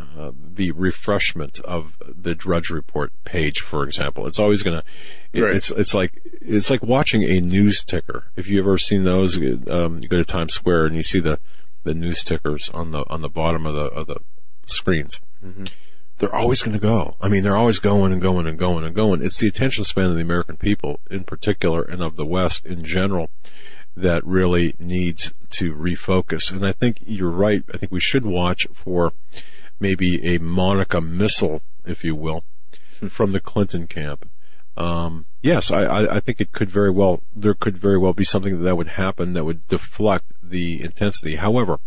uh, 0.01 0.33
the 0.35 0.71
refreshment 0.73 1.61
of 1.61 1.97
the 2.07 2.35
Drudge 2.35 2.71
Report 2.71 3.13
page, 3.25 3.61
for 3.61 3.85
example. 3.85 4.27
It's 4.27 4.39
always 4.39 4.63
going 4.63 4.81
to. 4.81 5.43
Right. 5.43 5.55
It's 5.55 5.71
it's 5.71 5.95
like 5.95 6.21
it's 6.41 6.71
like 6.71 6.83
watching 6.83 7.23
a 7.25 7.41
news 7.41 7.83
ticker. 7.83 8.25
If 8.37 8.49
you've 8.49 8.65
ever 8.65 8.79
seen 8.79 9.05
those, 9.05 9.37
um, 9.37 10.01
you 10.03 10.09
go 10.09 10.19
to 10.19 10.25
Times 10.25 10.55
Square 10.55 10.87
and 10.87 10.97
you 10.97 11.03
see 11.03 11.21
the 11.21 11.39
the 11.85 11.95
news 11.95 12.23
tickers 12.23 12.71
on 12.71 12.91
the 12.91 13.05
on 13.09 13.23
the 13.23 13.29
bottom 13.29 13.67
of 13.67 13.75
the 13.75 13.85
of 13.85 14.07
the 14.07 14.21
screens 14.67 15.21
they're 16.19 16.35
always 16.35 16.63
going 16.63 16.77
to 16.77 16.83
go. 16.83 17.17
I 17.21 17.29
mean, 17.29 17.43
they're 17.43 17.57
always 17.57 17.79
going 17.79 18.13
and 18.13 18.21
going 18.21 18.47
and 18.47 18.59
going 18.59 18.85
and 18.85 18.95
going. 18.95 19.23
It's 19.23 19.39
the 19.39 19.49
attention 19.49 19.85
span 19.85 20.07
of 20.07 20.17
the 20.17 20.23
American 20.23 20.57
people 20.57 21.01
in 21.11 21.25
particular 21.25 21.83
and 21.83 22.03
of 22.03 22.17
the 22.17 22.27
West 22.27 22.67
in 22.67 22.85
general 22.85 23.31
that 23.97 24.25
really 24.27 24.75
needs 24.79 25.33
to 25.51 25.75
refocus. 25.75 26.53
And 26.53 26.67
I 26.67 26.73
think 26.73 26.99
you're 27.05 27.31
right. 27.31 27.63
I 27.73 27.79
think 27.79 27.93
we 27.93 28.01
should 28.01 28.25
watch 28.25 28.67
for 28.75 29.13
maybe 29.81 30.35
a 30.35 30.39
Monica 30.39 31.01
missile, 31.01 31.63
if 31.85 32.05
you 32.05 32.15
will, 32.15 32.45
from 33.09 33.33
the 33.33 33.41
Clinton 33.41 33.87
camp. 33.87 34.29
Um, 34.77 35.27
yes, 35.43 35.71
I, 35.73 35.83
I, 35.83 36.17
I 36.17 36.21
think 36.21 36.41
it 36.41 36.53
could 36.53 36.71
very 36.71 36.91
well, 36.91 37.23
there 37.35 37.55
could 37.55 37.77
very 37.77 37.99
well 37.99 38.13
be 38.13 38.25
something 38.25 38.63
that 38.63 38.77
would 38.77 38.89
happen 38.89 39.33
that 39.33 39.45
would 39.45 39.67
deflect 39.67 40.27
the 40.43 40.83
intensity. 40.83 41.37
However, 41.37 41.81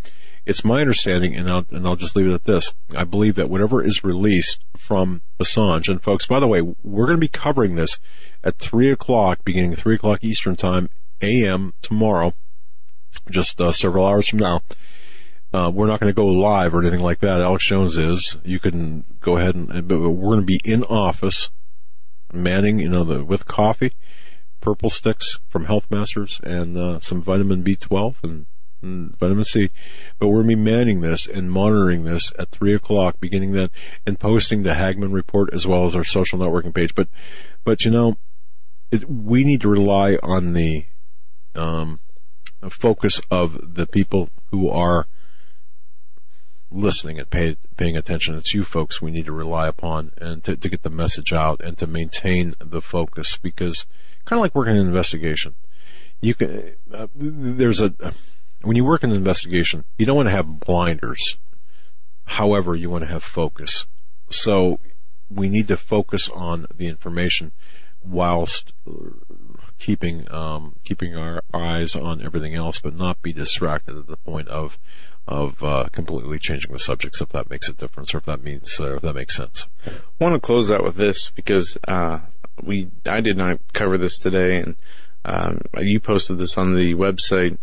it's 0.46 0.66
my 0.66 0.82
understanding, 0.82 1.36
and 1.36 1.50
I'll, 1.50 1.66
and 1.70 1.88
I'll 1.88 1.96
just 1.96 2.16
leave 2.16 2.28
it 2.28 2.34
at 2.34 2.46
this. 2.46 2.74
I 2.96 3.04
believe 3.04 3.36
that 3.36 3.50
whatever 3.50 3.82
is 3.82 4.04
released 4.04 4.64
from 4.76 5.22
Assange, 5.40 5.88
and 5.88 6.02
folks, 6.02 6.26
by 6.26 6.40
the 6.40 6.48
way, 6.48 6.62
we're 6.62 7.06
going 7.06 7.18
to 7.18 7.22
be 7.22 7.28
covering 7.28 7.76
this 7.76 8.00
at 8.44 8.58
three 8.58 8.92
o'clock, 8.92 9.46
beginning 9.46 9.76
three 9.76 9.96
o'clock 9.96 10.24
Eastern 10.24 10.56
time, 10.56 10.90
a.m. 11.22 11.74
tomorrow, 11.82 12.34
just 13.30 13.62
uh, 13.62 13.72
several 13.72 14.06
hours 14.06 14.28
from 14.28 14.40
now. 14.40 14.62
Uh, 15.54 15.70
we're 15.74 15.88
not 15.88 16.00
going 16.00 16.10
to 16.10 16.16
go 16.16 16.28
live 16.28 16.74
or 16.74 16.80
anything 16.80 17.02
like 17.02 17.20
that. 17.20 17.42
Alex 17.42 17.68
Jones 17.68 17.98
is. 17.98 18.38
You 18.44 18.60
can 18.60 19.04
go 19.20 19.38
ahead 19.38 19.56
and, 19.56 19.88
but 19.88 20.00
we're 20.00 20.36
going 20.36 20.40
to 20.40 20.46
be 20.46 20.62
in 20.64 20.84
office, 20.86 21.50
manning, 22.32 22.80
you 22.80 22.88
know, 22.88 23.04
the, 23.04 23.24
with 23.24 23.46
coffee, 23.46 23.92
purple 24.62 24.90
sticks 24.90 25.40
from 25.50 25.66
Health 25.66 25.92
Masters, 25.92 26.40
and 26.44 26.78
uh, 26.78 27.00
some 27.02 27.22
vitamin 27.22 27.64
B12 27.64 28.16
and, 28.24 28.46
and 28.82 29.18
vitamin 29.18 29.44
C. 29.44 29.72
But 30.20 30.28
we're 30.28 30.44
going 30.44 30.52
to 30.52 30.56
be 30.56 30.62
manning 30.62 31.02
this 31.02 31.28
and 31.28 31.52
monitoring 31.52 32.06
this 32.06 32.32
at 32.40 32.50
three 32.52 32.74
o'clock, 32.74 33.20
beginning 33.20 33.52
then, 33.52 33.70
and 34.06 34.18
posting 34.18 34.64
the 34.64 34.76
Hagmann 34.76 35.12
report 35.12 35.54
as 35.54 35.68
well 35.68 35.86
as 35.86 35.96
our 35.96 36.06
social 36.06 36.40
networking 36.40 36.74
page. 36.74 36.96
But, 36.96 37.10
but 37.66 37.84
you 37.84 37.92
know, 37.92 38.16
it, 38.90 39.10
we 39.10 39.44
need 39.44 39.60
to 39.62 39.70
rely 39.70 40.18
on 40.24 40.54
the 40.54 40.86
um, 41.56 42.00
focus 42.70 43.20
of 43.30 43.76
the 43.76 43.86
people 43.86 44.30
who 44.52 44.70
are 44.70 45.08
listening 46.72 47.20
and 47.20 47.30
pay, 47.30 47.58
paying 47.78 47.98
attention. 47.98 48.36
It's 48.36 48.54
you 48.54 48.64
folks 48.64 49.02
we 49.02 49.12
need 49.12 49.26
to 49.26 49.34
rely 49.34 49.68
upon 49.68 50.12
and 50.18 50.44
to, 50.44 50.56
to 50.56 50.70
get 50.70 50.84
the 50.84 50.90
message 50.90 51.34
out 51.34 51.62
and 51.62 51.78
to 51.78 51.88
maintain 51.88 52.56
the 52.60 52.82
focus 52.82 53.38
because 53.38 53.86
kind 54.26 54.40
of 54.40 54.42
like 54.42 54.56
working 54.56 54.78
an 54.78 54.86
investigation. 54.86 55.56
You 56.22 56.36
can, 56.36 56.74
uh, 56.94 57.08
there's 57.16 57.82
a, 57.82 57.94
when 58.62 58.76
you 58.76 58.86
work 58.86 59.04
in 59.04 59.12
an 59.12 59.18
investigation, 59.18 59.84
you 59.98 60.06
don't 60.06 60.16
want 60.16 60.28
to 60.28 60.36
have 60.36 60.60
blinders. 60.60 61.38
However, 62.26 62.76
you 62.76 62.90
want 62.90 63.04
to 63.04 63.10
have 63.10 63.24
focus. 63.24 63.86
So 64.30 64.80
we 65.30 65.50
need 65.50 65.68
to 65.68 65.78
focus 65.78 66.30
on 66.30 66.68
the 66.76 66.88
information 66.88 67.52
whilst 68.04 68.74
keeping 69.80 70.32
um, 70.32 70.76
keeping 70.84 71.16
our 71.16 71.42
eyes 71.54 71.96
on 71.96 72.22
everything 72.22 72.56
else, 72.56 72.80
but 72.80 72.98
not 72.98 73.22
be 73.22 73.34
distracted 73.34 73.98
at 73.98 74.08
the 74.08 74.18
point 74.18 74.48
of 74.48 74.78
of 75.28 75.62
uh, 75.64 75.86
completely 75.92 76.40
changing 76.40 76.72
the 76.72 76.80
subjects 76.80 77.22
if 77.22 77.30
that 77.30 77.50
makes 77.50 77.70
a 77.70 77.74
difference 77.74 78.14
or 78.14 78.18
if 78.18 78.26
that 78.26 78.44
means 78.44 78.80
uh, 78.80 78.96
if 78.96 79.02
that 79.02 79.14
makes 79.14 79.36
sense. 79.36 79.68
I 79.86 79.92
want 80.20 80.36
to 80.36 80.40
close 80.40 80.72
out 80.72 80.84
with 80.84 80.96
this 80.96 81.30
because 81.30 81.78
uh, 81.88 82.20
we 82.62 82.90
I 83.06 83.22
did 83.22 83.38
not 83.38 83.60
cover 83.74 83.98
this 83.98 84.18
today, 84.18 84.58
and 84.58 84.76
um, 85.26 85.62
you 85.80 86.00
posted 86.00 86.38
this 86.38 86.58
on 86.58 86.76
the 86.76 86.94
website, 86.96 87.58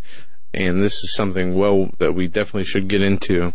and 0.55 0.83
this 0.83 1.03
is 1.05 1.15
something 1.15 1.55
well 1.55 1.91
that 1.99 2.15
we 2.15 2.29
definitely 2.29 2.65
should 2.65 2.89
get 2.89 3.03
into, 3.03 3.55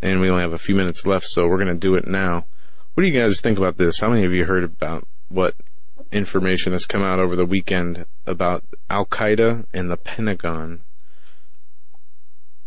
and 0.00 0.20
we 0.20 0.30
only 0.30 0.42
have 0.42 0.52
a 0.52 0.58
few 0.58 0.74
minutes 0.74 1.06
left, 1.06 1.26
so 1.26 1.46
we're 1.46 1.62
going 1.62 1.68
to 1.68 1.74
do 1.74 1.94
it 1.94 2.06
now. 2.06 2.46
What 2.94 3.02
do 3.02 3.08
you 3.08 3.20
guys 3.20 3.40
think 3.40 3.58
about 3.58 3.78
this? 3.78 4.00
How 4.00 4.08
many 4.08 4.24
of 4.24 4.32
you 4.32 4.44
heard 4.44 4.64
about 4.64 5.06
what 5.28 5.54
information 6.10 6.72
has 6.72 6.84
come 6.84 7.02
out 7.02 7.20
over 7.20 7.36
the 7.36 7.46
weekend 7.46 8.04
about 8.26 8.64
Al 8.90 9.06
Qaeda 9.06 9.64
and 9.72 9.90
the 9.90 9.96
Pentagon? 9.96 10.82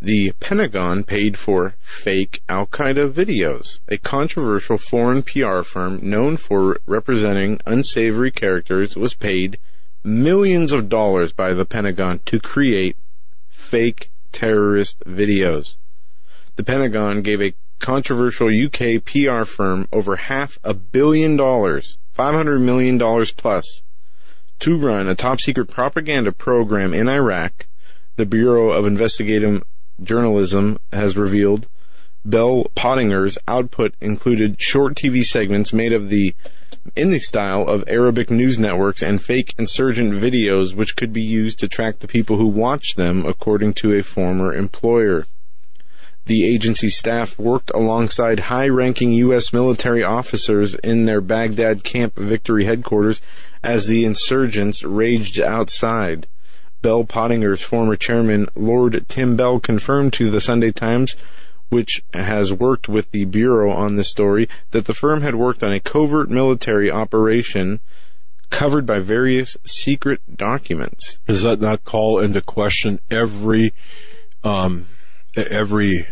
The 0.02 0.32
Pentagon 0.40 1.04
paid 1.04 1.38
for 1.38 1.74
fake 1.80 2.42
Al 2.50 2.66
Qaeda 2.66 3.10
videos. 3.10 3.78
A 3.88 3.96
controversial 3.96 4.76
foreign 4.76 5.22
PR 5.22 5.62
firm 5.62 6.00
known 6.02 6.36
for 6.36 6.78
representing 6.84 7.60
unsavory 7.64 8.30
characters 8.30 8.94
was 8.94 9.14
paid 9.14 9.58
millions 10.04 10.70
of 10.70 10.90
dollars 10.90 11.32
by 11.32 11.54
the 11.54 11.64
Pentagon 11.64 12.20
to 12.26 12.38
create 12.38 12.96
fake 13.48 14.10
terrorist 14.32 15.00
videos. 15.06 15.76
The 16.56 16.62
Pentagon 16.62 17.22
gave 17.22 17.40
a 17.40 17.54
controversial 17.78 18.48
UK 18.48 19.02
PR 19.02 19.44
firm 19.44 19.88
over 19.92 20.16
half 20.16 20.58
a 20.62 20.74
billion 20.74 21.38
dollars, 21.38 21.96
$500 22.18 22.60
million 22.60 22.98
plus, 23.36 23.82
to 24.58 24.78
run 24.78 25.08
a 25.08 25.14
top 25.14 25.40
secret 25.40 25.70
propaganda 25.70 26.32
program 26.32 26.92
in 26.92 27.08
Iraq, 27.08 27.66
the 28.16 28.26
Bureau 28.26 28.70
of 28.72 28.84
Investigative 28.84 29.62
Journalism 30.02 30.78
has 30.92 31.16
revealed. 31.16 31.68
Bell 32.24 32.70
Pottinger's 32.74 33.38
output 33.46 33.94
included 34.00 34.60
short 34.60 34.94
TV 34.96 35.22
segments 35.22 35.72
made 35.72 35.92
of 35.92 36.08
the 36.08 36.34
in 36.94 37.10
the 37.10 37.18
style 37.18 37.62
of 37.62 37.84
Arabic 37.88 38.30
news 38.30 38.58
networks 38.58 39.02
and 39.02 39.22
fake 39.22 39.54
insurgent 39.58 40.12
videos 40.12 40.74
which 40.74 40.96
could 40.96 41.12
be 41.12 41.22
used 41.22 41.58
to 41.60 41.68
track 41.68 41.98
the 41.98 42.08
people 42.08 42.36
who 42.36 42.46
watch 42.46 42.94
them 42.96 43.24
according 43.24 43.74
to 43.74 43.92
a 43.92 44.02
former 44.02 44.52
employer. 44.52 45.26
The 46.26 46.44
agency 46.52 46.90
staff 46.90 47.38
worked 47.38 47.70
alongside 47.72 48.40
high-ranking 48.40 49.12
U.S. 49.12 49.52
military 49.52 50.02
officers 50.02 50.74
in 50.74 51.04
their 51.04 51.20
Baghdad 51.20 51.84
Camp 51.84 52.16
Victory 52.16 52.64
headquarters 52.64 53.20
as 53.62 53.86
the 53.86 54.04
insurgents 54.04 54.82
raged 54.82 55.40
outside. 55.40 56.26
Bell 56.86 57.02
Pottinger's 57.02 57.62
former 57.62 57.96
chairman, 57.96 58.46
Lord 58.54 59.06
Tim 59.08 59.34
Bell, 59.34 59.58
confirmed 59.58 60.12
to 60.12 60.30
the 60.30 60.40
Sunday 60.40 60.70
Times, 60.70 61.16
which 61.68 62.04
has 62.14 62.52
worked 62.52 62.88
with 62.88 63.10
the 63.10 63.24
Bureau 63.24 63.72
on 63.72 63.96
this 63.96 64.08
story, 64.08 64.48
that 64.70 64.84
the 64.84 64.94
firm 64.94 65.22
had 65.22 65.34
worked 65.34 65.64
on 65.64 65.72
a 65.72 65.80
covert 65.80 66.30
military 66.30 66.88
operation 66.88 67.80
covered 68.50 68.86
by 68.86 69.00
various 69.00 69.56
secret 69.66 70.20
documents. 70.36 71.18
Does 71.26 71.42
that 71.42 71.60
not 71.60 71.84
call 71.84 72.20
into 72.20 72.40
question 72.40 73.00
every 73.10 73.72
um, 74.44 74.86
every 75.36 76.06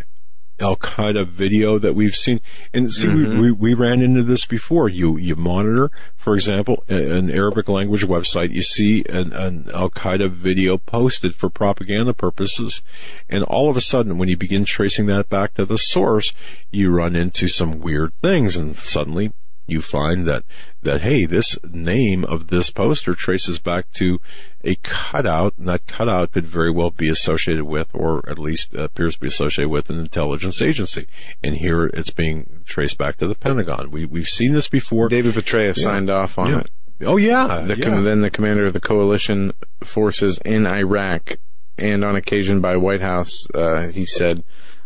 Al 0.59 0.75
Qaeda 0.77 1.27
video 1.27 1.77
that 1.79 1.93
we've 1.93 2.15
seen. 2.15 2.39
And 2.73 2.93
see, 2.93 3.07
mm-hmm. 3.07 3.39
we, 3.39 3.51
we, 3.51 3.51
we, 3.51 3.73
ran 3.73 4.01
into 4.01 4.23
this 4.23 4.45
before. 4.45 4.87
You, 4.87 5.17
you 5.17 5.35
monitor, 5.35 5.91
for 6.15 6.33
example, 6.33 6.83
an 6.87 7.29
Arabic 7.29 7.67
language 7.67 8.05
website, 8.05 8.51
you 8.51 8.61
see 8.61 9.03
an, 9.09 9.33
an 9.33 9.69
Al 9.73 9.89
Qaeda 9.89 10.29
video 10.29 10.77
posted 10.77 11.35
for 11.35 11.49
propaganda 11.49 12.13
purposes. 12.13 12.81
And 13.29 13.43
all 13.43 13.69
of 13.69 13.77
a 13.77 13.81
sudden, 13.81 14.17
when 14.17 14.29
you 14.29 14.37
begin 14.37 14.65
tracing 14.65 15.07
that 15.07 15.29
back 15.29 15.53
to 15.55 15.65
the 15.65 15.77
source, 15.77 16.33
you 16.71 16.91
run 16.91 17.15
into 17.15 17.47
some 17.47 17.79
weird 17.79 18.13
things 18.21 18.55
and 18.55 18.75
suddenly 18.75 19.33
you 19.67 19.81
find 19.81 20.27
that, 20.27 20.43
that, 20.83 21.01
hey, 21.01 21.25
this 21.25 21.57
name 21.63 22.23
of 22.25 22.47
this 22.47 22.69
poster 22.69 23.15
traces 23.15 23.59
back 23.59 23.91
to 23.93 24.19
a 24.63 24.75
cutout, 24.75 25.53
and 25.57 25.67
that 25.67 25.87
cutout 25.87 26.31
could 26.31 26.45
very 26.45 26.71
well 26.71 26.91
be 26.91 27.09
associated 27.09 27.65
with, 27.65 27.89
or 27.93 28.27
at 28.29 28.39
least 28.39 28.73
appears 28.73 29.15
to 29.15 29.21
be 29.21 29.27
associated 29.27 29.69
with, 29.69 29.89
an 29.89 29.99
intelligence 29.99 30.61
agency. 30.61 31.07
And 31.43 31.57
here 31.57 31.85
it's 31.93 32.11
being 32.11 32.61
traced 32.65 32.97
back 32.97 33.17
to 33.17 33.27
the 33.27 33.35
Pentagon. 33.35 33.91
We, 33.91 34.05
we've 34.05 34.27
seen 34.27 34.53
this 34.53 34.67
before. 34.67 35.07
David 35.09 35.35
Petraeus 35.35 35.77
yeah. 35.77 35.83
signed 35.83 36.09
off 36.09 36.37
on 36.37 36.49
yeah. 36.49 36.59
it. 36.59 36.69
Oh 37.01 37.17
yeah. 37.17 37.61
The, 37.61 37.77
yeah. 37.77 37.99
Then 37.99 38.21
the 38.21 38.29
commander 38.29 38.65
of 38.65 38.73
the 38.73 38.79
coalition 38.79 39.51
forces 39.83 40.39
in 40.45 40.65
Iraq, 40.65 41.37
and 41.77 42.05
on 42.05 42.15
occasion 42.15 42.61
by 42.61 42.77
White 42.77 43.01
House, 43.01 43.47
uh, 43.53 43.89
he 43.89 44.05
said, 44.05 44.43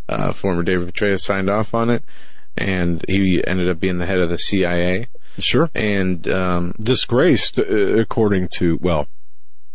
uh, 0.08 0.34
former 0.34 0.64
David 0.64 0.92
Petraeus 0.92 1.22
signed 1.22 1.50
off 1.50 1.74
on 1.74 1.90
it 1.90 2.04
and 2.58 3.04
he 3.08 3.44
ended 3.46 3.70
up 3.70 3.80
being 3.80 3.98
the 3.98 4.06
head 4.06 4.20
of 4.20 4.30
the 4.30 4.38
CIA. 4.38 5.08
Sure. 5.38 5.70
And 5.74 6.28
um, 6.28 6.74
disgraced, 6.80 7.60
uh, 7.60 7.64
according 7.64 8.50
to 8.58 8.78
well, 8.82 9.08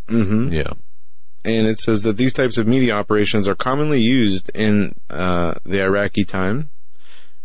mm-hmm. 0.09 0.53
yeah. 0.53 0.73
And 1.45 1.67
it 1.67 1.79
says 1.79 2.03
that 2.03 2.17
these 2.17 2.33
types 2.33 2.57
of 2.57 2.67
media 2.67 2.95
operations 2.95 3.49
are 3.49 3.55
commonly 3.55 4.01
used 4.01 4.51
in 4.55 4.95
uh, 5.11 5.55
the 5.65 5.83
Iraqi 5.83 6.25
time, 6.25 6.71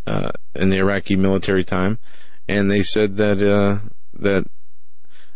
uh, 0.07 0.31
in 0.55 0.69
the 0.69 0.77
Iraqi 0.77 1.15
military 1.15 1.63
time, 1.63 1.99
and 2.47 2.71
they 2.71 2.81
said 2.81 3.17
that 3.17 3.43
uh, 3.43 3.79
that 4.13 4.45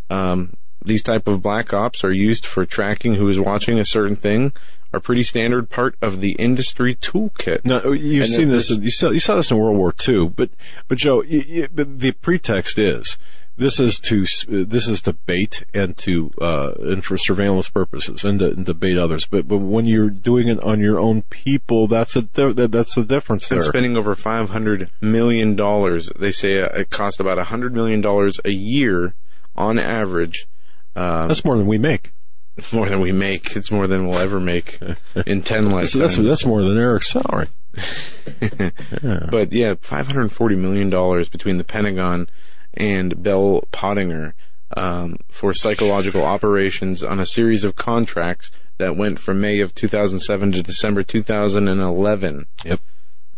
um, 0.10 0.54
these 0.84 1.04
type 1.04 1.28
of 1.28 1.42
black 1.42 1.74
ops 1.74 2.04
are 2.04 2.12
used 2.12 2.46
for 2.46 2.66
tracking 2.66 3.16
who 3.16 3.28
is 3.28 3.40
watching 3.40 3.80
a 3.80 3.86
certain 3.86 4.16
thing 4.16 4.54
are 4.94 5.00
pretty 5.00 5.24
standard 5.24 5.70
part 5.70 5.96
of 6.02 6.22
the 6.22 6.34
industry 6.34 6.96
toolkit. 6.96 7.66
No, 7.66 7.92
you've 7.92 8.24
and 8.24 8.32
seen 8.32 8.50
this. 8.50 8.70
You 8.70 8.92
saw 8.92 9.10
you 9.10 9.20
saw 9.20 9.36
this 9.36 9.52
in 9.52 9.58
World 9.58 9.78
War 9.78 9.94
II, 10.08 10.30
but 10.30 10.52
but 10.88 10.98
Joe, 10.98 11.24
you, 11.24 11.40
you, 11.40 11.68
the 11.68 12.12
pretext 12.12 12.78
is 12.78 13.18
this 13.58 13.80
is 13.80 14.00
to 14.00 14.26
this 14.48 14.88
is 14.88 15.02
to 15.02 15.14
bait 15.14 15.64
and 15.74 15.96
to 15.98 16.32
uh, 16.42 16.74
and 16.80 17.06
for 17.06 17.18
surveillance 17.18 17.70
purposes 17.70 18.24
and 18.24 18.40
to, 18.40 18.48
and 18.48 18.66
to 18.66 18.74
bait 18.74 18.98
others. 18.98 19.26
But 19.26 19.48
but 19.48 19.60
when 19.60 19.86
you're 19.86 20.10
doing 20.10 20.48
it 20.48 20.62
on 20.64 20.80
your 20.80 21.00
own 21.00 21.22
people, 21.24 21.88
that's 21.88 22.16
a 22.16 22.22
that's 22.22 22.96
the 22.96 23.06
difference 23.08 23.48
there. 23.48 23.60
And 23.60 23.66
spending 23.66 23.98
over 23.98 24.16
five 24.16 24.50
hundred 24.50 24.90
million 25.02 25.56
dollars, 25.56 26.10
they 26.18 26.32
say 26.32 26.54
it 26.54 26.90
costs 26.90 27.20
about 27.20 27.38
hundred 27.48 27.74
million 27.74 28.02
dollars 28.02 28.40
a 28.44 28.52
year 28.52 29.14
on 29.56 29.78
average. 29.78 30.48
Uh, 30.96 31.28
that's 31.28 31.46
more 31.46 31.58
than 31.58 31.68
we 31.68 31.78
make. 31.78 32.12
more 32.72 32.90
than 32.90 33.00
we 33.00 33.12
make. 33.12 33.56
It's 33.56 33.72
more 33.72 33.88
than 33.88 34.08
we'll 34.08 34.20
ever 34.20 34.40
make 34.40 34.80
in 35.26 35.42
ten 35.42 35.70
lifetimes. 35.72 35.94
that's, 35.94 36.18
that's 36.18 36.46
more 36.46 36.62
than 36.62 36.78
Eric's 36.78 37.10
salary. 37.10 37.50
yeah. 38.42 39.28
But 39.30 39.52
yeah, 39.52 39.74
five 39.82 40.08
hundred 40.08 40.32
forty 40.32 40.56
million 40.56 40.90
dollars 40.90 41.30
between 41.30 41.58
the 41.58 41.64
Pentagon 41.64 42.30
and 42.74 43.22
Bell 43.22 43.64
Pottinger 43.72 44.36
um, 44.76 45.18
for 45.30 45.54
psychological 45.54 46.24
operations 46.24 47.04
on 47.04 47.20
a 47.20 47.26
series 47.26 47.64
of 47.64 47.76
contracts 47.76 48.52
that 48.78 48.96
went 48.96 49.20
from 49.20 49.40
May 49.40 49.60
of 49.60 49.76
2007 49.76 50.52
to 50.54 50.64
December 50.64 51.04
2011. 51.04 52.46
Yep. 52.66 52.80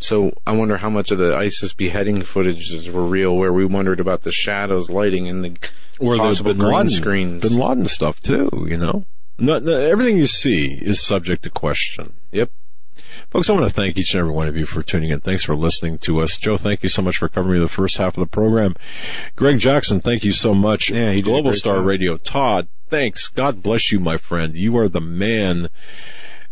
So 0.06 0.34
I 0.45 0.51
wonder 0.56 0.77
how 0.77 0.92
much 0.92 1.09
of 1.09 1.17
the 1.17 1.35
ISIS 1.35 1.74
beheading 1.74 2.22
footages 2.22 2.88
were 2.92 3.06
real, 3.06 3.35
where 3.35 3.51
we 3.51 3.66
wondered 3.66 4.00
about 4.00 4.22
the 4.22 4.32
shadows 4.32 4.88
lighting 4.88 5.27
and 5.27 5.43
the 5.43 5.58
or 6.00 6.16
possible 6.16 6.50
the 6.50 6.56
Bin 6.56 6.67
green 6.67 6.77
Laden, 6.77 6.90
screens. 6.90 7.42
Bin 7.42 7.58
Laden 7.58 7.85
stuff 7.85 8.22
too, 8.22 8.67
you 8.69 8.77
know. 8.77 9.03
Not, 9.40 9.64
not, 9.64 9.82
everything 9.82 10.17
you 10.17 10.27
see 10.27 10.77
is 10.80 11.01
subject 11.01 11.42
to 11.43 11.50
question. 11.50 12.14
Yep. 12.32 12.51
Folks, 13.32 13.50
I 13.50 13.53
want 13.53 13.66
to 13.66 13.74
thank 13.74 13.98
each 13.98 14.14
and 14.14 14.19
every 14.19 14.32
one 14.32 14.48
of 14.48 14.56
you 14.56 14.67
for 14.67 14.84
tuning 14.84 15.09
in. 15.09 15.22
Thanks 15.22 15.43
for 15.43 15.56
listening 15.56 15.98
to 16.00 16.22
us. 16.22 16.38
Joe, 16.38 16.56
thank 16.56 16.84
you 16.84 16.90
so 16.90 17.01
much 17.01 17.17
for 17.17 17.27
covering 17.27 17.61
the 17.61 17.67
first 17.67 17.98
half 17.98 18.16
of 18.16 18.22
the 18.22 18.27
program. 18.27 18.75
Gregg 19.35 19.59
Jackson, 19.59 20.01
thank 20.01 20.24
you 20.24 20.32
so 20.32 20.53
much. 20.53 20.92
Yeah, 20.92 21.11
he 21.11 21.24
Global 21.24 21.51
Star. 21.53 21.82
Radio. 21.82 22.17
Todd, 22.17 22.67
thanks. 22.90 23.27
God 23.27 23.64
bless 23.64 23.92
you, 23.92 24.00
my 24.00 24.17
friend. 24.17 24.56
You 24.56 24.77
are 24.77 24.88
the 24.88 25.01
man. 25.01 25.69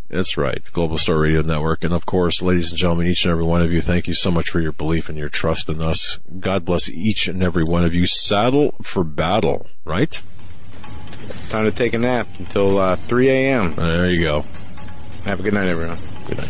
That's 0.09 0.37
right, 0.37 0.63
the 0.63 0.71
Global 0.71 0.97
Star 0.97 1.19
Radio 1.19 1.41
Network. 1.41 1.83
And 1.83 1.93
of 1.93 2.05
course, 2.05 2.41
ladies 2.41 2.69
and 2.69 2.77
gentlemen, 2.77 3.07
each 3.07 3.25
and 3.25 3.31
every 3.31 3.43
one 3.43 3.61
of 3.61 3.71
you, 3.71 3.81
thank 3.81 4.07
you 4.07 4.13
so 4.13 4.29
much 4.29 4.49
for 4.49 4.59
your 4.59 4.71
belief 4.71 5.09
and 5.09 5.17
your 5.17 5.29
trust 5.29 5.69
in 5.69 5.81
us. 5.81 6.19
God 6.39 6.65
bless 6.65 6.87
each 6.89 7.27
and 7.27 7.41
every 7.41 7.63
one 7.63 7.83
of 7.83 7.93
you. 7.93 8.05
Saddle 8.05 8.75
for 8.81 9.03
battle, 9.03 9.67
right? 9.85 10.21
It's 11.23 11.47
time 11.47 11.65
to 11.65 11.71
take 11.71 11.93
a 11.93 11.99
nap 11.99 12.27
until 12.37 12.77
uh, 12.77 12.95
3 12.95 13.29
a.m. 13.29 13.73
There 13.75 14.09
you 14.09 14.23
go. 14.23 14.45
Have 15.23 15.39
a 15.39 15.43
good 15.43 15.53
night, 15.53 15.69
everyone. 15.69 15.99
Good 16.25 16.37
night. 16.37 16.49